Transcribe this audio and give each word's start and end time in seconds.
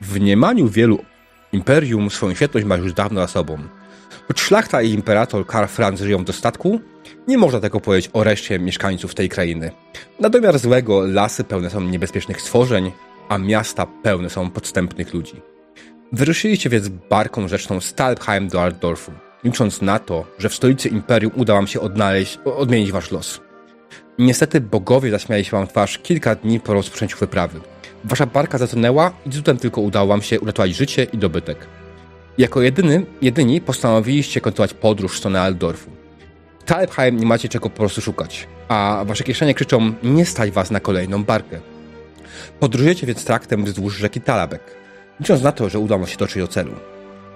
W 0.00 0.20
mniemaniu 0.20 0.68
wielu 0.68 1.04
imperium 1.52 2.10
swoją 2.10 2.34
świetność 2.34 2.66
ma 2.66 2.76
już 2.76 2.92
dawno 2.92 3.20
za 3.20 3.26
sobą. 3.26 3.58
Choć 4.28 4.40
szlachta 4.40 4.82
i 4.82 4.90
imperator 4.90 5.46
Karl 5.46 5.66
Franz 5.66 6.00
żyją 6.00 6.18
w 6.18 6.24
dostatku, 6.24 6.80
nie 7.28 7.38
można 7.38 7.60
tego 7.60 7.80
powiedzieć 7.80 8.10
o 8.12 8.24
reszcie 8.24 8.58
mieszkańców 8.58 9.14
tej 9.14 9.28
krainy. 9.28 9.70
Na 10.20 10.28
domiar 10.28 10.58
złego 10.58 11.06
lasy 11.06 11.44
pełne 11.44 11.70
są 11.70 11.80
niebezpiecznych 11.80 12.40
stworzeń, 12.40 12.92
a 13.28 13.38
miasta 13.38 13.86
pełne 13.86 14.30
są 14.30 14.50
podstępnych 14.50 15.14
ludzi. 15.14 15.42
Wyruszyliście 16.12 16.70
więc 16.70 16.88
barką 16.88 17.48
rzeczną 17.48 17.80
Stalheim 17.80 18.48
do 18.48 18.62
Altdorfu, 18.62 19.12
licząc 19.44 19.82
na 19.82 19.98
to, 19.98 20.24
że 20.38 20.48
w 20.48 20.54
stolicy 20.54 20.88
imperium 20.88 21.32
uda 21.36 21.54
wam 21.54 21.66
się 21.66 21.80
odnaleźć, 21.80 22.38
odmienić 22.44 22.92
wasz 22.92 23.10
los. 23.10 23.40
Niestety 24.18 24.60
bogowie 24.60 25.10
zaśmiali 25.10 25.44
się 25.44 25.50
wam 25.50 25.66
twarz 25.66 25.98
kilka 25.98 26.34
dni 26.34 26.60
po 26.60 26.74
rozpoczęciu 26.74 27.18
wyprawy. 27.18 27.60
Wasza 28.04 28.26
barka 28.26 28.58
zatonęła 28.58 29.12
i 29.26 29.30
cudem 29.30 29.56
tylko 29.56 29.80
udało 29.80 30.06
wam 30.06 30.22
się 30.22 30.40
uratować 30.40 30.74
życie 30.74 31.04
i 31.04 31.18
dobytek. 31.18 31.66
Jako 32.38 32.62
jedyny, 32.62 33.06
jedyni 33.22 33.60
postanowiliście 33.60 34.40
kontynuować 34.40 34.74
podróż 34.74 35.14
w 35.14 35.18
stronę 35.18 35.40
Aldorfu. 35.40 35.90
W 36.58 36.64
Talheim 36.64 37.16
nie 37.16 37.26
macie 37.26 37.48
czego 37.48 37.70
po 37.70 37.76
prostu 37.76 38.00
szukać, 38.00 38.48
a 38.68 39.04
wasze 39.06 39.24
kieszenie 39.24 39.54
krzyczą 39.54 39.92
nie 40.02 40.26
stać 40.26 40.50
was 40.50 40.70
na 40.70 40.80
kolejną 40.80 41.24
barkę. 41.24 41.60
Podróżujecie 42.60 43.06
więc 43.06 43.24
traktem 43.24 43.64
wzdłuż 43.64 43.96
rzeki 43.96 44.20
Talabek, 44.20 44.62
licząc 45.20 45.42
na 45.42 45.52
to, 45.52 45.68
że 45.68 45.78
uda 45.78 45.98
wam 45.98 46.06
się 46.06 46.16
dotrzeć 46.16 46.42
do 46.42 46.48
celu. 46.48 46.72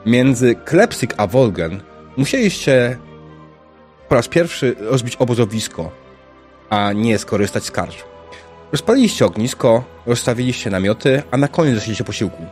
Między 0.06 0.54
Klepsik 0.54 1.14
a 1.16 1.26
Wolgen 1.26 1.80
musieliście 2.16 2.96
po 4.08 4.14
raz 4.14 4.28
pierwszy 4.28 4.76
rozbić 4.80 5.16
obozowisko, 5.16 5.90
a 6.70 6.92
nie 6.92 7.18
skorzystać 7.18 7.64
z 7.64 7.70
karcz. 7.70 8.04
Rozpaliliście 8.72 9.26
ognisko, 9.26 9.84
rozstawiliście 10.06 10.70
namioty, 10.70 11.22
a 11.30 11.36
na 11.36 11.48
koniec 11.48 11.74
zaczęliście 11.74 12.04
posiłku. 12.04 12.42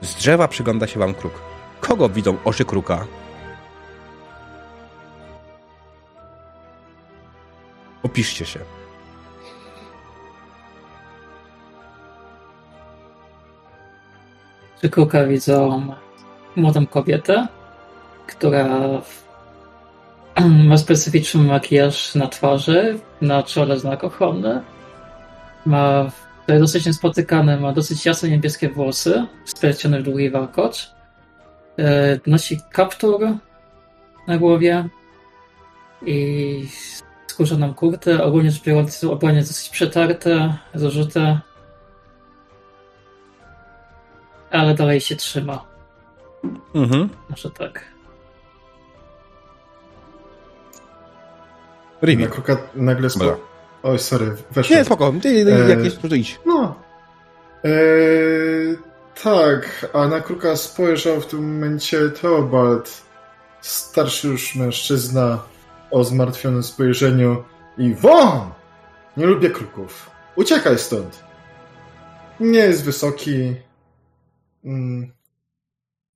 Z 0.00 0.14
drzewa 0.14 0.48
przygląda 0.48 0.86
się 0.86 1.00
wam 1.00 1.14
kruk. 1.14 1.32
Kogo 1.80 2.08
widzą 2.08 2.36
oczy 2.44 2.64
kruka? 2.64 3.06
Opiszcie 8.02 8.46
się. 8.46 8.60
Przy 14.78 14.90
kruka 14.90 15.24
widzą 15.24 15.82
młodą 16.56 16.86
kobietę, 16.86 17.46
która 18.26 18.68
ma 20.68 20.76
specyficzny 20.76 21.42
makijaż 21.42 22.14
na 22.14 22.26
twarzy, 22.26 22.98
na 23.20 23.42
czole 23.42 23.78
znak 23.78 24.04
ochronny. 24.04 24.62
Ma 25.68 26.10
dosyć 26.48 26.86
niespotykane, 26.86 27.60
ma 27.60 27.72
dosyć 27.72 28.06
jasne 28.06 28.28
niebieskie 28.28 28.68
włosy, 28.68 29.26
splecione 29.44 30.00
w 30.00 30.02
długi 30.02 30.30
warkocz. 30.30 30.90
E, 31.78 32.20
nosi 32.26 32.60
kaptur 32.72 33.20
na 34.26 34.38
głowie 34.38 34.88
i 36.06 36.68
skórzaną 37.26 37.74
kurtę. 37.74 38.24
Ogólnie 38.24 38.50
rzecz 38.50 38.62
biorąc, 38.62 39.04
ubranie 39.04 39.40
dosyć 39.40 39.68
przetarte, 39.68 40.58
zużyte, 40.74 41.40
ale 44.50 44.74
dalej 44.74 45.00
się 45.00 45.16
trzyma. 45.16 45.64
Mhm. 46.74 47.08
Może 47.30 47.50
tak. 47.50 47.84
Kruka 52.30 52.56
nagle 52.74 53.10
spo... 53.10 53.57
Oj, 53.88 53.98
sorry, 53.98 54.36
weszłem. 54.50 54.78
Nie, 54.78 54.84
spoko. 54.84 55.12
Ty, 55.22 55.28
E, 55.28 55.68
jak 55.68 55.84
jest, 55.84 56.02
to 56.02 56.14
idź. 56.14 56.40
No. 56.46 56.74
Eee, 57.64 58.76
tak, 59.22 59.86
a 59.92 60.08
na 60.08 60.20
kruka 60.20 60.56
spojrzał 60.56 61.20
w 61.20 61.26
tym 61.26 61.54
momencie 61.54 62.10
Theobald, 62.10 63.02
starszy 63.60 64.28
już 64.28 64.54
mężczyzna 64.54 65.42
o 65.90 66.04
zmartwionym 66.04 66.62
spojrzeniu 66.62 67.44
i 67.78 67.94
won! 67.94 68.40
Nie 69.16 69.26
lubię 69.26 69.50
kruków. 69.50 70.10
Uciekaj 70.36 70.78
stąd. 70.78 71.24
Nie 72.40 72.58
jest 72.58 72.84
wysoki. 72.84 73.54
Mm, 74.64 75.12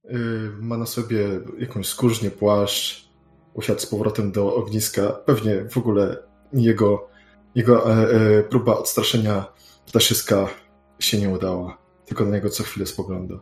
yy, 0.04 0.50
ma 0.60 0.76
na 0.76 0.86
sobie 0.86 1.28
jakąś 1.58 1.88
skórznię 1.88 2.30
płaszcz. 2.30 3.08
Usiadł 3.54 3.80
z 3.80 3.86
powrotem 3.86 4.32
do 4.32 4.54
ogniska. 4.54 5.12
Pewnie 5.12 5.64
w 5.70 5.78
ogóle 5.78 6.16
jego, 6.52 7.08
jego 7.54 7.92
e, 7.92 8.10
e, 8.38 8.42
próba 8.42 8.76
odstraszenia 8.76 9.44
ptaszyska 9.86 10.48
się 10.98 11.18
nie 11.18 11.30
udała. 11.30 11.78
Tylko 12.06 12.24
na 12.24 12.30
niego 12.30 12.50
co 12.50 12.62
chwilę 12.62 12.86
spogląda. 12.86 13.34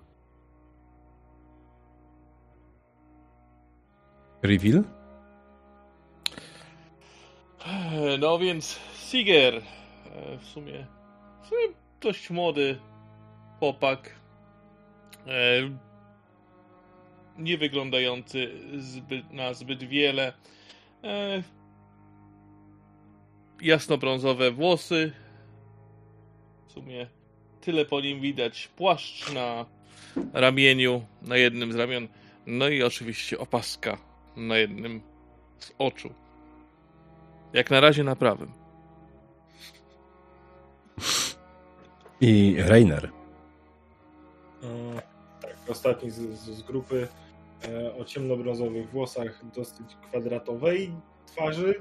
Reveal? 4.43 4.85
No 8.19 8.39
więc 8.39 8.81
Siger, 9.11 9.55
e, 9.55 10.39
w 10.39 10.45
sumie, 10.45 10.87
w 11.43 11.47
sumie 11.47 11.69
dość 12.01 12.31
młody 12.31 12.79
chłopak, 13.59 14.15
e, 15.27 15.31
nie 17.39 17.59
wyglądający 17.59 18.51
zbyt, 18.79 19.33
na 19.33 19.55
zbyt 19.55 19.85
wiele, 19.85 20.33
e, 21.05 21.43
jasnobrązowe 23.63 24.51
włosy, 24.51 25.13
w 26.69 26.73
sumie 26.73 27.07
tyle 27.61 27.85
po 27.85 28.01
nim 28.01 28.21
widać, 28.21 28.69
płaszcz 28.77 29.33
na 29.33 29.67
ramieniu, 30.33 31.05
na 31.23 31.37
jednym 31.37 31.73
z 31.73 31.77
ramion, 31.77 32.09
no 32.47 32.69
i 32.69 32.83
oczywiście 32.83 33.39
opaska 33.39 33.99
na 34.37 34.57
jednym 34.57 35.01
z 35.59 35.73
oczu. 35.79 36.15
Jak 37.53 37.71
na 37.71 37.81
razie 37.81 38.05
na 38.05 38.17
prawym. 38.17 38.53
I 42.21 42.57
Reiner. 42.59 43.11
Mm, 44.63 45.01
Tak, 45.43 45.57
ostatni 45.69 46.11
z, 46.11 46.15
z, 46.17 46.51
z 46.51 46.63
grupy 46.63 47.09
e, 47.65 47.95
o 47.97 48.05
ciemnobrązowych 48.05 48.91
włosach, 48.91 49.43
dosyć 49.55 49.97
kwadratowej 50.09 50.93
twarzy, 51.27 51.75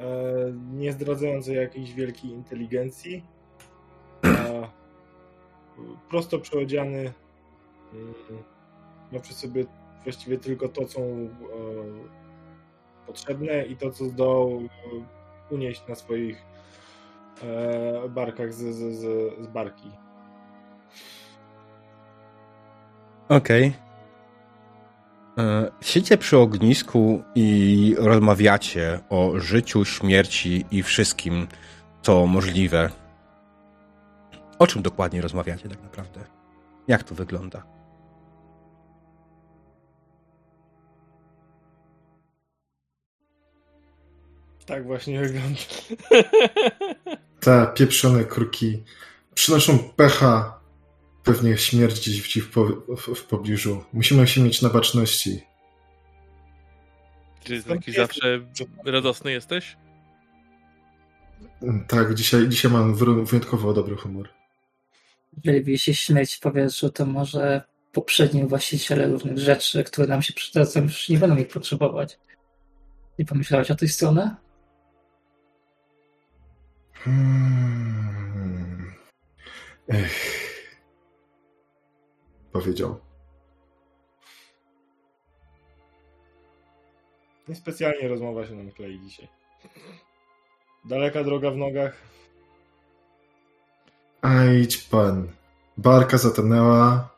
e, 0.00 0.52
nie 0.72 0.92
zdradzającej 0.92 1.56
jakiejś 1.56 1.94
wielkiej 1.94 2.30
inteligencji. 2.30 3.24
Prosto 6.10 6.38
przeodziany, 6.38 7.12
mm, 7.92 8.14
ma 9.12 9.20
przy 9.20 9.34
sobie 9.34 9.64
właściwie 10.04 10.38
tylko 10.38 10.68
to, 10.68 10.84
co 10.84 11.00
e, 11.00 11.26
potrzebne 13.06 13.66
i 13.66 13.76
to, 13.76 13.90
co 13.90 14.04
zdołał 14.04 14.50
e, 14.50 15.54
unieść 15.54 15.88
na 15.88 15.94
swoich 15.94 16.50
barkach 18.08 18.52
z, 18.54 18.56
z, 18.56 18.98
z, 18.98 19.04
z 19.44 19.46
barki. 19.46 19.90
Okej. 23.28 23.68
Okay. 23.68 23.89
Siedzicie 25.80 26.18
przy 26.18 26.38
ognisku 26.38 27.22
i 27.34 27.94
rozmawiacie 27.98 29.00
o 29.08 29.32
życiu, 29.40 29.84
śmierci 29.84 30.64
i 30.70 30.82
wszystkim, 30.82 31.46
co 32.02 32.26
możliwe. 32.26 32.90
O 34.58 34.66
czym 34.66 34.82
dokładnie 34.82 35.20
rozmawiacie 35.20 35.68
tak 35.68 35.82
naprawdę? 35.82 36.20
Jak 36.88 37.02
to 37.02 37.14
wygląda? 37.14 37.62
Tak 44.66 44.86
właśnie 44.86 45.20
wygląda. 45.20 45.60
Te 47.40 47.66
pieprzone 47.74 48.24
kruki 48.24 48.84
przynoszą 49.34 49.78
pecha, 49.78 50.59
pewnie 51.24 51.58
śmierć 51.58 52.00
gdzieś 52.00 52.28
ci 52.28 52.40
w, 52.40 52.50
po, 52.50 52.64
w, 52.96 53.14
w 53.14 53.24
pobliżu. 53.24 53.84
Musimy 53.92 54.26
się 54.26 54.40
mieć 54.40 54.62
na 54.62 54.68
baczności. 54.68 55.42
Czy 57.44 57.62
taki 57.62 57.92
zawsze 57.92 58.40
radosny 58.84 59.32
jesteś? 59.32 59.76
Tak, 61.88 62.14
dzisiaj, 62.14 62.48
dzisiaj 62.48 62.70
mam 62.70 62.94
wyjątkowo 63.24 63.72
dobry 63.72 63.96
humor. 63.96 64.28
Jeżeli 65.44 65.78
się 65.78 65.94
śmierć 65.94 66.34
w 66.34 66.40
powietrzu, 66.40 66.90
to 66.90 67.06
może 67.06 67.62
poprzedni 67.92 68.46
właściciele 68.46 69.08
różnych 69.08 69.38
rzeczy, 69.38 69.84
które 69.84 70.06
nam 70.06 70.22
się 70.22 70.32
przydadzą, 70.32 70.82
już 70.82 71.08
nie 71.08 71.18
będą 71.18 71.36
ich 71.36 71.48
potrzebować. 71.48 72.18
Nie 73.18 73.24
pomyślałeś 73.24 73.70
o 73.70 73.74
tej 73.74 73.88
stronie? 73.88 74.36
Hmm. 76.92 78.10
Ech. 79.88 80.49
Powiedział. 82.52 83.00
Niespecjalnie 87.48 88.08
rozmowa 88.08 88.46
się 88.46 88.54
nam 88.54 88.70
klei 88.70 89.00
dzisiaj. 89.00 89.28
Daleka 90.84 91.24
droga 91.24 91.50
w 91.50 91.56
nogach. 91.56 91.96
A 94.22 94.44
idź 94.44 94.76
pan. 94.78 95.32
Barka 95.76 96.18
zatonęła. 96.18 97.08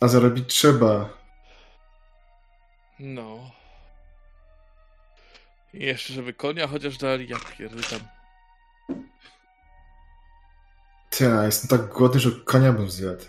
A 0.00 0.08
zarobić 0.08 0.48
trzeba. 0.48 1.08
No. 2.98 3.50
I 5.74 5.84
jeszcze, 5.84 6.12
żeby 6.12 6.34
konia 6.34 6.66
chociaż 6.66 6.98
dali, 6.98 7.28
ja 7.28 7.36
pierdolę. 7.58 8.21
Ty, 11.12 11.24
ja 11.24 11.44
jestem 11.44 11.78
tak 11.78 11.88
głodny, 11.88 12.20
że 12.20 12.30
konia 12.44 12.72
bym 12.72 12.90
zjadł. 12.90 13.24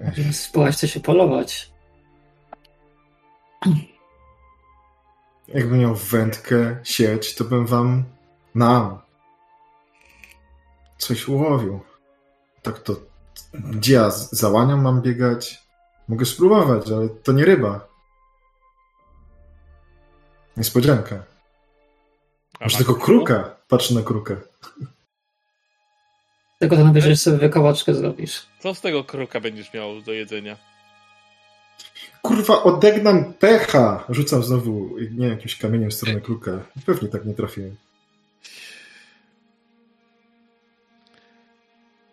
Więc 0.00 0.40
spróbować 0.40 0.76
coś 0.76 0.96
upolować. 0.96 1.72
Jakbym 5.48 5.78
miał 5.78 5.94
wędkę, 5.94 6.76
sieć, 6.84 7.34
to 7.34 7.44
bym 7.44 7.66
wam 7.66 8.04
nam 8.54 8.98
coś 10.98 11.28
ułowił. 11.28 11.80
Tak 12.62 12.78
to... 12.78 12.96
Gdzie 13.54 13.94
ja 13.94 14.10
za 14.10 14.48
łanią 14.48 14.76
mam 14.76 15.02
biegać? 15.02 15.68
Mogę 16.08 16.26
spróbować, 16.26 16.90
ale 16.90 17.08
to 17.08 17.32
nie 17.32 17.44
ryba. 17.44 17.88
Niespodzianka. 20.56 21.16
A 21.16 21.18
Może 22.64 22.64
masz 22.64 22.76
tylko 22.76 22.94
kruka. 22.94 23.56
Patrzę 23.68 23.94
na 23.94 24.02
krukę. 24.02 24.36
Tylko 26.58 26.76
to 26.76 26.84
najwyżej 26.84 27.16
sobie 27.16 27.36
wykołaczkę 27.38 27.94
zrobisz. 27.94 28.46
Co 28.58 28.74
z 28.74 28.80
tego 28.80 29.04
kruka 29.04 29.40
będziesz 29.40 29.74
miał 29.74 30.00
do 30.00 30.12
jedzenia? 30.12 30.56
Kurwa, 32.22 32.62
odegnam 32.62 33.32
pecha! 33.34 34.04
Rzucam 34.08 34.42
znowu, 34.42 34.96
nie 35.10 35.28
jakimś 35.28 35.56
kamieniem 35.56 35.90
w 35.90 35.94
stronę 35.94 36.20
kruka. 36.20 36.50
Pewnie 36.86 37.08
tak 37.08 37.24
nie 37.24 37.34
trafiłem. 37.34 37.76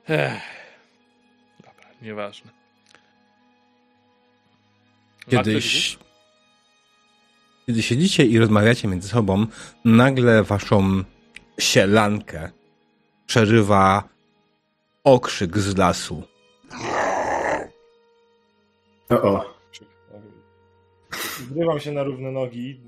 Ech. 0.09 0.42
Dobra, 1.59 1.89
nieważne. 2.01 2.51
Kiedyś, 5.30 5.97
kiedy 7.65 7.83
siedzicie 7.83 8.25
i 8.25 8.39
rozmawiacie 8.39 8.88
między 8.88 9.07
sobą, 9.07 9.45
nagle 9.86 10.44
waszą 10.44 11.03
sielankę 11.59 12.51
przerywa 13.27 14.14
okrzyk 15.06 15.57
z 15.57 15.78
lasu. 15.78 16.24
O, 19.10 19.22
o. 19.22 19.56
Zrywam 21.54 21.80
się 21.80 21.92
na 21.92 22.04
równe 22.04 22.31
nogi, 22.31 22.81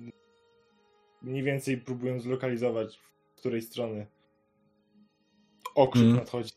mniej 1.21 1.43
więcej 1.43 1.77
próbując 1.77 2.23
zlokalizować, 2.23 2.99
z 3.35 3.39
której 3.39 3.61
strony 3.61 4.07
okrzyk 5.75 6.03
Mm. 6.05 6.15
nadchodzi. 6.15 6.51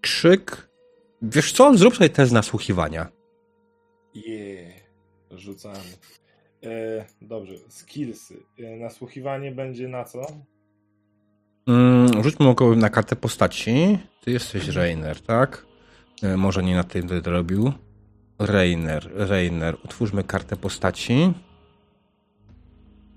Krzyk. 0.00 0.70
Wiesz 1.22 1.52
co? 1.52 1.76
Zrób 1.76 1.96
sobie 1.96 2.10
test 2.10 2.32
nasłuchiwania. 2.32 3.08
Je, 4.14 4.72
rzucamy. 5.30 5.78
E, 6.64 7.04
dobrze, 7.22 7.54
skillsy. 7.68 8.42
E, 8.58 8.76
nasłuchiwanie 8.76 9.52
będzie 9.52 9.88
na 9.88 10.04
co? 10.04 10.26
Mm, 11.68 11.99
rzućmy 12.22 12.54
go 12.54 12.76
na 12.76 12.90
kartę 12.90 13.16
postaci. 13.16 13.98
Ty 14.20 14.30
jesteś 14.30 14.68
Rainer, 14.68 15.20
tak? 15.20 15.66
E, 16.22 16.36
Może 16.36 16.62
nie 16.62 16.74
na 16.74 16.84
tym 16.84 17.08
robił. 17.24 17.72
Rainer, 18.38 19.10
Rainer. 19.14 19.76
Utwórzmy 19.84 20.24
kartę 20.24 20.56
postaci. 20.56 21.32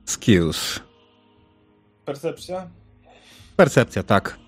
Skills. 0.06 0.80
Percepcja? 2.06 2.68
Percepcja, 3.58 4.04
tak. 4.04 4.40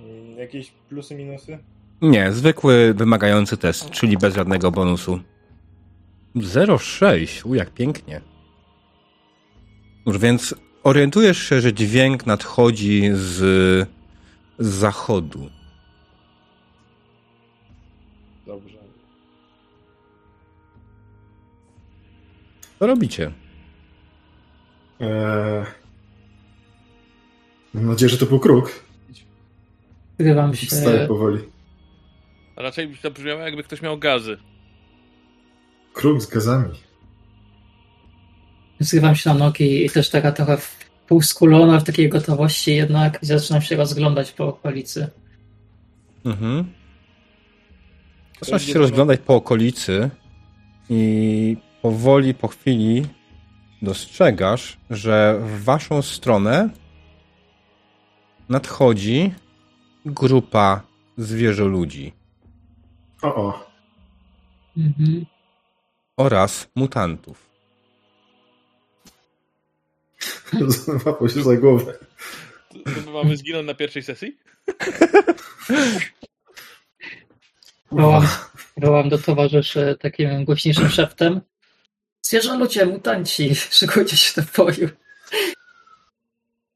Mm, 0.00 0.38
jakieś 0.38 0.70
plusy, 0.70 1.14
minusy? 1.14 1.58
Nie, 2.02 2.32
zwykły, 2.32 2.94
wymagający 2.94 3.56
test, 3.56 3.90
czyli 3.90 4.18
bez 4.18 4.34
żadnego 4.34 4.70
bonusu. 4.70 5.20
0,6. 6.36 7.46
U, 7.46 7.54
jak 7.54 7.70
pięknie. 7.70 8.20
Już 10.06 10.18
więc 10.18 10.54
orientujesz 10.82 11.38
się, 11.48 11.60
że 11.60 11.72
dźwięk 11.72 12.26
nadchodzi 12.26 13.10
z, 13.12 13.36
z 14.58 14.68
zachodu. 14.68 15.50
Dobrze. 18.46 18.78
Co 22.78 22.86
robicie? 22.86 23.32
Eee... 25.00 25.64
Mam 27.74 27.86
nadzieję, 27.86 28.08
że 28.10 28.18
to 28.18 28.26
był 28.26 28.40
kruk. 28.40 28.84
Zgrywam 30.18 30.52
Wstaję 30.54 30.98
się. 31.00 31.06
powoli. 31.08 31.38
A 32.56 32.62
raczej 32.62 32.96
to 33.02 33.10
brzmiało, 33.10 33.40
jakby 33.40 33.62
ktoś 33.62 33.82
miał 33.82 33.98
gazy. 33.98 34.38
Kruk 35.92 36.20
z 36.22 36.26
gazami. 36.26 36.74
Zgrywam 38.80 39.16
się 39.16 39.30
na 39.30 39.36
nogi 39.36 39.86
i 39.86 39.90
też 39.90 40.10
taka 40.10 40.32
trochę 40.32 40.58
półskulona 41.06 41.80
w 41.80 41.84
takiej 41.84 42.08
gotowości 42.08 42.76
jednak 42.76 43.22
i 43.22 43.26
zaczynam 43.26 43.62
się 43.62 43.76
rozglądać 43.76 44.32
po 44.32 44.48
okolicy. 44.48 45.10
Mhm. 46.24 46.72
Zaczynasz 48.40 48.64
się 48.64 48.78
rozglądać 48.78 49.20
po 49.20 49.34
okolicy 49.34 50.10
i 50.90 51.56
powoli, 51.82 52.34
po 52.34 52.48
chwili 52.48 53.06
dostrzegasz, 53.82 54.76
że 54.90 55.40
w 55.42 55.64
waszą 55.64 56.02
stronę 56.02 56.70
nadchodzi 58.48 59.34
grupa 60.06 60.82
zwierzoludzi 61.18 62.12
O, 63.22 63.34
o. 63.34 63.70
Mhm. 64.76 65.26
oraz 66.16 66.68
mutantów. 66.74 67.49
Złapał 71.02 71.28
się 71.28 71.42
za 71.42 71.56
głowę. 71.56 71.98
To 72.84 73.00
my 73.06 73.12
mamy 73.12 73.36
zginąć 73.36 73.66
na 73.66 73.74
pierwszej 73.74 74.02
sesji? 74.02 74.38
Wołam, 77.92 78.26
wołam 78.76 79.08
do 79.08 79.18
towarzyszy 79.18 79.96
takim 80.00 80.44
głośniejszym 80.44 80.88
szeptem. 80.88 81.40
Zwierzę 82.22 82.58
ludzie, 82.58 82.86
mutanci, 82.86 83.54
szykujcie 83.78 84.16
się 84.16 84.42
do 84.42 84.64
boju. 84.64 84.88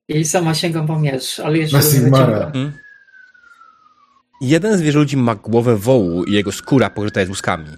I 0.09 0.25
sama 0.25 0.55
sięgam 0.55 0.87
po 0.87 0.99
miecz, 1.01 1.41
ale 1.41 1.59
jeszcze 1.59 1.77
Na 1.77 1.83
Sigmara. 1.83 2.27
wyciągam. 2.47 2.73
Jeden 4.41 4.79
zwierzoludzi 4.79 5.17
ma 5.17 5.35
głowę 5.35 5.77
wołu 5.77 6.25
i 6.25 6.33
jego 6.33 6.53
skóra 6.53 6.91
pokryta 6.91 7.21
jest 7.21 7.31
łuskami, 7.31 7.69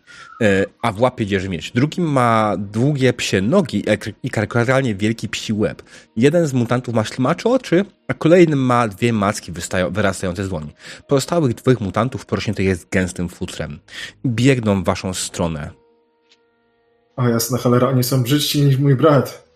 e, 0.42 0.64
a 0.82 0.92
w 0.92 1.00
łapie 1.00 1.26
dzierży 1.26 1.48
miecz. 1.48 1.72
Drugi 1.72 2.00
ma 2.00 2.54
długie 2.58 3.12
psie 3.12 3.40
nogi 3.40 3.84
i 4.22 4.30
karykaturalnie 4.30 4.94
wielki 4.94 5.28
psi 5.28 5.52
łeb. 5.52 5.82
Jeden 6.16 6.46
z 6.46 6.52
mutantów 6.52 6.94
ma 6.94 7.04
ślimacze 7.04 7.48
oczy, 7.48 7.84
a 8.08 8.14
kolejny 8.14 8.56
ma 8.56 8.88
dwie 8.88 9.12
macki 9.12 9.52
wyrastające 9.90 10.44
z 10.44 10.48
dłoni. 10.48 10.72
Pozostałych 11.08 11.54
dwóch 11.54 11.80
mutantów 11.80 12.26
porośniętych 12.26 12.66
jest 12.66 12.88
gęstym 12.90 13.28
futrem. 13.28 13.78
Biegną 14.26 14.82
w 14.82 14.84
waszą 14.84 15.14
stronę. 15.14 15.70
O 17.16 17.28
jasna 17.28 17.58
cholera, 17.58 17.88
oni 17.88 18.04
są 18.04 18.22
brzydsi 18.22 18.62
niż 18.62 18.78
mój 18.78 18.94
brat. 18.94 19.48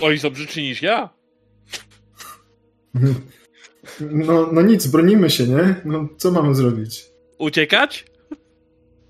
Oni 0.00 0.18
są 0.18 0.30
brzydsi 0.30 0.62
niż 0.62 0.82
ja. 0.82 1.08
No, 4.00 4.48
no 4.52 4.62
nic, 4.62 4.86
bronimy 4.86 5.30
się, 5.30 5.46
nie? 5.46 5.74
No 5.84 6.08
co 6.16 6.30
mamy 6.30 6.54
zrobić? 6.54 7.06
Uciekać? 7.38 8.06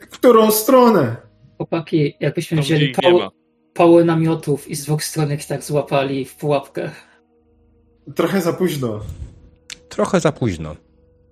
W 0.01 0.11
którą 0.11 0.51
stronę? 0.51 1.17
Chłopaki, 1.57 2.15
jakbyśmy 2.21 2.57
Tam, 2.57 2.65
wzięli 2.65 2.95
pały 3.75 4.05
namiotów 4.05 4.69
i 4.69 4.77
z 4.77 4.85
dwóch 4.85 5.05
stron 5.05 5.33
ich 5.33 5.47
tak 5.47 5.65
złapali 5.65 6.25
w 6.25 6.37
pułapkę. 6.37 6.91
Trochę 8.15 8.41
za 8.41 8.53
późno. 8.53 9.01
Trochę 9.89 10.21
za 10.21 10.33
późno. 10.33 10.77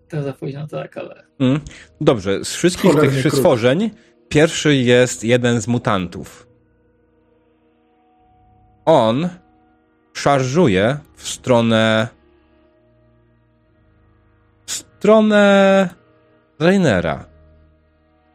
To 0.08 0.22
za 0.22 0.32
późno, 0.32 0.66
tak, 0.68 0.96
ale... 0.96 1.24
Mm. 1.38 1.60
Dobrze, 2.00 2.44
z 2.44 2.54
wszystkich 2.54 2.90
Cholernie 2.90 3.10
tych 3.10 3.20
krótko. 3.20 3.36
stworzeń 3.36 3.90
pierwszy 4.28 4.74
jest 4.76 5.24
jeden 5.24 5.60
z 5.60 5.68
mutantów. 5.68 6.46
On 8.84 9.28
szarżuje 10.12 10.98
w 11.14 11.28
stronę 11.28 12.08
stronę 15.06 15.88
Rainera. 16.58 17.24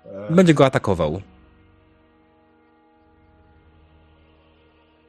E, 0.06 0.34
Będzie 0.34 0.54
go 0.54 0.66
atakował. 0.66 1.22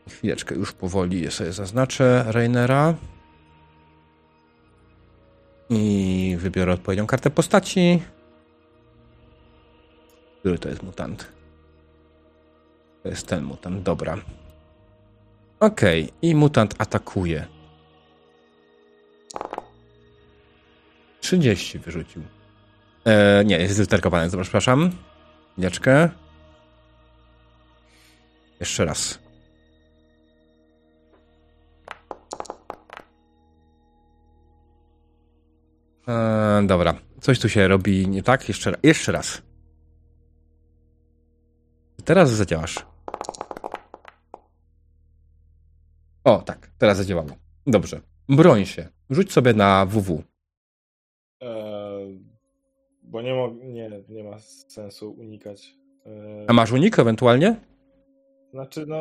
Chwileczkę, 0.09 0.55
już 0.55 0.73
powoli 0.73 1.31
sobie 1.31 1.53
zaznaczę 1.53 2.25
Rainera. 2.29 2.95
I 5.71 6.37
wybiorę 6.39 6.73
odpowiednią 6.73 7.07
kartę 7.07 7.31
postaci. 7.31 8.03
Który 10.39 10.59
to 10.59 10.69
jest 10.69 10.83
mutant? 10.83 11.33
To 13.03 13.09
jest 13.09 13.27
ten 13.27 13.45
mutant, 13.45 13.83
dobra. 13.83 14.19
Okej, 15.61 16.13
i 16.23 16.35
mutant 16.35 16.75
atakuje. 16.79 17.47
30 21.23 21.79
wyrzucił. 21.79 22.23
E, 23.05 23.45
nie, 23.45 23.59
jest 23.59 23.75
zliterkowane, 23.75 24.31
przepraszam. 24.43 24.91
Chwileczkę. 25.53 26.09
Jeszcze 28.61 28.85
raz. 28.85 29.19
E, 36.09 36.63
dobra, 36.67 36.95
coś 37.21 37.39
tu 37.39 37.49
się 37.49 37.69
robi 37.69 38.09
nie 38.09 38.23
tak. 38.23 38.49
Jeszcze, 38.49 38.75
jeszcze 38.83 39.13
raz. 39.13 39.43
Teraz 42.05 42.31
zadziałasz. 42.31 42.87
O, 46.25 46.43
tak, 46.43 46.71
teraz 46.79 46.97
zadziałało. 46.97 47.31
Dobrze. 47.67 48.01
Broń 48.29 48.67
się. 48.67 48.89
Rzuć 49.11 49.33
sobie 49.33 49.55
na 49.55 49.87
WW. 49.87 50.32
Bo 53.03 53.23
nie, 53.23 53.35
mo- 53.35 53.55
nie, 53.63 53.91
nie 54.09 54.25
ma 54.25 54.39
sensu 54.69 55.13
unikać. 55.13 55.75
A 56.47 56.53
masz 56.53 56.73
unik 56.73 56.99
ewentualnie? 56.99 57.57
Znaczy, 58.51 58.87
no, 58.87 58.97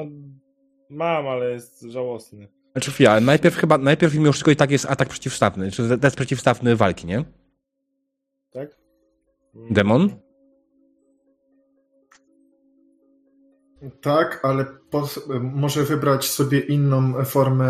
mam, 0.90 1.28
ale 1.28 1.52
jest 1.52 1.82
żałosny. 1.82 2.48
Znaczy 2.72 2.92
chwila, 2.92 3.20
najpierw 3.20 3.56
chyba, 3.56 3.78
najpierw 3.78 4.14
mimo 4.14 4.32
wszystko 4.32 4.52
i 4.52 4.56
tak 4.56 4.72
jest 4.72 4.86
atak 4.86 5.10
przeciwstawny, 5.10 5.72
czy 5.72 5.98
test 5.98 6.16
przeciwstawny 6.16 6.76
walki, 6.76 7.08
nie? 7.08 7.24
Tak? 8.52 8.78
Demon? 9.70 10.10
Tak, 14.02 14.40
ale 14.44 14.66
po, 14.66 15.10
może 15.42 15.84
wybrać 15.84 16.30
sobie 16.30 16.60
inną 16.60 17.26
formę 17.26 17.68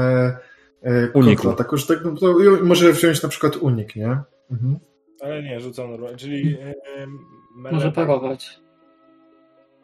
e, 0.82 1.12
Uniku. 1.14 1.44
kontrataku, 1.44 1.78
że 1.78 1.88
tak, 1.88 2.06
no, 2.06 2.16
to 2.16 2.36
może 2.64 2.94
wziąć 2.94 3.24
na 3.24 3.30
przykład 3.30 3.56
unik, 3.58 3.96
nie? 3.96 4.18
Mhm. 4.52 4.80
Ale 5.22 5.44
nie, 5.44 5.60
rzucam 5.60 5.92
normalnie. 5.92 6.18
Czyli. 6.18 6.58
Melee- 7.58 7.74
Może 7.74 7.92
parować. 7.92 8.60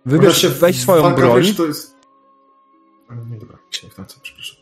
Wybierz, 0.05 0.41
Właśnie 0.41 0.49
weź 0.49 0.79
swoją 0.81 1.15
broń. 1.15 1.41
Wiesz, 1.43 1.55
to 1.57 1.65
jest... 1.65 1.97
Ale 3.09 3.25
nie, 3.25 3.37
dobra, 3.37 3.57
śnieg 3.71 3.97
na 3.97 4.05
co, 4.05 4.19
przepraszam. 4.21 4.57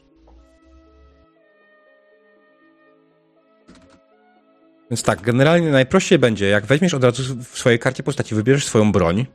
Więc 4.92 5.04
tak, 5.04 5.22
generalnie 5.22 5.72
najprościej 5.72 6.20
będzie, 6.20 6.48
jak 6.50 6.66
weźmiesz 6.66 6.94
od 6.94 7.04
razu 7.04 7.36
w 7.36 7.58
swojej 7.58 7.80
karcie 7.80 8.04
postaci, 8.04 8.36
wybierzesz 8.36 8.66
swoją 8.66 8.92
broń 8.92 9.26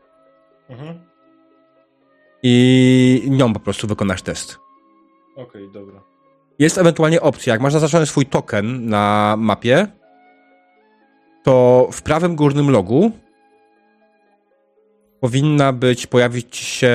Mhm. 0.68 1.00
i 2.42 3.22
nią 3.30 3.52
po 3.52 3.60
prostu 3.60 3.86
wykonasz 3.86 4.22
test. 4.22 4.58
Okej, 5.36 5.70
dobra. 5.72 6.02
Jest 6.58 6.78
ewentualnie 6.78 7.20
opcja, 7.20 7.52
jak 7.52 7.60
masz 7.62 7.72
zaznaczony 7.72 8.06
swój 8.06 8.26
token 8.26 8.86
na 8.88 9.34
mapie, 9.38 9.86
to 11.42 11.88
w 11.92 12.02
prawym 12.02 12.36
górnym 12.36 12.70
logu 12.70 13.10
powinna 15.20 15.72
być, 15.72 16.06
pojawić 16.06 16.56
się 16.56 16.92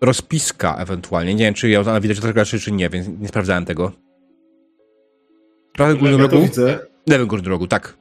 rozpiska 0.00 0.76
ewentualnie. 0.76 1.34
Nie 1.34 1.44
wiem, 1.44 1.54
czy 1.54 1.68
ją 1.68 1.80
ona 1.80 2.00
widać 2.00 2.20
graczy, 2.20 2.60
czy 2.60 2.72
nie, 2.72 2.88
więc 2.90 3.08
nie 3.20 3.28
sprawdzałem 3.28 3.64
tego. 3.64 3.92
W 5.68 5.72
prawym 5.72 5.98
górnym 5.98 6.20
Ja 6.20 6.28
to 6.28 6.32
rogu? 6.32 6.46
widzę. 6.46 6.78
Lewym 7.06 7.26
górnym 7.28 7.50
rogu, 7.52 7.66
tak. 7.66 7.96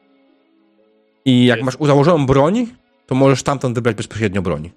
I 1.25 1.45
jak 1.45 1.61
masz 1.63 1.77
założoną 1.81 2.25
broń, 2.25 2.67
to 3.05 3.15
możesz 3.15 3.43
tamtąd 3.43 3.75
wybrać 3.75 3.95
bezpośrednio 3.97 4.41
broń. 4.41 4.71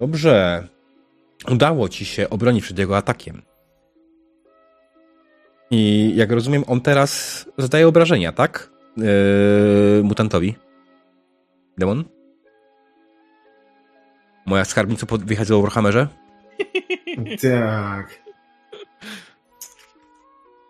Dobrze. 0.00 0.68
Udało 1.52 1.88
ci 1.88 2.04
się 2.04 2.30
obronić 2.30 2.64
przed 2.64 2.78
jego 2.78 2.96
atakiem. 2.96 3.42
I 5.70 6.12
jak 6.16 6.32
rozumiem, 6.32 6.64
on 6.66 6.80
teraz 6.80 7.44
zadaje 7.58 7.88
obrażenia, 7.88 8.32
tak? 8.32 8.70
Yy, 8.96 10.02
mutantowi. 10.04 10.54
Demon? 11.78 12.04
Moja 14.46 14.64
skarbnica 14.64 15.06
pod- 15.06 15.24
wychodziła 15.24 15.58
w 15.58 15.62
Warhammerze? 15.62 16.08
Tak. 17.42 18.22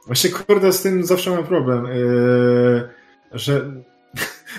Właśnie 0.06 0.30
kurde, 0.30 0.72
z 0.72 0.82
tym 0.82 1.04
zawsze 1.04 1.30
mam 1.30 1.44
problem, 1.44 1.84
yy, 1.84 2.88
że 3.32 3.72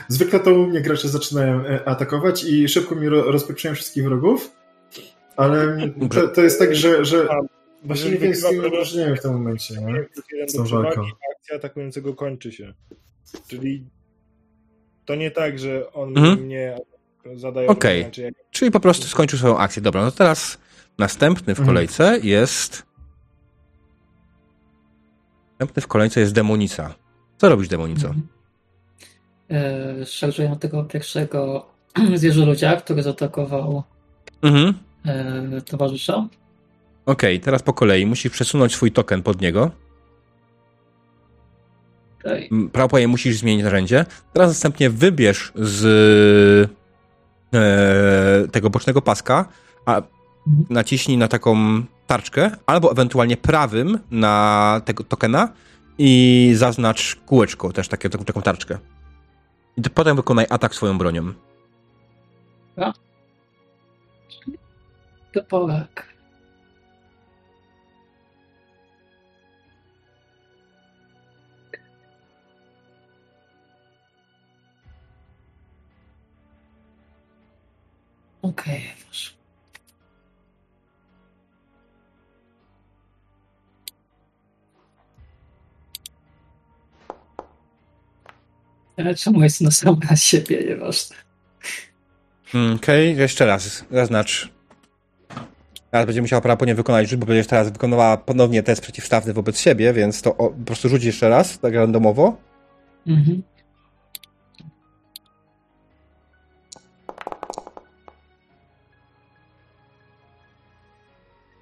zwykle 0.07 0.39
to 0.39 0.53
u 0.53 0.67
mnie 0.67 0.81
gracze 0.81 1.09
zaczynają 1.09 1.65
e, 1.65 1.87
atakować 1.87 2.43
i 2.43 2.67
szybko 2.69 2.95
mi 2.95 3.09
ro- 3.09 3.31
rozpieprzają 3.31 3.75
wszystkich 3.75 4.03
wrogów, 4.03 4.51
ale 5.37 5.77
to, 6.11 6.27
to 6.27 6.41
jest 6.41 6.59
tak, 6.59 6.75
że, 6.75 7.05
że 7.05 7.27
właśnie 7.83 8.11
nie 8.11 8.17
wiem 8.17 9.15
w 9.15 9.21
tym 9.21 9.33
momencie. 9.33 9.75
Nie? 9.81 10.05
Z 10.47 10.53
tą 10.53 10.63
walką. 10.65 11.01
akcja 11.37 11.55
atakującego 11.55 12.13
kończy 12.13 12.51
się. 12.51 12.73
Czyli 13.47 13.85
to 15.05 15.15
nie 15.15 15.31
tak, 15.31 15.59
że 15.59 15.91
on 15.93 16.17
Mhm. 16.17 16.39
mnie 16.39 16.77
zadaje 17.35 17.67
Okej. 17.67 18.11
czy 18.11 18.21
jak 18.21 18.33
Czyli 18.51 18.71
po 18.71 18.79
prostu 18.79 19.07
skończył 19.07 19.39
swoją 19.39 19.57
akcję. 19.57 19.81
Dobra, 19.81 20.01
no 20.01 20.11
teraz 20.11 20.57
następny 20.97 21.55
w 21.55 21.59
Mhm. 21.59 21.67
kolejce 21.67 22.19
jest... 22.23 22.83
Następny 25.59 25.81
w 25.81 25.87
kolejce 25.87 26.19
jest 26.19 26.33
Demonica. 26.33 26.95
Co 27.37 27.49
robisz, 27.49 27.67
Demonico? 27.67 28.07
Mhm. 28.07 28.27
E, 29.51 30.05
Szarżuję 30.05 30.49
na 30.49 30.55
tego 30.55 30.83
pierwszego 30.83 31.65
zwierzoludzia, 32.15 32.75
który 32.75 33.03
zaatakował 33.03 33.83
Mhm. 34.41 34.73
e, 35.05 35.61
towarzysza. 35.61 36.27
Okej, 37.05 37.39
teraz 37.39 37.63
po 37.63 37.73
kolei. 37.73 38.05
Musisz 38.05 38.31
przesunąć 38.31 38.73
swój 38.75 38.91
token 38.91 39.23
pod 39.23 39.41
niego. 39.41 39.71
M, 42.51 42.69
Prawo 42.69 42.97
musisz 43.07 43.37
zmienić 43.37 43.63
narzędzie. 43.63 44.05
Teraz 44.33 44.49
następnie 44.49 44.89
wybierz 44.89 45.51
z 45.55 46.71
e, 47.53 48.47
tego 48.47 48.69
bocznego 48.69 49.01
paska, 49.01 49.45
a 49.85 50.01
Mhm. 50.47 50.65
naciśnij 50.69 51.17
na 51.17 51.27
taką 51.27 51.83
tarczkę, 52.07 52.51
albo 52.65 52.91
ewentualnie 52.91 53.37
prawym 53.37 53.99
na 54.11 54.81
tego 54.85 55.03
tokena 55.03 55.49
i 55.97 56.51
zaznacz 56.55 57.15
kółeczko, 57.25 57.71
też 57.73 57.87
takie, 57.87 58.09
taką, 58.09 58.23
taką 58.25 58.41
tarczkę. 58.41 58.77
I 59.77 59.81
to 59.81 59.89
potem 59.89 60.15
wykonaj 60.15 60.45
atak 60.49 60.75
swoją 60.75 60.97
bronią. 60.97 61.33
Toporek. 65.33 66.15
Okej, 78.41 78.81
proszę. 79.05 79.34
Ale 88.97 89.15
czemu 89.15 89.43
jest 89.43 89.61
na 89.61 89.71
sam 89.71 89.99
na 90.09 90.15
siebie, 90.15 90.63
nieważne. 90.67 91.15
Mm, 92.53 92.75
Okej, 92.75 93.17
jeszcze 93.17 93.45
raz, 93.45 93.85
zaznacz. 93.91 94.49
Teraz 95.91 96.05
będzie 96.05 96.21
musiała 96.21 96.41
prawo 96.41 96.65
nie 96.65 96.75
wykonać 96.75 97.09
rzut, 97.09 97.19
bo 97.19 97.25
będziesz 97.25 97.47
teraz 97.47 97.71
wykonywała 97.71 98.17
ponownie 98.17 98.63
test 98.63 98.81
przeciwstawny 98.81 99.33
wobec 99.33 99.59
siebie, 99.59 99.93
więc 99.93 100.21
to 100.21 100.37
o, 100.37 100.49
po 100.49 100.65
prostu 100.65 100.89
rzuć 100.89 101.03
jeszcze 101.03 101.29
raz, 101.29 101.59
tak 101.59 101.73
randomowo. 101.73 102.37
Mhm. 103.07 103.43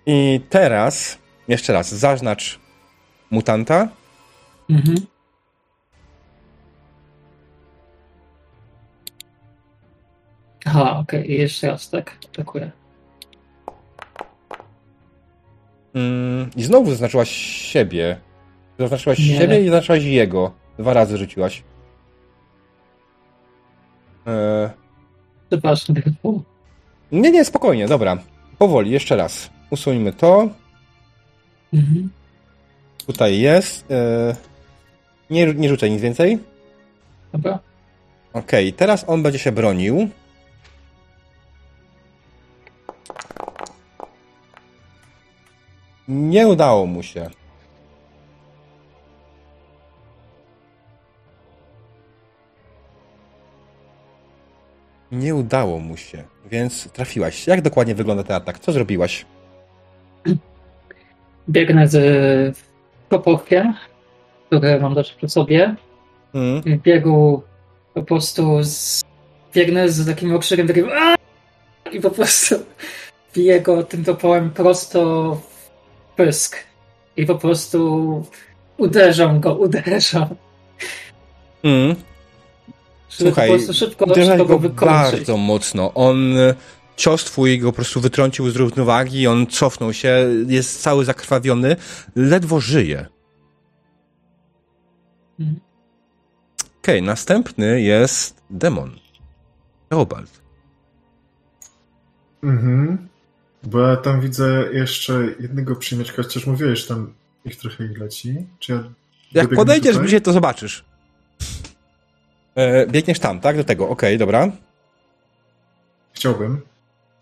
I 0.05 0.41
teraz, 0.49 1.17
jeszcze 1.47 1.73
raz, 1.73 1.95
zaznacz 1.95 2.59
mutanta. 3.31 3.87
Mhm. 4.69 5.12
Aha, 10.65 10.97
okej, 10.99 11.31
i 11.31 11.33
jeszcze 11.37 11.67
raz, 11.67 11.89
tak? 11.89 12.17
Atakuję. 12.33 12.71
Mm, 15.93 16.49
I 16.55 16.63
znowu 16.63 16.89
zaznaczyłaś 16.89 17.29
siebie. 17.71 18.17
Zaznaczyłaś 18.79 19.19
Nie. 19.19 19.37
siebie 19.37 19.61
i 19.61 19.63
zaznaczyłaś 19.63 20.03
jego. 20.03 20.51
Dwa 20.79 20.93
razy 20.93 21.17
rzuciłaś. 21.17 21.63
Eee, 24.25 24.69
Przepraszam, 25.49 25.95
nie, 27.11 27.31
nie, 27.31 27.45
spokojnie, 27.45 27.87
dobra. 27.87 28.17
Powoli, 28.57 28.91
jeszcze 28.91 29.15
raz. 29.15 29.49
Usuńmy 29.69 30.13
to. 30.13 30.49
Mhm. 31.73 32.09
Tutaj 33.07 33.39
jest. 33.39 33.91
Eee, 33.91 34.35
nie, 35.29 35.53
nie 35.53 35.69
rzucaj 35.69 35.91
nic 35.91 36.01
więcej. 36.01 36.39
Dobra. 37.33 37.59
Okej, 38.33 38.73
teraz 38.73 39.05
on 39.07 39.23
będzie 39.23 39.39
się 39.39 39.51
bronił. 39.51 40.09
Nie 46.07 46.47
udało 46.47 46.85
mu 46.85 47.03
się. 47.03 47.29
Nie 55.11 55.35
udało 55.35 55.79
mu 55.79 55.97
się, 55.97 56.23
więc 56.45 56.91
trafiłaś. 56.91 57.47
Jak 57.47 57.61
dokładnie 57.61 57.95
wygląda 57.95 58.23
ten 58.23 58.35
atak? 58.35 58.59
Co 58.59 58.71
zrobiłaś? 58.71 59.25
Biegnę 61.49 61.87
z 61.87 62.57
kopowkiem, 63.09 63.73
które 64.47 64.79
mam 64.79 64.95
też 64.95 65.13
przy 65.13 65.29
sobie. 65.29 65.75
Mm. 66.33 66.61
W 66.61 66.81
biegu 66.81 67.43
po 67.93 68.03
prostu 68.03 68.63
z... 68.63 69.03
biegnę 69.53 69.89
z 69.89 70.05
takim 70.07 70.35
okrzykiem, 70.35 70.67
takim 70.67 70.89
i 71.91 72.01
po 72.01 72.09
prostu 72.09 72.55
biję 73.35 73.61
go 73.61 73.83
tym 73.83 74.03
topołem 74.03 74.51
prosto 74.51 75.37
pysk. 76.15 76.57
I 77.17 77.25
po 77.25 77.35
prostu 77.35 78.25
uderzam 78.77 79.39
go, 79.39 79.55
uderzam. 79.55 80.27
Mm. 81.63 81.95
Żeby 83.09 83.29
Słuchaj, 83.29 83.49
po 83.49 83.55
prostu 83.55 83.73
szybko, 83.73 84.05
uderzaj 84.05 84.37
szybko 84.37 84.53
go 84.53 84.59
go 84.59 84.69
wykończyć. 84.69 85.11
bardzo 85.11 85.37
mocno. 85.37 85.93
On 85.93 86.37
e, 86.37 86.55
cios 86.95 87.23
twój 87.23 87.59
go 87.59 87.71
po 87.71 87.75
prostu 87.75 88.01
wytrącił 88.01 88.49
z 88.49 88.55
równowagi, 88.55 89.27
on 89.27 89.47
cofnął 89.47 89.93
się, 89.93 90.29
jest 90.47 90.81
cały 90.81 91.05
zakrwawiony, 91.05 91.75
ledwo 92.15 92.59
żyje. 92.59 93.05
Mhm. 95.39 95.59
Okej, 96.81 97.01
następny 97.01 97.81
jest 97.81 98.43
demon. 98.49 98.91
Teobald. 99.89 100.41
Mhm. 102.43 103.12
Bo 103.63 103.79
ja 103.79 103.97
tam 103.97 104.21
widzę 104.21 104.65
jeszcze 104.73 105.13
jednego 105.39 105.75
przymieczka, 105.75 106.23
chociaż 106.23 106.47
mówiłeś, 106.47 106.79
że 106.79 106.87
tam 106.87 107.13
ich 107.45 107.55
trochę 107.55 107.83
leci. 107.83 108.47
Czy 108.59 108.71
ja 108.71 108.83
Jak 109.33 109.49
podejdziesz 109.49 109.97
bliżej, 109.97 110.21
to 110.21 110.33
zobaczysz. 110.33 110.85
E, 112.55 112.87
biegniesz 112.87 113.19
tam, 113.19 113.39
tak? 113.39 113.57
Do 113.57 113.63
tego, 113.63 113.89
okej, 113.89 114.17
dobra. 114.17 114.51
Chciałbym. 116.13 116.61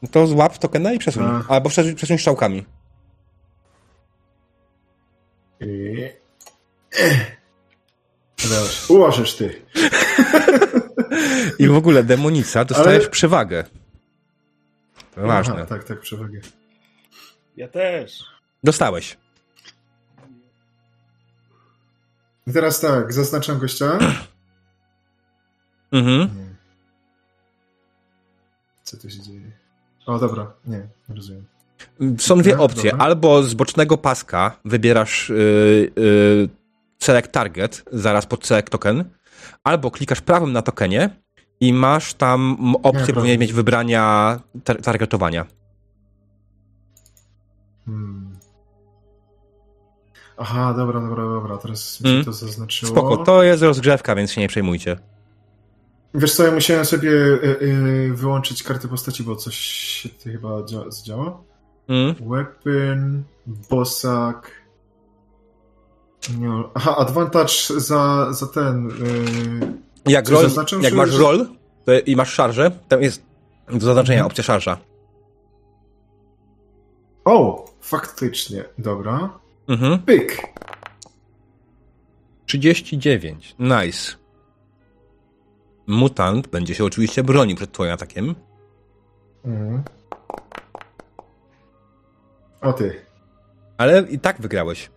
No 0.02 0.10
to 0.12 0.28
złap 0.28 0.58
tokena 0.58 0.94
i 0.94 1.00
przesuń. 1.00 1.24
A. 1.24 1.44
Albo 1.48 1.70
przesuń, 1.70 1.96
przesuń 1.96 2.18
strzałkami. 2.18 2.66
I... 5.60 6.10
Ułożysz 8.90 9.36
ty. 9.36 9.62
I 11.60 11.68
w 11.68 11.76
ogóle 11.76 12.04
demonica, 12.04 12.66
dostajesz 12.66 13.04
Ale- 13.04 13.12
przewagę. 13.12 13.64
To 15.16 15.22
ważne. 15.28 15.54
Aha, 15.56 15.66
tak, 15.66 15.84
tak, 15.84 16.00
przewagę. 16.00 16.40
Ja 17.58 17.68
też. 17.68 18.24
Dostałeś. 18.64 19.18
I 22.48 22.54
teraz 22.54 22.80
tak, 22.80 23.14
zaznaczam 23.14 23.60
gościa. 23.60 23.98
Mhm. 25.92 26.20
Nie. 26.22 26.56
Co 28.84 28.98
tu 28.98 29.10
się 29.10 29.20
dzieje? 29.22 29.52
O, 30.06 30.20
dobra, 30.20 30.54
nie, 30.66 30.88
nie 31.10 31.16
rozumiem. 31.16 31.46
Są 32.18 32.38
dwie 32.38 32.60
opcje. 32.60 32.92
dobra. 32.92 33.06
Albo 33.06 33.44
z 33.44 33.54
bocznego 33.54 33.98
paska 33.98 34.60
wybierasz 34.66 35.30
yy, 35.30 35.92
yy, 35.96 36.50
select 37.00 37.32
target 37.32 37.84
zaraz 37.92 38.26
pod 38.26 38.48
select 38.48 38.70
token, 38.70 39.04
albo 39.64 39.92
klikasz 39.92 40.22
prawym 40.22 40.52
na 40.52 40.62
tokenie 40.62 41.10
i 41.62 41.74
masz 41.74 42.14
tam 42.14 42.58
opcję, 42.84 43.14
powinien 43.14 43.40
mieć 43.40 43.54
wybrania 43.54 44.40
tar 44.64 44.82
targetowania. 44.82 45.46
Hmm. 47.86 48.32
Aha, 50.38 50.74
dobra, 50.78 51.00
dobra, 51.02 51.24
dobra, 51.24 51.58
teraz 51.58 52.02
mi 52.02 52.10
Mm. 52.10 52.22
się 52.22 52.26
to 52.26 52.34
zaznaczyło. 52.34 52.92
Spoko, 52.92 53.18
to 53.18 53.44
jest 53.44 53.64
rozgrzewka, 53.64 54.16
więc 54.16 54.32
się 54.32 54.42
nie 54.42 54.48
przejmujcie. 54.48 54.98
Wiesz 56.14 56.36
co, 56.36 56.44
ja 56.44 56.52
musiałem 56.52 56.86
sobie 56.86 57.10
y, 57.12 57.58
y, 57.62 58.14
wyłączyć 58.14 58.64
kartę 58.64 58.88
postaci, 58.88 59.24
bo 59.24 59.36
coś 59.36 59.56
się 59.56 60.10
chyba 60.24 60.50
dzia- 60.50 60.92
zadziało. 60.92 61.44
Mm. 61.88 62.16
Weapon, 62.30 63.24
bossak. 63.70 64.52
Nie, 66.40 66.50
aha, 66.74 66.96
advantage 66.98 67.54
za, 67.78 68.34
za 68.34 68.48
ten. 68.48 68.88
y, 68.90 69.91
Jak, 70.06 70.28
zaznaczam, 70.28 70.82
jak 70.82 70.94
masz 70.94 71.16
roll 71.16 71.48
to, 71.86 71.92
i 72.06 72.16
masz 72.16 72.34
szarżę, 72.34 72.72
to 72.88 73.00
jest 73.00 73.24
do 73.68 73.80
zaznaczenia 73.80 74.26
opcja 74.26 74.44
szarża. 74.44 74.78
O, 77.26 77.66
faktycznie, 77.82 78.64
dobra. 78.78 79.40
Mhm. 79.68 80.00
Pyk. 80.00 80.42
39. 82.46 83.56
Nice. 83.60 84.14
Mutant 85.88 86.48
będzie 86.48 86.76
się 86.76 86.86
oczywiście 86.86 87.24
bronił 87.24 87.56
przed 87.56 87.72
twoim 87.72 87.92
atakiem. 87.92 88.36
Mhm. 89.46 89.84
O 92.62 92.74
ty. 92.74 93.06
Ale 93.78 94.02
i 94.02 94.20
tak 94.20 94.42
wygrałeś. 94.42 94.90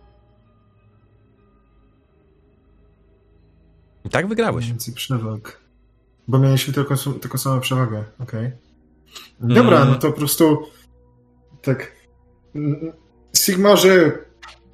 I 4.05 4.09
tak 4.09 4.27
wygrałeś. 4.27 4.67
Więcej 4.67 4.93
przewag. 4.93 5.59
Bo 6.27 6.39
mieliśmy 6.39 6.73
tylko, 6.73 6.95
tylko 7.21 7.37
samą 7.37 7.59
przewagę, 7.59 8.03
okej. 8.19 8.51
Dobra, 9.39 9.77
Mm. 9.77 9.89
no 9.89 9.95
to 9.99 10.11
po 10.11 10.17
prostu 10.17 10.57
tak 11.61 11.91
Sigmarze 13.37 14.11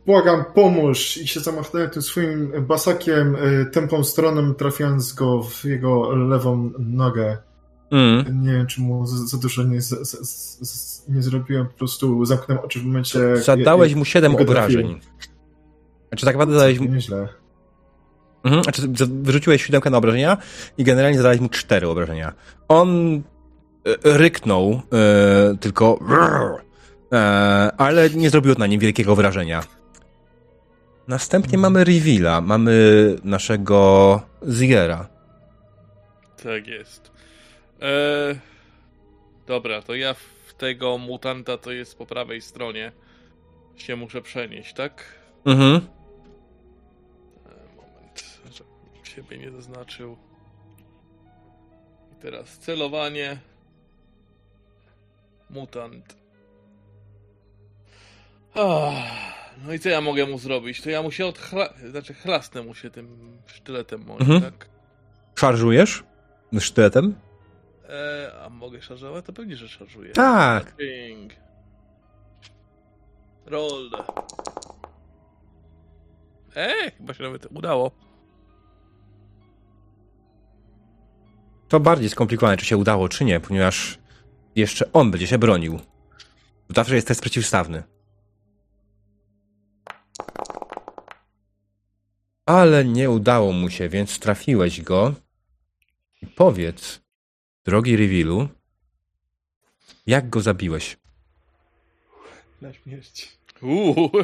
błagam, 0.05 0.43
pomóż 0.55 1.17
i 1.17 1.27
się 1.27 1.39
zamachnąłem 1.39 1.89
tym 1.89 2.01
swoim 2.01 2.51
basakiem 2.67 3.35
y, 3.35 3.65
tępą 3.71 4.03
stroną, 4.03 4.53
trafiając 4.53 5.13
go 5.13 5.43
w 5.43 5.65
jego 5.65 6.15
lewą 6.15 6.71
nogę. 6.79 7.37
Mm. 7.91 8.43
Nie 8.43 8.51
wiem, 8.53 8.67
czy 8.67 8.81
mu 8.81 9.05
za, 9.07 9.25
za 9.27 9.37
dużo 9.37 9.63
nie, 9.63 9.81
z, 9.81 9.89
z, 10.09 10.69
z, 10.69 11.07
nie 11.09 11.21
zrobiłem, 11.21 11.67
po 11.67 11.73
prostu 11.73 12.25
zamknąłem 12.25 12.63
oczy 12.65 12.79
w 12.79 12.85
momencie... 12.85 13.37
Zadałeś 13.37 13.95
mu 13.95 14.05
7 14.05 14.31
jak 14.31 14.45
go 14.45 14.53
trafiłem. 14.53 14.85
obrażeń. 14.85 15.01
Znaczy 16.09 16.25
tak 16.25 16.35
naprawdę 16.35 16.53
zadałeś 16.53 16.79
mu... 16.79 16.85
Nieźle. 16.93 17.27
Mhm, 18.43 18.63
znaczy 18.63 18.82
wyrzuciłeś 19.08 19.63
siódemkę 19.65 19.89
na 19.89 19.97
obrażenia 19.97 20.38
i 20.77 20.84
generalnie 20.84 21.17
zadałeś 21.17 21.39
mu 21.39 21.49
4 21.49 21.88
obrażenia. 21.88 22.34
On 22.67 23.15
e, 23.15 24.17
ryknął 24.17 24.82
e, 24.93 25.58
tylko 25.58 25.99
e, 27.12 27.71
ale 27.77 28.10
nie 28.10 28.30
zrobiło 28.30 28.56
na 28.60 28.67
nim 28.67 28.80
wielkiego 28.80 29.15
wrażenia. 29.15 29.63
Następnie 31.08 31.58
Mhm. 31.58 31.62
mamy 31.73 31.84
Reveala, 31.84 32.41
mamy 32.41 33.15
naszego 33.23 34.21
Ziera. 34.51 35.08
Tak 36.43 36.67
jest. 36.67 37.12
E, 37.82 38.36
dobra, 39.47 39.82
to 39.82 39.95
ja 39.95 40.13
w 40.13 40.54
tego 40.58 40.97
mutanta, 40.97 41.58
to 41.58 41.71
jest 41.71 41.97
po 41.97 42.06
prawej 42.06 42.41
stronie, 42.41 42.91
się 43.75 43.95
muszę 43.95 44.21
przenieść, 44.21 44.73
tak? 44.73 45.04
Mhm. 45.45 45.82
Siebie 49.21 49.38
nie 49.38 49.51
zaznaczył. 49.51 50.17
I 52.12 52.15
teraz 52.21 52.57
celowanie. 52.57 53.38
Mutant. 55.49 56.15
Ah, 58.55 58.93
no 59.65 59.73
i 59.73 59.79
co 59.79 59.89
ja 59.89 60.01
mogę 60.01 60.25
mu 60.25 60.38
zrobić? 60.38 60.81
To 60.81 60.89
ja 60.89 61.01
mu 61.01 61.12
się 61.12 61.25
odchla... 61.25 61.73
Znaczy 61.91 62.13
chlasnę 62.13 62.63
mu 62.63 62.73
się 62.75 62.89
tym 62.89 63.38
sztyletem 63.45 64.05
moim, 64.05 64.21
Mhm. 64.21 64.41
tak? 64.41 64.69
Szarżujesz? 65.36 66.03
Sztyletem? 66.60 67.15
E, 67.89 68.31
a 68.45 68.49
mogę 68.49 68.81
szarżować? 68.81 69.25
To 69.25 69.34
pewnie, 69.34 69.55
że 69.55 69.67
szarżuję. 69.69 70.12
Tak. 70.13 70.75
Ping. 70.75 71.34
Roll. 73.45 73.89
E, 76.55 76.91
chyba 76.97 77.13
się 77.13 77.23
nawet 77.23 77.45
udało. 77.51 77.91
To 81.71 81.79
bardziej 81.79 82.10
skomplikowane, 82.10 82.57
czy 82.57 82.65
się 82.65 82.77
udało, 82.77 83.10
czy 83.10 83.25
nie, 83.25 83.39
ponieważ 83.39 83.97
jeszcze 84.55 84.91
on 84.91 85.12
będzie 85.12 85.27
się 85.27 85.38
bronił. 85.38 85.79
Zawsze 86.69 86.95
jest 86.95 87.07
test 87.07 87.21
przeciwstawny. 87.21 87.84
Ale 92.45 92.86
nie 92.86 93.10
udało 93.10 93.51
mu 93.51 93.69
się, 93.69 93.89
więc 93.89 94.19
trafiłeś 94.19 94.81
go. 94.81 95.13
I 96.21 96.27
powiedz, 96.27 97.01
drogi 97.65 97.97
Revealu, 97.97 98.49
jak 100.07 100.29
go 100.29 100.41
zabiłeś? 100.41 100.97
Na 102.62 102.73
śmierć. 102.73 103.38
Uuu. 103.62 104.12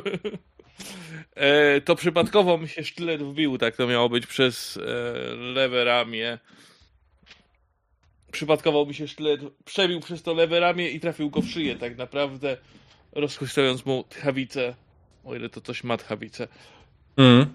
E, 1.36 1.82
to 1.82 1.96
przypadkowo 1.96 2.58
mi 2.58 2.70
się 2.70 2.84
sztylet 2.84 3.24
wbił, 3.24 3.58
tak 3.58 3.76
to 3.76 3.88
miało 3.88 4.10
być 4.10 4.28
przez 4.28 4.78
e, 4.78 4.82
lewe 5.36 5.84
ramię. 5.84 6.40
Przypadkowo 8.32 8.86
mi 8.86 8.94
się 8.94 9.08
sztylet 9.08 9.42
przebił 9.66 10.00
przez 10.00 10.24
to 10.24 10.34
lewe 10.34 10.60
ramię 10.60 10.90
i 10.90 11.00
trafił 11.00 11.30
go 11.30 11.42
w 11.42 11.48
szyję, 11.48 11.76
tak 11.76 11.98
naprawdę 11.98 12.58
rozchwystując 13.12 13.86
mu 13.86 14.04
tchawicę 14.10 14.74
O 15.28 15.36
ile 15.36 15.50
to 15.50 15.62
coś 15.62 15.84
ma 15.84 15.98
tchawice. 15.98 16.48
Mm. 17.18 17.46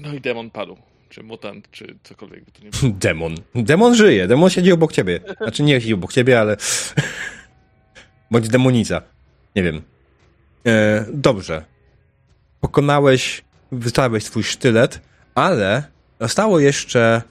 No 0.00 0.14
i 0.14 0.20
demon 0.20 0.50
padł. 0.50 0.76
Czy 1.08 1.22
mutant, 1.22 1.70
czy 1.70 1.98
cokolwiek 2.02 2.44
by 2.44 2.50
to 2.50 2.64
nie 2.64 2.70
było. 2.70 2.92
Demon. 3.00 3.34
Demon 3.54 3.94
żyje. 3.94 4.26
Demon 4.26 4.50
siedzi 4.50 4.72
obok 4.72 4.92
ciebie. 4.92 5.20
Znaczy 5.40 5.62
nie 5.62 5.80
siedzi 5.80 5.94
obok 5.94 6.12
ciebie, 6.12 6.40
ale... 6.40 6.56
Bądź 8.30 8.48
demonica. 8.48 9.02
Nie 9.56 9.62
wiem. 9.62 9.82
E, 10.66 11.06
dobrze. 11.12 11.64
Pokonałeś, 12.60 13.44
wystałeś 13.72 14.24
swój 14.24 14.42
sztylet, 14.42 15.00
ale 15.34 15.82
zostało 16.20 16.60
jeszcze 16.60 17.22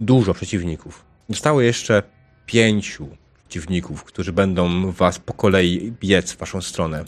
dużo 0.00 0.34
przeciwników. 0.34 1.04
Zostało 1.28 1.60
jeszcze 1.60 2.02
pięciu 2.46 3.08
przeciwników, 3.38 4.04
którzy 4.04 4.32
będą 4.32 4.92
was 4.92 5.18
po 5.18 5.32
kolei 5.34 5.92
biec 6.00 6.32
w 6.32 6.36
waszą 6.36 6.62
stronę. 6.62 7.04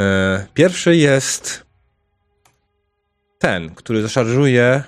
E, 0.00 0.46
pierwszy 0.54 0.96
jest 0.96 1.66
ten, 3.38 3.74
który 3.74 4.02
zaszarżuje 4.02 4.82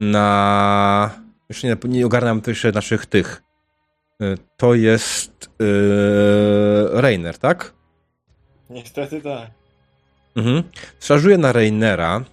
na. 0.00 1.20
Już 1.48 1.62
nie, 1.62 1.76
nie 1.84 2.06
ogarnam 2.06 2.42
jeszcze 2.46 2.72
naszych 2.72 3.06
tych. 3.06 3.42
Y, 4.22 4.38
To 4.56 4.74
jest 4.74 5.50
yy, 5.58 7.00
Rainer, 7.00 7.38
tak? 7.38 7.72
Niestety 8.70 9.22
tak. 9.22 9.59
Mhm. 10.36 10.62
Szarżuje 11.00 11.38
na 11.38 11.52
Rainera. 11.52 12.24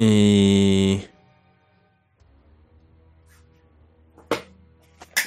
I. 0.00 1.00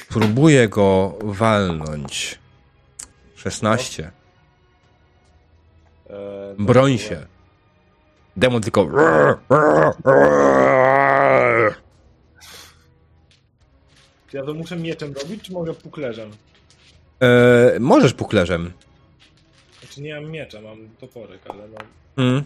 Próbuje 0.08 0.68
go 0.68 1.18
walnąć. 1.22 2.38
16. 3.36 4.10
E, 6.10 6.14
Broń 6.58 6.98
się. 6.98 7.26
Demon 8.36 8.62
tylko. 8.62 8.88
Ja 14.32 14.42
to 14.44 14.54
muszę 14.54 14.76
mieczem 14.76 15.12
robić, 15.12 15.42
czy 15.42 15.52
mogę 15.52 15.74
puklerzem? 15.74 16.30
E, 17.24 17.80
możesz 17.80 18.14
puklerzem. 18.14 18.72
Znaczy 19.80 20.02
nie 20.02 20.14
mam 20.14 20.30
miecza, 20.30 20.60
mam 20.60 20.88
toporek, 21.00 21.40
ale 21.48 21.68
no... 21.68 21.78
Mm. 22.24 22.44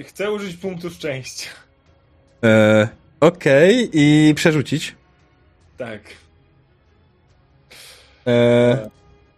Chcę 0.06 0.32
użyć 0.32 0.56
punktu 0.56 0.90
szczęścia. 0.90 1.50
E, 2.44 2.88
Okej, 3.20 3.90
i 3.92 4.34
przerzucić. 4.34 4.94
Tak. 5.78 6.00
E, 8.26 8.90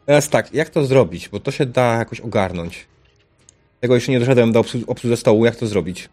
teraz 0.06 0.28
tak, 0.28 0.54
jak 0.54 0.70
to 0.70 0.87
zrobić? 0.87 1.28
Bo 1.28 1.40
to 1.40 1.50
się 1.50 1.66
da 1.66 1.94
jakoś 1.98 2.20
ogarnąć. 2.20 2.87
Tego 3.80 3.94
jeszcze 3.94 4.12
nie 4.12 4.20
doszedłem 4.20 4.52
do 4.52 4.61
obsłu- 4.62 4.85
obsłudze 4.87 5.16
stołu, 5.16 5.44
jak 5.44 5.56
to 5.56 5.66
zrobić? 5.66 6.08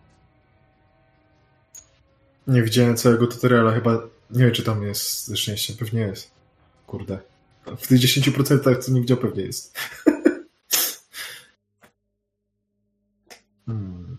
Nie 2.49 2.63
widziałem 2.63 2.97
całego 2.97 3.27
tutoriala, 3.27 3.71
chyba 3.71 3.91
nie 4.29 4.43
wiem, 4.43 4.51
czy 4.51 4.63
tam 4.63 4.83
jest 4.83 5.27
ze 5.27 5.37
szczęściem, 5.37 5.77
pewnie 5.77 6.01
jest. 6.01 6.31
Kurde. 6.87 7.19
W 7.77 7.87
tych 7.87 7.99
10% 7.99 8.79
co 8.79 8.91
nie 8.91 9.01
widział, 9.01 9.17
pewnie 9.17 9.43
jest. 9.43 9.77
hmm. 13.65 14.17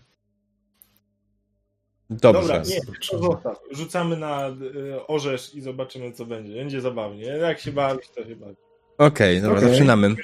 Dobrze. 2.09 2.41
Dobra, 2.41 2.57
nie, 2.57 2.79
zostaw. 3.19 3.59
Rzucamy 3.71 4.17
na 4.17 4.49
y, 4.49 5.07
orzesz 5.07 5.55
i 5.55 5.61
zobaczymy, 5.61 6.11
co 6.11 6.25
będzie. 6.25 6.55
Będzie 6.55 6.81
zabawnie. 6.81 7.25
Jak 7.25 7.59
się 7.59 7.71
bawić, 7.71 8.09
to 8.09 8.25
się 8.25 8.35
bawi. 8.35 8.55
Okej, 8.97 9.41
dobra, 9.41 9.57
Okej. 9.57 9.69
zaczynamy. 9.69 10.15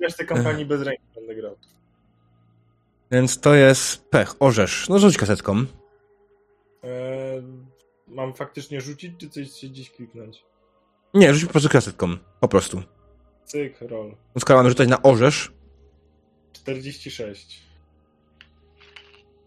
Resztę 0.00 0.24
kampanii 0.24 0.64
bez 0.64 0.82
ręki 0.82 1.02
będę 1.14 1.34
grał. 1.34 1.56
Więc 3.10 3.40
to 3.40 3.54
jest 3.54 4.04
pech, 4.08 4.34
orzesz. 4.40 4.88
No 4.88 4.98
rzuć 4.98 5.16
kasetką. 5.16 5.64
E, 6.84 7.42
mam 8.16 8.34
faktycznie 8.34 8.80
rzucić, 8.80 9.12
czy 9.18 9.30
coś 9.30 9.50
się 9.50 9.70
dziś 9.70 9.90
kliknąć? 9.90 10.44
Nie, 11.14 11.34
rzuć 11.34 11.44
po 11.44 11.50
prostu 11.50 11.68
kasetką. 11.68 12.16
Po 12.40 12.48
prostu. 12.48 12.82
Cyk, 13.44 13.80
roll. 13.80 14.16
Skoro 14.38 14.58
mamy 14.58 14.68
rzucać 14.70 14.88
na 14.88 15.02
orzesz, 15.02 15.52
46. 16.52 17.62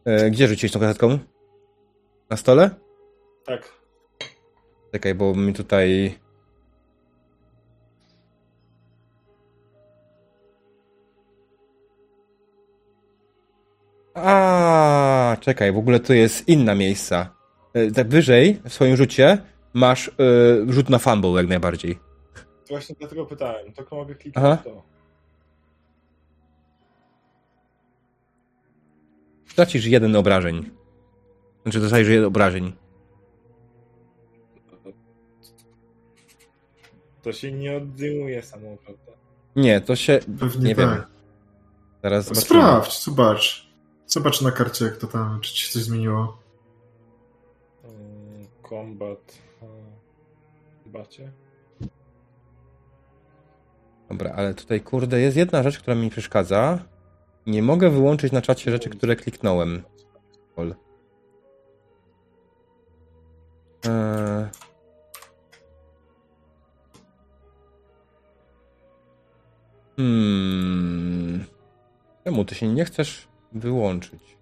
e, 0.06 0.32
gdzie 0.32 0.48
rzuciłeś 0.48 0.72
tą 0.72 0.80
kasetką? 0.80 1.20
Na 2.30 2.38
stole? 2.38 2.70
Tak. 3.46 3.74
Czekaj, 4.92 5.16
bo 5.16 5.36
mi 5.36 5.54
tutaj... 5.54 6.20
A, 14.14 15.38
czekaj, 15.40 15.72
w 15.72 15.78
ogóle 15.78 16.00
to 16.00 16.14
jest 16.14 16.48
inna 16.48 16.76
miejsca. 16.76 17.39
E, 17.74 17.92
Tak 17.92 18.08
wyżej, 18.08 18.62
w 18.66 18.74
swoim 18.74 18.96
rzucie, 18.98 19.38
masz 19.74 20.08
e, 20.08 20.12
rzut 20.74 20.90
na 20.90 21.00
fumble 21.00 21.32
jak 21.32 21.48
najbardziej. 21.48 22.00
Właśnie 22.70 22.96
dlatego 23.00 23.26
pytałem. 23.26 23.74
Tylko 23.74 23.96
mogę 23.96 24.16
kliknąć 24.16 24.46
Aha. 24.48 24.58
to. 24.64 24.84
Tracisz 29.56 29.86
jeden 29.86 30.16
obrażeń. 30.16 30.70
Znaczy, 31.64 31.80
dostajesz 31.80 32.08
jeden 32.08 32.26
obrażeń. 32.26 32.74
To 37.22 37.34
się 37.34 37.52
nie 37.52 37.78
oddyłuje 37.78 38.44
samo, 38.44 38.78
prawda? 38.86 39.12
Nie, 39.56 39.82
to 39.82 39.96
się... 39.96 40.20
Pewnie 40.40 40.68
Nie 40.70 40.76
tak. 40.76 40.90
wiem. 40.90 41.04
Zaraz 42.04 42.24
zobaczymy. 42.26 42.46
Sprawdź, 42.46 43.04
zobacz. 43.04 43.70
Zobacz 44.08 44.42
na 44.42 44.52
karcie, 44.52 44.86
jak 44.86 44.98
to 44.98 45.08
tam, 45.08 45.40
czy 45.42 45.54
ci 45.54 45.66
się 45.66 45.74
coś 45.74 45.82
zmieniło. 45.84 46.38
Combat. 48.70 49.40
e, 49.62 50.90
Bacie? 50.90 51.32
Dobra, 54.10 54.34
ale 54.36 54.54
tutaj 54.54 54.82
kurde 54.82 55.20
jest 55.20 55.38
jedna 55.38 55.64
rzecz, 55.64 55.80
która 55.80 55.96
mi 55.96 56.10
przeszkadza. 56.10 56.80
Nie 57.48 57.64
mogę 57.64 57.90
wyłączyć 57.90 58.32
na 58.32 58.42
czacie 58.42 58.72
rzeczy, 58.72 58.90
które 58.90 59.16
kliknąłem. 59.16 59.84
Lol. 60.58 60.76
Eee... 63.86 64.50
Hmm. 69.96 71.46
Czemu 72.24 72.46
ty 72.46 72.56
się 72.56 72.68
nie 72.68 72.86
chcesz 72.86 73.28
wyłączyć? 73.52 74.39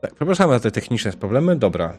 Tak, 0.00 0.14
przepraszam 0.14 0.50
za 0.50 0.60
te 0.60 0.70
techniczne 0.70 1.12
problemy. 1.12 1.56
Dobra. 1.56 1.98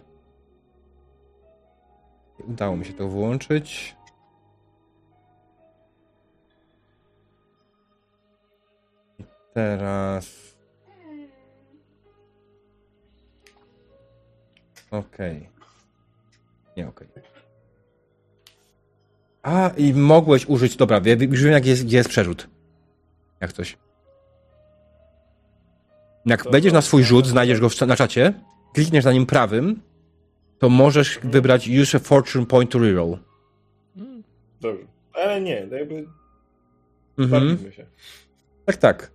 Udało 2.48 2.78
mi 2.78 2.86
się 2.86 2.94
to 2.94 3.08
włączyć. 3.08 3.96
I 9.20 9.24
teraz. 9.54 10.56
Okej. 14.92 15.50
Nie, 16.78 16.88
okej. 16.88 17.08
A, 19.44 19.72
i 19.78 19.94
mogłeś 19.94 20.46
użyć. 20.46 20.76
Dobra, 20.76 21.02
już 21.20 21.44
wiem, 21.44 21.54
jak 21.54 21.66
jest, 21.66 21.86
gdzie 21.86 21.98
jest 21.98 22.10
przerzut. 22.10 22.48
Jak 23.40 23.54
coś. 23.54 23.78
Jak 26.28 26.52
wejdziesz 26.52 26.74
na 26.74 26.82
swój 26.82 27.04
rzut, 27.04 27.28
znajdziesz 27.28 27.60
go 27.60 27.70
na 27.88 27.96
czacie, 27.96 28.34
klikniesz 28.74 29.06
na 29.06 29.12
nim 29.14 29.26
prawym, 29.26 29.82
to 30.60 30.70
możesz 30.70 31.20
wybrać 31.24 31.70
Use 31.82 31.98
a 31.98 32.00
Fortune 32.00 32.46
Point 32.46 32.72
to 32.72 32.80
Reroll. 32.80 33.18
Dobrze. 34.62 34.84
Ale 35.14 35.42
nie, 35.42 35.68
to 35.68 35.76
jakby 35.76 36.08
Mhm. 37.18 37.72
się. 37.72 37.86
Tak, 38.66 38.78
tak. 38.78 39.12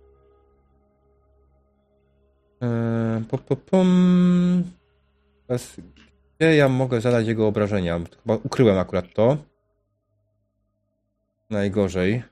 Eee, 2.61 3.23
po, 3.29 3.37
po, 3.37 3.55
pom. 3.55 4.63
Teraz, 5.47 5.75
gdzie 6.39 6.55
ja 6.55 6.69
mogę 6.69 7.01
zadać 7.01 7.27
jego 7.27 7.47
obrażenia? 7.47 7.99
Chyba 8.23 8.35
ukryłem 8.43 8.77
akurat 8.77 9.05
to. 9.13 9.37
Najgorzej. 11.49 12.23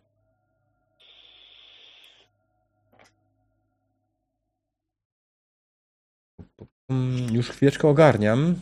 Pom. 6.92 7.18
Już 7.32 7.50
chwileczkę 7.50 7.88
ogarniam. 7.88 8.56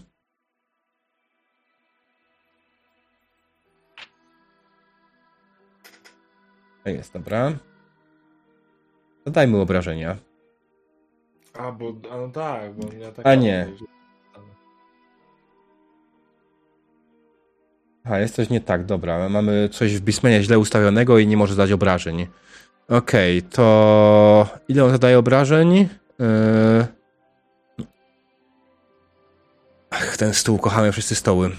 A 6.85 6.89
Jest, 6.89 7.13
dobra. 7.13 7.53
Dodajmy 9.25 9.57
obrażenia. 9.57 10.17
A, 11.53 11.71
bo, 11.71 11.93
a 12.11 12.17
no 12.17 12.27
tak, 12.27 12.73
bo 12.73 12.93
nie 12.93 13.11
tak. 13.11 13.27
A 13.27 13.35
nie. 13.35 13.67
Aha, 18.03 18.19
jest 18.19 18.35
coś 18.35 18.49
nie 18.49 18.61
tak, 18.61 18.85
dobra. 18.85 19.29
Mamy 19.29 19.69
coś 19.71 19.95
w 19.97 20.01
Bismenie 20.01 20.43
źle 20.43 20.59
ustawionego 20.59 21.19
i 21.19 21.27
nie 21.27 21.37
może 21.37 21.55
dać 21.55 21.71
obrażeń. 21.71 22.27
Okej, 22.87 23.39
okay, 23.39 23.51
to 23.51 24.47
ile 24.67 24.85
on 24.85 24.91
zadaje 24.91 25.19
obrażeń? 25.19 25.89
Yy... 26.19 26.98
Ach, 29.89 30.17
ten 30.17 30.33
stół, 30.33 30.57
kochamy 30.57 30.91
wszyscy 30.91 31.15
stoły. 31.15 31.51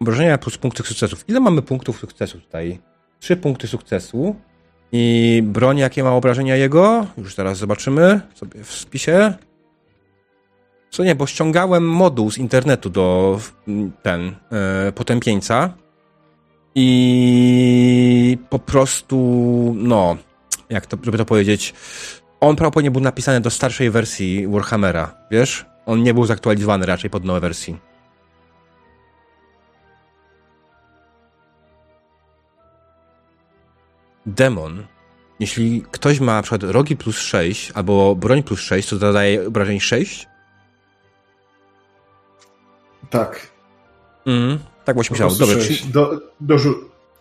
Obrażenia 0.00 0.38
plus 0.38 0.58
punkty 0.58 0.82
sukcesów. 0.82 1.24
Ile 1.28 1.40
mamy 1.40 1.62
punktów 1.62 1.98
sukcesu 1.98 2.40
tutaj? 2.40 2.80
Trzy 3.20 3.36
punkty 3.36 3.68
sukcesu. 3.68 4.36
I 4.92 5.42
broń, 5.46 5.78
jakie 5.78 6.04
ma 6.04 6.10
obrażenia 6.10 6.56
jego? 6.56 7.06
Już 7.18 7.34
teraz 7.34 7.58
zobaczymy 7.58 8.20
sobie 8.34 8.64
w 8.64 8.72
spisie. 8.72 9.34
Co 10.90 11.04
nie, 11.04 11.14
bo 11.14 11.26
ściągałem 11.26 11.88
moduł 11.88 12.30
z 12.30 12.38
internetu 12.38 12.90
do 12.90 13.38
ten 14.02 14.34
e, 14.52 14.92
potępieńca 14.92 15.74
i 16.74 18.38
po 18.50 18.58
prostu, 18.58 19.16
no, 19.76 20.16
jak 20.70 20.86
to, 20.86 20.98
żeby 21.02 21.18
to 21.18 21.24
powiedzieć, 21.24 21.74
on 22.42 22.56
prawdopodobnie 22.56 22.90
był 22.90 23.00
napisany 23.00 23.40
do 23.40 23.50
starszej 23.50 23.90
wersji 23.90 24.48
Warhammera, 24.48 25.14
wiesz? 25.30 25.66
On 25.86 26.02
nie 26.02 26.14
był 26.14 26.26
zaktualizowany 26.26 26.86
raczej 26.86 27.10
pod 27.10 27.24
nowe 27.24 27.40
wersji. 27.40 27.92
demon, 34.26 34.86
jeśli 35.40 35.82
ktoś 35.90 36.20
ma 36.20 36.34
na 36.34 36.42
przykład 36.42 36.62
rogi 36.62 36.96
plus 36.96 37.18
6 37.18 37.72
albo 37.74 38.14
broń 38.16 38.42
plus 38.42 38.60
6, 38.60 38.88
to 38.88 38.98
zadaje 38.98 39.46
obrażeń 39.46 39.80
6? 39.80 40.26
Tak. 43.10 43.52
Mm, 44.26 44.58
tak 44.84 44.94
właśnie 44.94 45.14
myślałem. 45.14 45.38
Dobrze. 45.38 45.62
6, 45.62 45.80
czyli... 45.80 45.92
do, 45.92 46.20
do, 46.40 46.58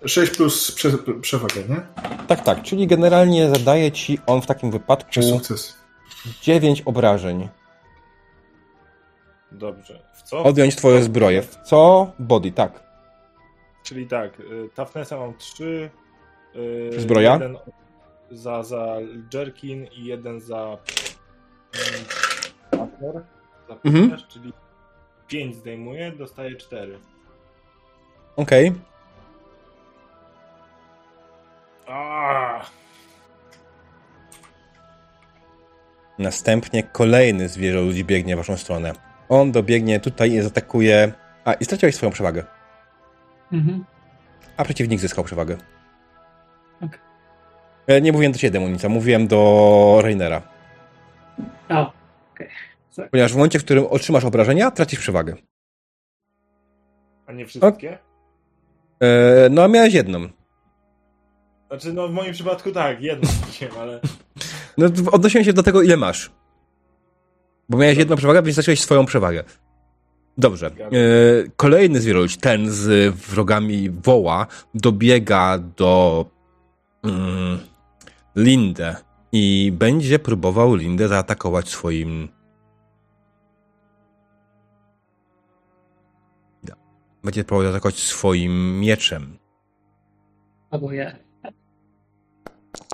6 0.05 0.35
plus 0.37 0.71
prze, 0.71 0.91
przewagę, 1.21 1.63
nie? 1.69 1.81
Tak, 2.27 2.43
tak. 2.43 2.61
Czyli 2.61 2.87
generalnie 2.87 3.49
zadaje 3.49 3.91
ci 3.91 4.19
on 4.27 4.41
w 4.41 4.45
takim 4.45 4.71
wypadku 4.71 5.21
sukces. 5.21 5.77
9 6.41 6.81
obrażeń. 6.81 7.49
Dobrze. 9.51 10.03
W 10.13 10.21
co? 10.23 10.43
Odjąć 10.43 10.75
twoje 10.75 11.03
zbroje. 11.03 11.41
W 11.41 11.55
co? 11.55 12.11
Body, 12.19 12.51
tak. 12.51 12.83
Czyli 13.83 14.07
tak, 14.07 14.39
y, 14.39 14.69
Toughnessa 14.75 15.17
mam 15.17 15.37
3, 15.37 15.89
Yy, 16.55 16.99
Zbroja? 16.99 17.33
Jeden 17.33 17.57
za, 18.31 18.63
za 18.63 18.97
jerkin 19.33 19.87
i 19.91 20.05
jeden 20.05 20.39
za 20.39 20.77
partner, 22.71 23.23
za 23.67 23.77
mhm. 23.83 24.17
czyli 24.27 24.53
5 25.27 25.55
zdejmuję, 25.55 26.11
dostaję 26.11 26.55
4. 26.55 26.99
Okej. 28.35 28.69
Okay. 28.69 28.90
Następnie 36.19 36.83
kolejny 36.83 37.49
zwierzę 37.49 37.81
ludzi 37.81 38.05
biegnie 38.05 38.35
w 38.35 38.37
waszą 38.37 38.57
stronę. 38.57 38.93
On 39.29 39.51
dobiegnie 39.51 39.99
tutaj 39.99 40.31
i 40.31 40.41
zaatakuje. 40.41 41.13
A, 41.45 41.53
i 41.53 41.65
straciłeś 41.65 41.95
swoją 41.95 42.11
przewagę. 42.11 42.43
Mhm. 43.51 43.85
A 44.57 44.63
przeciwnik 44.63 44.99
zyskał 44.99 45.23
przewagę. 45.23 45.57
Okay. 46.81 48.01
Nie 48.01 48.11
mówiłem 48.11 48.31
do 48.31 48.39
ciebie, 48.39 48.51
demonica, 48.51 48.89
mówiłem 48.89 49.27
do 49.27 49.99
Rainera. 50.03 50.41
O, 51.69 51.93
okej. 52.33 52.49
Okay. 52.93 53.09
Ponieważ 53.09 53.33
w 53.33 53.35
momencie, 53.35 53.59
w 53.59 53.65
którym 53.65 53.85
otrzymasz 53.85 54.25
obrażenia, 54.25 54.71
tracisz 54.71 54.99
przewagę. 54.99 55.35
A 57.27 57.31
nie 57.31 57.45
wszystkie? 57.45 57.97
E, 58.99 59.49
no, 59.49 59.67
miałeś 59.67 59.93
jedną. 59.93 60.29
Znaczy, 61.71 61.93
no 61.93 62.07
w 62.07 62.11
moim 62.11 62.33
przypadku 62.33 62.71
tak, 62.71 63.01
jedną 63.01 63.29
wziąłem, 63.49 63.77
ale... 63.79 63.99
No, 64.77 64.87
odnosiłem 65.11 65.45
się 65.45 65.53
do 65.53 65.63
tego, 65.63 65.81
ile 65.81 65.97
masz. 65.97 66.31
Bo 67.69 67.77
miałeś 67.77 67.97
jedną 67.97 68.15
przewagę, 68.15 68.41
więc 68.41 68.55
straciłeś 68.55 68.81
swoją 68.81 69.05
przewagę. 69.05 69.43
Dobrze. 70.37 70.67
E, 70.67 70.71
kolejny 71.55 72.01
zwierzę, 72.01 72.37
ten 72.41 72.71
z 72.71 73.15
wrogami 73.15 73.89
woła, 73.89 74.47
dobiega 74.73 75.57
do 75.77 76.25
mm, 77.03 77.59
Lindę 78.35 78.95
i 79.31 79.71
będzie 79.75 80.19
próbował 80.19 80.75
Lindę 80.75 81.07
zaatakować 81.07 81.69
swoim. 81.69 82.27
Będzie 87.23 87.43
próbował 87.43 87.71
zaatakować 87.71 87.99
swoim 87.99 88.79
mieczem. 88.79 89.37
Albo 90.71 90.91
ja. 90.91 91.30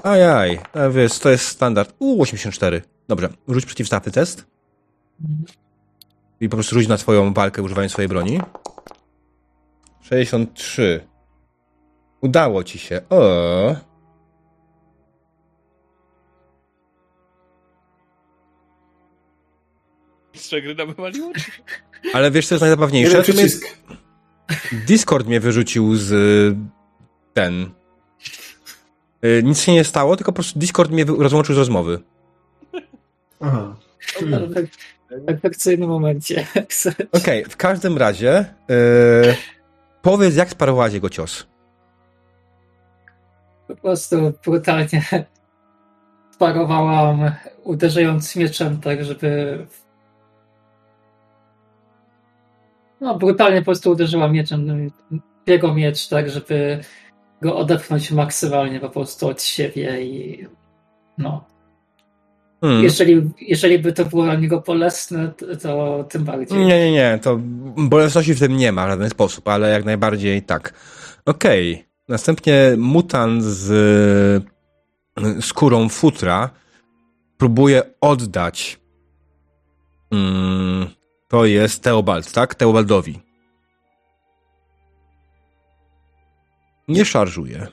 Ajaj, 0.03 0.59
wiesz, 0.91 1.19
to 1.19 1.29
jest 1.29 1.47
standard. 1.47 1.95
U 1.99 2.21
84. 2.21 2.81
Dobrze, 3.07 3.29
rzuć 3.47 3.65
przeciwstawny 3.65 4.11
test. 4.11 4.45
I 6.39 6.49
po 6.49 6.57
prostu 6.57 6.75
rzuć 6.75 6.87
na 6.87 6.97
swoją 6.97 7.33
walkę 7.33 7.61
używając 7.61 7.91
swojej 7.91 8.09
broni. 8.09 8.39
63. 10.01 11.07
Udało 12.21 12.63
ci 12.63 12.79
się. 12.79 13.01
O. 13.09 13.75
mistrza 20.37 20.61
gry 20.61 20.75
wywaliło? 20.85 21.31
Ale 22.13 22.31
wiesz, 22.31 22.47
co 22.47 22.55
jest 22.55 22.61
najzabawniejsze? 22.61 23.23
Jest... 23.27 23.77
Discord 24.87 25.27
mnie 25.27 25.39
wyrzucił 25.39 25.95
z 25.95 26.11
ten. 27.33 27.69
Y, 29.25 29.41
nic 29.43 29.61
się 29.61 29.73
nie 29.73 29.83
stało, 29.83 30.15
tylko 30.15 30.31
po 30.31 30.35
prostu 30.35 30.59
Discord 30.59 30.91
mnie 30.91 31.05
rozłączył 31.05 31.55
z 31.55 31.57
rozmowy. 31.57 31.99
Aha. 33.39 33.75
Hmm. 33.99 34.53
W 35.11 35.25
perfekcyjnym 35.25 35.89
momencie. 35.89 36.45
Okej, 37.11 37.41
okay, 37.41 37.43
w 37.49 37.57
każdym 37.57 37.97
razie 37.97 38.45
yy, 38.69 38.75
powiedz, 40.01 40.35
jak 40.35 40.49
sparowałaś 40.49 40.93
jego 40.93 41.09
cios. 41.09 41.47
Po 43.67 43.75
prostu 43.75 44.33
brutalnie 44.45 45.01
sparowałam, 46.31 47.31
uderzając 47.63 48.35
mieczem 48.35 48.81
tak, 48.81 49.03
żeby 49.03 49.59
no, 53.01 53.17
brutalnie 53.17 53.59
po 53.59 53.65
prostu 53.65 53.91
uderzyła 53.91 54.27
mieczem 54.27 54.91
jego 55.47 55.73
miecz, 55.73 56.07
tak, 56.07 56.29
żeby 56.29 56.83
go 57.41 57.57
odepchnąć 57.57 58.11
maksymalnie 58.11 58.79
po 58.79 58.89
prostu 58.89 59.27
od 59.27 59.43
siebie 59.43 60.01
i 60.01 60.45
no. 61.17 61.45
Hmm. 62.61 62.83
Jeżeli, 62.83 63.29
jeżeli 63.41 63.79
by 63.79 63.93
to 63.93 64.05
było 64.05 64.23
dla 64.23 64.35
niego 64.35 64.61
bolesne, 64.61 65.29
to, 65.37 65.55
to 65.55 66.03
tym 66.09 66.23
bardziej. 66.23 66.57
Nie, 66.57 66.65
nie, 66.65 66.91
nie, 66.91 67.19
to 67.21 67.39
bolesności 67.77 68.33
w 68.33 68.39
tym 68.39 68.57
nie 68.57 68.71
ma 68.71 68.85
w 68.85 68.89
żaden 68.89 69.09
sposób, 69.09 69.47
ale 69.47 69.69
jak 69.69 69.85
najbardziej 69.85 70.41
tak. 70.41 70.73
Okej. 71.25 71.73
Okay. 71.73 71.87
Następnie 72.07 72.75
mutant 72.77 73.43
z 73.43 74.43
skórą 75.41 75.89
futra 75.89 76.49
próbuje 77.37 77.83
oddać 78.01 78.79
mm, 80.11 80.87
to 81.27 81.45
jest 81.45 81.83
Teobald, 81.83 82.31
tak? 82.31 82.55
Teobaldowi. 82.55 83.26
Nie 86.87 87.05
szarżuje. 87.05 87.67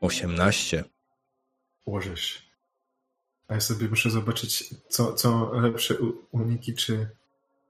18. 0.00 0.84
Łożysz. 1.86 2.42
A 3.48 3.54
ja 3.54 3.60
sobie 3.60 3.88
muszę 3.88 4.10
zobaczyć, 4.10 4.74
co, 4.88 5.12
co 5.14 5.50
lepsze 5.52 5.94
uniki, 6.32 6.74
czy... 6.74 7.08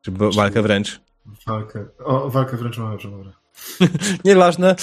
Czy, 0.03 0.13
czy 0.13 0.37
walkę 0.37 0.63
wręcz? 0.63 1.01
Walkę. 1.47 1.87
O, 2.05 2.31
walkę 2.31 2.57
wręcz 2.57 2.79
mam 2.79 2.93
lepszą, 2.93 3.11
dobra. 3.19 3.33
Nieważne. 4.25 4.77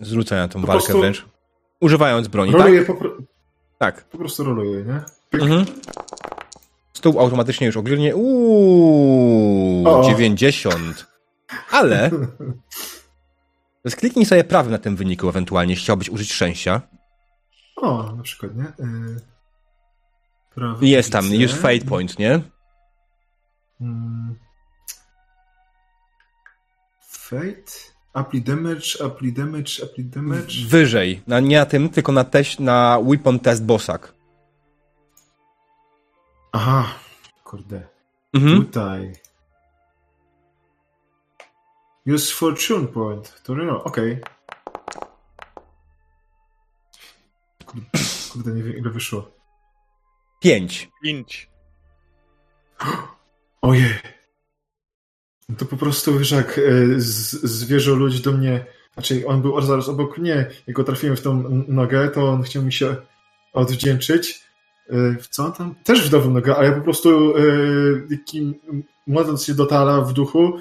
Zrzucę 0.00 0.36
na 0.36 0.48
tą 0.48 0.60
po 0.60 0.66
walkę 0.66 0.84
prostu... 0.84 1.00
wręcz. 1.00 1.24
Używając 1.80 2.28
broni, 2.28 2.52
roluje 2.52 2.84
tak? 2.84 2.98
Po, 2.98 3.04
tak. 3.78 4.04
Po 4.04 4.18
prostu 4.18 4.44
roluje, 4.44 4.82
nie? 4.82 5.04
Mhm. 5.32 5.64
Stół 6.96 7.20
automatycznie 7.20 7.66
już 7.66 7.76
ogólnie. 7.76 8.16
Uuu, 8.16 9.88
o. 9.88 10.04
90. 10.04 11.06
Ale. 11.70 12.10
Skliknij 13.88 14.26
sobie 14.26 14.44
prawym 14.44 14.72
na 14.72 14.78
tym 14.78 14.96
wyniku, 14.96 15.28
ewentualnie, 15.28 15.72
jeśli 15.72 15.84
chciałbyś 15.84 16.10
użyć 16.10 16.32
szczęścia. 16.32 16.80
O, 17.76 18.12
na 18.16 18.22
przykład, 18.22 18.56
nie? 18.56 18.64
Yy... 18.78 19.20
Prawo 20.54 20.78
Jest 20.80 21.12
tam, 21.12 21.24
widzę. 21.24 21.36
już 21.36 21.52
fate 21.52 21.84
point, 21.88 22.18
nie? 22.18 22.40
Mm. 23.80 24.34
Fate? 27.08 27.72
Apply 28.12 28.40
damage, 28.40 29.04
apply 29.04 29.32
damage, 29.32 29.72
apply 29.84 30.04
damage. 30.04 30.54
Wyżej. 30.68 31.22
Na, 31.26 31.40
nie 31.40 31.58
na 31.58 31.66
tym, 31.66 31.88
tylko 31.88 32.12
na, 32.12 32.24
teś, 32.24 32.58
na 32.58 33.00
weapon 33.02 33.38
test 33.38 33.64
bossak. 33.64 34.15
Aha, 36.56 36.94
kurde. 37.44 37.88
Mhm. 38.32 38.64
Tutaj. 38.64 39.12
Use 42.06 42.32
fortune 42.34 42.86
point. 42.88 43.42
To 43.44 43.54
no, 43.54 43.84
okej. 43.84 44.20
Kurde, 47.66 47.86
kurde, 48.32 48.50
nie 48.52 48.62
wiem 48.62 48.76
ile 48.76 48.90
wyszło. 48.90 49.30
Pięć. 50.40 50.90
Pięć. 51.02 51.50
Ojej. 53.62 53.94
No 55.48 55.56
to 55.56 55.64
po 55.66 55.76
prostu, 55.76 56.18
wiesz, 56.18 56.30
jak 56.30 56.58
e, 56.58 56.60
z- 57.00 57.42
zwierzę 57.42 57.90
ludzi 57.92 58.22
do 58.22 58.32
mnie, 58.32 58.66
znaczy 58.94 59.26
on 59.26 59.42
był 59.42 59.60
zaraz 59.60 59.88
obok 59.88 60.18
mnie, 60.18 60.50
jak 60.66 60.76
go 60.76 60.84
trafiłem 60.84 61.16
w 61.16 61.22
tą 61.22 61.64
nogę, 61.68 62.08
to 62.10 62.28
on 62.28 62.42
chciał 62.42 62.62
mi 62.62 62.72
się 62.72 62.96
odwdzięczyć. 63.52 64.45
E, 64.90 65.16
W 65.20 65.28
co 65.28 65.50
tam? 65.50 65.74
Też 65.84 66.08
w 66.08 66.12
nową 66.12 66.30
nogę, 66.30 66.56
ale 66.56 66.68
ja 66.68 66.74
po 66.74 66.80
prostu 66.80 67.36
e, 67.36 67.42
takim 68.16 68.54
modląc 69.06 69.44
się 69.44 69.54
do 69.54 69.66
tala 69.66 70.00
w 70.00 70.12
duchu, 70.12 70.52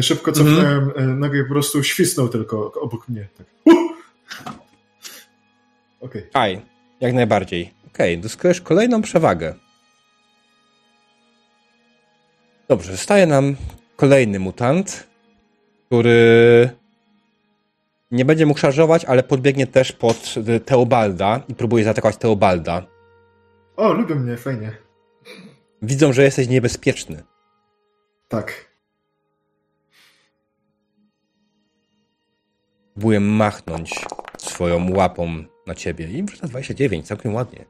szybko 0.00 0.32
cofnąłem 0.32 0.90
e, 0.96 1.06
nogę 1.06 1.40
i 1.40 1.42
po 1.42 1.48
prostu 1.48 1.82
świsnął 1.82 2.28
tylko 2.28 2.72
obok 2.80 3.08
mnie. 3.08 3.28
Tak. 3.38 3.46
Uh! 3.64 3.92
Okej. 6.00 6.22
Aj, 6.32 6.60
jak 7.00 7.14
najbardziej. 7.14 7.70
Okej, 7.86 8.14
okay, 8.14 8.22
zyskujesz 8.22 8.60
kolejną 8.60 9.02
przewagę. 9.02 9.54
Dobrze, 12.68 12.92
zostaje 12.92 13.26
nam 13.26 13.56
kolejny 13.96 14.38
mutant, 14.38 15.06
który 15.86 16.70
nie 18.10 18.24
będzie 18.24 18.46
mógł 18.46 18.60
szarżować, 18.60 19.04
ale 19.04 19.22
podbiegnie 19.22 19.66
też 19.66 19.92
pod 19.92 20.34
Teobalda 20.64 21.40
i 21.48 21.54
próbuje 21.54 21.84
zaatakować 21.84 22.16
Teobalda. 22.16 22.91
O, 23.76 23.92
lubią 23.92 24.16
mnie, 24.16 24.36
fajnie. 24.36 24.76
Widzą, 25.82 26.12
że 26.12 26.22
jesteś 26.22 26.48
niebezpieczny. 26.48 27.22
Tak. 28.28 28.72
Próbuje 32.92 33.20
machnąć 33.20 34.04
swoją 34.38 34.94
łapą 34.94 35.44
na 35.66 35.74
ciebie. 35.74 36.10
I 36.10 36.22
wrzuca 36.22 36.48
29, 36.48 37.06
całkiem 37.06 37.34
ładnie. 37.34 37.64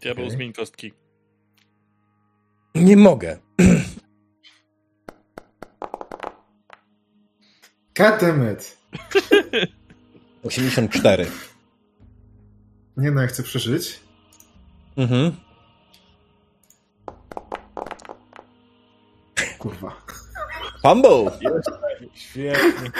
Diabeł 0.00 0.24
Okej. 0.24 0.36
zmień 0.36 0.52
kostki. 0.52 0.92
Nie 2.74 2.96
mogę. 2.96 3.38
It. 8.52 8.78
84. 10.42 11.26
Nie 12.96 13.10
no, 13.10 13.22
ja 13.22 13.26
chcę 13.26 13.42
przeżyć. 13.42 14.00
Mhm. 14.96 15.32
Kurwa. 19.58 19.96
Fumble! 20.82 21.30
Świetnie. 22.14 22.90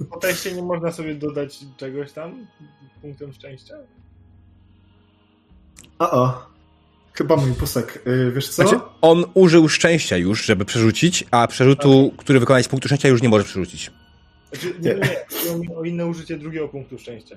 Po 0.10 0.16
teście 0.16 0.52
nie 0.52 0.62
można 0.62 0.92
sobie 0.92 1.14
dodać 1.14 1.58
czegoś 1.76 2.12
tam 2.12 2.46
punktem 3.02 3.32
szczęścia? 3.32 3.74
O, 5.98 6.10
o. 6.10 6.50
Chyba 7.12 7.36
mój 7.36 7.54
posek. 7.54 8.02
Yy, 8.06 8.32
wiesz 8.32 8.48
co? 8.48 8.62
Znaczy, 8.62 8.80
on 9.00 9.24
użył 9.34 9.68
szczęścia 9.68 10.16
już, 10.16 10.44
żeby 10.44 10.64
przerzucić, 10.64 11.24
a 11.30 11.46
przerzutu, 11.46 12.14
który 12.16 12.40
wykonać 12.40 12.64
z 12.64 12.68
punktu 12.68 12.88
szczęścia, 12.88 13.08
już 13.08 13.22
nie 13.22 13.28
może 13.28 13.44
przerzucić. 13.44 13.90
Znaczy, 14.52 14.74
nie, 14.80 14.94
nie, 14.94 15.56
mi 15.58 15.74
o 15.74 15.84
inne 15.84 16.06
użycie 16.06 16.38
drugiego 16.38 16.68
punktu 16.68 16.98
szczęścia. 16.98 17.36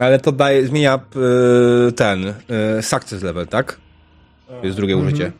Ale 0.00 0.18
to 0.18 0.32
daje, 0.32 0.66
zmienia 0.66 1.00
y, 1.88 1.92
ten 1.92 2.26
y, 2.78 2.82
success 2.82 3.22
level, 3.22 3.46
tak? 3.46 3.80
To 4.46 4.66
jest 4.66 4.76
drugie 4.76 4.94
Mhm. 4.94 5.08
użycie. 5.12 5.32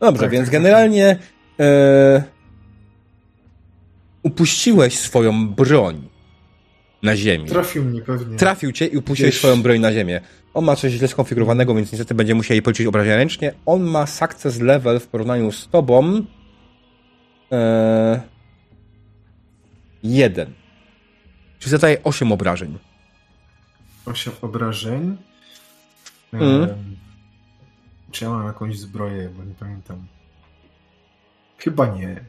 Dobrze, 0.00 0.22
Tak, 0.22 0.30
więc 0.30 0.44
tak, 0.44 0.52
generalnie 0.52 1.16
y, 1.60 2.22
upuściłeś 4.22 4.98
swoją 4.98 5.48
broń 5.48 6.08
na 7.02 7.16
ziemi. 7.16 7.48
Trafił 7.48 7.84
mnie 7.84 8.02
pewnie. 8.02 8.36
Trafił 8.36 8.72
cię 8.72 8.86
i 8.86 8.96
upuściłeś 8.96 9.30
Gdzieś. 9.30 9.38
swoją 9.40 9.62
broń 9.62 9.80
na 9.80 9.92
ziemię. 9.92 10.20
On 10.54 10.64
ma 10.64 10.76
coś 10.76 10.92
źle 10.92 11.08
skonfigurowanego, 11.08 11.74
więc 11.74 11.92
niestety 11.92 12.14
będzie 12.14 12.34
musiał 12.34 12.54
jej 12.54 12.62
policzyć 12.62 12.86
obrażenia 12.86 13.16
ręcznie. 13.16 13.52
On 13.66 13.82
ma 13.82 14.06
success 14.06 14.60
level 14.60 15.00
w 15.00 15.06
porównaniu 15.06 15.52
z 15.52 15.68
tobą. 15.68 16.24
E, 17.52 18.20
jeden. 20.02 20.52
Czyli 21.58 21.70
zadaje 21.70 22.02
8 22.02 22.32
obrażeń. 22.32 22.78
Osiem 24.06 24.32
obrażeń. 24.42 25.16
Em, 26.32 26.96
Czy 28.10 28.24
ja 28.24 28.30
mam 28.30 28.46
jakąś 28.46 28.78
zbroję, 28.78 29.28
bo 29.28 29.44
nie 29.44 29.54
pamiętam. 29.54 30.06
Chyba 31.58 31.86
nie. 31.86 32.24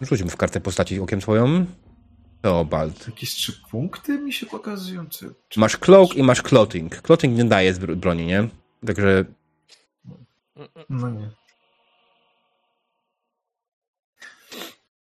Rzućmy 0.00 0.30
w 0.30 0.36
kartę 0.36 0.60
postaci 0.60 1.00
okiem 1.00 1.20
swoją. 1.20 1.66
Teobald. 2.42 3.06
Jakieś 3.06 3.30
trzy 3.34 3.52
punkty 3.70 4.18
mi 4.18 4.32
się 4.32 4.46
pokazują? 4.46 5.06
Czy, 5.08 5.34
czy... 5.48 5.60
Masz 5.60 5.76
cloak 5.76 6.14
i 6.16 6.22
masz 6.22 6.42
clothing. 6.42 7.02
Clothing 7.02 7.38
nie 7.38 7.44
daje 7.44 7.74
broni, 7.74 8.26
nie? 8.26 8.48
Także 8.86 9.24
No 10.88 11.10
nie. 11.10 11.30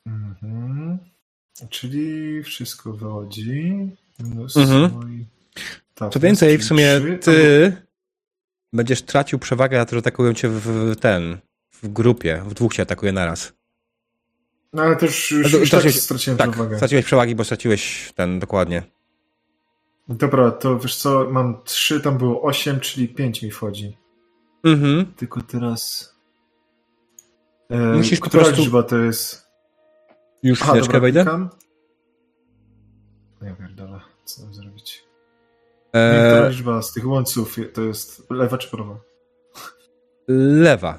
Mhm. 0.06 0.98
Czyli 1.70 2.42
wszystko 2.42 2.92
wychodzi. 2.92 3.90
Minus 4.20 4.56
Mhm. 4.56 4.92
mój... 4.92 5.26
Tak, 5.94 6.12
co 6.12 6.20
więcej, 6.20 6.58
w 6.58 6.64
sumie 6.64 7.00
ty 7.20 7.72
będziesz 8.72 9.02
tracił 9.02 9.38
przewagę 9.38 9.78
na 9.78 9.84
to, 9.84 9.90
że 9.90 9.98
atakują 9.98 10.34
cię 10.34 10.48
w, 10.48 10.96
ten, 11.00 11.38
w 11.82 11.88
grupie. 11.88 12.42
W 12.46 12.54
dwóch 12.54 12.74
cię 12.74 12.82
atakuje 12.82 13.12
naraz. 13.12 13.52
No 14.72 14.82
ale 14.82 14.96
też 14.96 15.30
już, 15.30 15.52
już 15.52 15.70
tak 15.70 15.90
straciłem 15.90 16.38
Tak, 16.38 16.50
przewagę. 16.50 16.76
straciłeś 16.76 17.04
przewagi, 17.04 17.34
bo 17.34 17.44
straciłeś 17.44 18.12
ten, 18.14 18.38
dokładnie. 18.38 18.82
Dobra, 20.08 20.50
to 20.50 20.78
wiesz 20.78 20.96
co, 20.96 21.26
mam 21.30 21.62
trzy, 21.64 22.00
tam 22.00 22.18
było 22.18 22.42
osiem, 22.42 22.80
czyli 22.80 23.08
pięć 23.08 23.42
mi 23.42 23.50
wchodzi. 23.50 23.96
Mhm. 24.64 25.06
Tylko 25.16 25.40
teraz... 25.42 26.12
E, 27.70 27.76
Musisz 27.78 28.20
po 28.20 28.26
która 28.26 28.42
prostu- 28.42 28.60
liczba 28.62 28.82
to 28.82 28.98
jest? 28.98 29.48
Już 30.42 30.60
chwileczkę 30.60 31.00
wejdę. 31.00 31.20
klikam. 31.22 31.50
Ja 33.42 33.54
pierdolę, 33.54 33.87
co 34.28 34.42
mam 34.42 34.54
zrobić? 34.54 35.04
E, 35.92 36.30
Która 36.32 36.48
liczba 36.48 36.82
z 36.82 36.92
tych 36.92 37.06
łąców 37.06 37.56
to 37.74 37.82
jest 37.82 38.30
lewa 38.30 38.58
czy 38.58 38.70
prawa? 38.70 39.00
lewa. 40.28 40.98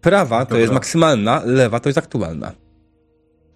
Prawa 0.00 0.38
to 0.38 0.44
Dobra. 0.44 0.58
jest 0.60 0.72
maksymalna, 0.72 1.42
lewa 1.44 1.80
to 1.80 1.88
jest 1.88 1.98
aktualna. 1.98 2.52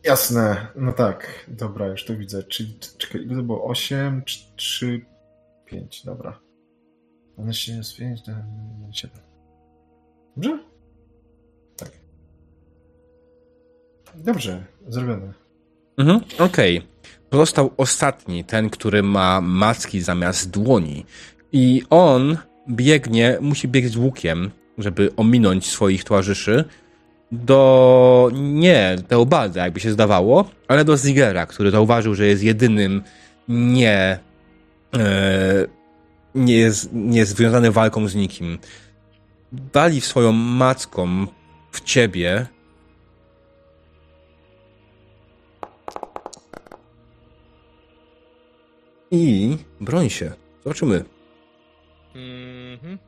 Jasne, 0.05 0.67
no 0.77 0.93
tak, 0.93 1.45
dobra, 1.49 1.87
już 1.87 2.05
to 2.05 2.17
widzę. 2.17 2.43
Czyli, 2.43 2.79
czekaj, 2.99 3.23
ile 3.23 3.37
to 3.37 3.43
było? 3.43 3.65
8, 3.65 4.23
3, 4.57 5.01
5, 5.65 6.05
dobra. 6.05 6.41
12 7.35 7.73
jest 7.73 7.97
5, 7.97 8.21
7. 8.93 9.17
Dobrze? 10.37 10.59
Tak. 11.77 11.91
Dobrze, 14.15 14.65
zrobione. 14.89 15.33
Mhm. 15.99 16.21
Okej. 16.39 16.87
Pozostał 17.31 17.71
ostatni, 17.77 18.45
ten, 18.45 18.71
który 18.71 19.03
ma 19.03 19.41
macki 19.41 20.01
zamiast 20.01 20.51
dłoni. 20.51 21.05
I 21.53 21.83
on 21.91 22.37
biegnie, 22.69 23.39
musi 23.41 23.69
biegć 23.69 23.93
z 23.93 23.97
łukiem, 23.97 24.51
żeby 24.79 25.11
ominąć 25.17 25.67
swoich 25.67 26.05
towarzyszy 26.05 26.65
do, 27.33 28.31
nie 28.33 28.97
Teobalda, 29.09 29.65
jakby 29.65 29.81
się 29.81 29.93
zdawało, 29.93 30.51
ale 30.69 30.85
do 30.85 30.97
Zigera, 30.97 31.47
który 31.47 31.71
zauważył, 31.71 32.15
że 32.15 32.27
jest 32.27 32.43
jedynym 32.43 33.03
nie, 33.49 34.19
e, 34.95 35.67
nie, 36.35 36.55
jest, 36.55 36.91
nie 36.93 37.19
jest 37.19 37.37
związany 37.37 37.71
walką 37.71 38.09
z 38.09 38.15
nikim. 38.15 38.59
Wali 39.73 40.01
swoją 40.01 40.33
macką 40.33 41.27
w 41.73 41.81
ciebie, 41.81 42.47
I 49.11 49.57
broń 49.81 50.11
się. 50.11 50.33
Zobaczymy. 50.65 51.05
Mhm. 52.15 52.99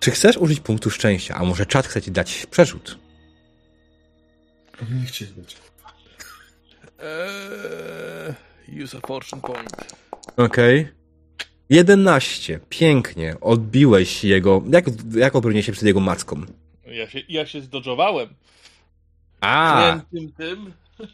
Czy 0.00 0.10
chcesz 0.10 0.36
użyć 0.36 0.60
punktu 0.60 0.90
szczęścia? 0.90 1.34
A 1.34 1.44
może 1.44 1.66
czat 1.66 1.86
chce 1.86 2.02
ci 2.02 2.10
dać 2.10 2.46
przerzut? 2.46 2.98
Nie 5.00 5.06
chcieli 5.06 5.32
być. 5.32 5.56
Eee, 6.98 8.82
use 8.84 8.98
a 8.98 9.06
fortune 9.06 9.42
point. 9.42 9.94
Okej. 10.36 10.80
Okay. 10.80 10.97
11. 11.70 12.60
Pięknie. 12.68 13.36
Odbiłeś 13.40 14.24
jego. 14.24 14.62
Jak, 14.70 14.84
jak 15.14 15.36
obroniłeś 15.36 15.66
się 15.66 15.72
przed 15.72 15.84
jego 15.84 16.00
macką? 16.00 16.42
Ja 16.86 17.08
się, 17.10 17.20
ja 17.28 17.46
się 17.46 17.60
zdodżowałem. 17.60 18.28
A, 19.40 19.82
Krętym 19.82 20.32
tym. 20.32 20.72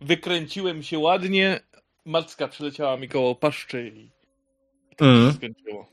Wykręciłem 0.00 0.82
się 0.82 0.98
ładnie. 0.98 1.60
Macka 2.04 2.48
przeleciała 2.48 2.96
mi 2.96 3.08
koło 3.08 3.34
paszczy 3.34 3.88
i 3.96 4.10
to 4.96 5.04
Mm. 5.04 5.30
się 5.30 5.36
skończyło. 5.36 5.86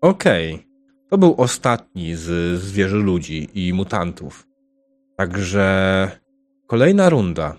okej. 0.00 0.66
To 1.10 1.18
był 1.18 1.34
ostatni 1.38 2.14
z 2.16 2.60
zwierzy 2.60 2.96
ludzi 2.96 3.48
i 3.54 3.72
mutantów. 3.72 4.46
Także 5.16 6.10
kolejna 6.66 7.08
runda. 7.08 7.56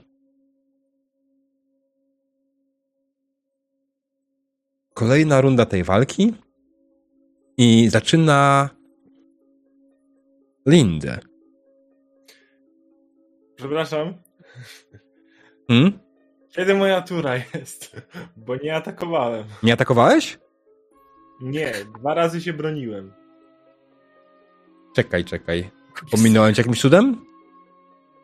Kolejna 4.97 5.41
runda 5.41 5.65
tej 5.65 5.83
walki. 5.83 6.33
I 7.57 7.89
zaczyna 7.89 8.69
Lindę. 10.65 11.19
Przepraszam, 13.55 14.13
Hmm? 15.67 15.99
kiedy 16.49 16.73
moja 16.75 17.01
tura 17.01 17.33
jest? 17.53 18.01
Bo 18.37 18.55
nie 18.55 18.75
atakowałem. 18.75 19.43
Nie 19.63 19.73
atakowałeś? 19.73 20.39
Nie, 21.41 21.73
dwa 21.99 22.13
razy 22.13 22.41
się 22.41 22.53
broniłem. 22.53 23.13
Czekaj, 24.95 25.25
czekaj. 25.25 25.69
Pominąłem 26.11 26.53
cię 26.55 26.61
jakimś 26.61 26.81
cudem? 26.81 27.25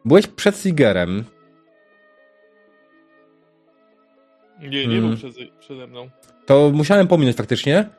Byłeś 0.06 0.28
przed 0.28 0.58
Sigerem. 0.58 1.24
Nie, 4.60 4.88
nie 4.88 4.98
Mm. 4.98 5.08
był 5.10 5.18
przeze, 5.18 5.40
przede 5.60 5.88
mną. 5.88 6.10
To 6.46 6.72
musiałem 6.74 7.08
pominąć 7.08 7.38
faktycznie. 7.38 7.89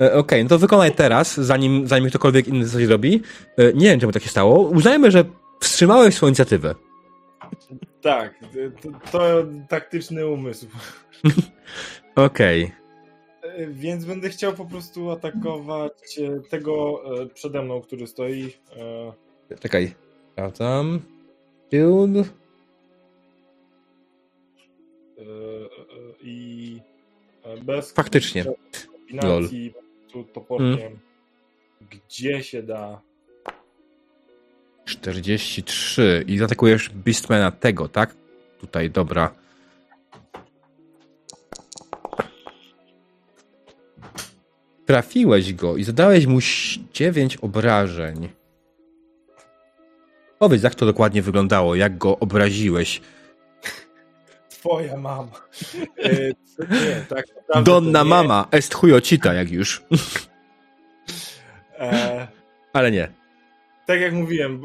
E, 0.00 0.14
Okej, 0.14 0.42
no 0.42 0.48
to 0.48 0.58
wykonaj 0.58 0.92
teraz, 0.94 1.34
zanim, 1.36 1.86
zanim 1.86 2.08
ktokolwiek 2.08 2.48
inny 2.48 2.68
coś 2.68 2.86
zrobi. 2.86 3.22
E, 3.56 3.72
nie 3.72 3.86
wiem, 3.86 4.00
czemu 4.00 4.12
tak 4.12 4.22
się 4.22 4.28
stało. 4.28 4.68
Uznajmy, 4.68 5.10
że 5.10 5.24
wstrzymałeś 5.60 6.14
swoją 6.14 6.28
inicjatywę. 6.28 6.74
Tak, 8.02 8.34
to, 8.82 8.88
to 9.12 9.44
taktyczny 9.68 10.26
umysł. 10.26 10.66
Okej. 12.16 12.72
E, 13.42 13.66
Więc 13.66 14.04
będę 14.04 14.28
chciał 14.28 14.52
po 14.52 14.64
prostu 14.64 15.10
atakować 15.10 16.18
e, 16.18 16.40
tego 16.50 17.00
e, 17.22 17.26
przede 17.26 17.62
mną, 17.62 17.80
który 17.80 18.06
stoi. 18.06 18.52
e, 19.50 19.56
Czekaj. 19.60 19.94
Sprawdzam. 20.32 21.00
Shield. 21.70 22.16
e, 22.16 22.20
e, 22.20 22.24
I 26.22 26.80
bez 27.62 27.92
Faktycznie. 27.92 28.44
kombinacji 28.44 29.74
tu 30.12 30.24
toporkiem, 30.24 30.98
gdzie 31.90 32.42
się 32.42 32.62
da. 32.62 33.00
43. 34.84 36.24
I 36.26 36.38
zaatakujesz 36.38 36.88
Beastmana 36.88 37.50
tego, 37.50 37.88
tak? 37.88 38.14
Tutaj, 38.60 38.90
dobra. 38.90 39.34
Trafiłeś 44.86 45.54
go 45.54 45.76
i 45.76 45.84
zadałeś 45.84 46.26
mu 46.26 46.38
9 46.92 47.36
obrażeń. 47.36 48.28
Powiedz, 50.38 50.62
jak 50.62 50.74
to 50.74 50.86
dokładnie 50.86 51.22
wyglądało, 51.22 51.74
jak 51.74 51.98
go 51.98 52.18
obraziłeś. 52.18 53.00
Twoja 54.64 54.96
mama. 54.96 55.28
E, 55.98 56.10
nie, 56.70 57.04
tak 57.08 57.24
naprawdę 57.36 57.70
Donna 57.72 58.02
nie. 58.02 58.08
mama, 58.08 58.48
est 58.50 58.74
chujocita, 58.74 59.34
jak 59.34 59.50
już. 59.50 59.82
E, 61.78 62.28
Ale 62.72 62.90
nie. 62.90 63.08
tak 63.86 64.00
jak 64.00 64.12
mówiłem, 64.12 64.62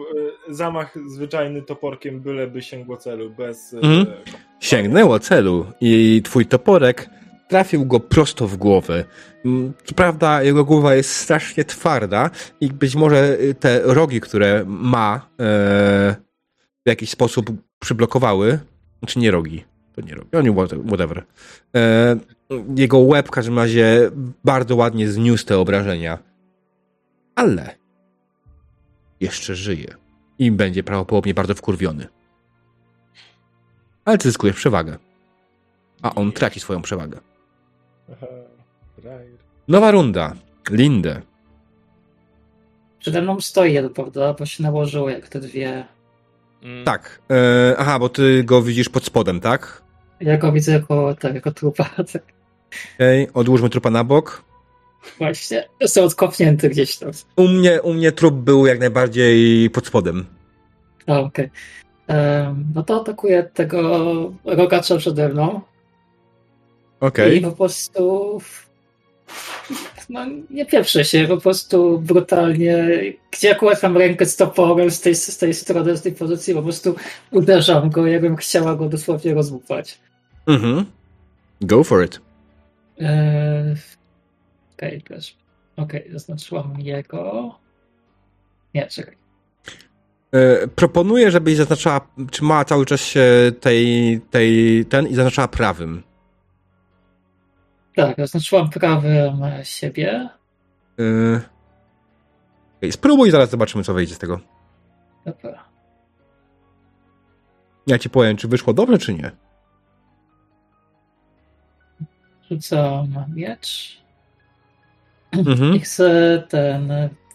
e, 0.50 0.54
zamach 0.54 0.95
zwyczajny 1.08 1.62
toporkiem 1.62 2.22
byleby 2.22 2.62
sięgło 2.62 2.97
celu, 2.97 3.30
bez... 3.30 3.74
Mhm. 3.74 4.06
Sięgnęło 4.60 5.20
celu 5.20 5.66
i 5.82 6.22
twój 6.26 6.45
toporek 6.45 7.10
trafił 7.47 7.86
go 7.86 8.00
prosto 8.00 8.47
w 8.47 8.58
głowę. 8.58 9.06
Mm, 9.45 9.74
Co 9.86 9.95
prawda 9.95 10.43
jego 10.43 10.66
głowa 10.66 10.95
jest 10.95 11.16
strasznie 11.16 11.66
twarda 11.66 12.30
i 12.62 12.68
być 12.68 12.95
może 12.95 13.38
te 13.60 13.82
rogi, 13.84 14.22
które 14.22 14.64
ma 14.68 15.16
e, 15.39 15.45
w 16.86 16.89
jakiś 16.89 17.10
sposób 17.10 17.52
przyblokowały, 17.80 18.60
znaczy 19.00 19.20
nie 19.20 19.32
rogi, 19.32 19.64
to 20.02 20.08
nie 20.08 20.16
rogi, 20.16 20.30
oni 20.34 20.68
whatever. 20.88 21.24
E, 21.76 22.16
jego 22.76 23.00
łeb 23.00 23.28
w 23.28 23.32
każdym 23.32 23.60
razie 23.60 24.12
bardzo 24.43 24.76
ładnie 24.76 25.08
zniósł 25.08 25.45
te 25.45 25.58
obrażenia. 25.58 26.18
Ale 27.36 27.76
jeszcze 29.20 29.56
żyje 29.56 29.95
i 30.39 30.52
będzie 30.52 30.84
prawdopodobnie 30.84 31.34
bardzo 31.34 31.56
wkurwiony 31.56 32.08
ale 34.10 34.18
ty 34.18 34.30
zyskujesz 34.30 34.56
przewagę. 34.56 34.97
A 36.02 36.16
on 36.16 36.32
traci 36.32 36.60
swoją 36.60 36.82
przewagę. 36.82 37.20
Nowa 39.68 39.91
runda. 39.91 40.36
Lindę. 40.70 41.22
Przede 43.00 43.22
mną 43.22 43.41
stoi 43.41 43.74
jeden, 43.74 43.93
prawda? 43.93 44.34
Bo 44.34 44.45
się 44.45 44.64
nałożyło 44.64 45.10
jak 45.10 45.30
te 45.30 45.39
dwie. 45.39 45.86
Mm. 46.64 46.86
Tak. 46.86 47.22
E, 47.32 47.76
aha, 47.78 48.00
bo 48.00 48.10
ty 48.10 48.43
go 48.43 48.62
widzisz 48.62 48.89
pod 48.89 49.06
spodem, 49.06 49.39
tak? 49.39 49.82
Ja 50.22 50.38
go 50.38 50.52
widzę 50.52 50.72
jako, 50.72 51.16
tak, 51.20 51.36
jako 51.36 51.52
trupa. 51.52 51.90
Tak. 52.14 52.24
Okej, 52.96 53.28
odłóżmy 53.34 53.70
trupa 53.70 53.90
na 53.90 54.04
bok. 54.04 54.44
Właśnie. 55.18 55.68
Są 55.88 56.04
odkopnięty 56.04 56.70
gdzieś 56.70 56.98
tam. 56.98 57.12
U 57.36 57.48
mnie, 57.48 57.82
u 57.82 57.94
mnie 57.94 58.12
trup 58.12 58.36
był 58.36 58.66
jak 58.66 58.80
najbardziej 58.80 59.70
pod 59.70 59.88
spodem. 59.88 60.26
A, 61.08 61.20
okej. 61.20 61.50
Em, 62.08 62.66
No 62.76 62.84
to 62.84 63.02
atakuję 63.02 63.44
tego 63.54 64.02
rogacza 64.46 64.98
przede 64.98 65.30
mną. 65.30 65.62
Okej. 67.00 67.38
I 67.38 67.42
po 67.42 67.52
prostu. 67.52 68.42
No, 70.10 70.26
nie 70.49 70.66
pieprzę 70.66 71.05
się, 71.05 71.28
po 71.28 71.38
prostu 71.38 71.99
brutalnie. 71.99 72.88
Gdzie 73.32 73.51
akurat 73.51 73.84
mam 73.84 73.97
rękę 73.97 74.26
z 74.26 74.36
toporem 74.36 74.91
z 74.91 75.01
tej, 75.01 75.16
z 75.16 75.38
tej 75.38 75.53
strony, 75.53 75.97
z 75.97 76.01
tej 76.01 76.12
pozycji, 76.12 76.53
po 76.53 76.62
prostu 76.62 76.95
uderzam 77.32 77.89
go, 77.89 78.07
jakbym 78.07 78.36
chciała 78.36 78.76
go 78.76 78.89
dosłownie 78.89 79.34
rozłupać. 79.34 79.99
Mhm. 80.47 80.86
Go 81.62 81.84
for 81.84 82.05
it. 82.05 82.22
Eee, 82.99 83.76
Okej, 84.80 85.01
też. 85.01 85.36
Okej, 85.78 86.10
zaznaczyłam 86.12 86.80
jego. 86.80 87.55
Nie, 88.76 88.88
czekaj. 88.88 89.16
E, 90.32 90.68
proponuję, 90.68 91.32
żebyś 91.32 91.55
zaznaczała, 91.55 92.07
czy 92.32 92.43
ma 92.43 92.66
cały 92.66 92.86
czas 92.86 93.01
się 93.01 93.51
tej, 93.60 94.22
tej, 94.32 94.86
ten 94.86 95.07
i 95.07 95.16
zaznaczała 95.16 95.47
prawym. 95.47 96.03
Tak, 98.08 98.18
zaznaczyłam 98.18 98.70
prawym 98.70 99.41
siebie. 99.64 100.30
E, 101.00 101.41
okej, 102.78 102.91
spróbuj, 102.91 103.32
zaraz 103.32 103.50
zobaczymy, 103.50 103.84
co 103.84 103.93
wyjdzie 103.93 104.16
z 104.16 104.20
tego. 104.20 104.39
Dobra. 105.26 105.64
Ja 107.88 108.00
ci 108.00 108.10
powiem, 108.10 108.38
czy 108.38 108.47
wyszło 108.47 108.74
dobrze, 108.74 108.97
czy 108.97 109.14
nie. 109.14 109.32
Rzucam 112.52 113.26
miecz. 113.36 114.02
Mhm. 115.32 115.76
I 115.76 115.80
chcę 115.80 116.43
ten 116.50 116.91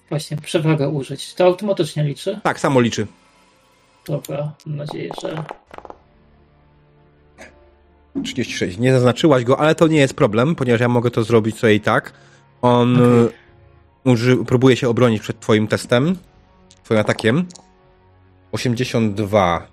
właśnie 0.08 0.36
przewagę 0.36 0.88
użyć. 0.88 1.34
To 1.34 1.44
automatycznie 1.44 2.04
liczy? 2.04 2.40
Tak, 2.42 2.60
samo 2.60 2.80
liczy. 2.80 3.06
Dobra, 4.06 4.52
mam 4.66 4.76
nadzieję, 4.76 5.10
że 5.22 5.44
36. 8.22 8.78
Nie 8.78 8.92
zaznaczyłaś 8.92 9.44
go, 9.44 9.60
ale 9.60 9.74
to 9.74 9.88
nie 9.88 9.98
jest 9.98 10.14
problem, 10.14 10.54
ponieważ 10.54 10.80
ja 10.80 10.88
mogę 10.88 11.10
to 11.10 11.24
zrobić 11.24 11.58
sobie 11.58 11.74
i 11.74 11.80
tak. 11.80 12.12
On 12.62 12.96
Okej. 12.96 13.24
y, 14.06 14.10
uży, 14.10 14.36
próbuje 14.36 14.76
się 14.76 14.88
obronić 14.88 15.22
przed 15.22 15.40
twoim 15.40 15.66
testem, 15.68 16.16
twoim 16.84 17.00
atakiem. 17.00 17.46
82. 18.52 19.66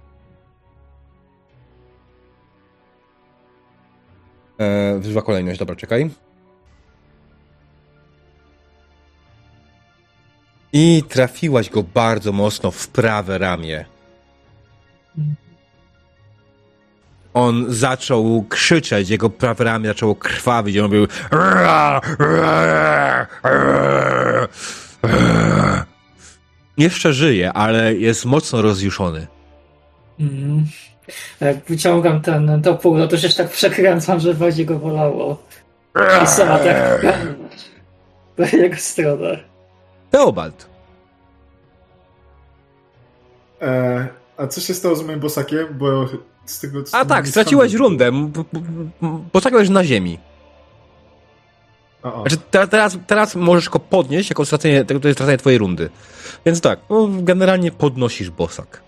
E, 4.58 5.00
wyzwa 5.00 5.22
kolejność, 5.22 5.60
dobra, 5.60 5.76
czekaj. 5.76 6.10
I 10.74 11.04
trafiłaś 11.10 11.70
go 11.70 11.84
bardzo 11.84 12.32
mocno 12.32 12.72
w 12.72 12.88
prawe 12.88 13.38
ramię. 13.38 13.86
On 17.34 17.66
zaczął 17.70 18.46
krzyczeć, 18.50 19.10
jego 19.10 19.30
prawe 19.30 19.64
ramię 19.64 19.88
zaczęło 19.88 20.16
krwawić, 20.16 20.78
on 20.78 20.90
był 20.90 21.08
Jeszcze 26.78 27.14
żyje, 27.14 27.54
ale 27.54 27.96
jest 27.96 28.26
mocno 28.26 28.62
rozjuszony. 28.62 29.28
Mm. 30.20 30.66
Jak 31.40 31.66
wyciągam 31.66 32.22
ten 32.22 32.62
topór, 32.62 32.98
no 32.98 33.08
to 33.08 33.18
się 33.18 33.30
tak 33.30 33.50
przekręcam, 33.50 34.20
że 34.20 34.34
bardziej 34.34 34.66
go 34.66 34.76
bolało. 34.76 35.44
I 36.24 36.28
sama 36.28 36.60
tak 36.60 37.06
w 38.38 38.54
jego 38.54 38.76
stronę. 38.76 39.40
Teobald. 40.12 40.68
E, 43.62 44.08
a 44.38 44.48
co 44.48 44.62
się 44.62 44.74
stało 44.74 44.96
z 44.96 45.04
moim 45.04 45.20
bosakiem? 45.20 45.68
Bo 45.72 46.06
z 46.52 46.60
tego 46.60 46.84
co 46.84 46.98
A 46.98 47.06
tak, 47.06 47.28
straciłeś 47.28 47.74
rundę. 47.74 48.12
Poczekałeś 49.32 49.70
na 49.70 49.84
ziemi. 49.84 50.20
Znaczy, 52.02 52.38
te- 52.52 52.68
teraz, 52.68 52.98
teraz 53.08 53.36
możesz 53.36 53.70
go 53.70 53.80
podnieść 53.80 54.30
jako 54.30 54.46
stracenie, 54.46 54.86
to 54.86 54.94
jest 54.94 55.18
stracenie 55.18 55.38
twojej 55.38 55.60
rundy. 55.60 55.90
Więc 56.46 56.62
tak, 56.62 56.80
no, 56.90 57.08
generalnie 57.12 57.72
podnosisz 57.72 58.30
bosak. 58.30 58.84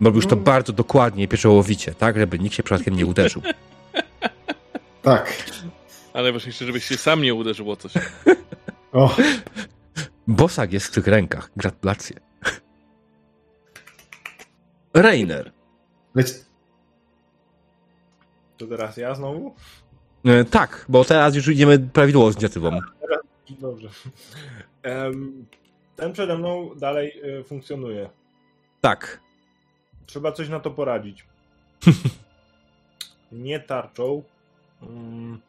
Robisz 0.00 0.26
to 0.26 0.36
No. 0.36 0.42
bardzo 0.42 0.72
dokładnie 0.72 1.24
i 1.24 1.28
pieczołowicie, 1.28 1.94
tak? 1.94 2.18
Żeby 2.18 2.38
nikt 2.38 2.54
się 2.54 2.62
przypadkiem 2.62 2.96
nie 2.96 3.06
uderzył. 3.06 3.42
Tak. 5.02 5.32
Ale 6.12 6.32
ważniejsze, 6.32 6.66
żebyś 6.66 6.84
się 6.84 6.96
sam 6.96 7.22
nie 7.22 7.34
uderzył 7.34 7.70
o 7.70 7.76
coś. 7.76 7.92
O, 8.92 9.16
Bosak 10.26 10.72
jest 10.72 10.86
w 10.86 10.90
tych 10.90 11.06
rękach. 11.06 11.50
Gratulacje. 11.56 12.16
Rainer. 14.94 15.52
leć... 16.14 16.28
To 18.56 18.66
teraz 18.66 18.96
ja 18.96 19.14
znowu? 19.14 19.54
E, 20.24 20.44
tak, 20.44 20.86
bo 20.88 21.04
teraz 21.04 21.34
już 21.34 21.48
idziemy 21.48 21.78
prawidłowo 21.78 22.32
z 22.32 22.34
inicjatywą. 22.34 22.80
Dobrze. 23.50 23.88
Ten 25.96 26.12
przede 26.12 26.38
mną 26.38 26.70
dalej 26.76 27.20
e, 27.38 27.44
funkcjonuje. 27.44 28.10
Tak. 28.80 29.20
Trzeba 30.06 30.32
coś 30.32 30.48
na 30.48 30.60
to 30.60 30.70
poradzić. 30.70 31.26
Nie 33.32 33.60
tarczą. 33.60 34.22
Mm. 34.82 35.40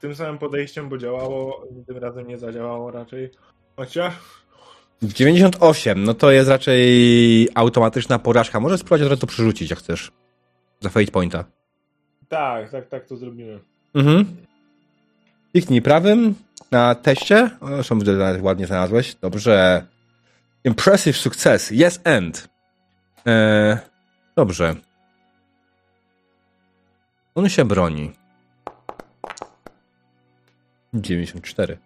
Tym 0.00 0.14
samym 0.14 0.38
podejściem, 0.38 0.88
bo 0.88 0.98
działało, 0.98 1.66
tym 1.86 1.98
razem 1.98 2.26
nie 2.26 2.38
zadziałało 2.38 2.90
raczej. 2.90 3.30
Chociaż 3.76 4.14
98, 5.02 6.04
no 6.04 6.14
to 6.14 6.30
jest 6.30 6.48
raczej 6.48 7.48
automatyczna 7.54 8.18
porażka. 8.18 8.60
Możesz 8.60 8.80
spróbować 8.80 9.02
od 9.02 9.08
razu 9.08 9.20
to 9.20 9.26
przerzucić, 9.26 9.70
jak 9.70 9.78
chcesz. 9.78 10.12
Za 10.80 10.88
fate 10.88 11.12
pointa. 11.12 11.44
tak, 12.28 12.70
tak, 12.70 12.88
tak 12.88 13.06
to 13.06 13.16
zrobimy. 13.16 13.60
Mhm. 13.94 14.36
Kliknij 15.52 15.82
prawym 15.82 16.34
na 16.70 16.94
teście. 16.94 17.50
Zresztą 17.62 17.98
ładnie 18.40 18.66
znalazłeś. 18.66 19.14
Dobrze. 19.14 19.86
Impressive 20.64 21.18
success. 21.18 21.70
Yes 21.70 22.00
and. 22.04 22.48
Eee, 23.26 23.76
dobrze. 24.36 24.74
On 27.34 27.48
się 27.48 27.64
broni. 27.64 28.12
94. 30.94 31.78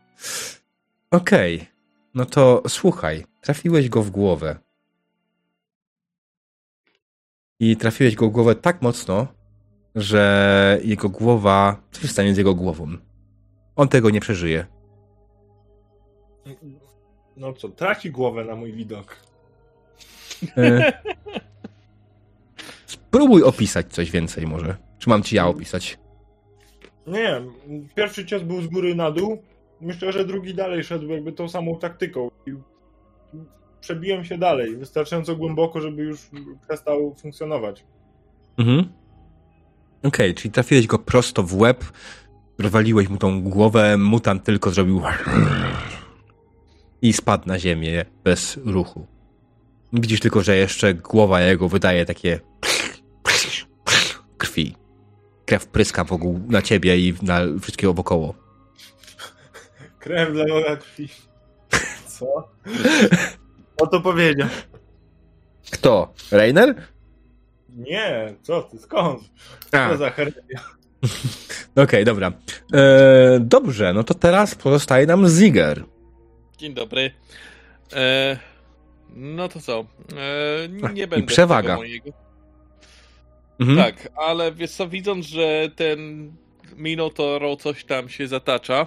Okej. 1.10 1.75
No 2.16 2.26
to 2.26 2.62
słuchaj. 2.68 3.24
Trafiłeś 3.40 3.88
go 3.88 4.02
w 4.02 4.10
głowę. 4.10 4.58
I 7.60 7.76
trafiłeś 7.76 8.14
go 8.14 8.28
w 8.28 8.32
głowę 8.32 8.54
tak 8.54 8.82
mocno, 8.82 9.26
że 9.94 10.80
jego 10.84 11.08
głowa. 11.08 11.82
Co 11.92 12.00
się 12.00 12.08
stanie 12.08 12.34
z 12.34 12.38
jego 12.38 12.54
głową? 12.54 12.96
On 13.76 13.88
tego 13.88 14.10
nie 14.10 14.20
przeżyje. 14.20 14.66
No 17.36 17.52
co, 17.52 17.68
traci 17.68 18.10
głowę 18.10 18.44
na 18.44 18.56
mój 18.56 18.72
widok. 18.72 19.16
E, 20.56 20.92
Spróbuj 22.86 23.42
opisać 23.42 23.86
coś 23.92 24.10
więcej, 24.10 24.46
może. 24.46 24.76
Czy 24.98 25.08
mam 25.08 25.22
ci 25.22 25.36
ja 25.36 25.46
opisać? 25.46 25.98
Nie, 27.06 27.42
pierwszy 27.94 28.26
cios 28.26 28.42
był 28.42 28.62
z 28.62 28.66
góry 28.66 28.94
na 28.94 29.10
dół. 29.10 29.42
Myślę, 29.80 30.12
że 30.12 30.24
drugi 30.24 30.54
dalej 30.54 30.84
szedł 30.84 31.08
jakby 31.08 31.32
tą 31.32 31.48
samą 31.48 31.78
taktyką. 31.78 32.30
I 32.46 32.52
przebiłem 33.80 34.24
się 34.24 34.38
dalej, 34.38 34.76
wystarczająco 34.76 35.36
głęboko, 35.36 35.80
żeby 35.80 36.02
już 36.02 36.30
przestał 36.68 37.14
funkcjonować. 37.14 37.84
Mhm. 38.58 38.92
Okej, 40.02 40.34
czyli 40.34 40.52
trafiłeś 40.52 40.86
go 40.86 40.98
prosto 40.98 41.42
w 41.42 41.56
łeb, 41.58 41.84
rozwaliłeś 42.58 43.08
mu 43.08 43.16
tą 43.16 43.42
głowę, 43.42 43.96
mutant 43.96 44.44
tylko 44.44 44.70
zrobił 44.70 45.02
i 47.02 47.12
spadł 47.12 47.48
na 47.48 47.58
ziemię 47.58 48.04
bez 48.24 48.58
ruchu. 48.64 49.06
Widzisz 49.92 50.20
tylko, 50.20 50.42
że 50.42 50.56
jeszcze 50.56 50.94
głowa 50.94 51.40
jego 51.40 51.68
wydaje 51.68 52.04
takie 52.04 52.40
krwi. 54.38 54.76
Krew 55.46 55.66
pryska 55.66 56.04
wokół 56.04 56.40
na 56.48 56.62
ciebie 56.62 56.98
i 56.98 57.14
na 57.22 57.40
wszystkiego 57.60 57.94
wokoło. 57.94 58.45
Krew 60.06 60.32
dla 60.32 60.44
noga 60.44 60.76
krwi. 60.76 61.08
Co? 62.18 62.48
O 63.80 63.86
to 63.86 64.00
powiedział. 64.00 64.48
Kto? 65.70 66.14
Rainer? 66.30 66.74
Nie, 67.68 68.34
co 68.42 68.62
ty, 68.62 68.78
skąd? 68.78 69.22
A. 69.72 69.90
Co 69.90 69.96
za 69.96 70.10
herezja? 70.10 70.60
Okej, 71.84 72.04
dobra. 72.04 72.32
E, 72.74 73.38
dobrze, 73.40 73.92
no 73.92 74.04
to 74.04 74.14
teraz 74.14 74.54
pozostaje 74.54 75.06
nam 75.06 75.28
Ziger. 75.28 75.84
Dzień 76.58 76.74
dobry. 76.74 77.10
E, 77.92 78.36
no 79.16 79.48
to 79.48 79.60
co? 79.60 79.86
E, 80.86 80.92
nie 80.92 81.06
będę. 81.06 81.26
przewaga. 81.26 81.76
Mojego. 81.76 82.10
Mhm. 83.58 83.78
Tak, 83.78 84.08
ale 84.16 84.52
wiesz 84.52 84.70
co, 84.70 84.88
widząc, 84.88 85.26
że 85.26 85.68
ten 85.76 86.32
Minotauro 86.76 87.56
coś 87.56 87.84
tam 87.84 88.08
się 88.08 88.28
zatacza. 88.28 88.86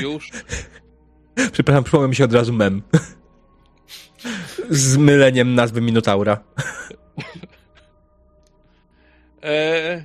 Już. 0.00 0.30
Przepraszam, 1.52 1.84
przypomniał 1.84 2.08
mi 2.08 2.16
się 2.16 2.24
od 2.24 2.32
razu 2.32 2.52
mem. 2.52 2.82
Z 4.70 4.96
myleniem 4.96 5.54
nazwy 5.54 5.80
Minotaura. 5.80 6.38
E, 9.42 10.02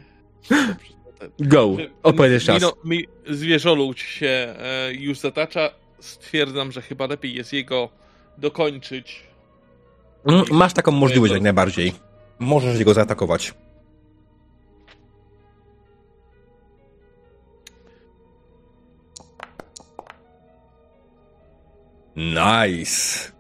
Go, 1.40 1.78
opowiedz 2.04 2.46
raz. 2.46 2.62
Mino, 2.62 2.74
mi, 2.86 3.06
zwierzoludź 3.30 4.00
się 4.00 4.56
e, 4.58 4.94
już 4.94 5.20
zatacza. 5.20 5.70
Stwierdzam, 6.00 6.72
że 6.72 6.82
chyba 6.82 7.08
lepiej 7.08 7.34
jest 7.34 7.54
jego 7.54 7.90
dokończyć. 8.38 9.24
Mm, 10.26 10.46
Masz 10.52 10.74
taką 10.74 10.92
możliwość 10.92 11.34
jak 11.34 11.42
najbardziej. 11.42 11.94
Możesz 12.40 12.84
go 12.84 12.94
zaatakować. 12.94 13.54
Nice. 22.30 23.32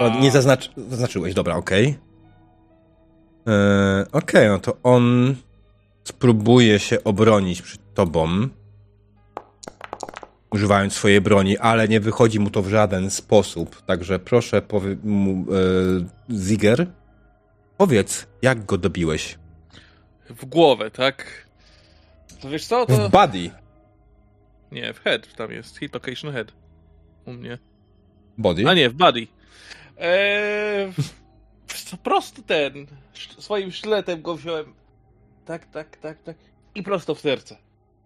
O, 0.00 0.20
nie 0.20 0.30
zaznacz... 0.30 0.70
zaznaczyłeś, 0.76 1.34
dobra, 1.34 1.56
okej. 1.56 1.98
Eee, 3.46 4.04
Okej, 4.12 4.48
no 4.48 4.58
to 4.58 4.76
on 4.82 5.34
spróbuje 6.04 6.78
się 6.78 7.04
obronić 7.04 7.62
przed 7.62 7.94
tobą, 7.94 8.48
używając 10.50 10.92
swojej 10.92 11.20
broni, 11.20 11.58
ale 11.58 11.88
nie 11.88 12.00
wychodzi 12.00 12.40
mu 12.40 12.50
to 12.50 12.62
w 12.62 12.68
żaden 12.68 13.10
sposób. 13.10 13.82
Także 13.82 14.18
proszę, 14.18 14.62
powie 14.62 14.96
mu, 15.04 15.44
e, 16.30 16.34
Ziger, 16.34 16.86
powiedz, 17.76 18.26
jak 18.42 18.64
go 18.64 18.78
dobiłeś? 18.78 19.38
W 20.30 20.44
głowę, 20.44 20.90
tak? 20.90 21.46
To 22.40 22.48
wiesz 22.48 22.66
co, 22.66 22.86
to... 22.86 23.08
W 23.08 23.10
body. 23.10 23.50
Nie, 24.72 24.92
w 24.92 25.00
head 25.00 25.34
tam 25.34 25.52
jest. 25.52 25.78
Hit 25.78 25.94
location 25.94 26.32
head. 26.32 26.52
U 27.26 27.32
mnie. 27.32 27.58
Body? 28.38 28.68
A 28.68 28.74
nie, 28.74 28.90
w 28.90 28.94
body. 28.94 29.26
Eee, 29.98 30.92
co, 31.66 31.96
prosto 31.96 32.42
ten. 32.42 32.86
Swoim 33.38 33.72
sztyletem 33.72 34.22
go 34.22 34.36
wziąłem. 34.36 34.74
Tak, 35.44 35.66
tak, 35.70 35.96
tak, 35.96 36.22
tak. 36.22 36.36
I 36.74 36.82
prosto 36.82 37.14
w 37.14 37.20
serce. 37.20 37.56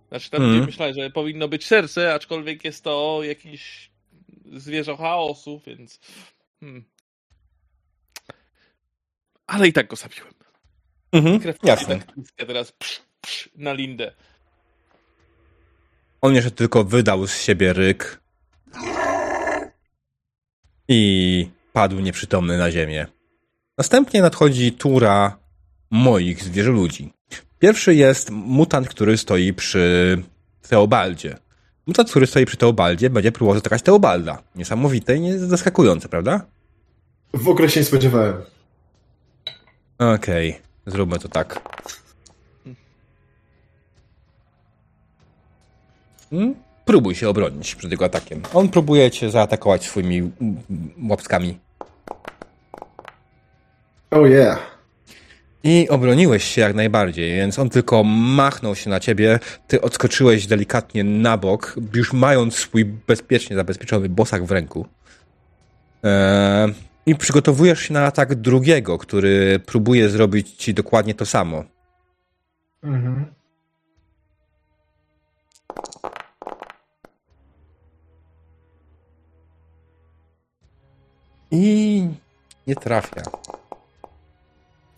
Znaczy 0.09 0.31
tam 0.31 0.41
Mhm. 0.43 0.59
gdzie 0.59 0.67
myślałem, 0.67 0.95
że 0.95 1.11
powinno 1.11 1.49
być 1.49 1.67
serce, 1.67 2.15
aczkolwiek 2.15 2.65
jest 2.65 2.85
to 2.85 3.21
jakiś 3.23 3.91
zwierzę 4.53 4.97
chaosu, 4.97 5.61
więc. 5.67 6.01
Hmm. 6.61 6.85
Ale 9.47 9.69
i 9.69 9.73
tak 9.73 9.87
go 9.89 9.97
zabiłem. 9.97 10.33
Mhm, 11.13 11.41
Krew 11.41 11.57
jasne. 11.63 11.99
tak 11.99 12.47
teraz 12.47 12.73
psz, 12.73 13.03
psz, 13.21 13.49
na 13.57 13.73
lindę. 13.73 14.13
On 16.21 16.35
jeszcze 16.35 16.51
tylko 16.51 16.85
wydał 16.85 17.27
z 17.27 17.43
siebie 17.43 17.73
ryk 17.73 18.21
i 20.89 21.51
padł 21.73 22.01
nieprzytomny 22.01 22.59
na 22.59 22.71
ziemię. 22.71 23.07
Następnie 23.79 24.23
nadchodzi 24.23 24.73
tura 24.73 25.39
moich 25.91 26.45
zwierzoludzi. 26.45 27.13
Pierwszy 27.59 27.95
jest 27.95 28.31
mutant, 28.31 28.89
który 28.89 29.17
stoi 29.19 29.53
przy 29.53 30.23
Teobaldzie. 30.69 31.39
Mutant, 31.87 32.11
który 32.11 32.27
stoi 32.27 32.47
przy 32.47 32.57
Teobaldzie, 32.57 33.11
będzie 33.11 33.33
próbował 33.33 33.55
zaatakować 33.55 33.83
Teobalda. 33.83 34.43
Niesamowite 34.55 35.17
i 35.17 35.39
zaskakujące, 35.39 36.09
prawda? 36.09 36.47
W 37.35 37.49
ogóle 37.49 37.71
się 37.71 37.81
nie 37.81 37.87
spodziewałem. 37.87 38.43
Okej, 39.99 40.61
zróbmy 40.87 41.19
to 41.19 41.29
tak. 41.29 41.61
Mm, 46.33 46.55
Próbuj 46.87 47.15
się 47.15 47.29
obronić 47.29 47.75
przed 47.75 47.91
jego 47.91 48.05
atakiem. 48.05 48.43
On 48.55 48.69
próbuje 48.69 49.11
cię 49.11 49.31
zaatakować 49.31 49.85
swoimi 49.85 50.33
łapskami. 51.09 51.59
Oh 54.11 54.29
yeah. 54.29 54.59
I 55.65 55.89
obroniłeś 55.89 56.45
się 56.45 56.61
jak 56.61 56.75
najbardziej, 56.75 57.37
więc 57.37 57.59
on 57.59 57.71
tylko 57.71 58.05
machnął 58.05 58.75
się 58.75 58.91
na 58.91 59.01
ciebie, 59.01 59.39
ty 59.67 59.81
odskoczyłeś 59.81 60.47
delikatnie 60.47 61.05
na 61.05 61.39
bok, 61.39 61.77
już 61.95 62.13
mając 62.13 62.55
swój 62.55 62.85
bezpiecznie 62.85 63.57
zabezpieczony 63.57 64.09
bosak 64.09 64.45
w 64.45 64.51
ręku. 64.51 64.87
Eee, 66.03 66.75
I 67.07 67.15
przygotowujesz 67.15 67.81
się 67.81 67.95
na 67.95 68.05
atak 68.05 68.35
drugiego, 68.35 68.99
który 68.99 69.61
próbuje 69.67 70.09
zrobić 70.09 70.51
ci 70.51 70.75
dokładnie 70.75 71.15
to 71.15 71.27
samo. 71.27 71.65
Mhm. 72.83 73.27
I 81.51 82.09
nie 82.67 82.77
trafia. 82.77 83.23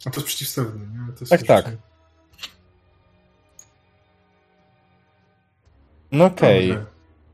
A 0.07 0.11
to 0.11 0.20
jest 0.20 0.26
przeciwstawny, 0.26 0.86
nie? 0.86 1.12
To 1.12 1.20
jest 1.20 1.30
Tak, 1.30 1.42
tak. 1.42 1.76
No 6.12 6.24
okej. 6.24 6.72
Okej. 6.72 6.84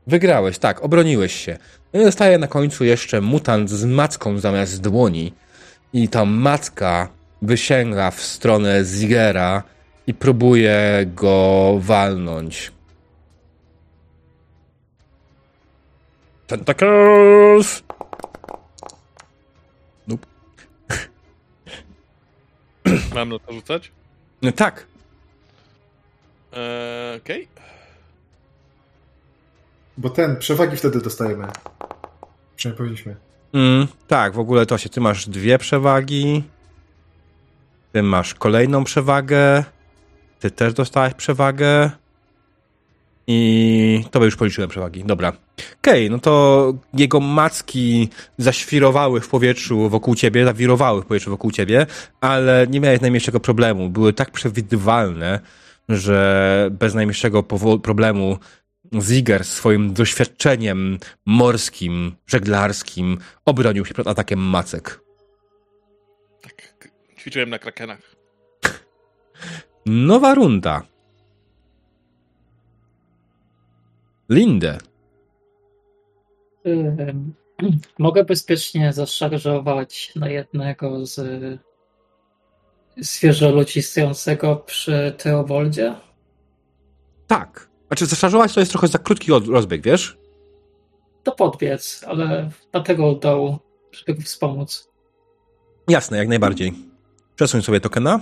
Wygrałeś, 0.07 0.57
tak, 0.57 0.83
obroniłeś 0.83 1.33
się. 1.33 1.57
No 1.93 2.01
i 2.01 2.03
zostaje 2.03 2.37
na 2.37 2.47
końcu 2.47 2.83
jeszcze 2.83 3.21
mutant 3.21 3.69
z 3.69 3.85
macką 3.85 4.39
zamiast 4.39 4.81
dłoni. 4.81 5.33
I 5.93 6.09
ta 6.09 6.25
macka 6.25 7.09
wysięga 7.41 8.11
w 8.11 8.21
stronę 8.21 8.83
Zigera 8.83 9.63
i 10.07 10.13
próbuje 10.13 11.05
go 11.15 11.75
walnąć. 11.79 12.71
Tentacles! 16.47 17.84
Mam 23.15 23.29
na 23.29 23.39
to 23.39 23.53
rzucać? 23.53 23.91
No 24.41 24.51
tak, 24.51 24.85
Eee, 26.55 27.17
Okej. 27.17 27.47
Bo 29.97 30.09
ten, 30.09 30.37
przewagi 30.37 30.77
wtedy 30.77 31.01
dostajemy. 31.01 31.47
Przynajmniej 32.55 32.77
powinniśmy. 32.77 33.15
Mm, 33.53 33.87
tak, 34.07 34.33
w 34.33 34.39
ogóle 34.39 34.65
to 34.65 34.77
się. 34.77 34.89
Ty 34.89 35.01
masz 35.01 35.29
dwie 35.29 35.57
przewagi. 35.57 36.43
Ty 37.91 38.03
masz 38.03 38.33
kolejną 38.33 38.83
przewagę. 38.83 39.63
Ty 40.39 40.51
też 40.51 40.73
dostałeś 40.73 41.13
przewagę. 41.13 41.91
I 43.27 44.05
to 44.11 44.19
by 44.19 44.25
już 44.25 44.35
policzyłem 44.35 44.69
przewagi. 44.69 45.03
Dobra. 45.03 45.33
Okej, 45.79 46.09
no 46.09 46.19
to 46.19 46.73
jego 46.93 47.19
macki 47.19 48.09
zaświrowały 48.37 49.21
w 49.21 49.29
powietrzu 49.29 49.89
wokół 49.89 50.15
ciebie, 50.15 50.45
zawirowały 50.45 51.01
w 51.01 51.05
powietrzu 51.05 51.29
wokół 51.29 51.51
ciebie, 51.51 51.85
ale 52.21 52.67
nie 52.69 52.79
miałeś 52.79 53.01
najmniejszego 53.01 53.39
problemu. 53.39 53.89
Były 53.89 54.13
tak 54.13 54.31
przewidywalne, 54.31 55.39
że 55.89 56.69
bez 56.71 56.93
najmniejszego 56.93 57.43
problemu 57.83 58.37
Ziger 59.01 59.45
swoim 59.45 59.93
doświadczeniem 59.93 60.97
morskim, 61.25 62.15
żeglarskim 62.27 63.17
obronił 63.45 63.85
się 63.85 63.93
przed 63.93 64.07
atakiem 64.07 64.39
macek. 64.39 65.01
Tak, 66.41 66.89
ćwiczyłem 67.19 67.49
na 67.49 67.59
krakenach. 67.59 68.15
Nowa 69.85 70.35
runda. 70.35 70.81
Lindę. 74.29 74.77
Mogę 77.99 78.23
bezpiecznie 78.23 78.93
zaszarżować 78.93 80.11
na 80.15 80.29
jednego 80.29 81.05
z 81.05 81.19
świeżo 83.03 83.51
lucistającego 83.51 84.55
przy 84.55 85.13
Teoboldzie. 85.17 85.95
Tak. 87.27 87.69
Znaczy, 87.87 88.05
zaszarżować 88.05 88.53
to 88.53 88.59
jest 88.59 88.71
trochę 88.71 88.87
za 88.87 88.99
krótki 88.99 89.31
rozbieg, 89.31 89.81
wiesz? 89.83 90.17
To 91.23 91.31
podbiec, 91.31 92.05
ale 92.07 92.49
dlatego 92.71 93.07
udało, 93.07 93.59
żeby 93.91 94.21
wspomóc. 94.21 94.89
Jasne, 95.89 96.17
jak 96.17 96.27
najbardziej. 96.27 96.73
Przesuń 97.35 97.61
sobie 97.61 97.79
tokena. 97.79 98.19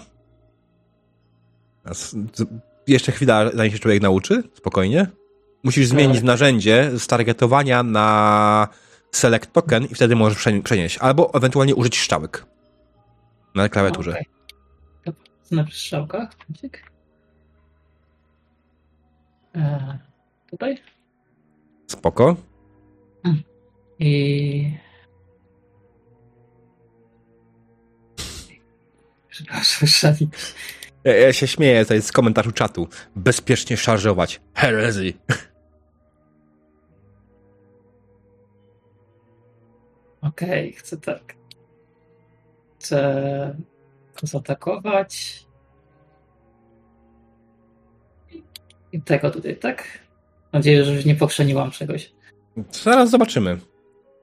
Jeszcze 2.87 3.11
chwila, 3.11 3.51
zanim 3.53 3.71
się 3.71 3.79
człowiek 3.79 4.01
nauczy. 4.01 4.43
Spokojnie. 4.53 5.07
Musisz 5.63 5.87
zmienić 5.87 6.21
narzędzie 6.23 6.91
z 6.99 7.07
targetowania 7.07 7.83
na 7.83 8.67
select 9.11 9.53
token 9.53 9.85
i 9.85 9.95
wtedy 9.95 10.15
możesz 10.15 10.37
przeni- 10.37 10.61
przenieść. 10.61 10.97
Albo 10.97 11.33
ewentualnie 11.33 11.75
użyć 11.75 11.99
strzałek 11.99 12.45
na 13.55 13.69
klawiaturze. 13.69 14.11
Okej. 14.11 14.25
Dobra, 15.05 15.21
Na 15.51 15.65
strzałkach. 15.67 16.29
E, 19.55 19.99
tutaj. 20.51 20.77
Spoko. 21.87 22.35
I... 23.99 24.77
Przepraszam. 29.29 30.13
Ja, 31.03 31.15
ja 31.15 31.33
się 31.33 31.47
śmieję 31.47 31.83
tutaj 31.83 32.01
z 32.01 32.11
komentarzu 32.11 32.51
czatu. 32.51 32.87
Bezpiecznie 33.15 33.77
szarżować. 33.77 34.41
Heresy. 34.53 35.13
Okej, 40.23 40.73
chcę 40.73 40.97
tak. 40.97 41.35
Chcę 42.79 43.55
zaatakować. 44.23 45.43
I- 48.91 49.01
tego 49.01 49.31
tutaj, 49.31 49.55
tak? 49.57 49.83
Mam 50.53 50.59
nadzieję, 50.59 50.85
że 50.85 50.93
już 50.93 51.05
nie 51.05 51.15
pochrzeniłam 51.15 51.71
czegoś. 51.71 52.13
Zaraz 52.71 53.09
zobaczymy. 53.09 53.57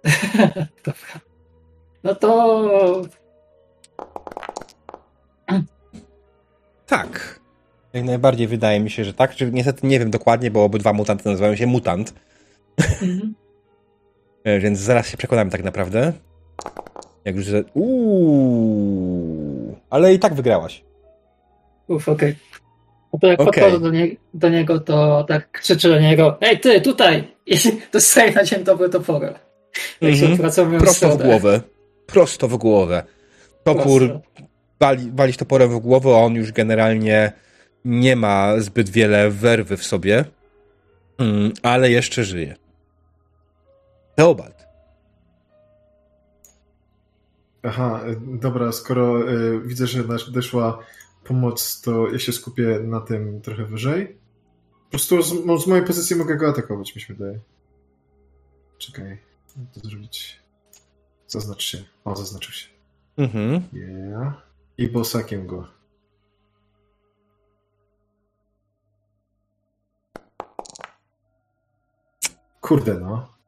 Dobra. 0.87 1.21
No 2.05 2.15
to 2.15 3.03
Tak. 6.87 7.41
Jak 7.93 8.05
najbardziej 8.05 8.47
wydaje 8.47 8.81
mi 8.81 8.91
się, 8.91 9.05
że 9.05 9.15
tak. 9.15 9.35
Czy 9.37 9.53
niestety 9.53 9.87
nie 9.87 9.99
wiem 9.99 10.11
dokładnie, 10.11 10.51
bo 10.51 10.65
obydwa 10.65 10.93
mutanty 10.93 11.29
nazywają 11.29 11.57
się 11.57 11.67
mutant. 11.67 12.15
Mhm. 12.79 13.35
E, 14.45 14.59
Więc 14.61 14.79
zaraz 14.79 15.09
się 15.09 15.17
przekonamy 15.17 15.51
tak 15.51 15.65
naprawdę. 15.65 16.13
Jak 17.25 17.37
już. 17.37 17.47
Uuu. 18.41 19.77
Ale 19.91 20.15
i 20.15 20.19
tak 20.19 20.35
wygrałaś. 20.35 20.85
Uf, 21.89 22.09
okej. 22.09 22.37
No 23.13 23.19
to 23.19 23.27
jak 23.27 23.41
Okej. 23.41 23.53
podchodzę 23.63 23.81
do, 23.85 23.91
nie, 23.91 24.09
do 24.35 24.49
niego, 24.49 24.81
to 24.81 25.25
tak 25.29 25.51
krzyczę 25.51 25.89
do 25.89 26.01
niego 26.01 26.39
Ej, 26.41 26.61
ty, 26.61 26.81
tutaj! 26.81 27.35
I 27.47 27.57
dostaję 27.93 28.33
na 28.33 28.45
dzień 28.45 28.65
dobry 28.65 28.89
toporem. 28.89 29.35
Jak 30.01 30.15
się 30.15 30.27
odwracam 30.27 30.65
w 30.67 30.69
moją 30.69 30.81
Prosto 30.81 31.09
w 31.09 31.13
stronę. 31.13 31.31
głowę. 31.31 31.61
Prosto 32.07 32.49
w 32.49 32.57
głowę. 32.57 33.03
Topór 33.65 34.21
wali, 34.81 35.11
walisz 35.15 35.37
toporem 35.37 35.71
w 35.71 35.79
głowę, 35.79 36.11
a 36.11 36.19
on 36.19 36.35
już 36.35 36.53
generalnie 36.53 37.33
nie 37.85 38.17
ma 38.17 38.61
zbyt 38.61 38.89
wiele 38.91 39.31
werwy 39.31 39.77
w 39.77 39.85
sobie, 39.85 40.25
Mm, 41.19 41.53
ale 41.63 41.91
jeszcze 41.91 42.25
żyje. 42.25 42.55
Teobald. 44.21 44.67
Aha, 47.63 48.01
dobra, 48.21 48.73
skoro 48.73 49.31
y, 49.31 49.61
widzę, 49.61 49.87
że 49.87 50.05
nadeszła 50.05 50.79
pomoc, 51.25 51.81
to 51.81 52.09
ja 52.09 52.19
się 52.19 52.33
skupię 52.33 52.81
na 52.83 53.01
tym 53.01 53.41
trochę 53.41 53.65
wyżej. 53.65 54.19
Po 54.85 54.91
prostu 54.91 55.23
z, 55.23 55.63
z 55.63 55.67
mojej 55.67 55.85
pozycji 55.85 56.17
mogę 56.17 56.37
go 56.37 56.49
atakować, 56.49 56.95
mi 56.95 57.01
się 57.01 57.15
wydaje. 57.15 57.41
Czekaj, 58.79 59.19
to 59.73 59.81
zrobić. 59.81 60.41
Zaznacz 61.27 61.63
się. 61.63 61.85
O, 62.05 62.17
zaznaczył 62.17 62.53
się. 62.53 62.69
Mhm. 63.17 63.63
Yeah. 63.73 64.35
I 64.79 64.89
bosakiem 64.89 65.47
go. 65.47 65.69
Kurde, 72.61 73.01
no. 73.01 73.40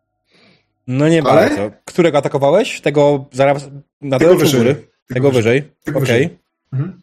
No 0.86 1.08
nie 1.08 1.22
Ale? 1.22 1.48
bardzo. 1.48 1.70
Którego 1.84 2.18
atakowałeś? 2.18 2.80
Tego 2.80 3.24
zaraz 3.32 3.68
na 4.00 4.18
Tego 4.18 4.34
dole 4.34 4.46
czy 4.46 4.56
wyżej. 4.58 4.60
góry? 4.74 4.88
Tego 5.14 5.30
wyżej. 5.30 5.62
Tego 5.84 5.98
Okej. 5.98 6.06
wyżej. 6.28 6.38
Mhm. 6.72 7.02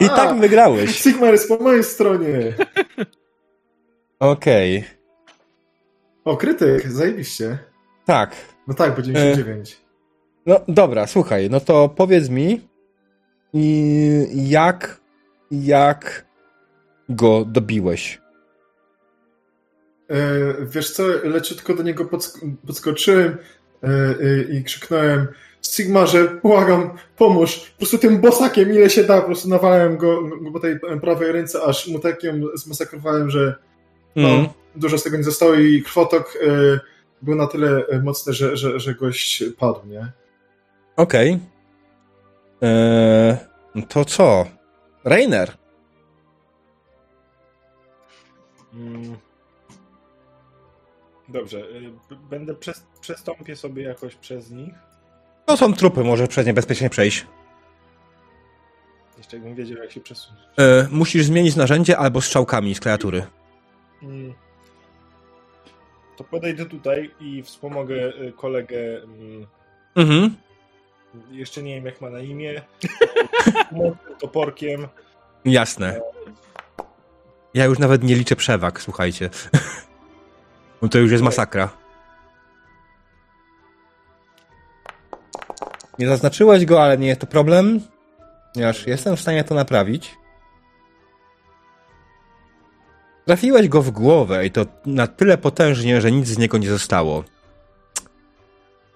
I 0.00 0.06
tak 0.08 0.38
wygrałeś. 0.40 0.96
Sigmar 1.02 1.32
jest 1.32 1.48
po 1.48 1.56
mojej 1.56 1.84
stronie. 1.84 2.54
Okej. 4.18 4.84
O, 6.24 6.36
krytyk, 6.36 6.86
zajebiście. 6.92 7.58
Tak. 8.04 8.36
No 8.66 8.74
tak, 8.74 8.96
bo 8.96 9.02
99. 9.02 9.80
No 10.46 10.60
dobra, 10.68 11.06
słuchaj, 11.06 11.50
no 11.50 11.60
to 11.60 11.88
powiedz 11.88 12.28
mi, 12.28 12.68
jak, 14.34 15.00
jak 15.50 16.26
go 17.10 17.44
dobiłeś? 17.44 18.20
E, 20.10 20.16
wiesz 20.66 20.90
co, 20.90 21.02
leciutko 21.24 21.74
do 21.74 21.82
niego 21.82 22.04
podsk- 22.04 22.56
podskoczyłem 22.66 23.36
e, 23.82 23.86
e, 23.88 24.42
i 24.42 24.64
krzyknąłem 24.64 25.26
Sigmarze, 25.62 26.28
błagam, 26.42 26.90
pomóż. 27.16 27.58
Po 27.70 27.78
prostu 27.78 27.98
tym 27.98 28.20
bosakiem, 28.20 28.70
ile 28.74 28.90
się 28.90 29.04
da, 29.04 29.20
po 29.20 29.26
prostu 29.26 29.48
nawalałem 29.48 29.96
go, 29.96 30.22
go 30.22 30.50
po 30.52 30.60
tej 30.60 30.80
prawej 31.02 31.32
ręce, 31.32 31.62
aż 31.62 31.88
mu 31.88 31.98
takiem 31.98 32.44
zmasakrowałem, 32.54 33.30
że 33.30 33.54
no, 34.16 34.28
Mm. 34.28 34.46
dużo 34.76 34.98
z 34.98 35.02
tego 35.02 35.16
nie 35.16 35.22
zostało 35.24 35.54
i 35.54 35.82
krwotok 35.82 36.38
był 37.22 37.34
na 37.34 37.46
tyle 37.46 37.84
mocny, 38.02 38.32
że, 38.32 38.56
że, 38.56 38.80
że 38.80 38.94
gość 38.94 39.44
padł, 39.58 39.80
nie? 39.86 40.12
Okej. 40.96 41.38
Eee, 42.62 43.36
to 43.88 44.04
co? 44.04 44.46
Rainer. 45.04 45.52
Dobrze, 51.28 51.58
y, 51.58 51.90
będę 52.30 52.54
przez, 52.54 52.86
przestąpię 53.00 53.56
sobie 53.56 53.82
jakoś 53.82 54.14
przez 54.16 54.50
nich. 54.50 54.74
To 55.46 55.56
są 55.56 55.72
trupy, 55.74 56.04
może 56.04 56.28
przez 56.28 56.46
nie 56.46 56.54
bezpiecznie 56.54 56.90
przejść. 56.90 57.26
Jeszcze 59.18 59.36
jakbym 59.36 59.54
wiedział, 59.54 59.78
jak 59.78 59.92
się 59.92 60.00
przesunąć. 60.00 60.42
E, 60.58 60.88
musisz 60.90 61.24
zmienić 61.24 61.56
narzędzie 61.56 61.98
albo 61.98 62.20
strzałkami 62.20 62.74
z 62.74 62.80
klawiatury. 62.80 63.26
Mm. 64.02 64.34
To 66.16 66.24
podejdę 66.24 66.66
tutaj 66.66 67.10
i 67.20 67.42
wspomogę 67.42 67.94
y, 68.08 68.32
kolegę. 68.36 69.02
mm, 69.02 69.46
Mhm. 69.96 70.36
Jeszcze 71.30 71.62
nie 71.62 71.74
wiem, 71.74 71.86
jak 71.86 72.00
ma 72.00 72.10
na 72.10 72.20
imię. 72.20 72.62
Toporkiem. 74.20 74.88
Jasne. 75.44 76.00
Ja 77.54 77.64
już 77.64 77.78
nawet 77.78 78.02
nie 78.02 78.14
liczę 78.14 78.36
przewag, 78.36 78.82
słuchajcie. 78.82 79.30
Bo 80.82 80.88
to 80.88 80.98
już 80.98 81.10
jest 81.10 81.24
masakra. 81.24 81.68
Nie 85.98 86.08
zaznaczyłeś 86.08 86.64
go, 86.64 86.82
ale 86.82 86.98
nie 86.98 87.06
jest 87.06 87.20
to 87.20 87.26
problem. 87.26 87.80
Ponieważ 88.54 88.86
jestem 88.86 89.16
w 89.16 89.20
stanie 89.20 89.44
to 89.44 89.54
naprawić. 89.54 90.16
Trafiłeś 93.26 93.68
go 93.68 93.82
w 93.82 93.90
głowę 93.90 94.46
i 94.46 94.50
to 94.50 94.66
na 94.86 95.06
tyle 95.06 95.38
potężnie, 95.38 96.00
że 96.00 96.12
nic 96.12 96.28
z 96.28 96.38
niego 96.38 96.58
nie 96.58 96.68
zostało. 96.68 97.24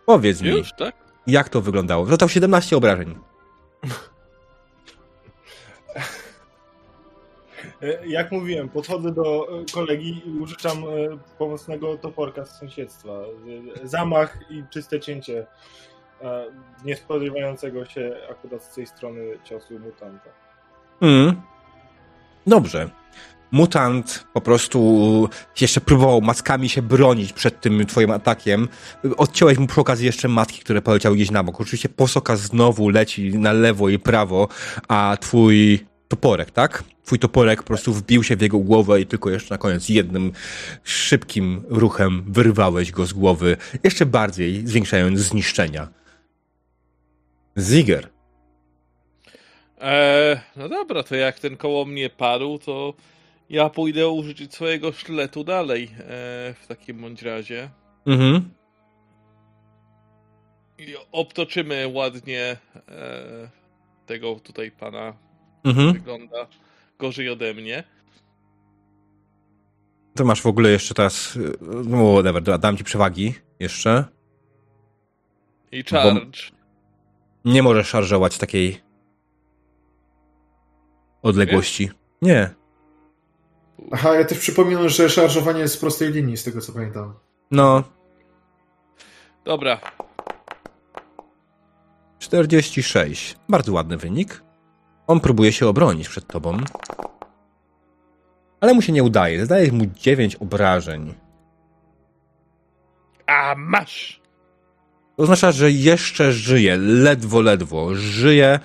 Powiedz 0.07 0.43
mi, 0.43 0.49
Już, 0.49 0.71
tak? 0.79 0.95
jak 1.27 1.49
to 1.49 1.61
wyglądało? 1.61 2.07
Został 2.07 2.29
17 2.29 2.77
obrażeń. 2.77 3.19
Jak 8.07 8.33
mówiłem, 8.33 8.69
podchodzę 8.69 9.13
do 9.13 9.49
e, 9.61 9.65
kolegi 9.73 10.23
i 10.27 10.31
użyczam 10.31 10.79
e, 10.79 11.19
pomocnego 11.39 11.97
toporka 11.97 12.45
z 12.45 12.59
sąsiedztwa. 12.59 13.11
E, 13.83 13.89
Zamach 13.89 14.39
i 14.51 14.65
czyste 14.71 15.01
cięcie 15.01 15.47
e, 16.23 16.45
niespodziewającego 16.85 17.85
się 17.85 18.17
akurat 18.31 18.65
z 18.65 18.75
tej 18.75 18.87
strony 18.87 19.39
ciosu 19.45 19.79
mutanta. 19.79 20.31
Mm. 21.01 21.43
Dobrze. 22.47 22.91
Mutant 23.51 24.27
po 24.33 24.41
prostu 24.41 25.29
jeszcze 25.61 25.81
próbował 25.81 26.21
mackami 26.21 26.69
się 26.69 26.83
bronić 26.83 27.33
przed 27.33 27.61
tym 27.61 27.87
twoim 27.87 28.11
atakiem. 28.11 28.69
Odciąłeś 29.17 29.59
mu 29.59 29.67
przy 29.67 29.81
okazji 29.81 30.07
jeszcze 30.07 30.29
matki, 30.29 30.61
które 30.61 30.83
poleciały 30.83 31.17
gdzieś 31.17 31.31
na 31.31 31.43
bok. 31.45 31.61
Oczywiście 31.61 31.89
posoka 31.89 32.37
znowu 32.37 32.89
leci 32.89 33.39
na 33.39 33.53
lewo 33.53 33.89
i 33.89 33.99
prawo, 33.99 34.49
a 34.89 35.17
twój 35.21 35.87
toporek, 36.09 36.51
tak? 36.51 36.85
Twój 37.05 37.19
toporek 37.19 37.63
po 37.63 37.67
prostu 37.67 37.93
wbił 37.93 38.23
się 38.23 38.37
w 38.37 38.43
jego 38.43 38.59
głowę 38.59 39.01
i 39.01 39.07
tylko 39.07 39.31
jeszcze 39.31 39.55
na 39.55 39.59
koniec 39.59 39.89
jednym 39.89 40.33
szybkim 40.85 41.63
ruchem 41.69 42.25
wyrwałeś 42.27 42.93
go 42.93 43.07
z 43.07 43.13
głowy, 43.13 43.57
jeszcze 43.85 44.07
bardziej 44.07 44.67
zwiększając 44.67 45.19
zniszczenia. 45.19 45.89
Ziger. 47.59 48.09
E, 49.81 50.41
no 50.57 50.69
dobra, 50.69 51.03
to 51.03 51.15
jak 51.15 51.39
ten 51.39 51.57
koło 51.57 51.85
mnie 51.85 52.11
padł, 52.11 52.59
to 52.59 52.95
ja 53.51 53.71
pójdę 53.71 54.09
użyć 54.09 54.55
swojego 54.55 54.93
sztyletu 54.93 55.45
dalej 55.45 55.85
e, 55.85 56.05
w 56.61 56.67
takim 56.69 57.01
bądź 57.01 57.23
razie. 57.23 57.71
Mhm. 58.07 58.51
I 60.79 60.95
obtoczymy 61.13 61.89
ładnie 61.89 62.57
e, 62.89 63.51
tego 64.07 64.35
tutaj 64.35 64.71
pana. 64.71 65.24
Mhm. 65.65 65.93
Wygląda 65.93 66.47
gorzej 66.99 67.31
ode 67.31 67.55
mnie. 67.55 67.85
To 70.15 70.25
masz 70.25 70.43
w 70.43 70.47
ogóle 70.47 70.71
jeszcze 70.71 70.95
teraz. 70.95 71.39
No, 71.61 72.13
whatever, 72.13 72.59
dam 72.59 72.77
ci 72.77 72.85
przewagi 72.85 73.35
jeszcze. 73.61 74.05
I 75.73 75.85
charge. 75.85 76.39
Nie 77.45 77.63
możesz 77.63 77.89
szarżować 77.89 78.39
takiej 78.39 78.81
odległości. 81.23 81.91
Nie. 82.23 82.51
Aha, 83.93 84.15
ja 84.15 84.25
też 84.25 84.39
przypominam, 84.39 84.89
że 84.89 85.11
szarżowanie 85.11 85.61
jest 85.61 85.75
z 85.75 85.77
prostej 85.77 86.13
linii, 86.13 86.37
z 86.37 86.45
tego 86.45 86.61
co 86.61 86.73
pamiętam. 86.73 87.15
No, 87.51 87.85
Dobra, 89.45 89.81
46. 92.19 93.37
Bardzo 93.49 93.73
ładny 93.73 93.97
wynik. 93.97 94.44
On 95.07 95.21
próbuje 95.21 95.53
się 95.53 95.69
obronić 95.69 96.09
przed 96.09 96.27
tobą. 96.27 96.59
Ale 98.61 98.75
mu 98.75 98.83
się 98.83 98.93
nie 98.93 99.03
udaje. 99.03 99.41
Zadaje 99.41 99.73
mu 99.73 99.87
9 99.87 100.37
obrażeń. 100.37 101.15
a 103.27 103.55
masz! 103.59 104.21
To 105.17 105.23
oznacza, 105.23 105.53
że 105.53 105.71
jeszcze 105.71 106.33
żyje. 106.33 106.77
Ledwo, 106.77 107.41
ledwo. 107.41 107.95
Żyje 107.95 108.61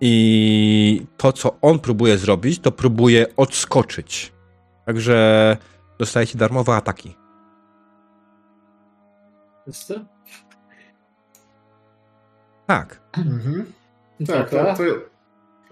i 0.00 1.06
to, 1.16 1.32
co 1.32 1.60
on 1.60 1.78
próbuje 1.78 2.18
zrobić, 2.18 2.58
to 2.58 2.72
próbuje 2.72 3.36
odskoczyć. 3.36 4.32
Także 4.86 5.56
dostajecie 5.98 6.38
darmowe 6.38 6.74
ataki. 6.74 7.16
Wszyscy? 9.62 10.04
Tak. 12.66 13.00
Mhm. 13.16 13.72
Tak, 14.26 14.50
to, 14.50 14.74
to 14.74 14.82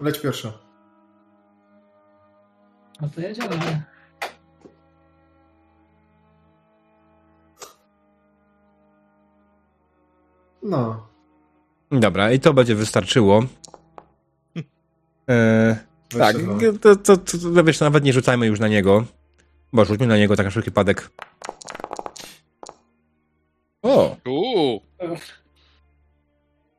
leć 0.03 0.19
pierwsza. 0.19 0.51
No 3.01 3.09
to 3.15 3.21
jedziemy. 3.21 3.83
No. 10.63 11.07
Dobra, 11.91 12.31
i 12.31 12.39
to 12.39 12.53
będzie 12.53 12.75
wystarczyło. 12.75 13.43
E, 15.29 15.75
tak, 16.19 16.37
22. 16.37 16.79
to, 16.81 16.95
to, 16.95 17.17
to, 17.17 17.37
to 17.55 17.63
wiesz, 17.63 17.79
nawet 17.79 18.03
nie 18.03 18.13
rzucajmy 18.13 18.47
już 18.47 18.59
na 18.59 18.67
niego. 18.67 19.05
Bo 19.73 19.85
rzućmy 19.85 20.07
na 20.07 20.17
niego 20.17 20.35
tak 20.35 20.45
na 20.45 20.49
wszelki 20.49 20.69
wypadek. 20.69 21.11
O! 23.81 24.15
Uuu, 24.25 24.81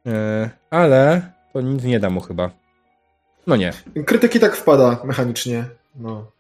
E, 0.07 0.51
ale 0.71 1.33
to 1.53 1.61
nic 1.61 1.85
nie 1.85 2.01
da 2.01 2.11
mu 2.11 2.21
chyba. 2.21 2.51
No 3.47 3.57
nie. 3.57 3.73
Krytyki 4.07 4.41
tak 4.41 4.57
wpada 4.57 4.99
mechanicznie. 5.05 5.65
No. 5.97 6.31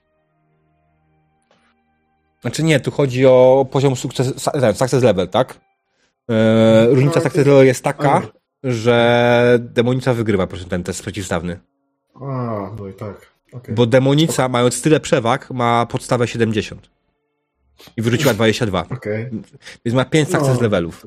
Znaczy 2.40 2.62
nie, 2.62 2.80
tu 2.80 2.90
chodzi 2.90 3.26
o 3.26 3.66
poziom 3.70 3.96
sukces, 3.96 4.42
success 4.74 5.02
level, 5.02 5.28
tak? 5.28 5.60
E, 6.30 6.86
różnica 6.86 7.20
No, 7.20 7.24
success 7.24 7.46
level 7.46 7.66
jest 7.66 7.84
taka, 7.84 8.10
A, 8.14 8.22
że 8.64 9.58
demonica 9.60 10.14
wygrywa 10.14 10.46
po 10.46 10.50
prostu 10.50 10.68
ten 10.68 10.82
test 10.82 11.02
przeciwstawny. 11.02 11.60
A, 12.14 12.70
no 12.78 12.88
i 12.88 12.94
tak. 12.94 13.34
Okay. 13.52 13.74
Bo 13.74 13.86
demonica, 13.86 14.48
mając 14.48 14.82
tyle 14.82 15.00
przewag, 15.00 15.50
ma 15.50 15.86
podstawę 15.86 16.26
70. 16.28 16.90
I 17.96 18.02
wyrzuciła 18.02 18.34
22. 18.44 18.86
Okej. 18.90 19.30
Więc 19.84 19.94
ma 19.96 20.04
5 20.04 20.28
success 20.30 20.56
No. 20.56 20.62
levelów. 20.62 21.06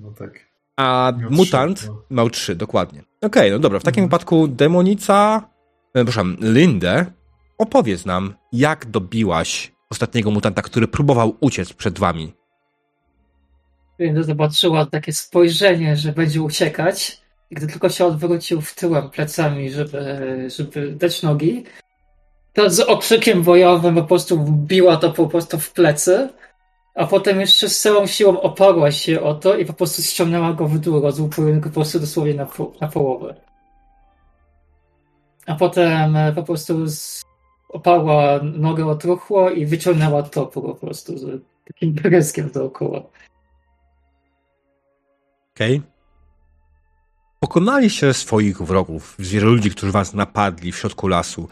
No 0.00 0.10
tak. 0.10 0.47
A 0.78 1.12
Miał 1.20 1.30
mutant 1.30 1.78
trzy, 1.78 1.88
no. 1.88 2.02
miał 2.10 2.30
3, 2.30 2.54
dokładnie. 2.56 3.02
Okej, 3.22 3.50
no 3.50 3.58
dobra. 3.58 3.78
W 3.78 3.82
takim 3.84 4.04
Mhm. 4.04 4.08
wypadku 4.10 4.48
demonica, 4.48 5.42
e, 5.94 6.04
przepraszam, 6.04 6.36
Lindę, 6.40 7.06
opowiedz 7.58 8.06
nam, 8.06 8.34
jak 8.52 8.86
dobiłaś 8.86 9.72
ostatniego 9.90 10.30
mutanta, 10.30 10.62
który 10.62 10.88
próbował 10.88 11.36
uciec 11.40 11.72
przed 11.72 11.98
wami. 11.98 12.32
Więc 13.98 14.26
zobaczyła 14.26 14.86
takie 14.86 15.12
spojrzenie, 15.12 15.96
że 15.96 16.12
będzie 16.12 16.42
uciekać. 16.42 17.20
gdy 17.50 17.66
tylko 17.66 17.88
się 17.88 18.04
odwrócił 18.04 18.60
w 18.60 18.74
tyłem 18.74 19.10
plecami, 19.10 19.70
żeby, 19.70 20.00
żeby 20.56 20.92
dać 20.92 21.22
nogi, 21.22 21.64
to 22.52 22.70
z 22.70 22.80
okrzykiem 22.80 23.42
bojowym 23.42 23.94
po 23.94 24.02
prostu 24.02 24.44
wbiła 24.44 24.96
to 24.96 25.12
po 25.12 25.26
prostu 25.26 25.58
w 25.58 25.72
plecy, 25.72 26.28
a 26.98 27.06
potem 27.06 27.40
jeszcze 27.40 27.68
z 27.68 27.80
całą 27.80 28.06
siłą 28.06 28.40
oparła 28.40 28.92
się 28.92 29.20
o 29.20 29.34
to 29.34 29.56
i 29.56 29.64
po 29.64 29.72
prostu 29.72 30.02
ściągnęła 30.02 30.52
go 30.52 30.68
w 30.68 30.78
dół, 30.78 31.00
rozłupując 31.00 31.64
go 31.64 31.68
po 31.68 31.74
prostu 31.74 32.00
dosłownie 32.00 32.34
na, 32.34 32.46
po, 32.46 32.72
na 32.80 32.88
połowę. 32.88 33.34
A 35.46 35.54
potem 35.54 36.16
e, 36.16 36.32
po 36.32 36.42
prostu 36.42 36.88
z, 36.88 37.22
oparła 37.68 38.40
nogę 38.42 38.86
o 38.86 38.94
truchło 38.94 39.50
i 39.50 39.66
wyciągnęła 39.66 40.22
topór 40.22 40.62
po 40.62 40.74
prostu 40.74 41.18
z 41.18 41.42
takim 41.66 41.92
breskiem 41.92 42.50
dookoła. 42.50 42.98
Okej. 45.54 45.76
Okay. 45.76 45.82
Pokonaliście 47.40 48.14
swoich 48.14 48.62
wrogów, 48.62 49.16
ludzi, 49.40 49.70
którzy 49.70 49.92
was 49.92 50.14
napadli 50.14 50.72
w 50.72 50.76
środku 50.76 51.08
lasu. 51.08 51.48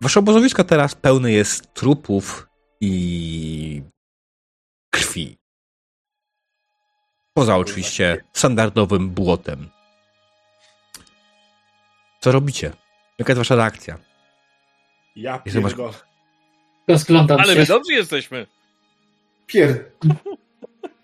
Wasze 0.00 0.20
obozowisko 0.20 0.64
teraz 0.64 0.94
pełne 0.94 1.32
jest 1.32 1.74
trupów 1.74 2.48
i 2.80 3.82
krwi. 4.96 5.38
Poza 7.34 7.56
oczywiście 7.56 8.24
standardowym 8.32 9.10
błotem. 9.10 9.68
Co 12.20 12.32
robicie? 12.32 12.72
Jaka 13.18 13.32
jest 13.32 13.38
wasza 13.38 13.56
reakcja? 13.56 13.98
Ja 15.16 15.38
pierdolę. 15.38 15.92
Rozglądam 16.88 17.40
Ale 17.40 17.52
się. 17.54 17.60
my 17.60 17.66
dobrzy 17.66 17.92
jesteśmy. 17.92 18.46
Pier... 19.46 19.78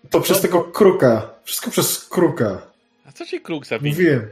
To 0.09 0.21
przez 0.21 0.41
tego 0.41 0.63
kruka. 0.63 1.29
Wszystko 1.43 1.71
przez 1.71 2.05
kruka. 2.05 2.61
A 3.05 3.11
co 3.11 3.25
ci 3.25 3.41
kruk 3.41 3.65
zabił? 3.65 3.89
Mówiłem. 3.91 4.29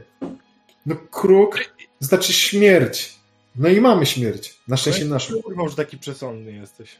No 0.86 0.96
kruk 1.10 1.58
znaczy 2.00 2.32
śmierć. 2.32 3.14
No 3.56 3.68
i 3.68 3.80
mamy 3.80 4.06
śmierć. 4.06 4.54
Na 4.68 4.76
szczęście 4.76 5.04
naszą. 5.04 5.42
Kurwa, 5.42 5.68
że 5.68 5.76
taki 5.76 5.98
przesądny 5.98 6.52
jesteś. 6.52 6.96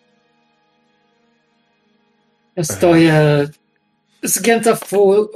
Ja 2.57 2.65
stoję 2.65 3.49
zgięta 4.23 4.75
w 4.75 4.89
pół, 4.89 5.29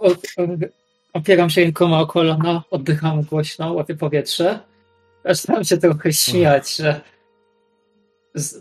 opieram 1.12 1.50
się 1.50 1.60
rękoma 1.60 2.00
o 2.00 2.06
kolana, 2.06 2.62
oddycham 2.70 3.22
głośno, 3.22 3.72
łapię 3.72 3.94
powietrze. 3.94 4.60
Zaczynam 5.24 5.64
się 5.64 5.78
trochę 5.78 6.12
śmiać, 6.12 6.76
że 6.76 7.00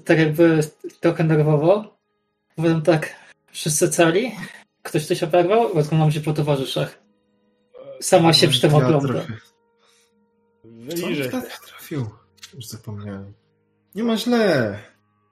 tak 0.05 0.19
jakby 0.19 0.59
trochę 0.99 1.23
nerwowo. 1.23 1.97
Potem 2.55 2.81
tak, 2.81 3.15
wszyscy 3.51 3.89
cali? 3.89 4.31
Ktoś 4.83 5.05
coś 5.05 5.23
oberwał? 5.23 5.73
Rozglądam 5.73 6.11
się 6.11 6.21
po 6.21 6.33
towarzyszach. 6.33 6.99
Sama 8.01 8.33
się 8.33 8.47
przy 8.47 8.61
tym 8.61 8.75
ogląda. 8.75 9.21
Co 9.21 9.27
Wyliżej. 10.63 11.31
tak 11.31 11.59
trafił? 11.59 12.09
Już 12.55 12.65
zapomniałem. 12.65 13.33
Nie 13.95 14.03
ma 14.03 14.17
źle. 14.17 14.79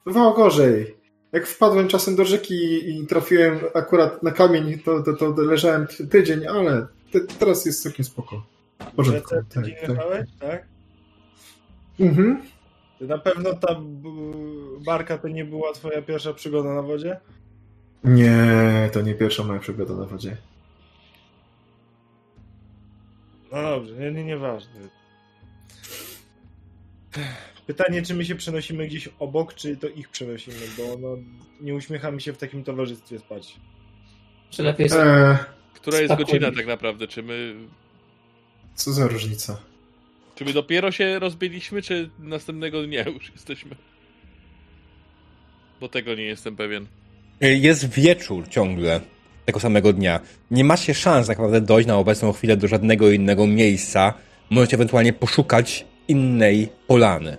Bywało 0.05 0.33
gorzej. 0.33 1.02
Jak 1.33 1.47
wpadłem 1.47 1.87
czasem 1.87 2.15
do 2.15 2.25
rzeki 2.25 2.89
i 2.89 3.07
trafiłem 3.07 3.59
akurat 3.73 4.23
na 4.23 4.31
kamień, 4.31 4.79
to, 4.79 5.03
to, 5.03 5.13
to 5.13 5.41
leżałem 5.41 5.87
ty- 5.87 6.07
tydzień, 6.07 6.47
ale 6.47 6.87
te, 7.11 7.19
teraz 7.19 7.65
jest 7.65 7.83
całkiem 7.83 8.05
spoko. 8.05 8.45
W 8.79 8.95
porządku. 8.95 9.29
Tak, 9.29 9.45
tydzień 9.45 9.75
tak. 9.87 10.27
tak? 10.39 10.65
Mhm. 11.99 12.41
Na 13.01 13.17
pewno 13.17 13.53
ta 13.53 13.75
barka 14.85 15.17
to 15.17 15.27
nie 15.27 15.45
była 15.45 15.73
twoja 15.73 16.01
pierwsza 16.01 16.33
przygoda 16.33 16.73
na 16.73 16.81
wodzie? 16.81 17.19
Nie, 18.03 18.89
to 18.93 19.01
nie 19.01 19.15
pierwsza 19.15 19.43
moja 19.43 19.59
przygoda 19.59 19.93
na 19.93 20.05
wodzie. 20.05 20.37
No 23.51 23.61
dobrze, 23.61 23.95
nie, 23.95 24.11
nie, 24.11 24.23
nieważne. 24.23 24.73
Pytanie, 27.67 28.01
czy 28.01 28.13
my 28.13 28.25
się 28.25 28.35
przenosimy 28.35 28.87
gdzieś 28.87 29.09
obok, 29.19 29.53
czy 29.53 29.77
to 29.77 29.87
ich 29.87 30.09
przenosimy, 30.09 30.57
bo 30.77 30.97
no, 30.99 31.17
nie 31.61 31.75
uśmiechamy 31.75 32.21
się 32.21 32.33
w 32.33 32.37
takim 32.37 32.63
towarzystwie 32.63 33.19
spać. 33.19 33.55
Że 34.51 34.63
lepiej 34.63 34.87
Eee, 34.87 35.37
Która 35.73 35.97
jest 35.99 36.13
Spokojnie. 36.13 36.39
godzina 36.39 36.57
tak 36.57 36.67
naprawdę? 36.67 37.07
Czy 37.07 37.23
my, 37.23 37.55
co 38.75 38.93
za 38.93 39.07
różnica? 39.07 39.59
czy 40.35 40.45
my 40.45 40.53
dopiero 40.53 40.91
się 40.91 41.19
rozbiliśmy, 41.19 41.81
czy 41.81 42.09
następnego 42.19 42.83
dnia 42.83 43.03
już 43.03 43.31
jesteśmy? 43.31 43.75
Bo 45.81 45.89
tego 45.89 46.15
nie 46.15 46.23
jestem 46.23 46.55
pewien. 46.55 46.87
Jest 47.41 47.89
wieczór 47.89 48.47
ciągle 48.49 49.01
tego 49.45 49.59
samego 49.59 49.93
dnia. 49.93 50.19
Nie 50.51 50.63
macie 50.63 50.93
szans 50.93 51.27
tak 51.27 51.37
naprawdę 51.37 51.61
dojść 51.61 51.87
na 51.87 51.97
obecną 51.97 52.31
chwilę 52.31 52.57
do 52.57 52.67
żadnego 52.67 53.11
innego 53.11 53.47
miejsca. 53.47 54.13
Możecie 54.49 54.75
ewentualnie 54.75 55.13
poszukać 55.13 55.85
innej 56.07 56.69
polany. 56.87 57.37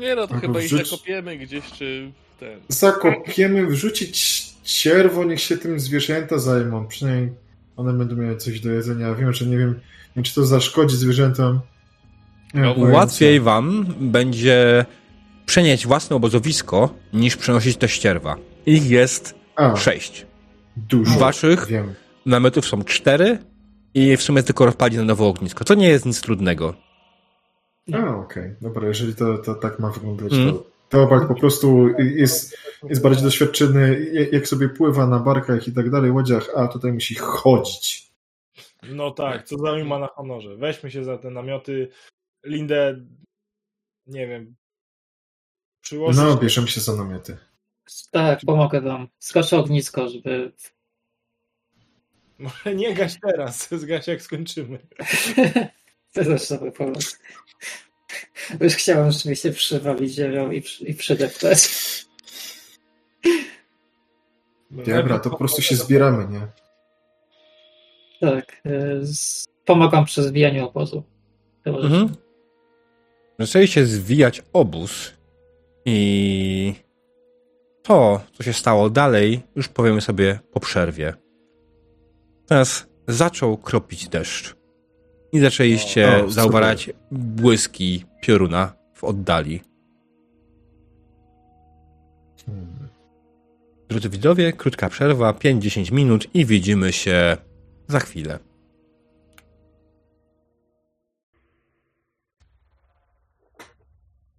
Nie 0.00 0.14
no, 0.14 0.26
to 0.26 0.34
Albo 0.34 0.46
chyba 0.46 0.60
ich 0.60 0.66
wrzuć- 0.70 0.90
zakopiemy 0.90 1.36
gdzieś, 1.38 1.64
czy 1.72 2.12
ten... 2.40 2.60
Zakopiemy, 2.68 3.66
wrzucić 3.66 4.44
cierwo, 4.64 5.24
niech 5.24 5.40
się 5.40 5.56
tym 5.56 5.80
zwierzęta 5.80 6.38
zajmą. 6.38 6.86
Przynajmniej 6.86 7.32
one 7.76 7.92
będą 7.92 8.16
miały 8.16 8.36
coś 8.36 8.60
do 8.60 8.70
jedzenia. 8.70 9.14
Wiem, 9.14 9.32
że 9.32 9.46
nie 9.46 9.58
wiem, 9.58 9.74
czy 10.22 10.34
to 10.34 10.46
zaszkodzi 10.46 10.96
zwierzętom. 10.96 11.60
Nie 12.54 12.60
No. 12.60 12.74
Łatwiej 12.78 13.40
wam 13.40 13.86
będzie 14.00 14.84
przenieść 15.46 15.86
własne 15.86 16.16
obozowisko, 16.16 16.94
niż 17.12 17.36
przenosić 17.36 17.76
te 17.76 17.88
ścierwa. 17.88 18.36
Ich 18.66 18.90
jest 18.90 19.34
A, 19.56 19.76
sześć. 19.76 20.26
dużo. 20.76 21.18
Waszych? 21.18 21.66
Wiem. 21.66 21.94
Namiotów 22.26 22.66
są 22.66 22.84
cztery 22.84 23.38
i 23.94 24.16
w 24.16 24.22
sumie 24.22 24.42
tylko 24.42 24.66
rozpalić 24.66 24.96
na 24.98 25.04
nowe 25.04 25.24
ognisko. 25.24 25.64
To 25.64 25.74
nie 25.74 25.88
jest 25.88 26.06
nic 26.06 26.20
trudnego. 26.20 26.74
A, 27.92 28.16
okej. 28.16 28.54
Dobra, 28.60 28.88
jeżeli 28.88 29.14
to, 29.14 29.38
to 29.38 29.54
tak 29.54 29.78
ma 29.78 29.90
wyglądać, 29.90 30.32
Mm. 30.32 30.52
to 30.54 30.64
Teobald 30.88 31.28
po 31.28 31.34
prostu 31.34 31.88
jest, 31.98 32.58
jest 32.88 33.02
bardziej 33.02 33.22
doświadczony, 33.24 34.06
jak- 34.32 34.48
sobie 34.48 34.68
pływa 34.68 35.06
na 35.06 35.18
barkach 35.18 35.68
i 35.68 35.72
tak 35.72 35.90
dalej, 35.90 36.10
łodziach, 36.10 36.48
a 36.56 36.68
tutaj 36.68 36.92
musi 36.92 37.14
chodzić. 37.14 38.08
No 38.82 39.10
tak, 39.10 39.44
co 39.44 39.58
z 39.58 39.60
nami 39.62 39.84
ma 39.84 39.98
na 39.98 40.06
honorze? 40.06 40.56
Weźmy 40.56 40.90
się 40.90 41.04
za 41.04 41.18
te 41.18 41.30
namioty. 41.30 41.88
Lindę, 42.44 43.00
nie 44.06 44.26
wiem, 44.26 44.54
przyłożyć. 45.80 46.20
No, 46.22 46.36
bierzemy 46.36 46.68
się 46.68 46.80
za 46.80 46.96
namioty. 46.96 47.36
Tak, 48.10 48.40
pomogę 48.46 48.80
wam. 48.80 49.08
Skoczę 49.18 49.58
ognisko, 49.58 50.08
żeby 50.08 50.52
Może 52.38 52.74
nie 52.74 52.94
gaś 52.94 53.20
teraz, 53.20 53.68
zgaś 53.82 54.06
jak 54.06 54.22
skończymy. 54.22 54.78
To 56.18 56.24
też 56.24 56.48
dobry 56.48 56.72
pomysł. 56.72 57.16
Bo 58.58 58.64
Już 58.64 58.74
chciałem 58.74 59.10
rzeczywiście 59.10 59.52
przywalić 59.52 60.14
ziemią 60.14 60.50
i, 60.50 60.62
i 60.80 60.94
przydeptać. 60.94 61.68
Dobra, 64.70 65.18
to 65.18 65.30
po 65.30 65.36
prostu 65.36 65.62
się 65.62 65.76
zbieramy, 65.76 66.28
nie? 66.28 66.46
Tak. 68.20 68.62
z- 69.00 69.44
Pomagam 69.64 70.04
przy 70.04 70.22
zbijaniu 70.22 70.68
obozu. 70.68 71.02
Mhm. 71.64 72.14
Zaczęliście 73.38 73.86
zwijać 73.86 74.42
obóz 74.52 75.12
i 75.84 76.74
to, 77.82 78.20
co 78.32 78.42
się 78.42 78.52
stało 78.52 78.90
dalej, 78.90 79.40
już 79.56 79.68
powiemy 79.68 80.00
sobie 80.00 80.38
po 80.52 80.60
przerwie. 80.60 81.14
Teraz 82.46 82.86
zaczął 83.08 83.56
kropić 83.56 84.08
deszcz 84.08 84.54
i 85.32 85.40
zaczęliście 85.40 86.22
O, 86.22 86.24
o, 86.24 86.30
zauważać 86.30 86.90
błyski 87.10 88.04
pioruna 88.20 88.72
w 88.94 89.04
oddali. 89.04 89.60
Hmm. 92.46 92.88
Drodzy 93.88 94.08
widzowie, 94.08 94.52
krótka 94.52 94.88
przerwa, 94.88 95.32
5-10 95.32 95.92
minut 95.92 96.34
i 96.34 96.46
widzimy 96.46 96.92
się 96.92 97.36
za 97.88 98.00
chwilę. 98.00 98.38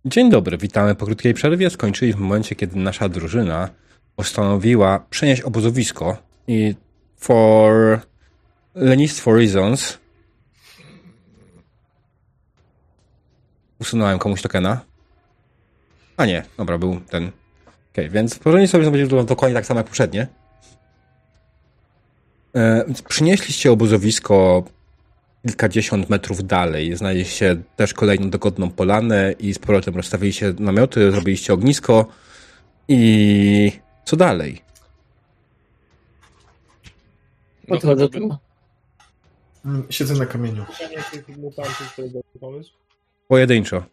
Dzień 0.06 0.30
dobry, 0.30 0.58
witamy 0.58 0.96
po 0.96 1.06
krótkiej 1.06 1.34
przerwie. 1.34 1.70
Skończyli 1.70 2.14
w 2.14 2.18
momencie, 2.18 2.56
kiedy 2.56 2.80
nasza 2.80 3.10
drużyna 3.10 3.70
postanowiła 4.16 5.00
przenieść 5.10 5.42
obozowisko 5.42 6.18
i 6.48 6.76
for 7.18 8.00
lenistwo 8.76 9.36
reasons 9.36 10.00
usunąłem 13.80 14.20
komuś 14.20 14.42
tokena. 14.42 14.82
A 16.18 16.26
nie, 16.26 16.46
dobra, 16.58 16.78
był 16.78 17.00
ten. 17.00 17.32
Okej, 17.94 18.10
więc 18.10 18.40
położenie 18.40 18.68
sobie 18.68 18.84
będzie 18.84 19.04
wyglądało 19.06 19.28
dokładnie 19.28 19.56
tak 19.56 19.66
samo 19.66 19.80
jak 19.80 19.88
poprzednie. 19.88 20.28
E, 22.56 22.84
więc 22.88 23.02
przynieśliście 23.02 23.72
obozowisko 23.72 24.64
kilkadziesiąt 25.48 26.10
metrów 26.10 26.48
dalej. 26.48 26.98
Znaleźliście 26.98 27.58
też 27.76 27.94
kolejną 27.94 28.30
dogodną 28.30 28.70
polanę 28.70 29.32
i 29.40 29.54
z 29.54 29.60
powrotem 29.60 29.96
rozstawiliście 29.96 30.54
namioty, 30.60 31.12
zrobiliście 31.12 31.54
ognisko 31.54 32.06
i 32.88 33.72
co 34.06 34.16
dalej? 34.16 34.62
Podchodzę 37.68 38.04
No, 38.04 38.10
tu. 38.10 38.38
Mm, 39.66 39.84
Siedzę 39.90 40.14
na 40.14 40.26
kamieniu. 40.26 40.66
To 41.96 42.02
jest 42.02 42.14
dobry 42.14 42.40
pomysł. 42.40 42.74
Pojedynczo. 43.30 43.84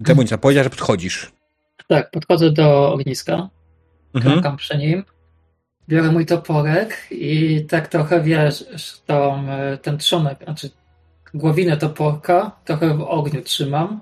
Demonica, 0.00 0.38
powiedział, 0.38 0.64
że 0.64 0.70
podchodzisz. 0.70 1.32
Tak, 1.88 2.10
podchodzę 2.10 2.50
do 2.50 2.92
ogniska, 2.92 3.48
Mhm. 4.14 4.32
klękam 4.32 4.56
przy 4.56 4.78
nim, 4.78 5.04
biorę 5.88 6.12
mój 6.12 6.26
toporek 6.26 7.06
i 7.10 7.64
tak 7.66 7.88
trochę 7.88 8.22
wiesz, 8.22 8.64
tą, 9.06 9.46
ten 9.82 9.98
trzonek, 9.98 10.38
znaczy 10.44 10.70
głowinę 11.34 11.76
toporka 11.76 12.56
trochę 12.64 12.94
w 12.96 13.02
ogniu 13.02 13.42
trzymam 13.42 14.00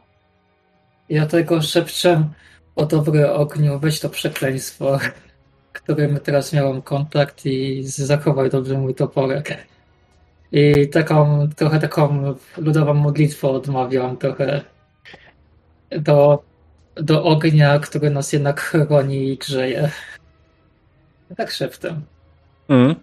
i 1.08 1.14
dlatego 1.14 1.62
szepczę 1.62 2.28
o 2.76 2.86
dobry 2.86 3.30
ogniu, 3.30 3.78
weź 3.78 4.00
to 4.00 4.08
przekleństwo, 4.08 4.98
którym 5.72 6.20
teraz 6.20 6.52
miałem 6.52 6.82
kontakt 6.82 7.46
i 7.46 7.82
zachowaj 7.84 8.50
dobrze 8.50 8.78
mój 8.78 8.94
toporek. 8.94 9.71
I 10.52 10.88
taką, 10.88 11.48
trochę 11.56 11.78
taką 11.78 12.34
ludową 12.56 12.94
modlitwę 12.94 13.48
odmawiam, 13.48 14.16
trochę 14.16 14.64
do, 15.90 16.42
do 16.94 17.24
ognia, 17.24 17.78
który 17.78 18.10
nas 18.10 18.32
jednak 18.32 18.60
chroni 18.60 19.28
i 19.28 19.38
grzeje. 19.38 19.90
Tak 21.36 21.50
szeptem. 21.50 22.02
Mhm. 22.68 22.94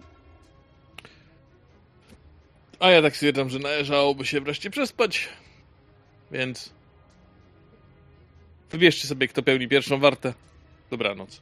A 2.80 2.90
ja 2.90 3.02
tak 3.02 3.16
stwierdzam, 3.16 3.50
że 3.50 3.58
należałoby 3.58 4.26
się 4.26 4.40
wreszcie 4.40 4.70
przespać. 4.70 5.28
Więc. 6.30 6.72
Wybierzcie 8.70 9.08
sobie, 9.08 9.28
kto 9.28 9.42
pełni 9.42 9.68
pierwszą 9.68 9.98
wartę. 9.98 10.34
Dobranoc. 10.90 11.40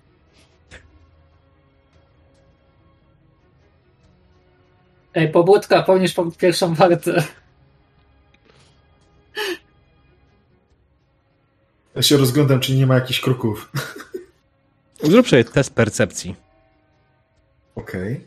Ej, 5.15 5.29
pobudka, 5.33 5.83
pełnisz 5.83 6.15
po 6.15 6.31
pierwszą 6.31 6.75
wartę. 6.75 7.23
Ja 11.95 12.03
się 12.03 12.17
rozglądam, 12.17 12.61
czy 12.61 12.75
nie 12.77 12.87
ma 12.87 12.95
jakichś 12.95 13.21
kruków. 13.21 13.73
Zrób 15.03 15.29
sobie 15.29 15.45
test 15.45 15.75
percepcji. 15.75 16.35
Okej. 17.75 18.27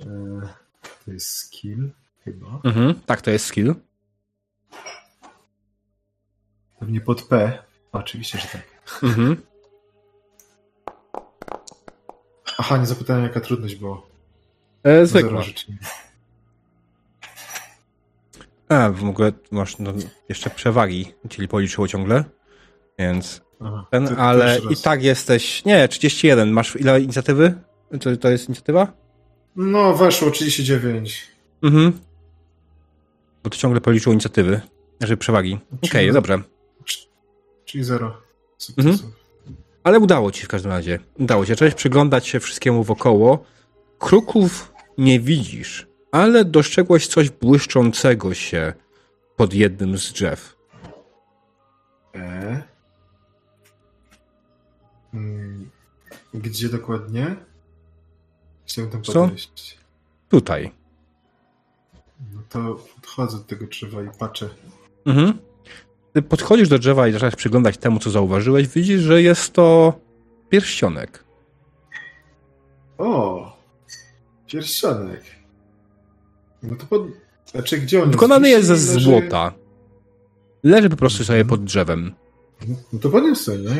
E, 0.00 0.06
To 1.04 1.12
jest 1.12 1.28
skill, 1.28 1.90
chyba. 2.24 2.60
Mhm. 2.64 2.94
Tak, 3.06 3.22
to 3.22 3.30
jest 3.30 3.44
skill. 3.46 3.74
Pewnie 6.78 7.00
pod 7.00 7.22
P. 7.22 7.58
Oczywiście, 7.92 8.38
że 8.38 8.48
tak. 8.48 8.62
Mhm. 9.02 9.42
Aha, 12.58 12.76
nie 12.76 12.86
zapytałem, 12.86 13.22
jaka 13.22 13.40
trudność 13.40 13.74
była. 13.76 14.02
E, 14.82 15.06
Zero 15.06 15.06
zwykła. 15.06 15.42
A, 18.68 18.90
w 18.90 19.04
ogóle 19.04 19.32
masz 19.50 19.78
no, 19.78 19.92
jeszcze 20.28 20.50
przewagi, 20.50 21.12
czyli 21.28 21.48
policzyło 21.48 21.88
ciągle. 21.88 22.24
Więc 22.98 23.40
Aha, 23.60 23.86
ten, 23.90 24.08
to 24.08 24.16
ale 24.16 24.58
i 24.70 24.76
tak 24.76 25.02
jesteś. 25.02 25.64
Nie, 25.64 25.88
31. 25.88 26.50
Masz 26.50 26.76
ile 26.76 27.00
inicjatywy? 27.00 27.54
To, 28.00 28.16
to 28.16 28.28
jest 28.30 28.48
inicjatywa? 28.48 28.92
No, 29.56 29.94
weszło 29.94 30.30
39. 30.30 31.28
Mhm. 31.62 32.00
Bo 33.44 33.50
to 33.50 33.56
ciągle 33.56 33.80
policzyło 33.80 34.12
inicjatywy. 34.12 34.60
Znaczy 34.98 35.16
przewagi. 35.16 35.58
Okej, 35.76 35.90
Czyli- 35.90 36.12
dobrze. 36.12 36.42
Czyli 37.64 37.84
zero. 37.84 38.16
Sukcesów. 38.58 39.27
Ale 39.84 39.98
udało 39.98 40.32
ci 40.32 40.44
w 40.44 40.48
każdym 40.48 40.70
razie. 40.72 40.98
Udało 41.18 41.44
ci. 41.44 41.48
Zacząłeś 41.52 41.74
przyglądać 41.74 42.26
się 42.26 42.40
wszystkiemu 42.40 42.84
wokoło. 42.84 43.44
Kruków 43.98 44.72
nie 44.98 45.20
widzisz, 45.20 45.86
ale 46.12 46.44
dostrzegłeś 46.44 47.06
coś 47.06 47.30
błyszczącego 47.30 48.34
się 48.34 48.72
pod 49.36 49.54
jednym 49.54 49.98
z 49.98 50.12
drzew. 50.12 50.56
E. 52.14 52.62
Mm, 55.14 55.70
Gdzie 56.34 56.68
dokładnie? 56.68 57.36
Chciałem 58.66 58.90
tam 58.90 59.02
Co? 59.02 59.12
podejść. 59.12 59.78
Tutaj. 60.28 60.72
No 62.34 62.40
to 62.48 62.74
podchodzę 62.94 63.38
do 63.38 63.44
tego 63.44 63.66
drzewa 63.66 64.02
i 64.02 64.08
patrzę. 64.18 64.48
Mhm. 65.06 65.38
Gdy 66.12 66.22
podchodzisz 66.22 66.68
do 66.68 66.78
drzewa 66.78 67.08
i 67.08 67.12
zaczynasz 67.12 67.36
przyglądać 67.36 67.78
temu, 67.78 67.98
co 67.98 68.10
zauważyłeś, 68.10 68.68
widzisz, 68.68 69.00
że 69.00 69.22
jest 69.22 69.52
to 69.52 69.92
pierścionek. 70.48 71.24
O! 72.98 73.56
Pierścionek. 74.46 75.22
No 76.62 76.76
to 76.76 76.86
pod... 76.86 77.02
Znaczy, 77.46 77.78
gdzie 77.78 78.02
on 78.02 78.10
Wykonany 78.10 78.48
jest 78.50 78.70
Wisi, 78.70 78.82
ze 78.82 78.94
leży- 78.94 79.04
złota. 79.04 79.52
Leży 80.62 80.90
po 80.90 80.96
prostu 80.96 81.24
sobie 81.24 81.44
pod 81.44 81.64
drzewem. 81.64 82.12
No 82.92 82.98
to 82.98 83.08
podniosę, 83.10 83.58
nie? 83.58 83.76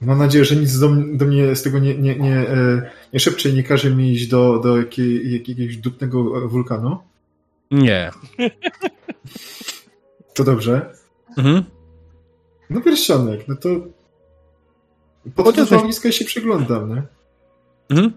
Mam 0.00 0.18
nadzieję, 0.18 0.44
że 0.44 0.56
nic 0.56 0.78
do, 0.78 0.88
do 1.12 1.24
mnie 1.24 1.56
z 1.56 1.62
tego 1.62 1.78
nie, 1.78 1.94
nie, 1.98 2.16
nie, 2.18 2.36
e, 2.48 2.90
nie 3.12 3.20
szepcze 3.20 3.48
i 3.50 3.54
nie 3.54 3.62
każe 3.62 3.90
mi 3.90 4.12
iść 4.12 4.26
do, 4.26 4.58
do 4.58 4.76
jakiej, 4.78 5.32
jakiegoś 5.32 5.76
dupnego 5.76 6.48
wulkanu. 6.48 6.98
Nie. 7.70 8.10
To 10.34 10.44
dobrze. 10.44 10.94
Mhm. 11.36 11.64
No 12.70 12.80
pierścionek, 12.80 13.48
no 13.48 13.56
to 13.56 13.68
podchodzę 15.34 15.66
do 15.66 15.82
blisko 15.82 16.08
i 16.08 16.12
się 16.12 16.24
przyglądam, 16.24 16.94
nie? 16.94 17.02
Mhm. 17.90 18.12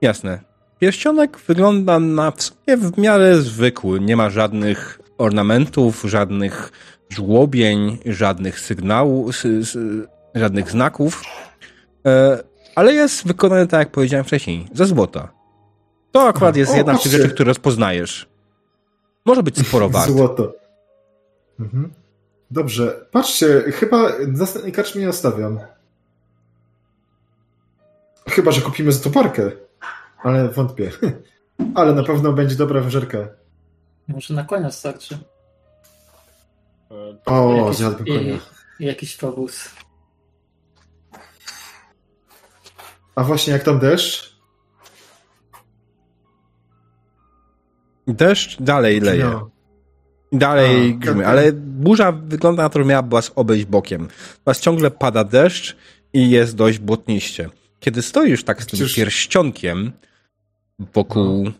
Jasne. 0.00 0.40
Pierścionek 0.78 1.38
wygląda 1.38 1.98
na 1.98 2.30
w 2.30 2.76
w 2.76 2.98
miarę 2.98 3.36
zwykły. 3.42 4.00
Nie 4.00 4.16
ma 4.16 4.30
żadnych 4.30 5.00
ornamentów, 5.18 6.02
żadnych 6.04 6.72
żłobień, 7.08 7.98
żadnych 8.06 8.60
sygnałów, 8.60 9.36
sy, 9.36 9.64
sy, 9.64 10.06
żadnych 10.34 10.70
znaków. 10.70 11.22
E, 12.06 12.42
ale 12.74 12.92
jest 12.94 13.26
wykonany, 13.26 13.66
tak 13.66 13.78
jak 13.78 13.90
powiedziałem 13.90 14.24
wcześniej, 14.24 14.68
ze 14.72 14.86
złota. 14.86 15.28
To 16.12 16.28
akurat 16.28 16.56
jest 16.56 16.72
O, 16.72 16.76
jedna 16.76 16.98
z 16.98 17.02
tych 17.02 17.12
rzeczy, 17.12 17.28
które 17.28 17.48
rozpoznajesz. 17.48 18.28
Może 19.24 19.42
być 19.42 19.68
sporo 19.68 19.88
warte. 19.88 20.12
Złoto. 20.12 20.65
Mhm. 21.60 21.92
Dobrze, 22.50 23.06
patrzcie, 23.10 23.62
chyba 23.72 24.12
następny 24.28 24.72
kacz 24.72 24.94
mnie 24.94 25.06
nastawiam. 25.06 25.58
Chyba, 28.28 28.50
że 28.52 28.60
kupimy 28.60 28.92
za 28.92 29.04
to 29.04 29.10
parkę. 29.10 29.50
Ale 30.22 30.48
wątpię. 30.48 30.90
Ale 31.74 31.92
na 31.94 32.02
pewno 32.02 32.32
będzie 32.32 32.56
dobra 32.56 32.80
wyżerka. 32.80 33.18
Może 34.08 34.34
na 34.34 34.44
konia 34.44 34.70
starczy. 34.70 35.18
E, 36.90 37.16
O, 37.26 37.56
Jakiś- 37.56 37.76
zjadłbym 37.76 38.06
konia. 38.06 38.38
i 38.80 38.84
jakiś 38.86 39.16
powóz. 39.16 39.70
A 43.14 43.24
właśnie 43.24 43.52
jak 43.52 43.62
tam 43.62 43.78
deszcz? 43.78 44.36
Deszcz 48.06 48.62
dalej 48.62 49.00
leje. 49.00 49.24
No. 49.24 49.50
Dalej 50.32 50.90
A, 50.96 50.98
grzmi, 50.98 51.24
ale 51.24 51.52
burza 51.52 52.12
wygląda 52.12 52.62
na 52.62 52.68
to, 52.68 52.78
że 52.78 52.84
miała 52.84 53.02
was 53.02 53.32
obejść 53.34 53.64
bokiem. 53.64 54.08
Was 54.44 54.60
ciągle 54.60 54.90
pada 54.90 55.24
deszcz 55.24 55.76
i 56.12 56.30
jest 56.30 56.56
dość 56.56 56.78
błotniście. 56.78 57.50
Kiedy 57.80 58.02
stoisz 58.02 58.44
tak 58.44 58.62
z 58.62 58.66
tym 58.66 58.76
Przecież- 58.76 58.94
pierścionkiem 58.94 59.92
wokół, 60.94 61.50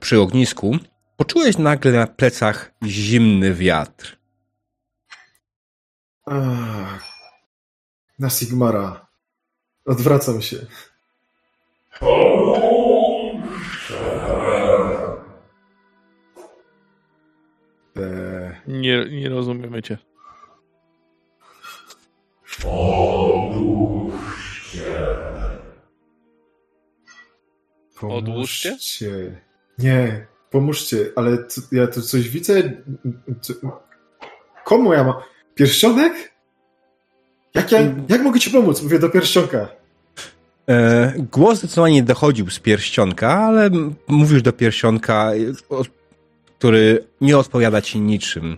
przy 0.00 0.20
ognisku, 0.20 0.76
poczułeś 1.16 1.58
nagle 1.58 1.92
na 1.92 2.06
plecach 2.06 2.72
zimny 2.86 3.54
wiatr. 3.54 4.18
Ach, 6.26 7.04
na 8.18 8.30
Sigmara. 8.30 9.06
Odwracam 9.86 10.42
się. 10.42 10.56
Nie, 18.68 19.04
nie 19.10 19.28
rozumiemy 19.28 19.82
cię. 19.82 19.98
Odłóżcie? 28.02 28.70
pomóżcie. 28.70 29.40
Nie, 29.78 30.26
pomóżcie, 30.50 31.12
ale 31.16 31.46
co, 31.46 31.60
ja 31.72 31.86
tu 31.86 32.02
coś 32.02 32.28
widzę. 32.28 32.82
Co, 33.40 33.54
komu 34.64 34.92
ja 34.92 35.04
mam? 35.04 35.14
Pierścionek? 35.54 36.32
Jak, 37.54 37.72
ja, 37.72 37.80
jak 38.08 38.22
mogę 38.22 38.40
ci 38.40 38.50
pomóc? 38.50 38.82
Mówię 38.82 38.98
do 38.98 39.10
pierścionka. 39.10 39.68
E, 40.68 41.12
głos 41.32 41.58
zdecydowanie 41.58 41.94
nie 41.94 42.02
dochodził 42.02 42.50
z 42.50 42.58
pierścionka, 42.58 43.34
ale 43.34 43.70
mówisz 44.08 44.42
do 44.42 44.52
pierścionka, 44.52 45.32
e, 45.34 45.97
który 46.58 47.04
nie 47.20 47.38
odpowiada 47.38 47.82
ci 47.82 48.00
niczym. 48.00 48.56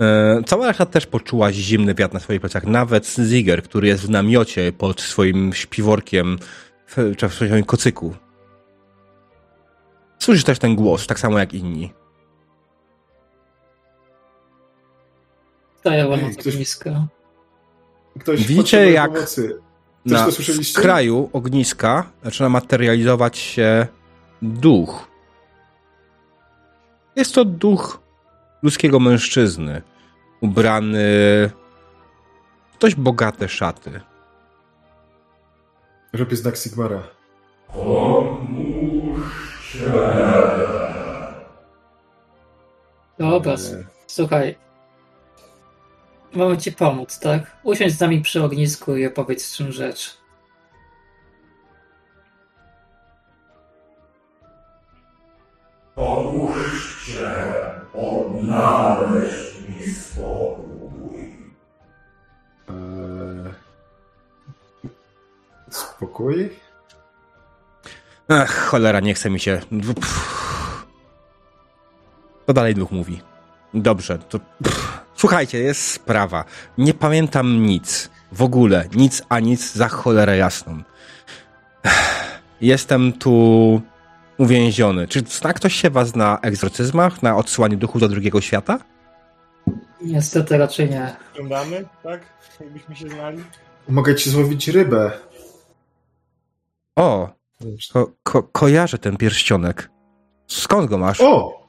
E, 0.00 0.42
cała 0.46 0.66
reszta 0.66 0.86
też 0.86 1.06
poczuła 1.06 1.52
zimny 1.52 1.94
wiatr 1.94 2.14
na 2.14 2.20
swoich 2.20 2.40
plecach. 2.40 2.64
Nawet 2.64 3.06
Ziger, 3.06 3.62
który 3.62 3.88
jest 3.88 4.02
w 4.06 4.10
namiocie 4.10 4.72
pod 4.72 5.00
swoim 5.00 5.52
śpiworkiem, 5.52 6.38
w, 6.86 7.16
czy 7.16 7.28
w 7.28 7.34
swoim 7.34 7.64
kocyku. 7.64 8.14
Słyszysz 10.18 10.44
też 10.44 10.58
ten 10.58 10.76
głos, 10.76 11.06
tak 11.06 11.18
samo 11.18 11.38
jak 11.38 11.54
inni. 11.54 11.92
Daję 15.84 16.08
wam 16.08 16.20
Ej, 16.20 16.26
od 16.26 16.32
ktoś- 16.36 16.54
ogniska. 16.54 17.06
Ktoś 18.20 18.46
Widzicie, 18.46 18.90
jak 18.92 19.12
Pomocy. 19.12 19.60
Na 20.06 20.24
to 20.24 20.32
słyszeliście? 20.32 20.82
kraju 20.82 21.30
ogniska 21.32 22.10
zaczyna 22.24 22.48
materializować 22.48 23.38
się 23.38 23.86
duch. 24.42 25.08
Jest 27.16 27.34
to 27.34 27.44
duch 27.44 28.00
ludzkiego 28.62 29.00
mężczyzny, 29.00 29.82
ubrany 30.40 30.98
w 32.72 32.78
dość 32.80 32.94
bogate 32.94 33.48
szaty. 33.48 34.00
Robię 36.12 36.36
znak 36.36 36.56
Sigmara. 36.56 37.02
Dobra, 43.18 43.52
E, 43.52 43.84
słuchaj. 44.06 44.56
Mamy 46.34 46.58
ci 46.58 46.72
pomóc, 46.72 47.18
tak? 47.20 47.56
Usiądź 47.62 47.92
z 47.92 48.00
nami 48.00 48.20
przy 48.20 48.42
ognisku 48.44 48.96
i 48.96 49.06
opowiedz 49.06 49.56
czym 49.56 49.72
rzecz. 49.72 50.16
Eee, 62.68 63.54
spokój? 65.70 66.50
Ach, 68.28 68.68
cholera, 68.68 69.00
nie 69.00 69.14
chce 69.14 69.30
mi 69.30 69.40
się. 69.40 69.60
Pff. 69.94 70.86
To 72.46 72.52
dalej 72.52 72.74
duch 72.74 72.90
mówi. 72.90 73.20
Dobrze, 73.74 74.18
to. 74.18 74.38
Pff. 74.62 75.00
Słuchajcie, 75.14 75.58
jest 75.58 75.90
sprawa. 75.90 76.44
Nie 76.78 76.94
pamiętam 76.94 77.66
nic. 77.66 78.10
W 78.32 78.42
ogóle. 78.42 78.88
Nic 78.94 79.22
a 79.28 79.40
nic 79.40 79.72
za 79.72 79.88
cholerę 79.88 80.36
jasną. 80.36 80.82
Jestem 82.60 83.12
tu 83.12 83.80
uwięziony. 84.38 85.08
Czy 85.08 85.20
zna 85.28 85.52
ktoś 85.52 85.74
się 85.74 85.90
was 85.90 86.16
na 86.16 86.38
egzorcyzmach, 86.42 87.22
na 87.22 87.36
odsyłaniu 87.36 87.76
duchów 87.76 88.00
do 88.00 88.08
drugiego 88.08 88.40
świata? 88.40 88.78
Niestety 90.02 90.58
raczej 90.58 90.90
nie. 90.90 91.16
Wyglądamy, 91.32 91.84
tak? 92.02 92.20
Jakbyśmy 92.60 92.96
się 92.96 93.08
znali. 93.08 93.38
Mogę 93.88 94.14
ci 94.14 94.30
złowić 94.30 94.68
rybę. 94.68 95.12
O, 96.96 97.28
ko- 97.92 98.12
ko- 98.22 98.42
kojarzę 98.42 98.98
ten 98.98 99.16
pierścionek. 99.16 99.90
Skąd 100.46 100.90
go 100.90 100.98
masz? 100.98 101.20
O! 101.20 101.66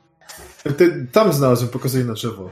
Ty, 0.77 1.07
tam 1.11 1.33
znalazłem, 1.33 1.69
pokazuję 1.71 2.05
na 2.05 2.13
drzewo. 2.13 2.49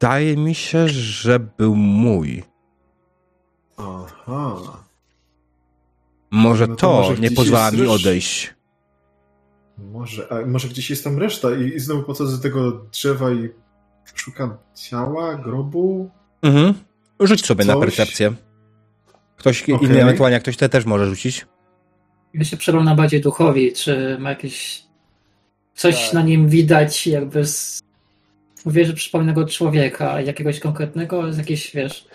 Wydaje 0.00 0.36
mi 0.36 0.54
się, 0.54 0.88
że 0.88 1.38
był 1.40 1.76
mój. 1.76 2.44
Aha. 3.76 4.56
Może 6.32 6.66
No 6.66 6.76
to 6.76 6.80
to 6.80 6.92
może 6.92 7.20
nie 7.20 7.30
pozwala 7.30 7.70
mi 7.70 7.86
odejść. 7.86 8.54
Może, 9.78 10.32
a 10.32 10.46
może 10.46 10.68
gdzieś 10.68 10.90
jest 10.90 11.04
tam 11.04 11.18
reszta 11.18 11.48
i, 11.56 11.76
i 11.76 11.80
znowu 11.80 12.02
podchodzę 12.02 12.36
do 12.36 12.42
tego 12.42 12.72
drzewa 12.72 13.30
i 13.30 13.48
szukam 14.14 14.56
ciała, 14.74 15.34
grobu. 15.34 16.10
Mhm. 16.42 16.74
Rzuć 17.20 17.46
sobie 17.46 17.64
na 17.64 17.74
Coś? 17.74 17.84
percepcję. 17.84 18.32
Ktoś 19.36 19.62
Okej. 19.62 19.88
inny, 19.88 20.02
ewentualnie 20.02 20.40
ktoś 20.40 20.56
te 20.56 20.68
też 20.68 20.84
może 20.84 21.06
rzucić. 21.06 21.46
Ja 22.34 22.44
się 22.44 22.56
przeglądam 22.56 22.96
bardziej 22.96 23.20
duchowi, 23.20 23.72
czy 23.72 24.16
ma 24.20 24.30
jakieś. 24.30 24.82
Coś 25.74 26.04
Tak. 26.04 26.12
na 26.12 26.22
nim 26.22 26.48
widać, 26.48 27.06
jakby 27.06 27.46
z. 27.46 27.82
Mówię, 28.64 28.84
że 28.84 28.92
przypomnianego 28.92 29.46
człowieka, 29.46 30.20
jakiegoś 30.20 30.60
konkretnego, 30.60 31.32
z 31.32 31.38
jakiejś, 31.38 31.74
wiesz, 31.74 32.06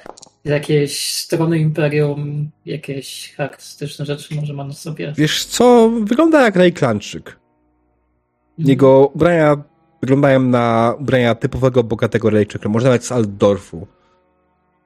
z 0.47 0.49
jakiejś 0.49 1.13
strony 1.13 1.59
imperium, 1.59 2.49
jakieś 2.65 3.33
charakterystyczne 3.35 4.05
rzeczy 4.05 4.35
może 4.35 4.53
ma 4.53 4.63
na 4.63 4.73
sobie. 4.73 5.13
Wiesz 5.17 5.45
co, 5.45 5.91
wygląda 6.03 6.41
jak 6.41 6.55
Rejklanczyk. 6.55 7.39
Mhm. 8.49 8.69
Jego 8.69 9.07
ubrania 9.07 9.57
wyglądają 10.01 10.39
na 10.39 10.95
ubrania 10.99 11.35
typowego, 11.35 11.83
bogatego 11.83 12.29
Rejczyka, 12.29 12.69
może 12.69 12.85
nawet 12.85 13.05
z 13.05 13.11
Altdorfu. 13.11 13.87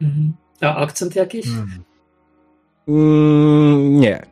Mhm. 0.02 0.34
A 0.62 0.76
akcent 0.76 1.16
jakiś? 1.16 1.46
Hmm. 1.46 1.84
Mm, 2.88 4.00
nie. 4.00 4.26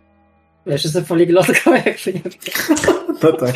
Wiesz, 0.65 0.83
jestem 0.83 1.05
poliglotką, 1.05 1.71
jakby 1.85 2.13
nie 2.13 2.21
No 3.23 3.31
tak. 3.31 3.55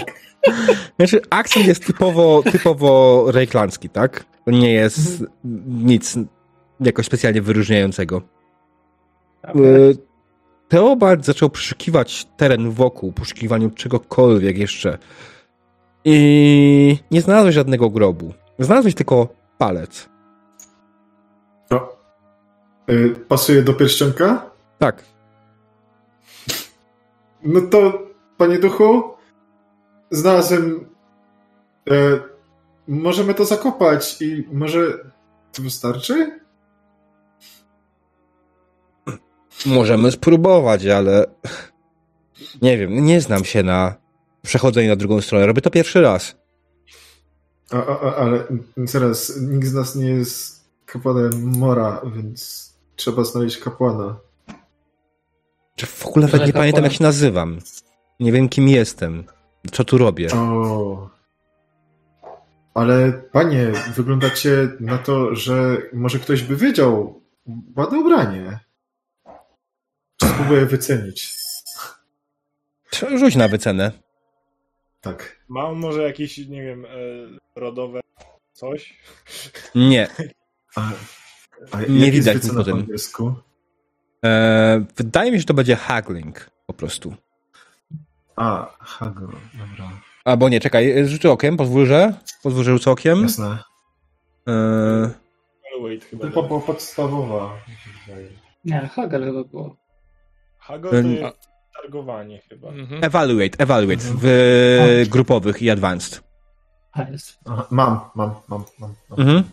Znaczy, 0.96 1.22
akcent 1.30 1.68
jest 1.68 1.86
typowo, 1.86 2.44
typowo 2.52 3.26
rejklandzki, 3.32 3.90
tak? 3.90 4.26
To 4.46 4.52
nie 4.52 4.74
jest 4.74 5.24
nic 5.68 6.18
jakoś 6.80 7.06
specjalnie 7.06 7.42
wyróżniającego. 7.42 8.22
E, 9.44 9.54
Teobald 10.68 11.26
zaczął 11.26 11.50
przeszukiwać 11.50 12.28
teren 12.38 12.72
wokół, 12.72 13.12
poszukiwaniu 13.12 13.70
czegokolwiek 13.70 14.58
jeszcze. 14.58 14.98
I 16.06 16.98
nie 17.12 17.22
znalazłeś 17.22 17.56
żadnego 17.56 17.90
grobu. 17.90 18.34
Znalazłeś 18.60 18.96
tylko 18.96 19.28
palec. 19.58 20.10
To, 21.70 21.98
y, 22.90 23.16
pasuje 23.28 23.62
do 23.62 23.74
pierścionka? 23.74 24.52
Tak. 24.80 25.04
No 27.44 27.62
to, 27.62 28.08
panie 28.38 28.60
duchu, 28.60 29.04
znalazłem. 30.12 30.86
E, 31.90 31.94
możemy 32.88 33.34
to 33.34 33.46
zakopać 33.46 34.22
i 34.22 34.48
może 34.52 34.80
to 35.52 35.62
wystarczy? 35.62 36.40
Możemy 39.66 40.12
spróbować, 40.12 40.86
ale 40.86 41.26
nie 42.62 42.78
wiem, 42.78 43.06
nie 43.06 43.22
znam 43.22 43.44
się 43.44 43.64
na 43.64 43.96
przechodzeniu 44.42 44.90
na 44.90 44.96
drugą 44.96 45.22
stronę. 45.22 45.46
Robię 45.48 45.62
to 45.62 45.70
pierwszy 45.70 46.02
raz. 46.02 46.36
A, 47.72 47.78
a, 47.78 48.00
a, 48.02 48.16
ale 48.16 48.44
zaraz, 48.78 49.38
nikt 49.42 49.68
z 49.68 49.74
nas 49.74 49.96
nie 49.96 50.10
jest 50.10 50.64
kapłanem 50.86 51.58
Mora, 51.58 52.02
więc 52.16 52.70
trzeba 52.96 53.24
znaleźć 53.24 53.58
kapłana. 53.58 54.16
Czy 55.76 55.86
w 55.86 56.06
ogóle 56.06 56.26
nawet 56.26 56.42
nie 56.42 56.48
kapłan- 56.54 56.58
pamiętam, 56.58 56.84
jak 56.84 56.94
się 56.94 57.04
nazywam. 57.04 57.60
Nie 58.20 58.32
wiem, 58.32 58.50
kim 58.50 58.68
jestem. 58.70 59.24
Co 59.72 59.84
tu 59.84 59.98
robię. 59.98 60.28
O. 60.34 61.10
Ale 62.74 63.12
panie, 63.32 63.72
wyglądacie 63.96 64.70
na 64.80 64.98
to, 64.98 65.36
że 65.36 65.78
może 65.94 66.20
ktoś 66.20 66.44
by 66.44 66.56
wiedział. 66.56 67.22
Ładne 67.76 68.00
ubranie. 68.00 68.60
Spróbuję 70.30 70.66
wycenić. 70.66 71.34
Rzuć 73.18 73.36
na 73.36 73.48
wycenę. 73.48 73.92
Tak. 75.02 75.40
Mam 75.48 75.76
może 75.76 76.02
jakieś, 76.04 76.38
nie 76.38 76.64
wiem, 76.64 76.86
e, 76.86 76.90
rodowe 77.56 78.02
coś? 78.54 78.98
A, 79.76 79.80
Nie. 79.80 80.08
a 80.76 81.82
Nie 81.90 82.06
jak 82.06 82.12
widać 82.16 82.44
nic 82.44 82.54
po 82.54 82.64
tym. 82.64 82.88
E, 84.26 84.86
wydaje 84.96 85.32
mi 85.32 85.38
się, 85.38 85.40
że 85.42 85.46
to 85.46 85.54
będzie 85.54 85.76
haggling 85.76 86.50
po 86.66 86.74
prostu. 86.74 87.16
A, 88.36 88.76
Hago, 88.80 89.28
dobra. 89.54 89.92
Albo 90.26 90.50
nie, 90.50 90.60
czekaj, 90.60 91.08
rzucę 91.08 91.32
okiem, 91.32 91.58
pozwól, 91.58 91.86
że? 91.86 92.14
Pozwól, 92.44 92.64
że 92.64 92.72
rzucę 92.72 92.92
okiem. 92.92 93.22
Jasne. 93.22 93.58
E, 94.48 94.52
Evaluate 95.74 96.06
chyba. 96.06 96.28
Chyba 96.30 96.42
była 96.42 96.60
podstawowa. 96.62 97.60
Nie, 98.66 98.90
Hagel 98.96 99.24
chyba 99.26 99.44
było. 99.44 99.76
Hago 100.68 100.90
to 100.90 100.96
jest 100.96 101.38
targowanie 101.82 102.42
chyba. 102.50 102.70
Mhm. 102.70 103.04
evaluate, 103.04 103.60
evaluate 103.60 104.02
w 104.04 104.26
Mhm. 104.82 105.10
grupowych 105.10 105.62
i 105.62 105.70
advanced. 105.70 106.24
Jest. 107.12 107.38
Aha, 107.46 107.68
mam, 107.72 108.00
mam, 108.16 108.36
mam, 108.48 108.64
mam. 108.80 108.94
mam. 109.10 109.20
Mhm. 109.20 109.44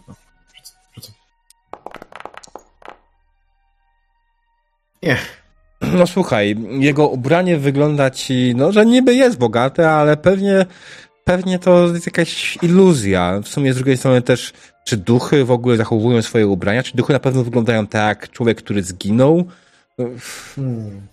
Nie. 5.03 5.17
No 5.83 6.07
słuchaj, 6.07 6.57
jego 6.79 7.09
ubranie 7.09 7.59
wygląda 7.59 8.11
ci, 8.11 8.53
no, 8.57 8.73
że 8.73 8.87
niby 8.87 9.15
jest 9.15 9.39
bogate, 9.39 9.91
ale 9.91 10.17
pewnie, 10.17 10.67
pewnie 11.25 11.59
to 11.59 11.87
jest 11.89 12.07
jakaś 12.07 12.59
iluzja. 12.63 13.41
W 13.43 13.49
sumie 13.49 13.73
z 13.73 13.77
drugiej 13.77 13.97
strony 13.97 14.23
też, 14.23 14.53
czy 14.85 14.97
duchy 14.97 15.45
w 15.45 15.51
ogóle 15.51 15.77
zachowują 15.77 16.23
swoje 16.23 16.47
ubrania? 16.47 16.83
Czy 16.83 16.97
duchy 16.97 17.13
na 17.13 17.19
pewno 17.21 17.45
wyglądają 17.45 17.87
tak 17.87 18.21
jak 18.21 18.31
człowiek, 18.31 18.59
który 18.59 18.83
zginął? 18.83 19.45
Hmm. 20.55 21.07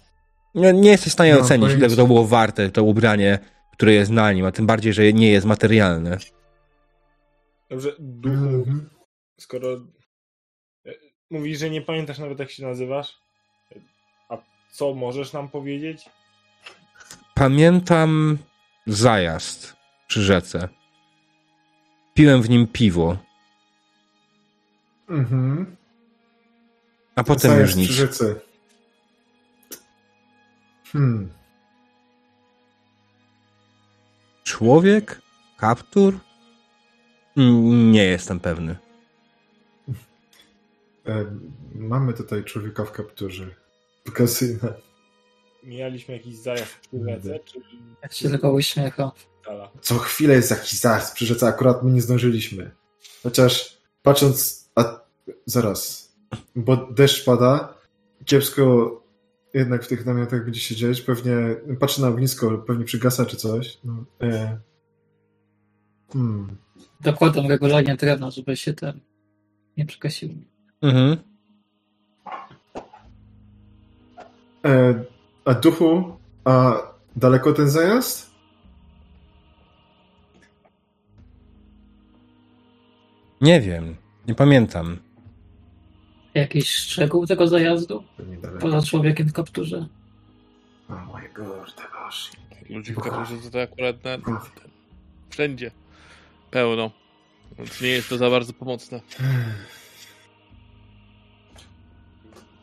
Nie, 0.56 0.74
nie 0.74 0.90
jesteś 0.92 1.10
w 1.10 1.14
stanie 1.14 1.30
Nie 1.30 1.36
mam 1.36 1.46
ocenić, 1.46 1.72
ile 1.72 1.90
to 1.90 2.08
było 2.08 2.28
warte, 2.28 2.70
to 2.70 2.84
ubranie, 2.84 3.40
które 3.74 3.94
jest 3.94 4.12
na 4.12 4.32
nim, 4.34 4.46
a 4.46 4.52
tym 4.52 4.66
bardziej, 4.66 4.94
że 4.94 5.14
nie 5.14 5.32
jest 5.32 5.46
materialne. 5.46 6.18
Dobrze, 7.70 7.92
duchu, 8.00 8.66
skoro 9.40 9.74
e, 10.86 10.92
mówisz, 11.32 11.60
że 11.60 11.70
nie 11.70 11.82
pamiętasz 11.82 12.20
nawet 12.20 12.40
jak 12.40 12.52
się 12.52 12.64
nazywasz, 12.64 13.18
a 14.30 14.38
co 14.72 14.94
możesz 14.94 15.34
nam 15.34 15.50
powiedzieć? 15.50 16.10
Pamiętam 17.34 18.38
zajazd 18.88 19.76
przy 20.08 20.22
rzece. 20.24 20.70
Piłem 22.14 22.42
w 22.42 22.50
nim 22.50 22.68
piwo, 22.68 23.18
Mhm. 25.10 25.76
a 27.16 27.24
potem 27.24 27.52
Zajazd 27.52 27.70
już 27.70 27.76
nic. 27.76 27.88
przy 27.90 27.98
rzece. 27.98 28.36
Hmm. 30.98 31.30
Człowiek? 34.44 35.22
Kaptur? 35.58 36.20
Mm, 37.38 37.92
Nie 37.92 38.04
jestem 38.04 38.40
pewny. 38.40 38.76
E, 41.08 41.26
mamy 41.76 42.14
tutaj 42.14 42.44
człowieka 42.44 42.86
w 42.86 42.92
kapturze. 42.92 43.48
Kasyna. 44.14 44.74
Mijaliśmy 45.64 46.14
jakiś 46.14 46.36
zajazd 46.36 46.78
przy 46.80 47.00
rzece, 47.10 47.40
czy 47.46 47.60
Jak 48.02 48.14
się 48.14 48.30
tylko 48.30 48.52
uśmiecha. 48.52 49.12
Co 49.82 49.98
chwilę 49.98 50.34
jest 50.34 50.52
jakiś 50.52 50.80
zajazd 50.80 51.16
przy 51.16 51.26
rzece, 51.26 51.48
akurat 51.48 51.84
my 51.84 51.92
nie 51.92 52.02
zdążyliśmy. 52.02 52.72
Chociaż 53.24 53.78
patrząc, 54.04 54.70
a 54.76 55.00
zaraz, 55.46 56.12
bo 56.56 56.76
deszcz 56.78 57.26
pada, 57.26 57.74
kiepsko 58.26 59.07
jednak 59.58 59.84
w 59.84 59.88
tych 59.88 60.06
namiotach 60.06 60.46
będzie 60.46 60.60
się 60.60 60.76
dziać, 60.76 61.02
pewnie, 61.02 61.36
patrzę 61.80 62.02
na 62.02 62.08
ognisko, 62.08 62.58
pewnie 62.58 62.86
przygasa 62.86 63.26
czy 63.26 63.38
coś. 63.38 63.78
No, 63.84 64.06
e, 64.22 64.60
hmm. 66.14 66.58
Dokładam 67.02 67.48
regularnie 67.48 67.96
drewno, 67.96 68.32
żeby 68.32 68.58
się 68.58 68.74
ten 68.74 69.00
nie 69.78 69.86
przekasił. 69.86 70.30
Mhm. 70.82 71.18
E, 74.66 75.04
a 75.46 75.54
duchu, 75.54 76.18
a 76.46 76.78
daleko 77.16 77.54
ten 77.54 77.70
zajazd? 77.70 78.32
Nie 83.42 83.62
wiem. 83.62 83.96
Nie 84.28 84.36
pamiętam. 84.36 85.07
Jakiś 86.38 86.70
szczegół 86.70 87.28
tego 87.28 87.48
zajazdu? 87.48 88.04
Poza 88.60 88.82
człowiekiem 88.82 89.28
w 89.28 89.34
kapturze. 89.34 89.88
Oh 90.90 91.20
my 91.20 91.30
god, 91.30 91.76
gosh. 91.92 92.32
Ludzi 92.70 92.94
w 92.94 93.00
kamerze 93.00 93.52
to 93.52 93.62
akurat 93.62 94.04
na, 94.04 94.18
ten, 94.18 94.38
wszędzie 95.30 95.72
pełno. 96.52 96.92
Więc 97.58 97.82
nie 97.82 97.88
jest 97.88 98.10
to 98.10 98.18
za 98.18 98.30
bardzo 98.30 98.54
pomocne. 98.54 99.02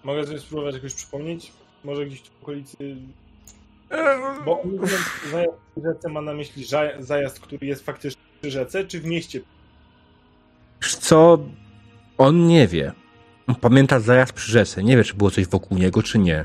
Mogę 0.04 0.26
sobie 0.26 0.38
spróbować 0.38 0.74
jakoś 0.74 0.94
przypomnieć? 0.94 1.52
Może 1.84 2.06
gdzieś 2.06 2.22
tu 2.22 2.30
w 2.40 2.42
okolicy... 2.42 2.96
Bo 4.44 4.62
zajazd 5.30 5.58
rzece 5.84 6.08
ma 6.08 6.20
na 6.20 6.34
myśli 6.34 6.64
zajazd, 6.98 7.40
który 7.40 7.66
jest 7.66 7.84
faktycznie 7.84 8.22
przy 8.40 8.50
rzece, 8.50 8.84
czy 8.84 9.00
w 9.00 9.04
mieście? 9.04 9.40
Co? 10.80 11.38
On 12.18 12.46
nie 12.46 12.68
wie. 12.68 12.92
Pamięta 13.60 14.00
zajazd 14.00 14.32
przy 14.32 14.52
rzece. 14.52 14.82
Nie 14.82 14.96
wie, 14.96 15.04
czy 15.04 15.14
było 15.14 15.30
coś 15.30 15.46
wokół 15.46 15.78
niego, 15.78 16.02
czy 16.02 16.18
nie. 16.18 16.44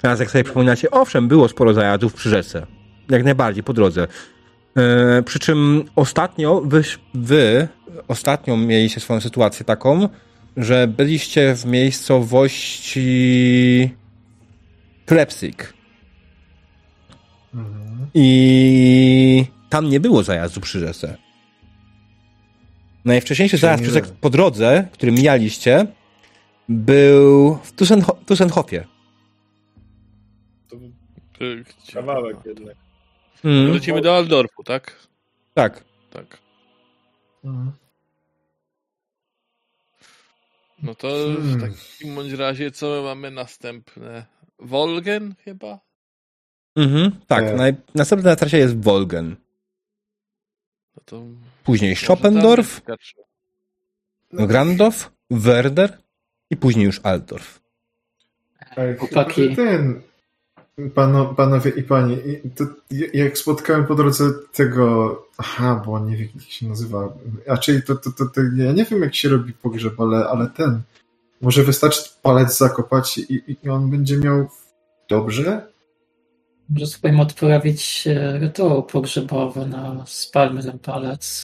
Teraz 0.00 0.20
jak 0.20 0.30
sobie 0.30 0.44
przypominacie, 0.44 0.90
owszem, 0.90 1.28
było 1.28 1.48
sporo 1.48 1.74
zajazdów 1.74 2.14
przy 2.14 2.30
rzece. 2.30 2.66
Jak 3.10 3.24
najbardziej, 3.24 3.62
po 3.62 3.72
drodze. 3.72 4.06
E, 4.76 5.22
przy 5.22 5.38
czym 5.38 5.84
ostatnio, 5.96 6.60
wy, 6.60 6.82
wy 7.14 7.68
ostatnio 8.08 8.56
mieliście 8.56 9.00
swoją 9.00 9.20
sytuację 9.20 9.64
taką, 9.64 10.08
że 10.56 10.88
byliście 10.88 11.54
w 11.54 11.64
miejscowości 11.66 13.00
Klepsyk. 15.06 15.74
Mhm. 17.54 18.06
I 18.14 19.44
tam 19.68 19.88
nie 19.88 20.00
było 20.00 20.22
zajazdu 20.22 20.60
przy 20.60 20.80
rzece. 20.80 21.16
Najwcześniejszy 23.04 23.58
Czyli 23.58 23.60
zajazd 23.60 23.82
przy, 23.82 24.02
po 24.20 24.30
drodze, 24.30 24.88
który 24.92 25.12
mijaliście, 25.12 25.86
był 26.70 27.54
w 27.62 27.72
Tusenho- 27.76 28.24
Tusenhofie. 28.26 28.86
To 30.68 30.76
kawałek 31.94 32.36
jednak. 32.46 32.76
Mm, 33.44 33.72
Lecimy 33.72 34.00
do 34.00 34.16
Aldorfu, 34.16 34.64
tak? 34.64 35.08
tak. 35.54 35.84
Tak. 36.10 36.38
Mhm. 37.44 37.72
No 40.82 40.94
to 40.94 41.08
Hmm. 41.08 41.58
w 41.58 41.60
takim 41.60 42.14
bądź 42.14 42.32
razie 42.32 42.70
co 42.70 42.86
my 42.86 43.02
mamy 43.02 43.30
następne? 43.30 44.26
Wolgen 44.58 45.34
chyba? 45.44 45.80
Mhm, 46.76 47.20
tak. 47.26 47.44
E. 47.44 47.56
Naj, 47.56 47.74
następny 47.94 48.30
na 48.30 48.36
trasie 48.36 48.58
jest 48.58 48.82
Wolgen. 48.84 49.36
No 50.96 51.02
to 51.04 51.22
Później 51.64 51.96
Schopendorf, 51.96 52.74
wystarczy. 52.74 53.14
Grandorf, 54.32 55.10
Werder 55.30 55.98
i 56.50 56.56
później 56.56 56.84
już 56.86 57.00
Altdorf. 57.02 57.60
Chłopaki. 58.98 59.50
że 59.50 59.56
ten. 59.56 60.00
Pano, 60.94 61.34
panowie 61.34 61.70
i 61.70 61.82
panie, 61.82 62.16
jak 63.14 63.38
spotkałem 63.38 63.86
po 63.86 63.94
drodze 63.94 64.24
tego. 64.52 65.26
Aha, 65.38 65.82
bo 65.86 65.98
nie 65.98 66.16
wie, 66.16 66.28
jak 66.34 66.42
się 66.44 66.68
nazywa. 66.68 67.12
A 67.48 67.56
czyli 67.56 67.82
to, 67.82 67.94
to, 67.94 68.10
to, 68.12 68.26
to 68.26 68.40
ja 68.56 68.72
nie 68.72 68.84
wiem, 68.84 69.02
jak 69.02 69.14
się 69.14 69.28
robi 69.28 69.52
pogrzeb, 69.52 70.00
ale, 70.00 70.28
ale 70.28 70.46
ten. 70.46 70.82
Może 71.40 71.62
wystarczy 71.62 72.02
palec 72.22 72.58
zakopać 72.58 73.18
i, 73.18 73.56
i 73.64 73.68
on 73.68 73.90
będzie 73.90 74.16
miał 74.16 74.48
dobrze? 75.08 75.66
Może 76.68 76.86
spróbujemy 76.86 77.22
odprawić 77.22 78.06
e, 78.06 78.38
rytuał 78.38 78.82
pogrzebowy 78.82 79.66
na 79.66 80.04
spalmy 80.06 80.62
ten 80.62 80.78
palec. 80.78 81.42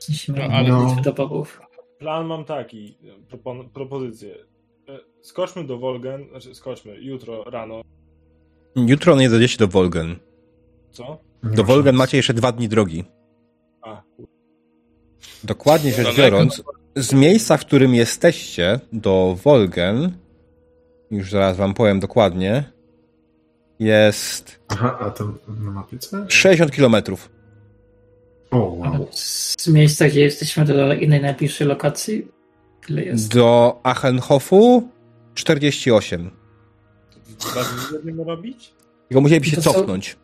Zniesiemy 0.00 0.38
No, 0.48 0.54
ale- 0.54 1.02
do 1.02 1.12
bogów. 1.12 1.61
Plan 2.02 2.26
mam 2.26 2.44
taki, 2.44 2.98
propon- 3.30 3.68
propozycję. 3.68 4.34
E, 4.88 4.98
Skoczmy 5.20 5.64
do 5.64 5.78
Wolgen, 5.78 6.28
znaczy 6.30 6.54
skoczmy 6.54 7.00
jutro 7.00 7.44
rano. 7.44 7.80
Jutro 8.76 9.16
nie 9.16 9.30
dojdziecie 9.30 9.58
do 9.58 9.68
Wolgen. 9.68 10.16
Co? 10.90 11.18
Do 11.42 11.64
Wolgen 11.64 11.96
macie 11.96 12.16
jeszcze 12.16 12.34
dwa 12.34 12.52
dni 12.52 12.68
drogi. 12.68 13.04
A, 13.82 14.02
kur- 14.16 14.26
Dokładnie 15.44 15.92
rzecz 15.92 16.16
biorąc, 16.16 16.62
z 16.96 17.12
miejsca, 17.12 17.56
w 17.56 17.60
którym 17.60 17.94
jesteście 17.94 18.80
do 18.92 19.36
Wolgen, 19.44 20.12
już 21.10 21.30
zaraz 21.30 21.56
wam 21.56 21.74
powiem 21.74 22.00
dokładnie, 22.00 22.64
jest 23.78 24.60
Aha, 24.68 24.98
a 25.00 25.10
to 25.10 25.24
na 25.48 25.70
mapie 25.70 25.98
co? 25.98 26.16
60 26.30 26.72
kilometrów. 26.72 27.30
O, 28.52 28.58
wow. 28.58 29.08
Z 29.10 29.68
miejsca, 29.68 30.08
gdzie 30.08 30.20
jesteśmy 30.20 30.64
do 30.64 30.92
innej 30.92 31.20
najbliższej 31.20 31.66
lokacji, 31.66 32.28
ile 32.88 33.04
jest? 33.04 33.34
Do 33.34 33.80
Achenhofu 33.82 34.88
48. 35.34 36.30
dwa 37.40 37.64
dni 37.64 37.80
będziemy 37.92 38.24
robić? 38.24 38.72
Tylko 39.08 39.20
musieliby 39.20 39.46
się 39.46 39.56
co? 39.56 39.72
cofnąć. 39.72 40.16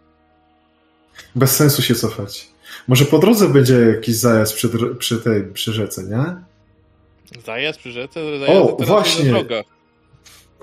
Bez 1.35 1.57
sensu 1.57 1.83
się 1.83 1.95
cofać. 1.95 2.49
Może 2.89 3.05
po 3.05 3.19
drodze 3.19 3.49
będzie 3.49 3.75
jakiś 3.75 4.17
zajazd 4.17 4.55
przy, 4.55 4.69
przy 4.99 5.19
tej 5.19 5.43
przy 5.53 5.73
rzece, 5.73 6.05
nie? 6.05 6.25
Zajazd 7.45 7.79
przy 7.79 7.93
rzece, 7.93 8.39
zajazd 8.39 8.77
teraz 8.79 8.89
właśnie. 8.89 9.45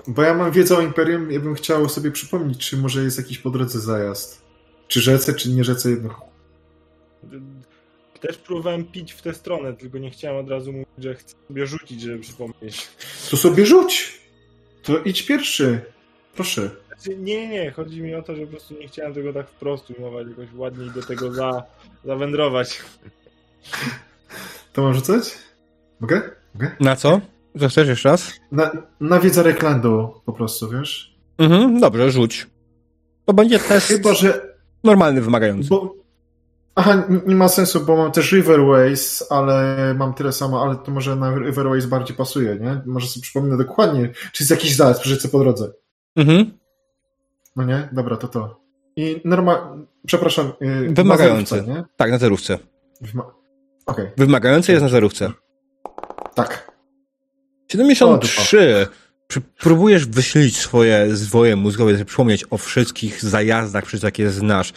Bo 0.08 0.22
ja 0.22 0.34
mam 0.34 0.52
wiedzę 0.52 0.76
o 0.76 0.80
Imperium, 0.80 1.30
ja 1.30 1.40
bym 1.40 1.54
chciał 1.54 1.88
sobie 1.88 2.10
przypomnieć, 2.10 2.58
czy 2.58 2.76
może 2.76 3.02
jest 3.02 3.18
jakiś 3.18 3.38
po 3.38 3.50
drodze 3.50 3.80
zajazd. 3.80 4.42
Czy 4.88 5.00
rzece, 5.00 5.34
czy 5.34 5.50
nie 5.50 5.64
rzece 5.64 5.90
jedno. 5.90 6.26
Też 8.20 8.38
próbowałem 8.38 8.84
pić 8.84 9.12
w 9.12 9.22
tę 9.22 9.34
stronę, 9.34 9.74
tylko 9.74 9.98
nie 9.98 10.10
chciałem 10.10 10.44
od 10.44 10.50
razu 10.50 10.72
mówić, 10.72 10.88
że 10.98 11.14
chcę 11.14 11.34
sobie 11.48 11.66
rzucić, 11.66 12.00
żeby 12.00 12.18
przypomnieć. 12.18 12.88
To 13.30 13.36
sobie 13.36 13.66
rzuć! 13.66 14.20
To 14.82 14.98
idź 14.98 15.22
pierwszy. 15.22 15.80
Proszę. 16.34 16.70
Znaczy, 16.86 17.16
nie, 17.18 17.48
nie, 17.48 17.70
chodzi 17.70 18.02
mi 18.02 18.14
o 18.14 18.22
to, 18.22 18.36
że 18.36 18.42
po 18.42 18.50
prostu 18.50 18.74
nie 18.74 18.88
chciałem 18.88 19.14
tego 19.14 19.32
tak 19.32 19.48
wprost 19.50 19.90
ujmować, 19.90 20.26
jakoś 20.28 20.54
ładniej 20.54 20.90
do 20.90 21.02
tego 21.02 21.32
za, 21.32 21.62
zawędrować. 22.04 22.80
To 24.72 24.82
mam 24.82 24.94
rzucać? 24.94 25.38
Mogę? 26.00 26.30
Mogę? 26.54 26.76
Na 26.80 26.96
co? 26.96 27.20
Co 27.60 27.68
chcesz 27.68 27.88
jeszcze 27.88 28.08
raz? 28.08 28.32
Na, 28.52 28.70
na 29.00 29.20
wiedzę 29.20 29.42
Reklandu 29.42 30.20
po 30.24 30.32
prostu, 30.32 30.70
wiesz? 30.70 31.16
Mhm, 31.38 31.80
dobrze, 31.80 32.10
rzuć. 32.10 32.46
To 33.24 33.32
będzie 33.32 33.58
test 33.58 33.86
Chyba, 33.86 34.14
że... 34.14 34.54
normalny, 34.84 35.20
wymagający. 35.20 35.68
Bo... 35.68 36.05
Aha, 36.78 37.04
nie 37.26 37.34
ma 37.34 37.48
sensu, 37.48 37.80
bo 37.84 37.96
mam 37.96 38.12
też 38.12 38.32
Riverways, 38.32 39.24
ale 39.30 39.76
mam 39.98 40.14
tyle 40.14 40.32
samo, 40.32 40.62
ale 40.62 40.76
to 40.76 40.90
może 40.92 41.16
na 41.16 41.34
Riverways 41.38 41.86
bardziej 41.86 42.16
pasuje, 42.16 42.56
nie? 42.60 42.82
Może 42.86 43.06
sobie 43.06 43.22
przypomnę 43.22 43.56
dokładnie, 43.56 44.08
czy 44.32 44.42
jest 44.42 44.50
jakiś 44.50 44.76
zajazd 44.76 45.00
przy 45.00 45.10
rzece 45.10 45.28
po 45.28 45.38
drodze. 45.38 45.72
Mhm. 46.16 46.58
No 47.56 47.64
nie? 47.64 47.88
Dobra, 47.92 48.16
to 48.16 48.28
to. 48.28 48.60
I 48.96 49.20
normal... 49.24 49.58
Przepraszam. 50.06 50.52
Yy, 50.60 50.88
Wymagający. 50.94 51.56
na 51.56 51.62
zerówce? 51.62 51.84
Tak, 51.96 52.10
na 52.10 52.18
zerówce. 52.18 52.58
Wyma- 53.02 53.30
Okej, 53.86 54.10
Wymagające 54.16 54.72
jest 54.72 54.82
na 54.82 54.88
zerówce. 54.88 55.32
tak. 56.34 56.72
73. 57.72 58.40
Przy- 58.40 58.86
Próbujesz 59.58 60.06
wyślić 60.06 60.56
swoje 60.56 61.16
zwoje 61.16 61.56
mózgowe, 61.56 61.92
żeby 61.92 62.04
przypomnieć 62.04 62.44
o 62.50 62.58
wszystkich 62.58 63.24
zajazdach, 63.24 63.84
przez 63.84 64.02
jakie 64.02 64.30
znasz. 64.30 64.72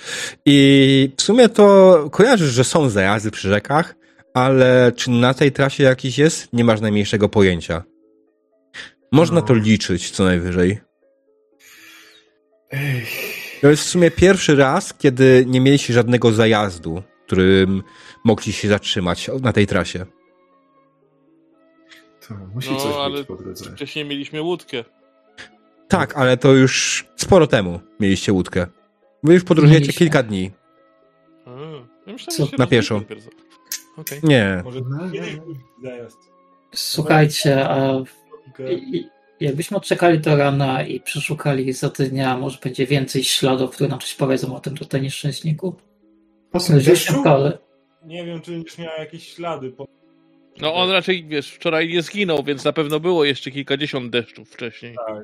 I 0.45 1.11
w 1.17 1.21
sumie 1.21 1.49
to 1.49 2.09
kojarzysz, 2.11 2.49
że 2.53 2.63
są 2.63 2.89
zajazdy 2.89 3.31
przy 3.31 3.49
rzekach, 3.49 3.95
ale 4.33 4.91
czy 4.95 5.11
na 5.11 5.33
tej 5.33 5.51
trasie 5.51 5.83
jakiś 5.83 6.17
jest? 6.17 6.53
Nie 6.53 6.63
masz 6.63 6.81
najmniejszego 6.81 7.29
pojęcia. 7.29 7.83
Można 9.11 9.39
No. 9.39 9.41
to 9.41 9.53
liczyć 9.53 10.11
co 10.11 10.23
najwyżej. 10.23 10.79
Ej, 12.71 13.05
To 13.61 13.69
jest 13.69 13.83
w 13.83 13.89
sumie 13.89 14.11
pierwszy 14.11 14.55
raz, 14.55 14.93
kiedy 14.93 15.45
nie 15.47 15.61
mieliście 15.61 15.93
żadnego 15.93 16.31
zajazdu, 16.31 17.03
którym 17.25 17.83
mogli 18.25 18.53
się 18.53 18.67
zatrzymać 18.67 19.29
na 19.41 19.53
tej 19.53 19.67
trasie. 19.67 20.05
To 22.29 22.35
musi 22.55 22.71
No, 22.71 22.77
coś 22.79 22.95
ale 22.95 23.17
być 23.17 23.27
po 23.27 23.35
drodze. 23.35 23.71
Wcześniej 23.71 24.05
mieliśmy 24.05 24.41
łódkę. 24.41 24.83
Tak, 25.87 26.17
ale 26.17 26.37
to 26.37 26.53
już 26.53 27.05
sporo 27.15 27.47
temu 27.47 27.79
mieliście 27.99 28.33
łódkę. 28.33 28.67
Wy 29.23 29.33
już 29.33 29.43
podróżujecie 29.43 29.81
Mieliśmy. 29.81 29.99
kilka 29.99 30.23
dni. 30.23 30.51
A, 31.45 31.49
ja 32.07 32.13
myślałem, 32.13 32.51
Na 32.57 32.67
pieszo. 32.67 33.01
Nie. 34.23 34.61
Może 34.63 34.79
No, 34.89 34.97
zajazd. 35.83 36.17
Słuchajcie, 36.75 37.69
a 37.69 38.03
jakbyśmy 39.39 39.77
odczekali 39.77 40.19
do 40.19 40.35
rana 40.35 40.83
i 40.83 40.99
przeszukali 40.99 41.73
za 41.73 41.89
dnia, 41.89 42.37
może 42.37 42.57
będzie 42.63 42.85
więcej 42.85 43.23
śladów, 43.23 43.71
które 43.71 43.89
nam 43.89 43.99
coś 43.99 44.15
powiedzą 44.15 44.55
o 44.55 44.59
tym 44.59 44.75
tutaj 44.77 45.01
nieszczęśniku? 45.01 45.75
Po. 46.51 46.59
Nie 48.05 48.25
wiem, 48.25 48.41
czy 48.41 48.51
będziesz 48.51 48.77
miał 48.77 48.91
jakieś 48.99 49.33
ślady. 49.33 49.71
Po... 49.71 49.87
No 50.61 50.73
on 50.75 50.89
raczej, 50.91 51.25
wiesz, 51.25 51.51
wczoraj 51.51 51.87
nie 51.89 52.01
zginął, 52.01 52.43
więc 52.43 52.63
na 52.63 52.73
pewno 52.73 52.99
było 52.99 53.25
jeszcze 53.25 53.51
kilkadziesiąt 53.51 54.09
deszczów 54.11 54.49
wcześniej. 54.49 54.95
Tak. 55.07 55.23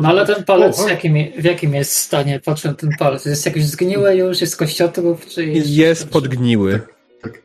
No 0.00 0.08
ale 0.08 0.26
ten 0.26 0.44
palec 0.44 0.84
w 0.84 0.88
jakim, 0.88 1.14
w 1.38 1.44
jakim 1.44 1.74
jest 1.74 1.92
stanie? 1.96 2.40
Patrzę 2.40 2.68
na 2.68 2.74
ten 2.74 2.90
palec. 2.98 3.24
Jest 3.26 3.46
jakiś 3.46 3.64
zgniły 3.64 4.14
już? 4.16 4.40
Jest 4.40 4.56
kościotrów? 4.56 5.26
Czy 5.26 5.46
jest, 5.46 5.68
Jest 5.68 6.10
podgniły. 6.10 6.80
Tak, 7.22 7.42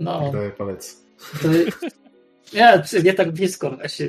No, 0.00 0.30
daję 0.32 0.50
palec. 0.50 1.02
to... 1.42 1.48
Nie, 2.54 2.82
nie 3.04 3.14
tak 3.14 3.32
blisko 3.32 3.70
właśnie. 3.70 4.06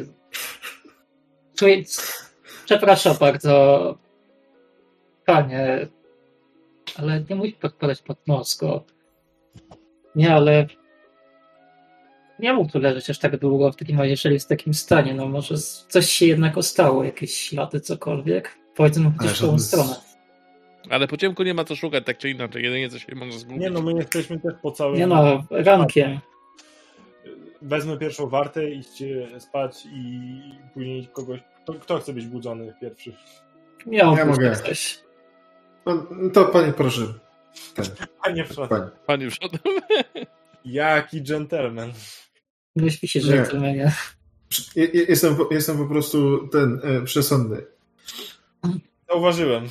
Czuję... 1.56 1.84
Przepraszam 2.66 3.18
bardzo, 3.20 3.98
panie, 5.26 5.88
ale 6.96 7.24
nie 7.30 7.36
musi 7.36 7.52
podpadać 7.54 8.02
pod 8.02 8.28
nos 8.28 8.58
go. 8.58 8.84
Nie, 10.16 10.34
ale 10.36 10.68
nie 12.42 12.54
mógł 12.54 12.72
tu 12.72 12.80
leżeć 12.80 13.10
aż 13.10 13.20
tak 13.20 13.38
długo 13.38 13.72
w 13.72 13.76
takim 13.76 13.98
razie, 13.98 14.10
jeżeli 14.10 14.34
jest 14.34 14.46
w 14.46 14.50
takim 14.50 14.74
stanie. 14.74 15.14
No 15.14 15.28
może 15.28 15.56
coś 15.88 16.10
się 16.10 16.26
jednak 16.26 16.58
ostało, 16.58 17.04
jakieś 17.04 17.38
ślady, 17.38 17.80
cokolwiek. 17.80 18.58
Powiedzmy 18.76 19.12
gdzieś 19.20 19.32
w 19.32 19.40
tą 19.42 19.60
stronę. 19.60 19.96
Ale 20.90 21.08
po 21.08 21.18
ciemku 21.18 21.44
nie 21.44 21.54
ma 21.54 21.64
co 21.64 21.76
szukać, 21.76 22.06
tak 22.06 22.18
czy 22.18 22.30
inaczej. 22.30 22.64
Jedynie 22.64 22.90
co 22.90 23.00
się 23.00 23.16
może 23.16 23.40
zgubić. 23.40 23.62
Nie 23.62 23.70
no, 23.70 23.82
my 23.82 23.94
jesteśmy 23.94 24.40
też 24.40 24.54
po 24.62 24.72
całym... 24.72 24.96
Nie 24.98 25.08
no, 25.08 25.44
rankiem. 25.50 26.20
Wezmę 27.62 27.98
pierwszą 27.98 28.28
wartę, 28.30 28.72
idźcie 28.72 29.28
spać 29.40 29.86
i 29.94 30.30
później 30.74 31.08
kogoś... 31.14 31.40
Kto, 31.64 31.74
kto 31.74 32.00
chce 32.00 32.14
być 32.14 32.26
budzony 32.26 32.74
pierwszy? 32.82 33.14
Ja 33.86 34.12
być 34.12 34.26
mogę. 34.26 34.56
coś. 34.56 35.00
No, 35.86 36.08
to 36.34 36.46
panie 36.46 36.74
proszę. 36.74 37.02
Ten, 37.76 37.86
Panie 38.24 38.44
przodem. 38.44 38.70
panie. 38.70 38.92
Panie 39.08 39.28
przodem. 39.28 39.60
Jaki 40.66 41.22
dżentelmen. 41.22 41.92
Nie 42.76 42.92
się, 42.92 43.20
Nie. 43.20 43.46
że 43.46 43.60
nie. 43.62 43.92
Je- 44.76 44.86
je- 44.86 45.06
Jestem, 45.10 45.36
po- 45.36 45.48
jestem 45.52 45.78
po 45.78 45.86
prostu 45.86 46.48
ten 46.48 46.80
e, 46.84 47.02
przesądny. 47.02 47.58
Zauważyłem. 49.10 49.70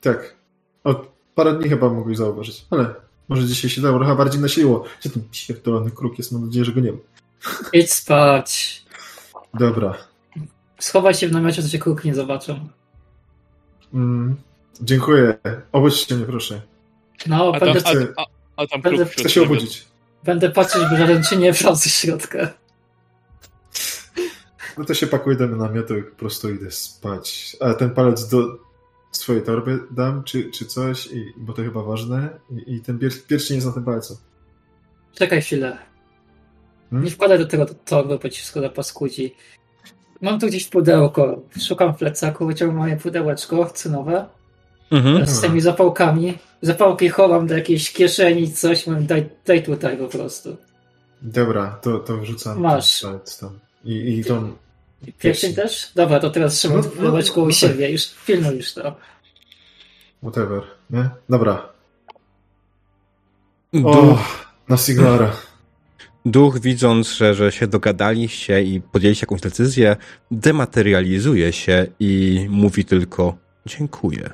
Tak. 0.00 0.36
Od 0.84 1.08
parę 1.34 1.52
dni 1.58 1.68
chyba 1.68 1.88
mogłeś 1.88 2.16
zauważyć, 2.16 2.64
ale 2.70 2.94
może 3.28 3.46
dzisiaj 3.46 3.70
się 3.70 3.80
dało 3.80 3.98
trochę 3.98 4.16
bardziej 4.16 4.40
nasiliło. 4.40 4.84
Gdzie 5.00 5.10
ten 5.10 5.22
pierdolony 5.48 5.90
kruk 5.90 6.18
jest? 6.18 6.32
Mam 6.32 6.44
nadzieję, 6.46 6.64
że 6.64 6.72
go 6.72 6.80
nie 6.80 6.92
ma. 6.92 6.98
Idź 7.72 7.92
spać. 7.92 8.82
Dobra. 9.54 9.94
Schowaj 10.78 11.14
się 11.14 11.28
w 11.28 11.32
namiocie, 11.32 11.62
to 11.62 11.68
cię 11.68 11.78
kruk 11.78 12.04
nie 12.04 12.14
zobaczą. 12.14 12.68
Mm, 13.94 14.36
dziękuję. 14.80 15.38
Obudźcie 15.72 16.14
mnie, 16.14 16.24
proszę. 16.26 16.62
No, 17.26 17.52
A 17.54 17.60
tam, 17.60 17.72
będę, 17.72 18.08
a, 18.16 18.22
a, 18.22 18.26
a 18.56 18.66
tam 18.66 18.80
Będę- 18.82 19.04
kruk 19.04 19.12
Chcę 19.14 19.28
się 19.30 19.42
obudzić. 19.42 19.84
Będę 20.24 20.50
patrzeć, 20.50 20.82
by 20.90 20.96
żaden 20.96 21.24
cię 21.24 21.36
nie 21.36 21.52
wrzął 21.52 21.74
ze 21.74 21.90
środka. 21.90 22.52
No 24.78 24.84
to 24.84 24.94
się 24.94 25.06
pakuję 25.06 25.36
do 25.36 25.46
namiotu 25.46 25.98
i 25.98 26.02
po 26.02 26.16
prostu 26.16 26.50
idę 26.50 26.70
spać. 26.70 27.56
A 27.60 27.74
ten 27.74 27.90
palec 27.90 28.28
do 28.28 28.58
swojej 29.12 29.42
torby 29.42 29.78
dam, 29.90 30.24
czy, 30.24 30.50
czy 30.50 30.66
coś, 30.66 31.06
i, 31.06 31.32
bo 31.36 31.52
to 31.52 31.62
chyba 31.62 31.82
ważne. 31.82 32.40
I, 32.50 32.74
i 32.74 32.80
ten 32.80 32.98
pier, 32.98 33.12
pierścień 33.28 33.54
jest 33.54 33.66
na 33.66 33.72
tym 33.72 33.84
palcu. 33.84 34.18
Czekaj 35.14 35.42
chwilę. 35.42 35.78
Hmm? 36.90 37.04
Nie 37.04 37.10
wkładaj 37.10 37.38
do 37.38 37.46
tego 37.46 37.66
torby, 37.84 38.18
bo 38.18 38.28
ci 38.28 38.42
szkoda 38.42 38.68
paskudzi. 38.68 39.34
Mam 40.20 40.40
tu 40.40 40.46
gdzieś 40.46 40.68
pudełko. 40.68 41.42
Szukam 41.68 41.94
w 41.94 41.98
plecaku, 41.98 42.46
wyciągam 42.46 42.76
moje 42.76 42.96
pudełeczko 42.96 43.70
cynowe 43.70 44.28
Mhm. 44.92 45.26
z 45.26 45.40
tymi 45.40 45.60
zapałkami. 45.60 46.38
Zapałki 46.62 47.08
chowam 47.08 47.46
do 47.46 47.54
jakiejś 47.54 47.92
kieszeni, 47.92 48.52
coś. 48.52 48.86
Mówię, 48.86 49.00
daj, 49.00 49.28
daj 49.46 49.62
tutaj 49.62 49.96
po 49.96 50.08
prostu. 50.08 50.56
Dobra, 51.22 51.78
to, 51.82 51.98
to 51.98 52.16
wrzucam 52.18 52.60
Masz. 52.60 53.00
tam. 53.40 53.58
I, 53.84 54.18
i 54.18 54.24
tą... 54.24 54.52
Pierścień 55.18 55.54
też? 55.54 55.92
Dobra, 55.94 56.20
to 56.20 56.30
teraz 56.30 56.54
trzymam 56.54 56.78
No, 56.78 56.84
no, 57.10 57.18
no, 57.36 57.42
u 57.42 57.46
no. 57.46 57.52
siebie. 57.52 57.90
Już 57.90 58.02
filmuj 58.06 58.56
już 58.56 58.74
to. 58.74 58.96
whatever, 60.22 60.62
nie? 60.90 61.10
Dobra. 61.28 61.68
Duch, 63.72 63.86
O, 63.96 64.18
na 64.68 64.76
Siglara. 64.76 65.32
duch 66.26 66.58
widząc, 66.60 67.12
że, 67.12 67.34
że 67.34 67.52
się 67.52 67.66
dogadaliście 67.66 68.62
i 68.62 68.80
podjęliście 68.80 69.24
jakąś 69.24 69.40
decyzję, 69.40 69.96
dematerializuje 70.30 71.52
się 71.52 71.86
i 72.00 72.46
mówi 72.50 72.84
tylko 72.84 73.36
dziękuję. 73.66 74.30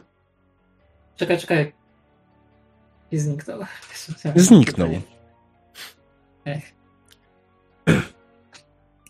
Czekaj, 1.19 1.39
czekaj. 1.39 1.73
I 3.13 3.19
zniknął. 3.19 3.61
Zniknął. 4.37 4.91
Ech. 6.45 6.73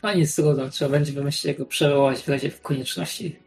No 0.03 0.15
nic 0.15 0.35
trudno, 0.35 0.69
trzeba 0.69 0.91
będzie 0.91 1.13
wymyślić, 1.13 1.45
jak 1.45 1.59
go 1.59 1.67
przewołać 1.67 2.23
w 2.23 2.29
razie 2.29 2.51
w 2.51 2.63
konieczności. 2.63 3.39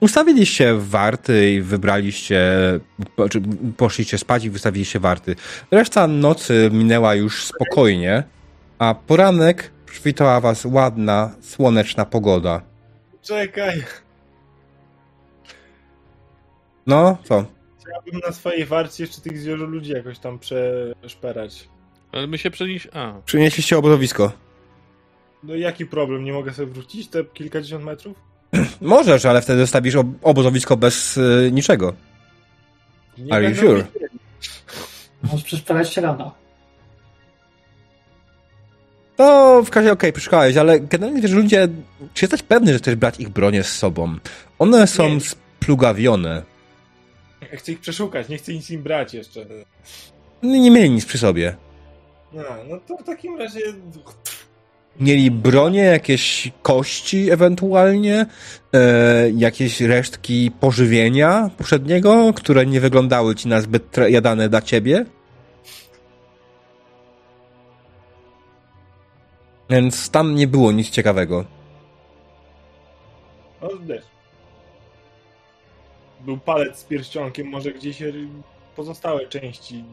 Ustawiliście 0.00 0.74
warty 0.74 1.52
i 1.52 1.62
wybraliście, 1.62 2.42
poszliście 3.76 4.18
spać 4.18 4.44
i 4.44 4.50
wystawiliście 4.50 5.00
warty. 5.00 5.36
Reszta 5.70 6.06
nocy 6.06 6.70
minęła 6.72 7.14
już 7.14 7.44
spokojnie, 7.44 8.22
a 8.78 8.94
poranek 8.94 9.70
przywitała 9.86 10.40
was 10.40 10.64
ładna, 10.64 11.34
słoneczna 11.40 12.04
pogoda. 12.04 12.62
Czekaj. 13.22 13.82
No, 16.86 17.18
co? 17.24 17.44
Chciałbym 17.80 18.20
na 18.26 18.32
swojej 18.32 18.64
warcie 18.66 19.04
jeszcze 19.04 19.20
tych 19.20 19.38
zwierzę 19.38 19.64
ludzi 19.64 19.90
jakoś 19.92 20.18
tam 20.18 20.38
przeszperać. 20.38 21.68
Ale 22.12 22.26
my 22.26 22.38
się 22.38 22.50
przenieś... 22.50 22.88
A, 22.92 23.12
Przynieśliście 23.24 23.78
obozowisko. 23.78 24.32
No 25.42 25.54
jaki 25.54 25.86
problem? 25.86 26.24
Nie 26.24 26.32
mogę 26.32 26.52
sobie 26.52 26.72
wrócić 26.72 27.08
te 27.08 27.24
kilkadziesiąt 27.24 27.84
metrów? 27.84 28.16
Możesz, 28.80 29.24
ale 29.24 29.42
wtedy 29.42 29.60
zostawisz 29.60 29.94
ob- 29.96 30.14
obozowisko 30.22 30.76
bez 30.76 31.16
y, 31.16 31.50
niczego. 31.52 31.92
Nie 33.18 33.34
Are 33.34 33.50
you 33.50 33.56
sure? 33.56 33.86
Możesz 35.22 35.42
przeszperać 35.44 35.92
się 35.92 36.00
rano. 36.00 36.34
To 39.16 39.62
w 39.62 39.70
każdym 39.70 39.82
razie 39.82 39.92
okej, 39.92 40.12
przeszukałeś, 40.12 40.56
ale 40.56 40.80
generalnie 40.80 41.22
wiesz, 41.22 41.30
ludzie, 41.30 41.68
czy 42.14 42.24
jesteś 42.24 42.42
pewny, 42.42 42.72
że 42.72 42.78
chcesz 42.78 42.94
brać 42.94 43.20
ich 43.20 43.28
bronię 43.28 43.62
z 43.64 43.72
sobą? 43.78 44.16
One 44.58 44.86
są 44.86 45.08
Nie. 45.08 45.20
splugawione. 45.20 46.42
Ja 47.52 47.58
chcę 47.58 47.72
ich 47.72 47.80
przeszukać, 47.80 48.28
nie 48.28 48.38
chcę 48.38 48.52
nic 48.52 48.70
im 48.70 48.82
brać 48.82 49.14
jeszcze. 49.14 49.46
Nie 50.42 50.70
mieli 50.70 50.90
nic 50.90 51.06
przy 51.06 51.18
sobie. 51.18 51.56
No, 52.32 52.42
no 52.68 52.80
to 52.86 52.96
w 52.96 53.04
takim 53.04 53.38
razie 53.38 53.60
Mieli 55.00 55.30
bronię, 55.30 55.82
jakieś 55.82 56.52
kości 56.62 57.30
ewentualnie, 57.30 58.26
e, 58.72 59.30
jakieś 59.30 59.80
resztki 59.80 60.50
pożywienia 60.60 61.50
poprzedniego, 61.58 62.32
które 62.36 62.66
nie 62.66 62.80
wyglądały 62.80 63.34
ci 63.34 63.48
na 63.48 63.60
zbyt 63.60 63.96
jadane 64.08 64.48
dla 64.48 64.62
ciebie. 64.62 65.04
Więc 69.70 70.10
tam 70.10 70.34
nie 70.34 70.46
było 70.46 70.72
nic 70.72 70.90
ciekawego. 70.90 71.44
No 73.62 73.68
wiesz. 73.86 74.09
Był 76.24 76.38
palec 76.38 76.78
z 76.78 76.84
pierścionkiem, 76.84 77.46
może 77.46 77.72
gdzieś 77.72 78.02
pozostałe 78.76 79.26
części 79.26 79.84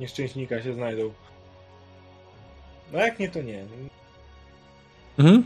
nieszczęśnika 0.00 0.62
się 0.62 0.74
znajdą. 0.74 1.12
No 2.92 2.98
jak 2.98 3.18
nie, 3.18 3.28
to 3.28 3.42
nie. 3.42 3.64
Mhm. 5.18 5.44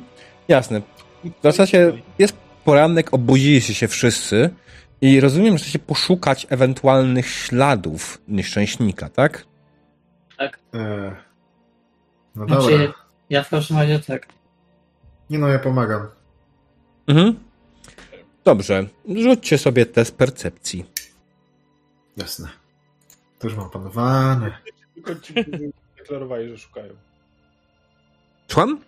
Jasne. 0.48 0.82
W 1.24 1.42
zasadzie 1.42 1.92
jest 2.18 2.36
poranek, 2.64 3.14
obudziliście 3.14 3.74
się 3.74 3.88
wszyscy 3.88 4.50
i 5.00 5.20
rozumiem, 5.20 5.58
że 5.58 5.64
chcecie 5.64 5.78
poszukać 5.78 6.46
ewentualnych 6.50 7.28
śladów 7.28 8.22
nieszczęśnika, 8.28 9.08
tak? 9.08 9.44
Tak. 10.38 10.58
E, 10.74 11.16
no 12.36 12.46
Znaczy, 12.46 12.70
dobra. 12.70 12.94
ja 13.30 13.42
w 13.42 13.48
każdym 13.48 13.78
razie 13.78 13.98
tak. 13.98 14.26
Nie 15.30 15.38
no, 15.38 15.48
ja 15.48 15.58
pomagam. 15.58 16.06
Mhm. 17.06 17.47
Dobrze. 18.48 18.86
Rzućcie 19.16 19.58
sobie 19.58 19.86
test 19.86 20.16
percepcji. 20.16 20.84
Jasne. 22.16 22.48
To 23.38 23.48
już 23.48 23.56
mam 23.56 23.70
panowane. 23.70 24.58
Tylko 24.94 25.14
ci, 25.14 25.34
którzy 25.34 25.70
zadeklarowali, 25.96 26.48
że 26.48 26.58
szukają. 26.58 26.92
Słucham? 28.48 28.80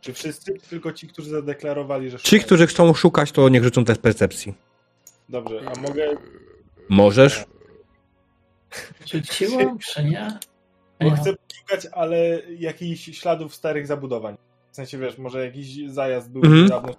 Czy 0.00 0.12
wszyscy, 0.12 0.58
czy 0.60 0.68
tylko 0.70 0.92
ci, 0.92 1.08
którzy 1.08 1.30
zadeklarowali, 1.30 2.10
że 2.10 2.18
Ci, 2.18 2.24
szukają? 2.24 2.42
którzy 2.42 2.66
chcą 2.66 2.94
szukać, 2.94 3.32
to 3.32 3.48
niech 3.48 3.64
rzucą 3.64 3.84
test 3.84 4.00
percepcji. 4.00 4.54
Dobrze, 5.28 5.60
a 5.76 5.80
mogę... 5.80 6.06
Możesz? 6.88 7.44
Rzuciło, 9.06 9.76
czy 9.80 10.04
nie? 10.04 10.38
Bo 11.00 11.10
chcę 11.10 11.34
szukać, 11.60 11.86
ale 11.92 12.42
jakichś 12.58 13.04
śladów 13.18 13.54
starych 13.54 13.86
zabudowań. 13.86 14.36
W 14.72 14.76
sensie, 14.76 14.98
wiesz, 14.98 15.18
może 15.18 15.44
jakiś 15.44 15.90
zajazd 15.90 16.30
był 16.30 16.42
Mhm. 16.44 16.68
dawno, 16.68 16.94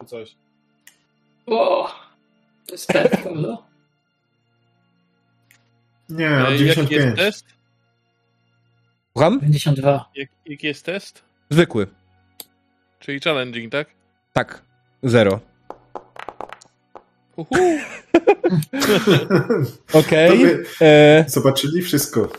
czy 0.00 0.06
coś. 0.06 0.36
O, 1.46 1.88
to 2.66 2.72
jest 2.74 2.88
tak, 2.88 3.22
prawda? 3.22 3.58
Nie, 6.08 6.28
E, 6.28 6.44
od 6.46 6.50
Jaki 6.52 6.64
jest 6.64 6.76
95. 6.78 7.16
test? 7.16 7.46
Słucham? 9.12 9.40
52. 9.40 10.10
Jak, 10.14 10.28
jaki 10.46 10.66
jest 10.66 10.84
test? 10.84 11.24
Zwykły. 11.50 11.86
Czyli 12.98 13.20
challenging, 13.20 13.72
tak? 13.72 13.88
Tak. 14.32 14.62
Zero. 15.02 15.40
Okej. 19.92 20.38
Wy- 20.38 20.64
E, 20.80 21.24
Zobaczyli 21.28 21.82
wszystko. 21.82 22.28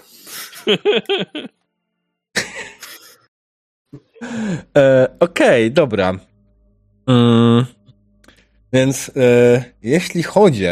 E, 4.78 5.08
Okej, 5.20 5.72
dobra. 5.72 6.14
Mm, 7.08 7.66
więc 8.74 9.12
e, 9.16 9.64
jeśli 9.84 10.24
chodzi, 10.24 10.66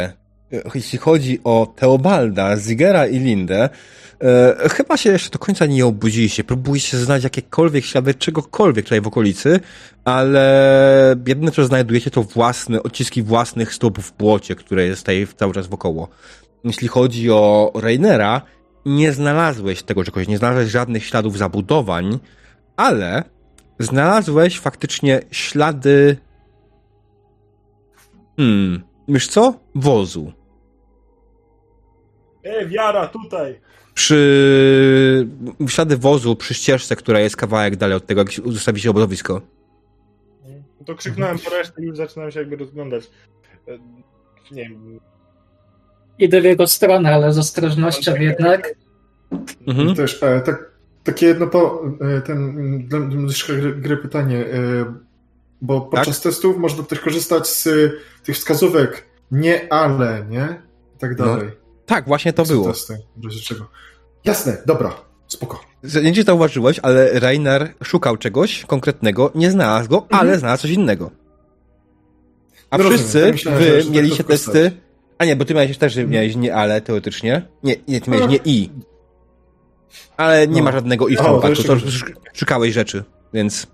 jeśli 0.76 1.00
chodzi 1.00 1.40
o 1.44 1.74
Teobalda, 1.76 2.58
Zigera 2.58 3.08
i 3.08 3.20
Lindę, 3.20 3.70
e, 4.22 4.70
chyba 4.70 4.98
się 4.98 5.12
jeszcze 5.12 5.30
do 5.30 5.40
końca 5.40 5.66
nie 5.66 5.86
obudziliście. 5.86 6.44
Próbujecie 6.44 6.98
znaleźć 6.98 7.24
jakiekolwiek 7.24 7.86
ślady 7.86 8.14
czegokolwiek 8.14 8.86
tutaj 8.86 9.02
w 9.02 9.08
okolicy, 9.08 9.60
ale 10.06 11.16
jedyne 11.28 11.52
co 11.52 11.66
znajdujecie 11.66 12.12
to 12.12 12.24
własne, 12.24 12.84
odciski 12.84 13.24
własnych 13.24 13.74
stóp 13.74 14.00
w 14.00 14.18
błocie, 14.18 14.56
które 14.56 14.86
jest 14.86 15.02
tutaj 15.02 15.28
cały 15.36 15.54
czas 15.54 15.68
wokoło. 15.68 16.10
Jeśli 16.64 16.88
chodzi 16.88 17.32
o 17.32 17.72
Rainera, 17.76 18.42
nie 18.86 19.12
znalazłeś 19.12 19.84
tego 19.84 20.04
czegoś, 20.04 20.28
nie 20.28 20.38
znalazłeś 20.38 20.70
żadnych 20.70 21.06
śladów 21.06 21.38
zabudowań, 21.38 22.20
ale 22.78 23.24
znalazłeś 23.80 24.60
faktycznie 24.60 25.22
ślady. 25.32 26.18
Hmm, 28.42 28.82
wiesz 29.08 29.28
co? 29.28 29.54
Wozu. 29.76 30.32
E, 32.44 32.66
wiara, 32.66 33.08
tutaj! 33.08 33.60
Przy. 33.94 35.28
Ślady 35.68 35.98
wozu 35.98 36.36
przy 36.36 36.54
ścieżce, 36.54 36.96
która 36.96 37.20
jest 37.20 37.36
kawałek 37.36 37.76
dalej 37.76 37.96
od 37.96 38.06
tego, 38.06 38.22
jak 38.22 38.32
zostawi 38.46 38.82
się 38.82 38.90
obozowisko. 38.90 39.42
No 40.80 40.86
to 40.86 40.96
krzyknąłem 40.96 41.40
po 41.40 41.50
resztę 41.50 41.84
i 41.84 41.86
już 41.86 41.98
zaczynam 41.98 42.32
się 42.32 42.40
jakby 42.40 42.56
rozglądać. 42.56 43.04
E, 43.68 43.78
Nie 44.52 44.70
wiem. 44.70 45.00
Idę 46.20 46.42
w 46.42 46.44
jego 46.44 46.68
stronę, 46.68 47.14
ale 47.14 47.34
z 47.34 47.38
ostrożnością 47.38 48.16
jednak. 48.16 48.74
Mhm. 49.68 49.96
Też 49.96 50.24
e, 50.24 50.42
tak, 50.42 50.72
takie 51.04 51.26
jedno 51.26 51.48
po, 51.48 51.84
e, 52.02 52.22
ten, 52.22 52.88
dla 52.88 53.00
dla 53.00 53.20
gry, 53.48 53.76
gry 53.76 53.98
pytanie, 53.98 54.46
e, 54.46 54.94
bo 55.62 55.82
podczas 55.82 56.22
testów 56.22 56.58
można 56.58 56.84
też 56.84 57.00
korzystać 57.00 57.48
z 57.48 57.68
e, 57.68 57.72
tych 58.24 58.36
wskazówek 58.36 59.06
nie, 59.32 59.74
ale, 59.74 60.26
nie? 60.30 60.62
I 60.96 61.00
tak 61.00 61.20
No, 61.20 61.26
dalej. 61.26 61.50
Tak, 61.86 62.06
właśnie 62.08 62.34
to 62.34 62.46
Są 62.46 62.54
było. 62.54 62.68
Testy, 62.68 62.98
w 63.18 63.26
razie 63.26 63.40
czego. 63.40 63.68
Jasne, 64.26 64.58
dobra, 64.66 64.94
spoko. 65.28 65.60
Nie 65.84 66.02
wiem, 66.02 66.14
czy 66.14 66.24
zauważyłeś, 66.24 66.80
ale 66.80 67.20
Rainer 67.20 67.74
szukał 67.84 68.18
czegoś 68.18 68.66
konkretnego, 68.66 69.32
nie 69.36 69.52
znalazł 69.52 69.90
go, 69.90 70.08
ale 70.10 70.40
znalazł 70.40 70.62
coś 70.62 70.72
innego. 70.72 71.12
A 72.70 72.78
No 72.78 72.84
rozumiem, 72.84 73.00
wszyscy, 73.00 73.22
tak 73.22 73.32
myślałem, 73.32 73.60
wy 73.60 73.66
że- 73.66 73.82
że 73.82 73.84
tak 73.88 73.96
mieliście 73.96 74.24
testy. 74.24 74.72
A 75.18 75.26
nie, 75.26 75.36
bo 75.36 75.46
ty 75.46 75.54
miałeś 75.54 75.78
też 75.78 75.96
miałeś 75.96 76.36
nie 76.36 76.56
ale 76.56 76.82
teoretycznie. 76.82 77.48
Nie, 77.64 77.76
nie, 77.88 78.02
ty 78.02 78.12
miałeś 78.12 78.28
nie 78.32 78.40
i. 78.46 78.70
Ale 80.18 80.48
nie 80.48 80.58
No. 80.58 80.64
ma 80.66 80.72
żadnego 80.72 81.08
i 81.08 81.16
w 81.16 81.18
tym 81.18 81.26
wypadku, 81.28 81.48
jeszcze 81.50 81.64
to 81.68 81.74
sz- 81.76 82.14
szukałeś 82.34 82.74
rzeczy, 82.74 83.04
więc. 83.34 83.68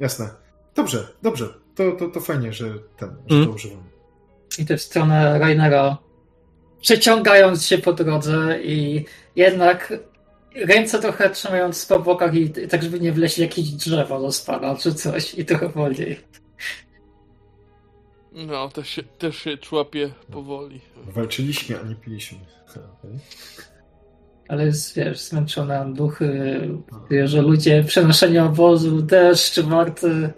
Jasne. 0.00 0.28
Dobrze, 0.74 1.08
dobrze. 1.22 1.48
To, 1.74 1.92
to, 1.92 2.08
to 2.08 2.20
fajnie, 2.20 2.52
że 2.52 2.64
ten, 2.96 3.16
że 3.26 3.36
Mm. 3.36 3.48
to 3.48 3.54
używam. 3.54 3.84
Idę 4.58 4.76
w 4.76 4.82
stronę 4.82 5.38
Rainera, 5.38 5.98
przeciągając 6.80 7.66
się 7.66 7.78
po 7.78 7.92
drodze 7.92 8.58
i 8.62 9.04
jednak 9.36 9.92
ręce 10.54 10.98
trochę 11.00 11.30
trzymając 11.30 11.86
po 11.86 11.98
bokach 12.00 12.34
i, 12.34 12.42
i 12.42 12.68
tak, 12.68 12.82
żeby 12.82 13.00
nie 13.00 13.12
wleźć 13.12 13.38
jakieś 13.38 13.70
drzewo 13.70 14.20
do 14.20 14.32
spada 14.32 14.76
czy 14.76 14.94
coś 14.94 15.34
i 15.34 15.44
trochę 15.44 15.68
wolniej. 15.68 16.20
No, 18.32 18.68
też 18.68 18.88
się, 18.88 19.02
też 19.02 19.36
się 19.36 19.58
człapie 19.58 20.10
powoli. 20.32 20.80
Walczyliśmy, 21.06 21.80
a 21.80 21.88
nie 21.88 21.94
piliśmy. 21.94 22.38
Ale 24.48 24.66
jest, 24.66 24.96
wiesz, 24.96 25.20
zmęczone 25.20 25.92
duchy, 25.94 26.60
wie, 27.10 27.28
że 27.28 27.42
ludzie, 27.42 27.84
przenoszenie 27.84 28.44
obozu, 28.44 29.02
deszcz, 29.02 29.60
warty, 29.60 30.30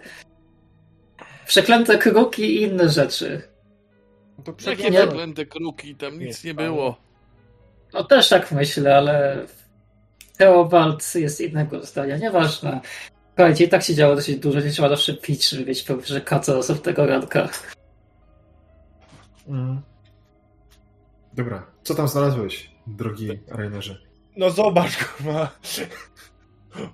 przeklęte 1.47 1.97
kruki 1.97 2.43
i 2.43 2.61
inne 2.61 2.89
rzeczy. 2.89 3.41
No 4.37 4.43
to 4.43 4.51
Jakie 4.51 4.75
przeglądam. 4.75 5.09
zaklęte 5.09 5.45
kruki, 5.45 5.95
tam 5.95 6.19
nic 6.19 6.43
Nie 6.43 6.49
nie 6.49 6.53
było. 6.53 6.97
No 7.93 8.03
też 8.03 8.29
tak 8.29 8.51
myślę, 8.51 8.97
ale 8.97 9.45
Theobald 10.37 11.15
jest 11.15 11.41
innego 11.41 11.83
zdania, 11.85 12.17
nieważne. 12.17 12.81
Słuchajcie, 13.27 13.63
i 13.63 13.69
tak 13.69 13.83
się 13.83 13.95
działo 13.95 14.15
dosyć 14.15 14.39
dużo, 14.39 14.59
nie 14.59 14.69
trzeba 14.69 14.89
zawsze 14.89 15.13
pić, 15.13 15.49
żeby 15.49 15.65
mieć 15.65 15.83
powyżej 15.83 16.21
kaca 16.21 16.53
tego 16.83 17.05
ranka. 17.05 17.49
Mm. 19.47 19.81
Dobra, 21.33 21.65
co 21.83 21.95
tam 21.95 22.07
znalazłeś, 22.07 22.71
drogi 22.87 23.39
Rainerze? 23.47 23.97
No 24.37 24.49
zobacz 24.49 24.97
go 24.99 25.31
ma. 25.31 25.49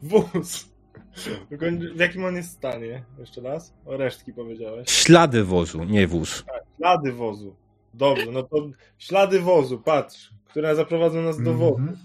Wóz. 0.02 0.73
Tylko 1.50 1.66
w 1.96 2.00
jakim 2.00 2.26
on 2.26 2.36
jest 2.36 2.52
stanie? 2.52 3.04
Jeszcze 3.20 3.42
raz? 3.42 3.74
O 3.86 3.98
resztki 3.98 4.34
powiedziałeś. 4.34 4.90
Ślady 4.90 5.44
wozu, 5.44 5.84
nie 5.84 6.08
wóz. 6.08 6.44
Ślady 6.78 7.12
wozu. 7.12 7.56
Dobrze, 7.94 8.32
no 8.32 8.44
to 8.44 8.70
ślady 8.98 9.40
wozu, 9.40 9.80
patrz, 9.80 10.30
które 10.46 10.76
zaprowadzą 10.76 11.22
nas 11.22 11.42
do 11.42 11.54
wozu. 11.54 11.78
Mhm. 11.80 11.98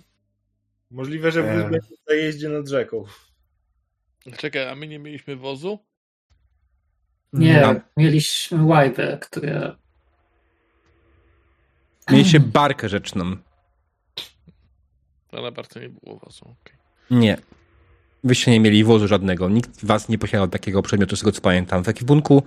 Możliwe, 0.91 1.33
że 1.33 1.43
wóz 1.43 1.65
E. 1.67 1.71
będzie 1.71 1.95
na 2.09 2.15
jeździe 2.15 2.49
nad 2.49 2.69
rzeką. 2.69 3.05
Czekaj, 4.37 4.69
a 4.69 4.75
my 4.75 4.89
nie 4.89 4.99
mieliśmy 4.99 5.37
wozu? 5.37 5.79
Nie, 7.33 7.61
Tam. 7.61 7.81
mieliśmy 7.97 8.65
łajbę, 8.65 9.19
które... 9.23 9.77
Mieliście 12.11 12.41
barkę 12.41 12.89
rzeczną. 12.89 13.37
Na 15.33 15.51
bardzo 15.51 15.81
nie 15.81 15.89
było 15.89 16.19
wozu. 16.19 16.45
okej. 16.45 16.77
Nie. 17.11 17.37
Wyście 18.29 18.51
nie 18.51 18.61
mieli 18.61 18.85
wozu 18.85 19.09
żadnego. 19.09 19.49
Nikt 19.49 19.85
was 19.85 20.09
nie 20.09 20.19
posiadał 20.19 20.49
takiego 20.49 20.83
przedmiotu, 20.83 21.17
z 21.17 21.21
tego 21.21 21.33
co 21.33 21.41
pamiętam, 21.41 21.85
w 21.85 21.89
ekwipunku. 21.89 22.43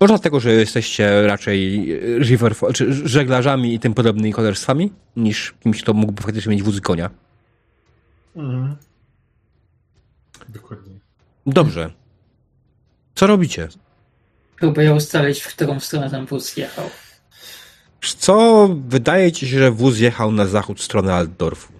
Może 0.00 0.12
dlatego, 0.12 0.40
że 0.40 0.52
jesteście 0.52 1.26
raczej 1.26 1.92
e, 1.92 2.18
river, 2.18 2.54
czy 2.74 3.08
żeglarzami 3.08 3.74
i 3.74 3.78
tym 3.78 3.94
podobnymi 3.94 4.32
kolerstwami, 4.32 4.92
niż 5.16 5.54
kimś, 5.60 5.82
kto 5.82 5.94
mógłby 5.94 6.22
faktycznie 6.22 6.50
mieć 6.50 6.62
wóz 6.62 6.76
i 6.76 6.80
konia. 6.80 7.10
Mhm. 8.36 8.76
Dokładnie. 10.48 10.94
Dobrze. 11.46 11.90
Co 13.14 13.26
robicie? 13.26 13.68
Próbuję 14.58 14.94
ustalić, 14.94 15.40
w 15.40 15.48
którą 15.48 15.80
stronę 15.80 16.10
ten 16.10 16.26
wóz 16.26 16.56
jechał. 16.56 16.90
Co 18.00 18.68
wydaje 18.88 19.32
ci 19.32 19.48
się, 19.48 19.58
że 19.58 19.70
wóz 19.70 19.98
jechał 19.98 20.32
na 20.32 20.46
zachód 20.46 20.80
w 20.80 20.82
stronę 20.82 21.14
Altdorfu? 21.14 21.72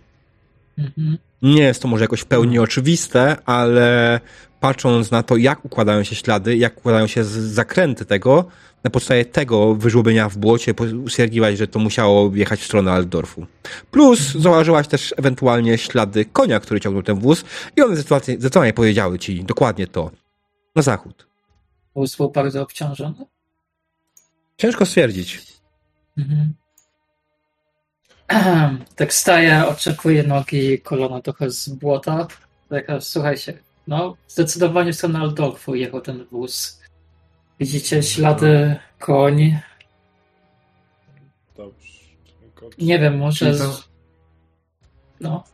Mhm. 0.78 1.18
Nie 1.42 1.62
jest 1.62 1.82
to 1.82 1.88
może 1.88 2.04
jakoś 2.04 2.20
w 2.20 2.26
pełni 2.26 2.58
oczywiste, 2.58 3.36
ale 3.46 4.20
patrząc 4.60 5.10
na 5.10 5.22
to, 5.22 5.36
jak 5.36 5.64
układają 5.64 6.04
się 6.04 6.16
ślady, 6.16 6.56
jak 6.56 6.78
układają 6.78 7.06
się 7.06 7.24
zakręty 7.24 8.04
tego, 8.04 8.44
na 8.84 8.90
podstawie 8.90 9.24
tego 9.24 9.74
wyżłobienia 9.74 10.28
w 10.28 10.36
błocie 10.36 10.74
stwierdziłaś, 11.08 11.58
że 11.58 11.68
to 11.68 11.78
musiało 11.78 12.30
jechać 12.34 12.60
w 12.60 12.64
stronę 12.64 12.92
Altdorfu. 12.92 13.46
Plus 13.90 14.32
zauważyłaś 14.32 14.88
też 14.88 15.14
ewentualnie 15.16 15.78
ślady 15.78 16.24
konia, 16.24 16.60
który 16.60 16.80
ciągnął 16.80 17.02
ten 17.02 17.18
wóz 17.18 17.44
i 17.76 17.82
one 17.82 17.96
zdecydowanie 17.96 18.72
powiedziały 18.72 19.18
ci 19.18 19.44
dokładnie 19.44 19.86
to. 19.86 20.10
Na 20.76 20.82
zachód. 20.82 21.26
Wóz 21.94 22.16
był 22.16 22.30
bardzo 22.30 22.62
obciążony. 22.62 23.26
Ciężko 24.56 24.86
stwierdzić. 24.86 25.46
Mhm. 26.18 26.54
Tak 28.96 29.14
staję, 29.14 29.66
oczekuję 29.68 30.22
nogi, 30.22 30.80
kolana 30.80 31.20
trochę 31.22 31.50
z 31.50 31.68
błota. 31.68 32.26
Taka, 32.68 33.00
słuchajcie, 33.00 33.58
no 33.86 34.16
zdecydowanie 34.28 34.92
w 34.92 34.96
stronę 34.96 35.18
Aldorfu 35.18 35.74
jechał 35.74 36.00
ten 36.00 36.24
wóz. 36.24 36.80
Widzicie 37.60 38.02
ślady 38.02 38.76
koń. 38.98 39.58
Dobrze. 41.56 41.92
Tylko- 42.40 42.70
Nie 42.78 42.98
wiem, 42.98 43.18
może... 43.18 43.54
Czyli 43.54 43.72
No, 45.20 45.44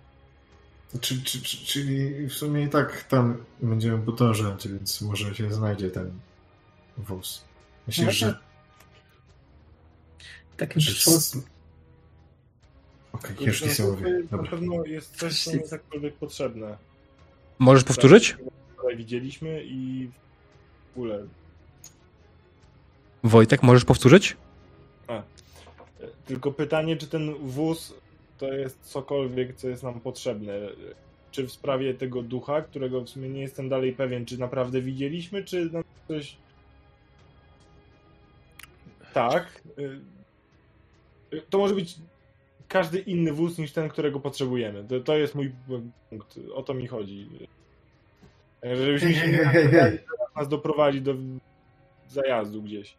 Czy, 1.01 1.23
czy, 1.23 1.43
czy, 1.43 1.57
czyli 1.67 2.27
w 2.29 2.33
sumie 2.33 2.63
i 2.63 2.69
tak 2.69 3.03
tam 3.03 3.45
będziemy 3.63 3.99
podążać, 3.99 4.69
więc 4.69 5.01
może 5.01 5.35
się 5.35 5.55
znajdzie 5.55 5.91
ten 5.91 6.11
wóz. 6.97 7.45
Myślisz, 7.87 8.07
Może. 8.07 8.27
że... 8.27 8.39
takim 10.57 10.81
że 10.81 10.93
przyszło... 10.93 11.13
Okej, 13.15 13.47
już 13.47 13.63
nic 13.63 13.79
nie 13.79 13.85
To 13.85 13.91
mówię. 13.91 14.23
Na 14.31 14.39
pewno 14.39 14.85
jest 14.85 15.17
coś, 15.17 15.45
co 15.45 15.53
jest 15.53 15.73
jakkolwiek 15.73 16.15
potrzebne. 16.15 16.77
Możesz 17.59 17.85
powtórzyć? 17.85 18.37
Wczoraj 18.73 18.97
widzieliśmy 18.97 19.65
i 19.65 20.09
w 20.95 20.97
ogóle 20.97 21.27
Wojtek, 23.25 23.63
możesz 23.63 23.85
powtórzyć? 23.85 24.37
E, 25.09 25.23
Tylko 26.27 26.53
pytanie, 26.53 26.97
czy 26.97 27.07
ten 27.07 27.35
wóz 27.35 27.95
to 28.39 28.53
jest 28.53 28.81
cokolwiek, 28.81 29.57
co 29.57 29.69
jest 29.69 29.83
nam 29.83 30.01
potrzebne. 30.01 30.53
Czy 31.31 31.47
w 31.47 31.53
sprawie 31.53 31.95
tego 31.95 32.23
ducha, 32.23 32.63
którego 32.63 33.01
w 33.01 33.09
sumie 33.09 33.29
nie 33.29 33.41
jestem 33.41 33.69
dalej 33.69 33.93
pewien, 33.93 34.27
czy 34.27 34.39
naprawdę 34.39 34.81
widzieliśmy, 34.81 35.45
czy 35.45 35.71
nam 35.71 35.85
coś. 36.09 36.37
Tak. 39.15 39.63
y, 39.79 40.01
y, 41.37 41.43
To 41.51 41.59
może 41.59 41.75
być 41.75 41.97
każdy 42.69 42.99
inny 42.99 43.33
wóz 43.33 43.59
niż 43.59 43.73
ten, 43.73 43.89
którego 43.89 44.21
potrzebujemy. 44.21 44.85
To, 44.85 45.01
to 45.01 45.17
jest 45.17 45.35
mój 45.35 45.53
punkt. 46.11 46.39
O 46.55 46.63
to 46.63 46.75
mi 46.75 46.87
chodzi. 46.87 47.29
Żebyśmy 48.63 49.15
się 49.15 49.29
nie 49.29 49.99
nas 50.37 50.49
doprowadzi 50.49 51.01
do 51.03 51.15
zajazdu 52.09 52.63
gdzieś. 52.63 52.97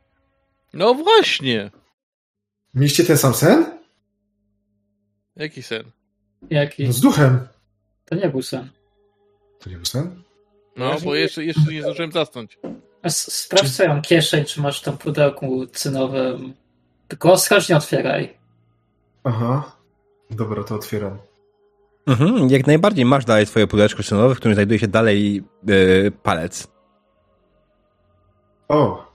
No 0.73 0.93
właśnie! 0.93 1.71
Mieliście 2.73 3.03
ten 3.03 3.17
sam 3.17 3.33
sen? 3.33 3.65
Jaki 5.35 5.63
sen? 5.63 5.83
Jaki? 6.49 6.83
No 6.83 6.93
z 6.93 7.01
duchem. 7.01 7.47
To 8.05 8.15
nie 8.15 8.29
był 8.29 8.41
sen. 8.41 8.69
To 9.59 9.69
nie 9.69 9.75
był 9.75 9.85
sen? 9.85 10.23
No, 10.75 10.99
się 10.99 11.05
bo 11.05 11.15
nie- 11.15 11.21
jeszcze, 11.21 11.45
jeszcze 11.45 11.73
nie 11.73 11.81
zdążyłem 11.81 12.11
zasnąć. 12.11 12.57
Sprawdź 13.09 13.71
swoją 13.73 14.01
kieszeń, 14.01 14.45
czy 14.45 14.61
masz 14.61 14.81
tam 14.81 14.97
pudełku 14.97 15.67
cynowym. 15.67 16.53
Tylko 17.07 17.31
ostrożnie 17.31 17.77
otwieraj. 17.77 18.37
Aha. 19.25 19.71
Dobra, 20.31 20.63
to 20.63 20.75
otwieram. 20.75 21.17
Mhm, 22.07 22.49
jak 22.49 22.67
najbardziej 22.67 23.05
masz 23.05 23.25
dalej 23.25 23.45
swoje 23.45 23.67
pudełeczko 23.67 24.03
cynowe, 24.03 24.35
w 24.35 24.37
którym 24.37 24.55
znajduje 24.55 24.79
się 24.79 24.87
dalej 24.87 25.43
yy, 25.67 26.11
palec. 26.23 26.67
O! 28.67 29.05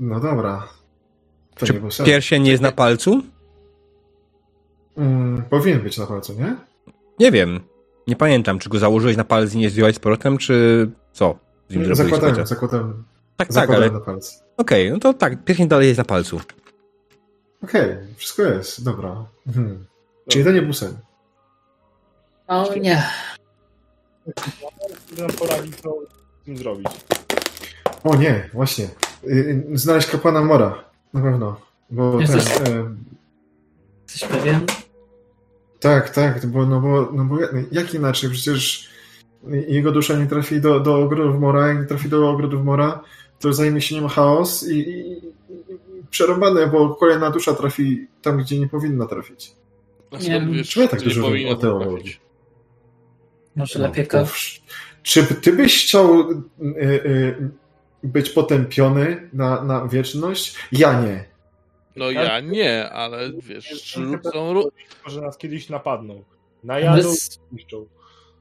No 0.00 0.20
dobra. 0.20 0.68
To 1.54 1.66
Czy 1.66 1.74
nie 1.74 2.06
pierścień 2.06 2.42
nie 2.42 2.50
jest 2.50 2.62
na 2.62 2.72
palcu? 2.72 3.22
Mm, 4.96 5.42
powinien 5.50 5.80
być 5.82 5.98
na 5.98 6.06
palcu, 6.06 6.32
nie? 6.32 6.56
Nie 7.18 7.30
wiem. 7.32 7.60
Nie 8.06 8.16
pamiętam, 8.16 8.58
czy 8.58 8.68
go 8.68 8.78
założyłeś 8.78 9.16
na 9.16 9.24
palec 9.24 9.54
i 9.54 9.58
nie 9.58 9.70
zdjąłeś 9.70 9.96
z 9.96 9.98
powrotem, 9.98 10.38
czy 10.38 10.90
co? 11.12 11.38
Z 11.68 11.74
nim 11.74 11.84
zrobiłeś 11.84 12.10
Zakładałem, 12.10 12.46
zakładałem, 12.46 13.04
Tak, 13.36 13.48
tak, 13.52 13.70
ale 13.70 13.90
na 13.90 14.00
palcu. 14.00 14.34
okej, 14.56 14.90
no 14.90 14.98
to 14.98 15.14
tak, 15.14 15.44
pierścień 15.44 15.68
dalej 15.68 15.86
jest 15.88 15.98
na 15.98 16.04
palcu. 16.04 16.40
Okej, 17.64 17.96
wszystko 18.16 18.42
jest, 18.42 18.84
dobra. 18.84 19.24
Mhm. 19.46 19.86
Czyli 20.28 20.44
to 20.44 20.52
nie 20.52 20.62
był 20.62 20.72
sen. 20.72 20.96
O 22.48 22.74
nie. 22.74 23.02
Nam 25.18 25.30
poradzi, 25.38 25.72
co 25.72 25.94
z 26.40 26.44
tym 26.44 26.56
zrobić. 26.56 26.86
O 28.04 28.16
nie, 28.16 28.50
właśnie. 28.52 28.84
Y, 29.24 29.66
y, 29.72 29.78
Znaleźć 29.78 30.08
kapłana 30.08 30.40
Mora. 30.44 30.84
Na 31.14 31.22
pewno. 31.22 31.60
Bo 31.90 32.20
Jesteś- 32.20 32.44
ten, 32.58 32.78
e, 32.78 32.94
Jesteś 34.02 34.28
pewien? 34.28 34.66
tak, 35.80 36.10
tak, 36.10 36.46
bo, 36.46 36.66
no 36.66 36.80
bo, 36.80 37.08
no 37.12 37.24
bo 37.24 37.40
jak- 37.40 37.52
jak 37.72 37.94
inaczej? 37.94 38.30
Przecież 38.30 38.88
jego 39.68 39.92
dusza 39.92 40.14
nie 40.18 40.26
trafi 40.26 40.60
do, 40.60 40.80
do 40.80 40.96
ogrodów 40.98 41.40
Mora, 41.40 41.68
jak 41.68 41.78
nie 41.80 41.84
trafi 41.86 42.08
do 42.08 42.30
ogrodów 42.30 42.64
Mora, 42.64 43.00
to 43.40 43.52
zajmie 43.52 43.80
się 43.80 43.94
nim 43.94 44.08
chaos 44.08 44.68
i, 44.68 44.78
i, 44.78 45.32
i 46.12 46.14
przerąbane, 46.14 46.66
bo 46.66 46.94
kolejna 46.94 47.30
dusza 47.30 47.54
trafi 47.54 48.06
tam, 48.22 48.38
gdzie 48.38 48.58
nie 48.58 48.68
powinna 48.68 49.06
trafić. 49.06 49.52
A 50.10 50.16
Nie 50.16 50.46
wiesz, 50.52 50.70
czemu 50.70 50.84
ja 50.84 50.90
tak 50.90 51.02
dużo 51.02 51.30
wiem 51.30 51.48
o 51.48 51.54
teologii? 51.54 52.16
Może 53.56 53.78
No, 53.78 53.86
lepiej 53.86 54.06
wsz- 54.06 54.60
Czy 55.02 55.24
ty 55.34 55.52
byś 55.52 55.84
chciał 55.84 56.30
y, 56.30 56.34
y, 56.76 57.50
być 58.02 58.30
potępiony 58.30 59.28
na, 59.32 59.64
na 59.64 59.88
wieczność? 59.88 60.56
Ja 60.72 61.00
nie. 61.02 61.24
No 61.96 62.10
ja 62.10 62.40
nie, 62.40 62.90
ale 62.90 63.32
wiesz, 63.32 63.92
są 63.94 64.00
Może 65.04 65.20
nas 65.20 65.38
kiedyś 65.38 65.68
napadną. 65.68 66.24
Najadą 66.64 67.12
i 67.12 67.16
zniszczą. 67.50 67.86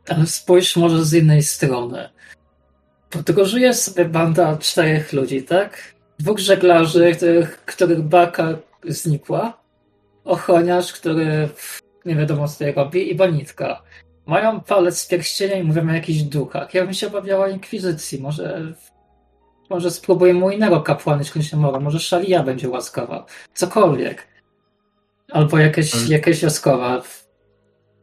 Ale 0.10 0.26
spójrz 0.26 0.77
może 0.77 1.06
z 1.06 1.14
innej 1.14 1.43
strony. 1.43 2.10
Podróżuje 3.10 3.73
sobie 3.73 4.06
banda 4.06 4.57
czterech 4.57 5.14
ludzi, 5.14 5.43
tak? 5.43 5.93
Dwóch 6.22 6.39
żeglarzy, 6.39 7.11
których, 7.15 7.65
których 7.65 8.02
barka 8.02 8.57
znikła, 8.88 9.61
ochroniarz, 10.26 10.93
który 10.93 11.49
nie 12.06 12.15
wiadomo 12.15 12.48
co 12.48 12.53
tutaj 12.53 12.73
robi 12.73 13.11
i 13.11 13.15
banitka. 13.15 13.84
Mają 14.26 14.61
palec 14.61 14.99
z 14.99 15.07
pierścienia 15.07 15.56
i 15.56 15.64
mówią 15.64 15.89
o 15.89 15.93
jakichś 15.93 16.22
duchach. 16.22 16.73
Ja 16.73 16.84
bym 16.84 16.93
się 16.93 17.07
obawiała 17.07 17.49
inkwizycji. 17.49 18.22
Może, 18.22 18.73
może 19.69 19.91
spróbujemy 19.91 20.45
u 20.45 20.49
innego 20.49 20.81
kapłana, 20.81 21.23
niż 21.35 21.53
mora. 21.53 21.80
Może 21.80 21.99
szalia 21.99 22.43
będzie 22.43 22.69
łaskawa. 22.69 23.26
Cokolwiek. 23.53 24.27
Albo 25.31 25.57
jakieś, 25.57 25.95
Ale- 25.95 26.07
jakieś 26.07 26.41
jaskowa. 26.41 27.02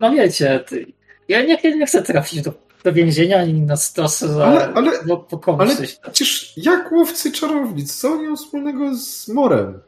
No 0.00 0.10
wiecie, 0.10 0.64
ty, 0.66 0.86
ja 1.28 1.42
nie, 1.42 1.58
nie 1.76 1.86
chcę 1.86 2.02
trafić 2.02 2.42
do, 2.42 2.52
do 2.84 2.92
więzienia 2.92 3.38
ani 3.40 3.52
na 3.60 3.76
stosy 3.76 4.28
za 4.28 4.46
Ale- 4.46 4.72
ale- 4.74 4.92
no, 5.06 5.26
Ale 5.58 5.76
przecież 6.02 6.52
jak 6.56 6.92
łowcy 6.92 7.32
czarownic, 7.32 7.96
co 8.00 8.12
oni 8.12 8.36
wspólnego 8.36 8.96
z 8.96 9.28
Morem? 9.28 9.80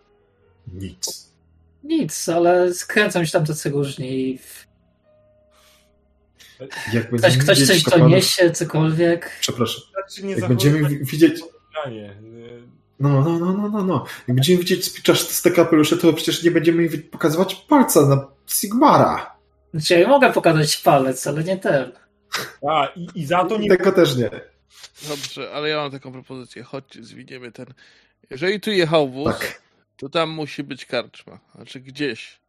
Nic. 0.75 1.31
Nic, 1.85 2.29
ale 2.29 2.75
skręcam 2.75 3.27
się 3.27 3.33
tam 3.33 3.47
tacy 3.47 3.71
różni 3.71 4.31
i 4.31 4.39
Jak 6.93 7.09
ktoś, 7.19 7.39
ktoś 7.39 7.61
widzieć 7.61 7.69
coś 7.83 7.85
kapłanów- 7.85 8.11
doniesie, 8.11 8.51
cokolwiek. 8.51 9.31
Przepraszam. 9.41 9.83
Nie 10.23 10.31
Jak 10.35 10.49
będziemy 10.49 10.89
wi- 10.89 11.05
widzieć... 11.05 11.41
No, 13.01 13.09
no, 13.09 13.39
no, 13.39 13.53
no, 13.53 13.69
no, 13.69 13.85
no. 13.85 14.05
Jak 14.29 14.35
będziemy 14.35 14.59
widzieć 14.59 14.85
spiczaste 14.85 15.51
kapelusze, 15.51 15.97
to 15.97 16.13
przecież 16.13 16.43
nie 16.43 16.51
będziemy 16.51 16.89
pokazywać 16.99 17.55
palca 17.55 18.07
na 18.07 18.27
Sigmara. 18.47 19.37
Znaczy, 19.75 19.95
ja 20.01 20.09
mogę 20.09 20.33
pokazać 20.33 20.77
palec, 20.77 21.27
ale 21.27 21.45
nie 21.45 21.57
ten. 21.57 21.93
A, 22.69 22.87
i, 22.97 23.09
i 23.15 23.27
za 23.27 23.45
to 23.45 23.59
nie 23.59 23.69
Tego 23.69 23.93
też 23.93 24.17
nie. 24.17 24.31
Dobrze, 25.09 25.51
ale 25.53 25.69
ja 25.69 25.77
mam 25.77 25.91
taką 25.91 26.13
propozycję. 26.13 26.63
Chodźcie, 26.63 27.05
zwiniemy 27.05 27.53
ten. 27.53 27.67
Jeżeli 28.31 28.61
tu 28.61 28.71
jechał 28.71 29.09
wóz, 29.11 29.39
Tak. 29.39 29.63
to 29.97 30.09
tam 30.09 30.31
musi 30.31 30.65
być 30.65 30.87
karczma. 30.87 31.39
Znaczy 31.55 31.81
gdzieś. 31.81 32.41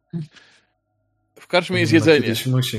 W 1.40 1.46
karczmie 1.46 1.80
jest 1.80 1.92
No, 1.92 1.96
jedzenie. 1.96 2.20
Kiedyś 2.22 2.46
musi. 2.46 2.78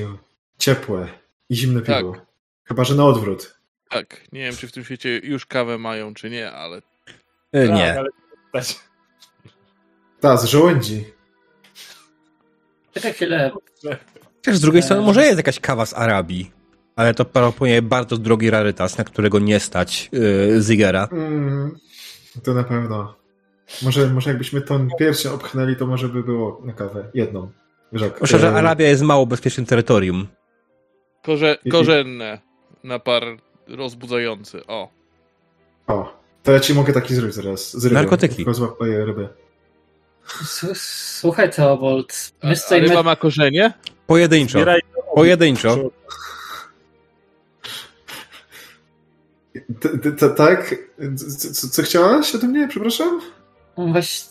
Ciepłe 0.58 1.08
i 1.50 1.56
zimne 1.56 1.82
Tak. 1.82 1.98
piwo. 1.98 2.16
Chyba, 2.64 2.84
że 2.84 2.96
na 2.96 3.06
odwrót. 3.06 3.56
Tak, 3.90 4.22
nie 4.32 4.40
wiem, 4.42 4.56
czy 4.58 4.68
w 4.68 4.72
tym 4.72 4.84
świecie 4.84 5.18
już 5.24 5.46
kawę 5.46 5.78
mają, 5.78 6.14
czy 6.14 6.30
nie, 6.30 6.52
ale 6.52 6.82
E, 7.52 7.68
Tak, 7.68 7.76
nie. 7.76 8.00
ale 8.00 8.10
tak. 8.54 8.64
Ta, 10.20 10.38
z 10.38 10.46
żołędzi. 10.46 11.06
Czekaj 12.94 13.14
chwilę. 13.14 13.52
Chociaż 14.36 14.58
z 14.58 14.62
drugiej 14.62 14.84
strony 14.84 15.02
może 15.02 15.26
jest 15.26 15.38
jakaś 15.38 15.60
kawa 15.60 15.86
z 15.86 15.94
Arabii, 15.94 16.52
ale 16.96 17.14
to 17.14 17.26
prawdopodobnie 17.26 17.82
bardzo 17.82 18.18
drogi 18.18 18.50
rarytas, 18.50 18.98
na 18.98 19.04
którego 19.04 19.40
nie 19.40 19.60
stać 19.60 20.10
yy, 20.12 20.62
Zigera. 20.62 21.08
Mm, 21.12 21.78
to 22.44 22.54
na 22.54 22.64
pewno. 22.64 23.16
Może, 23.82 24.10
może 24.10 24.30
jakbyśmy 24.30 24.62
tą 24.62 24.88
pierścień 25.00 25.32
obchnęli, 25.32 25.76
to 25.76 25.88
może 25.88 26.10
by 26.10 26.24
było 26.24 26.62
na 26.66 26.74
kawę. 26.74 27.10
Jedną. 27.14 27.52
Myślę, 27.92 28.40
że 28.40 28.48
e, 28.48 28.56
Arabia 28.56 28.88
jest 28.88 29.04
mało 29.04 29.26
bezpiecznym 29.26 29.66
terytorium. 29.66 30.28
Korze 31.24 31.58
korzenne. 31.72 32.40
Napar 32.84 33.24
rozbudzający. 33.68 34.68
O. 34.68 34.90
O, 35.88 36.18
to 36.44 36.52
ja 36.52 36.60
ci 36.60 36.74
mogę 36.74 36.94
taki 36.94 37.16
zrobić 37.16 37.36
zaraz. 37.36 37.78
Z 37.78 37.84
ryby. 37.84 37.96
Narkotyki. 37.96 38.36
Tylko 38.36 38.54
złapuję 38.54 39.06
rybę. 39.06 39.30
Słuchaj, 40.76 41.52
Teobold, 41.52 42.34
ryba 42.72 43.04
ma 43.04 43.16
korzenie? 43.16 43.74
Pojedynczo. 44.08 44.60
Pojedynczo. 45.16 45.78
Tak? 50.38 50.76
Co 51.72 51.84
chciałaś 51.84 52.36
ode 52.36 52.48
mnie? 52.48 52.68
Przepraszam? 52.68 53.22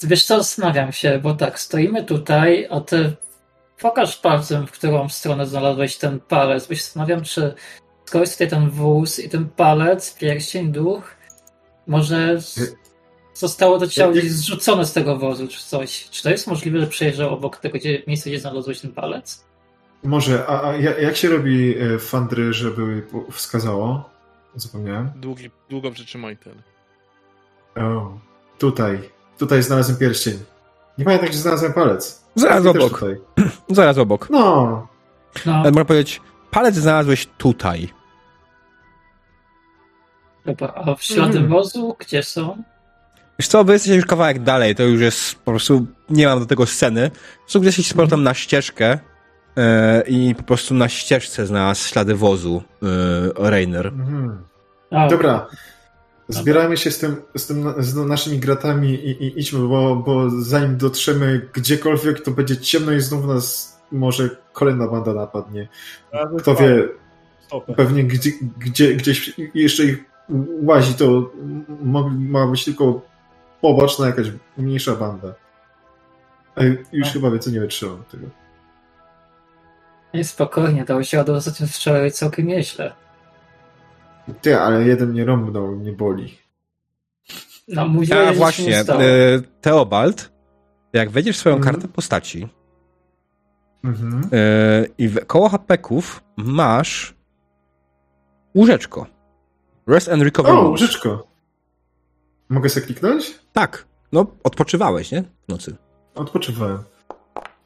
Wiesz 0.03 0.25
co, 0.25 0.39
zastanawiam 0.39 0.93
się, 0.93 1.21
bo 1.23 1.35
tak, 1.35 1.61
stoimy 1.61 2.05
tutaj, 2.05 2.67
a 2.71 2.81
ty 2.81 3.13
pokaż 3.81 4.17
palcem, 4.17 4.67
w 4.67 4.73
którą 4.73 5.09
stronę 5.09 5.47
znalazłeś 5.47 5.97
ten 5.97 6.21
palec, 6.21 6.67
bo 6.67 6.75
się 6.75 6.83
zastanawiam, 6.83 7.23
czy 7.25 7.55
skoro 8.05 8.27
tutaj 8.27 8.49
ten 8.49 8.71
wóz 8.71 9.19
i 9.19 9.29
ten 9.29 9.49
palec, 9.49 10.15
pierścień, 10.15 10.73
duch, 10.73 11.15
może 11.87 12.39
zostało 13.35 13.79
to 13.79 13.87
ciało 13.87 14.13
gdzieś 14.13 14.31
zrzucone 14.31 14.87
z 14.87 14.93
tego 14.93 15.17
wozu, 15.19 15.49
czy 15.49 15.63
coś. 15.67 16.09
Czy 16.11 16.23
to 16.23 16.31
jest 16.31 16.47
możliwe, 16.47 16.81
że 16.81 16.87
przejeżdżał 16.87 17.35
obok 17.35 17.57
tego 17.57 17.79
gdzie, 17.79 18.03
miejsca, 18.07 18.31
gdzie 18.31 18.41
znalazłeś 18.41 18.81
ten 18.81 18.93
palec? 18.93 19.45
Może, 20.05 20.47
a, 20.47 20.69
a 20.69 20.77
ja- 20.77 20.99
jak 20.99 21.17
się 21.17 21.29
robi 21.29 21.75
e, 21.79 21.99
fandry, 21.99 22.53
żeby 22.53 23.03
wskazało? 23.31 24.11
Zapomniałem. 24.55 25.11
Długi, 25.17 25.51
długo 25.71 25.91
przytrzymaj 25.91 26.37
ten. 26.37 26.63
O, 27.85 28.19
tutaj. 28.59 29.11
Tutaj 29.39 29.63
znalazłem 29.63 29.99
pierścień. 29.99 30.39
Nie 30.99 31.05
pamiętam, 31.05 31.29
gdzie 31.29 31.39
znalazłem 31.39 31.73
palec. 31.73 32.23
Zaraz 32.35 32.67
obok. 32.67 33.01
Tutaj. 33.01 33.17
Zaraz 33.69 33.99
obok. 33.99 34.31
No, 34.31 34.87
No, 35.47 35.55
Ale 35.55 35.71
można 35.71 35.85
powiedzieć, 35.85 36.21
palec 36.51 36.75
znalazłeś 36.75 37.27
tutaj. 37.39 37.89
dobra, 40.47 40.73
a 40.75 40.95
w 40.95 41.03
ślady 41.03 41.39
Mhm. 41.39 41.49
wozu, 41.49 41.97
gdzie 41.99 42.23
są? 42.23 42.63
Wiesz 43.39 43.49
co, 43.49 43.65
wy 43.65 43.73
jesteście 43.73 43.97
już 43.97 44.07
kawałek 44.07 44.43
dalej, 44.43 44.75
to 44.75 44.83
już 44.83 45.01
jest 45.01 45.35
po 45.35 45.51
prostu, 45.51 45.87
nie 46.11 46.27
mam 46.27 46.39
do 46.41 46.47
tego 46.47 46.67
sceny. 46.67 47.11
Po 47.11 47.39
prostu 47.41 47.61
gdzieś 47.61 47.87
z 47.89 47.93
powrotem 47.93 48.23
na 48.23 48.35
ścieżkę 48.35 48.99
i 50.07 50.35
po 50.35 50.43
prostu 50.43 50.75
na 50.75 50.89
ścieżce 50.89 51.47
znalazł 51.47 51.89
ślady 51.89 52.15
wozu 52.15 52.63
e, 52.83 53.51
Rainer. 53.51 53.87
mhm. 53.87 54.39
Dobra. 55.11 55.47
Zbierajmy 56.29 56.77
się 56.77 56.91
z 56.91 56.99
tym, 56.99 57.17
z 57.37 57.47
tym 57.47 57.75
z 57.79 57.97
naszymi 57.97 58.39
gratami 58.39 58.95
i, 58.95 59.25
i 59.25 59.41
idźmy, 59.41 59.69
bo, 59.69 59.97
bo 59.97 60.31
zanim 60.31 60.77
dotrzemy 60.77 61.49
gdziekolwiek, 61.53 62.21
to 62.21 62.31
będzie 62.31 62.57
ciemno 62.57 62.93
i 62.93 63.01
znów 63.01 63.27
nas 63.27 63.77
może 63.93 64.31
kolejna 64.53 64.89
banda 64.89 65.15
napadnie. 65.15 65.69
Kto 66.39 66.55
wie, 66.55 66.89
pewnie 67.77 68.05
gdzie, 68.05 68.31
gdzie, 68.59 68.95
gdzieś 68.95 69.33
jeszcze 69.55 69.85
ich 69.85 70.05
łazi, 70.63 70.95
to 70.95 71.31
ma 72.19 72.47
być 72.47 72.65
tylko 72.65 73.01
poboczna 73.61 74.07
jakaś 74.07 74.27
mniejsza 74.59 74.97
banda. 74.97 75.35
A 76.57 76.65
już 76.93 77.07
No. 77.07 77.13
chyba 77.13 77.31
więcej 77.31 77.53
nie 77.53 77.61
wytrzymam 77.61 78.05
tego. 78.11 78.27
Nie, 80.15 80.25
spokojnie, 80.25 80.85
dało 80.85 81.03
się 81.03 81.17
radę 81.17 81.33
ostatnio 81.33 81.67
wczoraj 81.67 82.11
całkiem 82.13 82.47
nieźle. 82.47 82.95
Ty, 84.43 84.59
ale 84.61 84.83
jeden 84.85 85.11
mnie 85.11 85.25
rąbnął, 85.25 85.77
nie 85.77 85.93
boli. 85.93 86.39
No, 87.69 87.89
mówiłem, 87.89 88.29
A 88.29 88.33
właśnie, 88.33 88.81
e, 88.81 88.85
Teobald, 89.61 90.33
jak 90.93 91.11
wejdziesz 91.11 91.37
w 91.37 91.41
swoją 91.41 91.57
Mhm. 91.57 91.75
kartę 91.75 91.89
postaci 91.89 92.49
Mhm. 93.85 94.29
e, 94.33 94.87
i 94.99 95.09
w, 95.09 95.27
koło 95.27 95.49
hapeków 95.49 96.23
masz 96.37 97.15
łóżeczko. 98.55 99.07
Rest 99.87 100.09
and 100.09 100.23
recover 100.23 100.53
O, 100.53 100.69
łóżeczko. 100.69 101.27
Mogę 102.49 102.69
sobie 102.69 102.87
kliknąć? 102.87 103.39
Tak, 103.53 103.87
no 104.13 104.27
odpoczywałeś, 104.45 105.13
nie? 105.13 105.23
W 105.23 105.49
nocy. 105.49 105.77
Odpoczywałem. 106.15 106.79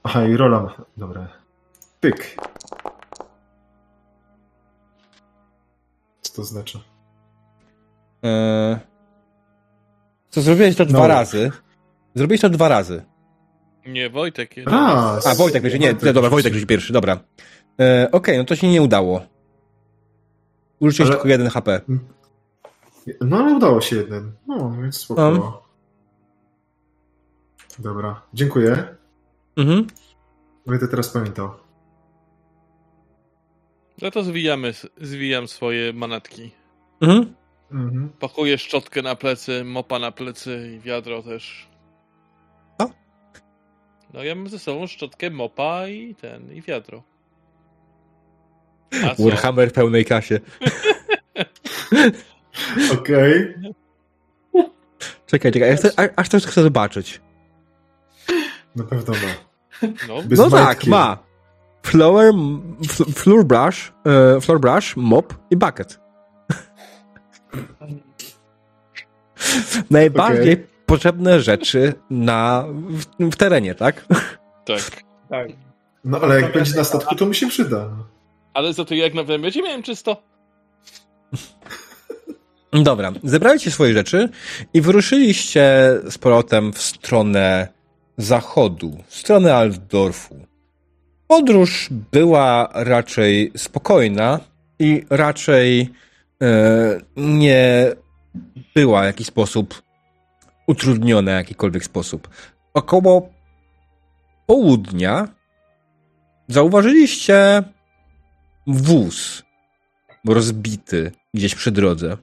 Aha, 0.02 0.24
i 0.26 0.36
rola 0.36 0.60
ma. 0.62 0.74
Dobra. 0.96 1.28
Pyk. 2.00 2.36
Co 6.22 6.32
to 6.34 6.44
znaczy? 6.44 6.80
E, 8.24 8.80
co 10.30 10.40
zrobiłeś 10.42 10.76
to 10.76 10.84
No. 10.84 10.90
dwa 10.90 11.06
razy. 11.06 11.50
Zrobiłeś 12.14 12.40
to 12.40 12.50
dwa 12.50 12.68
razy. 12.68 13.04
Nie, 13.86 14.10
Wojtek 14.10 14.56
jeden. 14.56 14.74
Raz. 14.74 15.26
A, 15.26 15.34
Wojtek 15.34 15.62
będzie, 15.62 15.78
nie, 15.78 15.92
Wojtek 15.92 16.12
dobra. 16.12 16.30
Wojtek 16.30 16.52
rzuci 16.54 16.66
pierwszy, 16.66 16.92
dobra. 16.92 17.20
E, 17.80 18.08
Okej, 18.12 18.38
no 18.38 18.44
to 18.44 18.56
się 18.56 18.68
nie 18.70 18.82
udało. 18.82 19.20
Użyłeś 20.80 21.00
Ale- 21.00 21.10
tylko 21.10 21.28
jeden 21.28 21.48
HP. 21.48 21.80
No 23.20 23.36
ale 23.38 23.54
udało 23.54 23.80
się 23.80 23.96
jeden. 23.96 24.32
No, 24.46 24.70
więc 24.82 24.96
spoko. 24.96 25.28
Um. 25.28 25.42
Dobra, 27.78 28.22
dziękuję. 28.34 28.96
Mhm. 29.56 29.86
Będę 30.66 30.88
teraz 30.88 31.08
pamiętał. 31.08 31.50
No 34.02 34.10
to 34.10 34.22
zwijamy, 34.24 34.72
zwijam 35.00 35.48
swoje 35.48 35.92
manatki. 35.92 36.50
Mhm. 37.00 37.34
Mhm. 37.72 38.08
Pakuję 38.20 38.58
szczotkę 38.58 39.02
na 39.02 39.16
plecy, 39.16 39.64
mopa 39.64 39.98
na 39.98 40.12
plecy 40.12 40.72
i 40.76 40.80
wiadro 40.80 41.22
też. 41.22 41.68
Co? 42.78 42.90
No 44.14 44.24
ja 44.24 44.34
mam 44.34 44.48
ze 44.48 44.58
sobą 44.58 44.86
szczotkę, 44.86 45.30
mopa 45.30 45.88
i 45.88 46.14
ten, 46.14 46.52
i 46.52 46.62
wiadro. 46.62 47.02
A? 49.04 49.14
Warhammer 49.22 49.70
w 49.70 49.72
pełnej 49.72 50.04
kasie. 50.04 50.40
Okej. 52.94 53.54
Czekaj, 55.26 55.52
czekaj, 55.52 55.68
ja 55.70 55.76
chcę, 55.76 55.90
a- 55.96 56.20
aż 56.20 56.28
też 56.28 56.46
chcę 56.46 56.62
zobaczyć. 56.62 57.20
Na 58.76 58.84
pewno 58.84 59.14
ma. 59.14 59.88
No, 60.08 60.22
Bez 60.22 60.38
no 60.38 60.50
tak, 60.50 60.86
ma. 60.86 61.18
Flower, 61.86 62.32
fl- 62.82 63.12
floor 63.12 63.44
brush, 63.44 63.92
e, 64.04 64.40
floor 64.40 64.60
brush, 64.60 64.96
mop 64.96 65.34
i 65.50 65.56
bucket. 65.56 66.00
Najbardziej 69.90 70.66
potrzebne 70.86 71.40
rzeczy 71.40 71.94
na, 72.10 72.64
w, 72.68 73.30
w 73.30 73.36
terenie, 73.36 73.74
tak? 73.74 74.06
tak. 74.64 74.82
Tak. 75.28 75.48
No 76.04 76.20
ale 76.20 76.40
jak 76.40 76.52
będzie 76.52 76.76
na 76.76 76.84
statku, 76.84 77.14
to 77.14 77.26
mi 77.26 77.34
się 77.34 77.48
przyda. 77.48 77.88
Ale 78.54 78.72
za 78.72 78.84
to 78.84 78.94
jak 78.94 79.14
na 79.14 79.22
namiocie 79.22 79.62
miałem 79.62 79.82
czysto. 79.82 80.22
Dobra, 82.72 83.12
zebraliście 83.24 83.70
swoje 83.70 83.92
rzeczy 83.94 84.28
i 84.74 84.80
wyruszyliście 84.80 85.90
z 86.10 86.18
powrotem 86.18 86.72
w 86.72 86.82
stronę 86.82 87.68
zachodu, 88.16 88.98
w 89.06 89.14
stronę 89.14 89.54
Altdorfu. 89.54 90.45
Podróż 91.28 91.88
była 92.12 92.68
raczej 92.72 93.52
spokojna 93.56 94.40
i 94.78 95.02
raczej 95.10 95.92
e, 96.42 97.00
nie 97.16 97.92
była 98.74 99.02
w 99.02 99.04
jakiś 99.04 99.26
sposób 99.26 99.82
utrudniona 100.66 101.32
w 101.32 101.34
jakikolwiek 101.34 101.84
sposób. 101.84 102.28
Około 102.74 103.28
południa 104.46 105.28
zauważyliście 106.48 107.62
wóz 108.66 109.42
rozbity 110.28 111.12
gdzieś 111.34 111.54
przy 111.54 111.70
drodze. 111.70 112.16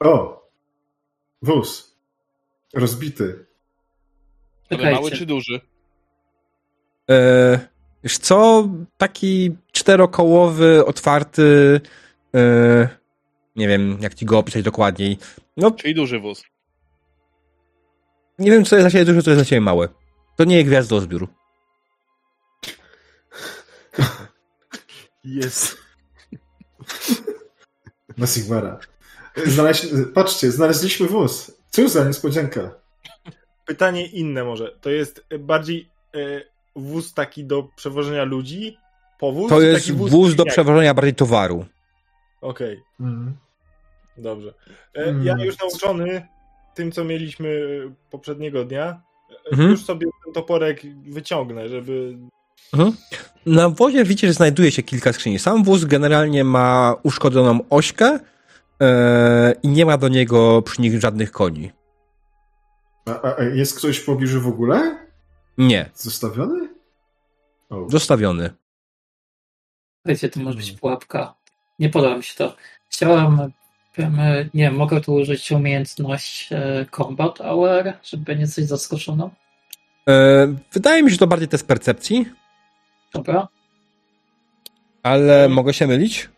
O! 0.00 0.40
Wóz. 1.42 1.96
Rozbity. 2.74 3.46
Ale 4.70 4.92
mały 4.92 5.10
czy 5.10 5.26
duży? 5.26 5.60
E, 7.10 7.58
wiesz 8.04 8.18
co? 8.18 8.68
Taki 8.96 9.56
czterokołowy, 9.72 10.84
otwarty. 10.84 11.80
E, 12.34 12.88
nie 13.56 13.68
wiem, 13.68 13.98
jak 14.00 14.14
ci 14.14 14.24
go 14.26 14.38
opisać 14.38 14.62
dokładniej. 14.62 15.18
No, 15.56 15.70
Czyli 15.70 15.94
duży 15.94 16.20
wóz. 16.20 16.42
nie 18.38 18.50
wiem, 18.50 18.64
co 18.64 18.76
jest 18.76 18.84
dla 18.84 18.90
ciebie 18.90 19.04
duże, 19.04 19.22
co 19.22 19.30
jest 19.30 19.38
dla 19.40 19.44
ciebie 19.44 19.60
małe. 19.60 19.88
To 20.36 20.44
nie 20.44 20.56
jest 20.56 20.68
gwiazdozbiór. 20.68 21.28
Jest. 25.24 25.76
Na 28.18 28.26
Sigmara. 28.26 28.78
Znaleźli... 29.46 29.90
Patrzcie, 30.14 30.50
znaleźliśmy 30.50 31.06
wóz. 31.06 31.52
Cóż 31.70 31.90
za 31.90 32.04
niespodzianka. 32.04 32.74
Pytanie 33.66 34.06
inne 34.06 34.44
może. 34.44 34.78
To 34.80 34.90
jest 34.90 35.24
bardziej 35.38 35.90
e, 36.14 36.18
wóz 36.80 37.14
taki 37.14 37.44
do 37.44 37.68
przewożenia 37.76 38.24
ludzi? 38.24 38.76
Powóz? 39.18 39.48
To 39.48 39.60
jest 39.60 39.86
taki 39.86 39.92
wóz 39.98 40.34
do 40.34 40.44
jak- 40.44 40.52
przewożenia 40.52 40.94
bardziej 40.94 41.14
towaru. 41.14 41.64
Okej, 42.40 42.80
Mhm. 43.00 43.36
dobrze. 44.18 44.54
E, 44.94 45.02
Mm. 45.04 45.26
Ja 45.26 45.44
już 45.44 45.58
nauczony 45.58 46.26
tym, 46.74 46.92
co 46.92 47.04
mieliśmy 47.04 47.60
poprzedniego 48.10 48.64
dnia, 48.64 49.00
Mhm. 49.52 49.70
już 49.70 49.84
sobie 49.84 50.06
ten 50.24 50.32
toporek 50.34 50.80
wyciągnę, 51.08 51.68
żeby... 51.68 52.16
Mhm. 52.72 52.92
Na 53.46 53.68
wozie 53.68 54.04
widzicie, 54.04 54.26
że 54.26 54.32
znajduje 54.32 54.70
się 54.72 54.82
kilka 54.82 55.12
skrzyni. 55.12 55.38
Sam 55.38 55.64
wóz 55.64 55.84
generalnie 55.84 56.44
ma 56.44 56.94
uszkodzoną 57.02 57.58
ośkę 57.70 58.18
e, 58.80 59.54
i 59.62 59.68
nie 59.68 59.86
ma 59.86 59.98
do 59.98 60.08
niego 60.08 60.62
przy 60.62 60.82
nich 60.82 61.00
żadnych 61.00 61.32
koni. 61.32 61.72
A, 63.06 63.22
a, 63.22 63.36
a 63.38 63.42
jest 63.42 63.78
ktoś 63.78 63.98
w 63.98 64.04
pobliżu 64.04 64.40
w 64.40 64.46
ogóle? 64.48 64.98
Nie, 65.58 65.90
Zostawiony? 65.94 66.68
Zostawiony. 67.88 68.50
Wiecie, 70.06 70.28
to 70.28 70.40
może 70.40 70.56
być 70.56 70.72
pułapka. 70.72 71.34
Nie 71.78 71.88
podoba 71.90 72.16
mi 72.16 72.22
się 72.22 72.34
to. 72.34 72.56
Chciałem, 72.88 73.52
wiem, 73.98 74.16
nie 74.54 74.62
wiem, 74.64 74.76
mogę 74.76 75.00
tu 75.00 75.14
użyć 75.14 75.52
umiejętność 75.52 76.52
e, 76.52 76.86
Combat 76.96 77.38
Hour, 77.38 77.92
żeby 78.02 78.36
nie 78.36 78.46
coś 78.46 78.64
zaskoczono. 78.64 79.30
E, 80.08 80.46
wydaje 80.72 81.02
mi 81.02 81.08
się, 81.10 81.12
że 81.12 81.18
to 81.18 81.26
bardziej 81.26 81.48
test 81.48 81.66
percepcji, 81.66 82.26
Dobra. 83.14 83.48
ale 85.02 85.48
mogę 85.48 85.74
się 85.74 85.86
mylić. 85.86 86.28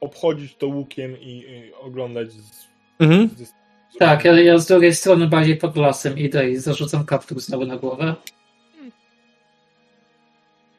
obchodzić 0.00 0.54
to 0.56 0.66
łukiem 0.66 1.20
i, 1.20 1.30
i 1.38 1.72
oglądać 1.74 2.32
z, 2.32 2.68
Mhm. 3.00 3.28
z, 3.28 3.48
z 3.48 3.52
Tak, 3.98 4.24
ja, 4.24 4.40
ja 4.40 4.58
z 4.58 4.66
drugiej 4.66 4.94
strony 4.94 5.26
bardziej 5.26 5.56
pod 5.56 5.76
lasem 5.76 6.18
idę 6.18 6.50
i 6.50 6.56
zarzucam 6.56 7.04
kaptur 7.04 7.40
znowu 7.40 7.66
na 7.66 7.76
głowę. 7.76 8.14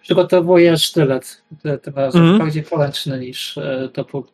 Przygotowuję 0.10 0.78
sztylet. 0.78 1.44
Ty- 1.64 1.78
Tym 1.78 1.94
razem 1.96 2.22
Mhm. 2.22 2.40
bardziej 2.40 2.64
poręczny 2.64 3.20
niż 3.20 3.58
e, 3.58 3.90
topór. 3.94 4.28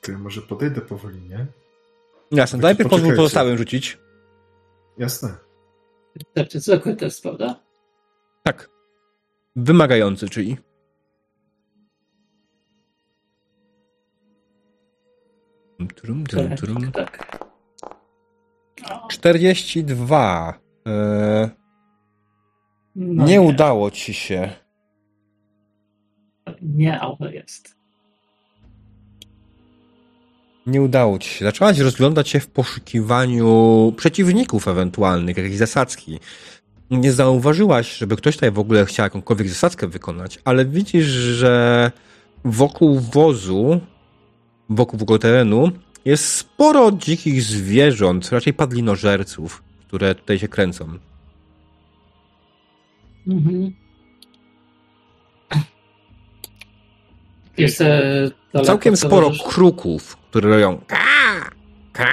Ty, 0.00 0.18
może 0.18 0.42
podejdę 0.42 0.80
powoli, 0.80 1.20
nie? 1.20 1.46
Jasne, 2.32 2.58
najpierw 2.58 2.90
pozwól 2.90 3.16
pozostałym 3.16 3.58
rzucić. 3.58 3.98
Jasne. 4.98 5.34
To 6.34 6.40
jest 6.54 6.66
zwykły 6.66 6.96
test, 6.96 7.22
prawda? 7.22 7.60
Tak. 8.42 8.70
Wymagający, 9.56 10.28
czyli. 10.28 10.56
Trum, 15.94 16.24
trum, 16.26 16.56
trum. 16.56 16.92
Tak. 16.92 17.38
O, 18.90 19.08
42. 19.08 20.54
E, 20.88 21.50
no 22.98 23.24
nie 23.24 23.40
udało 23.40 23.90
ci 23.90 24.14
się. 24.14 24.50
Nie, 26.62 27.00
ale 27.00 27.34
jest. 27.34 27.74
Nie 30.66 30.82
udało 30.82 31.18
ci 31.18 31.28
się. 31.30 31.44
Zaczęłaś 31.44 31.78
rozglądać 31.78 32.28
się 32.28 32.40
w 32.40 32.46
poszukiwaniu 32.46 33.92
przeciwników 33.96 34.68
ewentualnych, 34.68 35.36
jakiejś 35.36 35.56
zasadzki. 35.56 36.18
Nie 36.90 37.12
zauważyłaś, 37.12 37.96
żeby 37.98 38.16
ktoś 38.16 38.34
tutaj 38.34 38.50
w 38.50 38.58
ogóle 38.58 38.86
chciał 38.86 39.06
jakąkolwiek 39.06 39.48
zasadzkę 39.48 39.86
wykonać, 39.86 40.38
ale 40.44 40.64
widzisz, 40.64 41.06
że 41.06 41.92
wokół 42.44 43.00
wozu, 43.00 43.80
wokół 44.68 44.98
w 44.98 45.02
ogóle 45.02 45.18
terenu, 45.18 45.70
jest 46.04 46.24
sporo 46.24 46.92
dzikich 46.92 47.42
zwierząt, 47.42 48.32
raczej 48.32 48.54
padlinożerców, 48.54 49.62
które 49.86 50.14
tutaj 50.14 50.38
się 50.38 50.48
kręcą. 50.48 50.98
Mhm. 53.28 53.72
Jest 57.58 57.78
daleko, 57.78 58.66
Całkiem 58.66 58.96
sporo 58.96 59.28
możesz- 59.28 59.42
kruków, 59.42 60.16
które 60.16 60.48
robią 60.50 60.80
ka, 60.86 61.50
ka. 61.92 62.08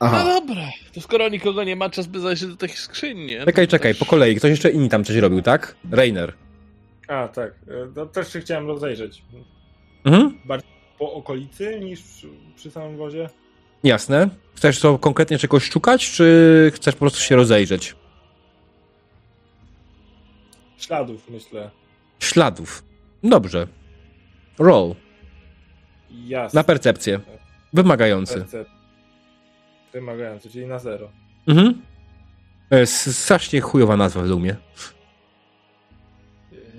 No 0.00 0.08
Aha. 0.08 0.24
dobra, 0.24 0.62
to 0.94 1.00
skoro 1.00 1.28
nikogo 1.28 1.64
nie 1.64 1.76
ma, 1.76 1.90
czas 1.90 2.06
by 2.06 2.20
zajrzeć 2.20 2.48
do 2.50 2.56
tych 2.56 2.78
skrzyń, 2.78 3.18
nie? 3.18 3.44
Czekaj, 3.44 3.68
czekaj, 3.68 3.92
też- 3.92 3.98
po 3.98 4.04
kolei. 4.04 4.36
Ktoś 4.36 4.50
jeszcze 4.50 4.70
inni 4.70 4.88
tam 4.88 5.04
coś 5.04 5.16
robił, 5.16 5.42
tak? 5.42 5.76
Rainer. 5.90 6.32
A, 7.08 7.28
tak. 7.28 7.54
No, 7.96 8.06
też 8.06 8.32
się 8.32 8.40
chciałem 8.40 8.66
rozejrzeć. 8.66 9.22
Mhm. 10.04 10.38
Po 10.98 11.12
okolicy 11.12 11.80
niż 11.80 12.02
przy, 12.02 12.28
przy 12.56 12.70
samym 12.70 12.96
wozie? 12.96 13.28
Jasne. 13.84 14.28
Chcesz 14.56 14.80
to 14.80 14.98
konkretnie 14.98 15.38
czegoś 15.38 15.70
szukać, 15.70 16.10
czy 16.10 16.72
chcesz 16.74 16.94
po 16.94 16.98
prostu 17.00 17.20
się 17.20 17.36
rozejrzeć? 17.36 17.94
Śladów, 20.76 21.30
myślę. 21.30 21.70
Śladów. 22.18 22.84
Dobrze. 23.22 23.66
Roll. 24.58 24.94
Jasne. 26.10 26.58
Na 26.60 26.64
percepcję. 26.64 27.20
Wymagający. 27.72 28.40
Percep- 28.40 28.64
Wymagający, 29.92 30.50
czyli 30.50 30.66
na 30.66 30.78
zero. 30.78 31.10
Mhm. 31.48 31.82
To 32.70 32.76
jest 32.76 33.18
strasznie 33.18 33.60
chujowa 33.60 33.96
nazwa 33.96 34.20
według 34.22 34.40
mnie. 34.40 34.56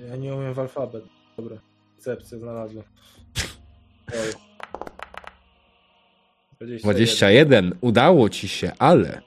Ja 0.09 0.15
nie 0.15 0.35
umiem 0.35 0.53
w 0.53 0.59
alfabet. 0.59 1.03
Dobra. 1.37 1.57
Percepcję 1.95 2.37
znalazłem. 2.39 2.83
Oj. 4.11 4.42
21. 6.83 7.75
Udało 7.81 8.29
ci 8.29 8.47
się, 8.47 8.71
ale... 8.79 9.21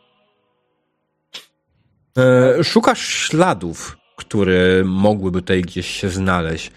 E, 2.19 2.65
szukasz 2.65 3.09
śladów, 3.09 3.97
które 4.17 4.85
mogłyby 4.85 5.41
tutaj 5.41 5.63
gdzieś 5.63 5.87
się 5.87 6.09
znaleźć. 6.09 6.71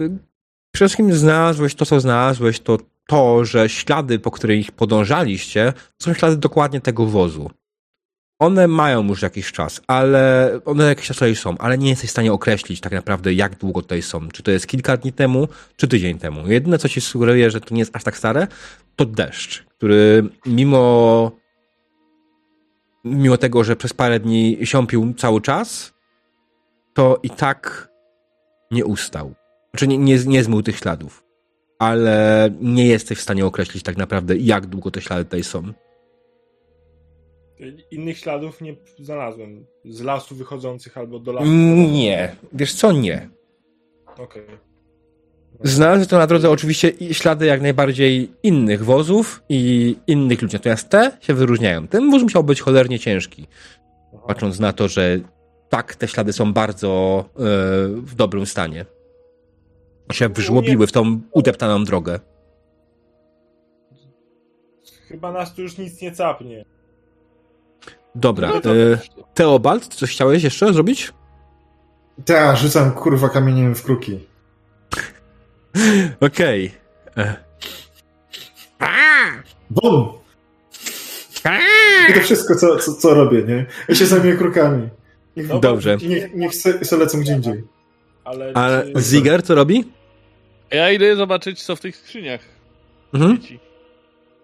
E, 0.00 0.08
Przede 0.72 0.88
wszystkim 0.88 1.12
znalazłeś 1.12 1.74
to, 1.74 1.86
co 1.86 2.00
znalazłeś, 2.00 2.60
to 2.60 2.78
to, 3.06 3.44
że 3.44 3.68
ślady, 3.68 4.18
po 4.18 4.30
których 4.30 4.72
podążaliście, 4.72 5.72
to 5.98 6.04
są 6.04 6.14
ślady 6.14 6.36
dokładnie 6.36 6.80
tego 6.80 7.06
wozu. 7.06 7.50
One 8.38 8.68
mają 8.68 9.06
już 9.06 9.22
jakiś 9.22 9.52
czas, 9.52 9.80
ale 9.86 10.50
one 10.64 10.84
jakiś 10.84 11.06
czas 11.06 11.16
tutaj 11.16 11.36
są, 11.36 11.58
ale 11.58 11.78
nie 11.78 11.90
jesteś 11.90 12.08
w 12.08 12.12
stanie 12.12 12.32
określić 12.32 12.80
tak 12.80 12.92
naprawdę, 12.92 13.34
jak 13.34 13.58
długo 13.58 13.82
tutaj 13.82 14.02
są. 14.02 14.28
Czy 14.28 14.42
to 14.42 14.50
jest 14.50 14.66
kilka 14.66 14.96
dni 14.96 15.12
temu, 15.12 15.48
czy 15.76 15.88
tydzień 15.88 16.18
temu. 16.18 16.48
Jedyne, 16.48 16.78
co 16.78 16.88
ci 16.88 17.00
sugeruje, 17.00 17.50
że 17.50 17.60
to 17.60 17.74
nie 17.74 17.80
jest 17.80 17.96
aż 17.96 18.04
tak 18.04 18.16
stare, 18.16 18.46
to 19.00 19.06
deszcz, 19.06 19.64
który 19.64 20.22
mimo 20.46 21.32
mimo 23.04 23.36
tego, 23.36 23.64
że 23.64 23.76
przez 23.76 23.92
parę 23.92 24.20
dni 24.20 24.58
siąpił 24.64 25.14
cały 25.14 25.40
czas, 25.40 25.94
to 26.94 27.18
i 27.22 27.30
tak 27.30 27.90
nie 28.70 28.84
ustał. 28.84 29.34
Znaczy 29.70 29.88
nie, 29.88 29.98
nie, 29.98 30.18
nie 30.26 30.44
zmył 30.44 30.62
tych 30.62 30.76
śladów. 30.76 31.24
Ale 31.78 32.48
nie 32.60 32.86
jesteś 32.86 33.18
w 33.18 33.22
stanie 33.22 33.46
określić 33.46 33.82
tak 33.82 33.96
naprawdę, 33.96 34.36
jak 34.36 34.66
długo 34.66 34.90
te 34.90 35.00
ślady 35.00 35.24
tutaj 35.24 35.44
są. 35.44 35.72
Innych 37.90 38.18
śladów 38.18 38.60
nie 38.60 38.76
znalazłem. 38.98 39.66
Z 39.84 40.00
lasu 40.00 40.34
wychodzących 40.34 40.98
albo 40.98 41.18
do 41.18 41.32
lasu. 41.32 41.46
Nie. 41.92 42.36
Wiesz 42.52 42.74
co? 42.74 42.92
Nie. 42.92 43.30
Okej. 44.18 44.69
Znalazłem 45.64 46.08
to 46.08 46.18
na 46.18 46.26
drodze 46.26 46.50
oczywiście 46.50 46.92
ślady 47.12 47.46
jak 47.46 47.62
najbardziej 47.62 48.32
innych 48.42 48.84
wozów 48.84 49.42
i 49.48 49.96
innych 50.06 50.42
ludzi. 50.42 50.56
Natomiast 50.56 50.88
te 50.88 51.18
się 51.20 51.34
wyróżniają. 51.34 51.88
Ten 51.88 52.10
wóz 52.10 52.22
musiał 52.22 52.44
być 52.44 52.60
cholernie 52.60 52.98
ciężki. 52.98 53.46
Patrząc 54.26 54.60
na 54.60 54.72
to, 54.72 54.88
że 54.88 55.20
tak, 55.68 55.94
te 55.94 56.08
ślady 56.08 56.32
są 56.32 56.52
bardzo 56.52 57.24
e, 57.26 57.42
w 57.88 58.14
dobrym 58.14 58.46
stanie. 58.46 58.84
Się 60.12 60.28
wyżłobiły 60.28 60.86
w 60.86 60.92
tą 60.92 61.20
udeptaną 61.32 61.84
drogę. 61.84 62.20
Chyba 65.08 65.32
nas 65.32 65.54
tu 65.54 65.62
już 65.62 65.78
nic 65.78 66.02
nie 66.02 66.12
capnie. 66.12 66.64
Dobra. 68.14 68.50
No 68.54 68.60
to 68.60 68.76
E, 68.76 68.98
Teobald, 69.34 69.86
coś 69.86 70.10
chciałeś 70.10 70.42
jeszcze 70.42 70.72
zrobić? 70.72 71.12
Ta, 72.24 72.56
rzucam 72.56 72.92
kurwa 72.92 73.28
kamieniem 73.28 73.74
w 73.74 73.82
kruki. 73.82 74.29
Okej. 76.20 76.70
E, 77.16 77.36
Bum! 79.70 80.08
I 82.10 82.14
to 82.14 82.20
wszystko, 82.20 82.54
co, 82.54 82.76
co, 82.76 82.94
co 82.94 83.14
robię, 83.14 83.42
nie? 83.42 83.66
Ja 83.88 83.94
się 83.94 84.06
zajmuję 84.06 84.36
krukami. 84.36 84.88
Niech, 85.36 85.58
Dobrze. 85.60 85.96
niech, 85.96 86.34
niech 86.34 86.54
se, 86.54 86.84
se 86.84 86.96
lecą 86.96 87.20
gdzie 87.20 87.32
indziej. 87.32 87.64
Ale, 88.24 88.52
A 88.54 88.82
czy- 88.82 89.00
Ziger 89.02 89.42
co 89.42 89.54
robi? 89.54 89.84
Ja 90.70 90.90
idę 90.90 91.16
zobaczyć, 91.16 91.62
co 91.62 91.76
w 91.76 91.80
tych 91.80 91.96
skrzyniach. 91.96 92.40
Mhm. 93.14 93.40
Dzieci. 93.40 93.60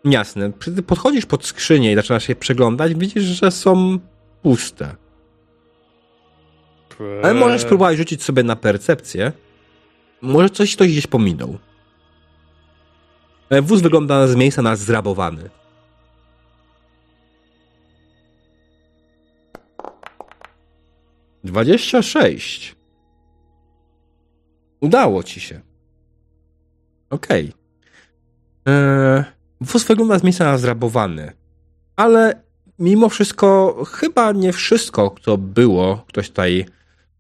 Jasne. 0.05 0.53
Kiedy 0.65 0.83
podchodzisz 0.83 1.27
pod 1.27 1.47
skrzynię 1.47 1.93
i 1.93 1.95
zaczynasz 1.95 2.27
się 2.27 2.35
przeglądać, 2.37 2.95
widzisz, 2.95 3.25
że 3.25 3.51
są 3.51 3.99
puste. 4.43 4.95
Ale 7.23 7.35
możesz 7.35 7.61
spróbować 7.63 7.97
rzucić 7.97 8.23
sobie 8.23 8.43
na 8.43 8.57
percepcję. 8.57 9.33
Może 10.27 10.51
coś 10.51 10.77
ktoś 10.77 10.89
gdzieś 10.89 11.07
pominął. 11.07 11.59
E, 13.51 13.63
Wóz 13.63 13.81
wygląda 13.81 14.27
z 14.27 14.37
miejsca 14.37 14.63
na 14.63 14.77
zrabowany. 14.77 15.51
Dwadzieścia 21.45 22.03
sześć. 22.03 22.77
Udało 24.81 25.23
ci 25.23 25.41
się. 25.41 25.61
Okej. 27.11 27.53
Okay. 28.65 29.25
Wóz 29.61 29.85
wygląda 29.85 30.19
z 30.19 30.23
miejsca 30.23 30.45
na 30.45 30.59
zrabowany. 30.59 31.33
ale 31.97 32.43
mimo 32.79 33.09
wszystko 33.09 33.77
chyba 33.85 34.33
nie 34.33 34.53
wszystko, 34.53 35.15
co 35.23 35.39
było, 35.39 36.05
ktoś 36.09 36.29
tutaj 36.29 36.67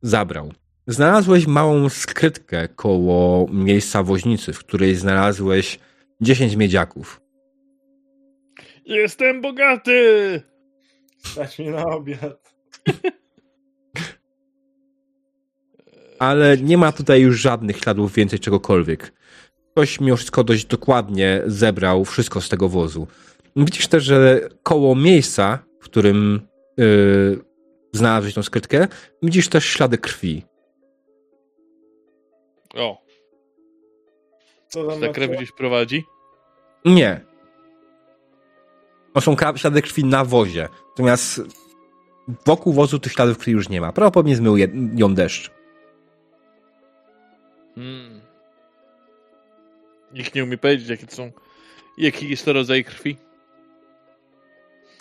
zabrał. 0.03 0.53
Znalazłeś 0.87 1.47
małą 1.47 1.89
skrytkę 1.89 2.69
koło 2.69 3.47
miejsca 3.53 4.03
woźnicy, 4.03 4.53
w 4.53 4.59
której 4.59 4.95
znalazłeś 4.95 5.79
10 6.21 6.57
miedziaków. 6.57 7.21
Jestem 8.85 9.41
bogaty! 9.41 10.43
Stać 11.19 11.59
mi 11.59 11.69
na 11.69 11.85
obiad. 11.85 12.53
ale 16.19 16.57
nie 16.57 16.79
ma 16.79 16.93
tutaj 16.93 17.21
już 17.21 17.41
żadnych 17.41 17.79
śladów 17.79 18.15
więcej 18.15 18.39
czegokolwiek. 18.39 19.13
Ktoś 19.73 20.01
mimo 20.01 20.17
wszystko 20.17 20.45
dość 20.45 20.65
dokładnie 20.65 21.43
zebrał 21.47 22.05
wszystko 22.05 22.41
z 22.41 22.49
tego 22.49 22.69
wozu. 22.69 23.07
Widzisz 23.57 23.89
też, 23.89 24.05
że 24.05 24.41
koło 24.63 24.95
miejsca, 24.95 25.59
w 25.81 25.85
którym 25.85 26.41
yy, 26.77 27.45
znalazłeś 27.93 28.35
tą 28.35 28.43
skrytkę, 28.43 28.89
widzisz 29.23 29.49
też 29.49 29.65
ślady 29.65 29.99
krwi. 29.99 30.43
O, 32.77 33.03
Co 34.69 34.87
tam 34.87 35.01
ta 35.01 35.09
krew 35.09 35.31
gdzieś 35.31 35.53
prowadzi? 35.53 36.05
Nie. 36.85 37.21
To 39.15 39.21
są 39.21 39.37
ślady 39.57 39.83
krwi 39.83 40.05
na 40.05 40.25
wozie. 40.25 40.69
Natomiast 40.89 41.41
wokół 42.47 42.73
wozu 42.73 42.99
tych 42.99 43.13
śladów 43.13 43.39
krwi 43.39 43.53
już 43.53 43.69
nie 43.69 43.81
ma. 43.81 43.93
Prawdopodobnie 43.93 44.37
zmył 44.37 44.57
je- 44.57 44.69
ją 44.95 45.15
deszcz. 45.15 45.51
Hmm. 47.75 48.21
Nikt 50.13 50.35
nie 50.35 50.45
umie 50.45 50.59
powiedzieć, 50.59 50.89
jakie 50.89 51.07
to 51.07 51.17
są. 51.17 51.33
Jaki 51.99 52.29
jest 52.31 52.45
to 52.45 52.53
rodzaj 52.53 52.85
krwi? 52.85 53.17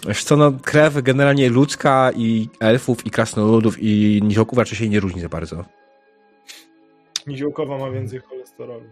Wiesz 0.08 0.24
co, 0.24 0.38
no, 0.38 0.52
krew 0.64 1.02
generalnie 1.02 1.50
ludzka 1.50 2.12
i 2.16 2.50
elfów, 2.60 3.06
i 3.06 3.12
krasnoludów, 3.12 3.76
i 3.80 4.20
niziołków 4.24 4.60
raczej 4.60 4.78
się 4.78 4.90
nie 4.90 5.00
różni 5.00 5.22
za 5.22 5.30
bardzo. 5.30 5.66
Niziołkowa 7.28 7.78
ma 7.78 7.92
więcej 7.92 8.20
cholesterolu. 8.20 8.90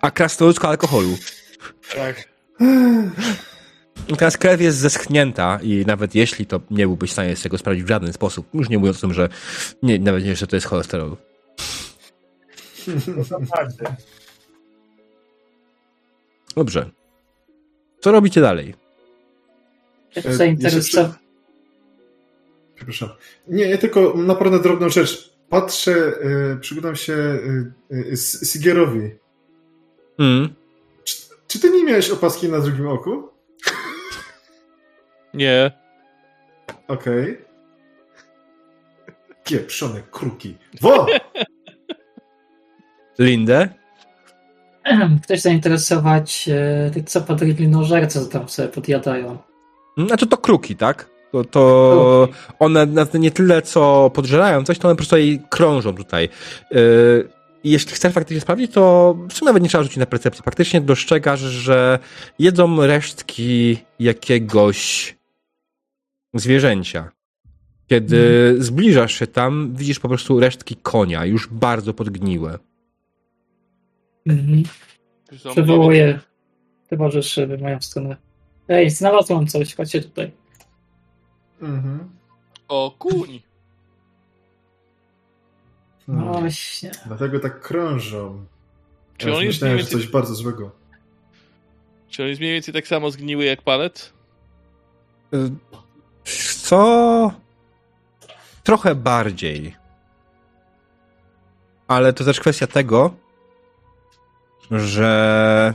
A 0.00 0.10
krasnoludzka 0.10 0.68
alkoholu. 0.68 1.16
Tak. 1.94 2.28
Teraz 4.18 4.36
krew 4.36 4.60
jest 4.60 4.78
zeschnięta 4.78 5.58
i 5.62 5.84
nawet 5.86 6.14
jeśli 6.14 6.46
to 6.46 6.60
nie 6.70 6.86
byłbyś 6.86 7.10
w 7.10 7.12
stanie 7.12 7.36
z 7.36 7.42
tego 7.42 7.58
sprawdzić 7.58 7.84
w 7.84 7.88
żaden 7.88 8.12
sposób, 8.12 8.46
już 8.54 8.68
nie 8.68 8.78
mówiąc 8.78 8.96
o 8.98 9.00
tym, 9.00 9.14
że 9.14 9.28
nie, 9.82 9.98
nawet 9.98 10.24
nie, 10.24 10.36
że 10.36 10.46
to 10.46 10.56
jest 10.56 10.66
cholesterol. 10.66 11.16
To 13.28 13.38
naprawdę. 13.40 13.96
Dobrze. 16.56 16.90
Co 18.00 18.12
robicie 18.12 18.40
dalej? 18.40 18.74
Jak 20.16 20.26
E, 20.26 20.34
zainteresował. 20.34 21.04
jeszcze 21.08 21.22
Przepraszam. 22.74 23.08
Nie, 23.48 23.64
ja 23.64 23.78
tylko 23.78 24.14
naprawdę 24.16 24.58
drobną 24.58 24.88
rzecz. 24.88 25.31
Patrzę, 25.52 25.92
y, 25.92 26.58
przyglądam 26.60 26.96
się 26.96 27.12
y, 27.12 27.72
y, 27.92 28.16
Sigierowi. 28.46 29.10
Mm. 30.18 30.54
Czy, 31.04 31.16
czy 31.48 31.60
ty 31.60 31.70
nie 31.70 31.84
miałeś 31.84 32.10
opaski 32.10 32.48
na 32.48 32.60
drugim 32.60 32.88
oku? 32.88 33.28
Nie. 35.34 35.72
Okej. 36.88 37.44
Pieprzone 39.44 40.02
kruki. 40.10 40.58
Wo! 40.80 41.06
Lindę? 43.18 43.68
Ktoś 45.24 45.40
zainteresować, 45.40 46.48
e, 46.48 47.02
co 47.06 47.20
podrygli 47.20 47.68
nożerce, 47.68 48.20
co 48.20 48.26
tam 48.26 48.48
sobie 48.48 48.68
podjadają. 48.68 49.38
Znaczy 50.06 50.26
to 50.26 50.36
kruki, 50.36 50.76
tak? 50.76 51.11
To, 51.32 51.44
to 51.44 52.28
one 52.58 52.86
nie 53.14 53.30
tyle 53.30 53.62
co 53.62 54.10
podżerają 54.14 54.64
coś, 54.64 54.78
to 54.78 54.88
one 54.88 54.94
po 54.94 54.98
prostu 54.98 55.16
jej 55.16 55.42
krążą 55.50 55.94
tutaj. 55.94 56.28
Yy, 56.70 57.28
i 57.64 57.70
jeśli 57.70 57.92
chcesz 57.92 58.12
faktycznie 58.12 58.40
sprawdzić, 58.40 58.72
to 58.72 59.14
w 59.28 59.32
sumie 59.32 59.46
nawet 59.46 59.62
nie 59.62 59.68
trzeba 59.68 59.84
rzucić 59.84 59.98
na 59.98 60.06
percepcję. 60.06 60.42
Faktycznie 60.42 60.80
dostrzegasz, 60.80 61.40
że 61.40 61.98
jedzą 62.38 62.86
resztki 62.86 63.76
jakiegoś 63.98 65.14
zwierzęcia. 66.34 67.10
Kiedy 67.86 68.54
zbliżasz 68.58 69.14
się 69.14 69.26
tam, 69.26 69.72
widzisz 69.76 69.98
po 69.98 70.08
prostu 70.08 70.40
resztki 70.40 70.76
konia, 70.76 71.24
już 71.24 71.48
bardzo 71.48 71.94
podgniłe. 71.94 72.58
Mhm. 74.26 74.62
Przywołuję 75.50 76.20
towarzyszy 76.90 77.46
w 77.46 77.62
moją 77.62 77.80
stronę. 77.80 78.16
Ej, 78.68 78.90
znalazłam 78.90 79.46
coś, 79.46 79.74
chodźcie 79.74 80.00
tutaj. 80.00 80.30
Mhm. 81.62 82.10
O, 82.68 82.94
kuń! 82.98 83.42
No 86.08 86.14
Hmm. 86.24 86.40
właśnie. 86.40 86.90
Dlatego 87.06 87.40
tak 87.40 87.60
krążą. 87.60 88.44
Czy 89.16 89.28
Ja 89.28 89.34
on, 89.36 89.42
już 89.42 89.46
jest 89.46 89.62
mniej 89.62 89.74
myślałem, 89.74 89.78
że 89.78 89.84
więcej, 89.84 90.00
coś 90.00 90.08
bardzo 90.12 90.34
złego. 90.34 90.70
czy 92.08 92.22
on 92.22 92.28
jest 92.28 92.40
mniej 92.40 92.52
więcej 92.52 92.74
tak 92.74 92.86
samo 92.86 93.10
zgniły 93.10 93.44
jak 93.44 93.62
palec? 93.62 94.12
Y, 95.34 95.50
Co? 96.62 97.32
Trochę 98.64 98.94
bardziej. 98.94 99.76
Ale 101.88 102.12
to 102.12 102.24
też 102.24 102.40
kwestia 102.40 102.66
tego, 102.66 103.14
że. 104.70 105.74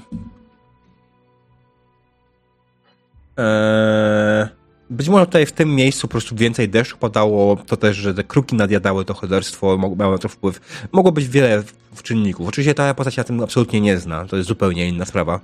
Eee, 3.37 4.47
być 4.89 5.09
może 5.09 5.25
tutaj 5.25 5.45
w 5.45 5.51
tym 5.51 5.75
miejscu 5.75 6.07
po 6.07 6.11
prostu 6.11 6.35
więcej 6.35 6.69
deszczu 6.69 6.97
padało, 6.97 7.55
to 7.55 7.77
też, 7.77 7.97
że 7.97 8.13
te 8.13 8.23
kruki 8.23 8.55
nadjadały 8.55 9.05
to 9.05 9.13
cholerstwo, 9.13 9.77
miało 9.97 10.17
to 10.17 10.29
wpływ. 10.29 10.87
Mogło 10.91 11.11
być 11.11 11.27
wiele 11.27 11.63
w- 11.63 12.03
czynników. 12.03 12.47
Oczywiście 12.47 12.73
ta 12.73 12.93
postać 12.93 13.13
się 13.15 13.19
na 13.21 13.23
tym 13.23 13.41
absolutnie 13.43 13.81
nie 13.81 13.97
zna, 13.97 14.25
to 14.25 14.35
jest 14.37 14.49
zupełnie 14.49 14.87
inna 14.87 15.05
sprawa. 15.05 15.39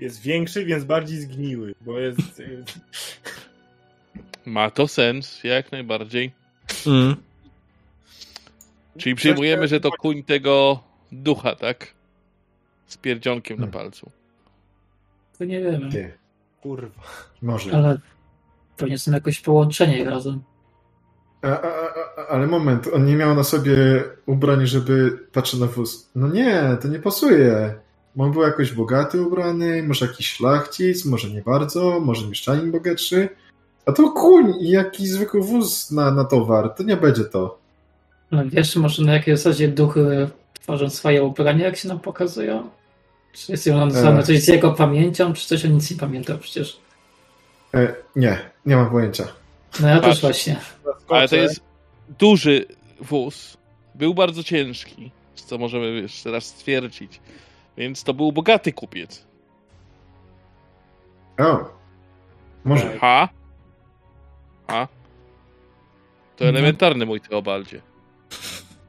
Jest 0.00 0.20
większy, 0.22 0.64
więc 0.64 0.84
bardziej 0.84 1.20
zgniły, 1.20 1.74
bo 1.80 1.98
jest... 2.06 2.42
Ma 4.46 4.70
to 4.70 4.88
sens, 4.88 5.44
jak 5.44 5.72
najbardziej. 5.72 6.32
Mm. 6.86 7.16
Czyli 8.98 9.14
przyjmujemy, 9.14 9.68
że 9.68 9.80
to 9.80 9.90
kuń 9.90 10.22
tego 10.22 10.82
ducha, 11.12 11.56
tak? 11.56 11.94
Z 12.86 12.96
pierdzionkiem 12.96 13.56
na 13.56 13.66
Hmm. 13.66 13.72
palcu. 13.80 14.10
To 15.38 15.44
nie 15.44 15.60
wiemy, 15.60 15.90
Kurwa. 16.68 17.02
może. 17.42 17.72
ale 17.72 17.98
pewnie 18.76 18.98
są 18.98 19.12
jakoś 19.12 19.40
połączenie 19.40 20.04
razem. 20.04 20.42
A, 21.42 21.48
a, 21.48 21.68
a, 22.16 22.26
ale 22.28 22.46
moment, 22.46 22.88
on 22.94 23.04
nie 23.04 23.16
miał 23.16 23.34
na 23.34 23.44
sobie 23.44 23.76
ubrań, 24.26 24.66
żeby 24.66 25.18
patrzeć 25.32 25.60
na 25.60 25.66
wóz. 25.66 26.10
No 26.14 26.28
nie, 26.28 26.76
to 26.82 26.88
nie 26.88 26.98
pasuje. 26.98 27.74
On 28.18 28.32
był 28.32 28.42
jakoś 28.42 28.72
bogaty 28.72 29.22
ubrany, 29.22 29.82
może 29.82 30.06
jakiś 30.06 30.32
szlachcic, 30.32 31.04
może 31.04 31.30
nie 31.30 31.42
bardzo, 31.42 32.00
może 32.00 32.26
mieszczanin 32.26 32.70
bogatszy. 32.70 33.28
A 33.86 33.92
to 33.92 34.10
kuń 34.10 34.54
i 34.60 34.70
jakiś 34.70 35.10
zwykły 35.10 35.42
wóz 35.42 35.90
na, 35.90 36.10
na 36.10 36.24
towar, 36.24 36.74
to 36.74 36.82
nie 36.82 36.96
będzie 36.96 37.24
to. 37.24 37.58
No 38.30 38.42
wiesz, 38.46 38.76
może 38.76 39.04
na 39.04 39.12
jakiej 39.12 39.36
zasadzie 39.36 39.68
duchy 39.68 40.28
tworzą 40.60 40.90
swoje 40.90 41.24
ubrania, 41.24 41.64
jak 41.64 41.76
się 41.76 41.88
nam 41.88 42.00
pokazują? 42.00 42.70
Czy 43.32 43.52
jest 43.52 43.66
on 43.68 43.90
związane 43.90 44.20
E. 44.20 44.22
coś 44.22 44.40
z 44.42 44.48
jego 44.48 44.72
pamięcią, 44.72 45.32
czy 45.32 45.46
coś 45.46 45.64
o 45.64 45.68
nic 45.68 45.90
nie 45.90 45.96
pamięta 45.96 46.38
przecież? 46.38 46.80
E, 47.74 47.94
nie, 48.16 48.38
nie 48.66 48.76
mam 48.76 48.90
pojęcia. 48.90 49.24
No 49.80 49.88
ja 49.88 49.94
Patrz. 50.00 50.08
też 50.08 50.20
właśnie. 50.20 50.56
Ale 51.08 51.28
to 51.28 51.36
jest 51.36 51.60
duży 52.18 52.66
wóz. 53.00 53.56
Był 53.94 54.14
bardzo 54.14 54.42
ciężki, 54.44 55.10
co 55.34 55.58
możemy 55.58 55.86
jeszcze 56.02 56.30
raz 56.30 56.44
stwierdzić. 56.44 57.20
Więc 57.76 58.04
to 58.04 58.14
był 58.14 58.32
bogaty 58.32 58.72
kupiec. 58.72 59.26
O, 61.38 61.64
może. 62.64 62.82
Tak. 62.90 63.00
Ha? 63.00 63.28
Ha? 64.68 64.88
To 66.36 66.44
Mhm. 66.44 66.56
elementarny 66.56 67.06
mój 67.06 67.20
Teobaldzie. 67.20 67.80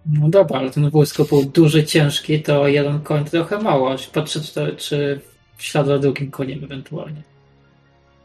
No 0.06 0.30
dobra, 0.30 0.60
ale 0.60 0.70
ten 0.72 0.90
wózko 0.90 1.26
był 1.26 1.46
duży, 1.46 1.84
ciężki, 1.84 2.42
to 2.44 2.68
jeden 2.68 3.00
koń 3.02 3.26
trochę 3.26 3.58
mało. 3.60 3.96
Patrzę, 4.14 4.42
czy, 4.42 4.54
to, 4.54 4.72
czy 4.78 5.22
ślad 5.58 5.88
za 5.88 6.00
drugim 6.00 6.32
koniem 6.32 6.64
ewentualnie. 6.64 7.22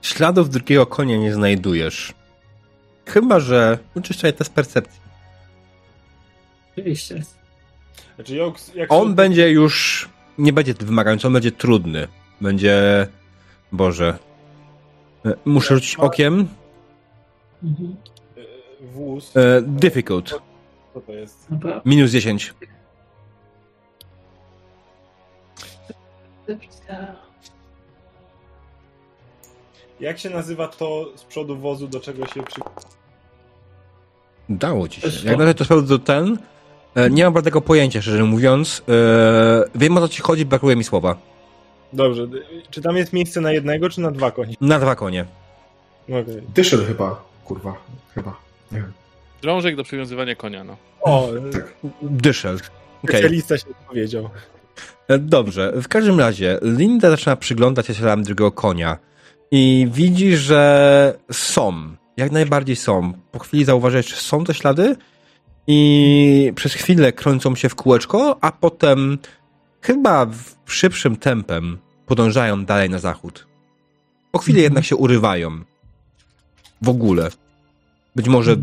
Śladów 0.03 0.51
drugiego 0.51 0.87
konia 0.87 1.17
nie 1.17 1.35
znajdujesz. 1.35 2.15
Chyba, 3.07 3.41
że 3.41 3.79
uczysz 3.95 4.19
sobie 4.19 4.33
test 4.33 4.55
percepcji. 4.55 5.01
Oczywiście. 6.73 7.23
Znaczy, 8.17 8.37
jak, 8.37 8.55
jak 8.75 8.93
On 8.93 9.09
się- 9.09 9.15
będzie 9.15 9.51
już. 9.51 10.09
Nie 10.39 10.53
będzie 10.53 10.75
wymagający, 10.75 11.27
on 11.27 11.33
będzie 11.33 11.53
trudny. 11.53 12.09
Będzie. 12.41 13.07
Boże. 13.73 14.19
E, 15.27 15.35
Muszę 15.45 15.75
rzucić 15.75 15.97
okiem. 15.97 16.49
Mhm. 17.65 17.97
y, 18.37 18.87
Wóz. 18.87 19.37
E, 19.37 19.63
difficult. 19.63 20.35
Co 20.95 21.01
to 21.01 21.13
jest? 21.13 21.49
Minus 21.85 22.11
10. 22.11 22.55
Jak 30.01 30.19
się 30.19 30.31
nazywa 30.31 30.69
to 30.69 31.13
z 31.17 31.25
przodu 31.25 31.57
wozu, 31.57 31.89
do 31.89 32.01
czego 32.01 32.27
się 32.27 32.43
przy... 32.43 32.61
Dało 34.49 34.89
ci 34.89 35.01
się. 35.01 35.11
co? 35.11 35.29
Jak 35.29 35.39
na 35.39 35.45
razie 35.45 35.55
to 35.55 35.65
sprawdzę 35.65 35.99
ten. 35.99 36.39
E, 36.95 37.11
nie 37.11 37.25
mam 37.25 37.35
żadnego 37.35 37.61
pojęcia, 37.61 38.03
szczerze 38.03 38.25
mówiąc. 38.25 38.83
E, 38.89 39.65
wiem 39.75 39.97
o 39.97 40.01
co 40.01 40.09
ci 40.09 40.23
chodzi, 40.23 40.45
brakuje 40.47 40.77
mi 40.77 40.85
słowa. 40.85 41.17
Dobrze, 41.93 42.27
czy 42.71 42.83
tam 42.83 42.97
jest 42.97 43.13
miejsce 43.13 43.41
na 43.41 43.53
jednego, 43.53 43.89
czy 43.89 44.01
na 44.01 44.11
dwa 44.11 44.31
konie? 44.31 44.55
Na 44.61 44.79
dwa 44.79 44.97
konie. 44.97 45.25
Dyszel 46.55 46.87
chyba, 46.87 47.23
kurwa, 47.45 47.75
chyba. 48.15 48.37
Nie 48.73 48.79
wiem. 48.79 48.93
Drążek 49.45 49.77
do 49.77 49.85
przywiązywania 49.85 50.35
konia, 50.35 50.65
no. 50.65 50.77
O, 51.01 51.29
Tak. 51.53 51.75
Dyszel. 52.03 52.59
Specjalista 53.05 53.59
się 53.59 53.67
powiedział. 53.89 54.31
E, 55.09 55.19
Dobrze. 55.19 55.73
W 55.77 55.89
każdym 55.89 56.21
razie, 56.21 56.59
Linda 56.63 57.11
zaczyna 57.11 57.37
przyglądać 57.37 57.87
się 57.87 57.95
śladom 57.95 58.23
drugiego 58.23 58.53
konia 58.53 58.99
i 59.51 59.89
widzi, 59.93 60.37
że 60.37 61.19
są. 61.33 61.97
Jak 62.17 62.33
najbardziej 62.33 62.77
są. 62.77 63.13
Po 63.33 63.39
chwili 63.39 63.65
zauważyłeś, 63.65 64.09
że 64.09 64.17
są 64.17 64.45
te 64.45 64.55
ślady 64.55 64.97
i 65.67 66.53
przez 66.55 66.75
chwilę 66.75 67.13
kręcą 67.13 67.55
się 67.55 67.69
w 67.69 67.75
kółeczko, 67.75 68.39
a 68.41 68.53
potem 68.53 69.19
chyba 69.81 70.27
w 70.65 70.73
szybszym 70.73 71.17
tempem 71.17 71.79
podążają 72.07 72.65
dalej 72.65 72.91
na 72.91 72.99
zachód. 72.99 73.47
Po 74.33 74.39
chwili 74.39 74.63
jednak 74.63 74.85
się 74.85 74.97
urywają. 74.97 75.61
W 76.83 76.89
ogóle. 76.89 77.31
Być 78.17 78.29
może 78.29 78.57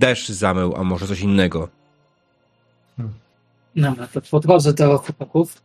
deszcz 0.00 0.28
zamył, 0.28 0.76
a 0.76 0.84
może 0.84 1.06
coś 1.06 1.20
innego. 1.20 1.68
Dobra, 3.76 4.06
to 4.06 4.20
podchodzę 4.20 4.72
do 4.72 4.98
chłopaków. 4.98 5.62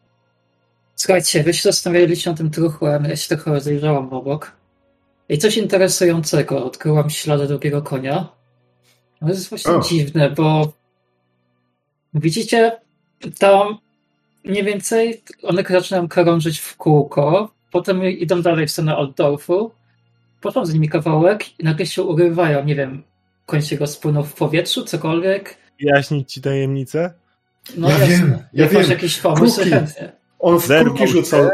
Słuchajcie, 0.96 1.44
wy 1.44 1.54
się 1.54 1.62
zastanawialiście 1.62 2.30
na 2.30 2.38
tym 2.38 2.50
truchłem, 2.52 3.06
ja 3.06 3.16
się 3.16 3.36
trochę 3.36 3.52
rozejrzałam 3.52 4.14
obok. 4.14 4.52
I 5.30 5.38
coś 5.38 5.58
interesującego, 5.58 6.66
odkryłam 6.66 7.10
ślady 7.10 7.48
drugiego 7.48 7.82
konia. 7.82 8.30
No 9.22 9.28
to 9.28 9.34
jest 9.34 9.50
właśnie 9.50 9.72
O. 9.72 9.82
dziwne, 9.82 10.30
bo 10.30 10.74
widzicie, 12.14 12.82
tam 13.40 13.78
mniej 14.44 14.64
więcej 14.64 15.24
one 15.44 15.64
zaczynają 15.70 16.08
krążyć 16.08 16.60
w 16.60 16.76
kółko, 16.78 17.54
potem 17.72 18.04
idą 18.04 18.42
dalej 18.42 18.68
w 18.68 18.72
stronę 18.72 18.98
Oldorfu, 18.98 19.72
potem 20.42 20.66
z 20.66 20.74
nimi 20.74 20.90
kawałek 20.90 21.60
i 21.60 21.64
nagle 21.64 21.86
się 21.86 22.04
urywają, 22.04 22.66
nie 22.66 22.76
wiem, 22.76 23.04
koń 23.50 23.62
się 23.62 23.78
rozpłynął 23.78 24.24
w 24.24 24.34
powietrzu, 24.34 24.84
cokolwiek. 24.84 25.58
Wyjaśnić 25.82 26.34
ci 26.34 26.42
tajemnicę? 26.42 27.14
No 27.78 27.90
Ja 27.90 27.98
jasne. 27.98 28.08
wiem, 28.18 28.30
ja 28.54 28.64
Jak 28.64 28.74
masz 28.74 28.82
wiem. 28.84 28.92
jakiś 28.92 29.20
pomysł, 29.20 29.56
Kruki. 29.56 29.70
chętnie. 29.70 30.12
On 30.40 30.60
w 30.60 30.68
kurki 30.68 31.08
rzucał. 31.08 31.50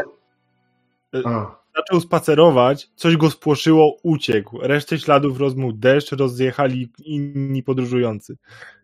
A, 1.24 1.56
Zaczął 1.76 2.00
spacerować, 2.00 2.90
coś 2.96 3.16
go 3.16 3.30
spłoszyło, 3.30 3.96
uciekł. 4.02 4.58
Resztę 4.58 4.98
śladów 4.98 5.40
rozmył 5.40 5.72
deszcz, 5.72 6.12
rozjechali 6.12 6.92
inni 7.04 7.62
podróżujący. 7.62 8.36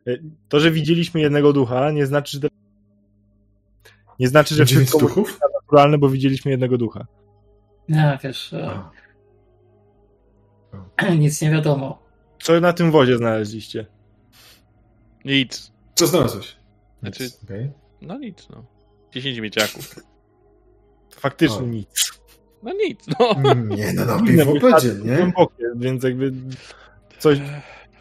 E, 0.07 0.13
To, 0.49 0.61
że 0.61 0.71
widzieliśmy 0.71 1.21
jednego 1.21 1.53
ducha, 1.53 1.91
nie 1.91 2.07
znaczy, 2.07 2.39
że 2.43 2.49
nie 4.19 4.29
znaczy, 4.29 4.55
że 4.55 4.67
wszystko 4.67 4.99
duchów? 4.99 5.39
było 5.39 5.51
naturalne, 5.63 5.99
bo 5.99 6.09
widzieliśmy 6.09 6.51
jednego 6.51 6.79
ducha. 6.79 7.07
Nie, 7.89 8.19
wiesz, 8.25 8.53
e, 8.53 8.81
A. 10.97 11.15
nic 11.15 11.43
nie 11.43 11.51
wiadomo. 11.51 12.02
Co 12.43 12.61
na 12.61 12.73
tym 12.73 12.91
wozie 12.91 13.17
znaleźliście? 13.17 13.87
Nic. 15.25 15.73
Co 15.95 16.07
znalazłeś? 16.07 16.57
Znaczy- 17.03 17.23
Nic, 17.25 17.41
okej. 17.45 17.71
No 18.01 18.19
nic, 18.19 18.49
no. 18.51 18.65
10 19.13 19.39
mieciaków. 19.39 19.95
Faktycznie 21.17 21.59
O. 21.59 21.63
nic. 21.63 22.13
No 22.63 22.73
nic, 22.73 23.01
no. 23.21 23.31
Mm, 23.37 23.69
Nie, 23.69 23.93
no 23.93 24.05
na 24.05 24.17
Inne 24.19 24.47
piwo 24.47 24.61
będzie, 24.71 24.89
nie? 25.05 25.17
Głębokie, 25.17 25.65
więc 25.77 26.05
jakby 26.05 26.33
coś 27.19 27.39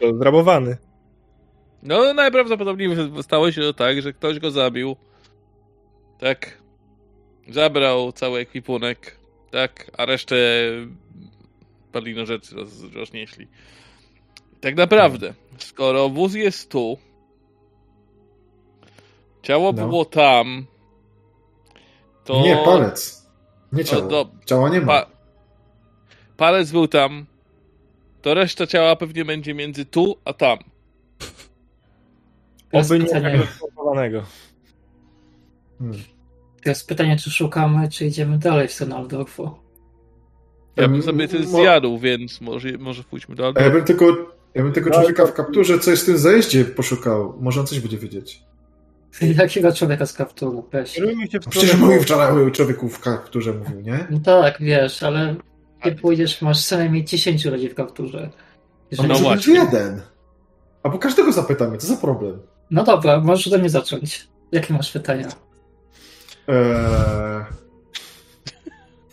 to 0.00 0.16
zrabowany. 0.18 0.76
No 1.82 2.14
najprawdopodobniej 2.14 2.96
stało 3.22 3.52
się 3.52 3.60
to 3.60 3.74
tak, 3.74 4.02
że 4.02 4.12
ktoś 4.12 4.38
go 4.38 4.50
zabił. 4.50 4.96
Tak. 6.18 6.62
Zabrał 7.48 8.12
cały 8.12 8.40
ekwipunek. 8.40 9.18
Tak, 9.50 9.90
a 9.98 10.04
resztę 10.04 10.36
palino 11.92 12.26
rzeczy 12.26 12.54
roz, 12.56 12.82
roznieśli. 12.94 13.48
Tak 14.62 14.76
naprawdę, 14.76 15.34
skoro 15.58 16.08
wóz 16.08 16.34
jest 16.34 16.70
tu, 16.70 16.98
ciało 19.42 19.72
No. 19.72 19.86
było 19.88 20.04
tam, 20.04 20.66
to... 22.24 22.40
Nie, 22.42 22.56
palec. 22.64 23.28
Nie 23.72 23.84
ciało. 23.84 24.02
O, 24.04 24.08
do- 24.08 24.28
Ciała 24.46 24.68
nie 24.68 24.80
ma. 24.80 24.86
Pa... 24.86 25.10
Palec 26.36 26.70
był 26.70 26.88
tam, 26.88 27.26
to 28.22 28.34
reszta 28.34 28.66
ciała 28.66 28.96
pewnie 28.96 29.24
będzie 29.24 29.54
między 29.54 29.84
tu 29.84 30.16
a 30.24 30.32
tam. 30.32 30.58
Oby 32.72 32.98
nie 32.98 33.04
pytanie, 33.04 33.38
transportowanego. 33.38 34.22
Hmm. 35.78 35.98
teraz 36.64 36.84
pytanie, 36.84 37.16
czy 37.16 37.30
szukamy, 37.30 37.88
czy 37.88 38.06
idziemy 38.06 38.38
dalej 38.38 38.68
w 38.68 38.72
stronę 38.72 38.96
Aldorfu. 38.96 39.50
Ja 40.76 40.88
bym 40.88 41.02
sobie 41.02 41.28
to 41.28 41.42
zjadł, 41.42 41.98
więc 41.98 42.40
może, 42.40 42.68
może 42.78 43.04
pójdźmy 43.04 43.34
do 43.34 43.52
A 43.56 43.60
ja 43.62 43.70
bym 43.70 43.84
tylko, 43.84 44.04
ja 44.54 44.62
bym 44.62 44.72
tego 44.72 44.90
No, 44.90 44.96
człowieka 44.96 45.22
ale 45.22 45.32
w 45.32 45.34
kapturze, 45.34 45.78
co 45.78 45.90
jest 45.90 46.02
w 46.02 46.06
tym 46.06 46.18
zajeździe, 46.18 46.64
poszukał. 46.64 47.34
Może 47.40 47.60
on 47.60 47.66
coś 47.66 47.80
będzie 47.80 47.98
wiedzieć. 47.98 48.42
Jakiego 49.38 49.72
człowieka 49.72 50.06
z 50.06 50.12
kapturu, 50.12 50.68
weź. 50.72 51.00
W 51.46 51.48
Przecież 51.48 51.76
mówił 51.76 52.02
wczoraj 52.02 52.46
o 52.46 52.50
człowieku 52.50 52.88
w 52.88 53.00
kapturze, 53.00 53.52
mówił, 53.52 53.80
nie? 53.80 54.06
No 54.10 54.20
tak, 54.20 54.56
wiesz, 54.60 55.02
ale 55.02 55.36
ty 55.82 55.92
pójdziesz, 55.92 56.42
masz 56.42 56.66
co 56.66 56.76
najmniej 56.76 57.04
10 57.04 57.44
ludzi 57.44 57.68
w 57.68 57.74
kapturze. 57.74 58.30
Jeżeli... 58.90 59.08
No 59.08 59.14
może 59.14 59.36
być 59.36 59.46
właśnie. 59.46 59.54
jeden. 59.54 60.00
Albo 60.82 60.98
każdego 60.98 61.32
zapytamy, 61.32 61.78
co 61.78 61.86
za 61.86 61.96
problem? 61.96 62.40
no 62.70 62.84
dobra, 62.84 63.20
możesz 63.20 63.46
ode 63.46 63.58
mnie 63.58 63.70
zacząć. 63.70 64.28
Jakie 64.52 64.74
masz 64.74 64.92
pytania? 64.92 65.28
Eee... 66.48 67.44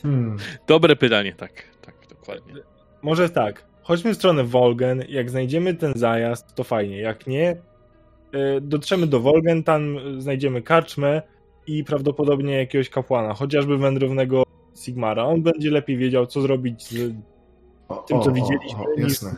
Hmm. 0.01 0.37
Dobre 0.67 0.95
pytanie, 0.95 1.35
tak, 1.35 1.63
tak, 1.81 1.95
dokładnie. 2.09 2.53
Może 3.01 3.29
tak. 3.29 3.68
Chodźmy 3.89 4.13
w 4.13 4.15
stronę 4.15 4.43
Wolgen. 4.43 5.03
Jak 5.09 5.29
znajdziemy 5.29 5.73
ten 5.73 5.93
zajazd, 5.95 6.55
to 6.55 6.63
fajnie. 6.63 6.97
Jak 6.97 7.27
nie, 7.27 7.51
y, 7.51 8.61
dotrzemy 8.61 9.07
do 9.07 9.19
Wolgen, 9.19 9.63
tam 9.63 9.97
znajdziemy 10.21 10.61
karczmę 10.61 11.21
i 11.67 11.83
prawdopodobnie 11.83 12.53
jakiegoś 12.53 12.89
kapłana, 12.89 13.33
chociażby 13.33 13.77
wędrownego 13.77 14.43
Sigmara. 14.77 15.23
On 15.23 15.41
będzie 15.41 15.71
lepiej 15.71 15.97
wiedział, 15.97 16.27
co 16.27 16.41
zrobić 16.41 16.83
z 16.83 16.89
tym, 16.89 18.19
o, 18.19 18.23
co 18.23 18.31
widzieliśmy. 18.31 18.79
o, 18.79 18.85
jasne, 18.97 19.33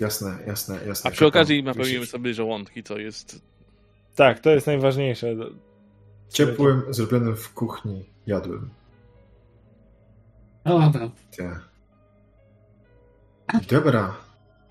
jasne, 0.00 0.38
jasne, 0.46 0.78
jasne. 0.86 1.10
A 1.10 1.12
przy 1.12 1.26
okazji 1.26 1.62
napełnimy 1.62 2.06
sobie 2.06 2.34
żołądki, 2.34 2.82
co 2.82 2.98
jest... 2.98 3.42
Tak, 4.14 4.40
to 4.40 4.50
jest 4.50 4.66
najważniejsze. 4.66 5.36
Ciepłym, 6.28 6.82
zrobionym 6.90 7.36
w 7.36 7.52
kuchni 7.52 8.04
jadłem. 8.26 8.70
No 10.64 10.90
dobra. 10.90 11.10
Te. 11.36 11.73
Dobra, 13.70 14.14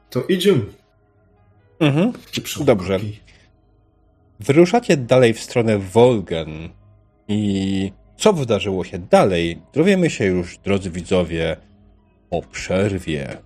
to 0.09 0.23
idziemy. 0.23 0.65
Mhm. 1.79 2.13
Dobrze. 2.65 2.99
Wyruszacie 4.39 4.97
dalej 4.97 5.33
w 5.33 5.39
stronę 5.39 5.79
Wolgen 5.79 6.69
i 7.27 7.91
co 8.17 8.33
wydarzyło 8.33 8.83
się 8.83 8.99
dalej, 8.99 9.61
dowiemy 9.73 10.09
się 10.09 10.25
już, 10.25 10.57
drodzy 10.57 10.89
widzowie, 10.89 11.57
po 12.29 12.41
przerwie. 12.41 13.37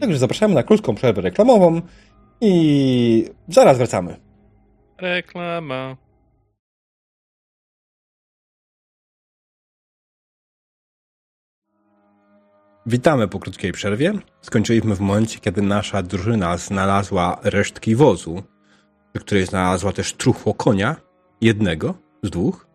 Także 0.00 0.18
zapraszamy 0.18 0.54
na 0.54 0.62
krótką 0.62 0.94
przerwę 0.94 1.22
reklamową 1.22 1.82
i 2.40 3.24
zaraz 3.48 3.78
wracamy. 3.78 4.16
Reklama. 4.98 5.96
Witamy 12.86 13.28
po 13.28 13.38
krótkiej 13.38 13.72
przerwie. 13.72 14.12
Skończyliśmy 14.40 14.94
w 14.94 15.00
momencie, 15.00 15.40
kiedy 15.40 15.62
nasza 15.62 16.02
drużyna 16.02 16.56
znalazła 16.56 17.38
resztki 17.42 17.96
wozu, 17.96 18.42
w 19.16 19.20
której 19.20 19.46
znalazła 19.46 19.92
też 19.92 20.12
truchło 20.12 20.54
konia, 20.54 20.96
jednego 21.40 21.94
z 22.22 22.30
dwóch, 22.30 22.66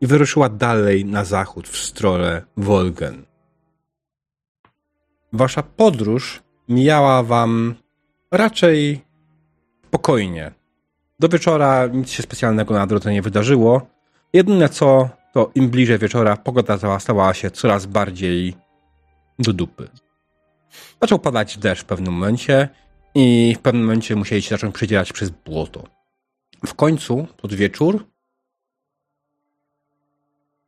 i 0.00 0.06
wyruszyła 0.06 0.48
dalej 0.48 1.04
na 1.04 1.24
zachód 1.24 1.68
w 1.68 1.76
stronę 1.76 2.42
Wolgen. 2.56 3.24
Wasza 5.32 5.62
podróż 5.62 6.42
mijała 6.68 7.22
wam 7.22 7.74
raczej 8.30 9.04
spokojnie. 9.86 10.52
Do 11.20 11.28
wieczora 11.28 11.86
nic 11.86 12.10
się 12.10 12.22
specjalnego 12.22 12.74
na 12.74 12.86
drodze 12.86 13.12
nie 13.12 13.22
wydarzyło. 13.22 13.86
Jedyne 14.32 14.68
co, 14.68 15.08
to 15.32 15.50
im 15.54 15.68
bliżej 15.68 15.98
wieczora 15.98 16.36
pogoda 16.36 16.78
stała- 16.98 17.34
się 17.34 17.50
coraz 17.50 17.86
bardziej 17.86 18.63
do 19.38 19.52
dupy. 19.52 19.88
Zaczął 21.02 21.18
padać 21.18 21.58
deszcz 21.58 21.82
w 21.82 21.86
pewnym 21.86 22.12
momencie 22.12 22.68
i 23.14 23.54
w 23.58 23.62
pewnym 23.62 23.82
momencie 23.82 24.16
musieli 24.16 24.42
się 24.42 24.48
zacząć 24.48 24.74
przedzierać 24.74 25.12
przez 25.12 25.30
błoto. 25.30 25.84
W 26.66 26.74
końcu, 26.74 27.26
pod 27.36 27.54
wieczór, 27.54 28.06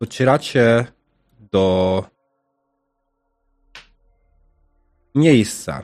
docieracie 0.01 0.87
do 1.53 2.05
miejsca. 5.15 5.83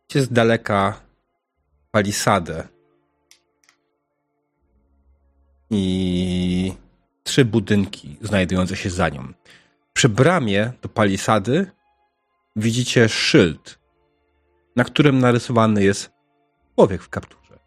Widzicie 0.00 0.22
z 0.22 0.32
daleka 0.32 1.00
palisadę 1.90 2.68
i 5.70 6.72
trzy 7.22 7.44
budynki 7.44 8.16
znajdujące 8.20 8.76
się 8.76 8.90
za 8.90 9.08
nią. 9.08 9.32
Przy 9.94 10.08
bramie 10.08 10.72
do 10.82 10.88
palisady 10.88 11.70
widzicie 12.56 13.08
szyld, 13.08 13.78
na 14.76 14.84
którym 14.84 15.18
narysowany 15.18 15.84
jest 15.84 16.10
człowiek 16.74 17.02
w 17.02 17.08
kapturze. 17.08 17.58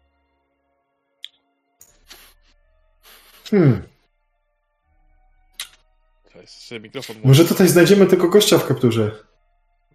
Hmm. 3.50 3.82
Może 7.24 7.44
tutaj 7.44 7.68
znajdziemy 7.68 8.06
tego 8.06 8.28
gościa 8.28 8.58
w 8.58 8.66
kapturze. 8.66 9.10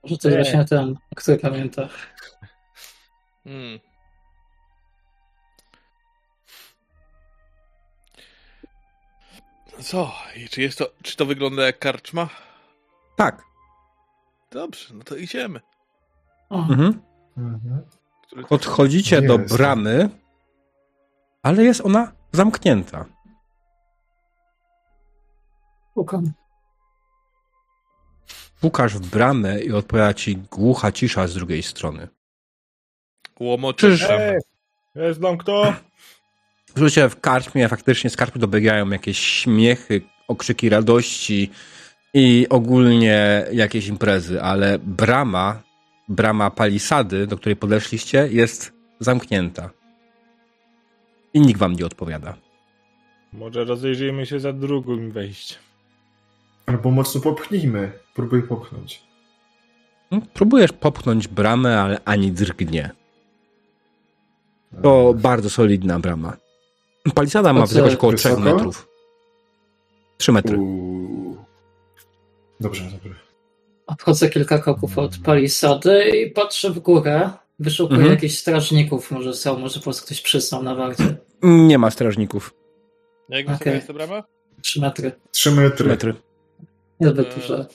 Może 0.03 0.18
to 0.18 0.30
jest 0.30 0.38
Nie. 0.38 0.43
właśnie 0.43 0.65
ten, 0.65 0.95
który 1.15 1.38
pamięta. 1.38 1.89
Hmm. 3.43 3.80
Co? 9.81 10.11
I 10.35 10.49
czy 10.49 10.61
jest 10.61 10.77
to, 10.77 10.91
czy 11.03 11.17
to 11.17 11.25
wygląda 11.25 11.63
jak 11.65 11.79
karczma? 11.79 12.29
Tak. 13.15 13.43
Dobrze, 14.51 14.93
no 14.93 15.03
to 15.03 15.15
idziemy. 15.15 15.59
O, 16.49 16.55
Mhm. 16.59 17.01
Mhm. 17.37 17.81
Podchodzicie 18.49 19.21
do 19.21 19.39
bramy, 19.39 20.09
ale 21.43 21.63
jest 21.63 21.81
ona 21.81 22.11
zamknięta. 22.31 23.05
pukam. 25.93 26.31
Pukasz 28.61 28.93
w 28.93 29.09
bramę 29.09 29.61
i 29.61 29.71
odpowiada 29.73 30.13
ci 30.13 30.37
głucha 30.37 30.91
cisza 30.91 31.27
z 31.27 31.33
drugiej 31.33 31.63
strony. 31.63 32.07
Łomoczysz. 33.39 34.05
Ej, 34.09 34.39
jest 34.95 35.21
tam 35.21 35.37
kto? 35.37 35.73
Słuchajcie, 36.73 37.09
w 37.09 37.19
karczmie 37.19 37.69
faktycznie 37.69 38.09
z 38.09 38.17
karczmy 38.17 38.41
dobiegają 38.41 38.89
jakieś 38.89 39.19
śmiechy, 39.19 40.01
okrzyki 40.27 40.69
radości 40.69 41.51
i 42.13 42.47
ogólnie 42.49 43.45
jakieś 43.51 43.87
imprezy, 43.87 44.41
ale 44.41 44.79
brama, 44.79 45.61
brama 46.09 46.51
palisady, 46.51 47.27
do 47.27 47.37
której 47.37 47.55
podeszliście, 47.55 48.27
jest 48.31 48.73
zamknięta. 48.99 49.69
I 51.33 51.41
nikt 51.41 51.59
wam 51.59 51.73
nie 51.73 51.85
odpowiada. 51.85 52.35
Może 53.33 53.65
rozejrzyjmy 53.65 54.25
się 54.25 54.39
za 54.39 54.53
drugim 54.53 55.11
wejściem. 55.11 55.59
Albo 56.65 56.91
mocno 56.91 57.21
popchnijmy. 57.21 57.91
Próbuj 58.15 58.43
popchnąć. 58.43 59.03
Hmm? 60.09 60.27
Próbujesz 60.33 60.71
popchnąć 60.71 61.27
bramę, 61.27 61.81
ale 61.81 62.01
ani 62.05 62.31
drgnie. 62.31 62.91
To 64.81 65.13
bardzo 65.13 65.49
solidna 65.49 65.99
brama. 65.99 66.42
Palisada 67.11 67.53
ma 67.53 67.65
wysokość 67.65 67.95
około 67.95 68.13
3 68.13 68.30
wysoko? 68.30 68.41
metrów. 68.41 68.88
3 70.17 70.31
metry. 70.31 70.57
Uuu. 70.57 71.38
Dobrze, 72.59 72.84
dobrze. 72.84 73.19
Obchodzę 73.88 74.30
kilka 74.30 74.59
kroków 74.59 74.97
od 74.97 75.17
palisady 75.17 76.09
i 76.09 76.31
patrzę 76.31 76.69
w 76.71 76.80
górę. 76.80 77.30
Wyszukuję 77.59 77.97
Mhm. 77.99 78.15
jakichś 78.15 78.35
strażników, 78.38 79.11
może 79.11 79.34
są, 79.34 79.59
może 79.59 79.80
po 79.80 79.84
prostu 79.84 80.05
ktoś 80.05 80.21
przystał 80.21 80.63
na 80.63 80.75
warcie. 80.75 81.15
Nie 81.43 81.77
ma 81.77 81.91
strażników. 81.91 82.53
Jak 83.30 83.45
wysoka 83.47 83.63
Okej. 83.63 83.73
jest 83.75 83.88
ta 83.88 83.93
brama? 83.93 84.23
Trzy 84.61 84.81
metry. 84.81 85.11
Trzy 85.31 85.49
3 85.49 85.51
metry. 85.51 85.88
metry. 85.89 86.13
Niezbyt 86.99 87.27
Eee. 87.27 87.35
duże. 87.41 87.65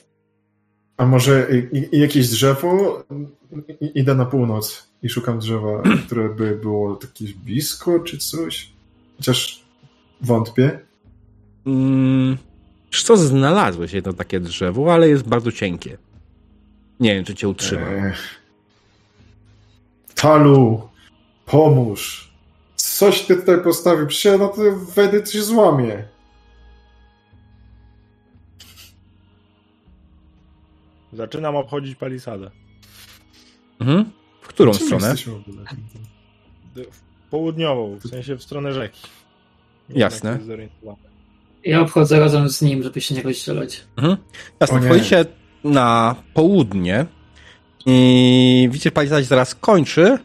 A 0.96 1.06
może 1.06 1.46
i, 1.72 1.96
i 1.96 2.00
jakieś 2.00 2.28
drzewo? 2.28 3.02
I, 3.80 3.90
idę 4.00 4.14
na 4.14 4.24
północ 4.26 4.88
i 5.02 5.08
szukam 5.08 5.38
drzewa, 5.38 5.82
które 6.06 6.28
by 6.28 6.56
było 6.56 6.96
takie 6.96 7.24
blisko 7.44 8.00
czy 8.00 8.18
coś. 8.18 8.72
Chociaż 9.18 9.60
wątpię. 10.20 10.80
Mm, 11.66 12.36
co, 12.90 13.16
znalazłeś 13.16 13.92
jedno 13.92 14.12
takie 14.12 14.40
drzewo, 14.40 14.94
ale 14.94 15.08
jest 15.08 15.28
bardzo 15.28 15.52
cienkie. 15.52 15.98
Nie 17.00 17.14
wiem, 17.14 17.24
czy 17.24 17.34
cię 17.34 17.48
utrzyma. 17.48 17.86
Ech. 17.86 18.40
Talu, 20.14 20.88
pomóż. 21.46 22.30
Coś 22.76 23.22
ty 23.22 23.36
tutaj 23.36 23.62
postawił. 23.64 24.06
Przecież 24.06 24.24
ja 24.32 24.38
na 24.38 24.48
to 24.48 24.62
wejdę, 24.94 25.20
to 25.20 25.30
się 25.30 25.42
złamie. 25.42 26.04
Zaczynam 31.12 31.56
obchodzić 31.56 31.94
palisadę. 31.96 32.50
Mhm. 33.80 34.10
W 34.40 34.48
którą 34.48 34.72
Czym 34.72 34.86
stronę? 34.86 35.08
jesteśmy 35.08 35.32
w 35.32 35.36
ogóle? 35.48 35.64
W 36.74 37.07
Południową, 37.30 37.98
w 37.98 38.08
sensie 38.08 38.36
w 38.36 38.42
stronę 38.42 38.72
rzeki. 38.72 39.00
Nie 39.88 40.00
Jasne. 40.00 40.38
Ja 41.64 41.80
obchodzę 41.80 42.20
razem 42.20 42.48
z 42.48 42.62
nim, 42.62 42.82
żeby 42.82 43.00
się 43.00 43.14
nie 43.14 43.22
rozdzielać. 43.22 43.84
Mhm. 43.96 44.16
Jasne, 44.60 44.80
wchodzicie 44.80 45.24
na 45.64 46.16
południe 46.34 47.06
i 47.86 48.68
widzicie, 48.70 48.90
palisada 48.90 49.20
się 49.22 49.28
zaraz 49.28 49.54
kończy, 49.54 50.18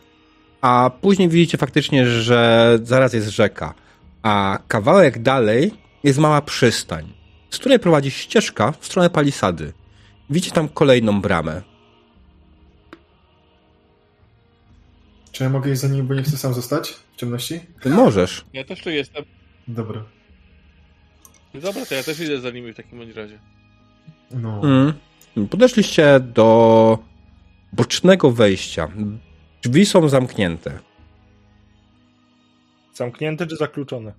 a 0.61 0.91
później 1.01 1.29
widzicie 1.29 1.57
faktycznie, 1.57 2.05
że 2.05 2.79
zaraz 2.83 3.13
jest 3.13 3.29
rzeka. 3.29 3.73
A 4.21 4.59
kawałek 4.67 5.21
dalej 5.21 5.71
jest 6.03 6.19
mała 6.19 6.41
przystań, 6.41 7.13
z 7.49 7.57
której 7.59 7.79
prowadzi 7.79 8.11
ścieżka 8.11 8.73
w 8.79 8.85
stronę 8.85 9.09
palisady. 9.09 9.73
Widzicie 10.29 10.51
tam 10.55 10.69
kolejną 10.69 11.21
bramę. 11.21 11.61
Czy 15.33 15.43
ja 15.43 15.49
mogę 15.49 15.71
iść 15.71 15.81
za 15.81 15.87
nim, 15.87 16.07
bo 16.07 16.13
nie 16.13 16.23
chcę 16.23 16.37
sam 16.37 16.53
zostać 16.53 16.89
w 16.89 17.15
ciemności? 17.15 17.59
Ty 17.81 17.89
możesz. 17.89 18.45
Ja 18.53 18.63
też 18.63 18.81
tu 18.81 18.89
jestem. 18.89 19.23
Dobra. 19.67 20.03
Dobra, 21.53 21.85
to 21.85 21.95
ja 21.95 22.03
też 22.03 22.19
idę 22.19 22.39
za 22.41 22.49
nimi 22.49 22.73
w 22.73 22.75
takim 22.75 22.99
bądź 22.99 23.15
razie. 23.15 23.39
No. 24.31 24.61
Mm. 24.63 24.93
Podeszliście 25.49 26.19
do 26.19 26.97
bocznego 27.73 28.31
wejścia. 28.31 28.91
Drzwi 29.63 29.85
są 29.85 30.09
zamknięte. 30.09 30.79
Zamknięte 32.93 33.47
czy 33.47 33.55
zakluczone? 33.55 34.13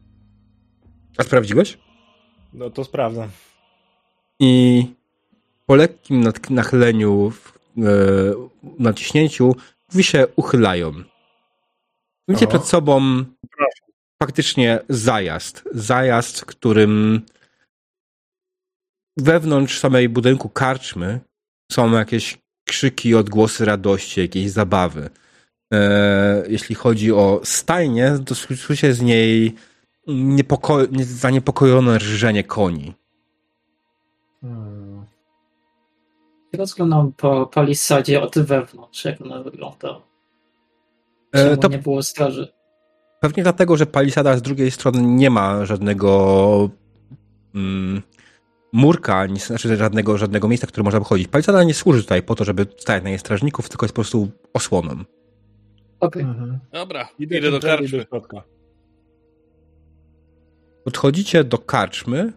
A 1.19 1.23
sprawdziłeś? 1.23 1.79
No 2.53 2.71
to 2.71 2.85
sprawdzam. 2.85 3.29
I 4.41 4.85
po 5.67 5.75
lekkim 5.75 6.25
nachyleniu, 6.51 7.31
w- 7.31 7.59
e, 7.79 7.83
naciśnięciu, 8.79 9.57
drzwi 9.95 10.05
się 10.05 10.27
uchylają. 10.37 10.93
Widzicie 12.29 12.47
O. 12.47 12.49
przed 12.49 12.65
sobą 12.65 13.25
faktycznie 14.23 14.81
zajazd. 14.89 15.65
Zajazd, 15.73 16.41
w 16.41 16.47
którym 16.47 17.23
wewnątrz 19.17 19.79
samej 19.79 20.09
budynku 20.09 20.49
karczmy 20.49 21.21
są 21.73 21.93
jakieś 21.93 22.39
krzyki, 22.65 23.15
odgłosy 23.15 23.65
radości, 23.65 24.21
jakieś 24.21 24.51
zabawy. 24.51 25.11
E, 25.75 26.43
jeśli 26.49 26.75
chodzi 26.75 27.13
o 27.13 27.41
stajnię, 27.45 28.19
to 28.27 28.35
słyszy 28.35 28.95
z 28.95 29.01
niej 29.01 29.55
niepoko- 30.09 30.93
nie- 30.93 31.05
zaniepokojone 31.05 31.99
rżenie 31.99 32.45
koni. 32.45 32.95
Hmm. 34.41 34.74
Rozglądam 36.57 37.13
po 37.13 37.47
palisadzie 37.47 38.23
od 38.23 38.39
wewnątrz, 38.39 39.05
jak 39.05 39.21
ona 39.21 39.43
wygląda. 39.43 40.01
E, 41.33 41.57
to 41.57 41.69
nie 41.69 41.79
było 41.79 42.03
straży? 42.03 42.53
Pewnie 43.21 43.43
dlatego, 43.43 43.77
że 43.77 43.87
palisada 43.87 44.37
z 44.37 44.43
drugiej 44.43 44.71
strony 44.71 45.03
nie 45.03 45.31
ma 45.31 45.65
żadnego 45.67 46.71
mm, 47.55 48.03
murka, 48.73 49.17
ani 49.17 49.41
znaczy 49.41 49.77
żadnego, 49.77 50.19
żadnego 50.19 50.49
miejsca, 50.49 50.67
które 50.67 50.85
można 50.85 51.01
wychodzić. 51.01 51.29
Palisada 51.29 51.65
nie 51.65 51.75
służy 51.75 52.03
tutaj 52.03 52.23
po 52.23 52.35
to, 52.35 52.45
żeby 52.45 52.67
stać 52.79 53.03
na 53.03 53.09
jej 53.11 53.19
strażników, 53.19 53.69
tylko 53.69 53.87
jest 53.87 53.95
po 53.95 54.03
prostu 54.03 54.29
osłoną. 54.53 55.05
Okej. 56.01 56.23
Mhm. 56.23 56.59
Dobra, 56.73 57.09
Idę, 57.19 57.39
idę 57.39 57.51
do 57.51 57.61
karczmy. 57.61 57.99
do 57.99 58.05
środka. 58.05 58.43
Podchodzicie 60.85 61.45
do 61.45 61.59
karczmy, 61.59 62.33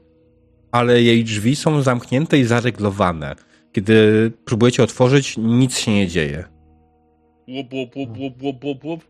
ale 0.71 1.01
jej 1.01 1.23
drzwi 1.23 1.55
są 1.55 1.81
zamknięte 1.81 2.37
i 2.37 2.43
zareglowane. 2.43 3.35
Kiedy 3.71 4.31
próbujecie 4.45 4.83
otworzyć, 4.83 5.37
nic 5.37 5.77
się 5.77 5.91
nie 5.93 6.07
dzieje. 6.07 6.43
Łup, 7.47 7.73
łup, 7.73 7.95
łup, 7.95 8.17
łup, 8.17 8.43
łup, 8.43 8.63
łup, 8.63 8.83
łup. 8.83 9.03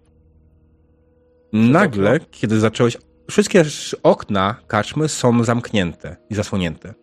Nagle, 1.53 2.19
kiedy 2.31 2.59
zacząłeś. 2.59 2.97
Wszystkie 3.31 3.59
sz- 3.59 3.99
okna 4.03 4.55
karczmy 4.67 5.09
są 5.09 5.43
zamknięte 5.43 6.15
i 6.29 6.35
zasłonięte. 6.35 6.93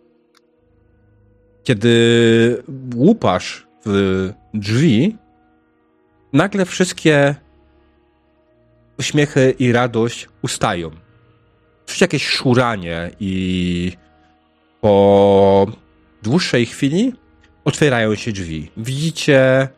Kiedy 1.64 2.62
łupasz 2.96 3.66
w 3.86 4.30
drzwi, 4.54 5.16
nagle 6.32 6.64
wszystkie 6.64 7.34
uśmiechy 8.98 9.54
i 9.58 9.72
radość 9.72 10.28
ustają. 10.42 10.90
Czuć 11.86 12.00
jakieś 12.00 12.26
szuranie 12.26 13.10
i 13.20 13.92
po 14.80 15.66
dłuższej 16.22 16.66
chwili 16.66 17.12
otwierają 17.64 18.14
się 18.14 18.32
drzwi. 18.32 18.70
Widzicie 18.76 19.68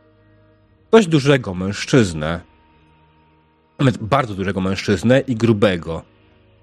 dość 0.90 1.08
dużego 1.08 1.54
mężczyznę, 1.54 2.40
bardzo 4.00 4.34
dużego 4.34 4.60
mężczyznę 4.60 5.20
i 5.20 5.36
grubego, 5.36 6.02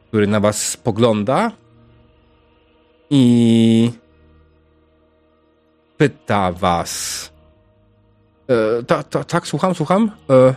który 0.07 0.27
na 0.27 0.39
was 0.39 0.69
spogląda 0.69 1.51
i 3.09 3.91
pyta 5.97 6.51
was. 6.51 7.31
E, 8.47 8.83
ta, 8.83 9.03
ta, 9.03 9.23
tak, 9.23 9.47
słucham, 9.47 9.75
słucham. 9.75 10.11
E, 10.29 10.53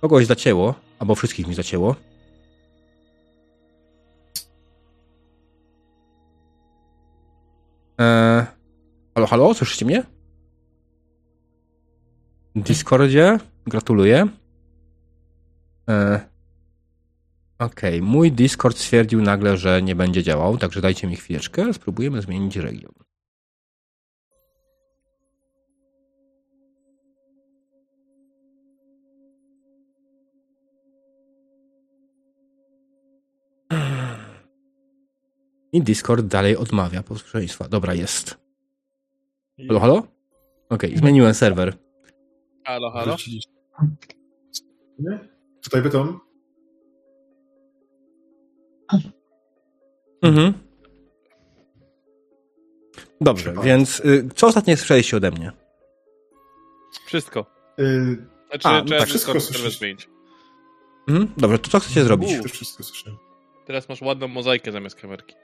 kogoś 0.00 0.26
zacięło, 0.26 0.74
albo 1.04 1.14
wszystkich 1.14 1.46
mi 1.46 1.54
zacięło. 1.54 1.96
E, 8.00 8.46
halo, 9.14 9.26
halo, 9.26 9.54
słyszycie 9.54 9.86
mnie? 9.86 10.02
Discordzie? 12.56 13.38
Gratuluję. 13.66 14.28
E, 15.88 16.20
Okej, 17.58 17.98
okay. 17.98 18.10
mój 18.10 18.32
Discord 18.32 18.76
stwierdził 18.76 19.22
nagle, 19.22 19.56
że 19.56 19.82
nie 19.82 19.94
będzie 19.94 20.22
działał, 20.22 20.58
także 20.58 20.80
dajcie 20.80 21.06
mi 21.06 21.16
chwileczkę, 21.16 21.74
spróbujemy 21.74 22.22
zmienić 22.22 22.56
region. 22.56 23.03
I 35.74 35.82
Discord 35.82 36.26
dalej 36.26 36.56
odmawia 36.56 37.02
posłuszeństwa. 37.02 37.68
Dobra, 37.68 37.94
jest. 37.94 38.38
Halo, 39.68 39.80
halo? 39.80 39.94
Okej, 39.94 40.90
okay, 40.90 40.98
zmieniłem 40.98 41.34
serwer. 41.34 41.76
Halo, 42.64 42.90
halo? 42.90 43.16
Nie? 44.98 45.28
Tutaj 45.62 45.82
bytom. 45.82 46.20
Mhm. 50.22 50.52
Dobrze, 53.20 53.44
Trzeba. 53.44 53.62
więc 53.62 54.00
y, 54.00 54.28
co 54.34 54.46
ostatnio 54.46 54.76
słyszeliście 54.76 55.16
ode 55.16 55.30
mnie? 55.30 55.52
Wszystko. 57.06 57.46
Y... 57.78 58.16
Znaczy, 58.48 58.68
A, 58.68 58.82
no 58.82 58.98
tak, 58.98 59.08
wszystko 59.08 59.40
zmienić. 59.40 60.08
Mhm. 61.08 61.32
Dobrze, 61.36 61.58
to 61.58 61.70
co 61.70 61.80
chcecie 61.80 62.04
zrobić? 62.04 62.42
Też 62.42 62.52
wszystko 62.52 62.82
słyszę. 62.82 63.10
Teraz 63.66 63.88
masz 63.88 64.02
ładną 64.02 64.28
mozaikę 64.28 64.72
zamiast 64.72 64.96
kamerki. 64.96 65.34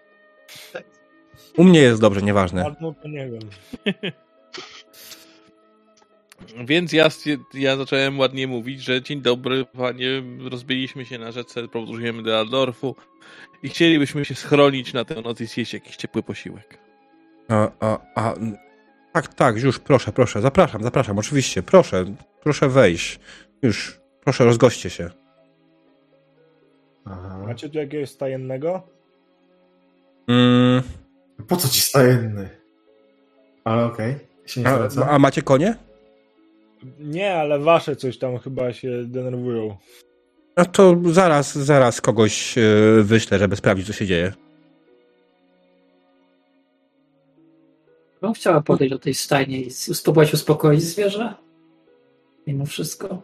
U 1.57 1.65
mnie 1.65 1.81
jest 1.81 2.01
dobrze, 2.01 2.23
nieważne. 2.23 2.77
To 3.03 3.09
nie 3.09 3.31
wiem. 3.31 3.43
Więc 6.67 6.93
ja, 6.93 7.09
ja 7.55 7.77
zacząłem 7.77 8.19
ładnie 8.19 8.47
mówić, 8.47 8.83
że 8.83 9.03
dzień 9.03 9.23
dobry, 9.23 9.65
panie, 9.65 10.23
rozbiliśmy 10.51 11.05
się 11.05 11.19
na 11.19 11.33
rzece, 11.33 11.69
podróżujemy 11.69 12.23
do 12.23 12.39
Aldorfu 12.39 12.97
i 13.63 13.69
chcielibyśmy 13.69 14.25
się 14.25 14.35
schronić 14.35 14.93
na 14.93 15.05
tę 15.05 15.21
noc 15.21 15.41
i 15.41 15.47
zjeść 15.47 15.75
jakiś 15.75 15.97
ciepły 15.97 16.23
posiłek. 16.23 16.79
A, 17.49 17.71
a, 17.81 17.99
a, 18.15 18.35
tak, 19.13 19.35
tak, 19.35 19.63
już 19.63 19.79
proszę, 19.79 20.13
proszę, 20.13 20.41
zapraszam, 20.41 20.83
zapraszam, 20.83 21.19
oczywiście, 21.19 21.63
proszę, 21.63 22.05
proszę 22.43 22.69
wejść. 22.69 23.21
Już, 23.63 24.01
proszę, 24.25 24.45
rozgoście 24.45 24.91
się. 24.91 25.11
Aha. 27.05 27.39
Macie 27.47 27.69
tu 27.69 27.79
jakiegoś 27.79 28.11
stajennego? 28.11 28.89
Mm. 30.29 30.83
Po 31.49 31.57
co 31.57 31.69
ci 31.69 31.81
stajenny? 31.81 32.49
Ale 33.65 33.85
okej, 33.85 34.15
okay. 34.61 35.05
a, 35.05 35.09
a 35.09 35.19
macie 35.19 35.43
konie? 35.43 35.75
Nie, 36.99 37.35
ale 37.35 37.59
wasze 37.59 37.97
coś 37.97 38.19
tam 38.19 38.39
chyba 38.39 38.73
się 38.73 39.05
denerwują. 39.05 39.77
No 40.57 40.65
to 40.65 40.97
zaraz, 41.07 41.59
zaraz 41.59 42.01
kogoś 42.01 42.57
yy, 42.57 43.03
wyślę, 43.05 43.39
żeby 43.39 43.57
sprawdzić, 43.57 43.87
co 43.87 43.93
się 43.93 44.07
dzieje. 44.07 44.33
Bym 48.23 48.33
chciała 48.33 48.61
podejść 48.61 48.93
do 48.93 48.99
tej 48.99 49.15
stajni 49.15 49.67
i 49.67 49.71
spróbować 49.71 50.35
uspokoić 50.35 50.83
zwierzę. 50.83 51.35
Mimo 52.47 52.67
wszystko. 52.67 53.23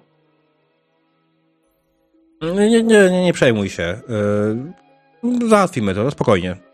Nie, 2.43 2.71
nie, 2.71 2.83
nie, 2.83 3.25
nie 3.25 3.33
przejmuj 3.33 3.71
się. 3.71 4.01
Yy, 5.23 5.49
załatwimy 5.49 5.95
to, 5.95 6.05
no 6.05 6.11
spokojnie. 6.11 6.66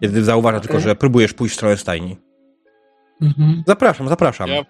Kiedy 0.00 0.24
zauważa 0.24 0.56
okay. 0.56 0.68
tylko, 0.68 0.80
że 0.80 0.96
próbujesz 0.96 1.32
pójść 1.32 1.54
w 1.54 1.56
stronę 1.56 1.76
stajni. 1.76 2.16
Mhm. 3.22 3.62
Zapraszam, 3.66 4.08
zapraszam. 4.08 4.48
Ja, 4.48 4.64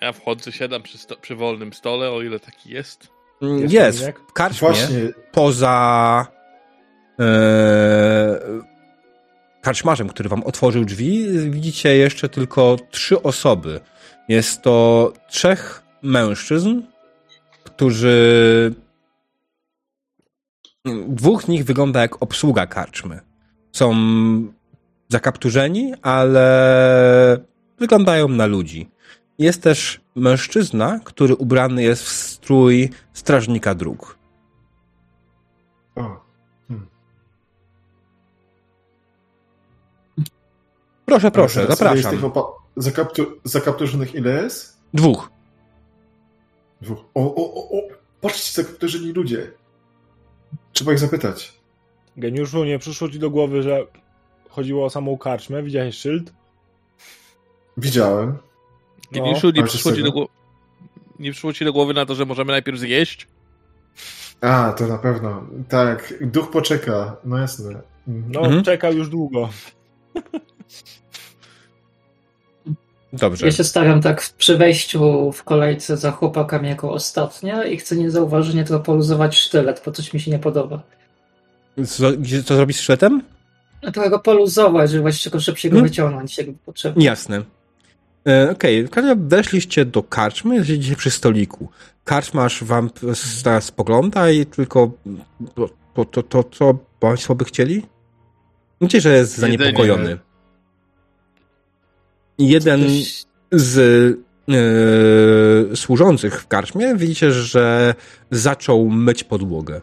ja 0.00 0.12
wchodzę, 0.12 0.52
siadam 0.52 0.82
przy, 0.82 0.98
sto, 0.98 1.16
przy 1.16 1.36
wolnym 1.36 1.72
stole, 1.72 2.10
o 2.10 2.22
ile 2.22 2.40
taki 2.40 2.70
jest. 2.70 3.08
Jest, 3.40 3.74
jest 3.74 4.06
w 4.28 4.32
karczmie, 4.32 4.68
Właśnie. 4.68 4.98
poza 5.32 6.26
e, 7.20 7.26
karczmarzem, 9.62 10.08
który 10.08 10.28
wam 10.28 10.42
otworzył 10.44 10.84
drzwi, 10.84 11.26
widzicie 11.50 11.96
jeszcze 11.96 12.28
tylko 12.28 12.76
trzy 12.90 13.22
osoby. 13.22 13.80
Jest 14.28 14.62
to 14.62 15.12
trzech 15.28 15.82
mężczyzn, 16.02 16.82
którzy 17.64 18.74
dwóch 21.08 21.42
z 21.42 21.48
nich 21.48 21.64
wygląda 21.64 22.00
jak 22.00 22.22
obsługa 22.22 22.66
karczmy. 22.66 23.20
Są 23.76 23.94
zakapturzeni, 25.08 25.94
ale 26.02 27.44
wyglądają 27.78 28.28
na 28.28 28.46
ludzi. 28.46 28.90
Jest 29.38 29.62
też 29.62 30.00
mężczyzna, 30.14 31.00
który 31.04 31.34
ubrany 31.34 31.82
jest 31.82 32.02
w 32.02 32.08
strój 32.08 32.90
strażnika 33.12 33.74
dróg. 33.74 34.18
O. 35.94 36.20
Hmm. 36.68 36.86
Proszę, 41.04 41.30
proszę, 41.30 41.66
zapraszam. 41.68 41.96
Jest 41.96 43.14
tych 43.14 43.26
zakapturzonych 43.44 44.14
ile 44.14 44.42
jest? 44.42 44.80
Dwóch. 44.94 45.30
Dwóch. 46.80 47.04
O, 47.14 47.34
o, 47.34 47.54
o, 47.54 47.78
o. 47.78 47.82
Patrzcie, 48.20 48.62
zakapturzeni 48.62 49.12
ludzie. 49.12 49.52
Trzeba 50.72 50.92
ich 50.92 50.98
zapytać. 50.98 51.55
Geniuszu, 52.16 52.64
nie 52.64 52.78
przyszło 52.78 53.08
ci 53.08 53.18
do 53.18 53.30
głowy, 53.30 53.62
że 53.62 53.86
chodziło 54.48 54.84
o 54.84 54.90
samą 54.90 55.18
karczmę? 55.18 55.62
Widziałeś 55.62 55.98
szyld? 55.98 56.32
Widziałem. 57.76 58.38
Geniuszu, 59.12 59.50
nie, 59.50 59.64
przyszło 59.64 59.92
ci 59.92 60.02
do 60.02 60.12
głowy, 60.12 60.32
nie 61.18 61.32
przyszło 61.32 61.52
ci 61.52 61.64
do 61.64 61.72
głowy 61.72 61.94
na 61.94 62.06
to, 62.06 62.14
że 62.14 62.24
możemy 62.24 62.52
najpierw 62.52 62.78
zjeść? 62.78 63.28
A, 64.40 64.72
to 64.72 64.86
na 64.86 64.98
pewno. 64.98 65.46
Tak, 65.68 66.14
duch 66.20 66.50
poczeka, 66.50 67.16
no 67.24 67.38
jasne. 67.38 67.80
No, 68.06 68.40
mhm. 68.40 68.64
czekał 68.64 68.92
już 68.92 69.08
długo. 69.08 69.48
Dobrze. 73.12 73.46
Ja 73.46 73.52
się 73.52 73.64
staram 73.64 74.00
tak 74.00 74.30
przy 74.38 74.56
wejściu 74.56 75.32
w 75.32 75.44
kolejce 75.44 75.96
za 75.96 76.10
chłopakami 76.10 76.68
jako 76.68 76.92
ostatnia 76.92 77.64
i 77.64 77.76
chcę 77.76 77.96
niezauważenie 77.96 78.64
to 78.64 78.80
poluzować 78.80 79.36
sztylet, 79.36 79.82
bo 79.86 79.92
coś 79.92 80.12
mi 80.12 80.20
się 80.20 80.30
nie 80.30 80.38
podoba. 80.38 80.82
Co, 81.84 82.12
co 82.44 82.56
zrobić 82.56 82.76
z 82.76 82.80
sztyletem? 82.80 83.22
No 83.82 83.92
trochę 83.92 84.10
go 84.10 84.18
poluzować, 84.18 84.90
żeby 84.90 85.02
właśnie 85.02 85.30
go 85.30 85.40
szybciej 85.40 85.70
go 85.70 85.74
hmm? 85.74 85.90
wyciągnąć, 85.90 86.38
jakby 86.38 86.54
potrzebne. 86.66 87.04
Jasne. 87.04 87.42
E, 88.28 88.50
Okej, 88.50 88.84
okay. 88.84 89.16
weszliście 89.16 89.84
do 89.84 90.02
karczmy, 90.02 90.64
siedzicie 90.64 90.96
przy 90.96 91.10
stoliku. 91.10 91.68
Karczmarz 92.04 92.64
wam 92.64 92.90
teraz 92.90 93.64
spogląda 93.64 94.30
i 94.30 94.46
tylko 94.46 94.90
to, 95.94 96.04
to, 96.04 96.22
to, 96.22 96.44
co 96.44 96.78
państwo 97.00 97.34
by 97.34 97.44
chcieli? 97.44 97.82
Widzicie, 98.80 99.00
że 99.00 99.16
jest 99.16 99.36
zaniepokojony. 99.36 100.18
Jeden 102.38 102.80
z 103.52 103.78
e, 104.48 105.76
służących 105.76 106.42
w 106.42 106.46
karczmie 106.46 106.96
widzicie, 106.96 107.32
że 107.32 107.94
zaczął 108.30 108.88
myć 108.88 109.24
podłogę. 109.24 109.80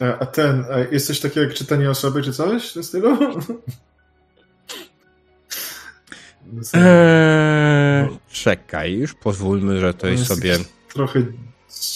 A, 0.00 0.18
a 0.18 0.26
ten, 0.26 0.64
a 0.72 0.78
jest 0.78 1.06
coś 1.06 1.20
takiego 1.20 1.46
jak 1.46 1.54
czytanie 1.54 1.90
osoby, 1.90 2.22
czy 2.22 2.32
coś 2.32 2.72
z 2.72 2.86
stylu? 2.86 3.18
Eee, 6.74 8.08
czekaj, 8.30 8.92
już 8.92 9.14
pozwólmy, 9.14 9.80
że 9.80 9.94
to 9.94 10.06
jest, 10.06 10.20
jest 10.20 10.34
sobie. 10.34 10.56
Trochę 10.94 11.22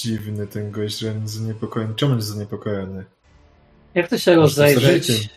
dziwny 0.02 0.46
ten 0.46 0.70
gość, 0.70 0.98
że 0.98 1.06
jest 1.06 1.34
zaniepokojony. 1.34 1.94
Czemu 1.94 2.14
jest 2.14 2.28
zaniepokojony? 2.28 3.04
Jak 3.94 4.08
to 4.08 4.18
się 4.18 4.34
rozejrzeć? 4.34 5.28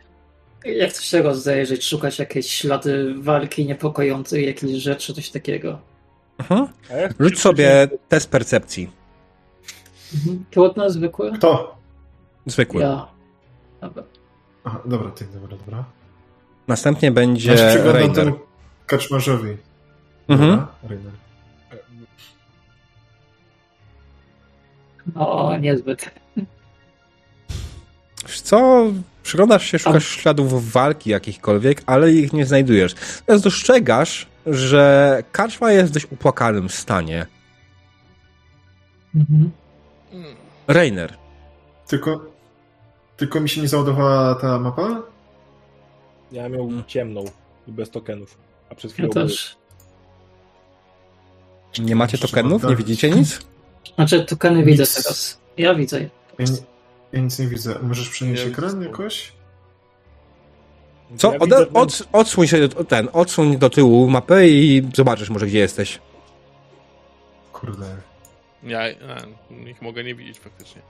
Jak 0.66 0.94
to 0.94 1.02
się 1.02 1.22
rozejrzeć? 1.22 1.86
Szukać 1.86 2.20
jakieś 2.20 2.52
ślady 2.52 3.14
walki 3.18 3.66
niepokojącej, 3.66 4.46
jakieś 4.46 4.72
rzeczy, 4.72 5.14
coś 5.14 5.30
takiego. 5.30 5.80
Mhm. 6.38 6.68
Rzuć 7.20 7.40
sobie 7.40 7.90
test 8.10 8.30
percepcji. 8.30 8.90
Mhm. 10.14 10.46
Trudno, 10.52 10.90
zwykły? 10.90 11.32
Kto? 11.32 11.81
Zwykły. 12.46 12.82
Ja. 12.82 13.08
Dobra. 13.82 14.04
Aha, 14.64 14.82
dobra, 14.86 15.12
ty, 15.12 15.26
dobra, 15.26 15.58
dobra. 15.58 15.84
Następnie 16.68 17.12
będzie 17.12 17.52
Ja 17.52 17.58
się 17.58 17.68
przyglądam 17.68 17.96
Rainer. 17.96 18.16
temu 18.16 18.40
kaczmarzowi. 18.86 19.58
Mhm. 20.28 20.50
Dobra, 20.50 20.68
Rainer. 20.84 21.12
No, 25.16 25.58
niezbyt. 25.58 26.12
Wiesz 28.28 28.42
co? 28.42 28.86
Przyglądasz 29.24 29.66
się, 29.66 29.80
szukasz 29.80 30.08
śladów 30.08 30.72
walki 30.72 31.10
jakichkolwiek, 31.10 31.84
ale 31.86 32.12
ich 32.12 32.34
nie 32.34 32.46
znajdujesz. 32.46 32.94
Teraz 33.26 33.42
dostrzegasz, 33.42 34.28
że 34.46 35.24
karczma 35.32 35.72
jest 35.72 35.92
w 35.92 35.94
dość 35.94 36.08
upłakanym 36.12 36.70
stanie. 36.70 37.26
Mhm. 39.16 39.52
Rainer. 40.68 41.18
Tylko, 41.88 42.31
tylko 43.22 43.40
mi 43.40 43.50
się 43.50 43.62
nie 43.62 43.68
załadowała 43.68 44.36
ta 44.36 44.60
mapa? 44.60 45.02
Ja 46.32 46.50
miał 46.50 46.66
Hmm. 46.68 46.84
ciemną 46.88 47.26
i 47.68 47.72
bez 47.72 47.90
tokenów. 47.90 48.38
A 48.70 48.76
przez 48.76 48.92
Ja 48.92 48.94
chwilę 48.94 49.10
były. 49.10 49.26
też. 49.28 49.56
Nie 51.80 51.96
macie 51.96 52.18
tokenów? 52.18 52.64
Nie 52.64 52.76
widzicie 52.76 53.10
nic? 53.10 53.40
Znaczy, 53.96 54.26
widzę 54.66 54.84
Nic. 54.84 54.94
teraz. 55.04 55.40
Ja 55.58 55.76
widzę. 55.76 56.02
Ja, 56.02 56.10
nie, 56.40 56.46
ja 57.12 57.20
nic 57.20 57.40
nie 57.40 57.48
widzę. 57.48 57.80
Możesz 57.82 58.10
przenieść 58.10 58.44
Ja 58.44 58.50
ekran 58.50 58.70
widzę. 58.80 58.86
jakoś? 58.86 59.32
Co? 61.18 61.32
Ja 61.34 61.40
Od, 61.40 61.46
widzę, 61.50 61.74
od, 61.74 62.04
odsuń 62.12 62.48
się 62.48 62.70
ten, 62.70 63.10
odsuń 63.14 63.58
do 63.58 63.70
tyłu 63.70 64.10
mapę 64.10 64.48
i 64.50 64.90
zobaczysz 64.96 65.30
może 65.30 65.48
gdzie 65.48 65.60
jesteś. 65.60 66.00
Kurde. 67.54 67.98
Ja 68.64 68.80
a, 68.80 68.88
ich 69.70 69.82
mogę 69.82 70.04
nie 70.04 70.16
widzieć 70.16 70.40
faktycznie. 70.40 70.82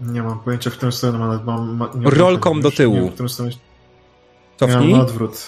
Nie 0.00 0.22
mam 0.22 0.40
pojęcia, 0.40 0.70
w 0.70 0.72
którą 0.72 0.92
stronę 0.92 1.18
mam. 1.18 1.44
mam 1.44 1.76
ma, 1.76 1.90
Rolką 2.10 2.60
do 2.60 2.70
tyłu. 2.70 2.94
Nie 2.94 3.00
wiem, 3.00 3.10
w 3.10 3.14
którą 3.14 3.28
stronę. 3.28 3.50
Cofnij. 4.56 4.90
Ja 4.90 4.96
mam 4.96 5.00
odwrót. 5.06 5.46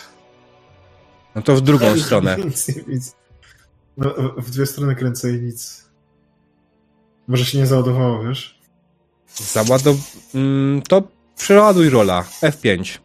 No 1.35 1.43
to 1.43 1.57
w 1.57 1.61
drugą 1.61 1.99
stronę. 2.07 2.37
Nic 2.45 2.67
widzę. 2.87 3.13
No, 3.97 4.11
w- 4.11 4.45
w 4.47 4.51
dwie 4.51 4.67
strony 4.67 4.95
kręcę 4.97 5.31
i 5.31 5.41
nic. 5.41 5.85
Może 7.29 7.45
się 7.45 7.59
nie 7.59 7.67
załadowało, 7.67 8.23
wiesz? 8.25 8.61
Załadow... 9.35 9.97
Mm, 10.35 10.83
to 10.83 11.03
przeładuj 11.37 11.89
rola. 11.91 12.25
F5. 12.43 12.99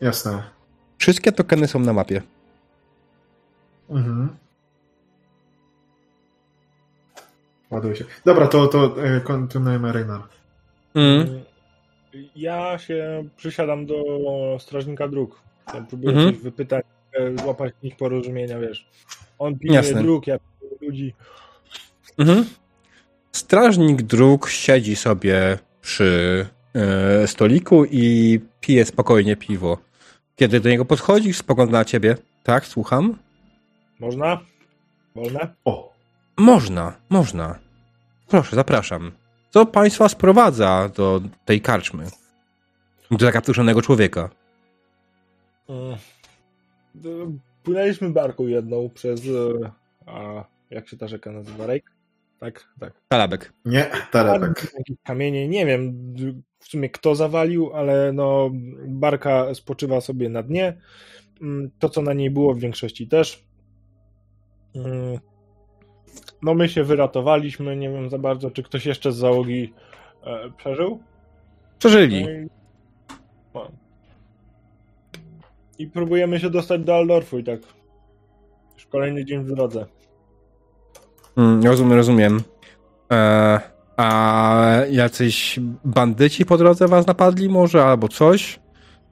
Jasne. 0.00 0.42
Wszystkie 0.98 1.32
tokeny 1.32 1.68
są 1.68 1.78
na 1.78 1.92
mapie. 1.92 2.22
Mhm. 3.90 4.28
Ładuje 7.72 7.96
się. 7.96 8.04
Dobra, 8.24 8.46
to, 8.46 8.66
to 8.66 9.04
e, 9.04 9.20
kontynuujemy 9.20 9.92
Reinar. 9.92 10.20
Mm. 10.94 11.40
Ja 12.36 12.78
się 12.78 13.24
przysiadam 13.36 13.86
do 13.86 13.96
strażnika 14.60 15.08
dróg. 15.08 15.40
Ja 15.74 15.84
próbuję 15.88 16.10
Mhm. 16.16 16.32
coś 16.34 16.42
wypytać, 16.42 16.84
e, 17.12 17.38
złapać 17.38 17.74
nich 17.82 17.96
porozumienia, 17.96 18.58
wiesz. 18.58 18.86
On 19.38 19.58
pilnuje 19.58 19.80
Jasne. 19.82 20.02
dróg, 20.02 20.26
ja 20.26 20.36
ludzi. 20.80 21.14
Mhm. 22.18 22.44
Strażnik 23.32 24.02
dróg 24.02 24.48
siedzi 24.48 24.96
sobie 24.96 25.58
przy 25.80 26.46
e, 26.74 27.26
stoliku 27.26 27.84
i 27.84 28.40
pije 28.60 28.84
spokojnie 28.84 29.36
piwo. 29.36 29.78
Kiedy 30.36 30.60
do 30.60 30.68
niego 30.68 30.84
podchodzisz, 30.84 31.36
spogląda 31.36 31.78
na 31.78 31.84
ciebie. 31.84 32.16
Tak, 32.42 32.66
słucham? 32.66 33.18
Można? 34.00 34.40
Wolne? 35.14 35.54
O! 35.64 35.92
Można, 36.36 36.92
można. 37.08 37.58
Proszę, 38.32 38.56
zapraszam. 38.56 39.12
Co 39.50 39.66
państwa 39.66 40.08
sprowadza 40.08 40.90
do 40.96 41.20
tej 41.44 41.60
karczmy? 41.60 42.04
Do 43.10 43.26
zakaptuszonego 43.26 43.82
człowieka. 43.82 44.30
Mm. 45.68 45.92
E, 45.92 45.98
Płynęliśmy 47.62 48.10
barką 48.10 48.46
jedną 48.46 48.90
przez... 48.94 49.20
e, 49.26 49.70
A 50.06 50.44
jak 50.70 50.88
się 50.88 50.96
ta 50.96 51.08
rzeka 51.08 51.32
nazywa? 51.32 51.66
Rejk? 51.66 51.92
Tak, 52.40 52.64
tak. 52.80 52.92
Talabek. 53.08 53.52
Nie. 53.64 53.90
Jakieś 54.78 54.96
Kamienie, 55.04 55.48
nie 55.48 55.66
wiem 55.66 55.92
w 56.58 56.68
sumie 56.68 56.90
kto 56.90 57.14
zawalił, 57.14 57.72
ale 57.74 58.12
no 58.12 58.50
barka 58.86 59.54
spoczywa 59.54 60.00
sobie 60.00 60.28
na 60.28 60.42
dnie. 60.42 60.80
Mm, 61.40 61.70
To, 61.78 61.88
co 61.88 62.02
na 62.02 62.12
niej 62.12 62.30
było 62.30 62.54
w 62.54 62.58
większości 62.58 63.08
też. 63.08 63.44
No 66.42 66.54
my 66.54 66.68
się 66.68 66.84
wyratowaliśmy, 66.84 67.76
nie 67.76 67.90
wiem 67.90 68.10
za 68.10 68.18
bardzo, 68.18 68.50
czy 68.50 68.62
ktoś 68.62 68.86
jeszcze 68.86 69.12
z 69.12 69.16
załogi 69.16 69.72
e, 70.24 70.50
przeżył. 70.56 71.00
Przeżyli. 71.78 72.24
No 72.24 72.30
i, 72.30 72.48
no. 73.54 73.70
I 75.78 75.86
próbujemy 75.86 76.40
się 76.40 76.50
dostać 76.50 76.80
do 76.80 76.96
Aldorfu 76.96 77.38
i 77.38 77.44
tak. 77.44 77.60
Już 78.74 78.86
kolejny 78.86 79.24
dzień 79.24 79.44
w 79.44 79.54
drodze. 79.54 79.86
Mm, 81.36 81.62
rozumiem, 81.62 81.92
rozumiem. 81.92 82.42
E, 83.12 83.60
a 83.96 84.76
jacyś 84.90 85.60
bandyci 85.84 86.46
po 86.46 86.58
drodze 86.58 86.88
was 86.88 87.06
napadli 87.06 87.48
może, 87.48 87.84
albo 87.84 88.08
coś? 88.08 88.60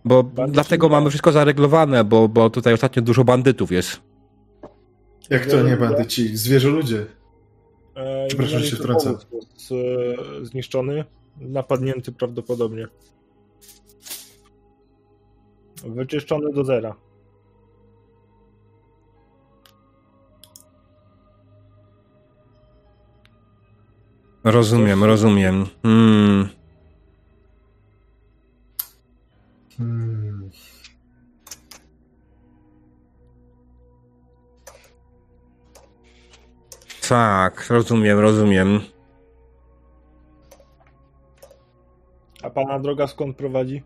Bo 0.04 0.22
Bandyci 0.22 0.54
dlatego 0.54 0.88
mamy 0.88 1.10
wszystko 1.10 1.32
zareglowane, 1.32 2.04
bo, 2.04 2.28
bo 2.28 2.50
tutaj 2.50 2.74
ostatnio 2.74 3.02
dużo 3.02 3.24
bandytów 3.24 3.72
jest. 3.72 4.09
Jak 5.30 5.46
to 5.46 5.62
nie 5.62 5.76
będę 5.76 6.06
ci? 6.06 6.36
Zwierzę 6.36 6.68
ludzie. 6.68 7.06
E, 7.94 8.26
Przepraszam, 8.28 8.58
że 8.58 8.66
się 8.66 8.76
wtrącę. 8.76 9.10
jest, 9.10 9.72
e, 9.72 10.44
zniszczony, 10.44 11.04
napadnięty 11.36 12.12
prawdopodobnie. 12.12 12.86
Wyczyszczony 15.84 16.52
do 16.52 16.64
zera. 16.64 16.96
Rozumiem, 24.44 25.04
rozumiem. 25.04 25.66
Hmm. 25.82 26.48
Hmm. 29.78 30.19
Tak, 37.10 37.66
rozumiem, 37.70 38.18
rozumiem. 38.18 38.80
A 42.42 42.50
pana 42.50 42.78
droga 42.78 43.06
skąd 43.06 43.36
prowadzi? 43.36 43.82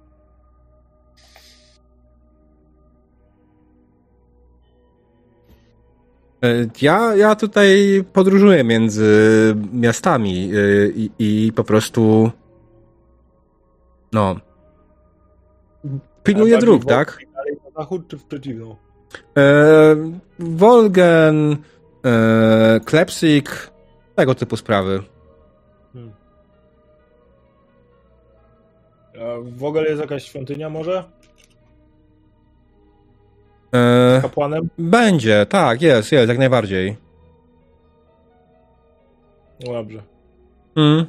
E, 6.45 6.67
Ja, 6.83 7.17
ja 7.17 7.35
tutaj 7.35 8.05
podróżuję 8.13 8.65
między 8.65 9.07
miastami 9.73 10.51
e, 10.55 10.89
i, 10.89 11.11
i 11.19 11.53
po 11.53 11.65
prostu. 11.65 12.31
No. 14.13 14.37
Pilnuję 16.23 16.59
dróg, 16.59 16.85
tak? 16.85 17.19
Dalej 17.35 17.57
na 17.65 17.71
zachód 17.81 18.09
czy 18.09 18.19
w 18.19 18.25
przeciwną? 18.25 18.77
E, 19.39 19.97
Wolgen, 20.39 21.57
e, 22.05 22.81
Klepsik, 22.85 23.71
tego 24.15 24.35
typu 24.35 24.57
sprawy. 24.57 25.03
A 29.15 29.41
w 29.43 29.65
ogóle 29.65 29.85
jest 29.85 30.01
jakaś 30.01 30.25
świątynia 30.25 30.69
może? 30.71 31.05
E, 33.75 34.19
Kapłanem? 34.23 34.69
będzie, 34.79 35.47
tak, 35.47 35.83
jest, 35.83 36.13
jest, 36.13 36.29
jak 36.29 36.39
najbardziej. 36.39 36.97
No 39.67 39.73
dobrze. 39.73 40.03
Mm. 40.77 41.07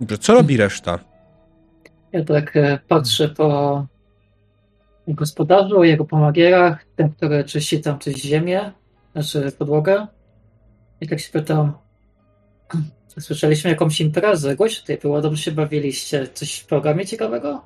Dobrze, 0.00 0.18
co 0.18 0.34
robi 0.34 0.56
reszta? 0.56 0.98
Ja 2.12 2.24
tak 2.24 2.56
e, 2.56 2.78
patrzę 2.88 3.28
po 3.28 3.86
gospodarzu, 5.08 5.84
jego 5.84 6.04
pomagierach, 6.04 6.84
tym, 6.96 7.10
który 7.10 7.44
czyści 7.44 7.80
tam 7.80 7.98
coś 7.98 8.14
ziemię, 8.14 8.72
znaczy 9.12 9.52
podłogę. 9.58 10.06
I 11.00 11.08
tak 11.08 11.20
się 11.20 11.32
pytam, 11.32 11.72
słyszeliśmy 13.18 13.70
jakąś 13.70 14.00
imprezę, 14.00 14.56
głośno 14.56 14.80
tutaj 14.80 14.98
było, 14.98 15.20
dobrze 15.20 15.42
się 15.42 15.52
bawiliście. 15.52 16.28
Coś 16.34 16.54
w 16.58 16.66
programie 16.66 17.06
ciekawego? 17.06 17.62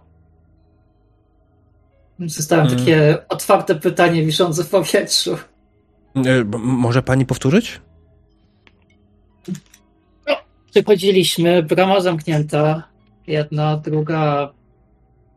Zostawiam 2.19 2.67
Mm. 2.67 2.79
takie 2.79 3.29
otwarte 3.29 3.75
pytanie 3.75 4.23
wiszące 4.25 4.65
w 4.65 4.71
powietrzu. 4.71 5.37
E, 6.17 6.45
może 6.59 7.03
pani 7.03 7.27
powtórzyć? 7.27 7.81
Przychodziliśmy, 10.71 11.63
brama 11.63 12.01
zamknięta, 12.01 12.83
jedna, 13.27 13.77
druga 13.77 14.53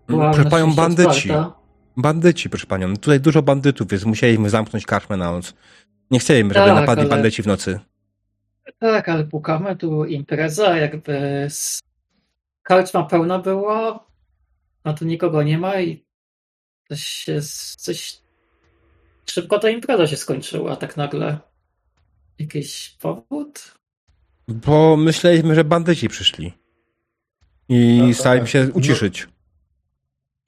była 0.07 0.25
Proszę 0.31 0.43
na 0.43 0.49
panią, 0.49 0.71
szczęście 0.71 0.81
bandyci. 0.81 1.31
otwarta. 1.31 1.56
Bandyci, 1.97 2.49
proszę 2.49 2.65
panią. 2.67 2.93
Tutaj 2.97 3.19
dużo 3.19 3.41
bandytów 3.41 3.91
jest, 3.91 4.05
musieliśmy 4.05 4.49
zamknąć 4.49 4.85
karczmę 4.85 5.17
na 5.17 5.31
noc. 5.31 5.53
Nie 6.11 6.19
chcemy, 6.19 6.53
żeby 6.53 6.65
Tak, 6.65 6.75
napadli 6.75 7.01
ale- 7.01 7.09
bandyci 7.09 7.43
w 7.43 7.47
nocy. 7.47 7.79
Tak, 8.79 9.09
ale 9.09 9.23
pukamy, 9.23 9.75
tu 9.75 10.05
impreza, 10.05 10.77
jakby 10.77 11.47
karczma 12.63 13.03
pełna 13.03 13.39
była, 13.39 14.07
a 14.83 14.93
tu 14.93 15.05
nikogo 15.05 15.43
nie 15.43 15.57
ma 15.57 15.81
i 15.81 16.05
coś 16.89 17.25
coś... 17.77 18.17
Szybko 19.29 19.59
ta 19.59 19.69
impreza 19.69 20.07
się 20.07 20.17
skończyła, 20.17 20.75
tak 20.75 20.97
nagle. 20.97 21.37
Jakiś 22.39 22.97
powód? 23.01 23.73
Bo 24.47 24.97
myśleliśmy, 24.97 25.55
że 25.55 25.63
bandyci 25.63 26.07
przyszli. 26.09 26.53
I 27.69 28.13
staraliśmy 28.13 28.45
tak. 28.45 28.51
się 28.51 28.65
No. 28.65 28.79
uciszyć. 28.79 29.27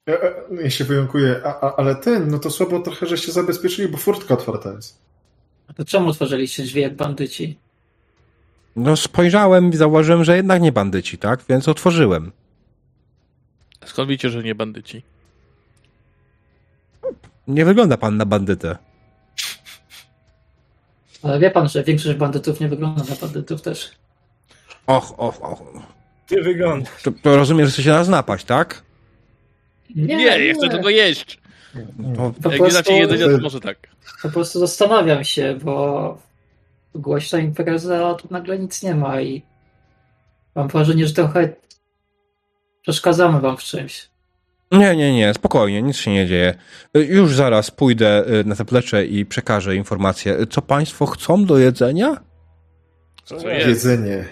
Ja, 0.06 0.14
e, 0.14 0.62
ja 0.62 0.70
się 0.70 0.84
wyjątkuję, 0.84 1.40
a, 1.44 1.60
a, 1.60 1.76
ale 1.76 1.96
ten, 1.96 2.30
no 2.30 2.38
to 2.38 2.50
słabo 2.50 2.80
trochę, 2.80 3.06
że 3.06 3.18
się 3.18 3.32
zabezpieczyli, 3.32 3.88
bo 3.88 3.98
furtka 3.98 4.34
otwarta 4.34 4.72
jest. 4.72 4.98
A 5.68 5.72
to 5.72 5.84
czemu 5.84 6.08
otworzyliście 6.08 6.62
drzwi 6.62 6.80
jak 6.80 6.96
bandyci? 6.96 7.58
No 8.76 8.96
spojrzałem 8.96 9.70
i 9.70 9.76
zauważyłem, 9.76 10.24
że 10.24 10.36
jednak 10.36 10.62
nie 10.62 10.72
bandyci, 10.72 11.18
tak? 11.18 11.40
Więc 11.48 11.68
otworzyłem. 11.68 12.32
Skąd 13.84 14.08
wiecie, 14.08 14.30
że 14.30 14.42
nie 14.42 14.54
bandyci? 14.54 15.02
Nie 17.48 17.64
wygląda 17.64 17.96
pan 17.96 18.16
na 18.16 18.26
bandytę. 18.26 18.78
Ale 21.22 21.38
wie 21.38 21.50
pan, 21.50 21.68
że 21.68 21.84
większość 21.84 22.18
bandytów 22.18 22.60
nie 22.60 22.68
wygląda 22.68 23.04
na 23.04 23.16
bandytów 23.20 23.62
też. 23.62 23.90
Och, 24.86 25.20
och, 25.20 25.42
och. 25.42 25.62
Ty 26.26 26.42
wygląda. 26.42 26.90
To, 27.02 27.10
to 27.22 27.36
rozumiem, 27.36 27.66
że 27.66 27.72
chcecie 27.72 27.90
nas 27.90 28.08
napaść, 28.08 28.44
tak? 28.44 28.82
Nie, 29.96 30.16
nie, 30.16 30.54
chcę 30.54 30.68
tego 30.68 30.90
jeść. 30.90 31.40
To, 32.16 32.32
Po 32.42 32.50
Jak 32.52 32.60
nie 32.60 32.66
dacie 32.68 32.82
prostu, 32.82 32.92
jedzenia, 32.92 33.36
to 33.36 33.42
może 33.42 33.60
tak. 33.60 33.76
po 34.22 34.28
prostu 34.28 34.58
zastanawiam 34.60 35.24
się, 35.24 35.58
bo 35.62 36.18
głośna 36.94 37.38
impreza, 37.38 38.08
a 38.08 38.14
tu 38.14 38.28
nagle 38.30 38.58
nic 38.58 38.82
nie 38.82 38.94
ma 38.94 39.20
i 39.20 39.42
mam 40.54 40.68
wrażenie, 40.68 41.06
że 41.06 41.14
trochę 41.14 41.48
przeszkadzamy 42.82 43.40
wam 43.40 43.56
w 43.56 43.60
czymś. 43.60 44.08
nie, 44.72 44.96
nie, 44.96 45.16
nie, 45.16 45.34
spokojnie, 45.34 45.82
nic 45.82 45.96
się 45.96 46.10
nie 46.10 46.26
dzieje. 46.26 46.54
Już 46.94 47.34
zaraz 47.34 47.70
pójdę 47.70 48.24
y, 48.40 48.44
na 48.44 48.54
zaplecze 48.54 49.06
i 49.06 49.26
przekażę 49.26 49.76
informację. 49.76 50.46
Co 50.50 50.62
państwo 50.62 51.06
chcą 51.06 51.44
do 51.44 51.58
jedzenia? 51.58 52.16
Co 53.24 53.48
jest? 53.48 53.66
Jedzenie. 53.66 54.24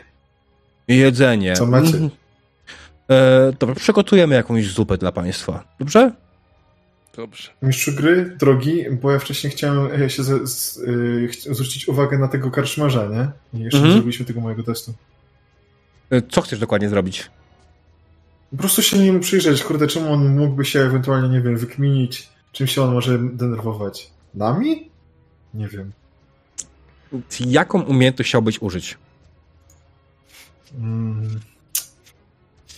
Jedzenie. 0.89 1.52
Co 1.52 1.66
macie? 1.66 1.93
E, 3.10 3.52
dobra, 3.59 3.74
przygotujemy 3.74 4.35
jakąś 4.35 4.66
zupę 4.72 4.98
dla 4.98 5.12
państwa. 5.12 5.64
Dobrze? 5.78 6.12
Dobrze. 7.16 7.51
Mistrzu 7.62 7.93
gry, 7.94 8.36
drogi, 8.39 8.85
bo 9.02 9.10
ja 9.12 9.18
wcześniej 9.18 9.51
chciałem 9.52 10.02
e, 10.02 10.10
się 10.10 10.22
z, 10.22 10.51
z, 10.51 10.76
y, 10.78 11.55
zwrócić 11.55 11.89
uwagę 11.89 12.18
na 12.18 12.28
tego 12.28 12.51
karczmarza, 12.51 13.06
nie? 13.06 13.30
I 13.60 13.62
jeszcze 13.64 13.76
Mhm. 13.78 13.85
nie 13.89 13.93
zrobiliśmy 13.93 14.26
tego 14.26 14.40
mojego 14.40 14.62
testu. 14.62 14.94
Y, 16.12 16.22
Co 16.30 16.40
chcesz 16.40 16.59
dokładnie 16.59 16.89
zrobić? 16.89 17.30
Po 18.51 18.56
prostu 18.56 18.82
się 18.82 18.98
nim 18.98 19.20
przyjrzeć, 19.20 19.62
kurde, 19.64 19.86
czemu 19.86 20.12
on 20.12 20.36
mógłby 20.39 20.64
się 20.64 20.80
ewentualnie, 20.80 21.28
nie 21.28 21.40
wiem, 21.40 21.56
wykminić, 21.56 22.28
czym 22.52 22.66
się 22.66 22.82
on 22.82 22.94
może 22.94 23.18
denerwować. 23.18 24.10
Nami? 24.35 24.90
Nie 25.55 25.68
wiem. 25.68 25.93
Jaką 27.40 27.82
umiejętność 27.82 28.30
chciałbyś 28.30 28.62
użyć? 28.62 28.98
Mm, 30.78 31.40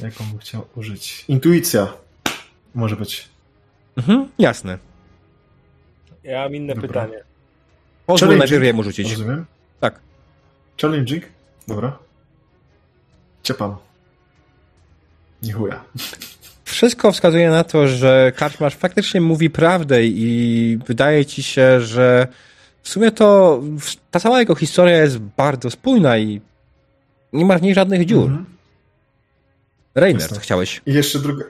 jaką 0.03 0.25
bym 0.25 0.39
chciał 0.39 0.67
użyć? 0.77 1.25
Intuicja. 1.29 1.93
Może 2.75 2.97
być. 2.97 3.29
Mhm, 3.97 4.29
jasne. 4.39 4.79
Ja 6.25 6.43
mam 6.43 6.55
inne 6.55 6.75
Dobra. 6.75 6.89
pytanie. 6.89 7.23
Pozwól 8.07 8.39
najpierw 8.39 8.65
jemu 8.65 8.83
rzucić. 8.83 9.11
Rozumiem? 9.11 9.47
Tak. 9.81 10.01
Challenging? 10.81 11.25
Dobra. 11.69 11.99
Ciepam. 13.43 13.77
Nie 15.43 15.53
chuja. 15.53 15.85
Wszystko 16.65 17.13
wskazuje 17.13 17.51
na 17.51 17.65
to, 17.65 17.89
że 17.89 18.33
karczmarz 18.37 18.77
faktycznie 18.77 19.21
mówi 19.21 19.51
prawdę 19.51 20.05
i 20.05 20.79
wydaje 20.87 21.27
ci 21.27 21.43
się, 21.43 21.81
że 21.81 22.29
w 22.83 22.89
sumie 22.89 23.11
to 23.11 23.61
ta 24.11 24.21
cała 24.21 24.41
jego 24.41 24.55
historia 24.55 24.97
jest 24.97 25.19
bardzo 25.19 25.71
spójna 25.71 26.19
i 26.19 26.41
nie 27.33 27.45
ma 27.45 27.59
w 27.59 27.63
niej 27.63 27.75
żadnych 27.75 28.07
dziur. 28.07 28.27
Mhm. 28.27 28.47
Rainer, 29.95 30.21
Jasne. 30.23 30.35
co 30.37 30.43
chciałeś? 30.43 30.83
I 30.87 30.95
jeszcze 30.95 31.19
druga... 31.19 31.45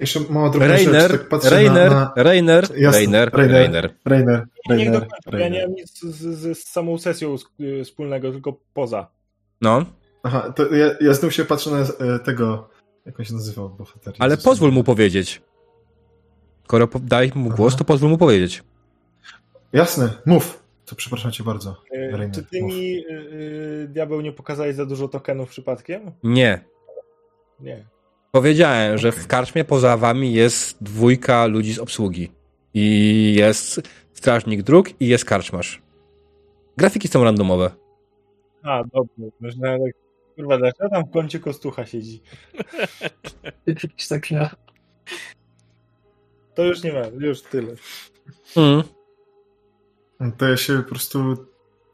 Jeszcze 0.00 0.20
mała 0.30 0.50
drobna 0.50 0.68
Rainer, 0.68 1.02
rzecz, 1.02 1.10
tak 1.20 1.28
patrzę 1.28 1.50
Rainer, 1.50 1.90
na... 1.90 2.12
na... 2.16 2.22
Rainer, 2.22 2.64
Jasne, 2.76 2.98
Rainer, 3.00 3.30
Rainer. 3.32 3.52
Rainer. 3.52 3.90
Rainer, 4.04 4.46
Niech 4.68 4.78
Rainer, 4.78 5.06
bo 5.32 5.38
ja 5.38 5.48
nie 5.48 5.58
Rainer. 5.58 5.68
mam 5.68 5.76
nic 5.76 6.00
z, 6.00 6.04
z, 6.16 6.58
z 6.58 6.64
samą 6.64 6.98
sesją 6.98 7.36
y, 7.60 7.84
wspólnego, 7.84 8.32
tylko 8.32 8.56
poza. 8.74 9.06
No, 9.60 9.84
Aha, 10.22 10.52
to 10.56 10.74
ja, 10.74 10.90
ja 11.00 11.14
znów 11.14 11.34
się 11.34 11.44
patrzę 11.44 11.70
na 11.70 11.78
e, 11.80 12.18
tego... 12.18 12.68
Jak 13.06 13.20
on 13.20 13.24
się 13.26 13.34
nazywał? 13.34 13.68
Bohater. 13.70 14.14
ale 14.18 14.30
Jezus. 14.32 14.44
pozwól 14.44 14.72
mu 14.72 14.84
powiedzieć. 14.84 15.42
Skoro 16.64 16.88
po- 16.88 16.98
daj 16.98 17.32
mu 17.34 17.50
głos, 17.50 17.72
Aha. 17.72 17.78
to 17.78 17.84
pozwól 17.84 18.10
mu 18.10 18.18
powiedzieć. 18.18 18.62
Jasne, 19.72 20.08
mów. 20.26 20.62
To 20.86 20.96
przepraszam 20.96 21.32
cię 21.32 21.44
bardzo. 21.44 21.76
Y, 21.94 22.10
Rainer, 22.12 22.34
Czy 22.34 22.42
ty 22.42 22.62
mów. 22.62 22.72
mi, 22.72 22.96
y, 22.96 23.10
y, 23.84 23.88
diabeł, 23.88 24.20
nie 24.20 24.32
pokazałeś 24.32 24.76
za 24.76 24.86
dużo 24.86 25.08
tokenów 25.08 25.48
przypadkiem? 25.48 26.12
Nie. 26.22 26.64
Nie. 27.62 27.84
Powiedziałem, 28.32 28.98
że 28.98 29.12
w 29.12 29.26
karczmie 29.26 29.64
poza 29.64 29.96
wami 29.96 30.32
jest 30.34 30.82
dwójka 30.84 31.46
ludzi 31.46 31.72
z 31.74 31.78
obsługi. 31.78 32.30
I 32.74 33.34
jest 33.38 33.80
strażnik 34.14 34.62
dróg 34.62 35.00
i 35.00 35.06
jest 35.06 35.24
karczmarz. 35.24 35.82
Grafiki 36.76 37.08
są 37.08 37.24
randomowe. 37.24 37.70
A, 38.62 38.82
dobrze. 38.94 39.30
Myślałem, 39.40 39.80
tak, 39.84 39.92
kurwa, 40.36 40.58
dlaczego 40.58 40.90
tam 40.90 41.04
w 41.04 41.10
kącie 41.10 41.40
kostucha 41.40 41.86
siedzi? 41.86 42.20
Jakiś 43.66 44.08
tak 44.08 44.30
ja. 44.30 44.50
To 46.54 46.64
już 46.64 46.82
nie 46.82 46.92
ma, 46.92 47.00
już 47.18 47.42
tyle. 47.42 47.74
Mm. 48.56 48.82
To 50.38 50.48
ja 50.48 50.56
się 50.56 50.76
po 50.82 50.88
prostu 50.88 51.32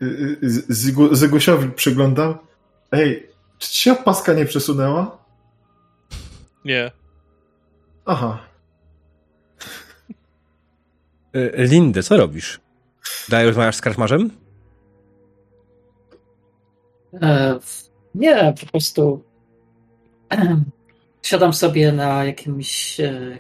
y, 0.02 0.04
y, 0.42 0.50
z- 0.50 0.68
Zygu- 0.68 1.14
Zygusiowi 1.14 1.70
przyglądam. 1.70 2.38
Ej, 2.92 3.28
czy 3.58 3.68
ci 3.70 3.82
się 3.82 3.94
paska 3.94 4.32
nie 4.32 4.44
przesunęła? 4.46 5.25
Nie. 6.66 6.90
Aha. 8.04 8.38
Y, 11.36 11.52
Lindy, 11.56 12.02
co 12.02 12.16
robisz? 12.16 12.60
Dalej 13.28 13.46
rozmawiasz 13.46 13.76
z 13.76 13.80
karczmarzem? 13.80 14.30
E, 17.22 17.58
nie, 18.14 18.54
po 18.60 18.66
prostu 18.66 19.22
siadam 21.22 21.52
sobie 21.52 21.92
na 21.92 22.24
jakimś 22.24 23.00
e, 23.00 23.38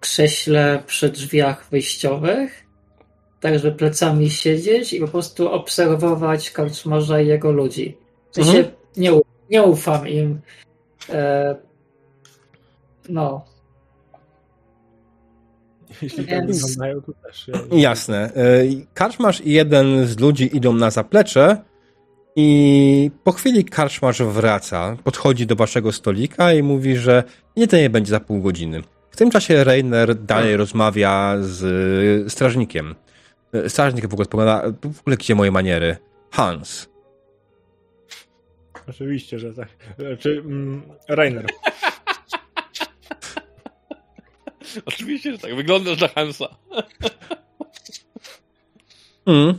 krześle 0.00 0.82
przy 0.86 1.10
drzwiach 1.10 1.68
wyjściowych, 1.70 2.66
tak 3.40 3.58
żeby 3.58 3.76
plecami 3.76 4.30
siedzieć 4.30 4.92
i 4.92 5.00
po 5.00 5.08
prostu 5.08 5.52
obserwować 5.52 6.50
karczmarza 6.50 7.20
i 7.20 7.26
jego 7.26 7.52
ludzi. 7.52 7.98
W 8.30 8.34
sensie 8.34 8.58
Mhm. 8.58 8.74
nie, 8.96 9.10
nie 9.50 9.62
ufam 9.62 10.08
im. 10.08 10.40
E, 11.08 11.56
no, 13.08 13.44
Jeśli 16.02 16.26
tak 16.26 16.46
Więc- 16.46 16.60
wyglądają, 16.62 17.02
to 17.02 17.12
też. 17.12 17.48
Ja, 17.48 17.78
Jasne. 17.78 18.30
Y, 18.62 18.86
Karczmarz 18.94 19.40
i 19.40 19.52
jeden 19.52 20.06
z 20.06 20.18
ludzi 20.18 20.56
idą 20.56 20.72
na 20.72 20.90
zaplecze 20.90 21.56
i 22.36 23.10
po 23.24 23.32
chwili 23.32 23.64
karczmarz 23.64 24.22
wraca, 24.22 24.96
podchodzi 25.04 25.46
do 25.46 25.56
waszego 25.56 25.92
stolika 25.92 26.52
i 26.52 26.62
mówi, 26.62 26.96
że 26.96 27.24
nie 27.56 27.68
to 27.68 27.76
nie 27.76 27.90
będzie 27.90 28.10
za 28.10 28.20
pół 28.20 28.42
godziny. 28.42 28.82
W 29.10 29.16
tym 29.16 29.30
czasie 29.30 29.64
Rainer 29.64 30.14
dalej 30.14 30.56
rozmawia 30.56 31.36
z 31.40 31.62
y, 32.26 32.30
strażnikiem. 32.30 32.94
Y, 33.54 33.70
Strażnik 33.70 34.06
w 34.06 34.12
ogóle 34.12 34.24
spogląda, 34.24 34.62
w 34.94 35.00
ogóle 35.00 35.16
gdzie 35.16 35.34
moje 35.34 35.50
maniery? 35.50 35.96
Hans. 36.30 36.88
Oczywiście, 38.88 39.38
że 39.38 39.54
tak. 39.54 39.68
Czy 40.18 40.42
mm, 40.46 40.82
Rainer. 41.08 41.46
Oczywiście, 44.86 45.32
że 45.32 45.38
tak. 45.38 45.56
Wyglądasz 45.56 46.00
na 46.00 46.08
Hansa. 46.08 46.48
Mm. 49.26 49.54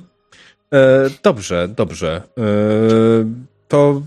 E, 0.73 1.09
dobrze, 1.23 1.67
dobrze. 1.67 2.21
E, 2.37 2.41
to 3.67 4.01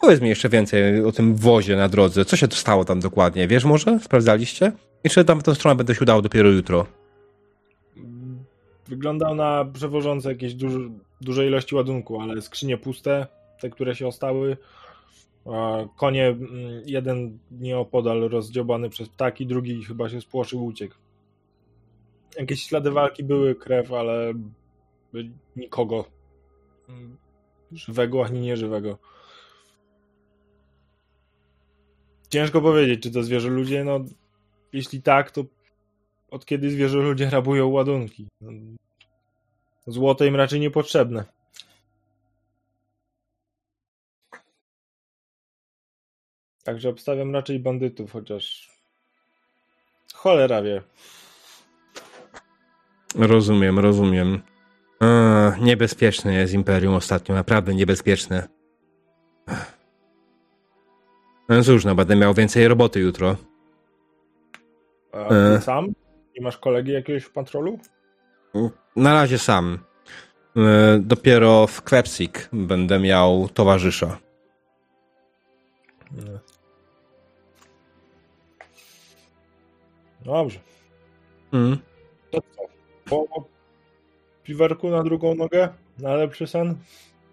powiedz 0.00 0.20
mi 0.20 0.28
jeszcze 0.28 0.48
więcej 0.48 1.04
o 1.04 1.12
tym 1.12 1.36
wozie 1.36 1.76
na 1.76 1.88
drodze. 1.88 2.24
Co 2.24 2.36
się 2.36 2.46
stało 2.50 2.84
tam 2.84 3.00
dokładnie? 3.00 3.48
Wiesz 3.48 3.64
może? 3.64 4.00
Sprawdzaliście? 4.00 4.72
I 5.04 5.10
czy 5.10 5.24
tam 5.24 5.40
w 5.40 5.42
tą 5.42 5.54
stronę 5.54 5.74
będę 5.74 5.94
się 5.94 6.00
udało 6.00 6.22
dopiero 6.22 6.48
jutro? 6.48 6.86
Wyglądał 8.88 9.34
na 9.34 9.64
przewożące 9.72 10.28
jakieś 10.28 10.54
duże, 10.54 10.78
duże 11.20 11.46
ilości 11.46 11.74
ładunku, 11.74 12.20
ale 12.20 12.42
skrzynie 12.42 12.76
puste, 12.76 13.26
te, 13.60 13.70
które 13.70 13.94
się 13.94 14.06
ostały. 14.06 14.56
Konie, 15.96 16.26
mm, 16.26 16.82
jeden 16.86 17.38
nieopodal 17.50 18.20
rozdziobany 18.20 18.90
przez 18.90 19.08
ptaki, 19.08 19.46
drugi 19.46 19.84
chyba 19.84 20.08
się 20.08 20.20
spłoszył, 20.20 20.64
uciekł. 20.64 20.94
Jakieś 22.36 22.62
ślady 22.62 22.90
walki 22.90 23.24
były, 23.24 23.54
krew, 23.54 23.92
ale 23.92 24.32
nikogo 25.56 26.04
żywego 27.72 28.24
ani 28.24 28.40
nieżywego. 28.40 28.98
Ciężko 32.28 32.60
powiedzieć, 32.60 33.02
czy 33.02 33.10
to 33.10 33.22
zwierzę 33.22 33.48
ludzie, 33.48 33.84
no 33.84 34.00
jeśli 34.72 35.02
tak, 35.02 35.30
to 35.30 35.44
od 36.30 36.46
kiedy 36.46 36.70
zwierzę 36.70 36.98
ludzie 36.98 37.30
rabują 37.30 37.68
ładunki? 37.68 38.28
Złoto 39.86 40.24
im 40.24 40.36
raczej 40.36 40.60
niepotrzebne. 40.60 41.39
Także 46.70 46.88
obstawiam 46.88 47.34
raczej 47.34 47.60
bandytów, 47.60 48.12
chociaż 48.12 48.70
cholera 50.14 50.62
wie. 50.62 50.82
Rozumiem, 53.14 53.78
rozumiem. 53.78 54.42
Niebezpieczne 55.60 56.34
jest 56.34 56.54
Imperium 56.54 56.94
ostatnio, 56.94 57.34
naprawdę 57.34 57.74
niebezpieczne. 57.74 58.48
No 61.48 61.62
cóż, 61.62 61.84
no 61.84 61.94
będę 61.94 62.16
miał 62.16 62.34
więcej 62.34 62.68
roboty 62.68 63.00
jutro. 63.00 63.36
A 65.12 65.28
ty 65.28 65.34
E. 65.34 65.60
sam? 65.60 65.86
Nie 66.36 66.42
masz 66.44 66.58
kolegi 66.58 66.92
jakiegoś 66.92 67.22
w 67.24 67.32
patrolu? 67.32 67.78
Na 68.96 69.14
razie 69.14 69.38
sam. 69.38 69.78
Eee, 70.56 71.00
dopiero 71.00 71.66
w 71.66 71.82
Kwepsik 71.82 72.48
będę 72.52 72.98
miał 72.98 73.48
towarzysza. 73.48 74.18
Dobrze. 80.30 80.58
Mm. 81.52 81.78
To 82.30 82.38
co? 82.40 82.62
Po 83.04 83.44
piwerku 84.44 84.90
na 84.90 85.02
drugą 85.02 85.34
nogę? 85.34 85.68
Na 85.98 86.14
lepszy 86.14 86.46
sen? 86.46 86.76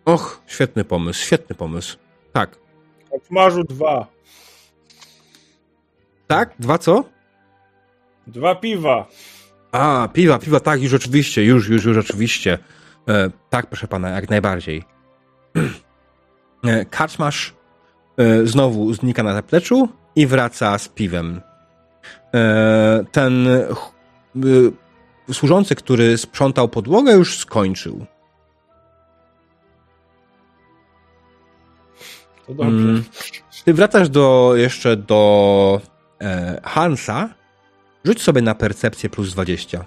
Och, 0.06 0.42
świetny 0.48 0.84
pomysł, 0.84 1.26
świetny 1.26 1.56
pomysł. 1.56 1.98
Tak. 2.34 2.58
Kaczmarzu 3.12 3.64
dwa. 3.64 4.08
Tak? 6.28 6.54
Dwa 6.60 6.78
co? 6.78 7.04
Dwa 8.28 8.56
piwa. 8.56 9.08
A, 9.72 10.08
piwa, 10.14 10.40
piwa, 10.40 10.60
tak, 10.60 10.82
już 10.82 10.94
oczywiście, 10.94 11.44
już, 11.44 11.70
już, 11.70 11.86
już 11.86 11.98
oczywiście. 11.98 12.58
E, 13.10 13.30
tak, 13.50 13.68
proszę 13.68 13.88
pana, 13.88 14.10
jak 14.10 14.30
najbardziej. 14.30 14.84
E, 16.64 16.86
Karczmasz 16.86 17.54
e, 18.18 18.46
znowu 18.46 18.94
znika 18.94 19.24
na 19.24 19.34
zapleczu 19.34 19.90
i 20.16 20.28
wraca 20.28 20.78
z 20.78 20.90
piwem. 20.90 21.42
E, 22.34 23.04
ten 23.12 23.48
e, 23.48 23.68
służący, 25.34 25.76
który 25.76 26.18
sprzątał 26.18 26.70
podłogę, 26.70 27.12
już 27.14 27.38
skończył. 27.40 28.06
To 32.48 32.54
dobrze. 32.54 32.70
Mm. 32.72 33.04
Ty 33.66 33.74
wracasz 33.74 34.10
do, 34.10 34.54
jeszcze 34.56 34.98
do 34.98 35.82
e, 36.22 36.62
Hansa. 36.64 37.30
Rzuć 38.06 38.22
sobie 38.22 38.42
na 38.42 38.56
percepcję 38.56 39.10
plus 39.10 39.32
20. 39.34 39.86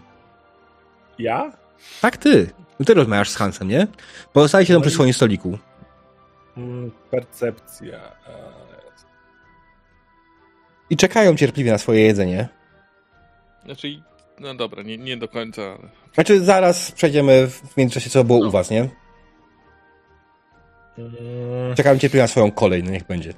Ja? 1.19 1.53
Tak, 2.01 2.17
ty. 2.17 2.51
Ty 2.87 2.95
rozmawiasz 2.95 3.31
z 3.31 3.37
Hansem, 3.37 3.69
nie? 3.69 3.87
Pozostali 4.33 4.67
siedzą 4.67 4.79
No 4.79 4.83
przy 4.83 4.91
i- 4.91 4.95
swoim 4.95 5.13
stoliku. 5.13 5.59
Mm, 6.57 6.91
percepcja. 7.11 7.99
I 10.91 10.97
czekają 10.97 11.37
cierpliwie 11.37 11.73
na 11.73 11.79
swoje 11.79 12.01
jedzenie. 12.03 12.49
Znaczy, 13.65 14.03
no 14.41 14.55
dobra, 14.55 14.83
nie, 14.83 14.99
nie 14.99 15.17
do 15.17 15.29
końca, 15.29 15.63
ale... 15.63 15.89
Znaczy, 16.15 16.41
zaraz 16.45 16.93
przejdziemy 16.93 17.47
w 17.49 17.77
międzyczasie, 17.77 18.11
co 18.11 18.25
było 18.25 18.47
u 18.49 18.51
was, 18.51 18.71
nie? 18.71 18.89
mm, 20.99 21.75
Czekają 21.77 21.99
cierpliwie 21.99 22.23
na 22.23 22.29
swoją 22.29 22.51
kolej, 22.53 22.83
no 22.83 22.91
niech 22.91 23.07
będzie. 23.07 23.35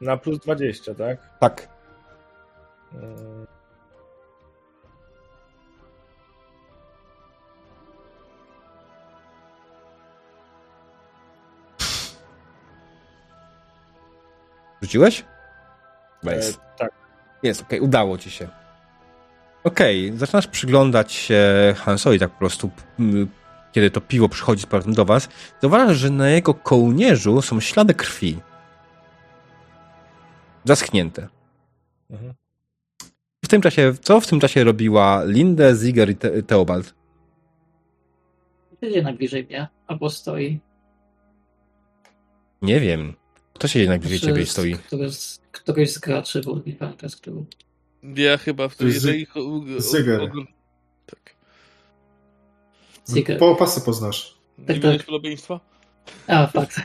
na 0.00 0.16
plus 0.16 0.38
20, 0.38 0.94
tak? 0.94 1.18
Tak. 1.40 1.68
Mm, 2.94 3.46
Rzuciłeś? 14.82 15.24
E, 16.26 16.36
Nice. 16.36 16.52
tak. 16.78 16.90
Jest, 17.42 17.62
okej, 17.62 17.80
udało 17.80 18.18
ci 18.18 18.30
się. 18.30 18.48
Okej, 19.64 20.12
zaczynasz 20.18 20.46
przyglądać 20.46 21.12
się 21.12 21.44
Hansowi 21.76 22.18
tak 22.18 22.30
po 22.30 22.38
prostu, 22.38 22.70
kiedy 23.72 23.90
to 23.90 24.00
piwo 24.00 24.28
przychodzi 24.28 24.62
z 24.62 24.66
powrotem 24.66 24.94
do 24.94 25.04
was. 25.04 25.28
Zauważasz, 25.62 25.96
że 25.96 26.10
na 26.10 26.30
jego 26.30 26.54
kołnierzu 26.54 27.42
są 27.42 27.60
ślady 27.60 27.94
krwi. 27.94 28.38
Zaschnięte. 30.64 31.28
Mhm. 32.10 32.34
W 33.44 33.48
tym 33.48 33.62
czasie, 33.62 33.94
co 34.00 34.20
w 34.20 34.26
tym 34.26 34.40
czasie 34.40 34.64
robiła 34.64 35.24
Linde, 35.24 35.74
Ziger 35.74 36.10
i 36.10 36.16
Te 36.16 36.42
Teobald? 36.42 36.94
Siedzi 38.80 39.02
najbliżej 39.02 39.44
mnie, 39.44 39.68
albo 39.86 40.10
stoi. 40.10 40.60
Nie 42.62 42.80
wiem. 42.80 43.14
Kto 43.54 43.68
siedzi 43.68 43.88
najbliżej 43.88 44.18
Znaczy, 44.18 44.32
ciebie 44.32 44.42
i 44.42 44.46
stoi? 44.46 44.74
Któryś 44.74 45.14
z, 45.14 45.40
któryś 45.60 45.92
z 45.92 45.98
graczy, 45.98 46.42
bo 46.42 46.60
nie 46.66 46.72
pamiętam 46.72 47.10
z 47.10 47.16
którego. 47.16 47.44
Ja 48.02 48.38
chyba 48.38 48.68
w 48.68 48.80
jest 48.80 48.94
jeżeli... 48.94 49.26
Zyger. 49.78 50.30
Tak. 51.06 51.34
Ziger. 53.08 53.38
Po 53.38 53.54
pasy 53.54 53.80
poznasz. 53.80 54.38
Nie 54.58 54.64
Tak, 54.66 54.76
widać 54.76 54.96
tak. 54.96 55.06
podobieństwa? 55.06 55.60
A, 56.26 56.46
fakt. 56.46 56.76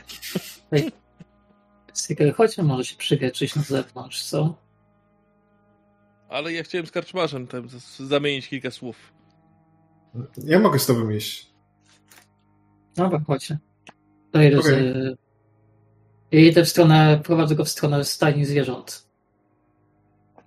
Sticker, 1.92 2.34
chodźmy 2.34 2.64
może 2.64 2.84
się 2.84 2.96
przywietrzyć 2.96 3.56
na 3.56 3.62
zewnątrz, 3.62 4.24
co? 4.24 4.54
Ale 6.28 6.52
ja 6.52 6.62
chciałem 6.62 6.86
z 6.86 6.90
karczmarzem 6.90 7.46
tam 7.46 7.68
zamienić 7.98 8.48
kilka 8.48 8.70
słów. 8.70 9.12
Ja 10.36 10.60
mogę 10.60 10.78
z 10.78 10.86
tobą 10.86 11.10
iść. 11.10 11.50
Dobra, 12.96 13.20
chodźcie. 13.26 13.58
To 14.32 14.42
idę 14.42 14.62
z... 14.62 15.23
Ja 16.34 16.40
idę 16.40 16.64
w 16.64 16.68
stronę, 16.68 17.20
prowadzę 17.24 17.54
go 17.54 17.64
w 17.64 17.68
stronę 17.68 18.04
stajni 18.04 18.44
zwierząt. 18.44 19.08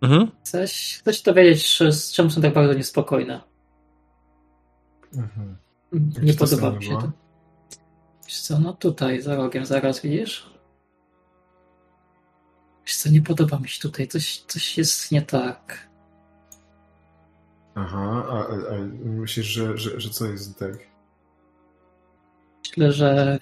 Mhm. 0.01 0.31
Chcesz, 0.43 0.97
chcesz 0.99 1.21
dowiedzieć, 1.21 1.77
że- 1.77 1.91
z 1.91 2.11
czym 2.11 2.31
są 2.31 2.41
tak 2.41 2.53
bardzo 2.53 2.73
niespokojne. 2.73 3.41
Mhm. 5.13 5.57
Nie 5.91 5.99
Gdzie 5.99 6.33
ta 6.33 6.39
podoba 6.39 6.71
mi 6.71 6.83
się 6.83 6.97
to. 6.97 7.11
Wiesz 8.25 8.41
co, 8.41 8.59
no 8.59 8.73
tutaj, 8.73 9.21
za 9.21 9.35
rogiem, 9.35 9.65
zaraz 9.65 10.01
widzisz? 10.01 10.53
Wiesz 12.85 12.95
co, 12.95 13.09
nie 13.09 13.21
podoba 13.21 13.59
mi 13.59 13.69
się 13.69 13.81
tutaj, 13.81 14.07
coś, 14.07 14.39
coś 14.47 14.77
jest 14.77 15.11
nie 15.11 15.21
tak. 15.21 15.89
Aha, 17.75 18.25
a, 18.29 18.33
a, 18.33 18.75
a 18.75 18.79
myślisz, 19.03 19.45
że, 19.45 19.77
że, 19.77 19.99
że 19.99 20.09
co 20.09 20.25
jest 20.25 20.59
tak? 20.59 20.77
Myślę, 22.65 22.91
że 22.91 23.39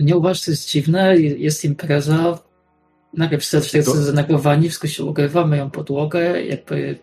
nie 0.00 0.16
uważasz, 0.16 0.44
to 0.44 0.50
jest 0.50 0.68
dziwne, 0.68 1.16
jest 1.20 1.64
impreza, 1.64 2.38
najpierw 3.14 3.42
wszyscy 3.42 3.82
są 3.82 3.92
zaneglowani, 3.92 4.68
wszystko 4.68 4.88
się 4.88 5.04
ugrywa, 5.04 5.46
myją 5.46 5.70
podłogę, 5.70 6.42
jakby, 6.42 6.98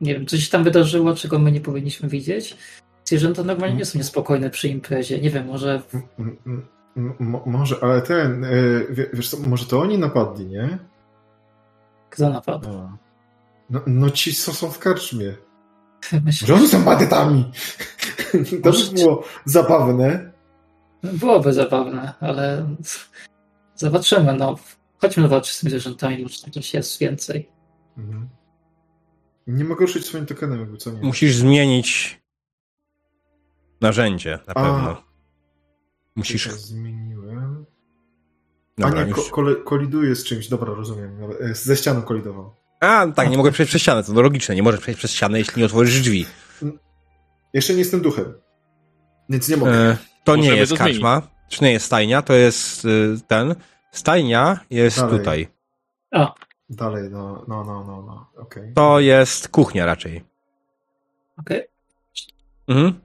nie 0.00 0.14
wiem, 0.14 0.26
coś 0.26 0.44
się 0.44 0.50
tam 0.50 0.64
wydarzyło, 0.64 1.14
czego 1.14 1.38
my 1.38 1.52
nie 1.52 1.60
powinniśmy 1.60 2.08
widzieć. 2.08 2.56
Zwierzęta 3.04 3.42
normalnie 3.44 3.76
nie 3.76 3.84
są 3.84 3.98
niespokojne 3.98 4.50
przy 4.50 4.68
imprezie, 4.68 5.20
nie 5.20 5.30
wiem, 5.30 5.46
może 5.46 5.82
M- 5.94 6.02
m- 6.46 6.66
m- 6.96 7.14
mo- 7.18 7.42
może, 7.46 7.76
ale 7.82 8.02
ten, 8.02 8.44
y, 8.44 8.86
wie- 8.90 9.10
wiesz 9.12 9.28
co, 9.30 9.36
może 9.48 9.66
to 9.66 9.80
oni 9.80 9.98
napadli, 9.98 10.46
nie? 10.46 10.78
kto 12.10 12.30
napadł. 12.30 12.68
A. 12.68 12.96
No, 13.70 13.80
no 13.86 14.10
ci, 14.10 14.34
co 14.34 14.52
są 14.52 14.70
w 14.70 14.78
karczmie. 14.78 15.34
Myślę, 16.24 16.48
Że 16.48 16.54
oni 16.54 16.68
są 16.68 16.82
bandytami! 16.84 17.44
To 18.62 18.70
by 18.72 18.94
było 18.94 19.24
zabawne. 19.44 20.32
Byłoby 21.12 21.52
zabawne, 21.52 22.12
ale 22.20 22.74
zobaczymy, 23.74 24.34
no. 24.34 24.58
Chodźmy 24.98 25.22
zobaczyć 25.22 25.52
z 25.52 25.60
tymi 25.60 25.70
zwierzętami, 25.70 26.22
może 26.22 26.42
tam 26.42 26.50
coś 26.52 26.74
jest 26.74 26.98
więcej. 26.98 27.48
Mhm. 27.98 28.28
Nie 29.46 29.64
mogę 29.64 29.86
ruszyć 29.86 30.06
swoim 30.06 30.26
tokenem, 30.26 30.60
jakby 30.60 30.76
co 30.76 30.90
nie. 30.90 31.00
Musisz 31.00 31.34
zmienić 31.36 32.20
narzędzie, 33.80 34.38
na 34.46 34.54
A. 34.54 34.64
pewno. 34.64 35.02
Musisz. 36.16 36.44
Tylko 36.44 36.58
Zmieniłem. 36.58 37.66
Dobra, 38.78 39.00
A 39.00 39.04
nie, 39.04 39.12
ko- 39.12 39.20
już. 39.20 39.30
kole- 39.30 39.64
koliduje 39.64 40.14
z 40.14 40.24
czymś, 40.24 40.48
dobra, 40.48 40.74
rozumiem. 40.74 41.18
E, 41.40 41.54
Ze 41.54 41.76
ścianą 41.76 42.02
kolidował. 42.02 42.54
A, 42.80 43.06
tak, 43.06 43.30
nie 43.30 43.36
mogę 43.36 43.52
przejść 43.52 43.70
przez 43.70 43.82
ścianę, 43.82 44.04
to 44.04 44.22
logiczne. 44.22 44.54
Nie 44.54 44.62
możesz 44.62 44.80
przejść 44.80 44.98
przez 44.98 45.10
ścianę, 45.10 45.38
jeśli 45.38 45.58
nie 45.60 45.66
otworzysz 45.66 46.00
drzwi. 46.00 46.26
Jeszcze 47.52 47.72
nie 47.72 47.78
jestem 47.78 48.00
duchem. 48.00 48.34
Więc 49.28 49.48
nie 49.48 49.56
mogę. 49.56 49.72
E, 49.90 49.96
to 50.24 50.36
nie 50.36 50.48
jest 50.56 50.72
to 50.72 50.78
karczma. 50.78 51.20
To 51.58 51.64
nie 51.64 51.72
jest 51.72 51.86
stajnia, 51.86 52.22
to 52.22 52.32
jest 52.32 52.84
y, 52.84 53.16
ten. 53.28 53.54
Stajnia 53.92 54.60
jest 54.70 54.98
Dalej. 55.00 55.18
tutaj. 55.18 55.48
A, 56.12 56.34
Dalej, 56.70 57.10
no, 57.10 57.44
no, 57.48 57.64
no, 57.64 57.84
no, 57.84 58.02
no. 58.02 58.42
okej. 58.42 58.72
To 58.74 59.00
jest 59.00 59.48
kuchnia 59.48 59.86
raczej. 59.86 60.22
okej. 61.38 61.62
Mhm. 62.68 63.00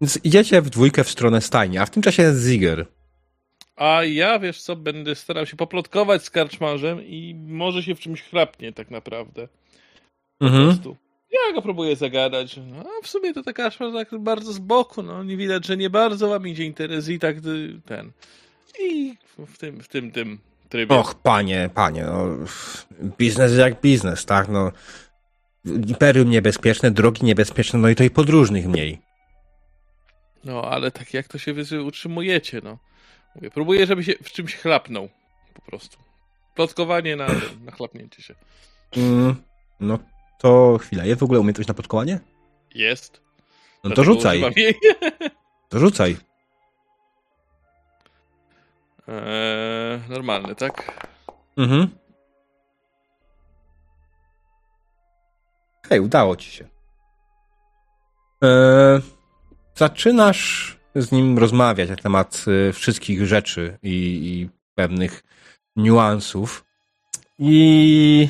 Więc 0.00 0.18
idziecie 0.24 0.62
w 0.62 0.70
dwójkę 0.70 1.04
w 1.04 1.10
stronę 1.10 1.40
stajni, 1.40 1.78
a 1.78 1.86
w 1.86 1.90
tym 1.90 2.02
czasie 2.02 2.22
jest 2.22 2.40
Ziger. 2.42 2.86
A 3.76 4.04
ja, 4.04 4.38
wiesz 4.38 4.62
co, 4.62 4.76
będę 4.76 5.14
starał 5.14 5.46
się 5.46 5.56
poplotkować 5.56 6.24
z 6.24 6.30
karczmarzem 6.30 7.02
i 7.02 7.34
może 7.48 7.82
się 7.82 7.94
w 7.94 8.00
czymś 8.00 8.22
chrapnie 8.22 8.72
tak 8.72 8.90
naprawdę. 8.90 9.48
Po 10.38 10.46
Mhm. 10.46 10.64
prostu. 10.64 10.96
Ja 11.32 11.54
go 11.54 11.62
próbuję 11.62 11.96
zagadać. 11.96 12.56
No, 12.56 12.84
a 12.98 13.04
w 13.04 13.08
sumie 13.08 13.34
to 13.34 13.42
ta 13.42 13.52
karczma 13.52 13.92
tak 13.92 14.18
bardzo 14.18 14.52
z 14.52 14.58
boku, 14.58 15.02
no 15.02 15.24
nie 15.24 15.36
widać, 15.36 15.66
że 15.66 15.76
nie 15.76 15.90
bardzo 15.90 16.28
wam 16.28 16.48
idzie 16.48 16.64
interes 16.64 17.08
i 17.08 17.18
tak 17.18 17.36
y, 17.36 17.80
ten. 17.86 18.12
I 18.80 19.14
w 19.38 19.58
tym, 19.58 19.82
w 19.82 19.88
tym, 19.88 20.12
tym 20.12 20.38
trybie. 20.68 20.96
Och, 20.96 21.14
panie, 21.14 21.70
panie, 21.74 22.04
no, 22.04 22.26
biznes 23.18 23.56
jak 23.56 23.80
biznes, 23.80 24.24
tak, 24.26 24.48
no. 24.48 24.72
Imperium 25.64 26.30
niebezpieczne, 26.30 26.90
drogi 26.90 27.24
niebezpieczne, 27.24 27.78
no 27.78 27.88
i 27.88 27.94
to 27.94 28.04
i 28.04 28.10
podróżnych 28.10 28.66
mniej. 28.66 28.98
No, 30.44 30.62
ale 30.62 30.90
tak 30.90 31.14
jak 31.14 31.28
to 31.28 31.38
się 31.38 31.52
wy 31.54 31.82
utrzymujecie, 31.82 32.60
no. 32.64 32.78
Mówię, 33.34 33.50
próbuję, 33.50 33.86
żeby 33.86 34.04
się 34.04 34.12
w 34.22 34.32
czymś 34.32 34.56
chlapnął. 34.56 35.08
Po 35.54 35.62
prostu. 35.62 35.98
Plotkowanie 36.54 37.16
na, 37.16 37.26
na 37.64 37.72
chlapnięcie 37.72 38.22
się. 38.22 38.34
Mm, 38.96 39.36
no 39.80 39.98
to 40.42 40.78
chwila, 40.78 41.04
jest 41.04 41.20
w 41.20 41.24
ogóle 41.24 41.40
umiejętność 41.40 41.68
na 41.68 41.74
podkołanie? 41.74 42.20
Jest. 42.74 43.20
No 43.84 43.90
to 43.90 44.04
rzucaj, 44.04 44.42
to 45.68 45.78
rzucaj. 45.78 46.16
Eee, 49.08 50.00
normalny, 50.08 50.54
tak? 50.54 51.08
Mhm. 51.56 51.88
Hej, 55.88 56.00
udało 56.00 56.36
ci 56.36 56.50
się. 56.50 56.68
Eee, 58.42 59.00
zaczynasz 59.74 60.76
z 60.94 61.12
nim 61.12 61.38
rozmawiać 61.38 61.88
na 61.90 61.96
temat 61.96 62.44
y, 62.68 62.72
wszystkich 62.72 63.26
rzeczy 63.26 63.78
i, 63.82 63.92
i 63.92 64.50
pewnych 64.74 65.22
niuansów. 65.76 66.64
I 67.38 68.28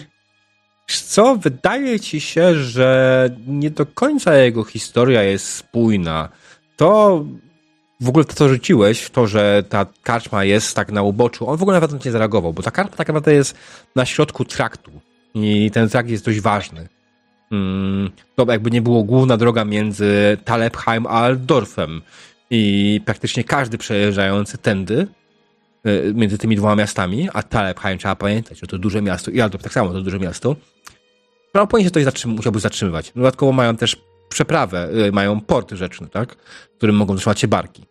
co, 1.01 1.37
wydaje 1.37 2.01
ci 2.01 2.21
się, 2.21 2.55
że 2.55 3.31
nie 3.47 3.71
do 3.71 3.87
końca 3.87 4.37
jego 4.37 4.65
historia 4.65 5.23
jest 5.23 5.47
spójna. 5.47 6.29
To 6.77 7.25
w 8.01 8.09
ogóle 8.09 8.25
to, 8.25 8.35
co 8.35 8.49
rzuciłeś, 8.49 9.11
to, 9.11 9.27
że 9.27 9.65
ta 9.69 9.87
karczma 10.03 10.45
jest 10.45 10.77
tak 10.77 10.93
na 10.93 11.03
uboczu, 11.03 11.51
on 11.51 11.57
w 11.57 11.63
ogóle 11.63 11.81
nawet 11.81 12.05
nie 12.05 12.13
zareagował, 12.13 12.53
bo 12.53 12.63
ta 12.63 12.71
karczma 12.71 12.97
tak 12.97 13.09
naprawdę 13.09 13.35
jest 13.35 13.57
na 13.97 14.07
środku 14.07 14.45
traktu 14.45 14.91
i 15.35 15.71
ten 15.71 15.89
trakt 15.89 16.09
jest 16.09 16.25
dość 16.25 16.41
ważny. 16.41 16.89
Mm, 17.53 18.11
to 18.37 18.53
jakby 18.53 18.71
nie 18.71 18.83
było 18.83 19.03
główna 19.03 19.37
droga 19.37 19.65
między 19.65 20.39
Talepheim 20.45 21.07
a 21.07 21.11
Aldorfem 21.11 22.03
i 22.51 23.01
praktycznie 23.05 23.45
każdy 23.45 23.79
przejeżdżający 23.79 24.59
tędy 24.59 25.07
między 26.15 26.39
tymi 26.39 26.57
dwoma 26.57 26.77
miastami, 26.77 27.29
a 27.33 27.43
Talepheim 27.43 27.99
trzeba 27.99 28.17
pamiętać, 28.17 28.59
że 28.59 28.67
to 28.67 28.79
duże 28.79 29.03
miasto 29.03 29.31
i 29.31 29.41
Aldorf 29.41 29.65
tak 29.65 29.73
samo 29.73 29.93
to 29.93 30.01
duże 30.01 30.19
miasto, 30.19 30.57
prawdopodobnie 31.53 31.85
się 31.85 31.91
tutaj 31.91 32.05
zatrzym- 32.05 32.37
musiałby 32.37 32.61
zatrzymywać. 32.61 33.13
Dodatkowo 33.17 33.53
mają 33.53 33.77
też 33.77 33.97
przeprawę, 34.29 34.89
y, 35.09 35.13
mają 35.13 35.41
port 35.41 35.73
rzeczny, 35.73 36.09
tak? 36.09 36.35
W 36.75 36.77
którym 36.77 36.97
mogą 36.97 37.15
zatrzymać 37.15 37.41
się 37.41 37.49
barki. 37.49 37.85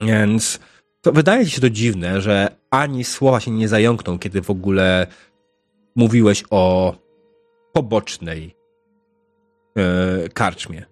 Więc 0.00 0.60
to 1.00 1.12
wydaje 1.12 1.44
ci 1.44 1.50
się 1.50 1.60
to 1.60 1.70
dziwne, 1.70 2.20
że 2.20 2.56
ani 2.70 3.04
słowa 3.04 3.40
się 3.40 3.50
nie 3.50 3.68
zająkną, 3.68 4.18
kiedy 4.18 4.42
w 4.42 4.50
ogóle 4.50 5.06
mówiłeś 5.96 6.44
o 6.50 6.94
pobocznej 7.72 8.56
e, 9.76 10.28
karczmie. 10.28 10.86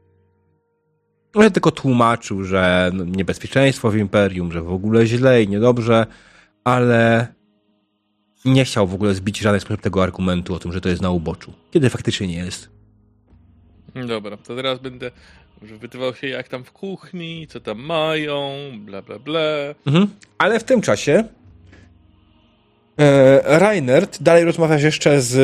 On 1.35 1.51
tylko 1.51 1.71
tłumaczył, 1.71 2.45
że 2.45 2.91
no, 2.95 3.05
niebezpieczeństwo 3.05 3.91
w 3.91 3.97
imperium, 3.97 4.53
że 4.53 4.63
w 4.63 4.73
ogóle 4.73 5.07
źle 5.07 5.43
i 5.43 5.49
niedobrze, 5.49 6.07
ale 6.65 7.27
nie 8.45 8.65
chciał 8.65 8.87
w 8.87 8.95
ogóle 8.95 9.15
zbić 9.15 9.41
w 9.41 9.43
żaden 9.43 9.61
sposób 9.61 9.81
tego 9.81 10.03
argumentu 10.03 10.55
o 10.55 10.59
tym, 10.59 10.73
że 10.73 10.81
to 10.81 10.89
jest 10.89 11.03
na 11.03 11.11
uboczu, 11.11 11.53
kiedy 11.71 11.91
faktycznie 11.91 12.27
nie 12.27 12.37
jest. 12.37 12.71
Dobra, 14.07 14.37
to 14.37 14.57
teraz 14.57 14.79
będę 14.79 15.11
wytywał 15.63 16.15
się 16.15 16.29
jak 16.29 16.49
tam 16.49 16.65
w 16.65 16.73
kuchni, 16.73 17.47
co 17.47 17.61
tam 17.61 17.79
mają, 17.79 18.53
bla 18.79 19.03
bla 19.03 19.19
bla. 19.19 19.41
Mhm. 19.87 20.09
Ale 20.39 20.61
w 20.61 20.65
tym 20.65 20.81
czasie 20.81 21.25
e, 22.99 23.59
Reinert, 23.59 24.23
dalej 24.23 24.45
rozmawiasz 24.45 24.83
jeszcze 24.83 25.21
z 25.21 25.37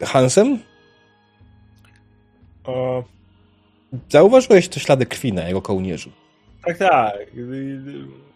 e, 0.00 0.06
Hansem? 0.06 0.58
O, 2.64 3.04
Zauważyłeś 4.08 4.68
te 4.68 4.80
ślady 4.80 5.06
krwi 5.06 5.32
na 5.32 5.46
jego 5.46 5.62
kołnierzu. 5.62 6.10
tak, 6.64 6.78
tak. 6.78 7.18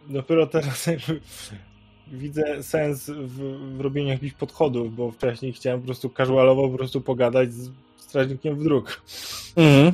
Dopiero 0.08 0.46
teraz 0.46 0.88
widzę 2.12 2.62
sens 2.62 3.10
w, 3.10 3.38
w 3.76 3.80
robieniu 3.80 4.08
jakichś 4.08 4.34
podchodów, 4.34 4.96
bo 4.96 5.10
wcześniej 5.10 5.52
chciałem 5.52 5.80
po 5.80 5.86
prostu 5.86 6.10
casualowo 6.10 6.68
po 6.68 6.76
prostu 6.76 7.00
pogadać 7.00 7.52
z 7.52 7.70
strażnikiem 7.96 8.56
w 8.56 8.64
dróg. 8.64 9.02
Mhm. 9.56 9.92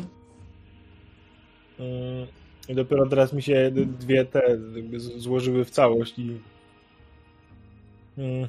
Mm, 1.78 2.26
I 2.68 2.74
dopiero 2.74 3.06
teraz 3.06 3.32
mi 3.32 3.42
się 3.42 3.70
dwie 3.74 4.24
te 4.24 4.58
złożyły 5.16 5.64
w 5.64 5.70
całość 5.70 6.18
i. 6.18 6.38
Mm. 8.18 8.48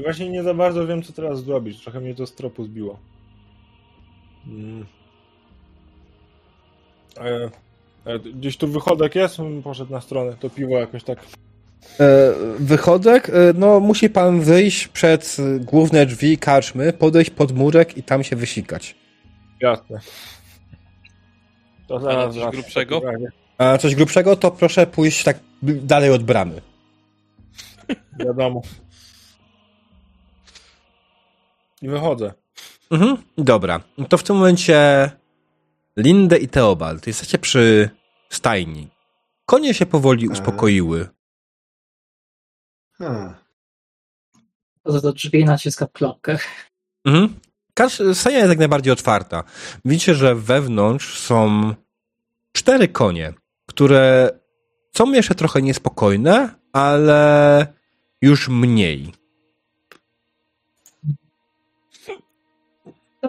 I 0.00 0.02
Właśnie 0.02 0.28
nie 0.28 0.42
za 0.42 0.54
bardzo 0.54 0.86
wiem, 0.86 1.02
co 1.02 1.12
teraz 1.12 1.44
zrobić. 1.44 1.82
Trochę 1.82 2.00
mnie 2.00 2.14
to 2.14 2.26
z 2.26 2.34
tropu 2.34 2.64
zbiło. 2.64 2.98
Mm. 4.46 4.86
E, 7.18 7.50
e, 8.04 8.18
gdzieś 8.18 8.56
tu 8.56 8.68
wychodek 8.68 9.14
jest? 9.14 9.36
Poszedł 9.64 9.92
na 9.92 10.00
stronę. 10.00 10.36
To 10.40 10.50
piwo 10.50 10.78
jakoś 10.78 11.04
tak. 11.04 11.18
E, 12.00 12.32
wychodek, 12.58 13.28
e, 13.28 13.32
no 13.54 13.80
musi 13.80 14.10
pan 14.10 14.40
wyjść 14.40 14.88
przed 14.88 15.36
główne 15.60 16.06
drzwi 16.06 16.38
karczmy, 16.38 16.92
podejść 16.92 17.30
pod 17.30 17.52
murek 17.52 17.96
i 17.96 18.02
tam 18.02 18.24
się 18.24 18.36
wysikać. 18.36 18.96
Jasne. 19.60 20.00
To 21.88 21.98
na 21.98 22.10
zaraz 22.10 22.34
coś 22.34 22.52
grubszego? 22.52 23.02
A 23.58 23.78
coś 23.78 23.94
grubszego, 23.94 24.36
to 24.36 24.50
proszę 24.50 24.86
pójść 24.86 25.24
tak 25.24 25.38
dalej 25.62 26.10
od 26.10 26.22
bramy. 26.22 26.60
Wiadomo. 28.18 28.62
I 31.82 31.88
wychodzę. 31.88 32.32
Mhm. 32.90 33.16
Dobra, 33.38 33.80
to 34.08 34.18
w 34.18 34.22
tym 34.22 34.36
momencie 34.36 35.10
Lindę 35.96 36.38
i 36.38 36.48
Teobald, 36.48 37.06
jesteście 37.06 37.38
przy 37.38 37.90
stajni. 38.30 38.88
Konie 39.46 39.74
się 39.74 39.86
powoli 39.86 40.28
uspokoiły. 40.28 41.08
Hmm. 42.98 43.34
To 44.82 45.00
do 45.00 45.12
drzwi 45.12 45.44
naciska 45.44 45.86
klapkę. 45.86 46.38
Mhm. 47.04 47.34
Stajnia 48.14 48.38
jest 48.38 48.48
jak 48.48 48.58
najbardziej 48.58 48.92
otwarta. 48.92 49.44
Widzicie, 49.84 50.14
że 50.14 50.34
wewnątrz 50.34 51.18
są 51.18 51.74
cztery 52.52 52.88
konie, 52.88 53.32
które 53.66 54.30
są 54.96 55.12
jeszcze 55.12 55.34
trochę 55.34 55.62
niespokojne, 55.62 56.54
ale 56.72 57.66
już 58.22 58.48
mniej. 58.48 59.19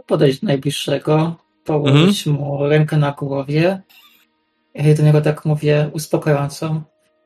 Podejść 0.07 0.41
do 0.41 0.47
najbliższego, 0.47 1.35
położyć 1.65 2.25
mu 2.25 2.67
rękę 2.67 2.97
na 2.97 3.11
głowie. 3.11 3.81
I 4.75 4.95
do 4.95 5.03
niego 5.03 5.21
tak 5.21 5.45
mówię 5.45 5.89
uspokająco. 5.93 6.81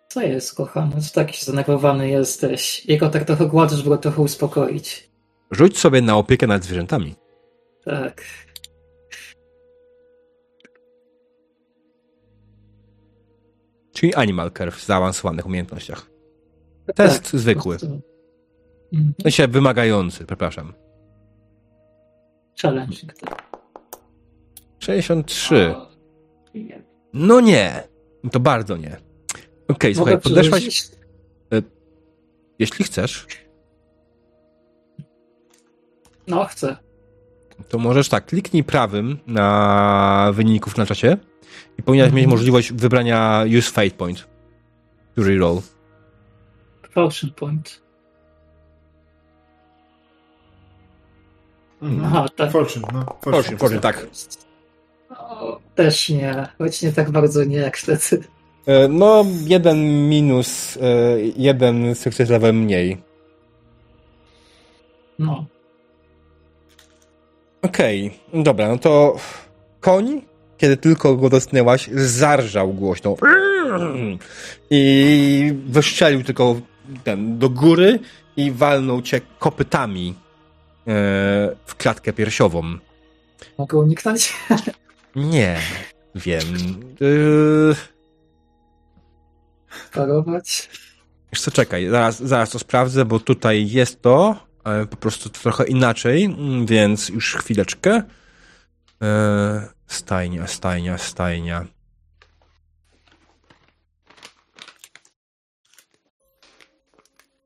Co 0.10 0.22
jest, 0.22 0.56
kochany? 0.56 1.02
Co 1.02 1.14
taki 1.14 1.46
zdenerwowany 1.46 2.10
jesteś? 2.10 2.86
Jego 2.86 3.10
tak 3.10 3.24
trochę 3.24 3.46
gładę, 3.46 3.76
żeby 3.76 3.90
go 3.90 3.98
trochę 3.98 4.22
uspokoić. 4.22 5.10
Rzuć 5.52 5.78
sobie 5.78 6.02
na 6.02 6.18
opiekę 6.18 6.48
nad 6.48 6.64
zwierzętami. 6.64 7.16
Tak. 7.86 8.24
Czyli 13.94 14.16
Animal 14.16 14.52
Care 14.52 14.72
w 14.72 14.86
zaawansowanych 14.86 15.46
umiejętnościach. 15.46 16.10
Test 16.96 17.32
tak, 17.32 17.42
zwykły. 17.42 17.76
Mhm. 17.76 19.14
W 19.20 19.22
sensie 19.22 19.48
wymagający, 19.48 20.26
przepraszam. 20.26 20.74
Challenge. 22.62 22.98
tak. 23.22 23.44
63. 24.80 25.76
O, 25.76 25.88
nie. 26.56 26.84
No 27.14 27.40
nie. 27.42 27.84
To 28.32 28.40
bardzo 28.40 28.78
nie. 28.78 28.98
Okej, 29.68 29.96
słuchaj, 29.96 30.14
Mogę 30.14 30.24
podeszłaś. 30.24 30.62
przerzucić? 30.62 30.96
Jeśli 32.60 32.86
chcesz, 32.86 33.28
No, 36.28 36.46
chcę. 36.46 36.78
to 37.70 37.78
możesz 37.80 38.10
tak, 38.10 38.26
kliknij 38.26 38.64
prawym 38.64 39.18
na 39.28 40.30
wyników 40.34 40.78
na 40.78 40.86
czasie 40.86 41.18
i 41.80 41.84
powinnaś 41.84 42.06
Mhm. 42.08 42.16
mieć 42.22 42.28
możliwość 42.32 42.74
wybrania 42.74 43.44
use 43.58 43.72
fate 43.72 43.90
point. 43.92 44.28
To 45.16 45.24
reroll. 45.24 45.62
Potion 46.94 47.30
point. 47.36 47.82
Aha, 51.82 52.26
tak. 52.36 52.52
Fortune, 52.52 52.86
no. 52.94 53.06
Fortune, 53.22 53.58
Fortune, 53.58 53.82
tak. 53.82 54.08
No, 55.10 55.60
też 55.76 56.10
nie, 56.10 56.48
choć 56.58 56.82
nie 56.82 56.92
tak 56.92 57.12
bardzo 57.12 57.44
nie 57.44 57.58
jak 57.58 57.78
wtedy. 57.78 58.24
E, 58.68 58.88
No, 58.88 59.26
jeden 59.46 60.10
minus, 60.10 60.78
e, 60.78 60.82
jeden 61.38 61.96
sukces 61.96 62.30
level 62.30 62.54
mniej. 62.54 62.98
No. 65.20 65.46
Okej, 67.62 68.20
dobra, 68.34 68.68
no 68.68 68.78
to 68.78 69.16
koń, 69.82 70.22
kiedy 70.58 70.78
tylko 70.78 71.16
go 71.16 71.30
dotknęłaś, 71.30 71.90
zarżał 71.94 72.74
głośno 72.74 73.16
i 74.70 75.54
wystrzelił 75.68 76.24
tylko 76.24 76.56
ten 77.04 77.40
do 77.40 77.50
góry 77.50 78.00
i 78.38 78.52
walnął 78.52 79.02
cię 79.02 79.22
kopytami 79.40 80.14
w 81.66 81.76
klatkę 81.78 82.14
piersiową. 82.14 82.78
Mogę 83.58 83.78
uniknąć? 83.78 84.34
Nie, 85.16 85.60
wiem. 86.16 86.46
Yy, 87.00 87.76
Parować? 89.92 90.70
Wiesz 91.34 91.42
co, 91.42 91.52
czekaj, 91.52 91.90
zaraz, 91.90 92.24
zaraz 92.24 92.50
to 92.50 92.60
sprawdzę, 92.60 93.06
bo 93.06 93.20
tutaj 93.20 93.70
jest 93.70 94.02
to, 94.02 94.48
ale 94.64 94.86
po 94.86 94.98
prostu 94.98 95.30
trochę 95.30 95.68
inaczej, 95.68 96.24
mm, 96.24 96.66
więc 96.66 97.10
już 97.10 97.36
chwileczkę. 97.36 98.04
E, 99.02 99.68
stajnia, 99.88 100.48
stajnia, 100.48 100.98
stajnia. 100.98 101.66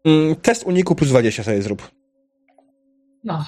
Mm, 0.06 0.36
Test 0.36 0.64
uniku 0.64 0.96
plus 0.96 1.10
20 1.10 1.44
sobie 1.44 1.62
zrób. 1.62 1.99
No. 3.24 3.46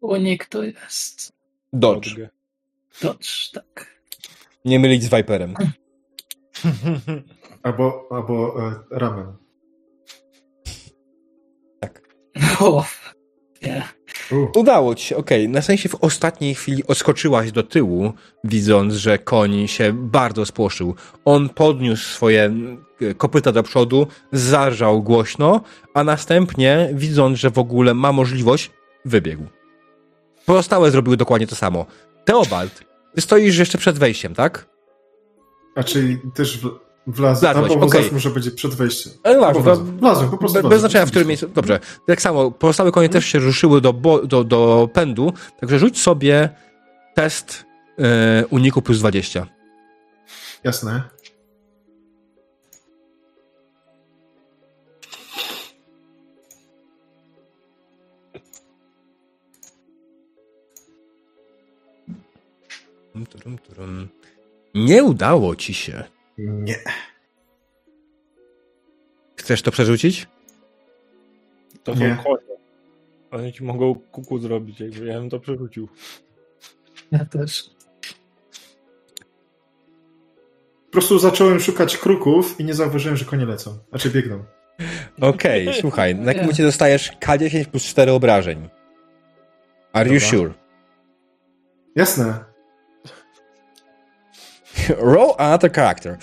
Unik 0.00 0.46
to 0.46 0.62
jest. 0.62 1.32
Dodge. 1.72 2.16
Dodge, 3.02 3.50
tak. 3.52 4.02
Nie 4.64 4.78
mylić 4.78 5.02
z 5.02 5.08
Viperem. 5.14 5.54
Albo, 7.62 8.08
albo 8.10 8.68
e, 8.70 8.74
ramen. 8.90 9.36
O, 12.60 12.84
nie. 13.62 13.82
Udało 14.56 14.94
ci 14.94 15.06
się, 15.06 15.16
okej. 15.16 15.48
Na 15.48 15.62
sensie 15.62 15.88
w 15.88 15.94
ostatniej 15.94 16.54
chwili 16.54 16.86
odskoczyłaś 16.86 17.52
do 17.52 17.62
tyłu, 17.62 18.12
widząc, 18.44 18.94
że 18.94 19.18
koń 19.18 19.68
się 19.68 19.92
bardzo 19.92 20.46
spłoszył. 20.46 20.94
On 21.24 21.48
podniósł 21.48 22.04
swoje 22.04 22.54
kopyta 23.16 23.52
do 23.52 23.62
przodu, 23.62 24.06
zarżał 24.32 25.02
głośno, 25.02 25.60
a 25.94 26.04
następnie, 26.04 26.90
widząc, 26.94 27.38
że 27.38 27.50
w 27.50 27.58
ogóle 27.58 27.94
ma 27.94 28.12
możliwość, 28.12 28.70
wybiegł. 29.04 29.44
Pozostałe 30.46 30.90
zrobiły 30.90 31.16
dokładnie 31.16 31.46
to 31.46 31.56
samo. 31.56 31.86
Teobald, 32.24 32.84
ty 33.14 33.20
stoisz 33.20 33.58
jeszcze 33.58 33.78
przed 33.78 33.98
wejściem, 33.98 34.34
tak? 34.34 34.72
a 35.74 35.82
czyli 35.82 36.18
też 36.34 36.58
w, 36.58 36.78
wlazł. 37.06 37.40
Wlazłeś, 37.40 37.72
Albo 37.72 37.86
okay. 37.86 38.02
może 38.12 38.30
będzie 38.30 38.50
przed 38.50 38.74
wejściem. 38.74 39.12
Ale 39.22 39.40
ważne, 39.40 39.62
wlazłem. 39.62 39.98
Wlazłem, 39.98 40.30
po 40.30 40.38
prostu 40.38 40.62
Be, 40.62 40.68
bez 40.68 40.80
znaczenia, 40.80 41.06
w 41.06 41.10
którym 41.10 41.28
miejscu. 41.28 41.48
Dobrze. 41.48 41.80
Tak 42.06 42.22
samo, 42.22 42.50
pozostałe 42.50 42.92
konie 42.92 43.08
też 43.08 43.26
się 43.26 43.38
ruszyły 43.38 43.80
do, 43.80 43.92
bo, 43.92 44.26
do, 44.26 44.44
do 44.44 44.88
pędu, 44.92 45.32
także 45.60 45.78
rzuć 45.78 46.00
sobie 46.00 46.48
test 47.14 47.64
e, 47.98 48.46
uniku 48.46 48.82
plus 48.82 48.98
20. 48.98 49.46
Jasne. 50.64 51.02
Nie 64.74 65.04
udało 65.04 65.56
ci 65.56 65.74
się. 65.74 66.04
Nie. 66.46 66.76
Chcesz 69.36 69.62
to 69.62 69.70
przerzucić? 69.70 70.26
To 71.84 71.94
Nie. 71.94 72.16
są 72.16 72.22
konie. 72.22 72.52
Oni 73.30 73.52
ci 73.52 73.64
mogą 73.64 73.94
kuku 73.94 74.38
zrobić, 74.38 74.80
jakby 74.80 75.06
ja 75.06 75.20
bym 75.20 75.30
to 75.30 75.40
przerzucił. 75.40 75.88
Ja 77.12 77.24
też. 77.24 77.70
Po 80.86 80.92
prostu 80.92 81.18
zacząłem 81.18 81.60
szukać 81.60 81.96
kruków 81.96 82.60
i 82.60 82.64
nie 82.64 82.74
zauważyłem, 82.74 83.16
że 83.16 83.24
konie 83.24 83.46
lecą. 83.46 83.78
Znaczy 83.88 84.10
biegną. 84.10 84.44
Okej, 85.20 85.68
słuchaj, 85.80 86.14
na 86.14 86.24
jakim 86.24 86.42
momencie 86.42 86.62
dostajesz 86.62 87.12
K10 87.20 87.64
plus 87.64 87.84
4 87.84 88.12
obrażeń. 88.12 88.68
Are 89.92 90.10
you 90.10 90.14
Dobra. 90.20 90.28
sure? 90.28 90.54
Jasne. 91.96 92.51
Roll 94.88 95.34
another 95.38 95.72
character. 95.72 96.18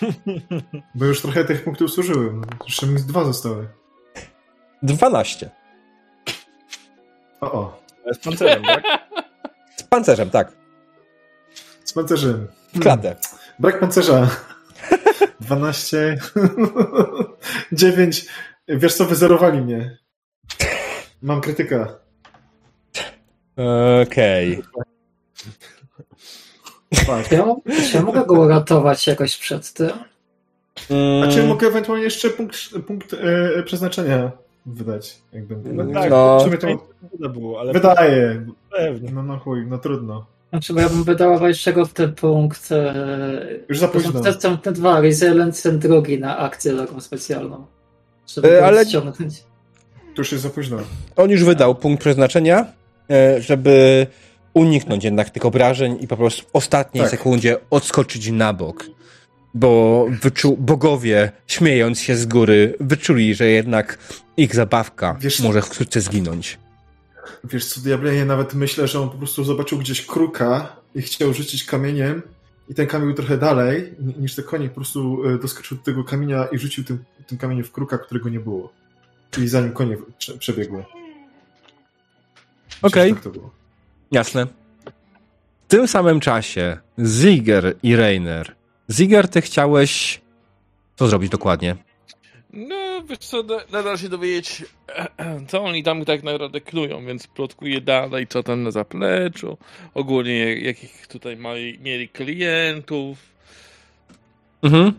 Bo 0.94 1.04
już 1.04 1.22
trochę 1.22 1.44
tych 1.44 1.64
punktów 1.64 1.90
zużyłem. 1.90 2.42
Jeszcze 2.64 2.86
mi 2.86 2.98
z 2.98 3.06
dwa 3.06 3.24
zostały. 3.24 3.68
12. 4.82 5.50
O, 7.40 7.52
o. 7.52 7.82
Z 8.12 8.18
pancerzem, 8.18 8.62
tak? 8.62 8.82
Z 9.76 9.82
pancerzem, 9.82 10.30
tak. 10.30 10.52
Z 11.84 11.92
pancerzem. 11.92 12.48
Klatę. 12.80 13.16
Brak 13.58 13.80
pancerza. 13.80 14.28
12. 15.40 16.18
9. 17.72 18.26
Wiesz 18.68 18.94
co, 18.94 19.04
wyzerowali 19.04 19.60
mnie. 19.60 19.98
Mam 21.22 21.40
krytyka. 21.40 21.98
Okej. 24.02 24.56
Patrz. 24.56 25.71
Czy 27.28 27.34
ja, 27.34 27.44
czy 27.90 27.96
ja 27.96 28.02
mogę 28.02 28.24
go 28.26 28.34
uratować 28.40 29.06
jakoś 29.06 29.36
przed 29.36 29.72
tym? 29.72 29.90
Mm, 30.90 31.28
A 31.28 31.32
czy 31.32 31.42
mogę 31.42 31.66
ewentualnie 31.66 32.04
jeszcze 32.04 32.30
punkt, 32.30 32.56
punkt 32.86 33.14
e, 33.58 33.62
przeznaczenia 33.62 34.30
wydać? 34.66 35.18
Jakby. 35.32 35.56
No 35.72 35.92
tak, 36.00 36.10
No. 36.10 36.38
w 36.40 36.42
sumie 36.42 36.58
to 36.58 36.66
To 37.22 37.28
było, 37.28 37.60
ale 37.60 37.72
wydaje. 37.72 38.46
pewnie. 38.70 39.10
No, 39.12 39.22
no 39.22 39.38
chuj, 39.38 39.66
no 39.66 39.78
trudno. 39.78 40.26
Znaczy, 40.50 40.72
bo 40.74 40.80
ja 40.80 40.88
bym 40.88 41.04
wydała 41.04 41.48
jeszcze 41.48 41.72
go 41.72 41.86
w 41.86 41.92
ten 41.92 42.14
punkt. 42.14 42.72
E, 42.72 42.94
Już 43.68 43.78
za 43.78 43.88
to 43.88 44.00
są 44.00 44.04
późno. 44.12 44.20
te, 44.20 44.34
te, 44.34 44.56
te 44.62 44.72
dwa, 44.72 45.00
Resilience 45.00 45.70
ten 45.70 45.78
drugi 45.78 46.18
na 46.18 46.38
akcję 46.38 46.72
taką 46.76 47.00
specjalną. 47.00 47.66
Żeby 48.34 48.56
E, 48.56 48.60
go 48.60 48.66
ale- 48.66 48.86
ściągnąć. 48.86 49.44
Tu 50.14 50.20
już 50.20 50.32
jest 50.32 50.44
za 50.44 50.50
późno. 50.50 50.76
On 51.16 51.30
już 51.30 51.44
wydał 51.44 51.74
punkt 51.74 52.00
przeznaczenia, 52.00 52.66
e, 53.10 53.40
żeby 53.40 54.06
uniknąć 54.54 55.04
jednak 55.04 55.30
tych 55.30 55.44
obrażeń 55.46 55.96
i 56.00 56.08
po 56.08 56.16
prostu 56.16 56.42
w 56.42 56.50
ostatniej 56.52 57.02
Tak. 57.02 57.10
sekundzie 57.10 57.56
odskoczyć 57.70 58.30
na 58.30 58.52
bok. 58.52 58.86
Bo 59.54 60.06
wyczu- 60.22 60.56
bogowie, 60.58 61.32
śmiejąc 61.46 62.00
się 62.00 62.16
z 62.16 62.26
góry, 62.26 62.74
wyczuli, 62.80 63.34
że 63.34 63.46
jednak 63.46 63.98
ich 64.36 64.54
zabawka 64.54 65.16
Wiesz- 65.20 65.40
może 65.40 65.62
wkrótce 65.62 66.00
zginąć. 66.00 66.58
Wiesz 67.44 67.66
co, 67.66 67.80
diable, 67.80 68.14
ja 68.14 68.24
nawet 68.24 68.54
myślę, 68.54 68.88
że 68.88 69.00
on 69.00 69.10
po 69.10 69.16
prostu 69.18 69.44
zobaczył 69.44 69.78
gdzieś 69.78 70.06
kruka 70.06 70.76
i 70.94 71.02
chciał 71.02 71.32
rzucić 71.34 71.64
kamieniem 71.64 72.22
i 72.68 72.74
ten 72.74 72.86
kamień 72.86 73.06
był 73.06 73.16
trochę 73.16 73.38
dalej 73.38 73.92
ni- 74.00 74.14
niż 74.18 74.34
te 74.34 74.42
konie. 74.42 74.68
Po 74.68 74.74
prostu 74.74 75.22
e, 75.28 75.38
doskoczył 75.38 75.76
do 75.78 75.84
tego 75.84 76.04
kamienia 76.04 76.44
i 76.52 76.58
rzucił 76.58 76.84
tym, 76.84 77.04
tym 77.26 77.38
kamieniem 77.38 77.64
w 77.64 77.72
kruka, 77.72 77.98
którego 77.98 78.28
nie 78.28 78.40
było. 78.40 78.72
Czyli 79.30 79.48
zanim 79.48 79.72
konie 79.72 79.96
prze- 80.18 80.38
przebiegły. 80.38 80.84
Okej. 82.82 83.08
że 83.08 83.14
Tak 83.14 83.24
to 83.24 83.30
było. 83.30 83.50
Jasne. 84.12 84.46
W 85.64 85.68
tym 85.68 85.88
samym 85.88 86.20
czasie 86.20 86.78
Ziger 87.04 87.74
i 87.82 87.96
Reiner. 87.96 88.54
Ziger, 88.90 89.28
ty 89.28 89.40
chciałeś 89.40 90.20
co 90.96 91.08
zrobić 91.08 91.30
dokładnie? 91.30 91.76
No, 92.52 93.02
wiesz 93.08 93.18
co, 93.18 93.42
na- 93.42 93.60
nadal 93.72 93.98
się 93.98 94.08
dowiedzieć, 94.08 94.64
co 95.48 95.64
oni 95.64 95.82
tam 95.82 96.04
tak 96.04 96.22
naprawdę 96.22 96.60
knują, 96.60 97.06
więc 97.06 97.26
plotkuję 97.26 97.80
dalej, 97.80 98.26
co 98.26 98.42
tam 98.42 98.62
na 98.62 98.70
zapleczu, 98.70 99.58
ogólnie 99.94 100.54
jakich 100.54 101.06
tutaj 101.06 101.36
mali, 101.36 101.78
mieli 101.82 102.08
klientów. 102.08 103.18
Mhm. 104.62 104.92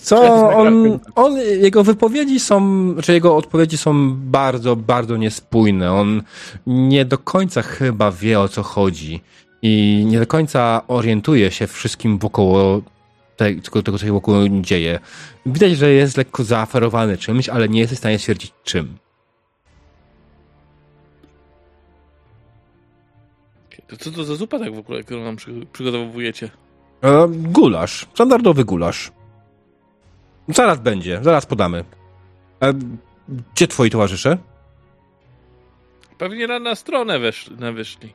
Co, 0.00 0.50
on, 0.56 0.98
on, 1.14 1.36
jego 1.36 1.84
wypowiedzi 1.84 2.40
są, 2.40 2.86
czy 3.02 3.12
jego 3.12 3.36
odpowiedzi 3.36 3.76
są 3.76 4.12
bardzo, 4.16 4.76
bardzo 4.76 5.16
niespójne. 5.16 5.92
On 5.92 6.22
nie 6.66 7.04
do 7.04 7.18
końca 7.18 7.62
chyba 7.62 8.10
wie 8.12 8.40
o 8.40 8.48
co 8.48 8.62
chodzi 8.62 9.20
i 9.62 10.04
nie 10.06 10.18
do 10.18 10.26
końca 10.26 10.82
orientuje 10.88 11.50
się 11.50 11.66
wszystkim 11.66 12.18
wokoło 12.18 12.82
te- 13.36 13.54
tego, 13.54 13.82
tego, 13.82 13.98
co 13.98 14.06
się 14.06 14.12
wokół 14.12 14.34
dzieje. 14.60 14.98
Widać, 15.46 15.76
że 15.76 15.92
jest 15.92 16.16
lekko 16.16 16.44
zaaferowany 16.44 17.18
czymś, 17.18 17.48
ale 17.48 17.68
nie 17.68 17.80
jest 17.80 17.94
w 17.94 17.98
stanie 17.98 18.18
stwierdzić 18.18 18.52
czym. 18.64 18.96
To 23.88 23.96
co 23.96 24.10
to 24.10 24.24
za 24.24 24.34
zupa 24.36 24.58
tak 24.58 24.74
w 24.74 24.78
ogóle, 24.78 25.02
którą 25.02 25.24
nam 25.24 25.36
przy, 25.36 25.66
przygotowujecie? 25.72 26.50
E, 27.02 27.28
gulasz, 27.28 28.06
standardowy 28.14 28.64
gulasz. 28.64 29.12
Zaraz 30.54 30.80
będzie, 30.80 31.18
zaraz 31.22 31.46
podamy. 31.46 31.84
E, 32.62 32.72
gdzie 33.54 33.68
twoi 33.68 33.90
towarzysze? 33.90 34.38
Pewnie 36.18 36.46
na, 36.46 36.58
na 36.58 36.74
stronę 36.74 37.18
wesz, 37.18 37.50
na 37.58 37.72
wyszli. 37.72 38.12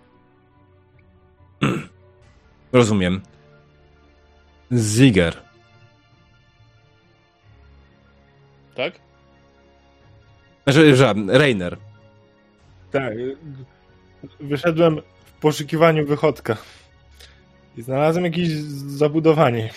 Rozumiem. 2.73 3.21
Ziger. 4.73 5.41
Tak? 8.75 8.93
Że, 10.67 10.95
że, 10.95 11.13
Rainer. 11.27 11.77
Tak. 12.91 13.13
Wyszedłem 14.39 15.01
w 15.25 15.31
poszukiwaniu 15.31 16.05
wychodka. 16.05 16.57
I 17.77 17.81
znalazłem 17.81 18.25
jakieś 18.25 18.49
zabudowanie. 18.49 19.69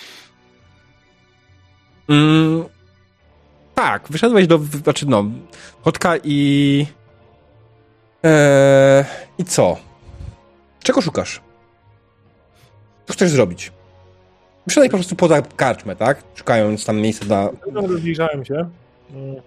Mm, 2.10 2.64
tak, 3.74 4.08
wyszedłeś 4.10 4.46
do, 4.46 4.58
znaczy 4.58 5.06
no, 5.06 5.24
Chodka 5.82 6.16
i... 6.24 6.86
Eee, 8.22 9.04
I 9.38 9.44
co? 9.44 9.76
Czego 10.82 11.02
szukasz? 11.02 11.40
Co 13.06 13.12
chcesz 13.12 13.30
zrobić? 13.30 13.72
Wyszedłeś 14.66 14.90
po 14.90 14.96
prostu 14.96 15.16
poza 15.16 15.42
karczmę, 15.42 15.96
tak? 15.96 16.22
Szukając 16.34 16.84
tam 16.84 17.00
miejsca 17.00 17.24
na... 17.24 17.50
Rozbliżałem 17.74 18.44
się. 18.44 18.70
Mm. 19.14 19.42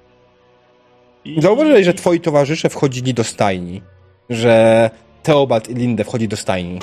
I 1.25 1.41
Zauważyłeś, 1.41 1.85
że 1.85 1.93
twoi 1.93 2.19
towarzysze 2.19 2.69
wchodzili 2.69 3.13
do 3.13 3.23
stajni. 3.23 3.81
Że 4.29 4.89
Teobald 5.23 5.69
i 5.69 5.73
Linde 5.73 6.03
wchodzi 6.03 6.27
do 6.27 6.37
stajni. 6.37 6.79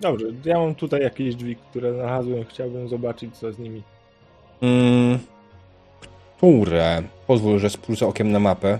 Dobrze, 0.00 0.26
ja 0.44 0.58
mam 0.58 0.74
tutaj 0.74 1.02
jakieś 1.02 1.34
drzwi, 1.34 1.56
które 1.56 1.94
znalazłem. 1.94 2.44
Chciałbym 2.44 2.88
zobaczyć, 2.88 3.36
co 3.36 3.52
z 3.52 3.58
nimi. 3.58 3.82
Mm, 4.62 5.18
które? 6.36 7.02
Pozwól, 7.26 7.58
że 7.58 7.70
sprócę 7.70 8.06
okiem 8.06 8.32
na 8.32 8.38
mapę. 8.38 8.78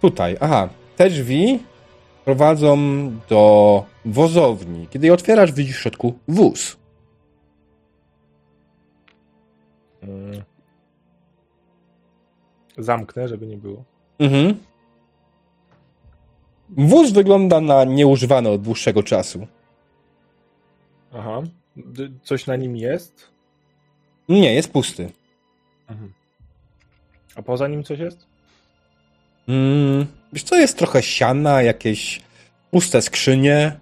Tutaj, 0.00 0.36
aha. 0.40 0.68
Te 0.96 1.10
drzwi 1.10 1.58
prowadzą 2.24 2.76
do 3.28 3.84
wozowni. 4.04 4.88
Kiedy 4.90 5.06
je 5.06 5.12
otwierasz, 5.12 5.52
widzisz 5.52 5.76
w 5.76 5.80
środku 5.80 6.14
wóz. 6.28 6.76
Mm. 10.02 10.42
Zamknę, 12.78 13.28
żeby 13.28 13.46
nie 13.46 13.56
było. 13.56 13.84
Mhm. 14.18 14.54
Wóz 16.70 17.12
wygląda 17.12 17.60
na 17.60 17.84
nieużywany 17.84 18.48
od 18.48 18.62
dłuższego 18.62 19.02
czasu. 19.02 19.46
Aha. 21.12 21.42
Coś 22.22 22.46
na 22.46 22.56
nim 22.56 22.76
jest? 22.76 23.28
Nie, 24.28 24.54
jest 24.54 24.72
pusty. 24.72 25.10
Mhm. 25.88 26.12
A 27.34 27.42
poza 27.42 27.68
nim 27.68 27.84
coś 27.84 27.98
jest? 27.98 28.26
Mm, 29.48 30.06
wiesz 30.32 30.42
co, 30.42 30.56
jest 30.56 30.78
trochę 30.78 31.02
siana, 31.02 31.62
jakieś 31.62 32.22
puste 32.70 33.02
skrzynie, 33.02 33.80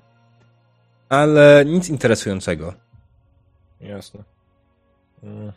ale 1.08 1.64
nic 1.66 1.88
interesującego. 1.88 2.74
Jasne. 3.80 4.24
Mm. 5.22 5.52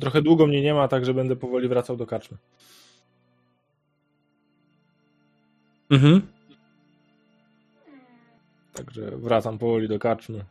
Trochę 0.00 0.22
długo 0.22 0.46
mnie 0.46 0.62
nie 0.62 0.74
ma, 0.74 0.88
także 0.88 1.14
będę 1.14 1.36
powoli 1.36 1.68
wracał 1.68 1.96
do 1.96 2.06
karczmy. 2.06 2.36
Mhm. 5.90 6.32
Także 8.74 9.10
wracam 9.10 9.58
powoli 9.58 9.88
do 9.88 9.98
karczmy. 9.98 10.44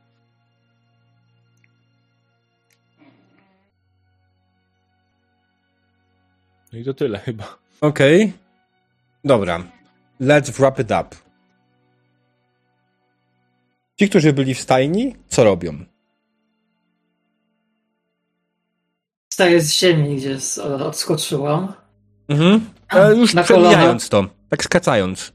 No 6.74 6.80
i 6.80 6.84
to 6.84 6.94
tyle 6.94 7.20
chyba. 7.20 7.58
Okej. 7.82 8.34
Dobra. 9.24 9.64
Let's 10.22 10.52
wrap 10.52 10.80
it 10.80 10.88
up. 10.92 11.08
Ci, 14.00 14.10
którzy 14.10 14.34
byli 14.34 14.54
w 14.54 14.60
stajni, 14.62 15.16
co 15.28 15.44
robią? 15.44 15.86
Wstaję 19.32 19.62
z 19.62 19.72
ziemi, 19.74 20.16
gdzie 20.16 20.40
z- 20.40 20.58
odskoczyłam. 20.60 21.74
Mhm. 22.28 22.70
E, 22.94 23.16
już 23.16 23.34
Na 23.34 23.44
przemijając 23.44 24.10
to, 24.10 24.26
tak 24.50 24.64
skracając. 24.64 25.34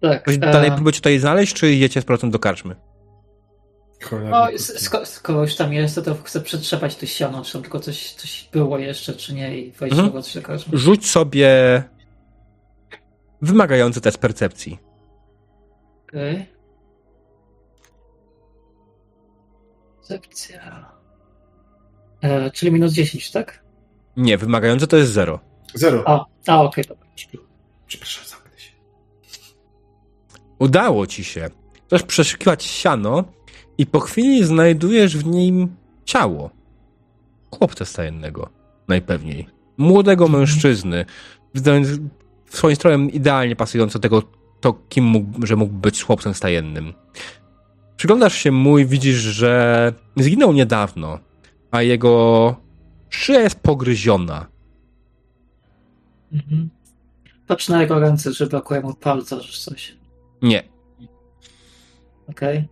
Tak. 0.00 0.24
Coś 0.24 0.34
e, 0.34 0.38
dalej 0.38 0.70
próbujecie 0.72 0.98
tutaj 1.00 1.18
znaleźć, 1.18 1.54
czy 1.54 1.72
idziecie 1.72 2.00
z 2.00 2.04
powrotem 2.04 2.30
do 2.30 2.38
karczmy? 2.38 2.76
No, 4.30 4.46
sko- 4.56 5.06
skoro 5.06 5.40
już 5.42 5.56
tam 5.56 5.72
jest, 5.72 5.94
to, 5.94 6.02
to 6.02 6.14
chcę 6.14 6.40
przetrzepać 6.40 6.96
to 6.96 7.06
siano, 7.06 7.44
czy 7.44 7.52
tam 7.52 7.62
tylko 7.62 7.80
coś, 7.80 8.12
coś 8.12 8.48
było 8.52 8.78
jeszcze, 8.78 9.12
czy 9.14 9.34
nie 9.34 9.58
i 9.58 9.72
wejść 9.72 9.96
Mhm. 9.98 10.22
do 10.34 10.42
karczmy. 10.42 10.78
Rzuć 10.78 11.10
sobie 11.10 11.82
wymagający 13.42 14.00
test 14.00 14.18
percepcji. 14.18 14.78
Okej. 16.08 16.46
Percepcja. 20.08 20.92
E, 22.22 22.50
czyli 22.50 22.72
minus 22.72 22.92
10, 22.92 23.30
tak? 23.30 23.64
Nie, 24.16 24.38
wymagający 24.38 24.86
to 24.86 24.96
jest 24.96 25.12
zero. 25.12 25.40
Zero. 25.74 26.02
A, 26.06 26.24
a 26.46 26.62
okej, 26.62 26.84
dobra. 26.88 27.06
Przepraszam. 27.86 28.37
Udało 30.58 31.06
ci 31.06 31.24
się. 31.24 31.50
Chcesz 31.86 32.02
przeszukiwać 32.02 32.64
siano 32.64 33.24
i 33.78 33.86
po 33.86 34.00
chwili 34.00 34.44
znajdujesz 34.44 35.16
w 35.16 35.26
nim 35.26 35.76
ciało. 36.04 36.50
Chłopca 37.50 37.84
stajennego, 37.84 38.48
najpewniej. 38.88 39.46
Młodego 39.76 40.28
mężczyzny, 40.28 41.04
wydając 41.54 41.88
swoim 42.50 42.76
strojem 42.76 43.10
idealnie 43.10 43.56
pasująco 43.56 43.98
do 43.98 44.02
tego, 44.02 44.22
to 44.60 44.72
kim 44.88 45.04
mógł, 45.04 45.46
że 45.46 45.56
mógł 45.56 45.72
być 45.72 46.02
chłopcem 46.02 46.34
stajennym. 46.34 46.94
Przyglądasz 47.96 48.34
się 48.34 48.52
mu 48.52 48.78
i 48.78 48.86
widzisz, 48.86 49.16
że 49.16 49.92
zginął 50.16 50.52
niedawno, 50.52 51.18
a 51.70 51.82
jego 51.82 52.56
szyja 53.08 53.40
jest 53.40 53.60
pogryziona. 53.60 54.46
Mhm. 56.32 56.68
Patrz 57.46 57.68
na 57.68 57.82
jego 57.82 57.98
ręce, 57.98 58.32
że 58.32 58.46
brakuje 58.46 58.80
mu 58.80 58.94
palca, 58.94 59.40
czy 59.40 59.60
coś. 59.60 59.96
Nie. 60.42 60.68
Okej. 62.30 62.68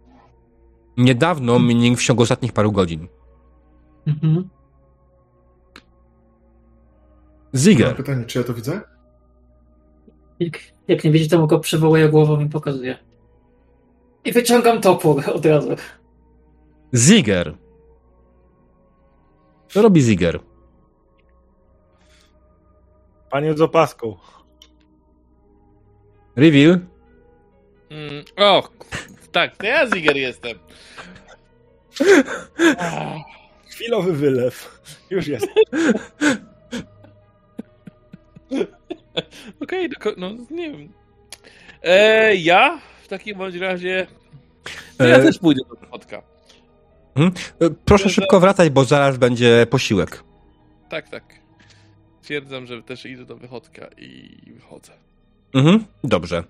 Niedawno, 0.97 1.59
meaning 1.59 1.99
w 1.99 2.03
ciągu 2.03 2.23
ostatnich 2.23 2.53
paru 2.53 2.73
godzin. 2.73 3.09
Mhm. 4.07 4.35
Mam 7.57 7.63
Ziger. 7.63 7.97
pytanie, 7.97 8.25
czy 8.25 8.39
ja 8.39 8.45
to 8.45 8.55
widzę? 8.55 8.81
Jak, 10.41 10.59
jak 10.89 11.05
nie 11.05 11.11
widzi, 11.11 11.29
to 11.29 11.39
mu 11.39 11.47
go 11.47 11.59
przywołuje 11.61 12.09
głową 12.09 12.41
i 12.41 12.49
pokazuje. 12.49 12.99
I 14.25 14.33
wyciągam 14.33 14.81
topór 14.81 15.23
od 15.35 15.47
razu. 15.47 15.71
Ziger. 16.95 17.57
Co 19.69 19.83
robi 19.83 20.03
Ziger? 20.03 20.41
Panie 23.31 23.55
z 23.55 23.61
opaską. 23.61 24.17
Reveal? 26.37 26.81
Mm, 27.97 28.25
o, 28.37 28.69
tak, 29.33 29.57
to 29.57 29.67
ja 29.67 29.87
Ziger 29.87 30.17
jestem. 30.17 30.59
Ah, 32.79 33.15
Chwilowy 33.71 34.13
wylew. 34.13 34.81
Już 35.11 35.27
jest. 35.27 35.47
Okej, 39.63 39.91
doko- 39.91 40.15
no 40.17 40.31
nie 40.51 40.71
wiem. 40.71 40.93
E, 41.83 42.35
ja 42.37 42.79
w 43.03 43.09
takim 43.09 43.39
bądź 43.39 43.55
razie. 43.55 44.07
To 44.99 45.07
ja 45.07 45.17
E, 45.17 45.23
też 45.23 45.39
pójdę 45.39 45.61
do 45.69 45.87
spotka. 45.87 46.23
E, 47.61 47.71
Proszę 47.85 48.11
szybko 48.11 48.41
wracać, 48.41 48.71
bo 48.71 48.85
zaraz 48.85 49.17
będzie 49.17 49.67
posiłek. 49.71 50.23
Tak, 50.89 51.09
tak. 51.09 51.25
Twierdzam, 52.23 52.67
że 52.67 52.83
też 52.83 53.07
idę 53.07 53.25
do 53.25 53.37
wychodka 53.37 53.87
i 53.99 54.37
wychodzę. 54.55 54.93
Mhm, 55.55 55.85
dobrze. 56.05 56.45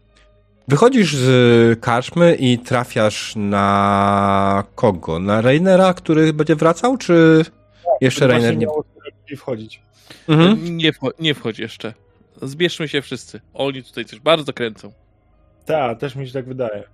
Wychodzisz 0.69 1.17
z 1.17 1.81
karczmy 1.81 2.35
i 2.35 2.59
trafiasz 2.59 3.33
na 3.37 4.65
kogo? 4.75 5.19
Na 5.19 5.41
Rainera, 5.41 5.95
który 5.95 6.33
będzie 6.33 6.57
wracał, 6.57 6.97
czy 6.97 7.45
jeszcze 8.01 8.27
Rainer 8.27 8.57
nie... 8.57 8.67
ludzi 8.67 9.37
wchodzić. 9.37 9.83
Mhm. 10.29 10.77
Nie, 10.77 10.93
wcho- 10.93 11.13
nie 11.19 11.35
wchodź 11.35 11.59
jeszcze. 11.59 11.95
Zbierzmy 12.43 12.89
się 12.89 13.03
wszyscy. 13.03 13.41
Oni 13.55 13.83
tutaj 13.83 14.05
coś 14.05 14.21
bardzo 14.21 14.53
kręcą. 14.53 14.93
Tak, 15.65 15.99
też 16.01 16.17
mi 16.17 16.27
się 16.27 16.33
tak 16.33 16.47
wydaje. 16.47 16.85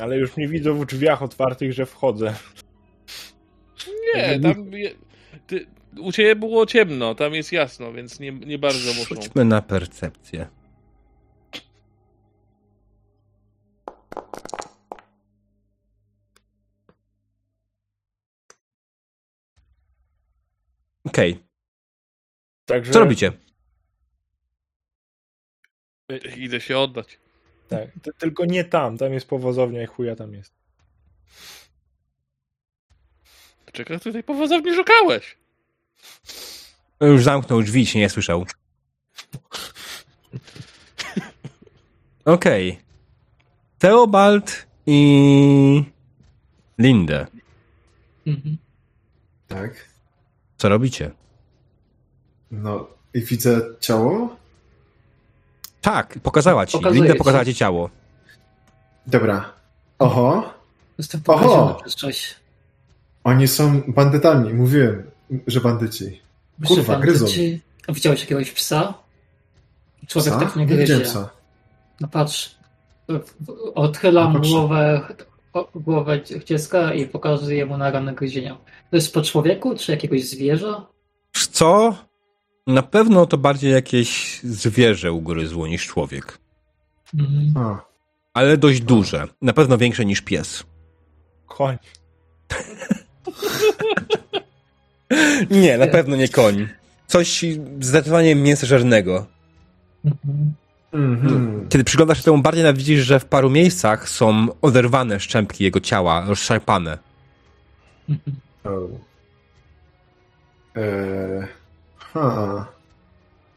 Ale 0.00 0.16
już 0.16 0.36
nie 0.36 0.48
widzę 0.48 0.72
w 0.72 0.86
drzwiach 0.86 1.22
otwartych, 1.22 1.72
że 1.72 1.86
wchodzę. 1.86 2.34
Nie, 4.14 4.40
tam. 4.40 4.70
Ty, 5.46 5.66
u 6.00 6.12
ciebie 6.12 6.36
było 6.36 6.66
ciemno, 6.66 7.14
tam 7.14 7.34
jest 7.34 7.52
jasno, 7.52 7.92
więc 7.92 8.20
nie, 8.20 8.32
nie 8.32 8.58
bardzo 8.58 8.88
muszą. 8.94 9.14
Rzućmy 9.14 9.44
na 9.44 9.62
percepcję. 9.62 10.46
Okej, 21.16 21.44
Także, 22.66 22.92
co 22.92 23.00
robicie? 23.00 23.32
Idę 26.36 26.60
się 26.60 26.78
oddać. 26.78 27.18
Tak, 27.68 27.88
ty- 28.02 28.12
tylko 28.18 28.44
nie 28.44 28.64
tam, 28.64 28.98
tam 28.98 29.12
jest 29.12 29.28
powozownia 29.28 29.82
i 29.82 29.86
chuja 29.86 30.16
tam 30.16 30.34
jest. 30.34 30.52
Czego 33.72 34.00
tutaj 34.00 34.22
powozownie 34.22 34.74
szukałeś? 34.74 35.36
Już 37.00 37.24
zamknął 37.24 37.62
drzwi, 37.62 37.86
się 37.86 37.98
nie 37.98 38.10
słyszał. 38.10 38.44
Okej. 42.24 42.78
Theobald 43.78 44.66
i 44.86 45.84
Lindę. 46.78 47.26
Mhm. 48.26 48.56
Tak. 49.48 49.95
Co 50.56 50.68
robicie? 50.68 51.10
No 52.50 52.86
i 53.14 53.20
widzę 53.22 53.60
ciało. 53.80 54.36
Tak, 55.80 56.18
pokazała 56.22 56.66
ci. 56.66 56.72
Pokazuje 56.72 57.00
Linda 57.00 57.12
ci. 57.14 57.18
pokazała 57.18 57.44
ci 57.44 57.54
ciało. 57.54 57.90
Dobra. 59.06 59.52
Oho. 59.98 60.54
Jestem 60.98 61.20
Oho! 61.26 61.38
porażony 61.38 61.74
przez 61.80 61.94
coś. 61.94 62.34
Oni 63.24 63.48
są 63.48 63.82
bandytami. 63.88 64.54
Mówiłem, 64.54 65.10
że 65.46 65.60
bandyci. 65.60 66.20
Kurwa, 66.66 66.94
Że 66.94 67.00
gryzą. 67.00 67.26
bandyci- 67.26 67.58
A 67.88 67.92
widziałeś 67.92 68.20
jakiegoś 68.20 68.50
psa? 68.52 68.94
Człowiek 70.08 70.34
Psa? 70.34 70.44
tak 70.46 70.56
nie 70.56 70.62
Nie 70.62 70.66
gryzie. 70.66 70.82
widziałem 70.82 71.02
psa. 71.04 71.28
No 72.00 72.08
patrz, 72.08 72.56
odchylam 73.74 74.32
No 74.32 74.40
głowę, 74.40 75.00
głowę 75.74 76.20
dziecka 76.46 76.94
i 76.94 77.06
pokazuję 77.06 77.66
mu 77.66 77.78
na 77.78 77.90
ranę 77.90 78.14
gryzienia. 78.14 78.58
To 78.90 78.96
jest 78.96 79.14
po 79.14 79.22
człowieku, 79.22 79.76
czy 79.76 79.92
jakiegoś 79.92 80.24
zwierza? 80.24 80.86
Co? 81.32 81.96
Na 82.66 82.82
pewno 82.82 83.26
to 83.26 83.38
bardziej 83.38 83.72
jakieś 83.72 84.40
zwierzę 84.44 85.12
ugryzło 85.12 85.66
niż 85.66 85.86
człowiek. 85.86 86.38
Mhm. 87.14 87.52
A, 87.56 87.84
Ale 88.34 88.56
dość 88.56 88.80
duże. 88.80 89.28
Na 89.42 89.52
pewno 89.52 89.78
większe 89.78 90.04
niż 90.04 90.20
pies. 90.20 90.64
Koń. 91.46 91.76
Nie, 95.50 95.78
na 95.78 95.86
pewno 95.86 96.16
nie 96.16 96.28
koń. 96.28 96.68
Coś 97.06 97.44
zdecydowanie 97.80 98.34
mięsożernego. 98.34 99.26
Mhm. 100.04 100.54
Mhm. 100.92 101.66
Kiedy 101.68 101.84
przyglądasz 101.84 102.18
się 102.18 102.24
temu 102.24 102.38
bardziej, 102.38 102.64
nawet 102.64 102.78
widzisz, 102.78 103.04
że 103.04 103.20
w 103.20 103.24
paru 103.24 103.50
miejscach 103.50 104.08
są 104.08 104.46
oderwane 104.62 105.20
szczępki 105.20 105.64
jego 105.64 105.80
ciała, 105.80 106.24
rozszarpane. 106.28 106.98
Mhm. 108.08 108.36
O. 108.64 108.88
Eee, 110.74 111.46
ha. 111.98 112.66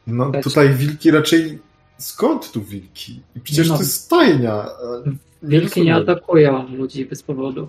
No 0.06 0.32
tutaj 0.42 0.74
wilki 0.74 1.10
raczej... 1.10 1.58
Skąd 1.98 2.52
tu 2.52 2.62
wilki? 2.62 3.22
Przecież 3.42 3.68
No. 3.68 3.74
to 3.74 3.80
jest 3.80 3.94
stajnia. 3.94 4.52
a 4.52 4.68
Wilki 5.42 5.82
nie 5.82 5.94
atakują 5.94 6.68
ludzi 6.68 7.04
bez 7.04 7.22
powodu. 7.22 7.68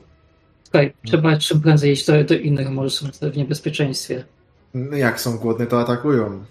Słuchaj, 0.64 0.94
trzeba 1.06 1.38
czym 1.38 1.62
prędzej 1.62 1.92
iść 1.92 2.06
do, 2.06 2.24
do 2.24 2.36
innych, 2.36 2.70
może 2.70 2.90
są 2.90 3.08
w 3.32 3.38
niebezpieczeństwie. 3.38 4.24
No 4.74 4.98
jak 4.98 5.22
są 5.22 5.38
głodne, 5.38 5.68
to 5.68 5.80
atakują. 5.82 6.44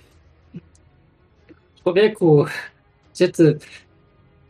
Człowieku, 1.82 2.46
gdzie 3.20 3.28
ty? 3.28 3.58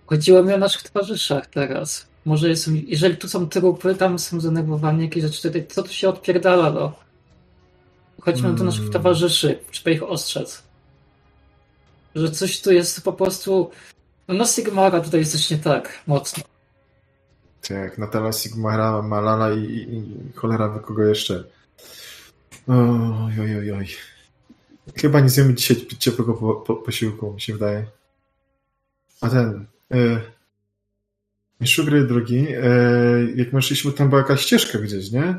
Chodziło 0.07 0.43
mi 0.43 0.53
o 0.55 0.59
naszych 0.59 0.83
towarzyszach 0.83 1.47
teraz. 1.47 2.07
Może 2.25 2.49
jest, 2.49 2.69
jeżeli 2.87 3.17
tu 3.17 3.29
są 3.29 3.49
trupy, 3.49 3.95
tam 3.95 4.19
są 4.19 4.41
zdenerwowanie, 4.41 5.05
jakieś 5.05 5.23
rzeczy, 5.25 5.43
tutaj, 5.43 5.67
co 5.67 5.83
tu 5.83 5.93
się 5.93 6.09
odpierdala, 6.09 6.71
no? 6.71 6.93
Chodźmy 8.21 8.55
do 8.55 8.65
naszych 8.65 8.81
Mm. 8.81 8.93
towarzyszy, 8.93 9.59
trzeba 9.71 9.91
ich 9.91 10.03
ostrzec. 10.03 10.63
Że 12.15 12.31
coś 12.31 12.61
tu 12.61 12.73
jest 12.73 13.05
po 13.05 13.13
prostu... 13.13 13.71
No 14.29 14.35
na 14.35 14.47
Sigmara 14.47 15.01
tutaj 15.01 15.21
jest 15.21 15.33
coś 15.33 15.51
nie 15.51 15.59
tak, 15.59 16.03
mocno. 16.07 16.45
Tak, 17.69 17.99
Natala 17.99 18.33
Sigmara, 18.33 19.03
Malala 19.03 19.53
i, 19.53 19.65
i, 19.65 19.99
i 19.99 20.33
cholera 20.35 20.69
wie 20.69 20.81
kogo 20.81 21.05
jeszcze. 21.05 21.45
Oj, 22.69 23.41
oj, 23.41 23.57
oj, 23.59 23.73
oj. 23.73 23.87
Chyba 24.97 25.21
nie 25.21 25.29
zjemy 25.29 25.55
dzisiaj 25.55 25.87
ciepłego 25.99 26.35
po, 26.35 26.55
po, 26.55 26.77
posiłku, 26.77 27.33
mi 27.33 27.41
się 27.41 27.53
wydaje. 27.53 28.00
A 29.21 29.29
ten... 29.29 29.67
Y, 29.95 30.21
Szugry 31.67 32.05
drogi, 32.05 32.47
y, 32.57 33.33
jak 33.37 33.53
my 33.53 33.63
szliśmy, 33.63 33.93
tam 33.93 34.09
była 34.09 34.21
jakaś 34.21 34.41
ścieżka 34.41 34.79
gdzieś, 34.79 35.11
nie? 35.13 35.35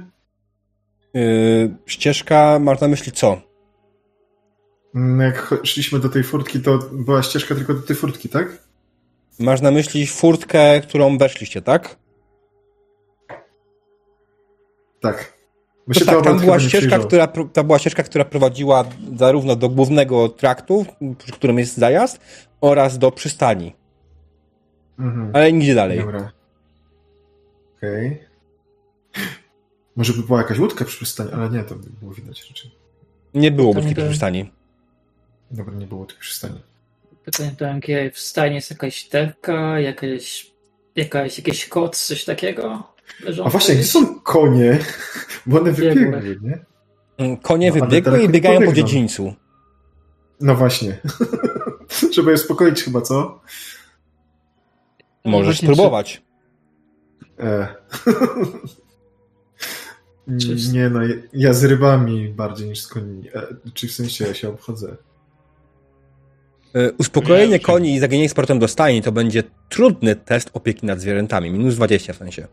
Yy, 1.13 1.75
ścieżka, 1.85 2.59
masz 2.59 2.81
na 2.81 2.87
myśli 2.87 3.11
co? 3.11 3.41
Mm, 4.95 5.19
Jak 5.19 5.55
szliśmy 5.63 5.99
do 5.99 6.09
tej 6.09 6.23
furtki, 6.23 6.59
to 6.59 6.77
była 6.91 7.23
ścieżka 7.23 7.55
tylko 7.55 7.73
do 7.73 7.81
tej 7.81 7.95
furtki, 7.95 8.29
tak? 8.29 8.57
Masz 9.39 9.61
na 9.61 9.71
myśli 9.71 10.07
furtkę, 10.07 10.81
którą 10.81 11.17
weszliście, 11.17 11.61
tak? 11.61 11.95
Tak. 15.01 15.33
Tak, 16.05 16.23
tam 16.23 16.39
była 16.39 16.59
ścieżka, 16.59 16.99
która, 16.99 17.27
to 17.27 17.63
była 17.63 17.79
ścieżka, 17.79 18.03
która 18.03 18.25
prowadziła 18.25 18.85
zarówno 19.15 19.55
do 19.55 19.69
głównego 19.69 20.29
traktu, 20.29 20.85
przy 21.17 21.31
którym 21.31 21.59
jest 21.59 21.77
zajazd, 21.77 22.19
oraz 22.61 22.97
do 22.97 23.11
przystani. 23.11 23.75
Mhm. 24.99 25.31
Ale 25.33 25.53
nigdzie 25.53 25.75
dalej. 25.75 25.99
Dobra. 25.99 26.31
Okej. 27.77 28.21
Może 29.95 30.13
by 30.13 30.23
była 30.23 30.37
jakaś 30.37 30.59
łódka 30.59 30.85
przy 30.85 30.97
przystani, 30.97 31.31
ale 31.31 31.49
nie, 31.49 31.63
to 31.63 31.75
by 31.75 31.89
było 32.01 32.13
widać 32.13 32.49
raczej. 32.49 32.71
Nie 33.33 33.51
było 33.51 33.73
budki 33.73 33.95
przy 33.95 34.05
przystani. 34.07 34.51
Dobra, 35.51 35.73
nie 35.73 35.87
było 35.87 35.99
łódki 35.99 36.19
przy 36.19 36.29
przystani. 36.29 36.59
Pytanie 37.25 37.55
to 37.57 37.65
jakie 37.65 38.11
w 38.11 38.19
stanie 38.19 38.55
jest 38.55 38.69
jakaś 38.69 39.03
terka, 39.03 39.79
jakaś, 39.79 40.51
jakaś, 40.95 41.37
jakiś 41.37 41.65
koc, 41.65 42.05
coś 42.05 42.25
takiego? 42.25 42.83
Leżą 43.23 43.45
A 43.45 43.49
właśnie, 43.49 43.75
gdzie 43.75 43.83
są 43.83 44.19
konie? 44.19 44.79
Bo 45.45 45.59
one 45.59 45.73
Biegły. 45.73 46.11
wybiegły, 46.11 46.49
nie? 46.49 47.37
Konie 47.41 47.71
No, 47.71 47.85
wybiegły 47.85 48.23
i 48.23 48.29
biegają 48.29 48.61
po 48.61 48.73
dziedzińcu. 48.73 49.33
No 50.41 50.55
właśnie. 50.55 50.97
Trzeba 52.11 52.29
je 52.31 52.35
uspokoić 52.35 52.83
chyba, 52.83 53.01
co? 53.01 53.41
No 55.25 55.31
Możesz 55.31 55.45
właśnie, 55.55 55.67
spróbować. 55.67 56.21
E. 57.39 57.67
Nie 60.73 60.89
no, 60.89 61.03
ja- 61.03 61.15
ja 61.33 61.53
z 61.53 61.63
rybami 61.63 62.29
bardziej 62.29 62.69
niż 62.69 62.79
z 62.81 62.87
koniami. 62.87 63.29
E, 63.35 63.47
czy 63.73 63.87
w 63.87 63.91
sensie 63.91 64.25
ja 64.27 64.33
się 64.33 64.49
obchodzę. 64.49 64.95
Y, 66.75 66.93
Uspokojenie 66.97 67.47
Nie, 67.53 67.59
koni 67.59 67.93
i 67.95 67.99
zaginienie 67.99 68.29
z 68.29 68.33
portem 68.33 68.59
do 68.59 68.67
stajni 68.67 69.01
to 69.01 69.11
będzie 69.11 69.43
trudny 69.69 70.15
test 70.15 70.49
opieki 70.53 70.85
nad 70.85 70.99
zwierzętami. 71.01 71.51
Minus 71.51 71.75
20 71.75 72.13
w 72.13 72.17
sensie. 72.17 72.47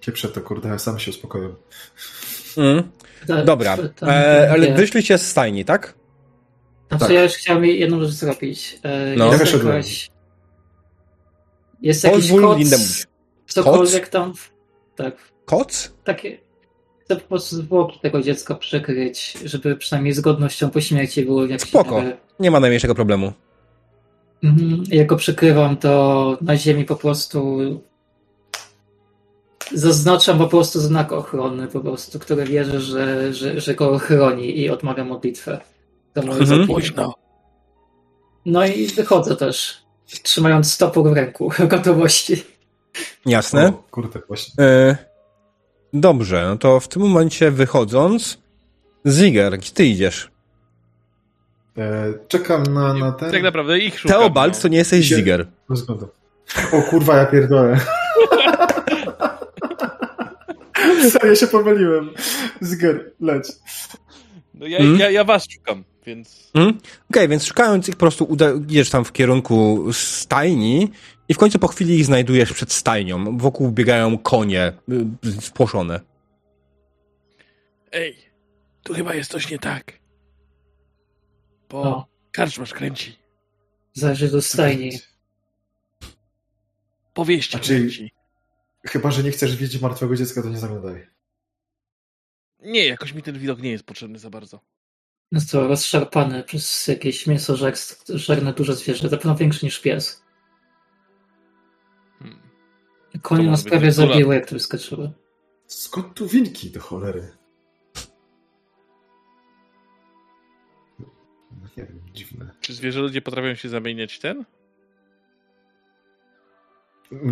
Pieprze 0.00 0.28
to, 0.28 0.40
kurde, 0.40 0.68
ja 0.68 0.78
sam 0.78 0.98
się 0.98 1.10
uspokoję. 1.10 1.48
Mm. 2.56 2.82
Ta- 3.26 3.44
Dobra, 3.44 3.76
ta- 3.96 4.06
e, 4.06 4.50
ale 4.52 4.68
nie. 4.70 4.74
wyszliście 4.74 5.18
z 5.18 5.30
stajni, 5.30 5.64
tak? 5.64 5.94
Znaczy 6.88 7.04
Tak. 7.04 7.10
ja 7.14 7.22
już 7.22 7.32
chciałem 7.32 7.64
jedną 7.64 8.00
rzecz 8.04 8.10
zrobić. 8.12 8.78
E, 8.82 9.14
No. 9.16 9.32
Jest 9.32 9.52
Ja 9.54 9.58
jakaś... 9.58 10.10
Jest 11.82 12.04
jakiś 12.04 12.30
koc, 12.30 13.06
cokolwiek 13.46 14.08
tam... 14.08 14.32
Tak, 14.96 15.16
Koc? 15.44 15.92
takie... 16.04 16.38
Chcę 17.04 17.16
po 17.16 17.28
prostu 17.28 17.56
zwłoki 17.56 18.00
tego 18.00 18.22
dziecka 18.22 18.54
przykryć, 18.54 19.38
żeby 19.44 19.76
przynajmniej 19.76 20.12
z 20.14 20.20
godnością 20.20 20.70
po 20.70 20.80
śmierci 20.80 21.24
było 21.24 21.46
w 21.46 21.50
jakiś 21.50 21.68
Spoko. 21.68 21.94
miarę- 22.02 22.16
Nie 22.40 22.50
ma 22.50 22.60
najmniejszego 22.60 22.94
problemu. 22.94 23.32
Mhm. 24.44 24.84
Jak 24.88 25.06
go 25.06 25.16
przykrywam, 25.16 25.76
to 25.76 26.38
na 26.40 26.56
ziemi 26.56 26.84
po 26.84 26.96
prostu 26.96 27.60
zaznaczam 29.72 30.38
po 30.38 30.46
prostu 30.48 30.80
znak 30.80 31.12
ochrony, 31.12 31.66
po 31.68 31.80
prostu, 31.80 32.18
który 32.18 32.44
wierzę, 32.44 32.80
że, 32.80 33.32
że, 33.32 33.60
że 33.60 33.74
go 33.74 33.98
chroni 33.98 34.60
i 34.60 34.70
odmawiam 34.70 35.08
modlitwę. 35.08 35.60
To 36.14 36.22
moje 36.22 36.40
Mhm. 36.40 36.66
Późno. 36.66 37.14
No 38.46 38.66
i 38.66 38.86
wychodzę 38.86 39.36
też, 39.36 39.84
trzymając 40.22 40.78
topór 40.78 41.10
w 41.10 41.12
ręku, 41.12 41.52
gotowości. 41.68 42.44
Jasne. 43.26 43.68
O, 43.68 43.72
kurde, 43.90 44.20
właśnie. 44.28 44.64
E, 44.64 44.96
dobrze, 45.92 46.44
no 46.48 46.56
to 46.56 46.80
w 46.80 46.88
tym 46.88 47.02
momencie 47.02 47.50
wychodząc, 47.50 48.38
Ziger, 49.06 49.58
gdzie 49.58 49.70
ty 49.70 49.84
idziesz? 49.84 50.30
E, 51.78 52.12
czekam 52.28 52.62
na, 52.62 52.94
na 52.94 53.12
ten... 53.12 53.30
Tak 53.32 53.42
naprawdę 53.42 53.78
ich 53.78 53.98
szukam. 54.00 54.18
Teobald 54.18 54.54
no. 54.54 54.60
to 54.62 54.68
nie 54.68 54.78
jesteś 54.78 55.06
Idzie. 55.06 55.16
Ziger. 55.16 55.46
Rozglądam. 55.68 56.08
O 56.72 56.82
kurwa, 56.82 57.16
ja 57.16 57.26
pierdolę. 57.26 57.80
Serio 61.10 61.34
się 61.34 61.46
pomyliłem. 61.46 62.10
Zger, 62.60 63.12
leć. 63.20 63.48
No 64.54 64.66
ja, 64.66 64.78
Hmm? 64.78 64.98
ja, 65.00 65.10
ja 65.10 65.24
was 65.24 65.46
szukam, 65.54 65.84
więc... 66.06 66.50
Mhm. 66.54 66.78
Okej, 67.10 67.28
więc 67.28 67.44
szukając 67.44 67.88
ich 67.88 67.94
po 67.94 67.98
prostu 68.00 68.24
uda- 68.24 68.64
idziesz 68.70 68.90
tam 68.90 69.04
w 69.04 69.12
kierunku 69.12 69.84
stajni 69.92 70.90
i 71.28 71.34
w 71.34 71.38
końcu 71.38 71.58
po 71.58 71.68
chwili 71.68 71.94
ich 71.98 72.04
znajdujesz 72.04 72.52
przed 72.52 72.72
stajnią. 72.72 73.38
Wokół 73.38 73.70
biegają 73.72 74.18
konie 74.18 74.72
y, 75.26 75.40
spłoszone. 75.40 76.00
Ej, 77.92 78.16
Tu 78.82 78.94
chyba 78.94 79.14
jest 79.14 79.30
coś 79.30 79.50
nie 79.50 79.58
tak. 79.58 79.92
Bo 81.68 81.82
O, 81.82 82.06
karczmasz 82.32 82.72
kręci. 82.72 83.16
zależy 83.92 84.28
do 84.30 84.42
stajni. 84.42 84.90
Powieści 87.14 87.56
A 87.56 87.60
czy- 87.60 87.78
kręci. 87.78 88.12
Chyba, 88.86 89.10
że 89.10 89.22
nie 89.22 89.30
chcesz 89.30 89.56
widzieć 89.56 89.82
martwego 89.82 90.16
dziecka, 90.16 90.42
to 90.42 90.48
nie 90.48 90.58
zaglądaj. 90.58 91.06
Nie, 92.60 92.86
jakoś 92.86 93.12
mi 93.12 93.22
ten 93.22 93.38
widok 93.38 93.62
nie 93.62 93.70
jest 93.70 93.84
potrzebny 93.84 94.18
za 94.18 94.30
bardzo. 94.30 94.60
Jest 95.34 95.50
to 95.50 95.68
rozszarpany 95.68 96.42
przez 96.42 96.86
jakieś 96.86 97.26
mięso 97.26 97.54
żer- 97.54 98.16
żerne 98.18 98.52
duże 98.52 98.74
zwierzę, 98.74 99.08
na 99.08 99.16
pewno 99.16 99.36
większe 99.36 99.66
niż 99.66 99.80
pies. 99.80 100.24
Hmm. 102.18 102.38
Konie 103.22 103.50
nas 103.50 103.64
prawie 103.64 103.92
zabiły, 103.92 104.34
jak 104.34 104.48
tu 104.48 104.54
wyskoczyły. 104.54 105.12
Skąd 105.66 106.14
tu 106.14 106.26
wilki 106.26 106.70
do 106.70 106.80
cholery? 106.80 107.36
No 111.50 111.68
nie 111.76 111.84
wiem, 111.84 112.00
dziwne. 112.12 112.50
Czy 112.60 112.74
zwierzę 112.74 113.00
ludzie 113.00 113.22
potrafią 113.22 113.54
się 113.54 113.68
zamieniać 113.68 114.18
ten? 114.18 114.44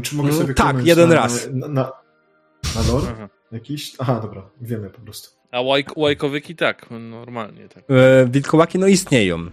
Czy 0.03 0.17
mogę 0.17 0.33
sobie 0.33 0.55
tak, 0.55 0.87
jeden 0.87 1.09
na, 1.09 1.15
raz. 1.15 1.49
Na, 1.53 1.69
na, 1.69 1.93
na 2.75 2.93
lore 2.93 3.09
Aha. 3.13 3.29
jakiś? 3.53 3.97
Aha, 3.99 4.21
dobra, 4.23 4.51
wiemy 4.61 4.91
po 4.91 5.01
prostu. 5.01 5.42
A 5.53 5.61
łajk, 5.61 5.97
łajkowyki 5.97 6.57
tak, 6.57 6.87
normalnie 6.91 7.69
tak. 7.69 7.85
E, 7.91 8.27
wilkołaki 8.27 8.79
no 8.79 8.87
istnieją. 8.87 9.51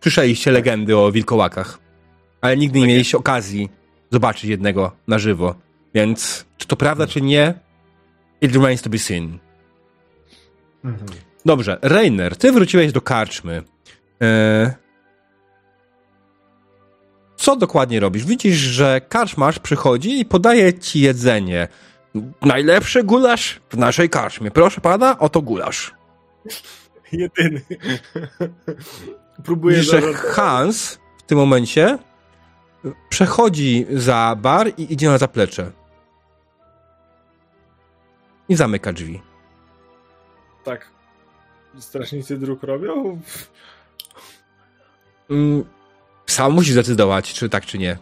Słyszeliście 0.00 0.50
legendy 0.50 0.96
o 0.96 1.12
wilkołakach, 1.12 1.78
ale 2.40 2.56
nigdy 2.56 2.80
nie 2.80 2.86
mieliście 2.86 3.18
okazji 3.18 3.68
zobaczyć 4.10 4.44
jednego 4.44 4.92
na 5.08 5.18
żywo. 5.18 5.54
Więc 5.94 6.44
czy 6.58 6.66
to 6.66 6.76
prawda, 6.76 7.06
czy 7.06 7.20
nie, 7.20 7.54
it 8.40 8.52
remains 8.52 8.82
to 8.82 8.90
be 8.90 8.98
seen. 8.98 9.38
Mhm. 10.84 11.06
Dobrze, 11.44 11.78
Reiner, 11.82 12.36
ty 12.36 12.52
wróciłeś 12.52 12.92
do 12.92 13.00
karczmy. 13.00 13.62
E... 14.22 14.74
Co 17.36 17.56
dokładnie 17.56 18.00
robisz? 18.00 18.24
Widzisz, 18.24 18.56
że 18.56 19.00
karczmarz 19.08 19.58
przychodzi 19.58 20.20
i 20.20 20.24
podaje 20.24 20.74
ci 20.78 21.00
jedzenie. 21.00 21.68
Najlepszy 22.42 23.02
gulasz 23.04 23.60
w 23.70 23.76
naszej 23.76 24.10
karczmie. 24.10 24.50
Proszę 24.50 24.80
pana, 24.80 25.18
oto 25.18 25.42
gulasz. 25.42 25.94
Jedyny. 27.12 27.60
Próbuję 29.44 29.82
że. 29.82 30.00
Hans 30.14 30.98
w 31.18 31.22
tym 31.22 31.38
momencie 31.38 31.98
przechodzi 33.08 33.86
za 33.90 34.36
bar 34.42 34.68
i 34.76 34.92
idzie 34.92 35.08
na 35.08 35.18
zaplecze. 35.18 35.70
I 38.48 38.56
zamyka 38.56 38.92
drzwi. 38.92 39.22
Tak. 40.64 40.90
Strażnicy 41.78 42.38
dróg 42.38 42.62
robią? 42.62 43.20
Mm, 45.30 45.64
Sam 46.26 46.52
musi 46.52 46.72
zdecydować, 46.72 47.32
czy 47.32 47.48
tak, 47.48 47.66
czy 47.66 47.78
nie. 47.78 47.98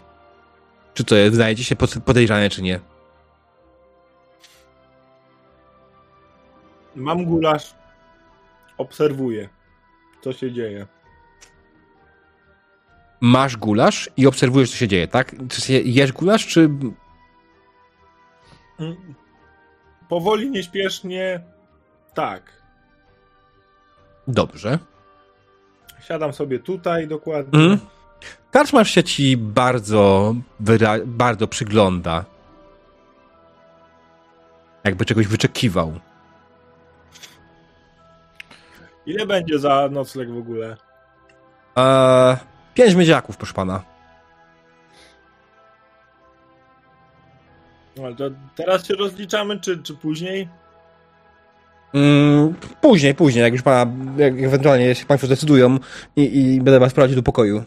Czy 0.95 1.05
to 1.05 1.15
jest, 1.17 1.39
ci 1.57 1.65
się 1.65 1.77
pod- 1.77 2.03
podejrzane, 2.05 2.51
czy 2.51 2.63
nie. 2.63 2.81
Mam 6.99 7.25
gulasz. 7.25 7.75
Obserwuję, 8.79 9.49
co 10.21 10.33
się 10.33 10.53
dzieje. 10.53 10.87
Masz 13.21 13.57
gulasz 13.57 14.11
i 14.17 14.27
obserwujesz, 14.27 14.71
co 14.71 14.77
się 14.77 14.89
dzieje, 14.89 15.09
tak? 15.09 15.35
Czy 15.49 15.73
jesz 15.73 16.13
gulasz, 16.13 16.47
czy... 16.47 16.61
Mm. 18.81 19.15
Powoli, 20.09 20.51
nieśpiesznie. 20.51 21.41
Tak. 22.15 22.63
Dobrze. 24.29 24.79
Siadam 26.01 26.33
sobie 26.33 26.59
tutaj 26.59 27.09
dokładnie. 27.09 27.59
Mhm. 27.59 27.79
Karczmarz 28.51 28.91
się 28.91 29.05
ci 29.05 29.37
bardzo, 29.37 30.35
wyra- 30.61 31.07
bardzo 31.07 31.49
przygląda. 31.49 32.25
Jakby 34.85 35.05
czegoś 35.05 35.27
wyczekiwał. 35.27 36.01
Ile 39.09 39.27
będzie 39.27 39.59
za 39.59 39.89
nocleg 39.93 40.31
w 40.31 40.39
ogóle? 40.39 40.77
Eee, 41.77 42.37
pięć 42.75 42.95
miedziaków, 42.95 43.37
proszę 43.37 43.55
pana. 43.55 43.85
No, 47.97 48.15
to 48.15 48.25
teraz 48.57 48.87
się 48.87 48.95
rozliczamy, 48.95 49.61
czy, 49.61 49.83
czy 49.83 49.95
później? 49.95 50.49
Mm, 51.95 52.55
później, 52.81 53.15
później, 53.15 53.43
jak 53.43 53.53
już 53.53 53.63
pana, 53.63 53.93
jak 54.17 54.43
ewentualnie 54.43 54.95
się 54.95 55.07
państwo 55.07 55.27
zdecydują 55.27 55.79
i, 56.17 56.55
i 56.55 56.61
będę 56.61 56.81
was 56.81 56.95
prowadził 56.95 57.17
do 57.17 57.23
pokoju. 57.23 57.65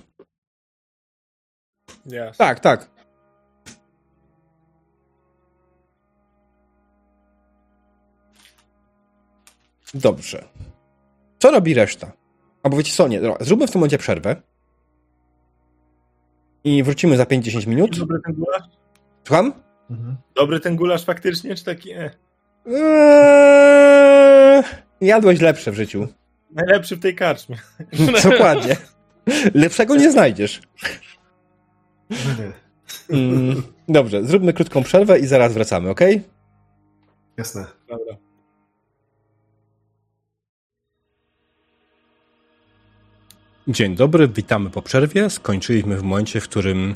Jasne. 2.05 2.45
Tak, 2.45 2.59
tak. 2.59 2.89
Dobrze. 9.93 10.43
Co 11.41 11.51
robi 11.51 11.73
reszta? 11.73 12.11
Albo 12.63 12.77
wiecie 12.77 12.93
co, 12.93 13.07
nie, 13.07 13.21
zróbmy 13.39 13.67
w 13.67 13.71
tym 13.71 13.79
momencie 13.79 13.97
przerwę. 13.97 14.35
I 16.63 16.83
wrócimy 16.83 17.17
za 17.17 17.23
5-10 17.23 17.67
minut. 17.67 17.99
Dobry 17.99 18.19
ten 18.25 18.33
gulasz? 18.33 18.63
Słucham? 19.27 19.53
Mhm. 19.89 20.17
Dobry 20.35 20.59
ten 20.59 20.75
gulasz 20.75 21.05
faktycznie, 21.05 21.55
czy 21.55 21.65
taki 21.65 21.91
e? 21.91 22.09
Eee, 22.65 24.63
jadłeś 25.01 25.41
lepsze 25.41 25.71
w 25.71 25.75
życiu. 25.75 26.07
Najlepszy 26.51 26.95
w 26.95 26.99
tej 26.99 27.15
karczmie. 27.15 27.57
Dokładnie. 28.23 28.77
Lepszego 29.53 29.95
nie 29.95 30.11
znajdziesz. 30.11 30.61
Mm, 33.09 33.63
dobrze, 33.87 34.23
zróbmy 34.23 34.53
krótką 34.53 34.83
przerwę 34.83 35.19
i 35.19 35.27
zaraz 35.27 35.53
wracamy, 35.53 35.89
ok? 35.89 35.99
Jasne. 37.37 37.65
Dobra. 37.87 38.20
Dzień 43.71 43.95
dobry, 43.95 44.27
witamy 44.27 44.69
po 44.69 44.81
przerwie. 44.81 45.29
Skończyliśmy 45.29 45.97
w 45.97 46.03
momencie, 46.03 46.41
w 46.41 46.43
którym 46.43 46.95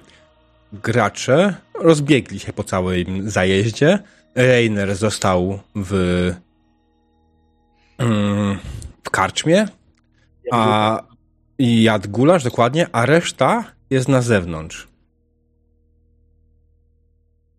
gracze 0.74 1.56
rozbiegli 1.74 2.40
się 2.40 2.54
po 2.54 2.64
całym 2.64 3.30
zajeździe. 3.30 4.00
Reiner 4.36 4.95
został 4.95 5.60
w, 5.76 5.94
mm, 7.98 8.58
w 9.04 9.10
karczmie, 9.10 9.68
a 10.52 11.02
jadł 11.60 12.10
gulasz 12.10 12.44
dokładnie, 12.44 12.88
a 12.92 13.06
reszta 13.06 13.72
jest 13.90 14.08
na 14.08 14.22
zewnątrz. 14.22 14.88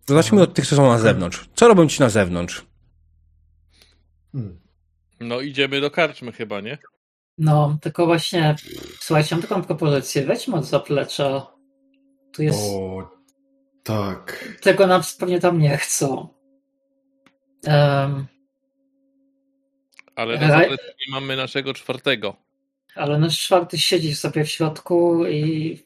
Zacznijmy 0.07 0.43
od 0.43 0.55
tych, 0.55 0.67
co 0.67 0.77
są 0.77 0.89
na 0.89 0.99
zewnątrz. 0.99 1.49
Co 1.55 1.69
robią 1.69 1.89
ci 1.89 2.01
na 2.01 2.09
zewnątrz? 2.09 2.67
No 5.21 5.41
idziemy 5.41 5.81
do 5.81 5.91
karczmy 5.91 6.33
chyba, 6.33 6.61
nie? 6.61 6.79
No, 7.39 7.79
tylko 7.81 8.07
właśnie, 8.07 8.57
słuchajcie, 9.01 9.35
mam 9.37 9.43
taką 9.43 9.63
propozycję. 9.63 10.27
Weźmy 10.27 10.57
od 10.57 10.65
zaplecza. 10.65 11.47
Tu 12.33 12.43
jest. 12.43 12.59
O, 12.73 13.11
tak. 13.83 14.55
Tego 14.63 14.87
nam 14.87 15.03
pewnie 15.19 15.41
tam 15.41 15.59
nie 15.59 15.77
chcą. 15.77 16.29
Em, 17.67 18.27
Ale 20.17 20.39
na 20.39 20.49
zapleczu 20.49 20.85
nie 21.07 21.13
mamy 21.13 21.37
naszego 21.37 21.75
czwartego. 21.75 22.37
ale 22.95 23.19
nasz 23.19 23.41
czwarty 23.41 23.79
siedzi 23.79 24.15
sobie 24.15 24.45
w 24.45 24.51
środku 24.51 25.27
i 25.27 25.79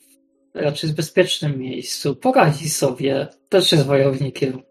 raczej 0.54 0.90
w 0.90 0.94
bezpiecznym 0.94 1.58
miejscu. 1.58 2.16
Poradzi 2.16 2.68
sobie. 2.70 3.28
Też 3.48 3.72
jest 3.72 3.86
wojownikiem. 3.86 4.62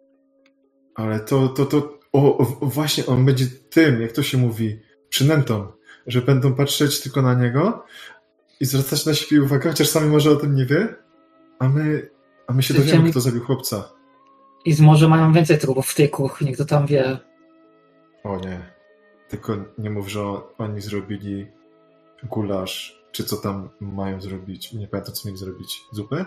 Ale 0.96 1.20
to, 1.20 1.48
to, 1.48 1.66
to, 1.66 2.00
o, 2.14 2.38
o, 2.38 2.44
właśnie 2.62 3.06
on 3.06 3.26
będzie 3.26 3.46
tym, 3.70 4.02
jak 4.02 4.12
to 4.12 4.24
się 4.24 4.38
mówi, 4.38 4.80
przynętą, 5.10 5.72
że 6.10 6.22
będą 6.22 6.56
patrzeć 6.56 7.02
tylko 7.02 7.22
na 7.22 7.34
niego 7.34 7.86
i 8.60 8.66
zwracać 8.66 9.06
na 9.06 9.14
siebie 9.14 9.44
uwagę, 9.44 9.70
chociaż 9.70 9.88
sami 9.90 10.10
może 10.10 10.32
o 10.32 10.36
tym 10.36 10.56
nie 10.56 10.66
wie, 10.66 10.96
a 11.60 11.70
my, 11.70 12.10
a 12.48 12.54
my 12.54 12.64
się 12.64 12.74
Będziemy- 12.74 12.92
dowiemy, 12.98 13.12
kto 13.12 13.22
zabił 13.22 13.44
chłopca. 13.44 13.92
I 14.66 14.74
z 14.74 14.82
może 14.82 15.08
mają 15.08 15.34
więcej 15.34 15.58
trupów 15.60 15.88
w 15.88 15.96
tej 15.96 16.10
kuchni, 16.10 16.54
kto 16.54 16.66
tam 16.66 16.86
wie. 16.86 17.18
O 18.24 18.38
nie. 18.40 18.60
Tylko 19.30 19.58
nie 19.78 19.90
mów, 19.90 20.08
że 20.10 20.22
oni 20.58 20.82
zrobili 20.82 21.48
gulasz, 22.24 23.04
czy 23.12 23.24
co 23.24 23.38
tam 23.38 23.70
mają 23.82 24.22
zrobić. 24.22 24.74
Nie 24.74 24.88
pamiętam, 24.88 25.14
co 25.16 25.28
mieli 25.28 25.38
zrobić. 25.38 25.82
Zupę? 25.92 26.26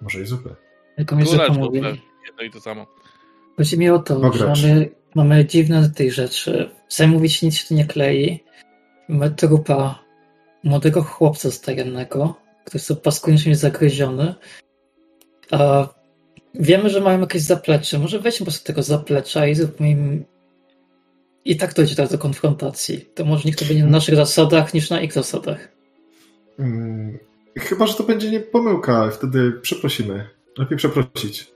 Może 0.00 0.20
i 0.20 0.26
zupę. 0.26 0.54
Tylko 0.96 1.16
mi, 1.16 1.26
że 1.26 1.46
pomówili. 1.46 1.82
pewnie 1.84 2.02
jedno 2.26 2.42
i 2.42 2.50
to 2.50 2.60
samo. 2.60 2.86
Chodzi 3.56 3.78
mi 3.78 3.90
o 3.90 3.98
to, 3.98 4.32
że 4.32 4.46
mamy, 4.46 4.90
mamy 5.14 5.44
dziwne 5.44 5.90
tych 5.90 6.12
rzeczy. 6.12 6.70
Sami 6.88 7.12
mówić 7.12 7.42
nic 7.42 7.54
się 7.54 7.68
tu 7.68 7.74
nie 7.74 7.86
klei. 7.86 8.40
Mamy 9.08 9.30
trupa 9.30 9.98
młodego 10.64 11.02
chłopca 11.02 11.50
stajennego, 11.50 12.34
który 12.64 12.84
jest 12.88 13.02
paskudnie 13.02 13.56
zagryziony. 13.56 14.34
A 15.50 15.88
wiemy, 16.54 16.90
że 16.90 17.00
mają 17.00 17.20
jakieś 17.20 17.42
zaplecze. 17.42 17.98
Może 17.98 18.18
weźmy 18.18 18.38
po 18.38 18.44
prostu 18.44 18.66
tego 18.66 18.82
zaplecza 18.82 19.46
i 19.46 19.54
zróbmy 19.54 19.90
im 19.90 20.24
I 21.44 21.56
tak 21.56 21.74
dojdzie 21.74 21.94
teraz 21.94 22.12
do 22.12 22.18
konfrontacji. 22.18 23.06
To 23.14 23.24
może 23.24 23.42
niech 23.44 23.56
to 23.56 23.64
będzie 23.64 23.84
na 23.84 23.90
naszych 23.90 24.16
zasadach 24.16 24.74
niż 24.74 24.90
na 24.90 25.00
ich 25.00 25.12
zasadach. 25.12 25.68
Mm, 26.58 27.18
chyba, 27.58 27.86
że 27.86 27.94
to 27.94 28.04
będzie 28.04 28.30
nie 28.30 28.40
pomyłka, 28.40 29.10
wtedy 29.10 29.52
przeprosimy. 29.52 30.28
Lepiej 30.58 30.78
przeprosić. 30.78 31.51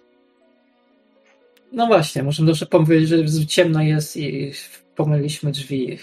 No 1.72 1.86
właśnie, 1.86 2.22
możemy 2.22 2.52
też 2.52 2.64
powiedzieć, 2.64 3.08
że 3.08 3.46
ciemno 3.46 3.82
jest 3.82 4.16
i 4.16 4.52
pomyliliśmy 4.96 5.52
drzwi. 5.52 5.98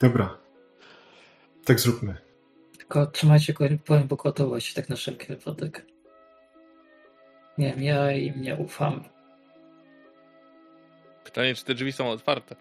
Dobra. 0.00 0.38
Tak 1.64 1.80
zróbmy. 1.80 2.16
Tylko 2.78 3.06
trzymajcie 3.06 3.54
powiem 3.84 4.08
po 4.08 4.16
gotowości, 4.16 4.74
tak 4.74 4.88
na 4.88 4.96
wszelki 4.96 5.26
wypadek. 5.26 5.86
Nie 7.58 7.70
wiem, 7.70 7.82
ja 7.82 8.12
im 8.12 8.42
nie 8.42 8.56
ufam. 8.56 9.04
Pytanie, 11.24 11.54
czy 11.54 11.64
te 11.64 11.74
drzwi 11.74 11.92
są 11.92 12.10
otwarte? 12.10 12.56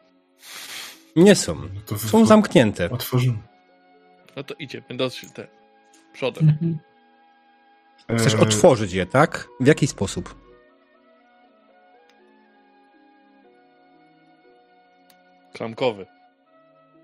Nie 1.15 1.35
są. 1.35 1.56
No 1.91 1.98
Są 1.98 2.25
zamknięte. 2.25 2.89
Otworzymy. 2.89 3.38
No 4.35 4.43
to 4.43 4.53
idziemy 4.53 4.85
do 4.98 5.09
te 5.35 5.48
przodem. 6.14 6.49
Mhm. 6.49 6.80
Chcesz 8.18 8.34
Eee, 8.34 8.40
otworzyć 8.42 8.94
je, 8.94 9.06
tak? 9.06 9.48
W 9.60 9.68
jaki 9.68 9.88
sposób? 9.88 10.36
Klamkowy. 15.54 16.06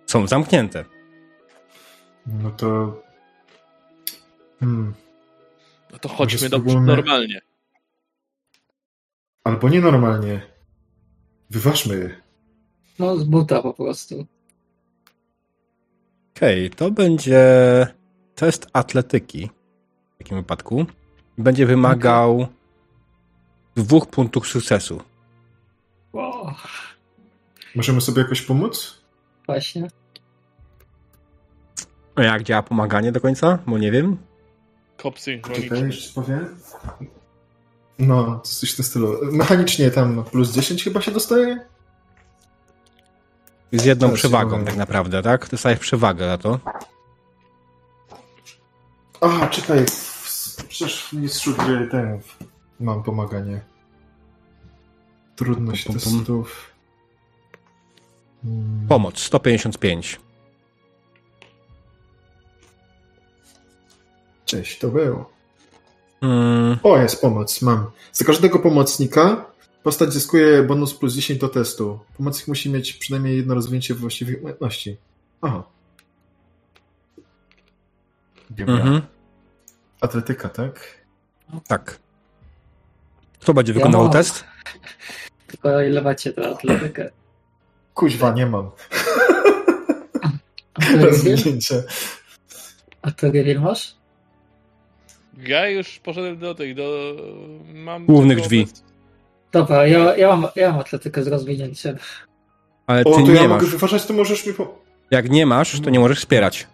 Są 0.05 0.27
zamknięte. 0.27 0.85
No 2.25 2.51
to... 2.51 3.01
Hmm. 4.59 4.93
No 5.91 5.99
to 5.99 6.09
chodźmy 6.09 6.49
do 6.49 6.57
spróbujmy- 6.57 6.85
normalnie. 6.85 7.41
Albo 9.43 9.69
nienormalnie. 9.69 10.41
Wyważmy 11.49 11.95
je. 11.95 12.21
No, 12.99 13.17
z 13.17 13.23
buta 13.23 13.61
po 13.61 13.73
prostu. 13.73 14.25
Okej, 16.35 16.69
to 16.69 16.91
będzie 16.91 17.43
test 18.35 18.67
atletyki 18.73 19.49
w 20.15 20.17
takim 20.17 20.37
wypadku. 20.37 20.85
Będzie 21.37 21.65
wymagał 21.65 22.47
dwóch 23.75 24.07
punktów 24.07 24.47
sukcesu. 24.47 25.01
Wow, 26.13 26.53
Możemy 27.75 28.01
sobie 28.01 28.21
jakoś 28.21 28.41
pomóc? 28.41 29.01
właśnie. 29.45 29.87
A 32.15 32.23
jak 32.23 32.43
działa 32.43 32.63
pomaganie 32.63 33.11
do 33.11 33.21
końca? 33.21 33.59
Bo 33.67 33.77
nie 33.77 33.91
wiem. 33.91 34.17
Kop 34.97 35.15
Czekaj, 35.19 35.69
powiem. 36.15 36.55
No, 37.99 38.39
coś 38.39 38.73
w 38.73 38.75
tym 38.75 38.85
stylu. 38.85 39.17
Mechanicznie 39.31 39.91
tam 39.91 40.23
plus 40.23 40.51
10 40.51 40.83
chyba 40.83 41.01
się 41.01 41.11
dostaje? 41.11 41.65
Z 43.71 43.85
jedną 43.85 44.07
Teraz 44.07 44.19
przewagą 44.19 44.65
tak 44.65 44.75
naprawdę, 44.75 45.21
tak? 45.21 45.49
Dostajesz 45.49 45.79
przewagę 45.79 46.25
za 46.25 46.37
to. 46.37 46.59
A, 49.25 49.47
czekaj. 49.47 49.85
Przecież 50.67 51.05
w 51.07 51.13
mistrzu 51.13 51.53
gry 51.55 51.87
ten 51.91 52.19
mam 52.79 53.03
pomaganie. 53.03 53.61
Trudność 55.35 55.85
Pum, 55.85 55.95
pum, 55.95 56.03
pum. 56.03 56.17
testów. 56.19 56.71
Hmm. 58.43 58.87
Pomoc 58.89 59.19
155. 59.19 60.19
Cześć, 64.45 64.79
to 64.79 64.87
był. 64.87 65.25
Mm, 66.21 66.77
O, 66.83 66.97
jest 66.97 67.21
pomoc, 67.21 67.61
mam. 67.61 67.91
Za 68.13 68.25
każdego 68.25 68.59
pomocnika 68.59 69.45
postać 69.83 70.13
zyskuje 70.13 70.63
bonus 70.63 70.93
plus 70.93 71.13
10 71.13 71.39
do 71.39 71.49
testu. 71.49 71.99
Pomocnik 72.17 72.47
musi 72.47 72.69
mieć 72.69 72.93
przynajmniej 72.93 73.37
jedno 73.37 73.55
rozwinięcie 73.55 73.93
właściwych 73.93 74.37
umiejętności. 74.39 74.97
Aha. 75.41 75.63
Dobra. 78.49 78.73
mhm, 78.75 79.01
Atletyka, 80.01 80.49
tak? 80.49 80.79
tak. 81.67 81.99
Kto 83.39 83.53
będzie 83.53 83.73
wykonywał 83.73 84.03
mam. 84.03 84.13
test? 84.13 84.43
Tylko 85.47 85.81
ile 85.81 86.01
macie 86.01 86.33
tę 86.33 86.49
atletykę? 86.49 87.09
Kuźwa, 87.93 88.31
nie 88.31 88.45
mam. 88.45 88.71
Rozwinięcie. 90.99 91.83
A 93.01 93.11
to 93.11 93.31
Geriel 93.31 93.61
masz? 93.61 93.95
Ja 95.37 95.69
już 95.69 95.99
poszedłem 95.99 96.39
do 96.39 96.55
tych, 96.55 96.75
do... 96.75 97.15
Mam 97.73 98.05
Głównych 98.05 98.41
drzwi. 98.41 98.67
Dobra, 99.51 99.87
ja, 99.87 100.15
ja, 100.17 100.35
mam, 100.35 100.47
ja 100.55 100.71
mam 100.71 100.79
atletykę 100.79 101.23
z 101.23 101.27
rozwinięciem. 101.27 101.97
Ale 102.87 103.03
O, 103.03 103.11
ty 103.15 103.21
to 103.23 103.27
nie 103.27 103.33
ja 103.33 103.41
masz. 103.41 103.49
mogę 103.49 103.67
wyważać, 103.67 104.05
to 104.05 104.13
możesz 104.13 104.45
mi 104.45 104.53
po... 104.53 104.81
Jak 105.11 105.29
nie 105.29 105.45
masz, 105.45 105.79
to 105.81 105.89
nie 105.89 105.99
możesz 105.99 106.19
wspierać. 106.19 106.67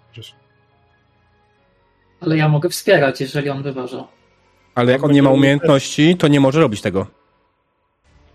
Ale 2.22 2.38
ja 2.38 2.50
mogę 2.50 2.69
wspierać, 2.69 3.22
jeżeli 3.22 3.50
on 3.50 3.64
wyważa. 3.64 4.08
Ale 4.75 4.91
jak 4.91 5.03
on 5.03 5.11
nie 5.11 5.24
ma 5.24 5.30
umiejętności, 5.30 6.17
to 6.17 6.27
nie 6.27 6.40
może 6.40 6.59
robić 6.59 6.82
tego. 6.82 7.08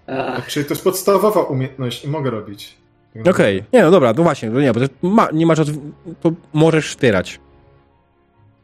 Ech, 0.07 0.47
Czyli 0.47 0.67
to 0.67 0.75
jest 0.75 0.85
podstawowa 0.85 1.41
umiejętność 1.43 2.05
i 2.05 2.09
mogę 2.09 2.31
robić. 2.31 2.77
Okej, 3.31 3.65
nie 3.73 3.83
no 3.83 3.91
dobra, 3.91 4.13
no 4.17 4.23
właśnie, 4.23 4.51
to 4.51 4.61
nie, 4.61 4.73
bo 4.73 4.81
to 4.81 4.87
ma, 5.03 5.29
nie 5.33 5.47
masz, 5.47 5.59
od, 5.59 5.69
to 6.21 6.33
możesz 6.53 6.89
wspierać. 6.89 7.41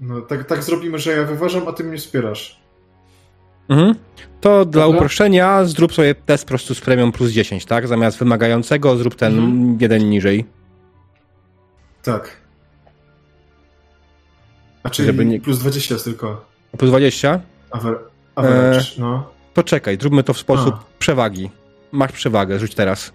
No, 0.00 0.20
tak, 0.20 0.44
tak 0.44 0.62
zrobimy, 0.62 0.98
że 0.98 1.12
ja 1.12 1.24
wyważam, 1.24 1.68
a 1.68 1.72
ty 1.72 1.84
mnie 1.84 1.98
wspierasz. 1.98 2.60
Mhm. 3.68 3.94
To 4.40 4.64
dla 4.64 4.82
Dobra. 4.82 4.96
uproszczenia 4.96 5.64
zrób 5.64 5.94
sobie 5.94 6.14
test 6.14 6.44
po 6.44 6.48
prostu 6.48 6.74
z 6.74 6.80
premią 6.80 7.12
plus 7.12 7.30
10, 7.30 7.64
tak? 7.64 7.86
Zamiast 7.88 8.18
wymagającego 8.18 8.96
zrób 8.96 9.14
ten 9.14 9.38
Mhm. 9.38 9.78
jeden 9.80 10.10
niżej. 10.10 10.44
Tak. 12.02 12.41
A 14.82 14.90
czyli 14.90 15.06
Żeby 15.06 15.24
nie- 15.24 15.40
plus 15.40 15.58
20 15.58 15.94
jest 15.94 16.04
tylko. 16.04 16.44
A 16.74 16.76
plus 16.76 16.90
20? 16.90 17.40
Aver... 17.70 17.98
Average, 18.34 18.86
no. 18.98 19.30
To 19.54 19.62
czekaj, 19.62 19.98
zróbmy 20.00 20.22
to 20.22 20.34
w 20.34 20.38
sposób 20.38 20.74
A. 20.74 20.84
przewagi. 20.98 21.50
Masz 21.92 22.12
przewagę, 22.12 22.58
rzuć 22.58 22.74
teraz. 22.74 23.12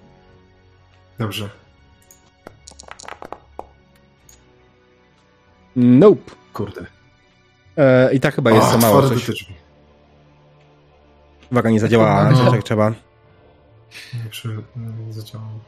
Dobrze. 1.20 1.50
Nope. 5.76 6.32
Kurde. 6.54 6.86
E, 7.78 8.14
I 8.14 8.20
tak 8.20 8.36
chyba 8.36 8.52
jest 8.52 8.68
O, 8.68 8.72
za 8.72 8.78
mało 8.78 9.02
coś. 9.10 9.26
drzwi. 9.26 9.56
Uwaga, 11.52 11.70
nie 11.70 11.80
zadziałała, 11.80 12.32
No. 12.32 12.54
jak 12.56 12.64
trzeba. 12.64 12.90
Nie, 12.90 14.30
przy... 14.30 14.58
nie 15.08 15.14
zadziałało. 15.14 15.60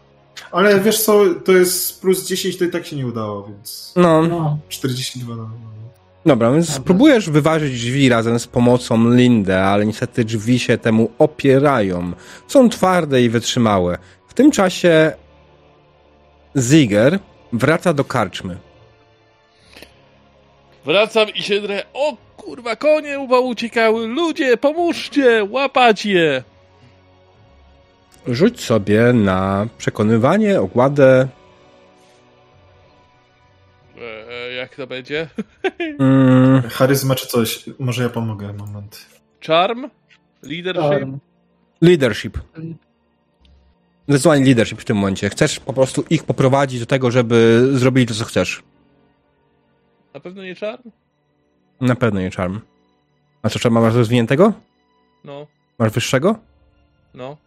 Ale 0.51 0.79
wiesz 0.79 1.01
co, 1.03 1.21
to 1.45 1.51
jest 1.51 2.01
plus 2.01 2.27
10, 2.27 2.57
to 2.57 2.65
i 2.65 2.69
tak 2.69 2.85
się 2.85 2.95
nie 2.95 3.07
udało, 3.07 3.43
więc 3.47 3.93
No, 3.95 4.21
no, 4.23 4.57
42 4.69 5.35
no. 5.35 5.43
no. 5.43 5.88
Dobra, 6.25 6.51
więc 6.51 6.67
Dobra. 6.67 6.81
spróbujesz 6.81 7.29
wyważyć 7.29 7.73
drzwi 7.81 8.09
razem 8.09 8.39
z 8.39 8.47
pomocą 8.47 9.09
Lindę, 9.09 9.63
ale 9.63 9.85
niestety 9.85 10.25
drzwi 10.25 10.59
się 10.59 10.77
temu 10.77 11.11
opierają. 11.19 12.11
Są 12.47 12.69
twarde 12.69 13.21
i 13.21 13.29
wytrzymałe. 13.29 13.97
W 14.27 14.33
tym 14.33 14.51
czasie 14.51 15.11
Ziger 16.57 17.19
wraca 17.53 17.93
do 17.93 18.03
karczmy. 18.03 18.57
Wracam 20.85 21.29
i 21.29 21.41
się 21.41 21.61
drę. 21.61 21.83
O 21.93 22.17
kurwa, 22.37 22.75
konie 22.75 23.19
chyba 23.19 23.39
uciekały. 23.39 24.07
Ludzie, 24.07 24.57
pomóżcie, 24.57 25.47
łapać 25.49 26.05
je. 26.05 26.43
Rzuć 28.27 28.61
sobie 28.61 29.13
na 29.13 29.67
przekonywanie, 29.77 30.61
ogładę. 30.61 31.27
Jak 34.59 34.75
to 34.75 34.87
będzie? 34.87 35.27
Mm, 35.99 36.61
Charyzma 36.69 37.15
czy 37.15 37.27
coś. 37.27 37.65
Może 37.79 38.03
ja 38.03 38.09
pomogę, 38.09 38.53
moment. 38.53 39.05
Charm? 39.47 39.89
Leadership? 40.43 40.81
Torm. 40.91 41.19
leadership. 41.81 42.37
Zdecydowanie 44.07 44.45
leadership 44.45 44.81
w 44.81 44.85
tym 44.85 44.97
momencie. 44.97 45.29
Chcesz 45.29 45.59
po 45.59 45.73
prostu 45.73 46.03
ich 46.09 46.23
poprowadzić 46.23 46.79
do 46.79 46.85
tego, 46.85 47.11
żeby 47.11 47.67
zrobili 47.73 48.07
to, 48.07 48.13
co 48.13 48.25
chcesz. 48.25 48.63
Na 50.13 50.19
pewno 50.19 50.43
nie 50.43 50.55
charm? 50.55 50.83
Na 51.81 51.95
pewno 51.95 52.19
nie 52.19 52.31
charm. 52.31 52.59
A 53.41 53.49
co, 53.49 53.59
charm 53.59 53.73
masz 53.75 53.95
rozwiniętego? 53.95 54.53
No, 55.23 55.47
Masz 55.79 55.91
wyższego? 55.91 56.39
no. 57.13 57.37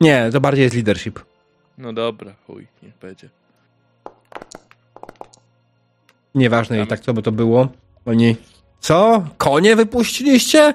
Nie, 0.00 0.28
to 0.32 0.40
bardziej 0.40 0.62
jest 0.62 0.74
leadership. 0.74 1.20
No 1.78 1.92
dobra, 1.92 2.34
chuj, 2.46 2.66
niech 2.82 2.98
będzie. 2.98 3.28
Nieważne 6.38 6.82
i 6.82 6.86
tak 6.86 7.00
co 7.00 7.14
by 7.14 7.22
to 7.22 7.32
było. 7.32 7.68
Oni... 8.06 8.36
Co? 8.80 9.26
Konie 9.38 9.76
wypuściliście? 9.76 10.58
Nie, 10.60 10.74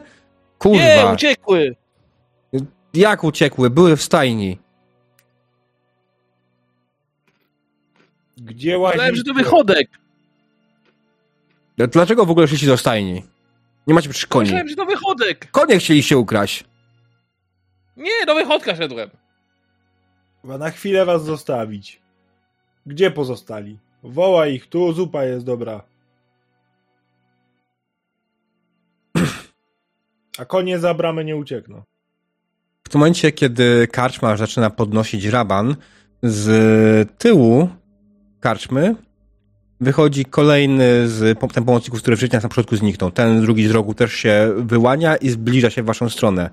Kurwa. 0.57 1.13
uciekły! 1.13 1.75
Jak 2.93 3.23
uciekły? 3.23 3.69
Były 3.69 3.97
w 3.97 4.03
stajni. 4.03 4.57
Gdzie 8.37 8.79
Myślałem, 8.79 9.15
że 9.15 9.23
to 9.23 9.33
wychodek! 9.33 9.89
Dlaczego 11.77 12.25
w 12.25 12.31
ogóle 12.31 12.47
szliście 12.47 12.67
do 12.67 12.77
stajni? 12.77 13.23
Nie 13.87 13.93
macie 13.93 14.09
przecież 14.09 14.25
koni. 14.25 14.43
Myślałem, 14.43 14.69
że 14.69 14.75
to 14.75 14.85
wychodek! 14.85 15.51
Konie 15.51 15.77
chcieliście 15.79 16.17
ukraść. 16.17 16.63
Nie, 17.97 18.25
do 18.27 18.35
wychodka 18.35 18.75
szedłem. 18.75 19.09
Chyba 20.41 20.57
na 20.57 20.69
chwilę 20.69 21.05
was 21.05 21.23
zostawić. 21.23 22.01
Gdzie 22.85 23.11
pozostali? 23.11 23.79
Woła 24.03 24.47
ich 24.47 24.67
tu, 24.67 24.93
zupa 24.93 25.23
jest 25.23 25.45
dobra. 25.45 25.81
A 30.39 30.45
konie 30.45 30.79
za 30.79 30.93
bramę 30.93 31.25
nie 31.25 31.35
uciekną. 31.35 31.83
W 32.83 32.89
tym 32.89 32.99
momencie, 32.99 33.31
kiedy 33.31 33.87
karczma 33.87 34.37
zaczyna 34.37 34.69
podnosić 34.69 35.25
raban, 35.25 35.75
z 36.23 37.17
tyłu 37.17 37.69
karczmy 38.39 38.95
wychodzi 39.81 40.25
kolejny 40.25 41.07
z 41.07 41.39
ten 41.53 41.65
pomocników, 41.65 42.01
który 42.01 42.17
wcześniej 42.17 42.41
na 42.41 42.49
początku 42.49 42.75
zniknął. 42.75 43.11
Ten 43.11 43.41
drugi 43.41 43.67
z 43.67 43.71
rogu 43.71 43.93
też 43.93 44.13
się 44.13 44.53
wyłania 44.57 45.15
i 45.15 45.29
zbliża 45.29 45.69
się 45.69 45.83
w 45.83 45.85
waszą 45.85 46.09
stronę. 46.09 46.49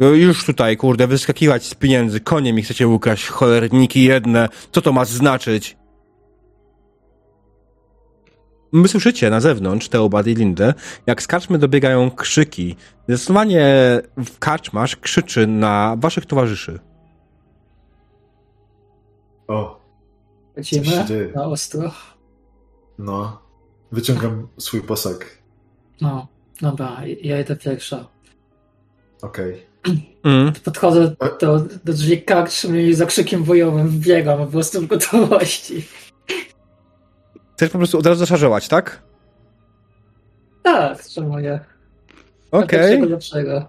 Już 0.00 0.44
tutaj, 0.46 0.76
kurde, 0.76 1.06
wyskakiwać 1.06 1.66
z 1.66 1.74
pieniędzy, 1.74 2.20
konie 2.20 2.52
mi 2.52 2.62
chcecie 2.62 2.88
ukraść, 2.88 3.26
cholerniki 3.26 4.04
jedne. 4.04 4.48
Co 4.72 4.82
to 4.82 4.92
ma 4.92 5.04
znaczyć? 5.04 5.76
Wy 8.72 8.88
słyszycie 8.88 9.30
na 9.30 9.40
zewnątrz 9.40 9.88
Teobad 9.88 10.26
i 10.26 10.34
Lindę, 10.34 10.74
jak 11.06 11.22
z 11.22 11.26
karczmy 11.26 11.58
dobiegają 11.58 12.10
krzyki. 12.10 12.76
Zdecydowanie 13.08 13.64
w 14.16 14.38
karczmasz 14.38 14.96
krzyczy 14.96 15.46
na 15.46 15.96
waszych 15.98 16.26
towarzyszy. 16.26 16.78
O, 19.48 19.80
Lecimy 20.56 21.04
dzieje? 21.08 21.32
na 21.34 21.44
ostro. 21.44 21.90
no. 22.98 23.38
Wyciągam 23.92 24.48
swój 24.58 24.82
posag. 24.82 25.38
No, 26.00 26.26
dobra, 26.60 26.96
ja 27.22 27.40
idę 27.40 27.56
pierwsza. 27.56 28.08
Okej. 29.22 29.66
Mm. 30.24 30.52
Podchodzę 30.64 31.16
do, 31.40 31.58
do 31.84 31.92
drzwi 31.92 32.22
karczmy 32.22 32.82
i 32.82 32.94
za 32.94 33.06
krzykiem 33.06 33.44
bojowym 33.44 33.88
wbiegam 33.88 34.38
po 34.38 34.46
prostu 34.46 34.80
w 34.80 34.86
gotowości. 34.86 35.84
Chcesz 37.56 37.70
po 37.70 37.78
prostu 37.78 37.98
od 37.98 38.06
razu 38.06 38.20
zaszarżować, 38.20 38.68
tak? 38.68 39.02
Tak, 40.62 41.08
czemu 41.08 41.38
nie? 41.38 41.60
Okej. 42.50 42.80
Lepszego, 42.80 43.06
lepszego. 43.06 43.68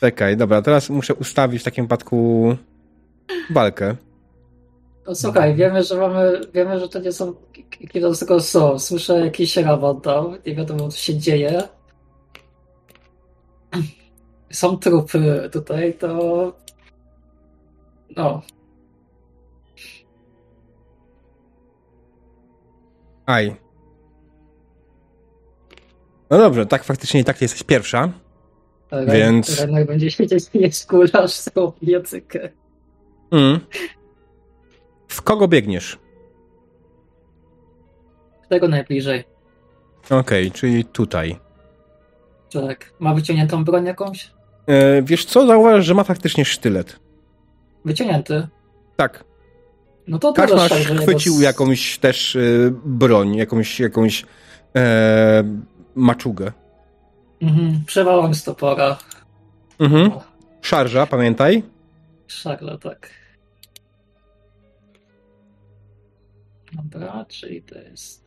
Czekaj, 0.00 0.36
dobra, 0.36 0.62
teraz 0.62 0.90
muszę 0.90 1.14
ustawić 1.14 1.60
w 1.60 1.64
takim 1.64 1.84
wypadku 1.84 2.56
walkę. 3.50 3.96
No, 5.06 5.14
słuchaj, 5.14 5.54
wiemy, 5.54 5.82
że 5.82 5.96
mamy, 5.96 6.40
wiemy, 6.54 6.80
że 6.80 6.88
to 6.88 6.98
nie 6.98 7.12
są 7.12 7.34
kiedy 7.88 8.14
z 8.14 8.18
tego 8.18 8.40
są. 8.40 8.78
Słyszę 8.78 9.20
jakiś 9.20 9.56
raban 9.56 10.00
tam, 10.00 10.38
nie 10.46 10.54
wiadomo 10.54 10.88
co 10.88 10.98
się 10.98 11.18
dzieje. 11.18 11.62
Są 14.50 14.76
trupy 14.76 15.50
tutaj, 15.52 15.94
to 15.94 16.52
no, 18.16 18.42
Aj. 23.26 23.56
No 26.30 26.38
dobrze, 26.38 26.66
tak 26.66 26.84
faktycznie 26.84 27.20
i 27.20 27.24
tak 27.24 27.42
jesteś 27.42 27.62
pierwsza. 27.62 28.12
Ren- 28.90 29.10
Więc- 29.12 29.60
Renek 29.60 29.86
będzie 29.86 30.10
siedzieć 30.10 30.76
skórzasz 30.76 31.32
z 31.32 31.44
tą 31.44 31.72
piecykę. 31.72 32.48
Mm. 33.30 33.60
W 35.08 35.22
kogo 35.22 35.48
biegniesz? 35.48 35.98
Tego 38.48 38.68
najbliżej. 38.68 39.24
Okej, 40.10 40.52
czyli 40.52 40.84
tutaj. 40.84 41.38
Tak. 42.52 42.92
Ma 42.98 43.14
wyciągniętą 43.14 43.64
broń 43.64 43.86
jakąś? 43.86 44.37
E, 44.68 45.02
wiesz 45.02 45.24
co, 45.24 45.46
zauważ, 45.46 45.84
że 45.86 45.94
ma 45.94 46.04
faktycznie 46.04 46.44
sztylet. 46.44 47.00
Wyciągnięty. 47.84 48.48
Tak, 48.96 49.24
No 50.06 50.18
to 50.18 50.32
Kaczmarz 50.32 50.68
teraz 50.70 50.84
szarżę 50.86 51.02
chwycił 51.02 51.32
z- 51.34 51.40
jakąś 51.40 51.98
też 51.98 52.36
y, 52.36 52.72
broń, 52.84 53.34
jakąś, 53.36 53.80
jakąś 53.80 54.24
e, 54.76 55.44
maczugę. 55.94 56.52
Mhm. 57.42 57.82
Przewalam 57.86 58.34
z 58.34 58.44
topora. 58.44 58.98
Mhm. 59.78 60.12
O, 60.12 60.22
Szarża, 60.62 61.06
pamiętaj. 61.06 61.62
Szarla, 62.26 62.78
tak. 62.78 63.10
Dobra, 66.72 67.24
czyli 67.28 67.62
to 67.62 67.78
jest. 67.78 68.24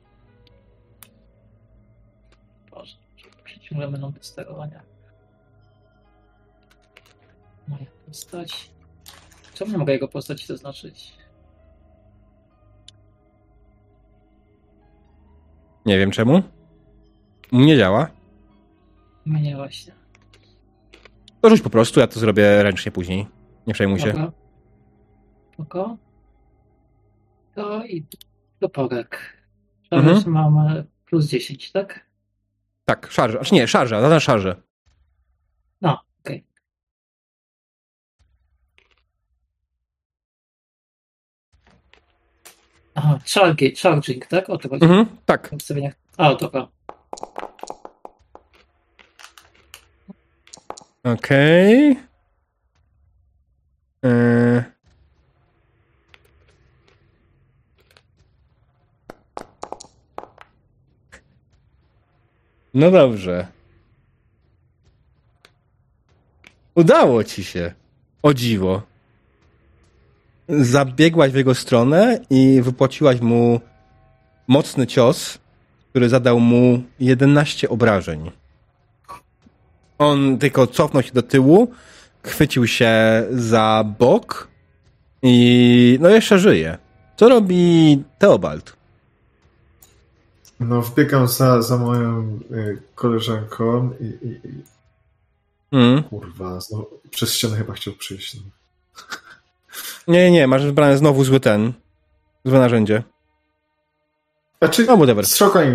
Boże, 2.71 2.95
ciągle 3.61 3.87
będą 3.87 4.13
te 4.13 4.23
sterowania. 4.23 4.81
Moja 7.71 7.85
postać. 8.07 8.71
Czemu 9.53 9.71
nie 9.71 9.77
mogę 9.77 9.93
jego 9.93 10.07
postaci 10.07 10.47
zaznaczyć? 10.47 11.13
Nie 15.85 15.97
wiem 15.97 16.11
czemu. 16.11 16.41
Nie 17.51 17.77
działa. 17.77 18.07
Mnie 19.25 19.55
właśnie. 19.55 19.93
To 21.41 21.49
rzuć 21.49 21.61
po 21.61 21.69
prostu, 21.69 21.99
ja 21.99 22.07
to 22.07 22.19
zrobię 22.19 22.63
ręcznie 22.63 22.91
później. 22.91 23.27
Nie 23.67 23.73
przejmuj 23.73 23.99
się. 23.99 24.31
Spoko. 25.53 25.97
To 27.55 27.85
i 27.85 28.05
toporek. 28.59 29.37
Teraz 29.89 30.05
Mhm. 30.17 30.33
mamy 30.33 30.85
plus 31.05 31.25
10, 31.25 31.71
tak? 31.71 32.05
Tak, 32.85 33.11
szarża. 33.11 33.37
Znaczy 33.37 33.55
nie, 33.55 33.67
szarża, 33.67 34.01
zaznacz 34.01 34.23
szarżę. 34.23 34.61
No, 35.81 36.01
okej. 36.19 36.45
Aha, 43.01 43.19
charging, 43.25 43.73
charging, 43.75 44.27
tak? 44.27 44.49
O 44.49 44.57
to 44.57 44.69
chodzi. 44.69 44.85
Mhm, 44.85 45.05
tak. 45.25 45.49
W 45.49 45.53
ustawieniach. 45.53 45.93
A, 46.17 46.35
dobra. 46.35 46.67
Okej. 51.03 51.97
Yy. 54.03 54.63
No 62.73 62.91
dobrze. 62.91 63.47
Udało 66.75 67.23
ci 67.23 67.43
się. 67.43 67.73
O 68.23 68.33
dziwo. 68.33 68.81
Zabiegłaś 70.59 71.31
w 71.31 71.35
jego 71.35 71.55
stronę 71.55 72.19
i 72.29 72.61
wypłaciłaś 72.61 73.21
mu 73.21 73.61
mocny 74.47 74.87
cios, 74.87 75.37
który 75.89 76.09
zadał 76.09 76.39
mu 76.39 76.83
11 76.99 77.69
obrażeń. 77.69 78.31
On 79.97 80.37
tylko 80.37 80.67
cofnął 80.67 81.03
się 81.03 81.11
do 81.11 81.21
tyłu, 81.21 81.71
chwycił 82.23 82.67
się 82.67 82.93
za 83.31 83.83
bok 83.99 84.47
i 85.23 85.97
no 86.01 86.09
jeszcze 86.09 86.39
żyje. 86.39 86.77
Co 87.17 87.29
robi 87.29 88.03
Teobald? 88.19 88.75
No, 90.59 90.81
wbiegam 90.81 91.27
za, 91.27 91.61
za 91.61 91.77
moją 91.77 92.39
y, 92.51 92.81
koleżanką 92.95 93.89
i, 93.99 94.05
i, 94.05 94.47
i 94.47 94.63
Mm. 95.71 96.03
kurwa, 96.03 96.59
znowu, 96.59 96.99
przez 97.09 97.33
ścianę 97.33 97.57
chyba 97.57 97.73
chciał 97.73 97.93
przyjść. 97.93 98.35
No. 98.35 98.41
Nie, 100.07 100.31
nie, 100.31 100.47
masz 100.47 100.65
wybrane 100.65 100.97
znowu 100.97 101.23
zły 101.23 101.39
ten, 101.39 101.73
złe 102.45 102.59
narzędzie. 102.59 103.03
A 104.59 104.67
czy 104.67 104.85
No, 104.85 104.97
whatever. 104.97 105.25
Strzokaj, 105.25 105.67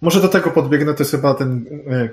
może 0.00 0.20
do 0.20 0.28
tego 0.28 0.50
podbiegnę, 0.50 0.94
to 0.94 1.02
jest 1.02 1.10
chyba 1.10 1.34
ten 1.34 1.66
y, 2.04 2.08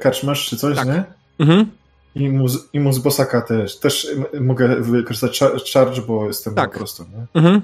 czy 0.49 0.57
coś, 0.57 0.75
Tak. 0.77 0.87
nie? 0.87 1.03
Mhm. 1.39 1.71
I 2.15 2.29
mu, 2.29 2.47
z- 2.47 2.69
I 2.73 2.79
mu 2.79 2.93
z 2.93 2.99
bosaka 2.99 3.41
też. 3.41 3.79
Też 3.79 4.07
mogę 4.41 4.75
wykorzystać 4.81 5.39
char- 5.41 5.59
charge, 5.73 6.01
bo 6.01 6.27
jestem 6.27 6.55
Tak. 6.55 6.71
po 6.71 6.77
prostu, 6.77 7.03
nie? 7.03 7.25
Mhm. 7.41 7.61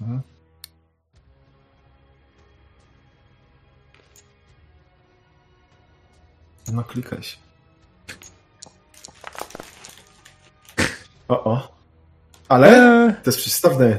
Mhm. 0.00 0.22
No 6.72 6.84
klikaj 6.84 7.22
się. 7.22 7.36
O, 11.28 11.44
o. 11.44 11.68
Ale 12.48 12.68
Eee, 12.68 13.12
to 13.12 13.22
jest 13.30 13.38
przeciwstawny. 13.38 13.98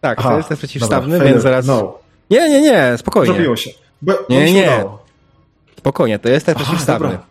tak, 0.00 0.18
Aha, 0.18 0.30
to 0.30 0.36
jest 0.36 0.48
ten 0.48 0.58
przeciwstawny, 0.58 1.12
dobra, 1.18 1.28
więc 1.32 1.42
zaraz... 1.42 1.66
No, 1.66 1.98
Nie, 2.30 2.48
nie, 2.48 2.60
nie, 2.60 2.98
spokojnie. 2.98 3.34
zrobiło 3.34 3.56
się. 3.56 3.70
Bo, 4.02 4.12
Nie, 4.28 4.52
nie. 4.52 4.84
Spokojnie, 5.78 6.18
to 6.18 6.28
jest 6.28 6.46
ten 6.46 6.54
przeciwstawny. 6.54 7.08
dobra. 7.08 7.26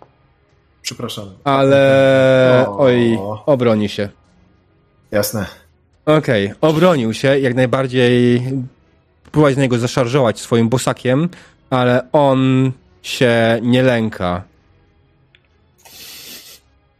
Przepraszam. 0.81 1.25
Ale... 1.43 2.65
O. 2.67 2.77
Oj, 2.79 3.19
obroni 3.45 3.89
się. 3.89 4.09
Jasne. 5.11 5.45
Okej, 6.05 6.53
obronił 6.61 7.13
się, 7.13 7.39
jak 7.39 7.55
najbardziej 7.55 8.41
próbować 9.31 9.55
na 9.55 9.61
niego 9.61 9.77
zaszarżować 9.77 10.39
swoim 10.39 10.69
bosakiem, 10.69 11.29
ale 11.69 12.07
on 12.11 12.71
się 13.01 13.59
nie 13.61 13.83
lęka. 13.83 14.43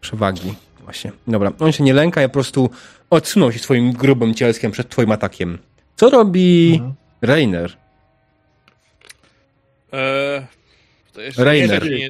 Przewagi, 0.02 0.54
właśnie. 0.86 1.12
Dobra, 1.28 1.52
on 1.60 1.72
się 1.72 1.84
nie 1.84 1.94
lęka 1.94 2.24
i 2.24 2.26
po 2.28 2.34
prostu 2.34 2.70
odsunął 3.10 3.52
się 3.52 3.60
swoim 3.60 3.94
grubym 3.94 4.34
cielskiem 4.34 4.72
przed 4.72 4.90
twoim 4.90 5.12
atakiem. 5.12 5.58
Co 5.96 6.10
robi 6.10 6.74
Mhm. 6.74 6.94
Rainer? 7.22 7.78
Eee, 9.92 10.46
to 11.14 11.22
jeszcze 11.22 11.44
Rainer. 11.44 11.90
Nie. 11.90 12.10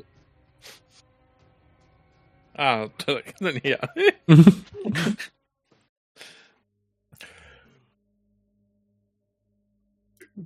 A, 2.54 2.86
to 2.98 3.16
tak, 3.16 3.34
no 3.42 3.52
nie 3.52 3.60
ja. 3.70 3.78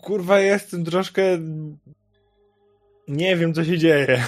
Kurwa, 0.02 0.40
jestem 0.40 0.86
troszkę... 0.86 1.22
Nie 3.08 3.36
wiem, 3.38 3.54
co 3.54 3.64
się 3.66 3.78
dzieje. 3.78 4.24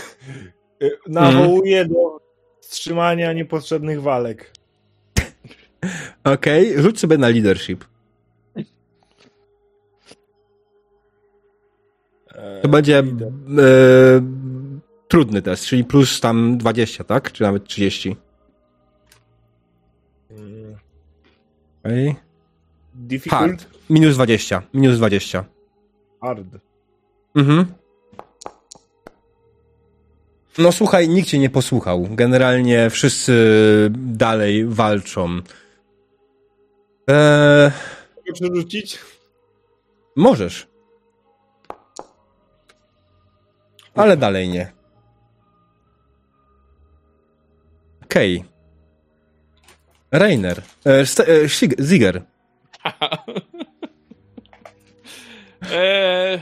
Nawołuję 1.07 1.85
do 1.85 2.21
wstrzymania 2.71 3.33
niepotrzebnych 3.33 4.01
walek. 4.01 4.51
Okej, 6.23 6.81
rzuć 6.81 6.99
sobie 6.99 7.17
na 7.17 7.29
leadership. 7.29 7.85
E, 12.35 12.61
To 12.61 12.67
będzie 12.69 12.99
e, 12.99 13.03
trudny 15.07 15.41
test, 15.41 15.65
czyli 15.65 15.83
plus 15.83 16.19
tam 16.19 16.57
20, 16.57 17.03
tak? 17.03 17.31
Czy 17.31 17.43
nawet 17.43 17.65
30. 17.67 18.15
Mm, 20.31 20.75
Okej. 21.83 22.15
Difficult? 22.95 23.39
Hard. 23.39 23.65
Minus 23.89 24.15
20. 24.15 24.61
Minus 24.73 24.97
20. 24.97 25.45
Hard. 26.21 26.47
Mhm. 27.35 27.65
No 30.57 30.71
słuchaj, 30.71 31.09
nikt 31.09 31.27
cię 31.29 31.39
nie 31.39 31.49
posłuchał. 31.49 32.07
Generalnie 32.11 32.89
wszyscy 32.89 33.33
dalej 33.95 34.65
walczą. 34.65 35.41
Eee, 37.07 37.71
Mogę 38.17 38.33
przerzucić? 38.33 38.99
możesz. 40.15 40.67
Ale 43.95 44.17
dalej 44.17 44.49
nie. 44.49 44.71
Okej. 48.03 48.43
Rainer. 50.11 50.61
E, 50.85 50.99
e, 50.99 51.05
Ziger. 51.81 52.21
eee... 55.71 56.39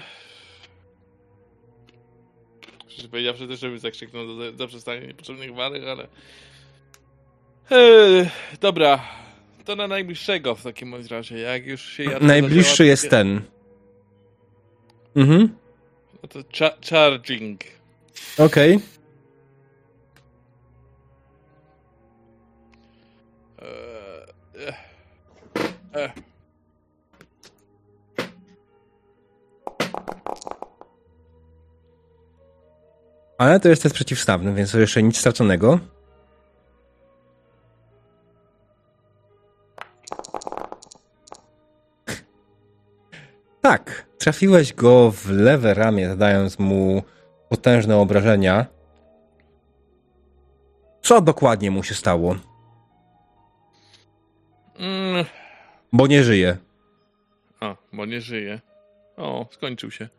Szczerze 2.99 3.11
powiedziawszy, 3.11 3.47
też 3.47 3.59
żebym 3.59 3.79
zakrzyknął 3.79 4.27
do, 4.27 4.51
do 4.51 4.67
przestania 4.67 5.05
niepotrzebnych 5.05 5.53
walek, 5.55 5.83
ale... 5.83 6.07
Eee, 7.71 8.29
dobra, 8.61 9.03
to 9.65 9.75
na 9.75 9.87
najbliższego 9.87 10.55
w 10.55 10.63
takim 10.63 10.95
razie. 11.11 11.39
Jak 11.39 11.65
już 11.65 11.81
się 11.81 12.03
ja 12.03 12.19
Najbliższy 12.19 12.85
jest 12.85 13.09
ten. 13.09 13.41
Mhm. 15.15 15.55
No 16.23 16.29
to 16.29 16.39
cha- 16.57 16.77
charging. 16.89 17.61
Okej. 18.37 18.79
Eee, 23.61 24.67
eh, 24.67 24.75
eh. 25.93 26.28
Ale 33.39 33.59
to 33.59 33.69
jest 33.69 33.83
test 33.83 33.95
przeciwstawny, 33.95 34.53
więc 34.53 34.71
to 34.71 34.79
jeszcze 34.79 35.03
nic 35.03 35.17
straconego. 35.17 35.79
Tak, 43.61 44.05
trafiłeś 44.17 44.73
go 44.73 45.11
w 45.11 45.29
lewe 45.29 45.73
ramię, 45.73 46.09
zadając 46.09 46.59
mu 46.59 47.03
potężne 47.49 47.97
obrażenia. 47.97 48.65
Co 51.01 51.21
dokładnie 51.21 51.71
mu 51.71 51.83
się 51.83 51.95
stało? 51.95 52.35
Mm. 54.75 55.25
Bo 55.93 56.07
nie 56.07 56.23
żyje. 56.23 56.57
A, 57.59 57.75
bo 57.93 58.05
nie 58.05 58.21
żyje. 58.21 58.59
O, 59.17 59.47
skończył 59.51 59.91
się. 59.91 60.09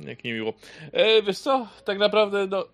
Jak 0.00 0.24
niemiło. 0.24 0.52
E, 0.92 1.22
wiesz 1.22 1.38
co, 1.38 1.68
tak 1.84 1.98
naprawdę 1.98 2.46
no, 2.46 2.64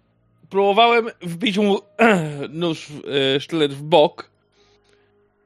próbowałem 0.50 1.08
wbić 1.20 1.58
mu 1.58 1.78
nóż, 2.50 2.88
e, 3.36 3.40
sztylet 3.40 3.74
w 3.74 3.82
bok, 3.82 4.30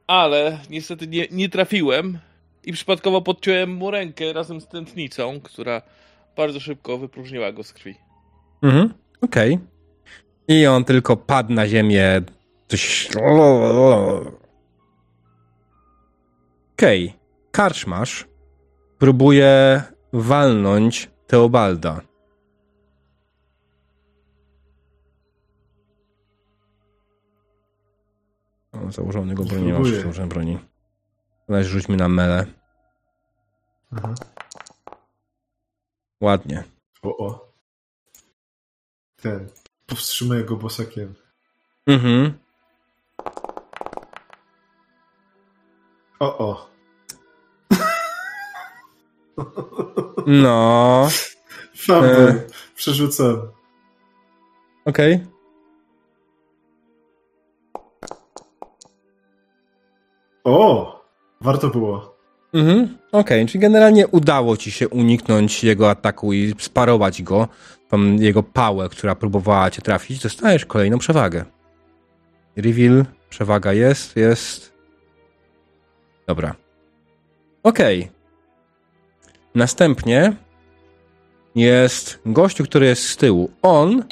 ale 0.07 0.59
niestety 0.71 1.07
nie, 1.07 1.27
nie 1.31 1.49
trafiłem 1.49 2.19
i 2.65 2.73
przypadkowo 2.73 3.23
podciąłem 3.23 3.71
mu 3.71 3.91
rękę 3.91 4.33
razem 4.33 4.61
z 4.61 4.69
tętnicą, 4.69 5.41
która 5.41 5.83
bardzo 6.37 6.61
szybko 6.61 6.99
wypróżniła 6.99 7.53
go 7.53 7.65
z 7.65 7.73
krwi. 7.73 7.95
Mhm, 8.63 8.95
okej. 9.21 9.59
I 10.49 10.67
on 10.67 10.85
tylko 10.85 11.17
padł 11.17 11.53
na 11.53 11.69
ziemię. 11.69 12.23
Coś. 12.69 13.09
Okej. 16.75 17.13
Karczmasz 17.51 18.27
próbuje 18.99 19.83
walnąć 20.13 21.11
Teobalda. 21.27 22.01
O, 28.73 28.93
założonego 28.93 29.45
broni 29.45 29.67
nie 29.67 29.73
masz, 29.73 29.91
założone 29.91 30.29
broni. 30.29 30.59
Weź 31.49 31.67
rzućmy 31.67 31.97
na 31.97 32.09
mele. 32.09 32.47
Aha. 33.93 34.15
Ładnie. 36.21 36.65
O, 37.03 37.17
o. 37.17 37.53
Ten. 39.17 39.49
Powstrzymuję 39.87 40.45
go 40.45 40.57
bosakiem. 40.57 41.15
Mhm. 41.87 42.39
O, 46.21 46.39
o. 46.39 46.76
No. 50.27 51.09
Fumble. 51.77 52.29
E. 52.29 52.47
Przerzucam. 52.75 53.41
Okej. 54.85 55.27
O! 60.45 60.97
Warto 61.41 61.69
było. 61.69 62.17
Mhm, 62.55 62.99
okej, 63.13 63.47
czyli 63.47 63.61
generalnie 63.61 64.09
udało 64.09 64.57
ci 64.57 64.71
się 64.71 64.89
uniknąć 64.89 65.65
jego 65.65 65.91
ataku 65.91 66.33
i 66.33 66.55
sparować 66.59 67.23
go, 67.23 67.49
tą 67.89 68.17
jego 68.17 68.43
pałę, 68.43 68.89
która 68.89 69.15
próbowała 69.15 69.71
cię 69.71 69.83
trafić, 69.83 70.23
dostajesz 70.23 70.67
kolejną 70.67 70.99
przewagę. 70.99 71.45
Reveal, 72.57 73.05
przewaga 73.29 73.73
jest, 73.73 74.17
jest. 74.17 74.73
Dobra. 76.27 76.55
Okej. 77.63 78.16
Następnie 79.57 80.37
jest 81.55 82.19
gościu, 82.27 82.65
który 82.65 82.87
jest 82.87 83.09
z 83.09 83.17
tyłu. 83.17 83.51
On 83.63 84.05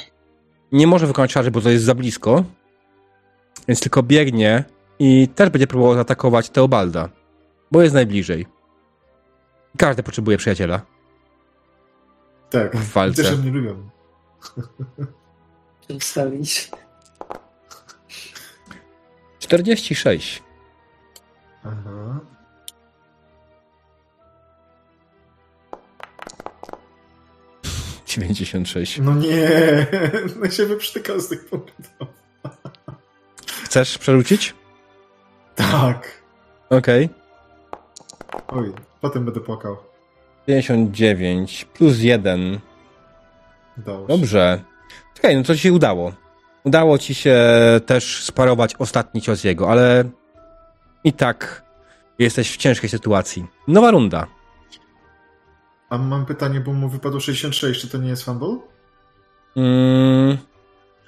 nie 0.71 0.87
może 0.87 1.07
wykonać 1.07 1.31
szarży, 1.31 1.51
bo 1.51 1.61
to 1.61 1.69
jest 1.69 1.85
za 1.85 1.95
blisko, 1.95 2.43
więc 3.67 3.79
tylko 3.79 4.03
biegnie 4.03 4.63
i 4.99 5.27
też 5.35 5.49
będzie 5.49 5.67
próbował 5.67 5.95
zaatakować 5.95 6.49
Teobalda 6.49 7.09
bo 7.71 7.81
jest 7.81 7.93
najbliżej. 7.95 8.45
Każdy 9.77 10.03
potrzebuje 10.03 10.37
przyjaciela. 10.37 10.81
Tak. 12.49 12.77
W 12.77 12.93
walce. 12.93 13.23
Że 13.23 13.37
mnie 13.37 13.51
lubią. 13.51 13.89
Przedstawić. 15.87 16.71
46. 19.39 20.43
Aha. 21.63 22.19
Dziewięćdziesiąt 28.15 28.69
sześć. 28.69 28.99
No 28.99 29.15
nie, 29.15 29.87
no 30.41 30.49
się 30.49 30.65
wyprztykał 30.65 31.19
z 31.19 31.27
tych 31.27 31.45
punktów. 31.45 32.07
Chcesz 33.63 33.97
przerzucić? 33.97 34.53
Tak. 35.55 36.21
Okej. 36.69 37.09
Oj, 38.47 38.71
potem 39.01 39.25
będę 39.25 39.39
płakał. 39.39 39.77
59 40.47 41.65
plus 41.73 41.99
1. 41.99 42.59
Udało. 43.77 44.07
Dobrze. 44.07 44.63
Czekaj, 45.15 45.35
no 45.35 45.43
to 45.43 45.55
ci 45.55 45.61
się 45.61 45.73
udało. 45.73 46.13
Udało 46.63 46.97
ci 46.97 47.15
się 47.15 47.39
też 47.85 48.23
sparować 48.23 48.75
ostatni 48.75 49.21
cios 49.21 49.43
jego, 49.43 49.71
ale 49.71 50.03
i 51.03 51.13
tak 51.13 51.63
jesteś 52.19 52.51
w 52.51 52.57
ciężkiej 52.57 52.89
sytuacji. 52.89 53.45
Nowa 53.67 53.91
runda. 53.91 54.27
A 55.89 55.97
mam 55.97 56.25
pytanie, 56.25 56.59
bo 56.59 56.73
mu 56.73 56.89
wypadło 56.89 57.19
66, 57.19 57.81
czy 57.81 57.89
to 57.89 57.97
nie 57.97 58.09
jest 58.09 58.25
fumble? 58.25 58.57
Mm, 59.55 60.37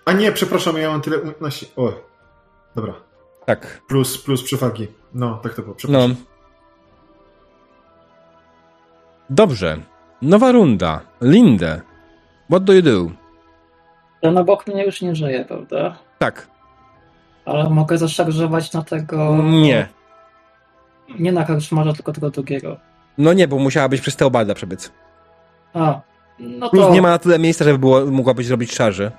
A 0.06 0.12
nie, 0.14 0.32
przepraszam, 0.32 0.78
ja 0.78 0.90
mam 0.90 1.02
tyle 1.02 1.18
umiejętności. 1.18 1.68
O, 1.76 1.94
dobra. 2.76 2.94
tak. 3.46 3.82
Plus, 3.88 4.24
plus 4.24 4.44
przewagi. 4.44 4.88
No, 5.14 5.40
tak 5.44 5.54
to 5.54 5.62
było, 5.62 5.72
No. 5.74 5.78
przepraszam. 5.78 6.16
Dobrze. 9.30 9.78
Nowa 10.22 10.52
runda. 10.52 11.02
Lindę. 11.22 11.82
What 12.50 12.64
do 12.64 12.74
you 12.74 12.82
do? 12.82 13.12
Ten 14.22 14.38
obok 14.38 14.68
mnie 14.68 14.86
już 14.86 15.02
nie 15.02 15.16
żyje, 15.16 15.46
prawda? 15.46 15.98
Tak. 16.20 16.48
Ale 17.46 17.70
mogę 17.70 17.98
zaszarżować 17.98 18.74
na 18.74 18.82
tego... 18.84 19.38
Nie. 19.44 19.88
Nie 21.20 21.32
na 21.32 21.44
karczmarza, 21.44 21.94
tylko 21.94 22.14
tego 22.14 22.30
drugiego. 22.30 22.78
No 23.18 23.34
nie, 23.34 23.48
bo 23.48 23.60
musiałabyś 23.60 24.02
przez 24.02 24.16
Teobalda 24.16 24.54
przebiec. 24.54 24.92
A, 25.74 26.02
no 26.40 26.70
Plus 26.70 26.86
to... 26.86 26.94
nie 26.94 27.02
ma 27.02 27.10
na 27.10 27.18
tyle 27.18 27.40
miejsca, 27.40 27.66
żeby 27.66 27.80
było, 27.80 28.06
mogłabyś 28.06 28.46
zrobić 28.46 28.74
szarży. 28.74 29.12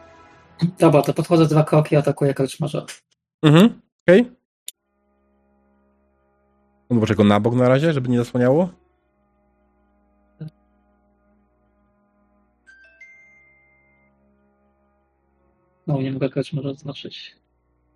Dobra, 0.79 1.03
to 1.03 1.15
podchodzę 1.15 1.47
dwa 1.47 1.65
kroki 1.65 1.95
i 1.95 1.99
atakuję 1.99 2.35
karczmarza. 2.35 2.87
Mhm. 3.43 3.81
Okej. 4.07 4.21
Okay. 4.21 4.37
Odłożę 6.89 7.15
go 7.15 7.25
na 7.25 7.41
bok 7.41 7.55
na 7.55 7.69
razie, 7.69 7.93
żeby 7.93 8.09
nie 8.09 8.19
zasłaniało. 8.19 8.69
No, 15.87 16.03
nie 16.03 16.13
mogę 16.13 16.29
karczmarza 16.29 16.75
zaznaczyć. 16.75 17.37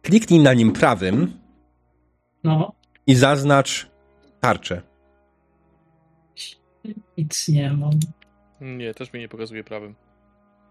Kliknij 0.03 0.41
na 0.41 0.55
nim 0.55 0.73
prawym 0.73 1.33
No, 2.45 2.73
i 3.07 3.15
zaznacz 3.15 3.91
tarczę. 4.41 4.83
Nic 7.19 7.49
nie 7.49 7.73
mam. 7.73 7.91
Nie, 8.61 8.95
też 8.95 9.13
mi 9.13 9.21
nie 9.21 9.29
pokazuje 9.29 9.65
prawym. 9.65 9.95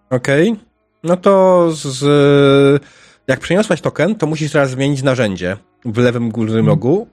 Okej. 0.10 0.56
No 1.04 1.18
to 1.18 1.68
z, 1.72 2.84
jak 3.28 3.40
przeniosłaś 3.40 3.82
token, 3.82 4.16
to 4.16 4.28
musisz 4.28 4.52
teraz 4.52 4.70
zmienić 4.70 5.04
narzędzie 5.04 5.58
w 5.86 5.98
lewym 5.98 6.30
górnym 6.30 6.68
rogu 6.68 7.08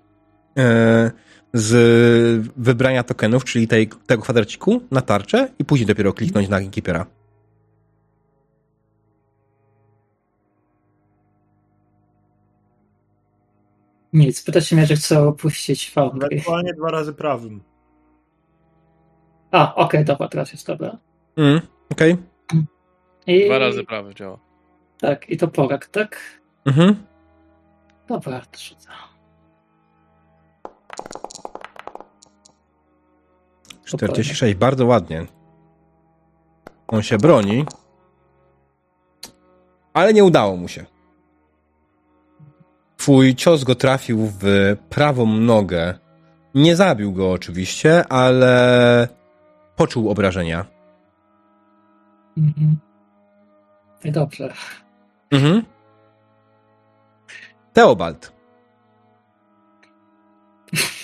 e, 0.58 1.10
z 1.54 2.50
wybrania 2.56 3.02
tokenów, 3.02 3.44
czyli 3.44 3.68
tej, 3.68 3.88
tego 4.06 4.22
kwadraciku 4.22 4.82
na 4.90 5.00
tarczę 5.00 5.48
i 5.58 5.64
później 5.64 5.86
dopiero 5.86 6.12
kliknąć 6.12 6.48
na 6.48 6.60
Keepera. 6.60 7.06
Nic, 14.12 14.42
pyta 14.42 14.60
się 14.60 14.76
mnie, 14.76 14.86
że 14.86 14.96
chcę 14.96 15.20
opuścić 15.20 15.90
Foundry. 15.90 16.28
Ewentualnie 16.32 16.74
dwa 16.74 16.90
razy 16.90 17.12
prawym. 17.12 17.60
A, 19.50 19.74
okej, 19.74 20.04
dobra, 20.04 20.28
teraz 20.28 20.52
jest 20.52 20.66
dobra. 20.66 20.98
Mm, 21.36 21.60
Okej. 21.92 22.16
I... 23.26 23.46
Dwa 23.46 23.58
razy 23.58 23.84
prawy 23.84 24.14
działa. 24.14 24.38
Tak, 25.00 25.30
i 25.30 25.36
to 25.36 25.48
porak, 25.48 25.86
tak? 25.86 26.20
Mhm. 26.64 26.96
Dobra, 28.08 28.40
to 28.40 28.58
rzucę. 28.58 28.88
46, 33.84 34.54
bardzo 34.54 34.86
ładnie. 34.86 35.26
On 36.88 37.02
się 37.02 37.18
broni. 37.18 37.64
Ale 39.92 40.12
nie 40.12 40.24
udało 40.24 40.56
mu 40.56 40.68
się. 40.68 40.84
Twój 42.96 43.34
cios 43.34 43.64
go 43.64 43.74
trafił 43.74 44.32
w 44.40 44.76
prawą 44.88 45.26
nogę. 45.26 45.94
Nie 46.54 46.76
zabił 46.76 47.12
go 47.12 47.32
oczywiście, 47.32 48.08
ale 48.08 49.08
poczuł 49.78 50.10
obrażenia. 50.10 50.66
Mhm. 52.36 52.76
I 54.04 54.12
dobrze. 54.12 54.52
Mhm. 55.30 55.62
Teobald. 57.72 58.32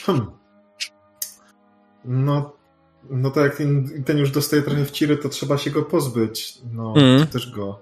Hmm. 0.07 0.31
No, 2.05 2.53
no 3.11 3.31
to 3.31 3.41
jak 3.41 3.57
ten, 3.57 4.05
ten 4.05 4.19
już 4.19 4.31
dostaje 4.31 4.63
trochę 4.63 4.85
w 4.85 4.91
ciry, 4.91 5.17
to 5.17 5.29
trzeba 5.29 5.59
się 5.59 5.71
go 5.71 5.83
pozbyć. 5.83 6.59
No, 6.73 6.95
Mhm. 6.97 7.27
też 7.27 7.51
go 7.55 7.81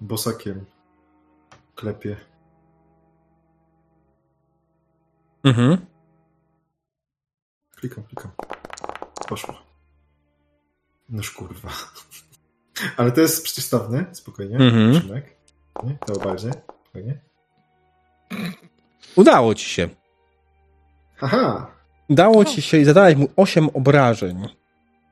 bosakiem 0.00 0.64
klepie. 1.74 2.16
Mhm. 5.44 5.86
Klikam, 7.76 8.04
klikam. 8.04 8.30
Poszło. 9.28 9.69
Noż 11.10 11.30
kurwa. 11.30 11.68
Ale 12.96 13.12
to 13.12 13.20
jest 13.20 13.44
przeciwstawny, 13.44 14.06
spokojnie. 14.12 14.56
Mhm. 14.56 15.10
Nie? 15.84 15.98
To 16.06 16.20
bardziej. 16.20 16.52
Spokojnie. 16.84 17.18
Udało 19.16 19.54
ci 19.54 19.70
się. 19.70 19.88
Haha! 21.16 21.66
Udało 22.08 22.44
ci 22.44 22.62
się 22.62 22.78
i 22.78 22.84
zadałeś 22.84 23.16
mu 23.16 23.28
8 23.36 23.68
obrażeń. 23.68 24.48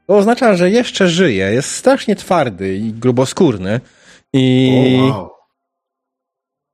To 0.07 0.17
oznacza, 0.17 0.57
że 0.57 0.71
jeszcze 0.71 1.09
żyje. 1.09 1.53
Jest 1.53 1.71
strasznie 1.71 2.17
twardy 2.17 2.77
i 2.77 2.93
gruboskórny. 2.93 3.81
I 4.33 4.99
O, 5.13 5.17
wow. 5.17 5.31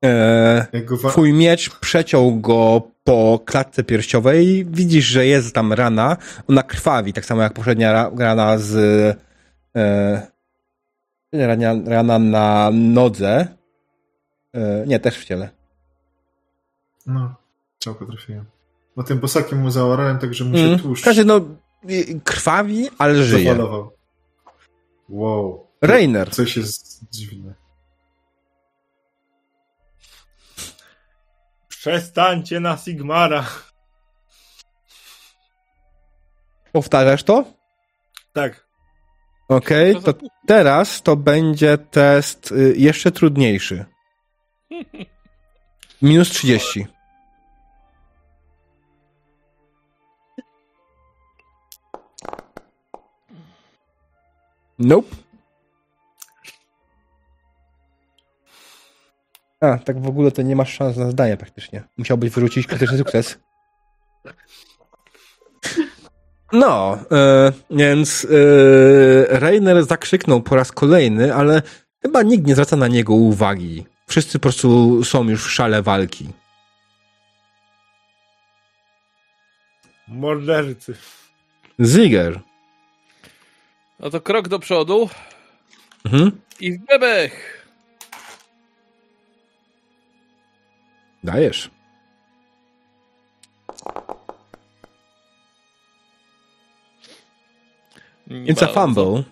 e, 0.04 0.66
twój 1.10 1.32
miecz 1.32 1.78
przeciął 1.78 2.40
go 2.40 2.82
po 3.04 3.40
klatce 3.46 3.84
piersiowej. 3.84 4.66
Widzisz, 4.70 5.04
że 5.04 5.26
jest 5.26 5.54
tam 5.54 5.72
rana. 5.72 6.16
Ona 6.48 6.62
krwawi, 6.62 7.12
tak 7.12 7.24
samo 7.24 7.42
jak 7.42 7.52
poprzednia 7.52 7.92
ra- 7.92 8.10
rana 8.18 8.58
z 8.58 8.74
e, 9.76 10.26
rana, 11.32 11.74
rana 11.86 12.18
na 12.18 12.70
nodze. 12.72 13.48
E, 14.54 14.84
nie, 14.86 15.00
też 15.00 15.18
w 15.18 15.24
ciele. 15.24 15.48
No, 17.06 17.34
czałko 17.78 18.06
trafiłem. 18.06 18.44
No 18.96 19.02
tym 19.02 19.18
bosakiem 19.18 19.58
mu 19.58 19.70
zaorałem, 19.70 20.18
tak 20.18 20.34
że 20.34 20.44
mu 20.44 20.56
się 20.56 20.62
Mm. 20.64 20.78
tłuszcz 20.78 21.02
W 21.02 21.04
każdym 21.04 21.26
no, 21.26 21.40
krwawi, 22.24 22.88
ale 22.98 23.22
żyje. 23.22 23.44
zafalował. 23.50 23.90
Wow. 25.08 25.66
Rainer. 25.82 26.30
Coś 26.30 26.56
jest 26.56 27.00
dziwne. 27.12 27.54
Przestańcie 31.84 32.60
na 32.60 32.76
Sigmara. 32.76 33.46
Powtarzasz 36.72 37.22
to? 37.22 37.44
Tak. 38.32 38.66
Okej, 39.48 40.02
to 40.02 40.14
teraz 40.46 41.02
to 41.02 41.16
będzie 41.16 41.78
test 41.78 42.52
y, 42.52 42.74
jeszcze 42.76 43.12
trudniejszy. 43.12 43.84
Minus 46.02 46.30
30. 46.30 46.86
Nope. 54.78 55.23
A, 59.60 59.78
tak 59.78 60.02
w 60.02 60.08
ogóle 60.08 60.30
to 60.30 60.42
nie 60.42 60.56
masz 60.56 60.74
szans 60.74 60.96
na 60.96 61.10
zdanie 61.10 61.36
praktycznie. 61.36 61.82
Musiałbyś 61.98 62.30
wyrzucić 62.30 62.66
krytyczny 62.66 62.98
sukces. 62.98 63.38
No, 66.52 66.98
e, 67.12 67.52
więc 67.70 68.26
e, 68.30 69.38
Rainer 69.38 69.84
zakrzyknął 69.84 70.42
po 70.42 70.56
raz 70.56 70.72
kolejny, 70.72 71.34
ale 71.34 71.62
chyba 72.02 72.22
nikt 72.22 72.46
nie 72.46 72.54
zwraca 72.54 72.76
na 72.76 72.88
niego 72.88 73.14
uwagi. 73.14 73.86
Wszyscy 74.06 74.38
po 74.38 74.42
prostu 74.42 75.04
są 75.04 75.28
już 75.28 75.44
w 75.46 75.50
szale 75.50 75.82
walki. 75.82 76.28
Mordercy. 80.08 80.94
Ziger. 81.80 82.40
No 84.00 84.10
to 84.10 84.20
krok 84.20 84.48
do 84.48 84.58
przodu 84.58 85.08
Mhm. 86.04 86.30
i 86.60 86.72
w 86.78 86.84
bebech. 86.86 87.53
Dajesz. 91.24 91.70
Nie 98.26 98.52
It's 98.52 98.62
a 98.62 98.66
bardzo. 98.66 98.80
fumble. 98.80 99.24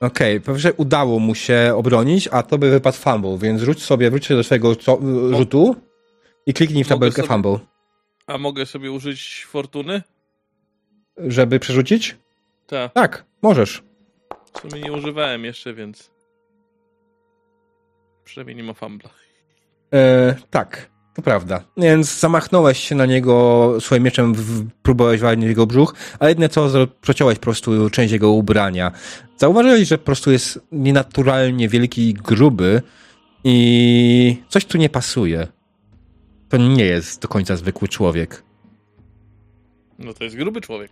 Okej, 0.00 0.38
okay, 0.38 0.58
że 0.58 0.72
udało 0.72 1.18
mu 1.18 1.34
się 1.34 1.72
obronić, 1.76 2.28
a 2.32 2.42
to 2.42 2.58
by 2.58 2.70
wypadł 2.70 2.96
fumble, 2.96 3.38
więc 3.38 3.62
rzuć 3.62 3.82
sobie, 3.82 4.10
wróć 4.10 4.26
się 4.26 4.36
do 4.36 4.44
swojego 4.44 4.76
co, 4.76 4.98
rzutu 5.36 5.76
i 6.46 6.54
kliknij 6.54 6.84
w 6.84 6.88
tabelkę 6.88 7.16
sobie- 7.16 7.28
fumble. 7.28 7.58
A 8.26 8.38
mogę 8.38 8.66
sobie 8.66 8.92
użyć 8.92 9.46
fortuny? 9.48 10.02
Żeby 11.16 11.58
przerzucić? 11.58 12.16
Tak. 12.66 12.92
Tak, 12.92 13.24
możesz. 13.42 13.82
W 14.54 14.60
sumie 14.60 14.82
nie 14.82 14.92
używałem 14.92 15.44
jeszcze, 15.44 15.74
więc. 15.74 16.10
Przynajmniej 18.24 18.56
nie 18.56 18.62
ma 18.62 18.74
fumbla. 18.74 19.10
E, 19.94 20.34
tak. 20.50 20.92
To 21.14 21.22
prawda. 21.22 21.64
Więc 21.76 22.18
zamachnąłeś 22.18 22.78
się 22.78 22.94
na 22.94 23.06
niego 23.06 23.76
swoim 23.80 24.02
mieczem, 24.02 24.34
w, 24.34 24.70
próbowałeś 24.82 25.20
walnąć 25.20 25.48
jego 25.48 25.66
brzuch, 25.66 25.94
a 26.18 26.28
jedne 26.28 26.48
co, 26.48 26.68
przeciąłeś 27.00 27.38
po 27.38 27.44
prostu 27.44 27.90
część 27.90 28.12
jego 28.12 28.30
ubrania. 28.30 28.92
Zauważyłeś, 29.36 29.88
że 29.88 29.98
po 29.98 30.04
prostu 30.04 30.32
jest 30.32 30.60
nienaturalnie 30.72 31.68
wielki 31.68 32.08
i 32.08 32.14
gruby 32.14 32.82
i 33.44 34.42
coś 34.48 34.64
tu 34.64 34.78
nie 34.78 34.88
pasuje. 34.88 35.46
To 36.48 36.56
nie 36.56 36.84
jest 36.84 37.22
do 37.22 37.28
końca 37.28 37.56
zwykły 37.56 37.88
człowiek. 37.88 38.42
No 39.98 40.14
to 40.14 40.24
jest 40.24 40.36
gruby 40.36 40.60
człowiek. 40.60 40.90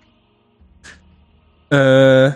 Eee... 1.70 2.32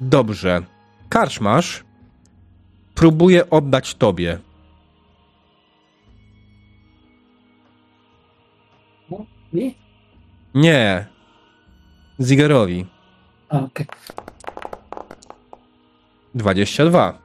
Dobrze. 0.00 0.62
Karczmasz 1.08 1.84
próbuje 2.94 3.50
oddać 3.50 3.94
tobie. 3.94 4.38
I? 9.52 9.74
Nie. 10.54 11.06
Zigerowi. 12.20 12.86
Okej. 13.48 13.86
22. 16.34 17.18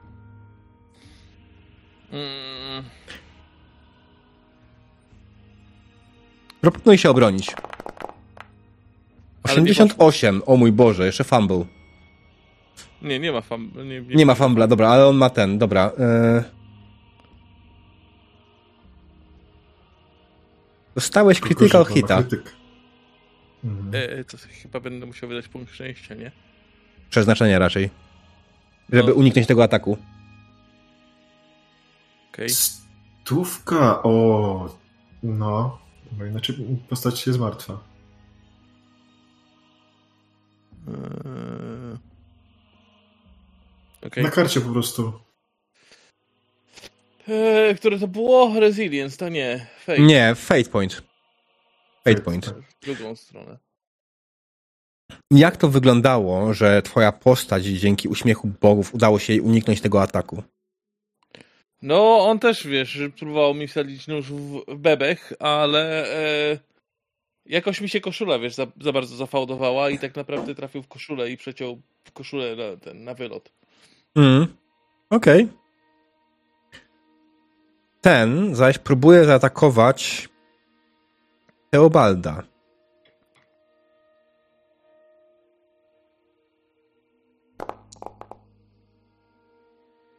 Mm, 2.12 2.84
Proponuj 6.60 6.98
się 6.98 7.10
obronić. 7.10 7.54
Ale 9.42 9.62
nie 9.62 9.70
88. 9.70 10.42
O 10.46 10.56
mój 10.56 10.72
Boże, 10.72 11.06
jeszcze 11.06 11.24
fumble. 11.24 11.64
Nie, 13.02 13.18
nie 13.18 13.32
ma 13.32 13.40
fam... 13.40 13.70
Nie, 13.88 14.00
Nie 14.00 14.26
ma 14.26 14.34
fumbla, 14.34 14.66
dobra, 14.66 14.88
ale 14.88 15.06
on 15.06 15.16
ma 15.16 15.30
ten, 15.30 15.58
dobra. 15.58 15.90
Eee... 15.98 16.42
Dostałeś 20.94 21.40
to 21.40 21.84
hita. 21.84 22.22
krytyk. 22.22 22.52
Mhm. 23.64 23.90
E, 24.20 24.24
to 24.24 24.36
chyba 24.62 24.80
będę 24.80 25.06
musiał 25.06 25.28
wydać 25.28 25.48
punkt 25.48 25.72
szczęścia, 25.72 26.14
nie? 26.14 26.32
Przeznaczenie 27.10 27.58
raczej. 27.58 27.90
Żeby 28.92 29.08
No. 29.08 29.14
uniknąć 29.14 29.46
tego 29.48 29.64
ataku. 29.64 29.98
Okej. 32.32 32.48
Stówka, 32.50 34.02
o, 34.02 34.76
no, 35.22 35.78
bo 36.12 36.24
inaczej 36.24 36.56
postać 36.88 37.26
jest 37.26 37.38
martwa. 37.38 37.78
Eee, 40.88 40.94
Okej. 44.06 44.24
Na 44.24 44.30
karcie 44.30 44.60
po 44.60 44.70
prostu. 44.72 45.12
Eee, 47.28 47.76
które 47.76 47.98
to 47.98 48.08
było? 48.08 48.60
Resilience, 48.60 49.16
to 49.16 49.28
nie. 49.28 49.66
Fate. 49.78 49.98
Nie, 49.98 50.34
fate 50.34 50.64
point. 50.64 51.02
Fate 52.04 52.22
point. 52.22 52.46
W 52.46 52.84
drugą 52.84 53.16
stronę. 53.16 53.58
Jak 55.30 55.56
to 55.56 55.68
wyglądało, 55.68 56.54
że 56.54 56.82
twoja 56.82 57.12
postać 57.12 57.64
dzięki 57.64 58.08
uśmiechu 58.08 58.50
bogów 58.60 58.94
udało 58.94 59.18
się 59.18 59.32
jej 59.32 59.40
uniknąć 59.40 59.80
tego 59.80 60.02
ataku? 60.02 60.42
No, 61.82 62.18
on 62.18 62.38
też, 62.38 62.66
wiesz, 62.66 63.00
próbował 63.18 63.54
mi 63.54 63.68
wsadzić 63.68 64.06
nóż 64.06 64.32
w 64.32 64.64
w 64.68 64.76
bebech, 64.76 65.32
ale 65.38 66.12
e, 66.52 66.58
jakoś 67.46 67.80
mi 67.80 67.88
się 67.88 68.00
koszula, 68.00 68.38
wiesz, 68.38 68.54
za, 68.54 68.66
za 68.80 68.92
bardzo 68.92 69.16
zafałdowała 69.16 69.90
i 69.90 69.98
tak 69.98 70.16
naprawdę 70.16 70.54
trafił 70.54 70.82
w 70.82 70.88
koszulę 70.88 71.30
i 71.30 71.36
przeciął 71.36 71.80
w 72.04 72.12
koszulę 72.12 72.56
na, 72.56 72.76
ten, 72.76 73.04
na 73.04 73.14
wylot. 73.14 73.52
Mm. 74.16 74.46
Okej. 75.10 75.48
Ten 78.00 78.54
zaś 78.54 78.78
próbuje 78.78 79.24
zaatakować 79.24 80.28
Teobalda. 81.70 82.42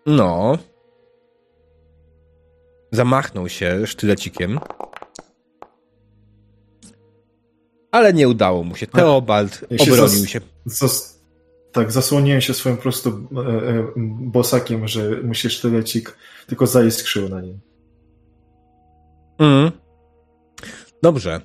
No. 0.05 0.57
Zamachnął 2.91 3.49
się 3.49 3.87
sztylecikiem. 3.87 4.59
Ale 7.91 8.13
nie 8.13 8.29
udało 8.29 8.63
mu 8.63 8.75
się. 8.75 8.87
Teobald 8.87 9.65
obronił 9.79 10.25
się. 10.25 10.41
Tak, 11.77 11.91
zasłoniłem 11.91 12.41
się 12.41 12.53
swoim 12.53 12.77
prostu 12.77 13.09
e, 13.09 13.39
e, 13.39 13.87
bosakiem, 14.19 14.87
że 14.87 15.21
mu 15.21 15.33
się 15.33 15.49
sztylecik 15.49 16.17
tylko 16.47 16.67
zaiskrzył 16.67 17.29
na 17.29 17.41
nim. 17.41 17.59
Mm. 19.39 19.71
Dobrze. 21.03 21.41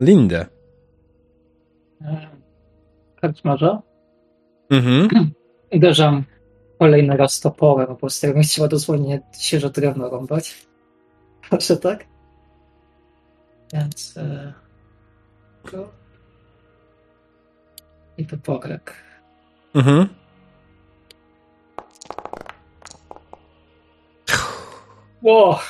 Lindę. 0.00 0.46
Karczmarza. 3.20 3.82
Mhm. 4.70 5.08
Uderzam 5.76 6.24
kolejny 6.78 7.16
raz 7.16 7.40
toporem, 7.40 7.86
po 7.86 7.96
prostu 7.96 8.26
jakbym 8.26 8.42
chciała 8.42 8.68
dosłownie 8.68 9.20
świeże 9.40 9.70
drewno 9.70 10.10
rąbać. 10.10 10.66
Proszę 11.50 11.76
tak? 11.76 12.04
Więc... 13.72 14.16
E... 14.16 14.52
go. 15.72 15.99
I 18.20 18.26
toporek. 18.26 18.94
Mhm. 19.74 20.08
Ło! 25.22 25.60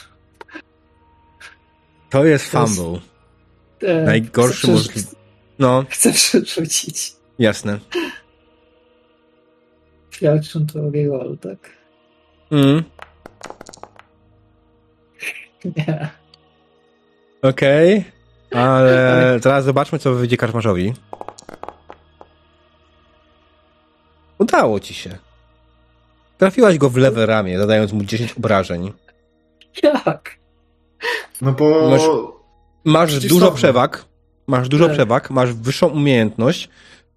To 2.11 2.25
jest 2.25 2.53
To 2.53 2.61
jest- 2.63 2.77
fumble. 2.77 3.01
E, 3.83 4.03
Najgorszy 4.05 4.59
chcę, 4.63 4.73
możliwy. 4.73 5.09
No, 5.59 5.85
Chcę 5.91 6.13
przerzucić. 6.13 7.13
jasne. 7.39 7.79
Pierwszą 10.11 10.67
to 10.67 10.79
roll, 11.11 11.39
tak? 11.39 11.59
Mm. 12.51 12.83
Nie. 15.77 16.09
Okej. 17.43 18.05
Ale 18.55 19.39
teraz 19.43 19.65
zobaczmy, 19.65 19.99
co 19.99 20.13
wyjdzie 20.15 20.37
karczmarzowi. 20.37 20.93
Udało 24.41 24.81
ci 24.81 24.95
się. 24.95 25.19
Trafiłaś 26.39 26.79
go 26.79 26.91
w 26.91 26.97
lewe 26.97 27.27
ramię, 27.27 27.59
zadając 27.59 27.93
mu 27.93 28.05
10 28.05 28.33
obrażeń. 28.33 28.93
Jak? 29.83 30.39
No 31.41 31.53
bo... 31.53 31.91
Masz- 31.91 32.41
Masz 32.85 33.27
dużo 33.29 33.53
przewag. 33.53 34.05
Masz 34.47 34.69
dużo 34.69 34.85
Tak. 34.87 34.95
przewag, 34.95 35.31
masz 35.31 35.53
wyższą 35.53 35.89
umiejętność. 35.89 36.69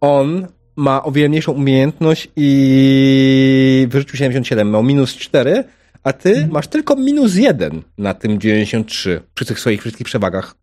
On 0.01 0.47
ma 0.75 1.03
o 1.03 1.11
wiele 1.11 1.29
mniejszą 1.29 1.51
umiejętność 1.51 2.27
i 2.35 3.87
wyrzucił 3.89 4.17
77, 4.17 4.71
miał 4.71 4.83
minus 4.83 5.15
4, 5.15 5.63
a 6.03 6.13
ty 6.13 6.29
Mhm. 6.29 6.51
masz 6.51 6.67
tylko 6.67 6.95
minus 6.95 7.35
1 7.35 7.81
na 7.97 8.13
tym 8.13 8.39
93 8.39 9.21
przy 9.33 9.45
tych 9.45 9.59
swoich 9.59 9.81
wszystkich 9.81 10.05
przewagach. 10.07 10.55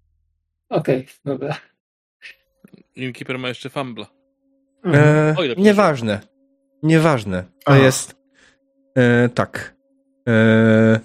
Okej, 0.68 1.06
dobra. 1.24 1.56
Innkeeper 2.96 3.38
ma 3.38 3.48
jeszcze 3.48 3.70
fumbla. 3.70 4.06
Mhm. 4.84 5.36
E, 5.38 5.44
ile 5.46 5.54
nieważne. 5.56 6.20
Nieważne. 6.82 7.42
To 7.42 7.72
Aha. 7.72 7.78
jest. 7.78 8.16
E, 8.94 9.28
tak. 9.28 9.74
E, 10.28 11.00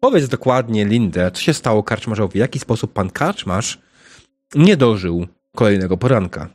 powiedz 0.00 0.28
dokładnie, 0.28 0.84
Lindę, 0.84 1.30
co 1.30 1.42
się 1.42 1.54
stało 1.54 1.82
karczmarzowi? 1.82 2.32
W 2.32 2.34
jaki 2.34 2.58
sposób 2.58 2.92
pan 2.92 3.10
karczmarz 3.10 3.80
nie 4.54 4.76
dożył 4.76 5.26
kolejnego 5.56 5.96
poranka? 5.96 6.48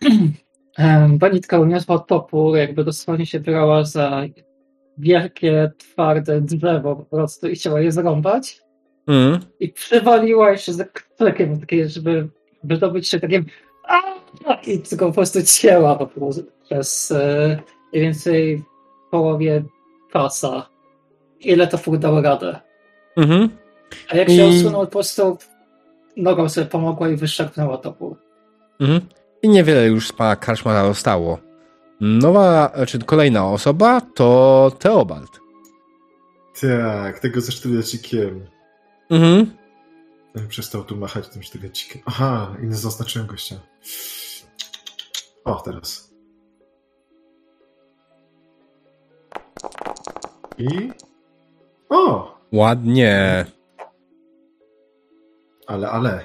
Banitka 1.08 1.58
uniosła 1.58 1.98
topór, 1.98 2.56
jakby 2.56 2.84
dosłownie 2.84 3.26
się 3.26 3.40
brała 3.40 3.84
za 3.84 4.22
wielkie, 4.98 5.72
twarde 5.78 6.40
drzewo 6.40 6.96
po 6.96 7.04
prostu 7.04 7.48
i 7.48 7.54
chciała 7.54 7.80
je 7.80 7.92
zrąbać. 7.92 8.60
Mm. 9.06 9.40
I 9.60 9.68
przywaliła 9.68 10.50
jeszcze 10.50 10.72
za 10.72 10.84
krzykiem, 10.84 11.60
takie, 11.60 11.88
żeby 11.88 12.28
wydobyć 12.64 13.08
się 13.08 13.20
takim 13.20 13.46
"Aaa!" 13.88 14.17
I 14.66 14.78
tylko 14.78 15.06
po 15.06 15.12
prostu 15.12 15.38
cięła 15.42 15.96
po 15.96 16.06
prostu 16.06 16.42
przez 16.64 17.10
e, 17.10 17.58
mniej 17.92 18.04
więcej 18.04 18.64
połowie 19.10 19.64
pasa. 20.12 20.68
Ile 21.40 21.66
to 21.66 21.78
fur 21.78 21.98
dało 21.98 22.20
radę. 22.20 22.60
Mhm. 23.16 23.48
A 24.10 24.16
jak 24.16 24.28
się 24.28 24.34
I- 24.34 24.58
odsunął, 24.58 24.80
po 24.84 24.90
prostu 24.92 25.38
nogą 26.16 26.48
sobie 26.48 26.66
pomogła 26.66 27.08
i 27.08 27.16
wyszarpnęła 27.16 27.78
topór. 27.78 28.16
Mhm. 28.80 29.00
I 29.42 29.48
niewiele 29.48 29.86
już 29.86 30.08
z 30.08 30.12
pana 30.12 30.36
karczmarza 30.36 30.84
zostało. 30.88 31.38
Nowa, 32.00 32.72
czy 32.86 32.98
kolejna 32.98 33.46
osoba 33.46 34.00
to 34.00 34.72
Teobald. 34.78 35.30
Tak, 36.60 37.18
tego 37.18 37.40
ze 37.40 37.52
sztylecikiem. 37.52 38.46
Mhm. 39.10 39.50
Przestał 40.48 40.84
tu 40.84 40.96
machać 40.96 41.28
tym 41.28 41.42
sztylecikiem. 41.42 42.02
Aha, 42.06 42.56
i 42.62 42.66
nie 42.66 42.74
zaznaczyłem 42.74 43.28
gościa. 43.28 43.56
O, 45.48 45.60
teraz. 45.64 46.14
I... 50.58 50.92
O! 51.88 52.34
Ładnie. 52.52 53.44
Ale, 55.66 55.90
ale. 55.90 56.24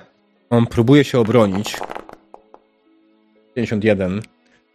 On 0.49 0.67
próbuje 0.67 1.03
się 1.03 1.19
obronić. 1.19 1.77
51. 3.53 4.21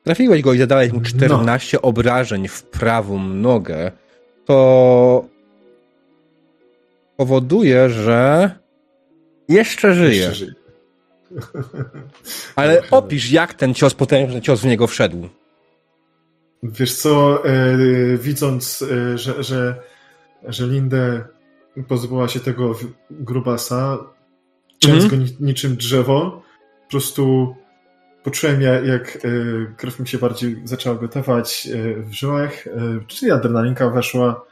Trafiłeś 0.04 0.42
go 0.42 0.52
i 0.52 0.58
zadałeś 0.58 0.92
mu 0.92 1.00
14 1.00 1.82
obrażeń 1.82 2.48
w 2.48 2.62
prawą 2.62 3.18
nogę. 3.18 3.92
To 4.44 5.24
powoduje, 7.16 7.90
że 7.90 8.50
jeszcze 9.48 9.94
żyje. 9.94 10.16
Jeszcze 10.16 10.34
żyje. 10.34 10.57
Ale 12.56 12.82
opisz, 12.90 13.30
jak 13.32 13.54
ten 13.54 13.74
cios, 13.74 13.94
potężny 13.94 14.40
cios 14.40 14.60
w 14.60 14.64
niego 14.64 14.86
wszedł. 14.86 15.28
Wiesz 16.62 16.94
co, 16.94 17.44
e, 17.44 17.76
widząc, 18.18 18.82
e, 18.82 19.18
że, 19.18 19.42
że, 19.42 19.82
że 20.48 20.66
Lindę 20.66 21.24
pozbyła 21.88 22.28
się 22.28 22.40
tego 22.40 22.74
grubasa, 23.10 23.98
ciąc 24.78 25.04
Mhm. 25.04 25.10
go 25.10 25.26
ni- 25.26 25.36
niczym 25.40 25.76
drzewo, 25.76 26.42
po 26.84 26.90
prostu 26.90 27.54
poczułem 28.22 28.62
jak, 28.62 28.86
jak 28.86 29.16
e, 29.16 29.28
krew 29.76 30.00
mi 30.00 30.08
się 30.08 30.18
bardziej 30.18 30.60
zaczęła 30.64 30.96
gotować 30.96 31.68
w 31.96 32.12
żyłach, 32.12 32.64
czyli 33.06 33.30
adrenalinka 33.30 33.90
weszła 33.90 34.44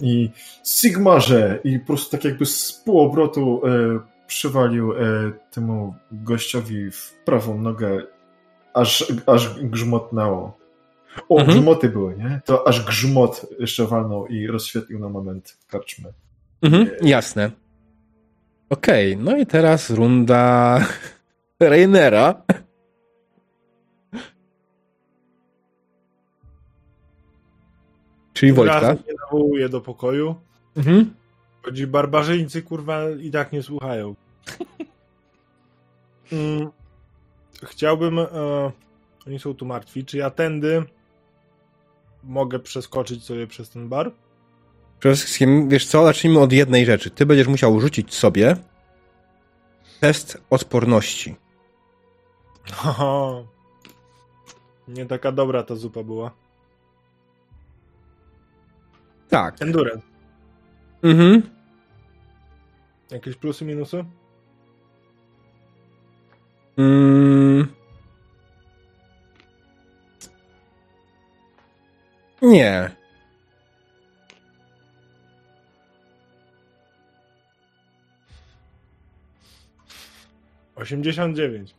i 0.00 0.30
Sigmarze 0.66 1.58
i 1.64 1.78
po 1.78 1.86
prostu 1.86 2.10
tak 2.10 2.24
jakby 2.24 2.46
z 2.46 2.72
półobrotu 2.72 3.62
przywalił 4.28 4.92
e, 4.92 4.96
temu 5.50 5.94
gościowi 6.12 6.90
w 6.90 7.12
prawą 7.24 7.58
nogę, 7.62 8.02
aż, 8.74 9.12
aż 9.26 9.60
grzmotnęło. 9.62 10.58
O, 11.28 11.38
Mhm. 11.40 11.58
grzmoty 11.58 11.88
były, 11.88 12.16
nie? 12.16 12.40
To 12.44 12.68
aż 12.68 12.84
grzmot 12.86 13.46
jeszcze 13.58 13.86
walnął 13.86 14.26
i 14.26 14.46
rozświetlił 14.46 14.98
na 14.98 15.08
moment 15.08 15.58
karczmę. 15.68 16.08
Mhm, 16.62 16.88
jasne. 17.02 17.50
Okej, 18.70 19.16
no 19.16 19.36
i 19.36 19.46
teraz 19.46 19.90
runda 19.90 20.80
Reinera. 21.60 22.42
Czyli 28.32 28.52
Wojtka. 28.52 28.80
Raz 28.80 29.04
mnie 29.04 29.14
nawołuje 29.24 29.68
do 29.68 29.80
pokoju. 29.80 30.34
Mhm. 30.76 31.14
Chodzi 31.62 31.86
barbarzyńcy, 31.86 32.62
kurwa, 32.62 33.10
i 33.10 33.30
tak 33.30 33.52
nie 33.52 33.62
słuchają. 33.62 34.14
Mm, 36.32 36.70
Chciałbym. 37.62 38.18
E, 38.18 38.26
oni 39.26 39.38
są 39.38 39.54
tu 39.54 39.66
martwi. 39.66 40.04
Czy 40.04 40.18
ja 40.18 40.30
tędy 40.30 40.84
mogę 42.24 42.58
przeskoczyć 42.58 43.24
sobie 43.24 43.46
przez 43.46 43.70
ten 43.70 43.88
bar? 43.88 44.12
Przede 44.98 45.16
wszystkim, 45.16 45.68
wiesz 45.68 45.86
co, 45.86 46.04
zacznijmy 46.04 46.40
od 46.40 46.52
jednej 46.52 46.86
rzeczy. 46.86 47.10
Ty 47.10 47.26
będziesz 47.26 47.46
musiał 47.46 47.80
rzucić 47.80 48.14
sobie 48.14 48.56
test 50.00 50.38
odporności. 50.50 51.36
Haha. 52.72 53.32
Nie 54.88 55.06
taka 55.06 55.32
dobra 55.32 55.62
ta 55.62 55.74
zupa 55.76 56.02
była. 56.02 56.30
Tak. 59.28 59.62
Endurance. 59.62 60.06
Mhm. 61.02 61.42
Jakieś 63.10 63.36
plusy, 63.36 63.64
minusy? 63.64 64.04
Mm. 66.78 67.68
Nie. 72.42 72.90
Osiemdziesiąt 80.76 81.36
dziewięć. 81.36 81.74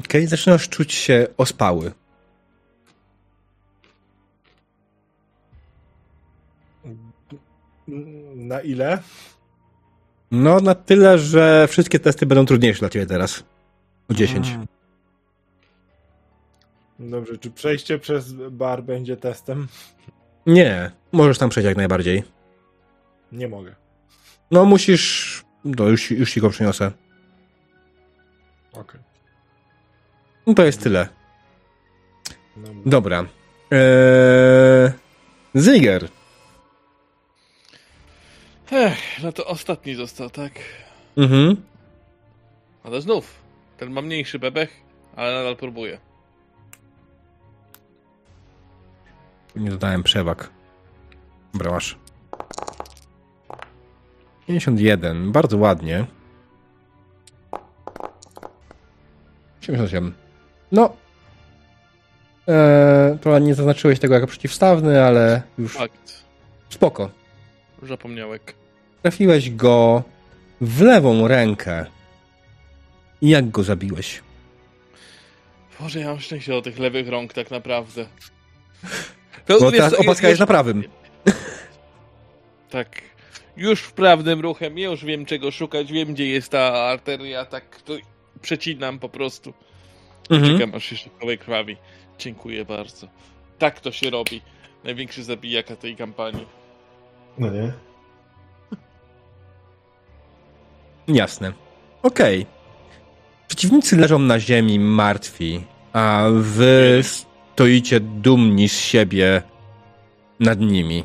Okej, 0.00 0.26
zaczynasz 0.26 0.68
czuć 0.68 0.92
się 0.92 1.26
ospały. 1.36 1.92
Na 8.34 8.60
ile? 8.60 8.98
No, 10.30 10.60
na 10.60 10.74
tyle, 10.74 11.18
że 11.18 11.66
wszystkie 11.68 11.98
testy 11.98 12.26
będą 12.26 12.46
trudniejsze 12.46 12.80
dla 12.80 12.88
ciebie 12.88 13.06
teraz. 13.06 13.44
O 14.10 14.14
10. 14.14 14.48
Mm. 14.48 14.66
Dobrze, 16.98 17.38
czy 17.38 17.50
przejście 17.50 17.98
przez 17.98 18.32
bar 18.32 18.82
będzie 18.82 19.16
testem? 19.16 19.68
Nie, 20.46 20.90
możesz 21.12 21.38
tam 21.38 21.50
przejść 21.50 21.66
jak 21.66 21.76
najbardziej. 21.76 22.22
Nie 23.32 23.48
mogę. 23.48 23.74
No, 24.50 24.64
musisz. 24.64 25.44
No, 25.64 25.88
już, 25.88 26.10
już 26.10 26.32
ci 26.32 26.40
go 26.40 26.50
przyniosę. 26.50 26.92
Okej. 28.72 29.00
No 30.46 30.54
to 30.54 30.64
jest 30.64 30.82
tyle. 30.82 31.08
Dobra. 32.86 33.26
Eee... 33.70 34.90
Ziger. 35.56 36.08
Ech, 38.72 39.22
no 39.22 39.32
to 39.32 39.46
ostatni 39.46 39.94
został, 39.94 40.30
tak? 40.30 40.52
Mhm. 41.16 41.56
Ale 42.84 43.00
znów, 43.00 43.34
ten 43.76 43.90
ma 43.90 44.02
mniejszy 44.02 44.38
bebech, 44.38 44.80
ale 45.16 45.34
nadal 45.34 45.56
próbuje. 45.56 45.98
Nie 49.56 49.70
dodałem 49.70 50.02
przewag. 50.02 50.50
Dobra, 51.52 51.70
masz. 51.70 51.98
51. 54.46 55.32
Bardzo 55.32 55.56
ładnie. 55.56 56.06
77. 59.60 60.14
No. 60.72 60.96
Eee, 62.46 63.18
to 63.18 63.38
nie 63.38 63.54
zaznaczyłeś 63.54 63.98
tego 63.98 64.14
jako 64.14 64.26
przeciwstawny, 64.26 65.04
ale 65.04 65.42
już 65.58 65.72
Fakt. 65.76 66.24
spoko. 66.68 67.10
Zapomniałek. 67.82 68.54
Trafiłeś 69.02 69.50
go 69.50 70.02
w 70.60 70.80
lewą 70.80 71.28
rękę. 71.28 71.86
I 73.20 73.28
jak 73.28 73.50
go 73.50 73.62
zabiłeś? 73.62 74.22
Boże, 75.80 76.00
ja 76.00 76.06
mam 76.06 76.20
szczęście 76.20 76.52
do 76.52 76.62
tych 76.62 76.78
lewych 76.78 77.08
rąk 77.08 77.32
tak 77.32 77.50
naprawdę. 77.50 78.06
Bo 79.48 79.70
wiesz 79.70 79.80
teraz 79.80 79.94
opaska 79.94 80.28
jest 80.28 80.40
na 80.40 80.46
prawym. 80.46 80.84
Tak. 82.70 83.02
Już 83.56 83.80
wprawnym 83.80 84.40
ruchem, 84.40 84.78
ja 84.78 84.90
już 84.90 85.04
wiem 85.04 85.26
czego 85.26 85.50
szukać, 85.50 85.92
wiem 85.92 86.14
gdzie 86.14 86.26
jest 86.26 86.48
ta 86.48 86.74
arteria, 86.74 87.44
tak 87.44 87.82
to 87.82 87.92
przecinam 88.42 88.98
po 88.98 89.08
prostu. 89.08 89.54
Mhm. 90.30 90.52
Czekam 90.52 90.74
aż 90.74 90.84
się 90.84 90.96
szybkowej 90.96 91.38
krwawi. 91.38 91.76
Dziękuję 92.18 92.64
bardzo. 92.64 93.08
Tak 93.58 93.80
to 93.80 93.92
się 93.92 94.10
robi. 94.10 94.40
Największy 94.84 95.24
zabijaka 95.24 95.76
tej 95.76 95.96
kampanii. 95.96 96.46
No 97.38 97.50
nie? 97.50 97.72
Jasne. 101.08 101.52
Okej. 102.02 102.46
Przeciwnicy 103.48 103.96
leżą 103.96 104.18
na 104.18 104.40
ziemi 104.40 104.78
martwi, 104.78 105.64
a 105.92 106.24
wy 106.32 107.00
stoicie 107.02 108.00
dumni 108.00 108.68
z 108.68 108.78
siebie 108.80 109.42
nad 110.40 110.60
nimi. 110.60 111.04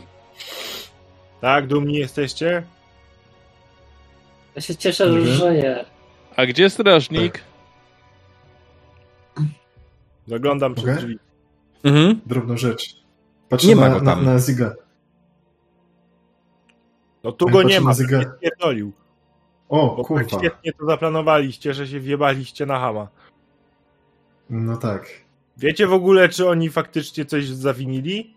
Tak, 1.41 1.67
dumni 1.67 1.93
jesteście? 1.93 2.63
Ja 4.55 4.61
się 4.61 4.75
cieszę, 4.75 5.11
że 5.13 5.19
Mhm. 5.19 5.37
żyję. 5.37 5.85
A 6.35 6.45
gdzie 6.45 6.69
strażnik? 6.69 7.41
Zaglądam 10.27 10.75
przez 10.75 10.85
Mogę? 10.87 10.97
drzwi. 11.01 11.19
Mhm. 11.83 12.21
Drobną 12.25 12.57
rzecz. 12.57 12.95
Patrzę 13.49 13.67
Nie 13.67 13.75
ma 13.75 13.89
na, 13.89 13.95
go 13.95 14.01
na, 14.01 14.15
tam. 14.15 14.25
na 14.25 14.39
Ziga. 14.39 14.73
No 17.23 17.31
tu 17.31 17.49
go 17.49 17.63
nie 17.63 17.81
ma, 17.81 17.93
zegar. 17.93 18.25
nie 18.25 18.31
spierdolił. 18.37 18.91
O, 19.69 19.87
Bo 19.87 19.95
tak 19.97 20.07
kurwa. 20.07 20.37
świetnie 20.39 20.73
to 20.73 20.85
zaplanowaliście, 20.85 21.73
że 21.73 21.87
się 21.87 21.99
wjebaliście 21.99 22.65
na 22.65 22.79
hama. 22.79 23.07
No 24.49 24.77
tak. 24.77 25.07
Wiecie 25.57 25.87
w 25.87 25.93
ogóle, 25.93 26.29
czy 26.29 26.49
oni 26.49 26.69
faktycznie 26.69 27.25
coś 27.25 27.45
zawinili? 27.47 28.33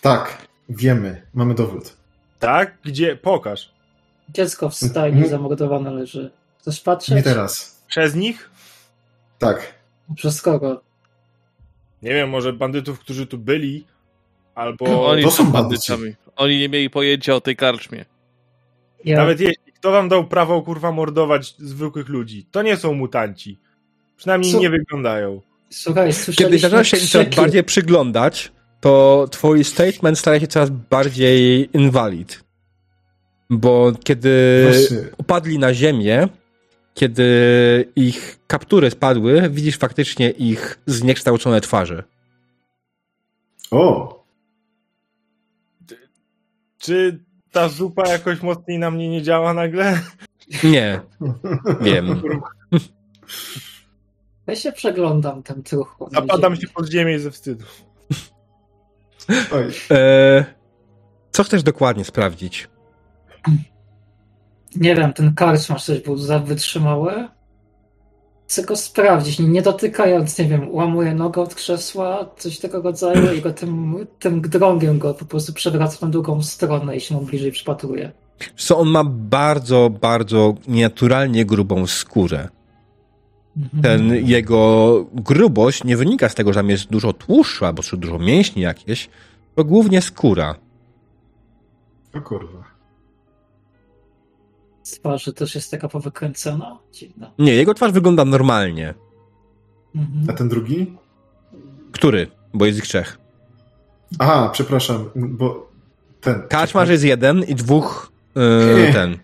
Tak, 0.00 0.46
wiemy. 0.68 1.22
Mamy 1.34 1.54
dowód. 1.54 1.96
Tak? 2.38 2.78
Gdzie? 2.84 3.16
Pokaż. 3.16 3.72
Dziecko 4.28 4.68
w 4.68 4.74
stajni 4.74 5.28
zamordowane 5.28 5.90
leży. 5.90 6.30
Chcesz 6.58 6.80
patrzeć? 6.80 7.14
Nie 7.14 7.22
teraz. 7.22 7.82
Przez 7.88 8.14
nich? 8.14 8.50
Tak. 9.38 9.74
Przez 10.16 10.42
kogo? 10.42 10.80
Nie 12.02 12.10
wiem, 12.14 12.30
może 12.30 12.52
bandytów, 12.52 12.98
którzy 13.00 13.26
tu 13.26 13.38
byli, 13.38 13.86
albo 14.58 15.06
Oni 15.10 15.22
to 15.22 15.30
są 15.30 15.50
bandytami. 15.50 16.14
Oni 16.36 16.58
nie 16.58 16.68
mieli 16.68 16.90
pojęcia 16.90 17.34
o 17.34 17.40
tej 17.40 17.56
karczmie. 17.56 18.04
Ja, 19.04 19.16
nawet 19.16 19.40
jeśli 19.40 19.72
kto 19.72 19.90
wam 19.90 20.08
dał 20.08 20.24
prawo 20.24 20.62
kurwa 20.62 20.92
mordować 20.92 21.54
zwykłych 21.58 22.08
ludzi, 22.08 22.46
to 22.50 22.62
nie 22.62 22.76
są 22.76 22.94
mutanci. 22.94 23.58
Przynajmniej 24.16 24.52
Co? 24.52 24.58
nie 24.60 24.70
wyglądają. 24.70 25.40
Słuchaj, 25.70 26.10
Kiedy 26.36 26.58
zaczynasz 26.58 26.88
się 26.90 26.96
im 26.96 27.06
coraz 27.06 27.34
bardziej 27.34 27.64
przyglądać, 27.64 28.52
to 28.80 29.26
twój 29.30 29.64
statement 29.64 30.18
staje 30.18 30.40
się 30.40 30.46
coraz 30.46 30.70
bardziej 30.70 31.68
invalid. 31.76 32.44
Bo 33.50 33.92
kiedy 34.04 34.64
Właśnie. 34.70 35.08
upadli 35.18 35.58
na 35.58 35.74
ziemię, 35.74 36.28
kiedy 36.94 37.24
ich 37.96 38.38
kaptury 38.46 38.90
spadły, 38.90 39.50
widzisz 39.50 39.76
faktycznie 39.76 40.30
ich 40.30 40.78
zniekształcone 40.86 41.60
twarze. 41.60 42.02
O! 43.70 44.17
Czy 46.88 47.24
ta 47.52 47.68
zupa 47.68 48.08
jakoś 48.08 48.42
mocniej 48.42 48.78
na 48.78 48.90
mnie 48.90 49.08
nie 49.08 49.22
działa 49.22 49.54
nagle? 49.54 50.00
Nie, 50.64 51.00
wiem. 51.80 52.22
Ja 54.46 54.56
się 54.56 54.72
przeglądam 54.72 55.42
ten 55.42 55.62
truchło. 55.62 56.10
Zapadam 56.12 56.54
ziemi. 56.54 56.66
się 56.66 56.72
pod 56.74 56.90
ziemię 56.90 57.18
ze 57.18 57.30
wstydu. 57.30 57.64
E, 59.90 60.44
co 61.30 61.44
chcesz 61.44 61.62
dokładnie 61.62 62.04
sprawdzić? 62.04 62.68
Nie 64.76 64.94
wiem, 64.94 65.12
ten 65.12 65.34
karczmasz 65.34 65.84
coś 65.84 66.00
był 66.00 66.16
za 66.16 66.38
wytrzymały. 66.38 67.28
Chcę 68.48 68.62
go 68.62 68.76
sprawdzić, 68.76 69.38
nie, 69.38 69.48
nie 69.48 69.62
dotykając, 69.62 70.38
nie 70.38 70.44
wiem, 70.44 70.74
łamuję 70.74 71.14
nogę 71.14 71.42
od 71.42 71.54
krzesła, 71.54 72.30
coś 72.36 72.58
tego 72.58 72.82
rodzaju 72.82 73.32
i 73.38 73.40
go 73.40 73.52
tym, 73.52 74.06
tym 74.18 74.40
drągiem 74.40 74.98
go 74.98 75.14
po 75.14 75.24
prostu 75.24 75.52
przewracam 75.52 76.08
na 76.08 76.12
drugą 76.12 76.42
stronę 76.42 76.96
i 76.96 77.00
się 77.00 77.14
mu 77.14 77.20
bliżej 77.20 77.52
przypatruję. 77.52 78.12
Co 78.56 78.78
on 78.78 78.88
ma 78.88 79.04
bardzo, 79.04 79.90
bardzo 80.00 80.54
nienaturalnie 80.68 81.44
grubą 81.44 81.86
skórę. 81.86 82.48
Mhm. 83.56 83.82
Ten 83.82 84.14
jego 84.28 85.04
grubość 85.12 85.84
nie 85.84 85.96
wynika 85.96 86.28
z 86.28 86.34
tego, 86.34 86.52
że 86.52 86.60
tam 86.60 86.70
jest 86.70 86.86
dużo 86.90 87.12
tłuszczu 87.12 87.64
albo 87.64 87.82
czy 87.82 87.96
dużo 87.96 88.18
mięśni 88.18 88.62
jakieś, 88.62 89.08
to 89.54 89.64
głównie 89.64 90.02
skóra. 90.02 90.54
O 92.14 92.20
kurwa. 92.20 92.67
Twarzy 94.90 95.32
też 95.32 95.54
jest 95.54 95.70
taka 95.70 95.88
powykręcona. 95.88 96.78
Dziwna. 96.92 97.32
Nie, 97.38 97.54
jego 97.54 97.74
twarz 97.74 97.92
wygląda 97.92 98.24
normalnie. 98.24 98.94
Mhm. 99.94 100.26
A 100.30 100.32
ten 100.32 100.48
drugi? 100.48 100.96
Który? 101.92 102.26
Bo 102.54 102.66
jest 102.66 102.78
ich 102.78 102.84
trzech. 102.84 103.18
Aha, 104.18 104.50
przepraszam, 104.52 105.10
bo 105.16 105.70
ten. 106.20 106.42
Kaczmarz 106.48 106.88
jest 106.88 107.04
jeden 107.04 107.44
i 107.44 107.54
dwóch 107.54 108.12
yy, 108.34 108.92
ten. 108.92 109.18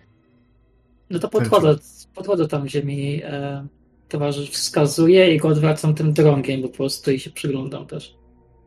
No 1.09 1.19
to 1.19 1.29
podchodzę, 1.29 1.75
podchodzę 2.15 2.47
tam, 2.47 2.63
gdzie 2.63 2.83
mi 2.83 3.21
e, 3.23 3.67
towarzysz 4.09 4.49
wskazuje 4.49 5.35
i 5.35 5.37
go 5.37 5.47
odwracam 5.47 5.95
tym 5.95 6.13
drągiem 6.13 6.61
po 6.61 6.69
prostu 6.69 7.11
i 7.11 7.19
się 7.19 7.29
przyglądam 7.29 7.85
też. 7.85 8.15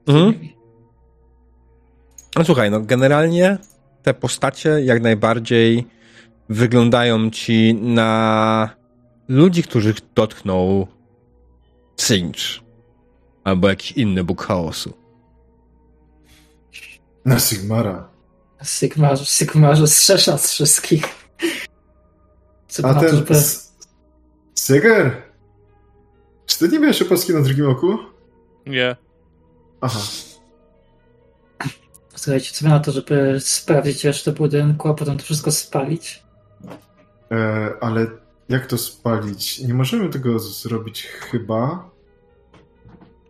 Mhm. 0.06 0.48
No 2.36 2.44
słuchaj, 2.44 2.70
no 2.70 2.80
generalnie 2.80 3.58
te 4.02 4.14
postacie 4.14 4.68
jak 4.68 5.02
najbardziej 5.02 5.86
wyglądają 6.48 7.30
ci 7.30 7.74
na 7.74 8.70
ludzi, 9.28 9.62
których 9.62 9.96
dotknął 10.14 10.86
Cinch 11.96 12.60
albo 13.44 13.68
jakiś 13.68 13.92
inny 13.92 14.24
bóg 14.24 14.42
chaosu. 14.46 14.92
Na 17.24 17.38
Sigmara. 17.40 18.08
Sygmarze, 18.62 19.24
Sygmarze 19.24 19.86
strzesza 19.86 20.38
z 20.38 20.50
wszystkich. 20.50 21.04
Co 22.68 22.84
A 22.84 22.92
na 22.92 22.94
to, 22.94 23.06
ten. 23.06 23.16
żeby... 23.16 23.34
S- 23.34 23.76
Syger? 24.54 25.22
Czy 26.46 26.58
ty 26.58 26.68
nie 26.68 26.78
miałeś 26.78 27.02
opaski 27.02 27.32
na 27.34 27.40
drugim 27.40 27.70
oku? 27.70 27.98
Nie. 28.66 28.96
Aha. 29.80 29.98
Słuchajcie, 32.16 32.52
co 32.52 32.68
na 32.68 32.80
to, 32.80 32.92
żeby 32.92 33.36
sprawdzić 33.40 34.04
resztę 34.04 34.32
budynku, 34.32 34.88
a 34.88 34.94
potem 34.94 35.16
to 35.18 35.24
wszystko 35.24 35.52
spalić? 35.52 36.22
E, 37.32 37.70
ale 37.80 38.06
jak 38.48 38.66
to 38.66 38.78
spalić? 38.78 39.58
Nie 39.60 39.74
możemy 39.74 40.08
tego 40.08 40.38
zrobić 40.38 41.02
chyba. 41.02 41.90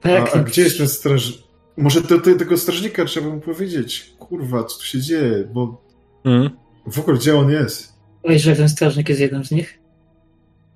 A, 0.02 0.08
Tak, 0.08 0.36
a 0.36 0.38
gdzie 0.38 0.62
jest 0.62 0.78
ten 0.78 0.88
straż... 0.88 1.48
Może 1.76 2.00
do, 2.00 2.18
do 2.18 2.34
tego 2.38 2.56
strażnika 2.58 3.04
trzeba 3.04 3.28
mu 3.28 3.40
powiedzieć. 3.40 4.14
Kurwa, 4.18 4.64
co 4.64 4.78
tu 4.78 4.84
się 4.84 5.00
dzieje? 5.00 5.48
Bo 5.52 5.88
Mm. 6.24 6.50
w 6.86 6.98
ogóle 6.98 7.18
gdzie 7.18 7.36
on 7.36 7.50
jest? 7.50 7.92
Oj, 8.22 8.38
że 8.38 8.56
ten 8.56 8.68
strażnik 8.68 9.08
jest 9.08 9.20
jednym 9.20 9.44
z 9.44 9.50
nich? 9.50 9.78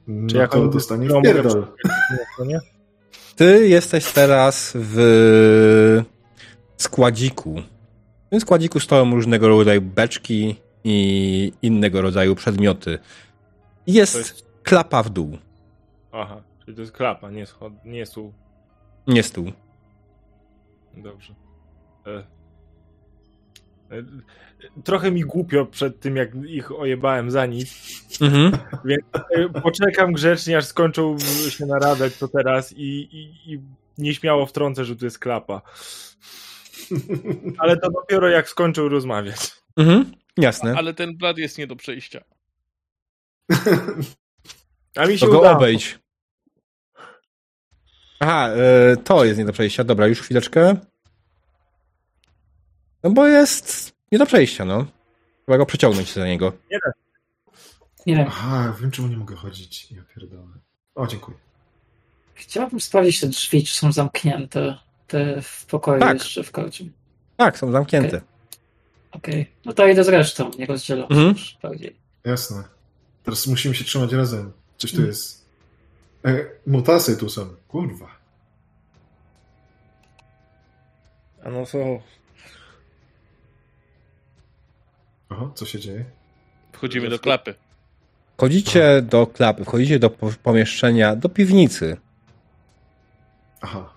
No 0.06 0.28
Czy 0.28 0.36
jak 0.36 0.52
to 0.52 0.62
on 0.62 0.70
dostanie 0.70 1.06
no, 1.08 1.20
w 1.20 1.22
pierdol. 1.22 1.66
Nie, 1.84 2.18
to 2.36 2.44
nie? 2.44 2.60
Ty 3.36 3.68
jesteś 3.68 4.12
teraz 4.12 4.72
w 4.74 6.02
składziku. 6.76 7.62
W 8.26 8.30
tym 8.30 8.40
składziku 8.40 8.80
stoją 8.80 9.14
różnego 9.14 9.48
rodzaju 9.48 9.82
beczki 9.82 10.56
i 10.84 11.52
innego 11.62 12.02
rodzaju 12.02 12.34
przedmioty. 12.34 12.98
Jest, 13.86 14.12
To 14.12 14.18
jest... 14.18 14.46
klapa 14.62 15.02
w 15.02 15.10
dół, 15.10 15.38
Aha, 16.12 16.42
czyli 16.64 16.74
to 16.74 16.80
jest 16.80 16.92
klapa, 16.92 17.30
nie, 17.30 17.46
schod... 17.46 17.72
nie 17.84 18.06
stół. 18.06 18.32
nie 19.06 19.22
stół. 19.22 19.52
Dobrze. 20.96 21.34
E... 22.06 22.10
E... 23.96 24.02
Trochę 24.84 25.10
mi 25.10 25.20
głupio 25.20 25.66
przed 25.66 26.00
tym, 26.00 26.16
jak 26.16 26.34
ich 26.34 26.72
ojebałem 26.72 27.30
za 27.30 27.46
nic, 27.46 27.74
Mhm. 28.20 28.52
więc 28.84 29.02
e, 29.36 29.60
poczekam 29.62 30.12
grzecznie, 30.12 30.56
aż 30.56 30.64
skończą 30.64 31.18
się 31.50 31.66
naradę 31.66 32.10
to 32.10 32.28
teraz 32.28 32.72
i, 32.72 32.82
i, 33.12 33.52
i 33.52 33.60
nieśmiało 33.98 34.46
wtrącę, 34.46 34.84
że 34.84 34.96
tu 34.96 35.04
jest 35.04 35.18
klapa. 35.18 35.62
Ale 37.58 37.76
to 37.76 37.90
dopiero 37.90 38.28
jak 38.28 38.48
skończą 38.48 38.88
rozmawiać. 38.88 39.52
Mhm. 39.76 40.12
Jasne. 40.38 40.74
Ale 40.76 40.94
ten 40.94 41.16
blad 41.16 41.38
jest 41.38 41.58
nie 41.58 41.66
do 41.66 41.76
przejścia. 41.76 42.24
A 44.96 45.06
mi 45.06 45.18
się 45.18 45.26
To 45.26 45.32
go 45.32 45.50
obejdź. 45.50 45.98
Aha, 48.20 48.48
e, 48.48 48.96
to 48.96 49.24
jest 49.24 49.38
nie 49.38 49.44
do 49.44 49.52
przejścia. 49.52 49.84
Dobra, 49.84 50.06
już 50.06 50.20
chwileczkę. 50.20 50.76
No 53.02 53.10
bo 53.10 53.26
jest 53.26 53.92
nie 54.12 54.18
do 54.18 54.26
przejścia, 54.26 54.64
no. 54.64 54.86
Trzeba 55.42 55.58
go 55.58 55.66
przeciągnąć 55.66 56.12
za 56.12 56.26
niego. 56.26 56.52
Nie 58.06 58.16
wiem, 58.16 58.26
Aha, 58.28 58.76
wiem 58.80 58.90
czemu 58.90 59.08
nie 59.08 59.16
mogę 59.16 59.36
chodzić. 59.36 59.90
Ja 59.92 60.02
pierdolę. 60.14 60.42
O, 60.94 61.06
dziękuję. 61.06 61.38
chciałbym 62.34 62.80
sprawdzić 62.80 63.20
te 63.20 63.26
drzwi, 63.26 63.64
czy 63.64 63.74
są 63.74 63.92
zamknięte. 63.92 64.78
Te 65.06 65.42
w 65.42 65.66
pokoju 65.66 66.00
Tak. 66.00 66.14
jeszcze 66.18 66.42
w 66.42 66.52
karczym. 66.52 66.92
Tak, 67.36 67.58
są 67.58 67.72
zamknięte. 67.72 68.20
Okej, 69.12 69.46
no 69.64 69.72
to 69.72 69.86
idę 69.88 70.04
z 70.04 70.08
resztą, 70.08 70.50
nie 70.58 70.66
rozdzielam 70.66 71.06
Mhm. 71.10 71.34
bardziej. 71.62 71.96
Jasne. 72.24 72.64
Teraz 73.24 73.46
musimy 73.46 73.74
się 73.74 73.84
trzymać 73.84 74.12
razem. 74.12 74.52
Coś 74.78 74.90
tu 74.90 74.96
Mm. 74.96 75.08
jest. 75.08 75.44
E, 76.24 76.44
mutasy 76.66 77.16
tu 77.16 77.30
są. 77.30 77.48
Kurwa. 77.68 78.08
A 81.44 81.50
no 81.50 81.66
są. 81.66 82.00
Oho, 85.30 85.52
co 85.54 85.66
się 85.66 85.80
dzieje? 85.80 86.04
Wchodzimy 86.72 87.08
do 87.10 87.18
klapy. 87.18 87.54
Wchodzicie 88.36 89.02
do 89.02 89.26
klapy, 89.26 89.64
wchodzicie 89.64 89.98
do 89.98 90.10
po- 90.10 90.32
pomieszczenia, 90.42 91.16
do 91.16 91.28
piwnicy. 91.28 91.96
Aha. 93.60 93.92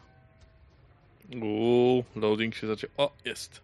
Uuu, 1.41 2.03
loading 2.15 2.55
się 2.55 2.67
zaczął. 2.67 2.89
O, 2.97 3.11
jest. 3.25 3.61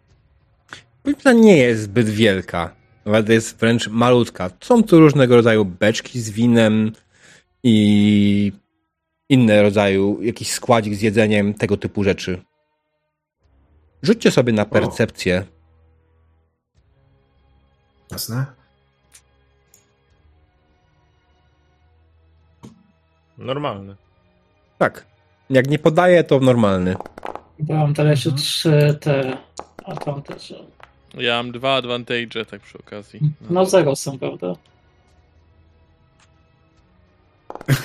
Piwnica 1.04 1.34
nie 1.34 1.58
jest 1.58 1.82
zbyt 1.82 2.10
wielka. 2.10 2.76
Nawet 3.06 3.30
jest 3.30 3.58
wręcz 3.58 3.88
malutka. 3.88 4.50
Są 4.62 4.84
tu 4.84 5.00
różnego 5.00 5.36
rodzaju 5.36 5.66
beczki 5.66 6.22
z 6.22 6.30
winem 6.30 6.92
i 7.64 8.52
inne 9.30 9.62
rodzaju, 9.62 10.22
jakiś 10.22 10.52
składzik 10.52 10.96
z 10.96 11.02
jedzeniem, 11.02 11.54
tego 11.54 11.78
typu 11.78 12.04
rzeczy. 12.04 12.42
Rzućcie 14.02 14.32
sobie 14.32 14.54
na 14.54 14.66
percepcję. 14.66 15.46
Jasne? 18.12 18.46
Normalne. 23.38 23.96
Tak. 24.78 25.06
Jak 25.50 25.70
nie 25.70 25.80
podaje, 25.80 26.24
to 26.24 26.40
normalny. 26.40 26.96
Bo 27.60 27.74
mam 27.74 27.94
teraz 27.94 28.20
trzy 28.36 28.98
te 29.02 29.38
advantage. 29.86 30.56
Ja 31.14 31.36
mam 31.38 31.52
dwa 31.52 31.76
advantage, 31.76 32.46
tak 32.46 32.62
przy 32.62 32.78
okazji. 32.78 33.20
No 33.50 33.66
zero 33.66 33.96
są, 33.96 34.20
prawda? 34.20 34.56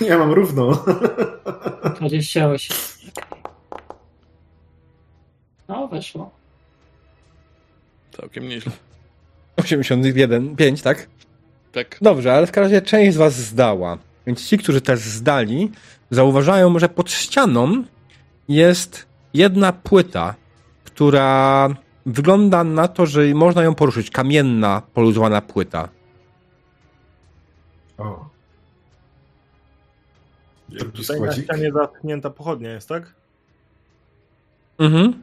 Ja 0.09 0.19
mam 0.19 0.33
równo. 0.33 0.85
28. 2.01 2.77
Okej. 3.17 3.33
No, 5.69 5.89
weszło. 5.89 6.31
Całkiem 8.17 8.49
nieźle. 8.49 8.73
81, 9.57 10.57
5, 10.57 10.83
tak? 10.83 11.07
Tak. 11.73 11.99
Dobrze, 12.03 12.35
ale 12.35 12.47
w 12.47 12.53
każdym 12.53 12.75
razie 12.75 12.87
część 12.87 13.15
z 13.15 13.17
was 13.17 13.35
zdała. 13.35 13.99
Więc 14.27 14.49
ci, 14.49 14.59
którzy 14.59 14.81
też 14.81 15.01
zdali, 15.01 15.71
zauważają, 16.11 16.79
że 16.79 16.89
pod 16.89 17.11
ścianą 17.13 17.85
jest 18.49 19.07
jedna 19.35 19.73
płyta, 19.73 20.35
która 20.85 21.69
wygląda 22.07 22.65
na 22.65 22.89
to, 22.89 23.07
że 23.07 23.35
można 23.35 23.63
ją 23.63 23.75
poruszyć. 23.75 24.11
Kamienna, 24.11 24.83
poluzowana 24.95 25.43
płyta. 25.43 25.89
O. 27.99 28.29
Jak 30.69 30.83
Taki 30.85 30.93
Tutaj 31.03 31.21
na 31.21 31.33
ścianie 31.33 31.73
zatknięta 31.73 32.31
pochodnia 32.31 32.73
jest, 32.73 32.89
tak? 32.89 33.15
Mhm. 34.79 35.23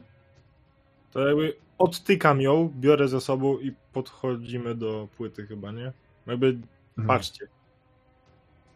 To 1.12 1.28
jakby 1.28 1.56
odtykam 1.78 2.40
ją, 2.40 2.72
biorę 2.76 3.08
ze 3.08 3.20
sobą 3.20 3.58
i 3.58 3.74
podchodzimy 3.92 4.74
do 4.74 5.08
płyty 5.16 5.46
chyba, 5.46 5.72
nie? 5.72 5.92
Jakby, 6.26 6.46
Mhm. 6.46 7.06
patrzcie. 7.06 7.46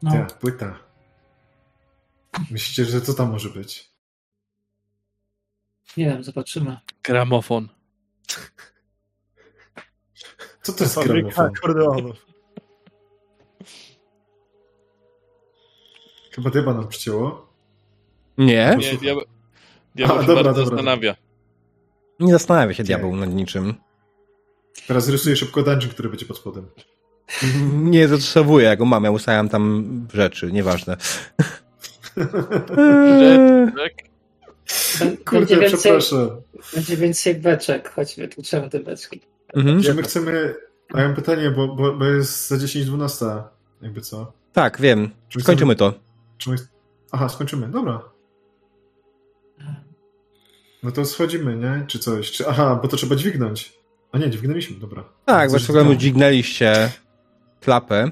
No, 0.02 0.12
Ta, 0.12 0.24
płyta. 0.24 0.78
Myślicie, 2.50 2.84
że 2.84 3.00
co 3.00 3.14
tam 3.14 3.30
może 3.30 3.48
być? 3.48 3.90
nie 5.96 6.04
wiem, 6.04 6.24
zobaczymy. 6.24 6.76
Gramofon. 7.02 7.68
Co 10.62 10.72
to 10.72 10.84
jest 10.84 10.94
Fabryka 10.94 11.14
gramofon? 11.28 11.46
akordeonów. 11.56 12.26
Chyba 16.32 16.50
dyba 16.50 16.74
nam 16.74 16.88
przycięło. 16.88 17.48
Nie, 18.38 18.76
Nie, 18.78 18.96
diabeł, 18.98 19.24
diabeł 19.94 20.16
A, 20.18 20.20
się 20.20 20.26
dobra, 20.26 20.44
bardzo 20.44 20.60
dobra. 20.64 20.76
zastanawia. 20.76 21.14
nie 22.20 22.32
zastanawia 22.32 22.74
się 22.74 22.84
diabeł 22.84 23.16
nad 23.16 23.34
niczym. 23.34 23.74
Teraz 24.86 25.08
rysuję 25.08 25.36
szybko 25.36 25.62
dungeon, 25.62 25.90
który 25.90 26.08
będzie 26.08 26.26
pod 26.26 26.36
spodem. 26.36 26.66
Nie 27.72 28.08
zatrzymuje, 28.08 28.64
jak 28.66 28.78
go 28.78 28.84
mam, 28.84 29.04
ja 29.04 29.10
ustawiam 29.10 29.48
tam 29.48 29.84
rzeczy, 30.12 30.52
nieważne. 30.52 30.96
Tak? 33.76 34.07
Kurde, 35.24 35.38
Będzie 35.38 35.56
więcej, 35.56 35.78
przepraszam. 35.78 36.30
będzie 36.74 36.96
więcej 36.96 37.34
beczek, 37.34 37.92
choćby 37.92 38.28
tu 38.28 38.42
trzeba 38.42 38.68
te 38.68 38.80
beczki. 38.80 39.20
Mhm. 39.54 39.82
Czy 39.82 39.94
my 39.94 40.02
chcemy... 40.02 40.54
A 40.94 41.00
ja 41.00 41.06
mam 41.06 41.16
pytanie, 41.16 41.50
bo, 41.50 41.68
bo, 41.68 41.92
bo 41.92 42.04
jest 42.04 42.48
za 42.48 42.56
10-12. 42.56 43.42
Jakby 43.82 44.00
co? 44.00 44.32
Tak, 44.52 44.80
wiem. 44.80 45.10
Czy 45.28 45.38
my 45.38 45.42
Skończymy 45.42 45.76
to. 45.76 45.94
Czy 46.38 46.50
my... 46.50 46.56
Aha, 47.12 47.28
skończymy. 47.28 47.68
Dobra. 47.68 48.02
No 50.82 50.92
to 50.92 51.04
schodzimy, 51.04 51.56
nie? 51.56 51.84
Czy 51.86 51.98
coś? 51.98 52.30
Czy... 52.30 52.48
Aha, 52.48 52.78
bo 52.82 52.88
to 52.88 52.96
trzeba 52.96 53.16
dźwignąć. 53.16 53.78
A 54.12 54.18
nie, 54.18 54.30
dźwignęliśmy, 54.30 54.76
dobra. 54.76 55.04
Tak, 55.24 55.52
bez 55.52 55.64
problemu 55.64 55.94
dźwignęliście 55.94 56.90
klapę 57.60 58.10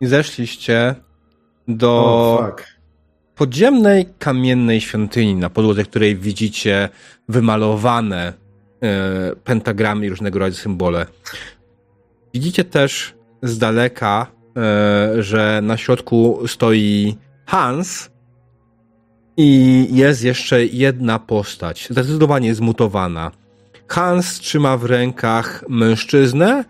i 0.00 0.06
zeszliście 0.06 0.94
do 1.68 2.04
O, 2.04 2.46
fuck. 2.46 2.79
Podziemnej 3.40 4.06
kamiennej 4.18 4.80
świątyni, 4.80 5.34
na 5.34 5.50
podłodze 5.50 5.84
której 5.84 6.16
widzicie 6.16 6.88
wymalowane 7.28 8.32
e, 8.82 9.36
pentagramy 9.44 10.06
i 10.06 10.08
różnego 10.08 10.38
rodzaju 10.38 10.62
symbole. 10.62 11.06
Widzicie 12.34 12.64
też 12.64 13.14
z 13.42 13.58
daleka, 13.58 14.26
e, 14.56 15.22
że 15.22 15.60
na 15.62 15.76
środku 15.76 16.42
stoi 16.46 17.16
Hans 17.46 18.10
i 19.36 19.86
jest 19.90 20.24
jeszcze 20.24 20.64
jedna 20.64 21.18
postać, 21.18 21.86
zdecydowanie 21.90 22.54
zmutowana. 22.54 23.30
Hans 23.88 24.40
trzyma 24.40 24.76
w 24.76 24.84
rękach 24.84 25.64
mężczyznę, 25.68 26.64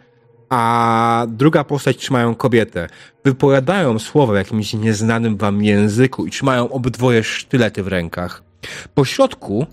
a 0.51 1.27
druga 1.29 1.65
postać 1.65 1.97
trzymają 1.97 2.35
kobietę. 2.35 2.89
Wypowiadają 3.25 3.99
słowa 3.99 4.33
w 4.33 4.37
jakimś 4.37 4.75
nieznanym 4.75 5.37
wam 5.37 5.63
języku 5.65 6.27
i 6.27 6.31
trzymają 6.31 6.69
obydwoje 6.69 7.25
sztylety 7.25 7.83
w 7.83 7.89
rękach. 7.89 8.43
Po 8.95 9.05
środku 9.05 9.67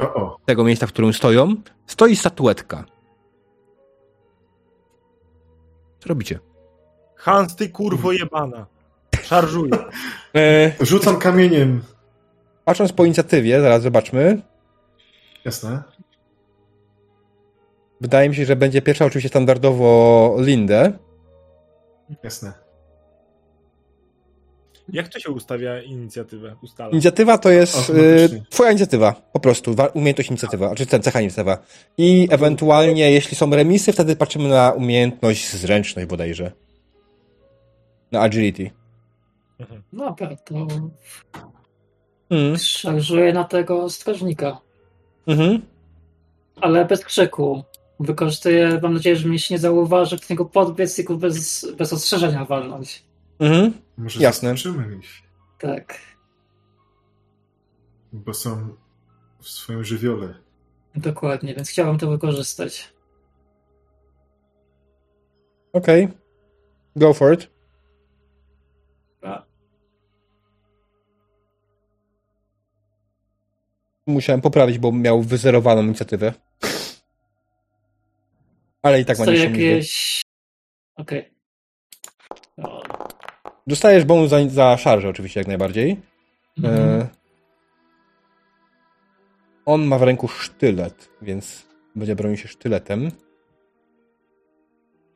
tego 0.46 0.64
miejsca, 0.64 0.88
w 0.88 0.92
którym 0.92 1.14
stoją, 1.14 1.56
stoi 1.88 2.16
statuetka. 2.16 2.84
Co 6.00 6.10
robicie? 6.10 6.40
Hans, 7.16 7.56
ty 7.56 7.70
kurwo 7.70 8.12
jebana. 8.12 8.66
Szarżuję. 9.24 9.72
E, 10.36 10.72
Rzucam 10.86 11.20
kamieniem. 11.20 11.82
patrząc 12.66 12.94
po 12.94 13.06
inicjatywie, 13.06 13.62
zaraz 13.62 13.82
zobaczmy. 13.82 14.42
Jasne. 15.46 15.84
Wydaje 18.02 18.30
mi 18.30 18.36
się, 18.36 18.46
że 18.46 18.56
będzie 18.56 18.82
pierwsza 18.82 19.06
oczywiście 19.06 19.30
standardowo 19.30 20.36
Lindę. 20.40 20.92
Jasne. 22.24 22.54
Jak 24.94 25.08
to 25.08 25.20
się 25.20 25.30
ustawia 25.32 25.82
inicjatywę? 25.82 26.56
Ustala. 26.64 26.92
Inicjatywa 26.92 27.38
to 27.38 27.50
jest 27.50 27.90
e, 27.90 27.94
twoja 28.50 28.70
inicjatywa, 28.72 29.14
po 29.34 29.40
prostu, 29.40 29.76
umiejętność 29.94 30.30
inicjatywa, 30.30 30.76
czy 30.76 30.86
ten 30.86 31.02
cecha 31.02 31.22
inicjatywa. 31.22 31.58
I 31.98 32.28
ewentualnie, 32.32 33.12
jeśli 33.12 33.38
są 33.38 33.50
remisy, 33.50 33.94
wtedy 33.94 34.16
patrzymy 34.16 34.50
na 34.50 34.72
umiejętność 34.72 35.54
zręczność 35.54 36.08
bodajże. 36.08 36.52
Na 38.12 38.22
agility. 38.22 38.72
No, 39.94 40.16
to 40.46 40.68
Mhm. 42.30 42.58
szarżuję 42.58 43.34
na 43.34 43.44
tego 43.44 43.90
strażnika. 43.90 44.58
Mhm. 45.28 45.62
Ale 46.62 46.86
bez 46.86 47.06
krzyku. 47.06 47.64
Wykorzystuję, 48.00 48.80
mam 48.84 48.94
nadzieję, 48.94 49.16
że 49.16 49.28
mnie 49.30 49.40
się 49.40 49.54
nie 49.56 49.60
zauważy, 49.60 50.20
k 50.20 50.30
niego 50.30 50.46
podbiec 50.46 51.00
i 51.00 51.04
go 51.04 51.18
bez, 51.18 51.68
bez 51.78 51.94
ostrzeżenia 51.94 52.46
walnąć. 52.46 53.04
Mhm. 53.40 53.74
Może 53.98 54.20
Jasne. 54.22 54.50
zaskoczymy 54.50 54.98
ich, 54.98 55.10
Tak, 55.60 56.00
bo 58.14 58.34
są 58.34 58.76
w 59.42 59.50
swoim 59.50 59.84
żywiole. 59.84 60.34
dokładnie, 60.96 61.56
więc 61.56 61.70
chciałbym 61.70 61.98
to 61.98 62.10
wykorzystać. 62.10 62.94
Okej. 65.74 66.08
Go 66.96 67.14
for 67.14 67.34
it. 67.34 67.50
A, 69.22 69.44
Musiałem 74.08 74.42
poprawić, 74.42 74.80
bo 74.80 74.92
miał 74.92 75.22
wyzerowaną 75.22 75.84
inicjatywę. 75.84 76.34
Ale 78.88 79.02
i 79.02 79.06
tak 79.06 79.18
to 79.18 79.32
liczbę. 79.32 79.46
jakieś... 79.46 80.22
Okej. 80.96 81.34
No, 82.58 82.82
Dostajesz 83.68 84.06
bonus 84.06 84.30
za, 84.30 84.50
za 84.50 84.78
szarżę 84.78 85.10
oczywiście, 85.10 85.40
jak 85.40 85.48
najbardziej. 85.48 86.02
mhm. 86.58 87.02
E, 87.02 87.08
on 89.66 89.86
ma 89.86 89.98
w 89.98 90.04
ręku 90.04 90.28
sztylet, 90.28 91.10
więc 91.22 91.68
będzie 91.96 92.16
bronił 92.16 92.38
się 92.38 92.48
sztyletem. 92.48 93.12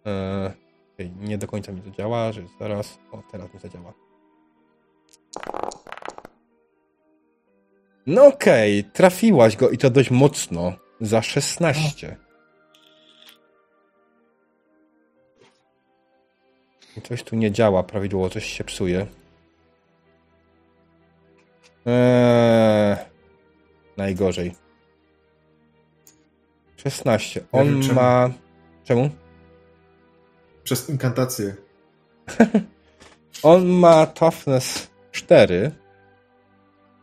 E, 0.06 0.53
nie 1.16 1.38
do 1.38 1.48
końca 1.48 1.72
mi 1.72 1.82
to 1.82 1.91
działa, 1.91 2.32
że 2.32 2.41
zaraz. 2.59 3.00
O, 3.11 3.24
teraz 3.32 3.53
mi 3.53 3.59
zadziała. 3.59 3.93
No 8.06 8.25
okej, 8.25 8.83
trafiłaś 8.83 9.56
go 9.56 9.69
i 9.69 9.77
to 9.77 9.90
dość 9.90 10.11
mocno. 10.11 10.74
Za 11.01 11.22
16. 11.22 12.17
Coś 17.03 17.23
tu 17.23 17.35
nie 17.35 17.51
działa 17.51 17.83
prawidłowo, 17.83 18.29
coś 18.29 18.45
się 18.45 18.63
psuje. 18.63 19.05
Eee, 21.85 22.97
najgorzej. 23.97 24.55
16. 26.77 27.39
Ja 27.53 27.59
On 27.59 27.67
wiem 27.67 27.81
czemu. 27.81 27.93
ma. 27.95 28.29
Czemu? 28.83 29.09
Przez 30.63 30.89
inkantację. 30.89 31.55
On 33.43 33.65
ma 33.67 34.05
toughness 34.05 34.91
4 35.11 35.71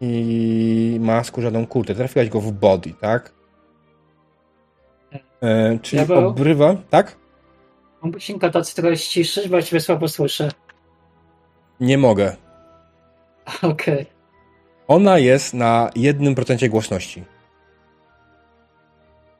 i 0.01 0.97
ma 1.01 1.25
skórzaną 1.25 1.67
kurtę. 1.67 1.95
Trafiłaś 1.95 2.29
go 2.29 2.41
w 2.41 2.53
body, 2.53 2.95
tak? 3.01 3.33
E, 5.43 5.79
czyli 5.83 6.07
Diabeł? 6.07 6.29
obrywa, 6.29 6.77
tak? 6.91 7.17
Mógłbyś 8.03 8.31
inkantację 8.31 8.83
trochę 8.83 8.97
ściszyć, 8.97 9.49
bo 9.49 9.57
ja 9.57 9.63
ciebie 9.63 9.81
słabo 9.81 10.09
słyszę. 10.09 10.51
Nie 11.81 11.99
mogę. 11.99 12.37
Okej. 13.63 14.07
Ona 14.89 15.19
jest 15.19 15.55
na 15.55 15.91
1% 15.97 16.69
głośności. 16.69 17.25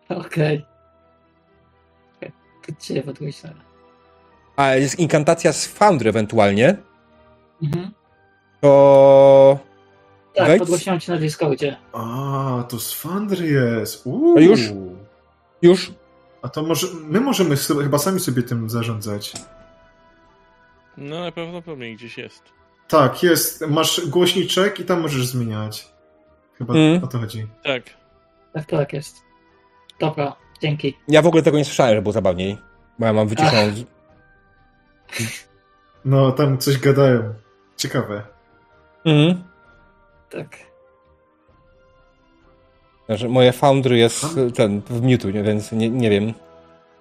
Okej. 0.09 0.67
Okay. 2.17 2.33
Gdzie 2.69 3.03
podgłośnione? 3.03 3.61
A 4.57 4.75
jest 4.75 4.99
inkantacja 4.99 5.53
z 5.53 5.67
Foundry 5.67 6.09
ewentualnie, 6.11 6.77
Mhm. 7.63 7.91
to 8.61 9.59
Tak, 10.35 10.47
Wejdź. 10.47 10.59
podgłośniłem 10.59 11.01
cię 11.01 11.13
na 11.13 11.19
Discordzie. 11.19 11.77
A, 11.93 12.65
to 12.69 12.79
z 12.81 12.93
Fandry 12.93 13.47
jest. 13.49 14.07
Uuu. 14.07 14.39
Już? 14.41 14.61
już 15.63 15.93
A 16.43 16.49
to 16.49 16.63
może 16.63 16.87
my 17.03 17.21
możemy 17.21 17.57
sobie, 17.57 17.83
chyba 17.83 17.99
sami 17.99 18.21
sobie 18.21 18.43
tym 18.43 18.71
zarządzać. 18.71 19.33
No 20.97 21.21
na 21.25 21.33
pewno 21.33 21.63
pewnie 21.63 21.95
gdzieś 21.95 22.19
jest. 22.19 22.43
Tak, 22.89 23.23
jest. 23.23 23.67
Masz 23.69 24.07
głośniczek 24.07 24.81
i 24.81 24.85
tam 24.85 25.01
możesz 25.01 25.27
zmieniać. 25.27 25.89
Chyba 26.59 26.75
Mm. 26.75 27.05
o 27.05 27.07
to 27.07 27.19
chodzi. 27.19 27.47
Tak. 27.65 27.83
Tak, 28.53 28.67
tak 28.67 28.93
jest. 28.93 29.17
Dobra, 30.01 30.37
dzięki. 30.63 30.97
Ja 31.09 31.23
w 31.23 31.27
ogóle 31.27 31.43
tego 31.43 31.59
nie 31.59 31.65
słyszałem, 31.65 31.95
że 31.95 32.03
było 32.03 32.13
zabawniej. 32.13 32.59
Bo 32.99 33.07
ja 33.07 33.13
mam 33.13 33.29
wyciszoną... 33.29 33.73
No, 36.05 36.33
tam 36.33 36.59
coś 36.59 36.79
gadają. 36.79 37.35
Ciekawe. 37.77 38.23
Mhm. 39.05 39.45
Tak. 40.31 40.68
Że 43.09 43.29
moje 43.29 43.53
Foundry 43.53 43.99
jest 43.99 44.27
ten 44.57 44.81
w 44.81 45.03
nie- 45.03 45.43
więc 45.43 45.73
nie, 45.73 45.91
nie 45.91 46.11
wiem. 46.11 46.35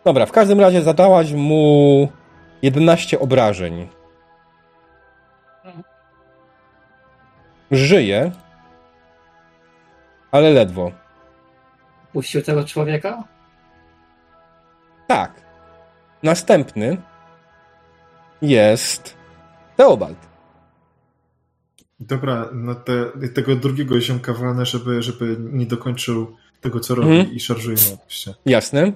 Dobra, 0.06 0.26
w 0.26 0.32
każdym 0.32 0.60
razie 0.60 0.82
zadałaś 0.82 1.32
mu 1.34 2.08
11 2.62 3.20
obrażeń. 3.20 3.88
Żyje, 7.72 8.32
ale 10.32 10.50
ledwo. 10.50 10.92
Puścił 12.14 12.42
tego 12.42 12.64
człowieka? 12.66 13.24
Tak. 15.08 15.32
Następny 16.24 16.98
jest 18.42 19.18
Teobald. 19.76 20.18
Dobra, 22.00 22.50
no 22.54 22.76
te, 22.76 23.12
tego 23.34 23.56
drugiego 23.56 24.02
ziomka 24.02 24.34
walnę, 24.34 24.66
żeby, 24.66 25.02
żeby 25.02 25.38
nie 25.40 25.66
dokończył 25.66 26.36
tego, 26.62 26.80
co 26.80 26.96
robi 26.96 27.10
Mhm. 27.10 27.36
i 27.36 27.40
szarżujemy 27.40 27.82
oczywiście. 27.94 28.34
Jasne. 28.46 28.94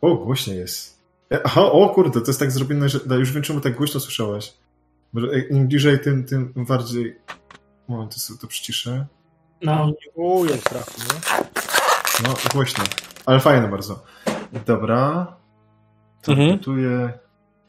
O, 0.00 0.14
głośno 0.16 0.52
jest. 0.52 1.02
E, 1.32 1.40
Aha, 1.44 1.62
o 1.62 1.88
kurde, 1.88 2.20
to 2.20 2.26
jest 2.26 2.40
tak 2.40 2.50
zrobione, 2.50 2.88
że 2.88 3.00
no, 3.06 3.16
już 3.16 3.32
wiem, 3.32 3.42
czemu 3.42 3.60
tak 3.60 3.76
głośno 3.76 4.00
słyszałeś. 4.00 4.54
Może 5.12 5.26
e, 5.26 5.40
im 5.40 5.68
bliżej, 5.68 6.00
tym, 6.00 6.24
tym 6.24 6.52
bardziej... 6.56 7.18
Moment, 7.88 8.14
to 8.14 8.20
sobie 8.20 8.40
to 8.40 8.46
przyciszę. 8.46 9.06
No, 9.62 9.92
O, 10.16 10.44
jak 10.44 10.60
trafił, 10.60 11.04
nie? 11.04 11.20
No, 12.28 12.34
głośno. 12.52 12.84
Ale 13.26 13.40
fajne 13.40 13.68
bardzo. 13.68 14.02
Dobra. 14.66 15.36
Mhm. 16.28 16.58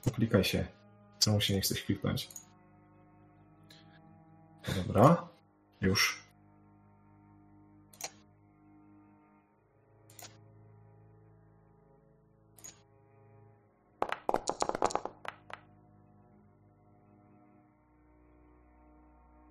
Poklikaj 0.04 0.44
się. 0.44 0.66
Co 1.20 1.32
mu 1.32 1.42
się 1.42 1.54
nie 1.54 1.62
chce 1.62 1.76
kliknąć. 1.76 2.30
Dobra. 4.88 5.28
Już. 5.82 6.30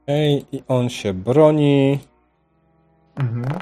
Ej, 0.06 0.46
i 0.52 0.62
on 0.68 0.88
się 0.88 1.14
broni. 1.14 1.98
Mhm. 3.16 3.58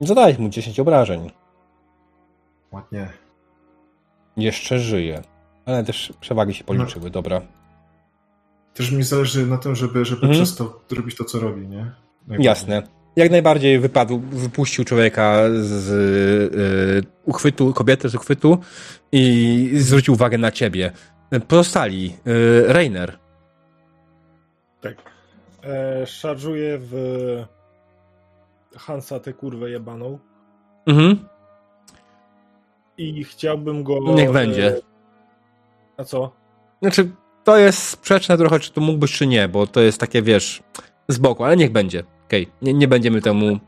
Zadałeś 0.00 0.38
mu 0.38 0.48
10 0.48 0.80
obrażeń. 0.80 1.30
Ładnie. 2.72 3.23
Jeszcze 4.36 4.78
żyje. 4.78 5.22
Ale 5.66 5.84
też 5.84 6.12
przewagi 6.20 6.54
się 6.54 6.64
policzyły, 6.64 7.10
dobra. 7.10 7.40
Też 8.74 8.90
mi 8.90 9.02
zależy 9.02 9.46
na 9.46 9.58
tym, 9.58 9.74
żeby, 9.74 10.04
żeby 10.04 10.22
Mhm. 10.22 10.32
przestał 10.32 10.72
robić 10.96 11.16
to, 11.16 11.24
co 11.24 11.40
robi, 11.40 11.68
nie? 11.68 11.92
Jasne. 12.28 12.82
Jak 13.16 13.30
najbardziej 13.30 13.78
wypadł, 13.80 14.18
wypuścił 14.18 14.84
człowieka 14.84 15.42
z 15.60 15.90
y, 15.90 17.06
uchwytu, 17.24 17.72
kobietę 17.72 18.08
z 18.08 18.14
uchwytu 18.14 18.58
i 19.12 19.70
zwrócił 19.74 20.14
uwagę 20.14 20.38
na 20.38 20.50
ciebie. 20.50 20.90
Pozostali, 21.48 22.16
y, 22.26 22.72
Rainer. 22.72 23.18
Tak. 24.80 24.94
E, 25.64 26.06
szarżuję 26.06 26.78
w 26.80 26.94
Hansa 28.76 29.20
tę 29.20 29.32
kurwę 29.32 29.70
jebaną 29.70 30.18
Mhm. 30.86 31.28
I 32.98 33.24
chciałbym 33.24 33.82
go... 33.82 34.14
Niech 34.14 34.32
będzie. 34.32 34.76
E, 34.76 34.80
a 35.96 36.04
co? 36.04 36.32
Znaczy, 36.82 37.10
to 37.44 37.58
jest 37.58 37.78
sprzeczne 37.78 38.38
trochę, 38.38 38.60
czy 38.60 38.72
to 38.72 38.80
mógłbyś, 38.80 39.12
czy 39.12 39.26
nie, 39.26 39.48
bo 39.48 39.66
to 39.66 39.80
jest 39.80 40.00
takie, 40.00 40.22
wiesz, 40.22 40.62
z 41.08 41.18
boku, 41.18 41.44
ale 41.44 41.56
niech 41.56 41.72
będzie. 41.72 42.04
Okej, 42.24 42.48
nie, 42.62 42.74
nie 42.74 42.88
będziemy 42.88 43.22
temu... 43.22 43.58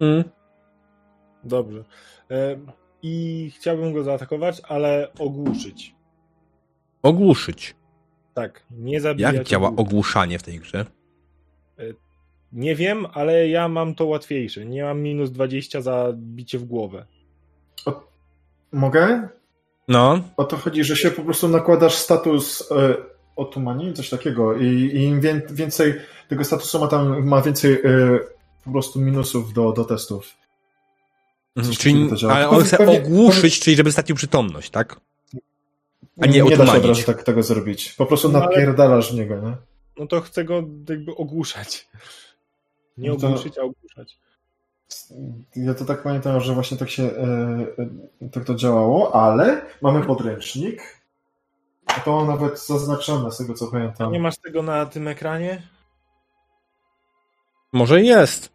Mm. 0.00 0.24
Dobrze. 1.44 1.84
E, 2.30 2.58
I 3.02 3.50
chciałbym 3.56 3.92
go 3.92 4.02
zaatakować, 4.02 4.60
ale 4.68 5.08
ogłuszyć. 5.18 5.94
Ogłuszyć. 7.02 7.76
Tak, 8.34 8.66
nie 8.70 9.00
zabijać. 9.00 9.34
Jak 9.34 9.46
działa 9.46 9.68
ogłuszanie 9.76 10.38
w 10.38 10.42
tej 10.42 10.58
grze? 10.58 10.86
Nie 12.52 12.74
wiem, 12.74 13.06
ale 13.12 13.48
ja 13.48 13.68
mam 13.68 13.94
to 13.94 14.06
łatwiejsze. 14.06 14.66
Nie 14.66 14.82
mam 14.82 15.00
minus 15.02 15.30
20 15.30 15.80
za 15.80 16.12
bicie 16.14 16.58
w 16.58 16.64
głowę. 16.64 17.06
Mogę? 18.72 19.28
No, 19.88 20.20
O 20.36 20.44
to 20.44 20.56
chodzi, 20.56 20.84
że 20.84 20.96
się 20.96 21.10
po 21.10 21.22
prostu 21.22 21.48
nakładasz 21.48 21.94
status 21.94 22.72
e, 22.72 22.94
otumani, 23.36 23.94
coś 23.94 24.08
takiego 24.10 24.56
i, 24.56 24.64
i 24.66 25.02
im 25.02 25.20
wię, 25.20 25.42
więcej 25.50 25.94
tego 26.28 26.44
statusu 26.44 26.80
ma 26.80 26.88
tam, 26.88 27.26
ma 27.26 27.42
więcej 27.42 27.72
e, 27.72 27.78
po 28.64 28.70
prostu 28.70 29.00
minusów 29.00 29.52
do, 29.52 29.72
do 29.72 29.84
testów. 29.84 30.34
Mhm, 31.56 31.74
Coś 31.74 31.82
czyli, 31.82 32.08
ale 32.30 32.48
on 32.48 32.64
chce 32.64 32.76
pewnie- 32.76 32.98
ogłuszyć, 33.02 33.60
czyli 33.60 33.76
żeby 33.76 33.92
stracił 33.92 34.16
przytomność, 34.16 34.70
tak? 34.70 35.00
A 36.20 36.26
nie 36.26 36.32
nie 36.32 36.42
da 36.42 36.48
się 36.48 36.54
od 36.54 36.60
otumanić. 36.60 36.86
razu 36.88 37.02
tak, 37.02 37.22
tego 37.22 37.42
zrobić. 37.42 37.92
Po 37.92 38.06
prostu 38.06 38.28
No 38.28 38.40
napierdalasz 38.40 39.12
w 39.12 39.14
niego, 39.14 39.34
nie? 39.40 39.56
No 39.98 40.06
to 40.06 40.20
chcę 40.20 40.44
go 40.44 40.54
jakby 40.88 41.16
ogłuszać. 41.16 41.88
Nie 42.98 43.08
No 43.10 43.16
to- 43.16 43.26
ogłuszyć, 43.26 43.58
a 43.58 43.62
ogłuszać. 43.62 44.18
Ja 45.56 45.74
to 45.74 45.84
tak 45.84 46.02
pamiętam, 46.02 46.40
że 46.40 46.54
właśnie 46.54 46.76
tak 46.76 46.90
się 46.90 47.02
e, 47.02 47.12
e, 48.22 48.28
tak 48.28 48.44
to 48.44 48.54
działało, 48.54 49.14
ale 49.14 49.62
mamy 49.82 50.06
podręcznik. 50.06 50.98
A 51.86 52.00
to 52.00 52.16
mam 52.16 52.26
nawet 52.26 52.66
zaznaczone 52.66 53.32
z 53.32 53.38
tego 53.38 53.54
co 53.54 53.66
pamiętam. 53.66 54.12
Nie 54.12 54.20
masz 54.20 54.38
tego 54.38 54.62
na 54.62 54.86
tym 54.86 55.08
ekranie? 55.08 55.62
Może 57.72 58.02
jest. 58.02 58.52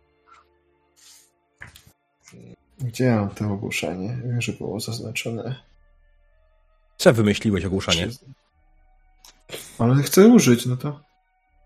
Gdzie 2.79 3.03
ja 3.05 3.15
mam 3.15 3.29
to 3.29 3.45
ogłoszenie? 3.53 4.17
Wiem, 4.23 4.41
że 4.41 4.53
było 4.53 4.79
zaznaczone. 4.79 5.55
Co 6.97 7.13
wymyśliłeś 7.13 7.65
ogłuszanie? 7.65 8.07
Ale 9.79 9.95
chcę 10.03 10.27
użyć, 10.27 10.65
no 10.65 10.77
to. 10.77 10.99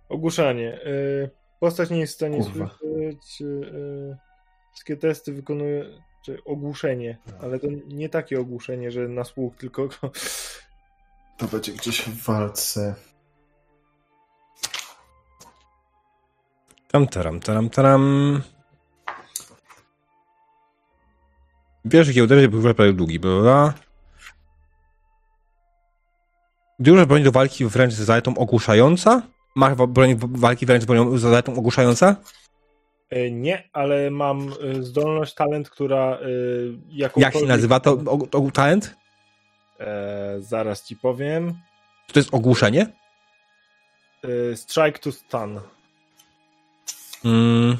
Ogłuszanie. 0.09 0.81
Y, 0.85 1.29
Postać 1.59 1.89
nie 1.89 1.99
jest 1.99 2.13
w 2.13 2.15
stanie 2.15 2.43
Kurwa. 2.43 2.69
słyszeć. 2.79 3.43
Wszystkie 4.77 4.97
testy 4.97 5.33
wykonuje. 5.33 5.85
Czy 6.21 6.43
ogłuszenie, 6.43 7.17
ale 7.41 7.59
to 7.59 7.67
nie 7.87 8.09
takie 8.09 8.39
ogłuszenie, 8.39 8.91
że 8.91 9.07
na 9.07 9.23
słuch, 9.23 9.55
tylko 9.55 9.89
To 11.37 11.47
będzie 11.47 11.73
gdzieś 11.73 12.01
w 12.01 12.23
walce. 12.23 12.95
Tam, 16.87 17.07
taram, 17.07 17.39
taram, 17.39 17.69
taram. 17.69 18.41
Pierwszy 21.91 22.13
kiełderzy 22.13 22.49
był 22.49 22.73
prawie 22.73 22.93
długi, 22.93 23.19
prawda? 23.19 23.73
Gdy 26.79 26.91
używasz 26.91 27.07
broń 27.07 27.23
do 27.23 27.31
walki 27.31 27.65
wręcz 27.65 27.93
z 27.93 28.01
zaletą 28.01 28.37
ogłuszająca? 28.37 29.21
Masz 29.55 29.75
broń 29.75 30.15
walki 30.19 30.65
wręcz 30.65 30.83
z 30.83 30.85
bronią 30.85 31.17
z 31.17 31.21
zaletą 31.21 31.55
ogłuszająca? 31.55 32.15
Y, 33.13 33.31
nie, 33.31 33.69
ale 33.73 34.11
mam 34.11 34.53
y, 34.63 34.83
zdolność, 34.83 35.33
talent, 35.33 35.69
która 35.69 36.17
Jak 36.89 37.17
jakąkolwiek... 37.17 37.41
się 37.41 37.47
nazywa 37.47 37.79
to 37.79 37.95
og- 37.95 38.51
talent? 38.51 38.95
E, 39.79 40.35
zaraz 40.39 40.83
ci 40.85 40.95
powiem. 40.95 41.53
Czy 42.07 42.13
to 42.13 42.19
jest 42.19 42.33
ogłuszenie? 42.33 42.85
Strike 44.55 44.99
to 44.99 45.11
stun. 45.11 45.59
Mm. 47.25 47.77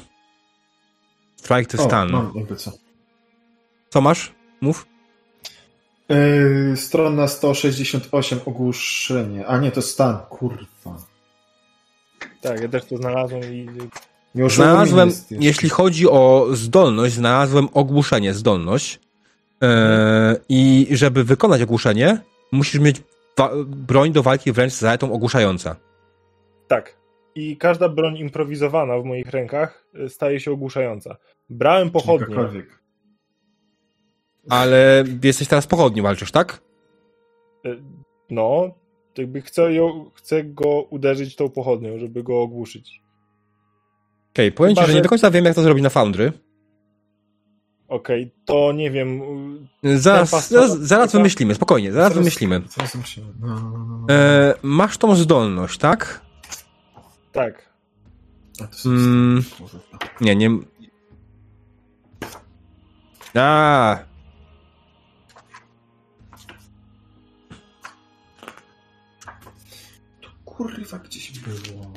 Strike 1.36 1.64
to 1.76 1.82
O, 1.82 1.86
stun. 1.86 2.10
mam 2.10 2.32
jakby 2.34 2.56
co. 2.56 2.72
Co 3.90 4.00
masz? 4.00 4.32
Mów. 4.60 4.86
Yy, 6.08 6.76
strona 6.76 7.28
168 7.28 8.40
ogłuszenie. 8.46 9.46
A 9.46 9.58
nie, 9.58 9.70
to 9.70 9.82
stan. 9.82 10.18
Kurwa. 10.28 10.96
Tak, 12.40 12.60
ja 12.60 12.68
też 12.68 12.84
to 12.84 12.96
znalazłem 12.96 13.54
i 13.54 13.68
Już 14.34 14.54
Znalazłem, 14.54 15.08
jest 15.08 15.32
jeśli 15.32 15.68
chodzi 15.68 16.08
o 16.08 16.46
zdolność, 16.52 17.14
znalazłem 17.14 17.68
ogłuszenie, 17.72 18.34
zdolność. 18.34 19.00
E, 19.62 20.36
I 20.48 20.86
żeby 20.90 21.24
wykonać 21.24 21.62
ogłuszenie, 21.62 22.20
musisz 22.52 22.80
mieć 22.80 23.02
broń 23.66 24.12
do 24.12 24.22
walki 24.22 24.52
wręcz 24.52 24.72
z 24.72 24.80
zaletą 24.80 25.12
ogłuszająca. 25.12 25.76
Tak. 26.68 26.98
I 27.34 27.56
każda 27.56 27.88
broń 27.88 28.16
improwizowana 28.18 28.98
w 28.98 29.04
moich 29.04 29.30
rękach 29.30 29.84
y, 30.04 30.08
staje 30.08 30.40
się 30.40 30.52
ogłuszająca. 30.52 31.16
Brałem. 31.50 31.90
Jakakolwiek. 32.20 32.82
Ale 34.48 35.04
jesteś 35.24 35.48
teraz 35.48 35.66
pochodnią 35.66 36.02
walczysz, 36.02 36.30
tak? 36.30 36.60
Y, 37.66 37.82
No, 38.30 38.74
jakby 39.18 39.42
chcę, 39.42 39.72
ją, 39.72 40.10
chcę 40.14 40.44
go 40.44 40.82
uderzyć 40.82 41.36
tą 41.36 41.50
pochodnią, 41.50 41.98
żeby 41.98 42.22
go 42.22 42.42
ogłuszyć. 42.42 43.02
Okej, 44.38 44.52
powiem 44.52 44.74
ci, 44.74 44.80
Chyba, 44.80 44.86
że 44.86 44.94
nie 44.94 45.02
do 45.02 45.08
końca 45.08 45.30
wiem, 45.30 45.44
jak 45.44 45.54
to 45.54 45.62
zrobić 45.62 45.82
na 45.82 45.90
Foundry. 45.90 46.32
Okej, 47.88 48.34
to 48.44 48.72
nie 48.72 48.90
wiem. 48.90 49.22
Zaraz, 49.82 50.48
zaraz, 50.48 50.78
zaraz 50.78 51.12
wymyślimy, 51.12 51.54
spokojnie, 51.54 51.92
zaraz 51.92 52.14
wymyślimy. 52.14 52.62
Zaraz 52.68 52.94
myślimy. 52.94 53.32
No, 53.40 53.46
no, 53.46 53.70
no, 53.70 53.98
no. 53.98 54.14
E, 54.14 54.54
masz 54.62 54.98
tą 54.98 55.14
zdolność, 55.14 55.78
tak? 55.78 56.20
Tak. 57.32 57.70
To 58.58 58.88
Mm, 58.88 59.44
nie, 60.20 60.36
nie... 60.36 60.50
A, 63.34 63.98
Kurwa, 70.44 70.98
gdzieś 70.98 71.38
było. 71.40 71.92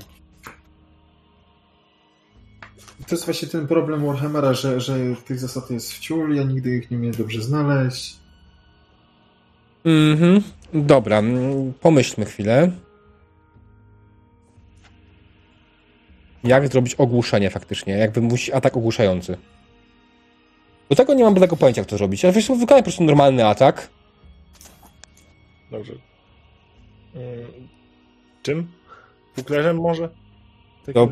To 3.07 3.15
jest 3.15 3.25
właśnie 3.25 3.47
ten 3.47 3.67
problem 3.67 4.05
Warhammera, 4.05 4.53
że, 4.53 4.81
że 4.81 4.97
tych 5.25 5.39
zasad 5.39 5.71
jest 5.71 5.93
wciul, 5.93 6.35
ja 6.35 6.43
nigdy 6.43 6.75
ich 6.75 6.91
nie 6.91 6.97
umiem 6.97 7.11
dobrze 7.11 7.41
znaleźć. 7.41 8.15
Mhm. 9.85 10.41
Dobra, 10.73 11.19
mm, 11.19 11.73
pomyślmy 11.73 12.25
chwilę. 12.25 12.71
Jak 16.43 16.67
zrobić 16.67 16.95
ogłuszenie 16.95 17.49
faktycznie? 17.49 17.93
Jak 17.93 18.11
wymusić 18.11 18.49
atak 18.49 18.77
ogłuszający? 18.77 19.37
Do 20.89 20.95
tego 20.95 21.13
nie 21.13 21.23
mam 21.23 21.35
tego 21.35 21.57
pojęcia, 21.57 21.81
jak 21.81 21.89
to 21.89 21.97
zrobić. 21.97 22.23
Ja 22.23 22.31
wiesz, 22.31 22.47
wykonaj 22.47 22.81
po 22.81 22.83
prostu 22.83 23.03
normalny 23.03 23.45
atak. 23.45 23.89
Dobrze. 25.71 25.93
Mm, 27.15 27.67
Czym? 28.43 28.71
Puklerzem 29.35 29.77
może? 29.77 30.09
To 30.93 31.09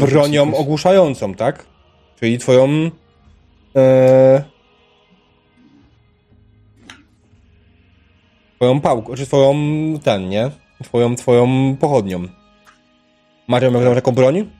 bronią 0.00 0.54
ogłuszającą, 0.54 1.34
tak? 1.34 1.66
Czyli 2.20 2.38
twoją... 2.38 2.90
E... 3.76 4.44
Twoją 8.56 8.80
pałką, 8.80 9.14
czy 9.14 9.26
twoją 9.26 9.54
ten, 10.02 10.28
nie? 10.28 10.50
Twoją, 10.84 11.16
twoją 11.16 11.76
pochodnią. 11.80 12.28
Masz 13.48 13.62
ją 13.62 13.94
taką 13.94 14.12
broń? 14.12 14.50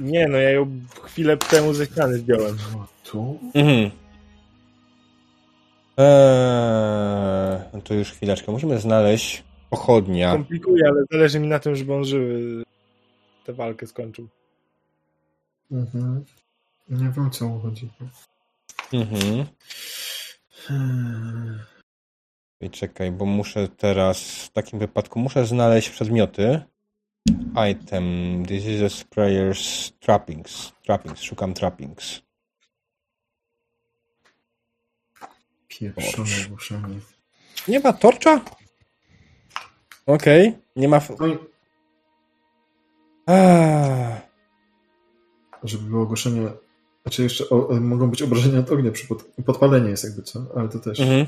Nie, 0.00 0.28
no 0.28 0.38
ja 0.38 0.50
ją 0.50 0.66
chwilę 1.02 1.36
temu 1.36 1.74
ze 1.74 1.86
ściany 1.86 2.18
zdjąłem. 2.18 2.56
O, 2.76 2.86
tu? 3.10 3.38
Mhm. 3.54 3.90
Eee, 5.96 7.58
no 7.72 7.80
to 7.84 7.94
już 7.94 8.12
chwileczkę. 8.12 8.52
Musimy 8.52 8.80
znaleźć 8.80 9.44
pochodnia. 9.70 10.32
Komplikuje, 10.32 10.88
ale 10.88 11.04
zależy 11.12 11.40
mi 11.40 11.48
na 11.48 11.58
tym, 11.58 11.76
żeby 11.76 11.94
on 11.94 12.04
żywy 12.04 12.62
tę 13.50 13.54
walkę 13.54 13.86
skończył. 13.86 14.28
Mhm. 15.70 16.24
Nie 16.88 17.10
wiem, 17.10 17.26
o 17.26 17.30
co 17.30 17.48
mu 17.48 17.60
chodzi. 17.60 17.90
Mhm. 18.92 19.46
Hmm. 20.50 21.58
I 22.60 22.70
czekaj, 22.70 23.12
bo 23.12 23.26
muszę 23.26 23.68
teraz 23.68 24.22
w 24.22 24.50
takim 24.50 24.78
wypadku 24.78 25.18
muszę 25.18 25.46
znaleźć 25.46 25.90
przedmioty. 25.90 26.60
Item. 27.72 28.04
This 28.46 28.64
is 28.64 28.82
a 28.82 28.88
sprayer's 28.88 29.92
trappings. 30.00 30.72
Trappings. 30.82 31.22
Szukam 31.22 31.54
trappings. 31.54 32.22
Pieprzone. 35.68 37.00
Nie 37.68 37.80
ma 37.80 37.92
torcza? 37.92 38.40
Okej. 40.06 40.58
Nie 40.76 40.88
ma... 40.88 41.00
No 41.20 41.26
i. 41.26 41.38
żeby 45.64 45.84
było 45.90 46.02
ogłoszenie. 46.02 46.48
Znaczy 47.02 47.22
jeszcze 47.22 47.48
o, 47.48 47.68
o, 47.68 47.80
mogą 47.80 48.10
być 48.10 48.22
obrażenia 48.22 48.58
od 48.58 48.72
ognia 48.72 48.90
przy 48.90 49.06
pod, 49.08 49.24
podpalenie 49.46 49.90
jest 49.90 50.04
jakby 50.04 50.22
co, 50.22 50.40
ale 50.56 50.68
to 50.68 50.78
też. 50.78 51.00
Mhm. 51.00 51.26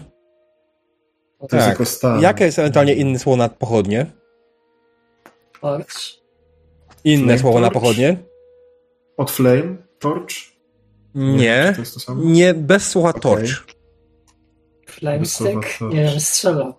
To 1.38 1.56
jest 1.56 1.66
Tak. 1.66 1.68
jako 1.68 1.84
stan. 1.84 2.20
Jakie 2.22 2.44
jest 2.44 2.58
ewentualnie 2.58 2.94
inne 2.94 3.18
słowo 3.18 3.36
na 3.36 3.48
pochodnie? 3.48 4.06
Torch. 5.60 5.86
Inne 7.04 7.24
Flame 7.24 7.38
słowo 7.38 7.60
na 7.60 7.70
pochodnie? 7.70 8.16
Od 9.16 9.30
flame? 9.30 9.76
Torch? 9.98 10.32
Nie. 11.14 11.64
Czy 11.68 11.74
to 11.74 11.80
jest 11.82 11.94
to 11.94 12.00
samo? 12.00 12.22
Nie, 12.24 12.54
bez 12.54 12.88
słowa 12.88 13.08
Okej. 13.10 13.22
torch. 13.22 13.66
Flamestick? 14.86 15.38
Słowa 15.38 15.94
Nie 15.94 16.00
torch. 16.02 16.10
wiem, 16.12 16.20
strzela. 16.20 16.74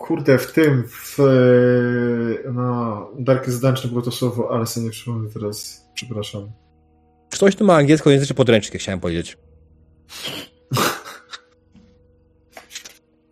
Kurde, 0.00 0.38
w 0.38 0.52
tym, 0.52 0.84
w 0.88 1.18
no, 2.52 3.10
Darkest 3.18 3.60
Dungeon 3.62 3.88
było 3.88 4.02
to 4.02 4.10
słowo, 4.10 4.48
ale 4.52 4.66
sobie 4.66 4.86
nie 4.86 4.90
przypomnę 4.92 5.30
teraz. 5.30 5.86
Przepraszam. 5.94 6.50
Ktoś 7.30 7.56
tu 7.56 7.64
ma 7.64 7.76
angielskojęzyczny 7.76 8.34
podręcznik, 8.36 8.82
chciałem 8.82 9.00
powiedzieć. 9.00 9.38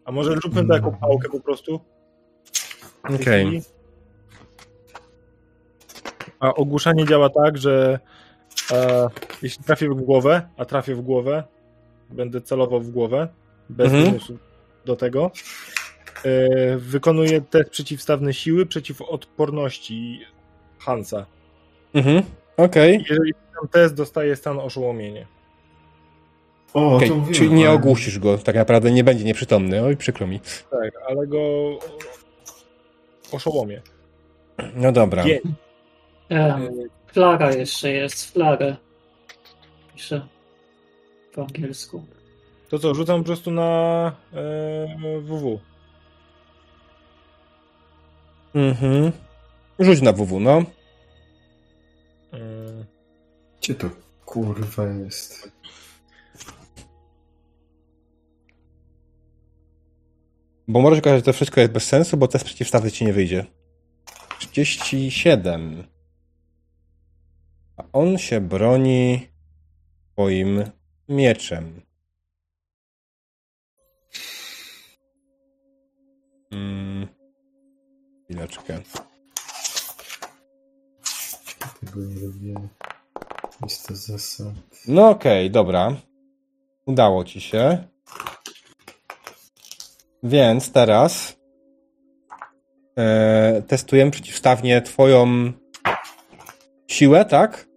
A 0.05 0.13
może 0.13 0.35
zróbmy 0.35 0.67
to 0.67 0.75
jako 0.75 0.93
pałkę 0.93 1.29
po 1.29 1.41
prostu? 1.41 1.81
Okej. 3.03 3.47
chwili? 3.47 3.63
A 6.41 6.55
ogłuszanie 6.55 7.07
działa 7.07 7.31
tak, 7.31 7.59
że 7.59 7.99
e, 8.73 9.09
jeśli 9.43 9.65
trafię 9.65 9.89
w 9.89 9.95
głowę, 9.95 10.49
a 10.57 10.65
trafię 10.65 10.95
w 10.95 11.01
głowę, 11.01 11.45
będę 12.11 12.41
celował 12.41 12.81
w 12.81 12.91
głowę, 12.91 13.29
bez 13.69 13.93
Mhm. 13.93 14.39
do 14.85 14.97
tego, 14.97 15.31
e, 16.25 16.77
wykonuję 16.77 17.41
test 17.41 17.71
przeciwstawny 17.71 18.35
siły 18.35 18.67
przeciw 18.67 19.03
odporności 19.03 20.21
Hansa. 20.79 21.27
Mhm. 21.95 22.23
Okej. 22.57 23.05
Jeżeli 23.11 23.35
ten 23.35 23.69
test 23.69 23.95
dostaje 23.95 24.37
stan 24.37 24.59
oszołomienie. 24.59 25.27
O, 26.75 26.97
Okej, 26.97 27.09
to 27.09 27.15
mówiłem. 27.15 27.35
Czyli 27.35 27.51
nie 27.51 27.71
ogłusisz 27.71 28.19
go, 28.19 28.39
tak 28.39 28.57
naprawdę 28.57 28.91
nie 28.91 29.05
będzie 29.05 29.25
nieprzytomny. 29.25 29.85
Oj, 29.85 29.97
przykro 29.97 30.27
mi. 30.27 30.41
Tak, 30.71 30.93
ale 31.09 31.27
go 31.27 31.39
oszołomię. 33.33 33.83
No 34.75 34.93
dobra. 34.93 35.25
E, 36.31 36.61
flaga 37.07 37.53
jeszcze 37.53 37.93
jest, 37.93 38.33
flagę. 38.33 38.77
Piszę 39.95 40.29
po 41.35 41.43
angielsku. 41.43 42.05
To 42.69 42.79
co, 42.79 42.95
rzucam 42.95 43.21
po 43.21 43.27
prostu 43.27 43.51
na 43.51 44.13
e, 44.35 45.21
WW. 45.21 45.61
Mhm. 48.55 49.13
Rzuć 49.79 50.03
na 50.03 50.13
WW, 50.13 50.41
no. 50.41 50.63
E, 52.33 52.39
Gdzie 53.61 53.75
to 53.75 53.91
kurwa 54.25 54.87
jest? 54.87 55.53
Bo 60.69 60.81
może 60.81 60.97
się 60.97 61.01
okazać, 61.03 61.19
że 61.19 61.25
to 61.25 61.33
wszystko 61.33 61.61
jest 61.61 61.73
bez 61.73 61.85
sensu, 61.85 62.17
bo 62.17 62.29
test 62.29 62.45
przeciwstawny 62.45 62.91
ci 62.91 63.07
nie 63.07 63.13
wyjdzie. 63.13 63.45
37. 64.39 65.85
A 67.77 67.85
on 67.93 68.19
się 68.19 68.41
broni 68.41 69.29
swoim 70.13 70.65
mieczem. 71.09 71.81
Mm. 76.51 77.18
Chwileczkę. 78.29 78.81
Tego 81.81 82.01
nie 82.01 82.27
lubię. 82.27 82.55
Jest 83.63 83.89
to 83.89 83.95
zasad. 83.97 84.55
No 84.89 85.11
okej, 85.11 85.51
dobra. 85.51 85.97
Udało 86.87 87.25
ci 87.25 87.41
się. 87.41 87.85
Więc 90.23 90.73
teraz 90.73 91.37
e, 92.99 93.63
testujemy 93.63 94.11
przeciwstawnie 94.11 94.83
twoją 94.83 95.53
siłę, 96.87 97.25
tak? 97.25 97.69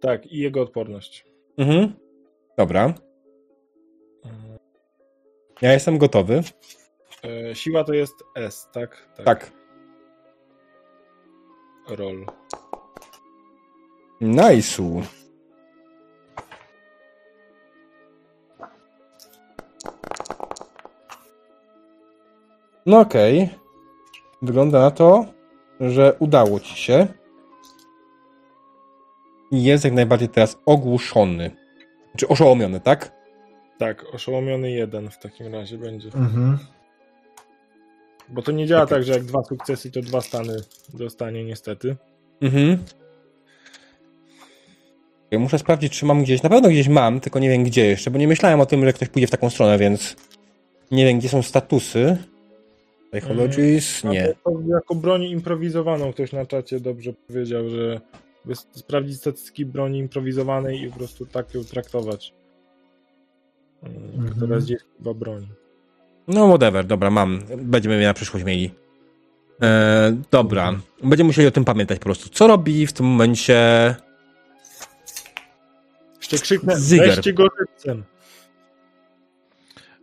tak, 0.00 0.26
i 0.26 0.38
jego 0.38 0.62
odporność. 0.62 1.24
Mhm. 1.58 1.94
Dobra. 2.58 2.94
Ja 5.62 5.72
jestem 5.72 5.98
gotowy. 5.98 6.42
E, 7.24 7.54
siła 7.54 7.84
to 7.84 7.92
jest 7.92 8.14
S, 8.36 8.68
tak? 8.72 9.08
Tak. 9.24 9.59
Roll. 11.96 12.26
Nice. 14.20 14.82
No 22.86 23.00
okej. 23.00 23.48
Wygląda 24.42 24.80
na 24.80 24.90
to, 24.90 25.24
że 25.80 26.16
udało 26.18 26.60
ci 26.60 26.76
się. 26.76 27.06
I 29.50 29.64
jest 29.64 29.84
jak 29.84 29.92
najbardziej 29.92 30.28
teraz 30.28 30.58
ogłuszony. 30.66 31.50
Czy 32.16 32.28
oszołomiony, 32.28 32.80
tak? 32.80 33.12
Tak, 33.78 34.14
oszołomiony 34.14 34.70
jeden 34.70 35.10
w 35.10 35.18
takim 35.18 35.54
razie 35.54 35.78
będzie. 35.78 36.08
Mhm. 36.08 36.58
Bo 38.30 38.42
to 38.42 38.52
nie 38.52 38.66
działa 38.66 38.86
tak, 38.86 39.04
że 39.04 39.12
jak 39.12 39.24
dwa 39.24 39.42
sukcesy, 39.42 39.90
to 39.90 40.00
dwa 40.00 40.20
stany 40.20 40.56
dostanie 40.94 41.44
niestety. 41.44 41.96
Mhm. 42.40 42.78
Ja 45.30 45.38
muszę 45.38 45.58
sprawdzić, 45.58 45.98
czy 45.98 46.06
mam 46.06 46.22
gdzieś. 46.22 46.42
Na 46.42 46.48
pewno 46.48 46.68
gdzieś 46.68 46.88
mam, 46.88 47.20
tylko 47.20 47.38
nie 47.38 47.48
wiem 47.48 47.64
gdzie 47.64 47.86
jeszcze, 47.86 48.10
bo 48.10 48.18
nie 48.18 48.28
myślałem 48.28 48.60
o 48.60 48.66
tym, 48.66 48.84
że 48.84 48.92
ktoś 48.92 49.08
pójdzie 49.08 49.26
w 49.26 49.30
taką 49.30 49.50
stronę, 49.50 49.78
więc 49.78 50.16
nie 50.90 51.04
wiem, 51.04 51.18
gdzie 51.18 51.28
są 51.28 51.42
statusy. 51.42 52.16
Psychologies? 53.10 54.04
A 54.04 54.08
Nie. 54.08 54.28
To, 54.28 54.50
to 54.50 54.60
jako 54.66 54.94
broń 54.94 55.22
improwizowaną 55.22 56.12
ktoś 56.12 56.32
na 56.32 56.46
czacie 56.46 56.80
dobrze 56.80 57.12
powiedział, 57.12 57.68
że 57.68 58.00
by 58.44 58.54
sprawdzić 58.54 59.16
statystyki 59.16 59.66
broni 59.66 59.98
improwizowanej 59.98 60.82
i 60.82 60.90
po 60.90 60.96
prostu 60.96 61.26
tak 61.26 61.54
ją 61.54 61.64
traktować. 61.64 62.34
Mhm. 63.82 64.04
Mhm. 64.14 64.40
Teraz 64.40 64.68
jest 64.68 64.84
chyba 64.98 65.14
broń. 65.14 65.48
No, 66.28 66.48
whatever, 66.48 66.86
dobra, 66.86 67.10
mam. 67.10 67.42
Będziemy 67.56 68.04
na 68.04 68.14
przyszłość 68.14 68.44
mieli. 68.44 68.74
E, 69.62 70.16
dobra. 70.30 70.74
Będziemy 71.02 71.26
musieli 71.26 71.48
o 71.48 71.50
tym 71.50 71.64
pamiętać 71.64 71.98
po 71.98 72.04
prostu. 72.04 72.28
Co 72.28 72.46
robi 72.46 72.86
w 72.86 72.92
tym 72.92 73.06
momencie. 73.06 73.56
Jeszcze 76.18 76.38
krzyknę, 76.38 76.76
Zyger. 76.80 77.16
weźcie 77.16 77.32
go 77.32 77.44
żywcem. 77.58 78.04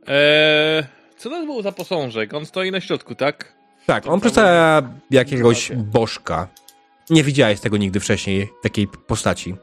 Eee, 0.08 0.84
co 1.18 1.30
to 1.30 1.46
był 1.46 1.62
za 1.62 1.72
posążek? 1.72 2.34
On 2.34 2.46
stoi 2.46 2.72
na 2.72 2.82
środku, 2.82 3.16
tak? 3.16 3.54
Tak, 3.86 4.08
on 4.08 4.20
przedstawia 4.20 4.90
jakiegoś 5.12 5.72
bożka. 5.76 6.48
Nie 7.10 7.24
widziałeś 7.24 7.60
tego 7.60 7.78
nigdy 7.78 8.00
wcześniej, 8.00 8.50
takiej 8.62 8.88
postaci. 8.88 9.56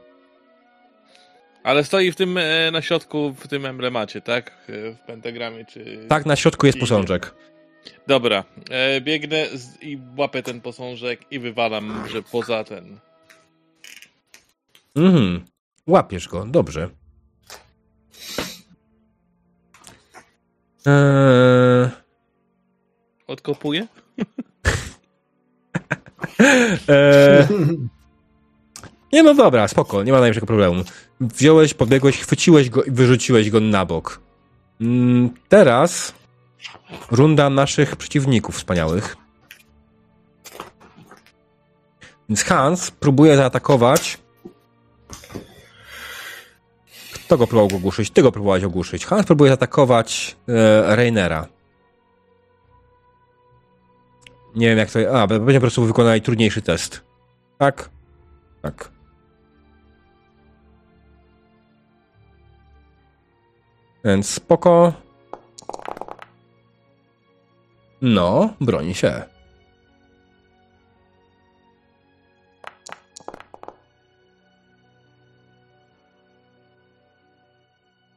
Ale 1.65 1.83
stoi 1.83 2.11
w 2.11 2.15
tym 2.15 2.37
e, 2.37 2.71
na 2.71 2.81
środku, 2.81 3.33
w 3.33 3.47
tym 3.47 3.65
emblemacie, 3.65 4.21
tak? 4.21 4.51
E, 4.69 4.91
W 4.93 4.99
pentagramie, 5.07 5.65
czy... 5.65 6.05
Tak, 6.09 6.25
na 6.25 6.35
środku 6.35 6.65
jest 6.65 6.79
posążek. 6.79 7.35
Dobra, 8.07 8.43
e, 8.69 9.01
biegnę 9.01 9.45
z, 9.57 9.83
i 9.83 9.99
łapię 10.17 10.43
ten 10.43 10.61
posążek 10.61 11.21
i 11.31 11.39
wywalam, 11.39 12.03
że 12.09 12.21
poza 12.21 12.63
ten... 12.63 12.99
Mhm. 14.95 15.45
Łapiesz 15.87 16.27
go, 16.27 16.45
dobrze. 16.45 16.89
Eee, 20.85 21.89
Odkopuję? 23.27 23.87
eee, 26.87 27.47
nie 29.15 29.23
no 29.23 29.33
dobra, 29.33 29.67
spoko, 29.67 30.03
nie 30.03 30.11
ma 30.11 30.17
najmniejszego 30.17 30.47
problemu. 30.47 30.83
Wziąłeś, 31.19 31.73
podbiegłeś, 31.73 32.17
chwyciłeś 32.17 32.69
go 32.69 32.83
i 32.83 32.91
wyrzuciłeś 32.91 33.49
go 33.49 33.59
na 33.59 33.85
bok. 33.85 34.19
Mm, 34.81 35.29
teraz 35.49 36.13
runda 37.11 37.49
naszych 37.49 37.95
przeciwników 37.95 38.55
wspaniałych. 38.55 39.17
Więc 42.29 42.43
Hans 42.43 42.91
próbuje 42.91 43.37
zaatakować. 43.37 44.17
Kto 47.13 47.37
go 47.37 47.47
próbował 47.47 47.77
ogłuszyć? 47.77 48.09
Ty 48.11 48.21
go 48.21 48.31
próbowałeś 48.31 48.63
ogłuszyć. 48.63 49.05
Hans 49.05 49.25
próbuje 49.25 49.49
zaatakować 49.49 50.35
e, 50.47 50.95
Reinera. 50.95 51.47
Nie 54.55 54.67
wiem 54.67 54.77
jak 54.77 54.91
to... 54.91 55.21
A, 55.21 55.27
będzie 55.27 55.53
po 55.53 55.61
prostu 55.61 55.85
wykonali 55.85 56.21
trudniejszy 56.21 56.61
test. 56.61 57.01
Tak? 57.57 57.89
Tak. 58.61 58.94
Więc 64.05 64.29
spoko. 64.29 64.93
No, 68.01 68.53
broni 68.61 68.95
się. 68.95 69.23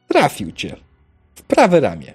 Trafił 0.07 0.51
cię. 0.51 0.75
W 1.35 1.41
prawe 1.41 1.79
ramię. 1.79 2.13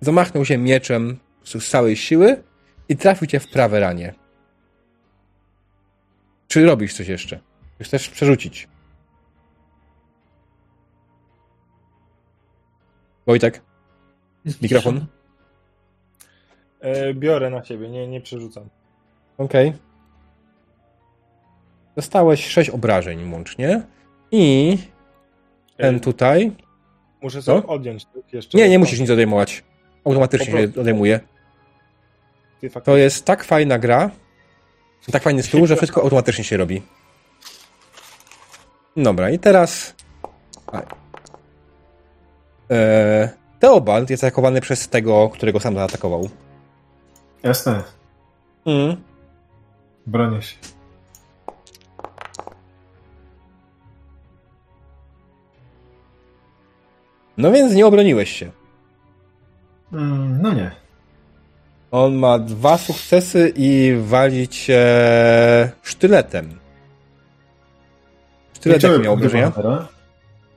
Zamachnął 0.00 0.44
się 0.44 0.58
mieczem 0.58 1.18
z 1.44 1.68
całej 1.68 1.96
siły 1.96 2.42
i 2.88 2.96
trafił 2.96 3.26
cię 3.26 3.40
w 3.40 3.48
prawe 3.48 3.80
ramię. 3.80 4.14
Czy 6.48 6.66
robisz 6.66 6.94
coś 6.94 7.08
jeszcze? 7.08 7.40
Chcesz 7.82 8.08
przerzucić? 8.08 8.69
Wojtek? 13.30 13.62
Mikrofon? 14.62 15.00
E, 16.80 17.14
biorę 17.14 17.50
na 17.50 17.64
siebie, 17.64 17.88
nie, 17.88 18.08
nie 18.08 18.20
przerzucam. 18.20 18.68
Okej. 19.38 19.72
Dostałeś 21.96 22.46
6 22.46 22.70
obrażeń 22.70 23.32
łącznie. 23.32 23.82
I 24.32 24.78
E, 25.78 25.82
ten 25.82 26.00
tutaj. 26.00 26.52
Muszę 27.22 27.42
sobie 27.42 27.62
Co? 27.62 27.68
odjąć 27.68 28.04
tak, 28.04 28.32
jeszcze. 28.32 28.58
Nie, 28.58 28.68
nie 28.68 28.78
musisz 28.78 29.00
nic 29.00 29.10
odejmować. 29.10 29.64
Automatycznie 30.04 30.46
się 30.46 30.80
odejmuje. 30.80 31.20
To 32.84 32.96
jest 32.96 33.24
tak 33.24 33.44
fajna 33.44 33.78
gra, 33.78 34.10
tak 35.12 35.22
fajny 35.22 35.42
stół, 35.42 35.66
że 35.66 35.76
wszystko 35.76 36.02
automatycznie 36.02 36.44
się 36.44 36.56
robi. 36.56 36.82
Dobra, 38.96 39.30
i 39.30 39.38
teraz. 39.38 39.94
Eee, 42.70 43.28
Teobald 43.58 44.10
jest 44.10 44.24
atakowany 44.24 44.60
przez 44.60 44.88
tego, 44.88 45.28
którego 45.28 45.60
sam 45.60 45.74
zaatakował. 45.74 46.28
Jasne, 47.42 47.82
Mm. 48.66 48.96
bronię 50.06 50.42
się. 50.42 50.56
No 57.36 57.52
więc 57.52 57.74
nie 57.74 57.86
obroniłeś 57.86 58.30
się. 58.32 58.50
Mm, 59.92 60.42
no 60.42 60.52
nie. 60.52 60.70
On 61.90 62.14
ma 62.14 62.38
dwa 62.38 62.78
sukcesy 62.78 63.52
i 63.56 63.96
wali 64.00 64.48
cię 64.48 64.82
sztyletem. 65.82 66.58
Sztylet 68.52 68.78
Chciałem 68.78 68.94
jaki 68.94 69.04
miał 69.04 69.14
obrażenia? 69.14 69.52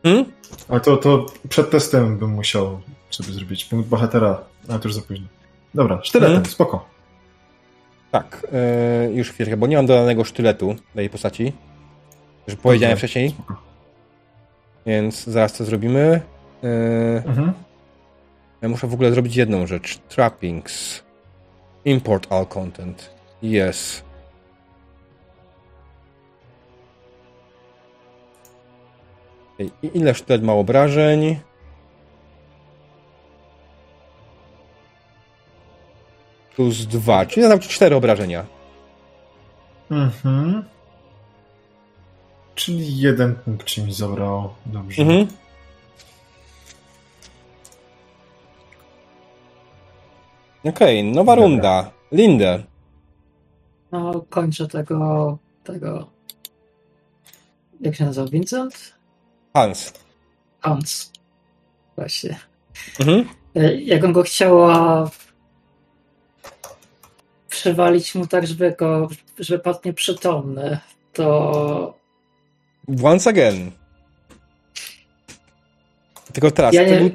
Hmm? 0.04 0.26
Ale 0.70 0.80
to, 0.82 0.98
to 0.98 1.26
przed 1.50 1.70
testem 1.70 2.18
bym 2.18 2.30
musiał 2.30 2.82
sobie 3.10 3.32
zrobić 3.34 3.66
punkt 3.66 3.90
bohatera, 3.90 4.42
ale 4.70 4.80
to 4.80 4.88
już 4.88 4.96
za 4.96 5.02
późno. 5.02 5.28
Dobra, 5.74 6.00
sztyletem, 6.04 6.36
Mhm. 6.38 6.52
spoko. 6.54 6.86
Tak, 8.12 8.48
yy, 9.08 9.14
już 9.14 9.32
chwilkę, 9.32 9.58
bo 9.58 9.68
nie 9.68 9.76
mam 9.76 9.86
dodanego 9.86 10.24
sztyletu 10.24 10.76
jej 10.96 11.10
postaci. 11.10 11.54
Już 12.48 12.56
powiedziałem 12.56 12.90
Dobra, 12.90 12.98
wcześniej, 13.00 13.30
Spoko. 13.30 13.56
więc 14.86 15.24
zaraz 15.24 15.54
to 15.54 15.66
zrobimy. 15.66 16.22
Yy, 16.64 16.70
Mhm. 17.26 17.54
ja 18.62 18.70
muszę 18.70 18.88
w 18.88 18.94
ogóle 18.94 19.12
zrobić 19.12 19.36
jedną 19.36 19.68
rzecz. 19.68 19.98
Trappings. 19.98 21.04
Import 21.86 22.32
all 22.34 22.46
content. 22.48 23.10
Yes. 23.44 24.04
I 29.60 29.72
ile 29.94 30.14
sztylet 30.14 30.44
ma 30.44 30.54
obrażeń? 30.54 31.40
Plus 36.56 36.86
dwa, 36.86 37.26
czyli 37.26 37.44
zadam 37.44 37.60
ci 37.60 37.70
cztery 37.70 37.96
obrażenia. 37.96 38.46
Mhm. 39.92 40.64
Czyli 42.56 42.98
jeden 42.98 43.36
punkt 43.36 43.68
ci 43.68 43.84
mi 43.84 43.94
zabrało. 43.94 44.56
Dobrze. 44.66 45.02
Mhm. 45.02 45.28
Okej, 50.64 51.04
nowa 51.04 51.36
Dobra. 51.36 51.48
runda. 51.48 51.92
Lindę. 52.12 52.64
No, 53.92 54.26
kończę 54.30 54.68
tego, 54.68 55.38
tego... 55.64 56.08
Jak 57.82 57.96
się 57.96 58.06
nazywa? 58.06 58.28
Vincent? 58.28 58.93
Hans. 59.54 59.94
Hans. 60.62 61.12
Właśnie. 61.96 62.40
Mhm. 63.00 63.26
E, 63.56 63.76
Jakbym 63.76 64.14
go 64.14 64.24
chciała 64.24 65.10
przewalić 67.50 68.16
mu 68.16 68.28
tak, 68.28 68.48
żeby 68.48 68.76
go, 68.80 69.10
żeby 69.40 69.60
padł 69.60 69.80
nieprzytomny, 69.86 70.80
to 71.14 71.98
Once 73.04 73.30
again. 73.30 73.72
Tylko 76.34 76.52
teraz. 76.52 76.74
Ja 76.74 76.84
to, 76.86 76.90
nie- 76.90 76.98
był- 77.00 77.12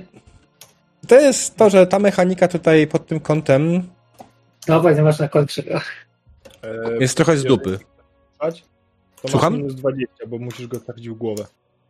to 1.09 1.21
jest 1.21 1.57
to, 1.57 1.71
że 1.71 1.87
ta 1.87 1.99
mechanika 1.99 2.49
tutaj 2.49 2.87
pod 2.87 3.07
tym 3.07 3.21
kątem 3.21 3.89
dawaj, 4.67 4.97
no 4.97 5.03
masz 5.03 5.19
na 5.19 5.29
końcu. 5.29 5.63
E, 5.71 6.99
jest 7.01 7.17
trochę 7.17 7.37
z 7.37 7.45
dupy. 7.45 7.79
To 9.23 9.29
Słucham? 9.29 9.53
masz 9.53 9.63
minus 9.63 9.75
20, 9.75 10.27
bo 10.27 10.39
musisz 10.39 10.67
go 10.67 10.81
trafić 10.81 11.09
w 11.09 11.15
głowę. 11.15 11.47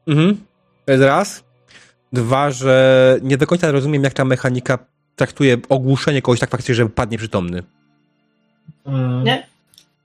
Mhm. 0.09 0.37
To 0.87 0.93
jest 0.93 1.05
raz. 1.05 1.45
Dwa, 2.13 2.51
że 2.51 3.17
nie 3.23 3.37
do 3.37 3.47
końca 3.47 3.71
rozumiem, 3.73 4.05
jak 4.05 4.13
ta 4.13 4.25
mechanika 4.25 4.79
traktuje 5.17 5.57
ogłuszenie 5.69 6.23
kogoś 6.23 6.41
tak 6.41 6.51
faktycznie, 6.51 6.75
że 6.75 6.89
padnie 6.89 7.19
przytomny. 7.19 7.63
Mm, 8.87 9.25
Nie, 9.25 9.47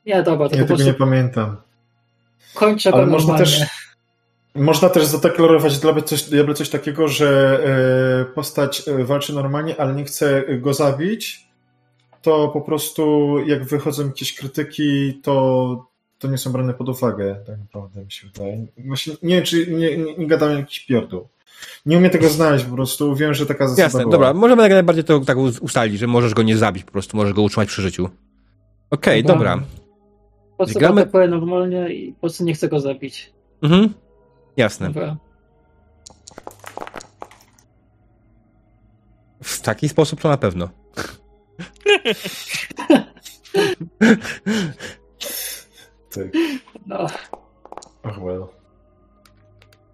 nie, 0.05 0.23
dobra, 0.23 0.49
to 0.49 0.55
Ja 0.55 0.61
po 0.61 0.65
tego 0.65 0.67
prostu 0.67 0.87
nie 0.87 0.93
pamiętam. 0.93 1.55
kończę 2.53 2.91
go 2.91 2.97
Ale 2.97 3.05
można 3.07 3.33
normalnie. 3.33 3.45
też, 3.59 3.67
można 4.55 4.89
też 4.89 5.05
zadeklarować 5.05 5.79
diable 5.79 6.03
coś, 6.03 6.23
coś 6.55 6.69
takiego, 6.69 7.07
że 7.07 7.59
e, 8.21 8.25
postać 8.25 8.87
e, 8.87 9.03
walczy 9.03 9.33
normalnie, 9.33 9.81
ale 9.81 9.93
nie 9.93 10.03
chce 10.03 10.43
go 10.59 10.73
zabić, 10.73 11.47
to 12.21 12.47
po 12.47 12.61
prostu 12.61 13.35
jak 13.45 13.63
wychodzą 13.65 14.07
jakieś 14.07 14.35
krytyki, 14.35 15.19
to, 15.23 15.85
to 16.23 16.27
nie 16.31 16.37
są 16.37 16.51
brane 16.51 16.73
pod 16.73 16.89
uwagę, 16.89 17.35
tak 17.47 17.59
naprawdę 17.59 18.03
mi 18.05 18.11
się 18.11 18.27
wydaje. 18.27 18.65
Właśnie 18.77 19.13
nie 19.23 19.35
wiem, 19.35 19.43
czy 19.43 19.67
nie, 19.71 19.97
nie, 19.97 20.15
nie 20.17 20.27
gadam 20.27 20.57
jakiś 20.57 20.79
pierdół. 20.79 21.27
Nie 21.85 21.97
umiem 21.97 22.11
tego 22.11 22.29
znaleźć 22.29 22.65
po 22.65 22.75
prostu, 22.75 23.15
wiem, 23.15 23.33
że 23.33 23.45
taka 23.45 23.67
zasada 23.67 23.83
Jasne, 23.83 23.99
była. 23.99 24.11
dobra, 24.11 24.33
możemy 24.33 24.63
jak 24.63 24.71
najbardziej 24.71 25.03
to 25.03 25.19
tak 25.19 25.37
us- 25.37 25.59
ustalić, 25.59 25.99
że 25.99 26.07
możesz 26.07 26.33
go 26.33 26.43
nie 26.43 26.57
zabić, 26.57 26.83
po 26.83 26.91
prostu 26.91 27.17
możesz 27.17 27.33
go 27.33 27.41
utrzymać 27.41 27.69
przy 27.69 27.81
życiu. 27.81 28.09
Okej, 28.89 29.23
Dobra. 29.23 29.51
dobra. 29.55 29.67
Po 30.51 30.57
prostu 30.57 30.79
Gramy- 30.79 31.27
normalnie 31.29 31.93
i 31.93 32.13
po 32.13 32.19
prostu 32.19 32.43
nie 32.43 32.53
chcę 32.53 32.67
go 32.69 32.79
zabić. 32.79 33.33
Mhm. 33.61 33.93
Jasne. 34.57 34.87
Dobra. 34.87 35.17
W 39.43 39.61
taki 39.61 39.89
sposób 39.89 40.21
to 40.21 40.29
na 40.29 40.37
pewno. 40.37 40.69
Tak. 46.15 46.27
No, 46.87 47.07
Oh 48.03 48.19
well. 48.25 48.45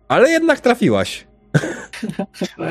Ale 0.08 0.30
jednak 0.30 0.60
trafiłaś. 0.60 1.28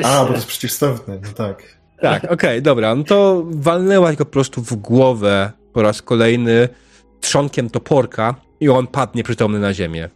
A, 0.04 0.22
bo 0.22 0.26
to 0.28 0.32
jest 0.32 0.46
przeciwstawne, 0.46 1.20
no 1.22 1.32
tak. 1.32 1.78
Tak, 2.00 2.24
okej, 2.24 2.62
dobra. 2.62 2.94
No 2.94 3.04
to 3.04 3.44
walnęłaś 3.46 4.16
go 4.16 4.24
po 4.24 4.30
prostu 4.30 4.62
w 4.62 4.76
głowę 4.76 5.52
po 5.72 5.82
raz 5.82 6.02
kolejny 6.02 6.68
trzonkiem 7.20 7.70
toporka 7.70 8.34
i 8.60 8.68
on 8.68 8.86
padnie 8.86 9.24
przytomny 9.24 9.58
na 9.58 9.74
ziemię. 9.74 10.08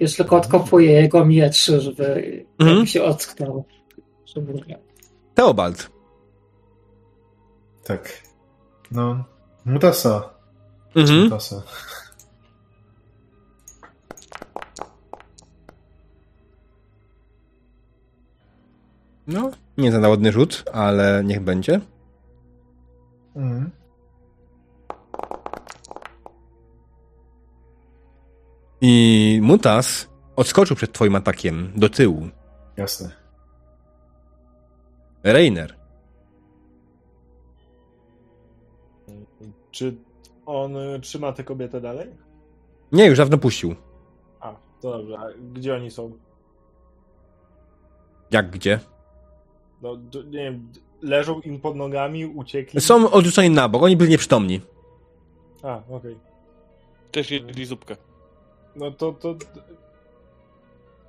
Już 0.00 0.16
tylko 0.16 0.36
odkopuję 0.36 0.92
jego 0.92 1.24
miecz, 1.24 1.66
żeby 1.66 2.44
żeby 2.60 2.86
się 2.86 3.04
ocknął. 3.04 3.64
Żeby 4.34 4.52
nie. 4.66 4.78
Teobald. 5.34 5.90
Tak. 7.84 8.22
No, 8.90 9.24
mutasa. 9.64 10.35
Mhm. 10.96 11.30
No, 19.26 19.50
nie 19.78 19.92
za 19.92 20.08
ładny 20.08 20.32
rzut, 20.32 20.64
ale 20.72 21.22
niech 21.24 21.40
będzie. 21.40 21.80
Mhm. 23.36 23.70
I 28.80 29.40
Mutas 29.42 30.08
odskoczył 30.36 30.76
przed 30.76 30.92
twoim 30.92 31.16
atakiem 31.16 31.72
do 31.76 31.88
tyłu. 31.88 32.28
Jasne. 32.76 33.10
Reiner. 35.22 35.76
Czy 39.70 39.96
on 40.46 40.76
y, 40.76 41.00
trzyma 41.00 41.32
tę 41.32 41.44
kobietę 41.44 41.80
dalej? 41.80 42.06
Nie, 42.92 43.06
już 43.06 43.18
dawno 43.18 43.38
puścił. 43.38 43.74
A, 44.40 44.54
to 44.80 44.98
dobrze. 44.98 45.18
A 45.18 45.26
gdzie 45.52 45.74
oni 45.74 45.90
są? 45.90 46.12
Jak 48.30 48.50
gdzie? 48.50 48.80
No, 49.82 49.96
nie 50.26 50.44
wiem, 50.44 50.72
leżą 51.02 51.40
im 51.40 51.60
pod 51.60 51.76
nogami, 51.76 52.26
uciekli? 52.26 52.80
Są 52.80 53.10
odrzuceni 53.10 53.50
na 53.50 53.68
bok, 53.68 53.82
oni 53.82 53.96
byli 53.96 54.10
nieprzytomni. 54.10 54.60
A, 55.62 55.80
okej. 55.88 56.16
Też 57.12 57.30
jedli 57.30 57.66
zupkę. 57.66 57.96
No 58.76 58.90
to, 58.90 59.12
to... 59.12 59.34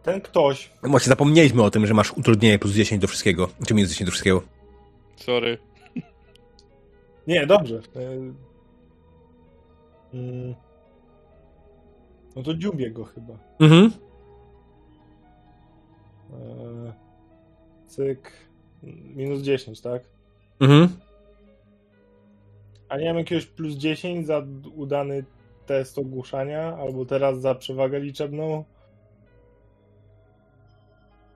Ten 0.04 0.22
ktoś... 0.22 0.70
Właśnie 0.84 1.10
zapomnieliśmy 1.10 1.64
o 1.64 1.72
tym, 1.72 1.88
że 1.88 1.94
masz 1.94 2.12
utrudnienie 2.12 2.60
plus 2.60 2.74
10 2.74 3.02
do 3.02 3.08
wszystkiego. 3.08 3.50
Czy 3.68 3.74
minus 3.74 3.90
10 3.90 4.06
do 4.06 4.12
wszystkiego. 4.12 4.42
Sorry. 5.16 5.58
Nie, 7.28 7.48
dobrze. 7.48 7.82
Mm. 10.14 10.56
No 12.36 12.44
to 12.44 12.54
dziubię 12.54 12.92
go 12.92 13.04
chyba. 13.06 13.34
Mhm. 13.60 13.92
E, 16.34 16.94
Cyk. 17.88 18.32
Minus 19.16 19.42
10, 19.42 19.82
tak? 19.82 20.04
Mhm. 20.60 20.90
A 22.90 22.98
nie 22.98 23.08
mam 23.08 23.18
jakiegoś 23.18 23.46
plus 23.46 23.76
10 23.76 24.28
za 24.28 24.46
udany 24.76 25.24
test 25.66 25.98
ogłuszania? 25.98 26.78
Albo 26.78 27.06
teraz 27.06 27.42
za 27.42 27.56
przewagę 27.56 28.00
liczebną? 28.00 28.64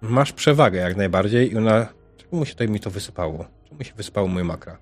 Masz 0.01 0.33
przewagę 0.33 0.79
jak 0.79 0.97
najbardziej 0.97 1.51
i 1.51 1.57
ona... 1.57 1.87
Czemu 2.17 2.45
się 2.45 2.51
tutaj 2.51 2.69
mi 2.69 2.79
to 2.79 2.89
wysypało? 2.89 3.45
Czemu 3.69 3.83
się 3.83 3.93
wysypało 3.93 4.27
moje 4.27 4.45
makra? 4.45 4.77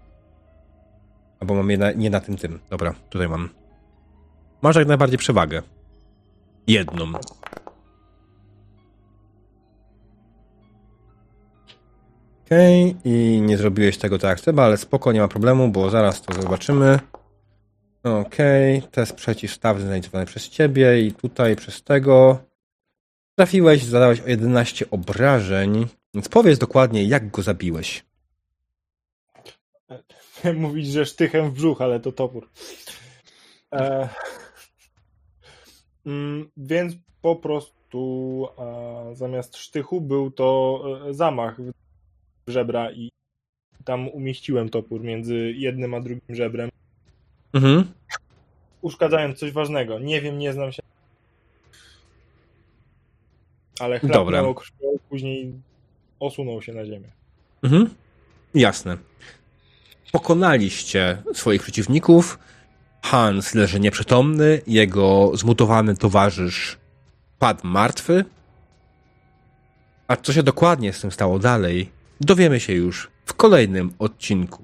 Albo 1.40 1.56
mam 1.56 1.72
je 1.72 1.78
na, 1.78 1.92
nie 1.92 2.10
na 2.10 2.20
tym 2.20 2.38
tym. 2.38 2.60
Dobra, 2.70 2.96
tutaj 3.10 3.30
mam. 3.30 3.50
Masz 4.62 4.76
jak 4.76 4.88
najbardziej 4.88 5.18
przewagę. 5.18 5.62
Jedną. 6.68 7.12
Okej, 12.46 12.96
i 13.06 13.42
nie 13.42 13.58
zrobiłeś 13.58 13.98
tego 13.98 14.20
tak 14.20 14.30
jak 14.30 14.40
trzeba, 14.40 14.64
ale 14.64 14.78
spoko, 14.78 15.12
nie 15.12 15.20
ma 15.20 15.28
problemu, 15.28 15.70
bo 15.70 15.90
zaraz 15.90 16.22
to 16.22 16.42
zobaczymy. 16.42 17.00
Okej, 18.04 18.82
test 18.82 19.16
przeciwstawny 19.16 19.88
zainicjowany 19.88 20.26
przez 20.26 20.50
ciebie 20.50 21.02
i 21.02 21.12
tutaj 21.12 21.56
przez 21.56 21.84
tego. 21.84 22.40
Trafiłeś, 23.36 23.84
zadałeś 23.84 24.22
o 24.22 24.28
11 24.28 24.90
obrażeń, 24.92 25.88
więc 26.14 26.30
powiedz 26.30 26.60
dokładnie, 26.60 27.04
jak 27.04 27.32
go 27.32 27.42
zabiłeś. 27.42 28.06
Mówić, 30.56 30.88
że 30.88 31.06
sztychem 31.06 31.50
w 31.50 31.54
brzuch, 31.54 31.82
ale 31.82 32.00
to 32.00 32.12
topór. 32.12 32.50
E, 33.74 34.10
więc 36.58 36.94
po 37.22 37.36
prostu 37.36 38.48
zamiast 39.14 39.58
sztychu 39.58 40.02
był 40.02 40.32
to 40.32 40.82
e, 41.10 41.14
zamach 41.14 41.62
w 42.48 42.52
żebra 42.52 42.92
i 42.92 43.10
tam 43.86 44.08
umieściłem 44.08 44.70
topór 44.70 45.02
między 45.02 45.54
jednym 45.56 45.94
a 45.94 46.00
drugim 46.00 46.36
żebrem, 46.36 46.70
Mhm. 47.54 47.92
uszkadzając 48.82 49.40
coś 49.40 49.52
ważnego. 49.52 50.00
Nie 50.00 50.22
wiem, 50.22 50.38
nie 50.40 50.54
znam 50.54 50.72
się. 50.72 50.82
Ale 53.80 54.00
chlapnęło 54.00 54.54
krwią, 54.56 54.88
później 55.10 55.54
osunął 56.20 56.62
się 56.62 56.74
na 56.74 56.86
ziemię. 56.86 57.08
Mhm. 57.64 57.90
Jasne. 58.54 58.98
Pokonaliście 60.12 61.18
swoich 61.34 61.62
przeciwników. 61.62 62.40
Hans 63.02 63.56
leży 63.56 63.80
nieprzytomny, 63.80 64.62
jego 64.68 65.32
zmutowany 65.34 65.96
towarzysz 65.96 66.78
padł 67.40 67.68
martwy. 67.68 68.26
A 70.08 70.16
co 70.16 70.34
się 70.34 70.44
dokładnie 70.44 70.94
z 70.94 71.02
tym 71.02 71.12
stało 71.12 71.40
dalej, 71.40 71.92
dowiemy 72.22 72.60
się 72.60 72.74
już 72.74 73.12
w 73.26 73.34
kolejnym 73.34 73.94
odcinku. 74.00 74.64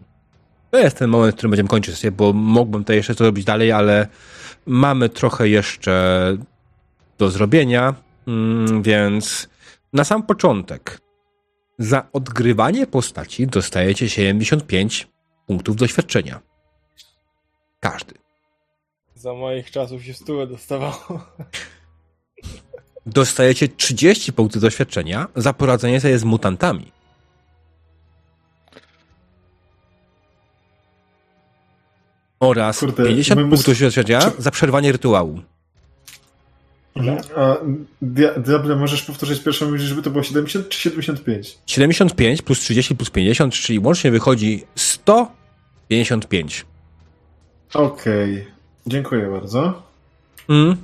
To 0.72 0.80
jest 0.80 0.98
ten 0.98 1.10
moment, 1.10 1.34
w 1.34 1.38
którym 1.38 1.52
będziemy 1.52 1.70
kończyć 1.70 1.96
sesję, 1.96 2.12
bo 2.12 2.34
mógłbym 2.34 2.84
to 2.84 2.94
jeszcze 2.94 3.14
zrobić 3.14 3.46
dalej, 3.46 3.72
ale 3.72 4.08
mamy 4.66 5.10
trochę 5.10 5.50
jeszcze 5.50 6.38
do 7.18 7.30
zrobienia, 7.30 7.96
mm, 8.28 8.84
więc 8.84 9.50
na 9.94 10.04
sam 10.04 10.24
początek 10.24 11.00
za 11.80 12.08
odgrywanie 12.14 12.88
postaci 12.88 13.48
dostajecie 13.48 14.10
75 14.10 15.08
punktów 15.48 15.76
doświadczenia. 15.76 16.40
Każdy. 17.80 18.25
Za 19.16 19.34
moich 19.34 19.72
czasów 19.72 20.04
się 20.04 20.14
stówę 20.14 20.48
dostawało. 20.48 21.26
Dostajecie 23.06 23.68
30 23.68 24.34
punktów 24.34 24.62
doświadczenia 24.62 25.28
za 25.36 25.54
poradzenie 25.54 26.02
sobie 26.02 26.20
z 26.20 26.24
mutantami. 26.24 26.92
Oraz 32.40 32.80
Kurde, 32.80 33.04
50 33.06 33.40
my 33.42 33.46
mus- 33.48 33.50
punktów 33.50 33.80
doświadczenia 33.80 34.22
czy- 34.22 34.42
za 34.42 34.52
przerwanie 34.52 34.92
rytuału. 34.92 35.42
Mhm. 36.96 37.18
A 37.36 37.56
Dia- 38.06 38.40
Diable, 38.42 38.76
możesz 38.76 39.02
powtórzyć 39.04 39.44
pierwszą 39.44 39.72
myśl, 39.72 39.84
żeby 39.86 40.02
to 40.02 40.12
było 40.12 40.24
70 40.24 40.70
czy 40.70 40.80
75? 40.82 41.58
75 41.66 42.42
plus 42.42 42.60
30 42.60 42.96
plus 42.96 43.10
50, 43.10 43.54
czyli 43.54 43.80
łącznie 43.80 44.12
wychodzi 44.12 44.64
155. 44.76 46.66
Okej, 47.74 48.48
dziękuję 48.88 49.28
bardzo. 49.28 49.82
Mm. 50.50 50.78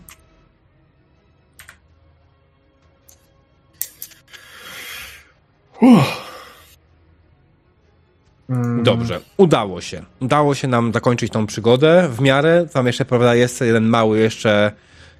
Mm, 8.49 8.83
Dobrze, 8.83 9.19
udało 9.38 9.81
się. 9.81 10.03
Udało 10.19 10.55
się 10.55 10.67
nam 10.67 10.93
zakończyć 10.93 11.31
tą 11.31 11.47
przygodę 11.47 12.09
w 12.11 12.21
miarę. 12.21 12.65
Tam 12.73 12.88
jeszcze 12.88 13.05
prawda, 13.05 13.35
jest 13.35 13.61
jeden 13.61 13.85
mały 13.85 14.19
jeszcze 14.19 14.71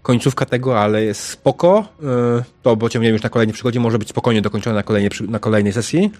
końcówka 0.02 0.46
tego, 0.46 0.80
ale 0.80 1.04
jest 1.04 1.22
spoko. 1.22 1.88
Yy, 2.02 2.44
To 2.62 2.78
pociągniemy 2.78 3.14
już 3.14 3.24
na 3.24 3.30
kolejnej 3.30 3.54
przygodzie, 3.54 3.80
może 3.80 4.00
być 4.00 4.10
spokojnie 4.10 4.42
dokończone 4.42 4.76
na 4.76 4.84
kolejnej, 4.84 5.12
na 5.28 5.40
kolejnej 5.40 5.74
sesji. 5.74 6.12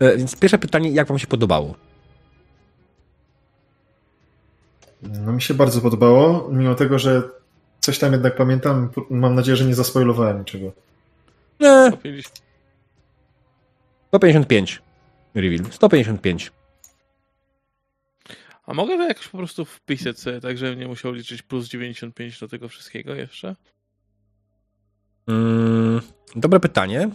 Yy, 0.00 0.16
Więc 0.16 0.36
pierwsze 0.36 0.58
pytanie, 0.58 0.90
jak 0.90 1.08
wam 1.08 1.18
się 1.18 1.26
podobało? 1.26 1.74
No 5.02 5.32
mi 5.32 5.42
się 5.42 5.54
bardzo 5.54 5.80
podobało, 5.80 6.48
mimo 6.52 6.74
tego, 6.74 6.98
że 6.98 7.22
coś 7.80 7.98
tam 7.98 8.12
jednak 8.12 8.36
pamiętam. 8.36 8.90
Mam 9.10 9.34
nadzieję, 9.34 9.56
że 9.56 9.64
nie 9.64 9.74
zaspoilowałem 9.74 10.38
niczego. 10.38 10.72
Nie, 11.60 11.88
Kupiliśmy. 11.90 12.32
155. 14.08 14.82
Reveal. 15.34 15.72
155. 15.72 16.52
A 18.66 18.74
mogę 18.74 18.96
to 18.96 19.08
jakoś 19.08 19.28
po 19.28 19.38
prostu 19.38 19.64
wpisać 19.64 20.18
sobie, 20.18 20.40
tak 20.40 20.58
żebym 20.58 20.78
nie 20.78 20.88
musiał 20.88 21.12
liczyć 21.12 21.42
plus 21.42 21.68
95 21.68 22.40
do 22.40 22.48
tego 22.48 22.68
wszystkiego 22.68 23.14
jeszcze? 23.14 23.56
Mm, 25.28 26.00
dobre 26.36 26.60
pytanie. 26.60 27.10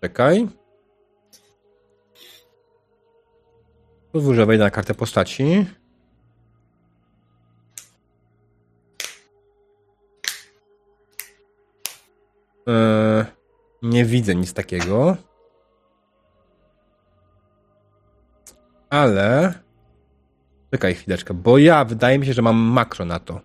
Czekaj. 0.00 0.48
Pozwól, 4.12 4.34
że 4.34 4.46
wejdę 4.46 4.64
na 4.64 4.70
kartę 4.70 4.94
postaci. 4.94 5.66
Eee, 12.66 13.24
nie 13.82 14.04
widzę 14.04 14.34
nic 14.34 14.52
takiego. 14.52 15.16
Ale. 18.90 19.54
Czekaj 20.70 20.94
chwileczkę, 20.94 21.34
bo 21.34 21.58
ja 21.58 21.84
wydaje 21.84 22.18
mi 22.18 22.26
się, 22.26 22.32
że 22.32 22.42
mam 22.42 22.56
makro 22.56 23.04
na 23.04 23.18
to. 23.18 23.40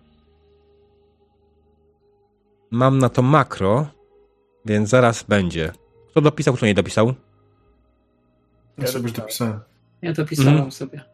Mam 2.70 2.98
na 2.98 3.08
to 3.08 3.22
makro, 3.22 3.86
więc 4.64 4.88
zaraz 4.88 5.22
będzie. 5.22 5.72
Kto 6.10 6.20
dopisał, 6.20 6.54
kto 6.54 6.66
nie 6.66 6.74
dopisał? 6.74 7.14
Ja 8.78 8.86
sobie 8.86 9.02
już 9.02 9.12
dopisałem. 9.12 9.60
Ja 10.02 10.12
to 10.14 10.24
pisałem 10.24 10.52
Mhm. 10.54 10.72
sobie. 10.72 11.04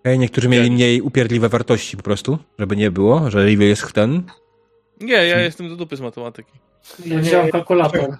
Okej, 0.00 0.18
niektórzy 0.18 0.48
mieli 0.48 0.70
mniej 0.70 1.00
upierdliwe 1.00 1.48
wartości 1.48 1.96
po 1.96 2.02
prostu, 2.02 2.38
żeby 2.58 2.76
nie 2.76 2.90
było, 2.90 3.30
że 3.30 3.38
review 3.38 3.60
jest 3.60 3.92
ten. 3.92 4.22
Nie, 5.00 5.14
ja 5.14 5.40
jestem 5.40 5.68
do 5.68 5.76
dupy 5.76 5.96
z 5.96 6.00
matematyki. 6.00 6.52
Ja 7.06 7.18
wziąłem 7.18 7.50
kalkulator. 7.50 8.16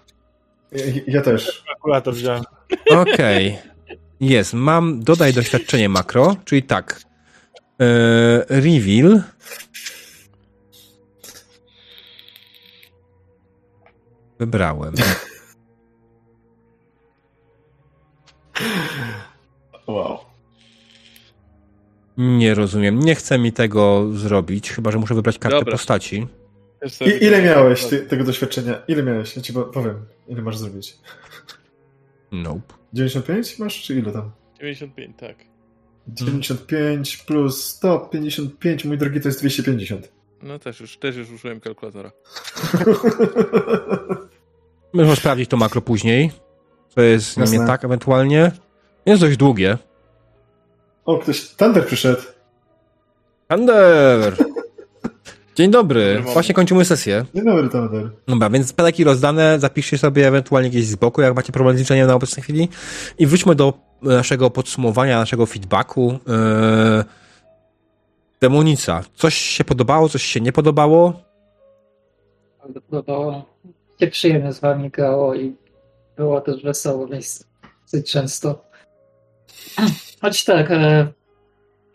Ja, 0.72 0.84
ja 1.06 1.22
też. 1.22 1.64
Kalkulator 1.66 2.14
wziąłem. 2.14 2.42
Okej. 2.90 3.58
Jest, 4.20 4.54
mam 4.54 5.02
dodaj 5.02 5.32
doświadczenie 5.32 5.88
makro, 5.88 6.36
czyli 6.44 6.62
tak. 6.62 7.00
Eee, 7.78 7.88
reveal. 8.48 9.22
Wybrałem. 14.38 14.94
Wow. 19.86 20.18
Nie 22.16 22.54
rozumiem. 22.54 23.00
Nie 23.00 23.14
chce 23.14 23.38
mi 23.38 23.52
tego 23.52 24.08
zrobić, 24.12 24.72
chyba 24.72 24.90
że 24.90 24.98
muszę 24.98 25.14
wybrać 25.14 25.38
kartę 25.38 25.58
Dobra. 25.58 25.72
postaci. 25.72 26.26
I, 27.00 27.24
ile 27.24 27.42
miałeś 27.42 27.84
ty, 27.84 27.98
tego 28.00 28.24
doświadczenia? 28.24 28.82
Ile 28.88 29.02
miałeś? 29.02 29.36
Ja 29.36 29.42
ci 29.42 29.52
po- 29.52 29.64
powiem. 29.64 30.04
Ile 30.28 30.42
masz 30.42 30.58
zrobić? 30.58 30.98
Nope. 32.32 32.74
95 32.92 33.58
masz, 33.58 33.82
czy 33.82 33.94
ile 33.94 34.12
tam? 34.12 34.30
95, 34.58 35.16
tak. 35.18 35.36
95 36.08 37.16
plus 37.16 37.64
155, 37.64 38.84
mój 38.84 38.98
drogi, 38.98 39.20
to 39.20 39.28
jest 39.28 39.40
250. 39.40 40.12
No 40.42 40.58
też 40.58 40.80
już, 40.80 40.96
też 40.98 41.16
już 41.16 41.30
użyłem 41.30 41.60
kalkulatora. 41.60 42.12
Możemy 44.92 45.16
sprawdzić 45.16 45.50
to 45.50 45.56
makro 45.56 45.80
później. 45.82 46.30
Co 46.88 47.00
jest 47.00 47.26
z 47.26 47.36
nim 47.36 47.46
nie 47.46 47.52
Jasne. 47.52 47.66
tak 47.66 47.84
ewentualnie. 47.84 48.52
Jest 49.06 49.20
dość 49.20 49.36
długie. 49.36 49.78
o, 51.04 51.18
ktoś, 51.18 51.48
Thunder 51.48 51.86
przyszedł. 51.86 52.22
Thunder! 53.50 54.36
Dzień 55.54 55.70
dobry. 55.70 56.14
Dobry 56.14 56.32
Właśnie 56.32 56.54
kończymy 56.54 56.84
sesję. 56.84 57.24
Dzień 57.34 57.44
dobry, 57.44 57.68
Thunder. 57.68 58.10
Dobra, 58.28 58.50
więc 58.50 58.72
peleki 58.72 59.04
rozdane, 59.04 59.60
zapiszcie 59.60 59.98
sobie 59.98 60.28
ewentualnie 60.28 60.70
gdzieś 60.70 60.86
z 60.86 60.96
boku, 60.96 61.22
jak 61.22 61.36
macie 61.36 61.52
problem 61.52 61.76
z 61.76 61.80
liczeniem 61.80 62.06
na 62.06 62.14
obecnej 62.14 62.42
chwili. 62.42 62.68
I 63.18 63.26
wróćmy 63.26 63.54
do 63.54 63.74
naszego 64.02 64.50
podsumowania, 64.50 65.18
naszego 65.18 65.46
feedbacku. 65.46 66.18
Yy... 66.26 67.04
Demonica. 68.40 69.02
Coś 69.16 69.34
się 69.34 69.64
podobało, 69.64 70.08
coś 70.08 70.22
się 70.22 70.40
nie 70.40 70.52
podobało? 70.52 71.12
Podobało. 72.90 73.44
Się 74.00 74.06
przyjemnie 74.06 74.52
z 74.52 74.60
wami 74.60 74.90
grało 74.90 75.34
i 75.34 75.56
było 76.16 76.40
też 76.40 76.62
wesoło 76.62 77.06
miejsce. 77.06 77.44
Dosyć 77.82 78.12
często. 78.12 78.64
Choć 80.22 80.44
tak, 80.44 80.70
e, 80.70 81.12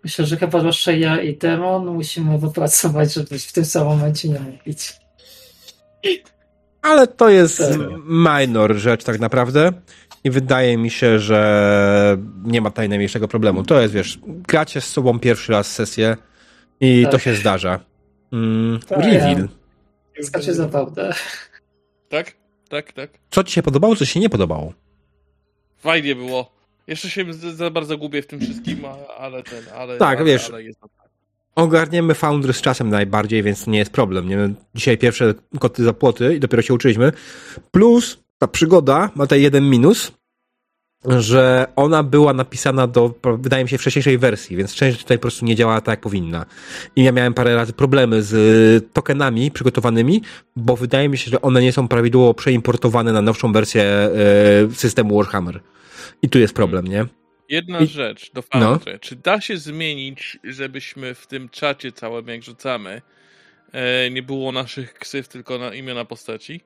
myślę, 0.07 0.25
że 0.25 0.37
chyba 0.37 0.59
zwłaszcza 0.59 0.91
ja 0.91 1.21
i 1.21 1.37
Demon 1.37 1.85
musimy 1.85 2.37
wypracować, 2.37 3.13
żeby 3.13 3.39
w 3.39 3.51
tym 3.53 3.65
samym 3.65 3.87
momencie 3.87 4.29
nie 4.29 4.39
mówić. 4.39 4.93
Ale 6.81 7.07
to 7.07 7.29
jest 7.29 7.57
Tak. 7.57 7.77
minor 8.07 8.75
rzecz 8.75 9.03
tak 9.03 9.19
naprawdę. 9.19 9.71
I 10.23 10.29
wydaje 10.31 10.77
mi 10.77 10.89
się, 10.89 11.19
że 11.19 12.17
nie 12.43 12.61
ma 12.61 12.69
tutaj 12.69 12.89
najmniejszego 12.89 13.27
problemu. 13.27 13.63
To 13.63 13.81
jest, 13.81 13.93
wiesz, 13.93 14.19
gracie 14.27 14.81
z 14.81 14.87
sobą 14.87 15.19
pierwszy 15.19 15.51
raz 15.51 15.71
sesję 15.71 16.17
i 16.79 17.03
Tak. 17.03 17.11
to 17.11 17.19
się 17.19 17.35
zdarza. 17.35 17.79
Mm, 18.33 18.79
Tak. 18.87 18.99
reveal. 18.99 19.47
Skacze 20.21 20.53
zabawne. 20.53 21.13
Tak? 22.09 22.35
Tak, 22.69 22.93
tak. 22.93 23.09
Co 23.31 23.43
ci 23.43 23.53
się 23.53 23.63
podobało, 23.63 23.95
co 23.95 24.05
ci 24.05 24.11
się 24.11 24.19
nie 24.19 24.29
podobało? 24.29 24.73
Fajnie 25.77 26.15
było. 26.15 26.56
Jeszcze 26.87 27.09
się 27.09 27.33
za 27.33 27.69
bardzo 27.69 27.97
gubię 27.97 28.21
w 28.21 28.27
tym 28.27 28.39
wszystkim, 28.39 28.79
ale 29.17 29.43
ten, 29.43 29.63
ale... 29.75 29.97
Tak, 29.97 30.19
ale, 30.19 30.25
wiesz. 30.25 30.49
Ale 30.49 30.63
jest... 30.63 30.79
Ogarniemy 31.55 32.13
Foundry 32.13 32.53
z 32.53 32.61
czasem 32.61 32.89
najbardziej, 32.89 33.43
więc 33.43 33.67
nie 33.67 33.79
jest 33.79 33.91
problem. 33.91 34.29
Nie? 34.29 34.37
Dzisiaj 34.75 34.97
pierwsze 34.97 35.33
koty 35.59 35.83
za 35.83 35.93
płoty 35.93 36.35
i 36.35 36.39
dopiero 36.39 36.61
się 36.61 36.73
uczyliśmy. 36.73 37.11
Plus 37.71 38.19
ta 38.37 38.47
przygoda 38.47 39.09
ma 39.15 39.23
tutaj 39.23 39.41
jeden 39.41 39.69
minus, 39.69 40.11
że 41.05 41.67
ona 41.75 42.03
była 42.03 42.33
napisana 42.33 42.87
do, 42.87 43.13
wydaje 43.37 43.63
mi 43.63 43.69
się, 43.69 43.77
wcześniejszej 43.77 44.17
wersji, 44.17 44.57
więc 44.57 44.75
część 44.75 44.99
tutaj 44.99 45.17
po 45.17 45.21
prostu 45.21 45.45
nie 45.45 45.55
działała 45.55 45.81
tak, 45.81 45.93
jak 45.93 45.99
powinna. 45.99 46.45
I 46.95 47.03
ja 47.03 47.11
miałem 47.11 47.33
parę 47.33 47.55
razy 47.55 47.73
problemy 47.73 48.23
z 48.23 48.93
tokenami 48.93 49.51
przygotowanymi, 49.51 50.21
bo 50.55 50.75
wydaje 50.75 51.09
mi 51.09 51.17
się, 51.17 51.31
że 51.31 51.41
one 51.41 51.61
nie 51.61 51.71
są 51.71 51.87
prawidłowo 51.87 52.33
przeimportowane 52.33 53.13
na 53.13 53.21
nowszą 53.21 53.53
wersję 53.53 54.09
y, 54.71 54.75
systemu 54.75 55.17
Warhammer. 55.17 55.59
I 56.21 56.29
tu 56.29 56.39
jest 56.39 56.53
problem, 56.53 56.87
nie? 56.87 57.05
Jedna 57.49 57.79
I- 57.79 57.87
rzecz 57.87 58.31
do 58.33 58.43
No. 58.53 58.59
Foundry. 58.61 58.99
Czy 58.99 59.15
da 59.15 59.41
się 59.41 59.57
zmienić, 59.57 60.39
żebyśmy 60.43 61.13
w 61.15 61.27
tym 61.27 61.49
czacie 61.49 61.91
całym, 61.91 62.27
jak 62.27 62.43
rzucamy, 62.43 63.01
e, 63.71 64.09
nie 64.11 64.23
było 64.23 64.51
naszych 64.51 64.93
ksyw, 64.93 65.27
tylko 65.27 65.57
na 65.57 65.73
imiona 65.73 66.05
postaci? 66.05 66.61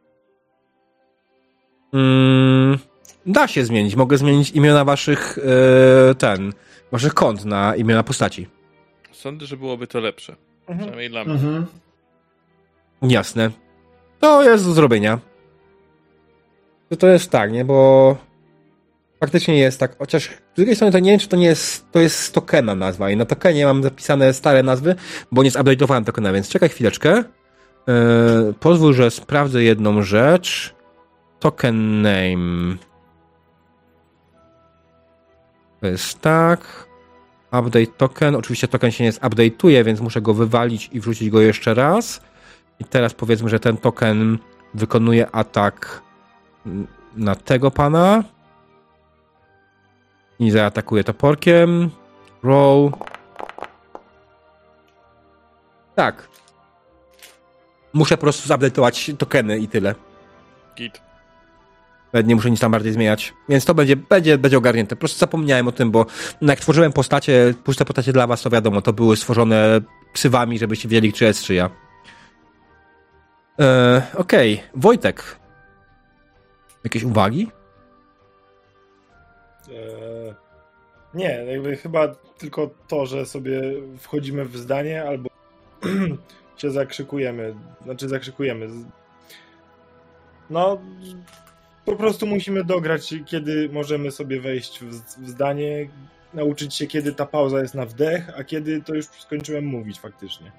Mm, 1.94 2.78
da 3.26 3.48
się 3.48 3.66
zmienić. 3.66 3.96
Mogę 3.96 4.18
zmienić 4.18 4.52
imiona 4.52 4.86
waszych 4.86 5.38
e, 6.12 6.16
ten, 6.16 6.54
waszych 6.92 7.14
kont 7.14 7.46
na 7.46 7.76
imiona 7.76 8.04
postaci. 8.04 8.48
Sądzę, 9.12 9.46
że 9.46 9.58
byłoby 9.58 9.88
to 9.88 10.00
lepsze. 10.00 10.36
Przynajmniej 10.78 11.10
dla 11.10 11.24
mnie. 11.24 11.34
Mhm. 11.34 11.66
Jasne. 13.02 13.52
To 14.20 14.44
jest 14.44 14.66
do 14.66 14.72
zrobienia. 14.72 15.20
To 17.00 17.08
jest 17.08 17.30
tak, 17.32 17.52
nie? 17.52 17.66
Bo 17.66 18.18
faktycznie 19.22 19.58
jest 19.58 19.80
tak. 19.80 19.98
Chociaż 19.98 20.30
z 20.54 20.56
drugiej 20.56 20.76
strony 20.76 20.92
to 20.92 21.00
nie 21.00 21.12
wiem, 21.12 21.20
czy 21.20 21.28
to 21.28 21.38
nie 21.38 21.46
jest, 21.46 21.92
to 21.92 22.00
jest 22.00 22.34
tokena 22.34 22.76
nazwa. 22.76 23.10
I 23.10 23.18
na 23.18 23.26
tokenie 23.26 23.66
mam 23.66 23.84
zapisane 23.84 24.34
stare 24.34 24.64
nazwy, 24.64 24.96
bo 25.32 25.44
nie 25.44 25.52
zupdate'owałem 25.52 26.04
tokena, 26.04 26.34
więc 26.34 26.50
czekaj 26.50 26.70
chwileczkę. 26.70 27.24
E, 27.88 28.54
pozwól, 28.60 28.94
że 28.94 29.12
sprawdzę 29.12 29.64
jedną 29.64 30.02
rzecz. 30.02 30.76
Token 31.40 32.02
name. 32.02 32.76
To 35.82 35.88
jest 35.88 36.20
tak. 36.20 36.88
Update 37.60 37.88
token. 37.98 38.36
Oczywiście 38.36 38.68
token 38.68 38.92
się 38.92 39.04
nie 39.04 39.12
zupdate'uje, 39.12 39.86
więc 39.86 40.00
muszę 40.00 40.22
go 40.22 40.34
wywalić 40.34 40.90
i 40.94 41.00
wrzucić 41.00 41.30
go 41.30 41.42
jeszcze 41.42 41.74
raz. 41.74 42.22
I 42.80 42.86
teraz 42.86 43.14
powiedzmy, 43.14 43.50
że 43.50 43.60
ten 43.60 43.78
token 43.78 44.38
wykonuje 44.74 45.32
atak 45.32 46.02
na 47.16 47.36
tego 47.36 47.72
pana. 47.72 48.24
I 50.42 50.52
zaatakuje 50.52 51.04
toporkiem. 51.04 51.90
Roll. 52.44 52.92
Tak. 55.96 56.28
Muszę 57.94 58.18
po 58.18 58.22
prostu 58.22 58.50
zupdate'ować 58.50 59.18
tokeny 59.18 59.60
i 59.60 59.68
tyle. 59.68 59.96
Git. 60.78 61.02
Nawet 62.14 62.28
nie 62.28 62.36
muszę 62.36 62.52
nic 62.52 62.60
tam 62.60 62.72
bardziej 62.72 62.94
zmieniać. 62.94 63.34
Więc 63.50 63.66
to 63.66 63.74
będzie, 63.74 63.96
będzie, 63.96 64.38
będzie 64.38 64.58
ogarnięte. 64.58 64.96
Po 64.96 65.00
prostu 65.00 65.20
zapomniałem 65.20 65.68
o 65.68 65.72
tym, 65.72 65.92
bo 65.92 66.06
no 66.42 66.54
jak 66.54 66.60
tworzyłem 66.60 66.94
postacie, 66.94 67.54
puste 67.64 67.86
postacie 67.86 68.14
dla 68.14 68.28
was, 68.28 68.42
to 68.42 68.50
wiadomo, 68.50 68.82
to 68.82 68.94
były 68.94 69.18
stworzone 69.18 69.82
psywami, 70.14 70.60
żebyście 70.60 70.90
wiedzieli, 70.90 71.14
czy 71.14 71.26
jest, 71.26 71.44
czy 71.44 71.54
ja. 71.54 71.70
E, 73.60 74.02
Okej, 74.18 74.54
okay. 74.54 74.70
Wojtek. 74.76 75.40
Jakieś 76.84 77.04
uwagi? 77.04 77.52
Eee, 79.70 80.11
nie, 81.14 81.46
jakby 81.50 81.76
chyba 81.76 82.16
tylko 82.38 82.70
to, 82.88 83.06
że 83.06 83.26
sobie 83.26 83.62
wchodzimy 83.98 84.46
w 84.46 84.58
zdanie 84.58 85.04
albo 85.04 85.30
się 86.58 86.72
zakrzykujemy. 86.72 87.56
Znaczy 87.84 88.10
zakrzykujemy. 88.10 88.68
No, 90.50 90.82
po 91.86 91.96
prostu 91.96 92.28
musimy 92.28 92.64
dograć, 92.64 93.16
kiedy 93.26 93.70
możemy 93.74 94.12
sobie 94.12 94.42
wejść 94.42 94.80
w, 94.80 94.90
w 95.24 95.30
zdanie, 95.30 95.90
nauczyć 96.34 96.76
się, 96.76 96.88
kiedy 96.88 97.14
ta 97.14 97.26
pauza 97.26 97.62
jest 97.62 97.76
na 97.76 97.86
wdech, 97.86 98.30
a 98.38 98.44
kiedy 98.44 98.82
to 98.82 98.96
już 98.96 99.06
skończyłem 99.06 99.66
mówić 99.66 100.00
faktycznie. 100.00 100.52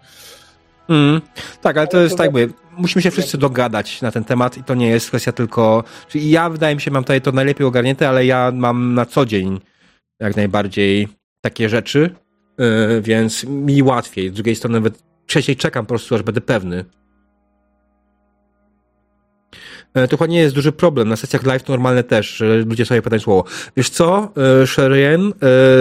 Mm, 0.89 1.21
tak, 1.61 1.79
ale 1.79 1.87
to 1.87 2.01
jest 2.01 2.17
tak, 2.17 2.33
mówię, 2.33 2.49
musimy 2.77 3.03
się 3.03 3.11
wszyscy 3.11 3.39
dogadać 3.39 4.03
na 4.03 4.11
ten 4.11 4.25
temat 4.25 4.59
i 4.59 4.65
to 4.65 4.75
nie 4.75 4.89
jest 4.89 5.09
kwestia 5.09 5.33
tylko. 5.33 5.85
Czyli 6.09 6.31
ja 6.31 6.51
wydaje 6.51 6.75
mi 6.75 6.81
się, 6.81 6.91
mam 6.91 7.05
tutaj 7.05 7.21
to 7.21 7.33
najlepiej 7.33 7.67
ogarnięte, 7.67 8.09
ale 8.09 8.27
ja 8.27 8.53
mam 8.55 8.95
na 8.95 9.07
co 9.07 9.27
dzień 9.27 9.61
jak 10.23 10.37
najbardziej 10.37 11.09
takie 11.41 11.69
rzeczy, 11.69 12.11
yy, 12.59 13.03
więc 13.03 13.45
mi 13.45 13.83
łatwiej. 13.83 14.31
Z 14.31 14.33
drugiej 14.33 14.57
strony, 14.57 14.81
nawet 14.81 15.03
trzeciej 15.27 15.57
czekam 15.57 15.85
po 15.85 15.89
prostu, 15.89 16.15
aż 16.15 16.23
będę 16.23 16.41
pewny. 16.41 16.85
Yy, 19.95 20.09
to 20.09 20.17
chyba 20.17 20.27
nie 20.27 20.39
jest 20.39 20.55
duży 20.55 20.73
problem. 20.73 21.09
Na 21.09 21.17
sesjach 21.17 21.43
live 21.43 21.69
normalne 21.69 22.05
też, 22.05 22.37
że 22.37 22.57
ludzie 22.57 22.87
sobie 22.87 23.03
pytają 23.03 23.21
słowo. 23.21 23.45
Wiesz 23.77 23.91
co, 23.91 24.33
yy, 24.61 24.67
Sherian, 24.67 25.33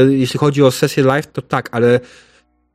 jeśli 0.09 0.39
chodzi 0.39 0.63
o 0.63 0.71
sesję 0.71 1.03
live, 1.03 1.27
to 1.27 1.41
tak, 1.41 1.69
ale 1.71 1.99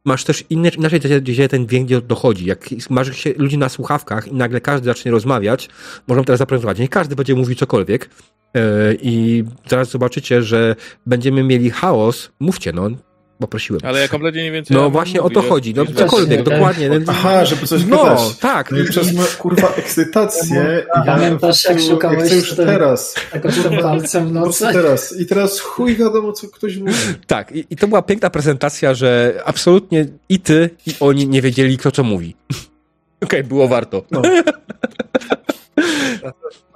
masz 0.07 0.25
też 0.25 0.45
inne, 0.51 0.69
inaczej 0.69 1.01
gdzie 1.23 1.49
ten 1.49 1.69
dźwięk 1.69 1.91
dochodzi. 1.91 2.47
Jak 2.47 2.69
masz 2.91 3.17
się 3.17 3.35
ludzi 3.37 3.59
na 3.59 3.69
słuchawkach 3.69 4.29
i 4.29 4.35
nagle 4.35 4.61
każdy 4.61 4.85
zacznie 4.85 5.11
rozmawiać, 5.11 5.69
możemy 6.07 6.25
teraz 6.25 6.39
zaprezentować. 6.39 6.79
Nie 6.79 6.89
każdy 6.89 7.17
będzie 7.17 7.35
mówił 7.35 7.55
cokolwiek 7.55 8.11
yy, 8.55 8.61
i 9.03 9.45
zaraz 9.69 9.91
zobaczycie, 9.91 10.43
że 10.43 10.77
będziemy 11.07 11.43
mieli 11.43 11.71
chaos. 11.71 12.31
Mówcie, 12.41 12.73
no. 12.73 12.91
Poprosiłem. 13.39 13.81
Ale 13.85 14.01
ja 14.01 14.09
kompletnie 14.09 14.43
nie 14.43 14.53
wiem, 14.53 14.65
co 14.65 14.75
No 14.75 14.83
ja 14.83 14.89
właśnie 14.89 15.21
mówię, 15.21 15.39
o 15.39 15.43
to 15.43 15.49
chodzi. 15.49 15.75
No 15.75 15.87
cokolwiek, 15.87 16.43
dokładnie. 16.43 16.91
Aha, 17.07 17.45
żeby 17.45 17.67
coś 17.67 17.85
No, 17.87 18.05
gadać. 18.05 18.37
tak. 18.41 18.73
No 18.73 18.79
i 18.79 18.85
przez 18.85 19.13
moją 19.13 19.27
kurwa 19.39 19.69
ekscytację. 19.69 20.87
A 20.95 21.01
pamiętasz, 21.03 21.65
jak 21.65 21.81
ja 21.81 21.89
szukałeś 21.89 22.27
chcę 22.27 22.37
już 22.37 22.55
ten- 22.57 22.67
teraz. 22.67 23.15
Tego 23.33 23.49
tym 23.53 23.79
palcem 23.83 24.29
w 24.29 24.33
nocy. 24.33 24.67
teraz. 24.73 25.17
I 25.21 25.27
teraz 25.27 25.61
chuj 25.61 25.97
wiadomo, 25.97 26.33
co 26.33 26.49
ktoś 26.49 26.77
mówi. 26.77 26.95
Tak, 27.27 27.53
i, 27.53 27.67
i 27.71 27.77
to 27.77 27.89
była 27.89 28.03
piękna 28.03 28.31
prezentacja, 28.31 28.95
że 28.95 29.41
absolutnie 29.45 30.07
i 30.29 30.41
ty, 30.41 30.71
i 30.87 30.91
oni 31.01 31.29
nie 31.29 31.43
wiedzieli, 31.43 31.79
kto 31.79 31.91
co 31.93 32.03
mówi. 32.03 32.37
Okej, 33.25 33.45
było 33.45 33.69
warto. 33.69 34.03
No. 34.11 34.23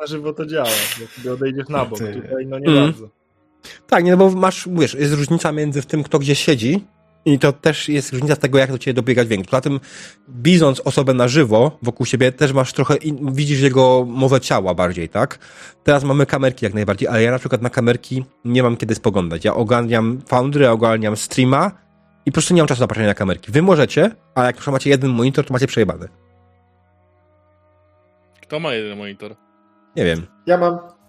Na 0.00 0.06
żywo 0.06 0.32
to 0.32 0.46
działa, 0.46 0.68
jak 1.24 1.32
odejdziesz 1.34 1.68
na 1.68 1.84
bok. 1.84 1.98
Ty. 1.98 2.14
Tutaj 2.22 2.46
no 2.46 2.58
nie 2.58 2.66
Mm. 2.68 2.84
bardzo. 2.84 3.08
Tak, 3.86 4.04
nie, 4.04 4.10
no 4.10 4.16
bo 4.16 4.30
masz, 4.30 4.68
wiesz, 4.72 4.94
jest 4.94 5.14
różnica 5.14 5.52
między 5.52 5.82
tym, 5.82 6.02
kto 6.02 6.18
gdzie 6.18 6.34
siedzi 6.34 6.84
i 7.24 7.38
to 7.38 7.52
też 7.52 7.88
jest 7.88 8.12
różnica 8.12 8.36
tego, 8.36 8.58
jak 8.58 8.72
do 8.72 8.78
ciebie 8.78 8.94
dobiega 8.94 9.24
dźwięk. 9.24 9.46
Poza 9.46 9.60
tym, 9.60 9.80
widząc 10.28 10.80
osobę 10.80 11.14
na 11.14 11.28
żywo 11.28 11.78
wokół 11.82 12.06
siebie, 12.06 12.32
też 12.32 12.52
masz 12.52 12.72
trochę, 12.72 12.96
in, 12.96 13.34
widzisz 13.34 13.60
jego 13.60 14.04
mowę 14.08 14.40
ciała 14.40 14.74
bardziej, 14.74 15.08
tak? 15.08 15.38
Teraz 15.84 16.04
mamy 16.04 16.26
kamerki 16.26 16.64
jak 16.64 16.74
najbardziej, 16.74 17.08
ale 17.08 17.22
ja 17.22 17.30
na 17.30 17.38
przykład 17.38 17.62
na 17.62 17.70
kamerki 17.70 18.24
nie 18.44 18.62
mam 18.62 18.76
kiedy 18.76 18.94
spoglądać. 18.94 19.44
Ja 19.44 19.54
ogarniam 19.54 20.22
Foundry, 20.26 20.68
ogarniam 20.68 21.16
streama 21.16 21.70
i 22.26 22.30
po 22.30 22.34
prostu 22.34 22.54
nie 22.54 22.62
mam 22.62 22.68
czasu 22.68 22.80
na 22.80 22.86
patrzenie 22.86 23.08
na 23.08 23.14
kamerki. 23.14 23.52
Wy 23.52 23.62
możecie, 23.62 24.10
ale 24.34 24.46
jak 24.46 24.56
przykład 24.56 24.72
macie 24.72 24.90
jeden 24.90 25.10
monitor, 25.10 25.46
to 25.46 25.52
macie 25.52 25.66
przejebane. 25.66 26.08
Kto 28.42 28.60
ma 28.60 28.74
jeden 28.74 28.98
monitor? 28.98 29.36
Nie 29.96 30.04
wiem. 30.04 30.26
Ja 30.46 30.58
mam. 30.58 30.99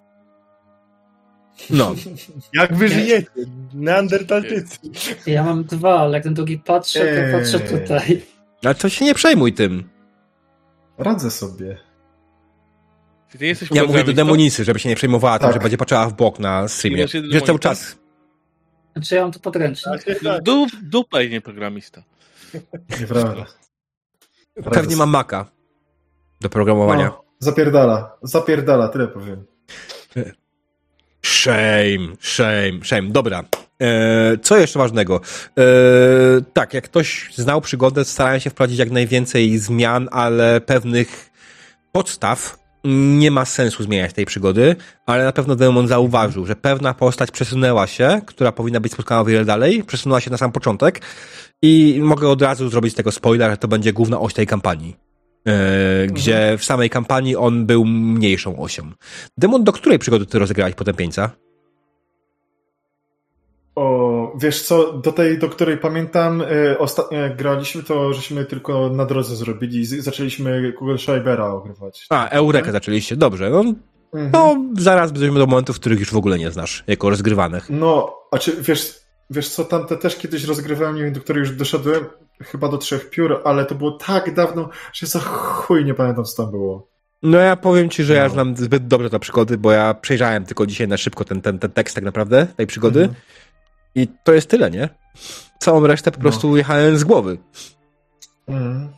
No. 1.70 1.94
Jak 2.60 2.74
wy 2.74 2.88
żyjecie? 2.88 3.26
Neandertalczycy. 3.74 4.78
Ja 5.26 5.44
mam 5.44 5.64
dwa, 5.64 6.00
ale 6.00 6.14
jak 6.16 6.24
ten 6.24 6.34
drugi 6.34 6.58
patrzę, 6.58 7.00
to 7.00 7.06
Eee. 7.06 7.32
patrzę 7.32 7.60
tutaj. 7.60 8.22
Ale 8.64 8.74
to 8.74 8.88
się 8.88 9.04
nie 9.04 9.14
przejmuj 9.14 9.52
tym. 9.52 9.88
Radzę 10.98 11.30
sobie. 11.30 11.78
Ty 13.38 13.46
jesteś 13.46 13.68
Ja 13.70 13.84
mówię 13.84 14.04
do 14.04 14.12
demonicy, 14.12 14.64
żeby 14.64 14.78
się 14.78 14.88
nie 14.88 14.96
przejmowała 14.96 15.38
tym, 15.38 15.46
Tak. 15.48 15.54
że 15.54 15.60
będzie 15.60 15.76
patrzała 15.76 16.08
w 16.08 16.12
bok 16.14 16.38
na 16.38 16.68
streamie. 16.68 17.08
Że 17.08 17.40
cały 17.40 17.58
czas. 17.58 17.96
Znaczy 18.92 19.14
ja 19.14 19.22
mam 19.22 19.32
to 19.32 19.40
podręcznik. 19.40 20.04
Tak, 20.04 20.18
tak. 20.24 20.42
Dup, 20.42 20.70
dupaj, 20.82 21.30
nie 21.30 21.40
programista. 21.40 22.02
Nieprawda. 23.00 23.46
Pewnie 24.72 24.96
mam 24.96 25.10
Maca 25.10 25.46
do 26.40 26.48
programowania. 26.48 27.06
No, 27.06 27.24
zapierdala. 27.38 28.16
Zapierdala, 28.22 28.88
tyle 28.88 29.08
powiem. 29.08 29.44
Shame, 31.24 32.16
shame, 32.20 32.84
shame. 32.84 33.10
Dobra. 33.10 33.44
E, 33.82 34.38
co 34.42 34.56
jeszcze 34.56 34.78
ważnego? 34.78 35.20
E, 35.58 35.62
tak, 36.52 36.74
jak 36.74 36.84
ktoś 36.84 37.30
znał 37.34 37.60
przygodę, 37.60 38.04
starałem 38.04 38.40
się 38.40 38.50
wprowadzić 38.50 38.78
jak 38.78 38.90
najwięcej 38.90 39.58
zmian, 39.58 40.08
ale 40.12 40.60
pewnych 40.60 41.30
podstaw 41.92 42.62
nie 42.84 43.30
ma 43.30 43.44
sensu 43.44 43.82
zmieniać 43.82 44.12
tej 44.12 44.26
przygody, 44.26 44.76
ale 45.06 45.24
na 45.24 45.32
pewno 45.32 45.56
Demon 45.56 45.88
zauważył, 45.88 46.46
że 46.46 46.56
pewna 46.56 46.94
postać 46.94 47.30
przesunęła 47.30 47.86
się, 47.86 48.20
która 48.26 48.52
powinna 48.52 48.80
być 48.80 48.92
spotkana 48.92 49.20
o 49.20 49.24
wiele 49.24 49.44
dalej, 49.44 49.84
przesunęła 49.84 50.20
się 50.20 50.30
na 50.30 50.36
sam 50.36 50.52
początek 50.52 51.00
i 51.62 52.00
mogę 52.02 52.28
od 52.28 52.42
razu 52.42 52.68
zrobić 52.68 52.92
z 52.92 52.96
tego 52.96 53.12
spoiler, 53.12 53.50
że 53.50 53.56
to 53.56 53.68
będzie 53.68 53.92
główna 53.92 54.20
oś 54.20 54.34
tej 54.34 54.46
kampanii. 54.46 55.11
E, 55.46 56.06
gdzie 56.06 56.54
w 56.58 56.64
samej 56.64 56.90
kampanii 56.90 57.36
on 57.36 57.66
był 57.66 57.84
mniejszą 57.84 58.58
osią. 58.62 58.90
Demon, 59.38 59.64
do 59.64 59.72
której 59.72 59.98
przygody 59.98 60.26
ty 60.26 60.38
rozegrałeś 60.38 60.74
potępieńca? 60.74 61.30
O, 63.74 64.32
wiesz 64.38 64.62
co, 64.62 64.92
do 64.92 65.12
tej, 65.12 65.38
do 65.38 65.48
której 65.48 65.78
pamiętam, 65.78 66.40
y, 66.40 66.78
ostatnio 66.78 67.18
jak 67.18 67.36
graliśmy, 67.36 67.82
to 67.82 68.12
żeśmy 68.14 68.44
tylko 68.44 68.88
na 68.90 69.04
drodze 69.06 69.36
zrobili. 69.36 69.86
Z, 69.86 70.04
zaczęliśmy 70.04 70.72
Google 70.72 70.96
Schreibera 70.96 71.46
ogrywać. 71.46 72.06
A, 72.10 72.28
Eureka 72.28 72.72
zaczęliście, 72.72 73.16
dobrze. 73.16 73.50
No, 73.50 73.64
Mhm. 74.14 74.30
no 74.32 74.56
zaraz 74.82 75.12
dojdziemy 75.12 75.38
do 75.38 75.46
momentów, 75.46 75.76
których 75.80 76.00
już 76.00 76.10
w 76.10 76.16
ogóle 76.16 76.38
nie 76.38 76.50
znasz, 76.50 76.84
jako 76.86 77.10
rozgrywanych. 77.10 77.66
No, 77.70 78.14
a 78.30 78.38
czy 78.38 78.62
wiesz, 78.62 79.01
wiesz 79.32 79.48
co, 79.48 79.64
tamte 79.64 79.96
też 79.96 80.16
kiedyś 80.16 80.44
rozgrywałem, 80.44 80.96
nie 80.96 81.02
wiem, 81.04 81.12
do 81.12 81.20
której 81.20 81.40
już 81.40 81.50
doszedłem, 81.56 82.04
chyba 82.42 82.68
do 82.68 82.78
trzech 82.78 83.10
piór, 83.10 83.40
ale 83.44 83.64
to 83.66 83.74
było 83.74 83.90
tak 83.92 84.34
dawno, 84.34 84.68
że 84.92 85.06
za 85.06 85.18
chuj 85.20 85.84
nie 85.84 85.94
pamiętam, 85.94 86.24
co 86.24 86.42
tam 86.42 86.50
było. 86.52 86.88
No 87.22 87.38
ja 87.38 87.56
powiem 87.56 87.90
ci, 87.90 88.04
że 88.04 88.14
ja 88.14 88.24
No. 88.24 88.30
znam 88.30 88.56
zbyt 88.56 88.86
dobrze 88.86 89.10
te 89.10 89.18
przygody, 89.18 89.58
bo 89.58 89.72
ja 89.72 89.94
przejrzałem 89.94 90.44
tylko 90.44 90.66
dzisiaj 90.66 90.88
na 90.88 90.96
szybko 90.96 91.24
ten, 91.24 91.40
ten, 91.40 91.58
ten 91.58 91.70
tekst 91.70 91.94
tak 91.94 92.04
naprawdę, 92.04 92.46
tej 92.56 92.66
przygody 92.66 93.00
Mhm. 93.00 93.20
i 93.94 94.08
to 94.24 94.32
jest 94.32 94.48
tyle, 94.50 94.70
nie? 94.70 94.88
Całą 95.60 95.86
resztę 95.86 96.10
po 96.10 96.16
No. 96.16 96.22
prostu 96.22 96.56
jechałem 96.56 96.98
z 96.98 97.04
głowy. 97.04 97.38
Mhm. 98.48 98.88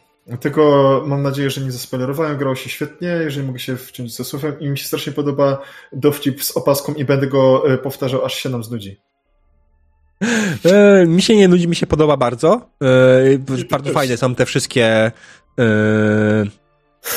Tylko 0.40 1.02
mam 1.06 1.22
nadzieję, 1.22 1.50
że 1.50 1.60
nie 1.60 1.72
zaspoilerowałem, 1.72 2.38
grało 2.38 2.54
się 2.54 2.70
świetnie, 2.70 3.08
jeżeli 3.08 3.46
mogę 3.46 3.58
się 3.58 3.76
wciąć 3.76 4.16
ze 4.16 4.24
słowem 4.24 4.60
i 4.60 4.68
mi 4.68 4.78
się 4.78 4.86
strasznie 4.86 5.12
podoba 5.12 5.62
dowcip 5.92 6.44
z 6.44 6.56
opaską 6.56 6.94
i 6.94 7.04
będę 7.04 7.26
go 7.26 7.72
e, 7.72 7.78
powtarzał, 7.78 8.24
aż 8.24 8.34
się 8.34 8.48
nam 8.48 8.64
znudzi. 8.64 9.00
E, 10.64 11.06
mi 11.06 11.22
się 11.22 11.36
nie 11.36 11.48
nudzi, 11.48 11.68
mi 11.68 11.76
się 11.76 11.86
podoba 11.86 12.16
bardzo. 12.16 12.68
E, 12.82 13.64
bardzo 13.70 13.92
fajne 13.92 14.16
są 14.16 14.34
te 14.34 14.46
wszystkie 14.46 14.86
e, 14.86 15.12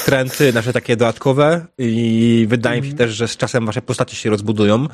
trendy, 0.06 0.54
nasze 0.54 0.74
takie 0.74 0.96
dodatkowe 0.96 1.66
i 1.78 2.46
wydaje 2.50 2.82
mi 2.82 2.88
się 2.88 2.94
też, 2.94 3.12
że 3.12 3.28
z 3.28 3.38
czasem 3.38 3.66
wasze 3.66 3.82
postacie 3.82 4.16
się 4.16 4.30
rozbudują. 4.30 4.88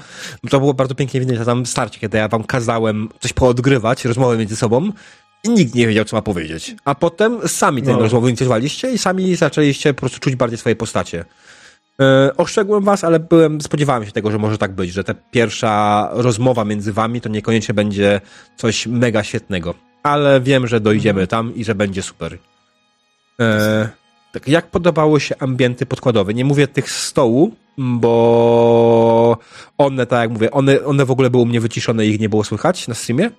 To 0.49 0.59
było 0.59 0.73
bardzo 0.73 0.95
pięknie 0.95 1.19
widać 1.19 1.39
na 1.39 1.45
tam 1.45 1.65
starcie, 1.65 1.99
kiedy 1.99 2.17
ja 2.17 2.27
wam 2.27 2.43
kazałem 2.43 3.09
coś 3.19 3.33
poodgrywać, 3.33 4.05
rozmowę 4.05 4.37
między 4.37 4.55
sobą 4.55 4.91
i 5.43 5.49
nikt 5.49 5.75
nie 5.75 5.87
wiedział, 5.87 6.05
co 6.05 6.15
ma 6.15 6.21
powiedzieć. 6.21 6.75
A 6.85 6.95
potem 6.95 7.47
sami 7.47 7.81
tę 7.81 7.91
No. 7.91 7.99
rozmowę 7.99 8.27
inicjowaliście 8.29 8.91
i 8.91 8.97
sami 8.97 9.35
zaczęliście 9.35 9.93
po 9.93 9.99
prostu 9.99 10.19
czuć 10.19 10.35
bardziej 10.35 10.57
swoje 10.59 10.75
postacie. 10.75 11.25
E, 12.01 12.37
Ostrzegłem 12.37 12.83
was, 12.83 13.03
ale 13.03 13.19
byłem, 13.19 13.61
spodziewałem 13.61 14.05
się 14.05 14.11
tego, 14.11 14.31
że 14.31 14.37
może 14.37 14.57
tak 14.57 14.71
być, 14.71 14.93
że 14.93 15.03
ta 15.03 15.13
pierwsza 15.13 16.09
rozmowa 16.11 16.65
między 16.65 16.93
wami 16.93 17.21
to 17.21 17.29
niekoniecznie 17.29 17.73
będzie 17.73 18.21
coś 18.57 18.87
mega 18.87 19.23
świetnego. 19.23 19.73
Ale 20.03 20.41
wiem, 20.41 20.67
że 20.67 20.79
dojdziemy 20.79 21.27
tam 21.27 21.55
i 21.55 21.63
że 21.63 21.75
będzie 21.75 22.01
super. 22.01 22.37
E, 23.39 23.89
tak, 24.31 24.47
jak 24.47 24.67
podobały 24.67 25.19
się 25.19 25.35
ambienty 25.39 25.85
podkładowe? 25.85 26.33
Nie 26.33 26.45
mówię 26.45 26.67
tych 26.67 26.91
z 26.91 27.05
stołu, 27.05 27.55
bo 27.77 29.37
one, 29.77 30.05
tak 30.05 30.19
jak 30.19 30.29
mówię, 30.29 30.51
one, 30.51 30.85
one 30.85 31.05
w 31.05 31.11
ogóle 31.11 31.29
były 31.29 31.43
u 31.43 31.45
mnie 31.45 31.61
wyciszone 31.61 32.05
i 32.05 32.09
ich 32.09 32.19
nie 32.19 32.29
było 32.29 32.43
słychać 32.43 32.87
na 32.87 32.93
streamie, 32.93 33.29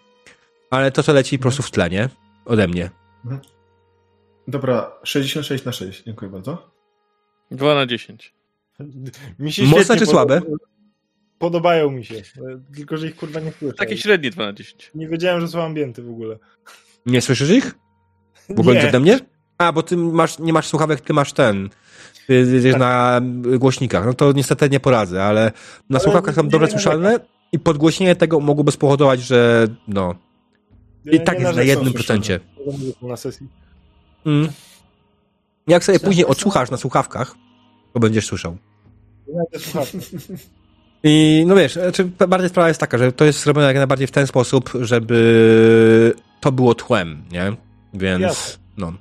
ale 0.70 0.92
to, 0.92 1.02
co 1.02 1.12
leci 1.12 1.38
po 1.38 1.42
prostu 1.42 1.62
w 1.62 1.70
tle, 1.70 1.90
nie? 1.90 2.08
Ode 2.44 2.68
mnie. 2.68 2.90
Dobra, 4.48 4.92
66 5.02 5.64
na 5.64 5.72
6, 5.72 6.02
dziękuję 6.04 6.30
bardzo. 6.30 6.70
2 7.50 7.74
na 7.74 7.86
10. 7.86 8.34
Mi 9.38 9.52
się 9.52 9.62
Mocne 9.62 9.96
czy 9.96 10.06
słabe? 10.06 10.40
Podobają 11.38 11.90
mi 11.90 12.04
się, 12.04 12.14
tylko 12.74 12.96
że 12.96 13.06
ich 13.06 13.16
kurwa 13.16 13.40
nie 13.40 13.52
słyszę. 13.52 13.74
Takie 13.76 13.96
średnie 13.96 14.30
2 14.30 14.46
na 14.46 14.52
10. 14.52 14.90
Nie 14.94 15.08
wiedziałem, 15.08 15.40
że 15.40 15.48
są 15.48 15.62
ambienty 15.62 16.02
w 16.02 16.10
ogóle. 16.10 16.38
Nie 17.06 17.20
słyszysz 17.20 17.50
ich? 17.50 17.74
W 18.48 18.60
ogóle 18.60 18.82
Nie. 18.82 18.88
ode 18.88 19.00
mnie? 19.00 19.20
A, 19.58 19.72
bo 19.72 19.82
ty 19.82 19.96
masz, 19.96 20.38
nie 20.38 20.52
masz 20.52 20.66
słuchawek, 20.68 21.00
ty 21.00 21.12
masz 21.12 21.32
ten. 21.32 21.70
Ty 22.26 22.70
Tak. 22.70 22.80
na 22.80 23.20
głośnikach. 23.58 24.06
No 24.06 24.14
to 24.14 24.32
niestety 24.32 24.70
nie 24.70 24.80
poradzę, 24.80 25.24
ale 25.24 25.52
na 25.90 25.98
słuchawkach 25.98 26.34
są 26.34 26.48
dobrze 26.48 26.68
słyszalne 26.70 27.20
i 27.52 27.58
podgłośnienie 27.58 28.16
tego 28.16 28.40
mogłoby 28.40 28.72
spowodować, 28.72 29.20
że 29.20 29.66
no. 29.88 30.14
I 31.04 31.20
tak 31.20 31.40
jest 31.40 31.56
na 31.56 31.62
jednym 31.62 31.92
procencie. 31.92 32.40
Na 33.02 33.16
sesji. 33.16 33.48
Mm. 34.26 34.48
Jak 35.66 35.84
sobie 35.84 36.00
później 36.00 36.26
odsłuchasz 36.26 36.70
na 36.70 36.76
słuchawkach, 36.76 37.34
to 37.94 38.00
będziesz 38.00 38.26
słyszał. 38.26 38.56
Słuchawki. 39.58 39.98
I 41.04 41.44
no 41.46 41.56
wiesz, 41.56 41.72
znaczy, 41.72 42.04
bardziej 42.28 42.48
sprawa 42.48 42.68
jest 42.68 42.80
taka, 42.80 42.98
że 42.98 43.12
to 43.12 43.24
jest 43.24 43.42
zrobione 43.42 43.66
jak 43.66 43.76
najbardziej 43.76 44.06
w 44.06 44.10
ten 44.10 44.26
sposób, 44.26 44.70
żeby 44.80 46.14
to 46.40 46.52
było 46.52 46.74
tłem, 46.74 47.22
nie? 47.32 47.52
Więc 47.94 48.58
no. 48.76 48.92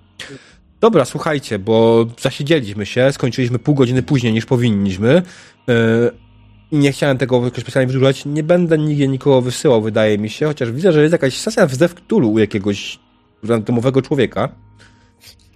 Dobra, 0.82 1.06
słuchajcie, 1.06 1.60
bo 1.60 2.06
zasiedzieliśmy 2.22 2.86
się, 2.86 3.12
skończyliśmy 3.12 3.60
pół 3.60 3.76
godziny 3.76 4.04
później 4.04 4.34
niż 4.34 4.46
powinniśmy. 4.46 5.22
Yy, 5.68 5.76
I 6.72 6.78
nie 6.78 6.92
chciałem 6.92 7.18
tego 7.18 7.46
jakoś 7.46 7.64
specjalnie 7.64 7.88
wydłużać. 7.88 8.26
Nie 8.26 8.44
będę 8.44 8.78
nigdzie 8.78 9.08
nikogo 9.08 9.42
wysyłał, 9.42 9.82
wydaje 9.82 10.18
mi 10.18 10.30
się, 10.30 10.46
chociaż 10.46 10.72
widzę, 10.72 10.92
że 10.94 11.02
jest 11.02 11.12
jakaś 11.12 11.38
sesja 11.38 11.68
w 11.68 11.76
Zewktulu 11.76 12.32
u 12.32 12.40
jakiegoś 12.40 13.00
randomowego 13.44 14.02
człowieka. 14.02 14.50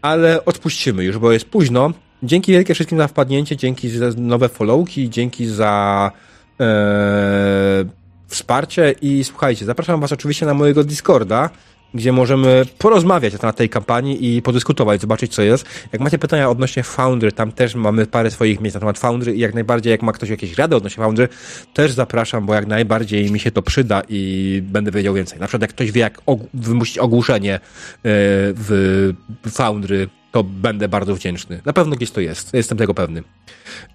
Ale 0.01 0.45
odpuścimy 0.45 1.03
już, 1.03 1.17
bo 1.17 1.31
jest 1.31 1.45
późno. 1.45 1.93
Dzięki 2.23 2.51
wielkie 2.51 2.73
wszystkim 2.73 2.97
za 2.97 3.07
wpadnięcie, 3.07 3.57
dzięki 3.57 3.89
za 3.89 4.05
nowe 4.17 4.49
followki, 4.49 5.09
dzięki 5.09 5.45
za 5.45 6.11
e, 6.59 7.85
wsparcie 8.27 8.95
i 9.01 9.23
słuchajcie, 9.23 9.65
zapraszam 9.65 10.01
was 10.01 10.11
oczywiście 10.11 10.45
na 10.45 10.53
mojego 10.53 10.83
Discorda, 10.83 11.49
gdzie 11.93 12.11
możemy 12.11 12.65
porozmawiać 12.77 13.33
na 13.33 13.39
temat 13.39 13.55
tej 13.55 13.69
kampanii 13.69 14.35
i 14.35 14.41
podyskutować, 14.41 15.01
zobaczyć 15.01 15.33
co 15.35 15.41
jest. 15.41 15.65
Jak 15.93 16.01
macie 16.01 16.17
pytania 16.17 16.49
odnośnie 16.49 16.83
Foundry, 16.83 17.31
tam 17.31 17.51
też 17.51 17.75
mamy 17.75 18.05
parę 18.05 18.31
swoich 18.31 18.61
miejsc 18.61 18.73
na 18.73 18.79
temat 18.79 18.99
Foundry 18.99 19.35
i 19.35 19.39
jak 19.39 19.53
najbardziej, 19.53 19.91
jak 19.91 20.01
ma 20.01 20.11
ktoś 20.11 20.29
jakieś 20.29 20.57
rady 20.57 20.75
odnośnie 20.75 21.03
Foundry, 21.03 21.27
też 21.73 21.91
zapraszam, 21.91 22.45
bo 22.45 22.53
jak 22.53 22.67
najbardziej 22.67 23.31
mi 23.31 23.39
się 23.39 23.51
to 23.51 23.61
przyda 23.61 24.01
i 24.09 24.61
będę 24.65 24.91
wiedział 24.91 25.13
więcej. 25.13 25.39
Na 25.39 25.47
przykład 25.47 25.61
jak 25.61 25.71
ktoś 25.71 25.91
wie, 25.91 26.01
jak 26.01 26.21
og- 26.25 26.47
wymusić 26.53 26.97
ogłuszenie 26.97 27.55
e, 27.55 27.59
w 28.03 29.13
Foundry, 29.51 30.07
to 30.31 30.43
będę 30.43 30.87
bardzo 30.87 31.15
wdzięczny. 31.15 31.61
Na 31.65 31.73
pewno 31.73 31.95
gdzieś 31.95 32.11
to 32.11 32.21
jest, 32.21 32.53
jestem 32.53 32.77
tego 32.77 32.93
pewny. 32.93 33.23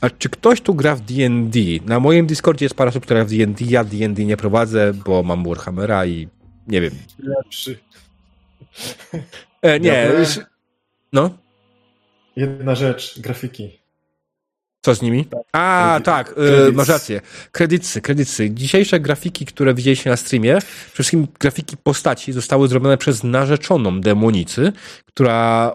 A 0.00 0.10
czy 0.10 0.28
ktoś 0.28 0.60
tu 0.60 0.74
gra 0.74 0.94
w 0.96 1.00
D&D? 1.00 1.60
Na 1.86 2.00
moim 2.00 2.26
Discordzie 2.26 2.64
jest 2.64 2.74
parę 2.74 2.88
osób, 2.88 3.02
które 3.02 3.20
gra 3.20 3.24
w 3.24 3.30
D&D, 3.30 3.64
ja 3.64 3.84
D&D 3.84 4.24
nie 4.24 4.36
prowadzę, 4.36 4.92
bo 5.06 5.22
mam 5.22 5.44
Warhammera 5.44 6.06
i 6.06 6.28
nie 6.66 6.80
wiem. 6.80 6.92
Lepszy. 7.18 7.78
E, 9.62 9.80
nie, 9.80 10.06
Dobra. 10.08 10.46
no, 11.12 11.30
Jedna 12.36 12.74
rzecz, 12.74 13.20
grafiki. 13.20 13.80
co 14.82 14.94
z 14.94 15.02
nimi? 15.02 15.28
A, 15.52 15.94
Kredyt- 16.00 16.04
tak, 16.04 16.34
kredyt. 16.34 16.74
masz 16.74 16.88
rację. 16.88 17.20
Kredycy, 17.52 18.00
kredycy. 18.00 18.50
Dzisiejsze 18.50 19.00
grafiki, 19.00 19.46
które 19.46 19.74
widzieliście 19.74 20.10
na 20.10 20.16
streamie, 20.16 20.58
przede 20.58 20.92
wszystkim 20.94 21.26
grafiki 21.40 21.76
postaci 21.76 22.32
zostały 22.32 22.68
zrobione 22.68 22.98
przez 22.98 23.24
narzeczoną 23.24 24.00
demonicy, 24.00 24.72
która 25.06 25.74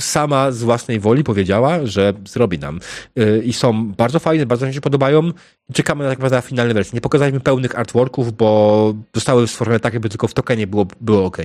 sama 0.00 0.52
z 0.52 0.62
własnej 0.62 1.00
woli 1.00 1.24
powiedziała, 1.24 1.86
że 1.86 2.12
zrobi 2.24 2.58
nam. 2.58 2.80
Yy, 3.16 3.42
I 3.44 3.52
są 3.52 3.92
bardzo 3.92 4.18
fajne, 4.18 4.46
bardzo 4.46 4.66
mi 4.66 4.74
się 4.74 4.80
podobają. 4.80 5.30
Czekamy 5.72 6.04
na 6.04 6.10
tak 6.10 6.18
naprawdę 6.18 6.36
na 6.36 6.42
finalne 6.42 6.74
wersje. 6.74 6.94
Nie 6.94 7.00
pokazaliśmy 7.00 7.40
pełnych 7.40 7.78
artworków, 7.78 8.32
bo 8.32 8.94
zostały 9.14 9.48
stworzone 9.48 9.80
tak, 9.80 9.92
jakby 9.92 10.08
tylko 10.08 10.28
w 10.28 10.34
tokenie 10.34 10.66
było, 10.66 10.86
było 11.00 11.24
ok. 11.24 11.36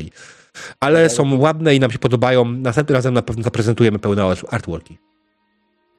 Ale 0.79 1.09
są 1.09 1.37
ładne 1.37 1.75
i 1.75 1.79
nam 1.79 1.91
się 1.91 1.99
podobają. 1.99 2.45
Następnym 2.45 2.95
razem 2.95 3.13
na 3.13 3.21
pewno 3.21 3.43
zaprezentujemy 3.43 3.99
pełne 3.99 4.23
artworki. 4.49 4.97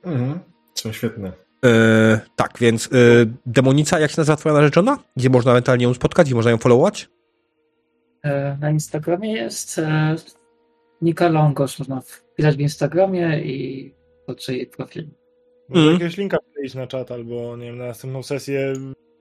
Mhm. 0.05 0.39
Są 0.75 0.93
świetne. 0.93 1.33
Yy, 1.63 1.71
tak, 2.37 2.59
więc 2.61 2.89
yy, 2.93 3.33
Demonica, 3.47 4.01
jak 4.01 4.11
się 4.11 4.15
nazywa 4.19 4.37
twoja 4.37 4.55
narzeczona? 4.55 4.99
Gdzie 5.17 5.31
można 5.31 5.51
ewentualnie 5.51 5.85
ją 5.85 5.95
spotkać 5.95 6.31
i 6.31 6.35
można 6.35 6.51
ją 6.51 6.59
followować? 6.59 7.09
E, 8.23 8.57
Na 8.61 8.71
Instagramie 8.71 9.33
jest 9.33 9.79
e, 9.79 10.17
Nika 11.03 11.29
Longos, 11.29 11.79
można 11.79 12.03
wpisać 12.43 12.57
w 12.57 12.61
Instagramie 12.61 13.41
i 13.45 13.95
jej 14.49 14.67
profil. 14.67 15.09
Może 15.69 15.81
Mhm. 15.81 15.93
jakiegoś 15.93 16.17
linka 16.17 16.39
wkleić 16.51 16.75
na 16.75 16.87
czat 16.87 17.11
albo 17.13 17.57
nie 17.57 17.65
wiem, 17.67 17.79
na 17.79 17.87
następną 17.87 18.23
sesję. 18.23 18.73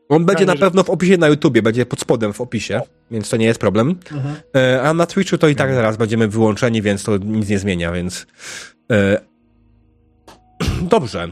On 0.09 0.25
będzie 0.25 0.45
na 0.45 0.55
pewno 0.55 0.83
w 0.83 0.89
opisie 0.89 1.17
na 1.17 1.27
YouTubie, 1.27 1.61
będzie 1.61 1.85
pod 1.85 1.99
spodem 1.99 2.33
w 2.33 2.41
opisie, 2.41 2.81
więc 3.11 3.29
to 3.29 3.37
nie 3.37 3.45
jest 3.45 3.59
problem. 3.59 3.95
Mhm. 4.11 4.35
E, 4.55 4.81
A 4.81 4.93
na 4.93 5.05
Twitchu 5.05 5.37
to 5.37 5.47
i 5.47 5.55
tak 5.55 5.73
zaraz 5.73 5.97
będziemy 5.97 6.27
wyłączeni, 6.27 6.81
więc 6.81 7.03
to 7.03 7.17
nic 7.17 7.49
nie 7.49 7.59
zmienia, 7.59 7.91
więc. 7.91 8.27
e, 8.91 9.21
Dobrze. 10.81 11.31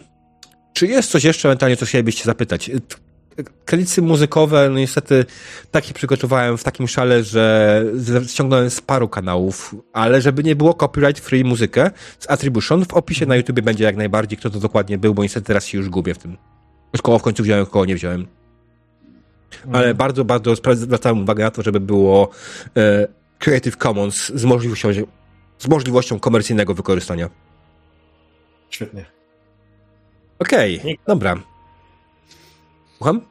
Czy 0.74 0.88
jest 0.88 1.12
coś 1.12 1.24
jeszcze 1.24 1.48
ewentualnie, 1.50 1.78
co 1.78 1.86
chcielibyście 1.86 2.24
zapytać? 2.24 2.72
Kredyty 3.66 4.02
muzykowe, 4.02 4.70
no 4.70 4.78
niestety 4.78 5.26
takie 5.72 5.94
przygotowałem 5.94 6.58
w 6.58 6.64
takim 6.64 6.88
szale, 6.88 7.24
że 7.24 7.84
ściągnąłem 8.28 8.70
z 8.70 8.82
paru 8.82 9.08
kanałów, 9.10 9.76
ale 9.94 10.22
żeby 10.22 10.44
nie 10.44 10.56
było 10.56 10.74
copyright 10.74 11.20
free 11.26 11.44
muzykę 11.44 11.92
z 12.20 12.30
Attribution, 12.30 12.86
w 12.86 12.94
opisie 12.94 13.26
na 13.26 13.36
YouTubie 13.36 13.62
będzie 13.62 13.84
jak 13.84 13.96
najbardziej, 13.96 14.38
kto 14.38 14.50
to 14.50 14.60
dokładnie 14.60 14.98
był, 14.98 15.14
bo 15.14 15.24
niestety 15.24 15.48
teraz 15.48 15.66
się 15.66 15.78
już 15.78 15.90
gubię 15.90 16.14
w 16.14 16.18
tym. 16.18 16.38
Koło 17.04 17.20
w 17.20 17.22
końcu 17.22 17.44
wziąłem, 17.44 17.66
koło 17.66 17.86
nie 17.86 17.96
wziąłem. 17.96 18.28
Ale 19.74 19.94
bardzo, 19.94 20.26
bardzo 20.26 20.56
zwracałem 20.56 21.24
uwagę 21.24 21.44
na 21.44 21.52
to, 21.52 21.62
żeby 21.62 21.80
było 21.80 22.30
e, 22.78 23.08
Creative 23.40 23.78
Commons 23.78 24.32
z 24.36 24.46
możliwością, 24.46 24.90
z 25.60 25.68
możliwością 25.68 26.20
komercyjnego 26.20 26.74
wykorzystania. 26.74 27.30
Świetnie. 28.70 29.06
Okej, 30.40 30.82
Nie- 30.84 30.96
dobra. 31.08 31.49
Słucham? 33.00 33.22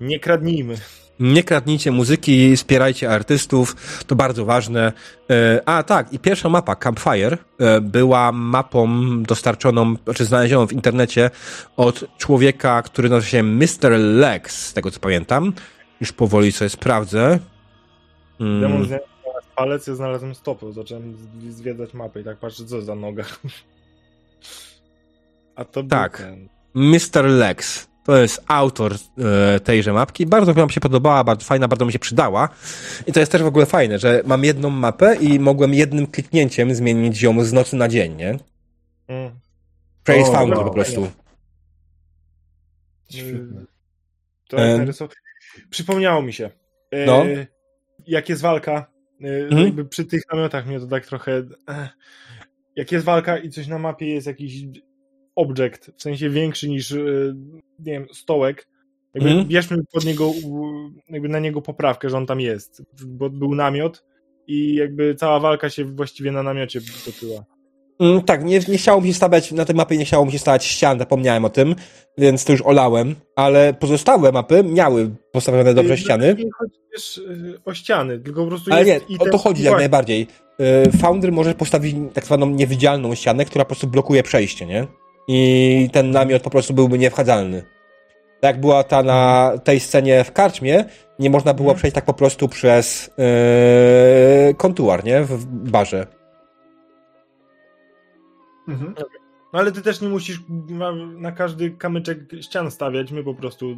Nie 0.00 0.20
kradnijmy. 0.20 0.76
Nie 1.20 1.42
kradnijcie 1.42 1.92
muzyki, 1.92 2.56
wspierajcie 2.56 3.10
artystów, 3.10 3.76
to 4.06 4.16
bardzo 4.16 4.44
ważne. 4.44 4.92
E, 5.30 5.62
A 5.66 5.82
tak, 5.82 6.12
i 6.12 6.18
pierwsza 6.18 6.48
mapa, 6.48 6.76
Campfire, 6.76 7.38
e, 7.58 7.80
była 7.80 8.32
mapą 8.32 8.88
dostarczoną, 9.22 9.94
znaczy 10.04 10.24
znalezioną 10.24 10.66
w 10.66 10.72
internecie 10.72 11.30
od 11.76 12.04
człowieka, 12.18 12.82
który 12.82 13.08
nazywa 13.08 13.30
się 13.30 13.42
Mr. 13.42 13.90
Lex, 13.98 14.66
z 14.66 14.72
tego 14.72 14.90
co 14.90 15.00
pamiętam. 15.00 15.52
Już 16.00 16.12
powoli 16.12 16.52
sobie 16.52 16.68
sprawdzę. 16.68 17.38
Mm. 18.40 18.60
Demon 18.60 18.84
znalazł 18.86 19.06
palec, 19.56 19.86
ja 19.86 19.94
znalazłem 19.94 20.34
stopę. 20.34 20.72
Zacząłem 20.72 21.16
zwiedzać 21.48 21.94
mapę 21.94 22.20
i 22.20 22.24
tak 22.24 22.38
patrzę, 22.38 22.64
co 22.64 22.82
za 22.82 22.94
noga. 22.94 23.24
A 25.56 25.64
to 25.64 25.82
był 25.82 25.90
Tak. 25.90 26.18
ten. 26.18 26.48
Mr. 26.74 27.24
Lex. 27.24 27.91
To 28.04 28.16
jest 28.16 28.44
autor 28.48 28.94
e, 29.54 29.60
tejże 29.60 29.92
mapki. 29.92 30.26
Bardzo 30.26 30.66
mi 30.66 30.72
się 30.72 30.80
podobała, 30.80 31.24
bardzo 31.24 31.44
fajna, 31.44 31.68
bardzo 31.68 31.84
mi 31.84 31.92
się 31.92 31.98
przydała. 31.98 32.48
I 33.06 33.12
to 33.12 33.20
jest 33.20 33.32
też 33.32 33.42
w 33.42 33.46
ogóle 33.46 33.66
fajne, 33.66 33.98
że 33.98 34.22
mam 34.26 34.44
jedną 34.44 34.70
mapę 34.70 35.16
i 35.16 35.38
mogłem 35.38 35.74
jednym 35.74 36.06
kliknięciem 36.06 36.74
zmienić 36.74 37.22
ją 37.22 37.44
z 37.44 37.52
nocy 37.52 37.76
na 37.76 37.88
dzień, 37.88 38.14
nie? 38.16 38.38
Mm. 39.08 39.30
Praise 40.04 40.30
O, 40.30 40.32
Founder 40.32 40.58
no, 40.58 40.64
po 40.64 40.70
prostu. 40.70 41.10
Świetne. 43.10 43.64
To 44.48 44.56
Em. 44.56 44.78
narysow... 44.78 45.10
Przypomniało 45.70 46.22
mi 46.22 46.32
się. 46.32 46.50
E, 46.90 47.06
No. 47.06 47.24
Jak 48.06 48.28
jest 48.28 48.42
walka, 48.42 48.86
e, 49.24 49.62
jakby 49.64 49.84
przy 49.84 50.04
tych 50.04 50.22
namiotach 50.32 50.66
mnie 50.66 50.80
to 50.80 50.86
tak 50.86 51.06
trochę... 51.06 51.42
eh. 51.68 51.88
Jak 52.76 52.92
jest 52.92 53.04
walka 53.04 53.38
i 53.38 53.50
coś 53.50 53.66
na 53.66 53.78
mapie 53.78 54.06
jest 54.06 54.26
jakiś 54.26 54.52
objekt, 55.36 55.90
w 55.96 56.02
sensie 56.02 56.30
większy 56.30 56.68
niż, 56.68 56.92
e, 56.92 56.96
nie 57.78 57.92
wiem, 57.92 58.06
stołek, 58.12 58.68
jakby 59.14 59.30
Mhm. 59.30 59.48
bierzmy 59.48 59.76
pod 59.92 60.04
niego, 60.04 60.30
jakby 61.08 61.28
na 61.28 61.38
niego 61.38 61.62
poprawkę, 61.62 62.10
że 62.10 62.16
on 62.16 62.26
tam 62.26 62.40
jest, 62.40 62.82
bo 63.06 63.30
był 63.30 63.54
namiot 63.54 64.04
i 64.46 64.74
jakby 64.74 65.14
cała 65.14 65.40
walka 65.40 65.70
się 65.70 65.84
właściwie 65.84 66.32
na 66.32 66.42
namiocie 66.42 66.80
toczyła. 67.04 67.44
Mm, 68.00 68.22
tak, 68.22 68.44
nie, 68.44 68.60
nie 68.68 68.78
chciało 68.78 69.00
mi 69.00 69.08
się 69.08 69.14
stawiać, 69.14 69.52
na 69.52 69.64
tej 69.64 69.76
mapie 69.76 69.96
nie 69.96 70.04
chciało 70.04 70.26
mi 70.26 70.32
się 70.32 70.38
stawiać 70.38 70.64
ścian, 70.64 70.98
zapomniałem 70.98 71.44
o 71.44 71.50
tym, 71.50 71.74
więc 72.18 72.44
to 72.44 72.52
już 72.52 72.62
olałem, 72.62 73.14
ale 73.36 73.74
pozostałe 73.74 74.32
mapy 74.32 74.64
miały 74.64 75.10
postawione 75.32 75.74
dobrze 75.74 75.94
Y, 75.94 75.98
ściany. 75.98 76.34
Nie 76.38 76.50
chodzi 76.58 76.78
też 76.92 77.18
y, 77.18 77.60
o 77.64 77.74
ściany, 77.74 78.18
tylko 78.18 78.42
po 78.42 78.48
prostu 78.48 78.72
Ale 78.72 78.84
nie, 78.84 79.00
o 79.18 79.26
to 79.26 79.38
chodzi 79.38 79.62
jak 79.62 79.76
najbardziej. 79.78 80.26
Y, 80.86 80.98
Founder 80.98 81.32
może 81.32 81.54
postawić 81.54 81.96
tak 82.14 82.24
zwaną 82.24 82.46
niewidzialną 82.46 83.14
ścianę, 83.14 83.44
która 83.44 83.64
po 83.64 83.68
prostu 83.68 83.86
blokuje 83.86 84.22
przejście, 84.22 84.66
nie? 84.66 84.86
I 85.28 85.88
ten 85.92 86.10
namiot 86.10 86.42
po 86.42 86.50
prostu 86.50 86.74
byłby 86.74 86.98
niewchadzalny. 86.98 87.62
Tak 88.40 88.48
jak 88.54 88.60
była 88.60 88.84
ta 88.84 89.02
na 89.02 89.52
tej 89.64 89.80
scenie 89.80 90.24
w 90.24 90.32
karczmie, 90.32 90.84
nie 91.18 91.30
można 91.30 91.54
było 91.54 91.66
Mhm. 91.68 91.78
przejść 91.78 91.94
tak 91.94 92.04
po 92.04 92.14
prostu 92.14 92.48
przez 92.48 93.10
yy, 94.48 94.54
kontuar, 94.54 95.04
nie? 95.04 95.22
W 95.22 95.44
barze. 95.46 96.06
Mhm. 98.68 98.94
No 99.52 99.58
ale 99.58 99.72
ty 99.72 99.82
też 99.82 100.00
nie 100.00 100.08
musisz 100.08 100.40
na, 100.68 100.92
na 100.94 101.32
każdy 101.32 101.70
kamyczek 101.70 102.18
ścian 102.40 102.70
stawiać, 102.70 103.12
my 103.12 103.24
po 103.24 103.34
prostu... 103.34 103.76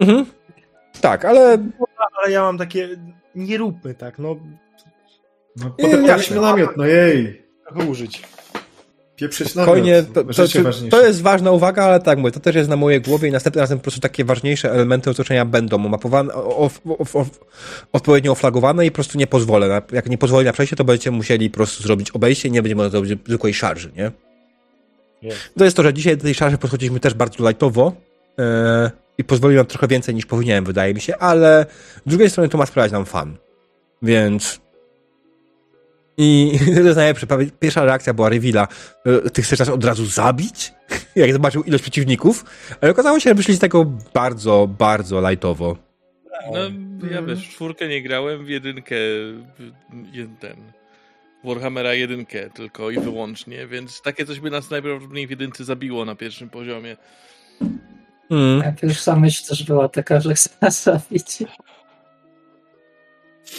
Mhm. 0.00 0.26
Tak, 1.00 1.24
ale 1.24 1.58
Ale 2.22 2.32
ja 2.32 2.42
mam 2.42 2.58
takie, 2.58 2.88
nie 3.34 3.58
róbmy 3.58 3.94
tak, 3.94 4.18
no 4.18 4.36
No, 5.56 5.64
Nie, 5.78 5.84
podeptaliśmy 5.90 6.40
namiot, 6.40 6.70
no 6.76 6.84
jej. 6.86 7.42
trochę 7.68 7.90
użyć. 7.90 8.22
Pieprzyć 9.16 9.50
Spokojnie, 9.50 10.02
to, 10.02 10.24
to, 10.24 10.32
Życie 10.32 10.64
to, 10.90 11.06
jest 11.06 11.22
ważna 11.22 11.50
uwaga, 11.50 11.84
ale 11.84 12.00
tak 12.00 12.18
mówię, 12.18 12.32
to 12.32 12.40
też 12.40 12.56
jest 12.56 12.68
na 12.68 12.76
mojej 12.76 13.00
głowie 13.00 13.28
i 13.28 13.32
następnym 13.32 13.60
razem 13.60 13.78
po 13.78 13.82
prostu 13.82 14.00
takie 14.00 14.24
ważniejsze 14.24 14.70
elementy 14.70 15.10
otoczenia 15.10 15.44
będą 15.44 15.76
omapowane, 15.76 16.34
o, 16.34 16.58
o, 16.58 16.70
o, 16.88 17.20
o, 17.20 17.26
odpowiednio 17.92 18.32
oflagowane 18.32 18.86
i 18.86 18.90
po 18.90 18.94
prostu 18.94 19.18
nie 19.18 19.26
pozwolę. 19.26 19.82
Jak 19.92 20.08
nie 20.08 20.18
pozwolę 20.18 20.44
na 20.44 20.52
przejście, 20.52 20.76
to 20.76 20.84
będziecie 20.84 21.10
musieli 21.10 21.50
po 21.50 21.56
prostu 21.56 21.82
zrobić 21.82 22.10
obejście 22.10 22.48
i 22.48 22.52
nie 22.52 22.62
będzie 22.62 22.76
można 22.76 22.90
zrobić 22.90 23.18
zwykłej 23.26 23.54
szarży, 23.54 23.92
nie? 23.96 24.12
Jest. 25.22 25.38
To 25.58 25.64
jest 25.64 25.76
to, 25.76 25.82
że 25.82 25.94
dzisiaj 25.94 26.16
do 26.16 26.22
tej 26.22 26.34
szarży 26.34 26.58
podchodziliśmy 26.58 27.00
też 27.00 27.14
bardzo 27.14 27.48
lightowo 27.48 27.92
e, 28.38 28.90
i 29.18 29.24
pozwoliłem 29.24 29.66
trochę 29.66 29.88
więcej 29.88 30.14
niż 30.14 30.26
powinienem, 30.26 30.64
wydaje 30.64 30.94
mi 30.94 31.00
się, 31.00 31.16
ale 31.16 31.66
z 32.06 32.10
drugiej 32.10 32.30
strony 32.30 32.48
to 32.48 32.58
ma 32.58 32.66
sprawiać 32.66 32.92
nam 32.92 33.04
fan. 33.04 33.36
Więc 34.02 34.60
i 36.18 36.58
to 36.74 36.80
jest 36.80 36.96
najlepsze. 36.96 37.26
Pierwsza 37.60 37.84
reakcja 37.84 38.14
była 38.14 38.28
Rewila. 38.28 38.68
e, 39.06 39.30
Ty 39.30 39.42
chcesz 39.42 39.58
nas 39.58 39.68
od 39.68 39.84
razu 39.84 40.06
zabić? 40.06 40.72
Jak 41.16 41.32
zobaczył 41.32 41.62
ilość 41.62 41.82
przeciwników. 41.82 42.44
Ale 42.80 42.92
okazało 42.92 43.20
się, 43.20 43.30
że 43.30 43.34
wyszli 43.34 43.54
z 43.54 43.58
tego 43.58 43.84
bardzo, 44.14 44.68
bardzo 44.78 45.30
lightowo. 45.30 45.76
No, 46.52 46.60
ja 47.10 47.22
wiesz, 47.22 47.48
w 47.48 47.50
czwórkę 47.50 47.88
nie 47.88 48.02
grałem, 48.02 48.44
w 48.44 48.48
jedynkę, 48.48 48.94
jeden, 50.12 50.36
ten, 50.36 50.56
Warhammera 51.44 51.94
jedynkę 51.94 52.50
tylko 52.50 52.90
i 52.90 53.00
wyłącznie, 53.00 53.66
więc 53.66 54.02
takie 54.02 54.26
coś 54.26 54.40
by 54.40 54.50
nas 54.50 54.70
najprawdopodobniej 54.70 55.26
w 55.26 55.30
jedynce 55.30 55.64
zabiło 55.64 56.04
na 56.04 56.14
pierwszym 56.14 56.50
poziomie. 56.50 56.96
Mm. 58.30 58.62
Jak 58.64 58.82
już 58.82 59.00
sama 59.00 59.20
myśl 59.20 59.48
też 59.48 59.64
była 59.64 59.88
taka, 59.88 60.20
że 60.20 60.34
chce 60.34 60.50
nas 60.60 60.82
zabić. 60.82 61.42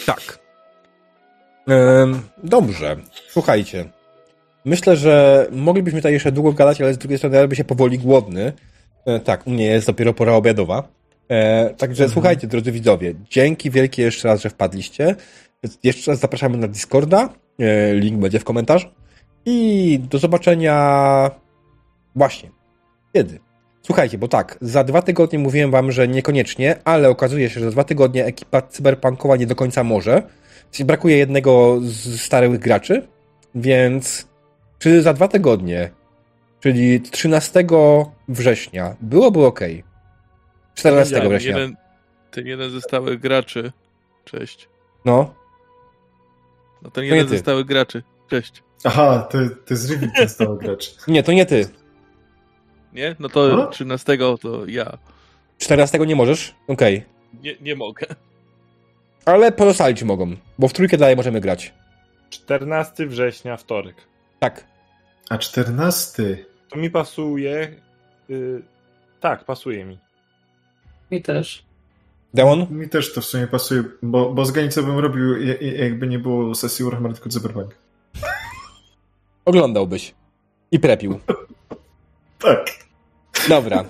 Tak. 0.06 0.47
Dobrze. 2.44 2.96
Słuchajcie. 3.28 3.84
Myślę, 4.64 4.96
że 4.96 5.46
moglibyśmy 5.52 6.00
tutaj 6.00 6.12
jeszcze 6.12 6.32
długo 6.32 6.52
gadać, 6.52 6.80
ale 6.80 6.94
z 6.94 6.98
drugiej 6.98 7.18
strony 7.18 7.36
ja 7.36 7.42
robię 7.42 7.56
się 7.56 7.64
powoli 7.64 7.98
głodny. 7.98 8.52
E, 9.06 9.20
tak, 9.20 9.46
u 9.46 9.50
mnie 9.50 9.66
jest 9.66 9.86
dopiero 9.86 10.14
pora 10.14 10.32
obiadowa. 10.32 10.88
E, 11.28 11.70
także 11.74 12.08
słuchajcie, 12.08 12.46
drodzy 12.46 12.72
widzowie, 12.72 13.14
dzięki 13.30 13.70
wielkie 13.70 14.02
jeszcze 14.02 14.28
raz, 14.28 14.40
że 14.40 14.50
wpadliście. 14.50 15.14
Jeszcze 15.82 16.10
raz 16.10 16.20
zapraszamy 16.20 16.56
na 16.56 16.68
Discorda. 16.68 17.28
E, 17.58 17.94
link 17.94 18.20
będzie 18.20 18.38
w 18.38 18.44
komentarzu. 18.44 18.88
I 19.46 20.00
do 20.10 20.18
zobaczenia 20.18 21.30
właśnie. 22.16 22.50
Kiedy? 23.12 23.38
Słuchajcie, 23.82 24.18
bo 24.18 24.28
tak, 24.28 24.58
za 24.60 24.84
dwa 24.84 25.02
tygodnie 25.02 25.38
mówiłem 25.38 25.70
wam, 25.70 25.92
że 25.92 26.08
niekoniecznie, 26.08 26.76
ale 26.84 27.08
okazuje 27.08 27.50
się, 27.50 27.60
że 27.60 27.66
za 27.66 27.72
dwa 27.72 27.84
tygodnie 27.84 28.24
ekipa 28.24 28.62
cyberpunkowa 28.62 29.36
nie 29.36 29.46
do 29.46 29.54
końca 29.54 29.84
może. 29.84 30.22
Brakuje 30.84 31.16
jednego 31.16 31.78
z 31.80 32.20
starych 32.20 32.58
graczy, 32.58 33.06
więc 33.54 34.28
czy 34.78 35.02
za 35.02 35.12
dwa 35.12 35.28
tygodnie, 35.28 35.90
czyli 36.60 37.00
13 37.00 37.64
września, 38.28 38.96
byłoby 39.00 39.46
ok. 39.46 39.60
14 40.74 41.14
Ten 41.20 41.28
września. 41.28 41.58
jeden, 41.58 41.76
ten 42.30 42.46
jeden 42.46 42.70
ze 42.70 42.80
stałych 42.80 43.20
graczy, 43.20 43.72
cześć. 44.24 44.68
No, 45.04 45.34
No 46.82 46.90
ten 46.90 47.04
nie 47.04 47.10
jeden 47.10 47.28
ze 47.28 47.38
stałych 47.38 47.66
graczy, 47.66 48.02
cześć. 48.30 48.62
Aha, 48.84 49.28
to, 49.30 49.38
to 49.66 49.74
jest 49.74 49.90
Rivik 49.90 50.10
ten 50.16 50.28
stały 50.28 50.58
gracz. 50.58 50.94
nie, 51.08 51.22
to 51.22 51.32
nie 51.32 51.46
ty. 51.46 51.68
Nie? 52.92 53.16
No 53.18 53.28
to 53.28 53.48
No. 53.48 53.66
13 53.66 54.18
to 54.40 54.66
ja. 54.66 54.98
14 55.58 55.98
nie 55.98 56.16
możesz? 56.16 56.54
Okej. 56.68 57.04
Nie, 57.42 57.54
nie 57.60 57.76
mogę. 57.76 58.06
Ale 59.24 59.52
pozostali 59.52 59.94
ci 59.94 60.04
mogą, 60.04 60.36
bo 60.58 60.68
w 60.68 60.72
trójkę 60.72 60.96
dalej 60.96 61.16
możemy 61.16 61.40
grać. 61.40 61.74
14 62.30 63.06
września, 63.06 63.56
wtorek. 63.56 63.96
Tak. 64.38 64.64
A 65.30 65.38
14. 65.38 66.44
To 66.68 66.78
mi 66.78 66.90
pasuje. 66.90 67.76
y, 68.30 68.62
tak, 69.20 69.44
pasuje 69.44 69.84
mi. 69.84 69.98
Mi 71.10 71.22
też. 71.22 71.64
Demon? 72.34 72.66
Mi 72.70 72.88
też 72.88 73.12
to 73.14 73.20
w 73.20 73.24
sumie 73.24 73.46
pasuje, 73.46 73.84
bo, 74.02 74.32
bo 74.32 74.44
z 74.44 74.50
Ganicą 74.50 74.82
bym 74.82 74.98
robił, 74.98 75.42
jakby 75.60 76.06
nie 76.06 76.18
było 76.18 76.54
sesji 76.54 76.84
Warhammer, 76.84 77.12
tylko 77.14 77.28
Cyberpunk. 77.28 77.74
Oglądałbyś. 79.44 80.14
I 80.70 80.78
prepił. 80.80 81.18
Tak. 82.38 82.66
Dobra. 83.48 83.84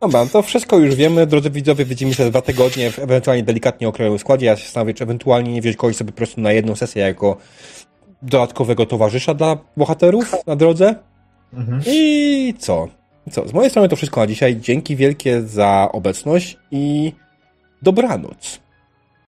Dobra, 0.00 0.26
to 0.26 0.42
wszystko 0.42 0.78
już 0.78 0.94
wiemy. 0.94 1.26
Drodzy 1.26 1.50
widzowie, 1.50 1.84
widzimy 1.84 2.14
się 2.14 2.24
za 2.24 2.30
dwa 2.30 2.42
tygodnie 2.42 2.90
w 2.90 2.98
ewentualnie 2.98 3.42
delikatnie 3.42 3.88
okrojowym 3.88 4.18
składzie. 4.18 4.46
Ja 4.46 4.56
się 4.56 4.64
zastanawiam, 4.64 4.94
czy 4.94 5.04
ewentualnie 5.04 5.52
nie 5.52 5.60
wziąć 5.60 5.76
kogoś 5.76 5.96
sobie 5.96 6.12
po 6.12 6.16
prostu 6.16 6.40
na 6.40 6.52
jedną 6.52 6.76
sesję 6.76 7.02
jako 7.02 7.36
dodatkowego 8.22 8.86
towarzysza 8.86 9.34
dla 9.34 9.58
bohaterów 9.76 10.34
na 10.46 10.56
drodze. 10.56 10.94
Mhm. 11.54 11.82
I 11.86 12.54
co? 12.58 12.88
Co? 13.30 13.48
Z 13.48 13.52
mojej 13.52 13.70
strony 13.70 13.88
to 13.88 13.96
wszystko 13.96 14.20
na 14.20 14.26
dzisiaj. 14.26 14.60
Dzięki 14.60 14.96
wielkie 14.96 15.42
za 15.42 15.88
obecność 15.92 16.58
i 16.70 17.12
dobranoc. 17.82 18.60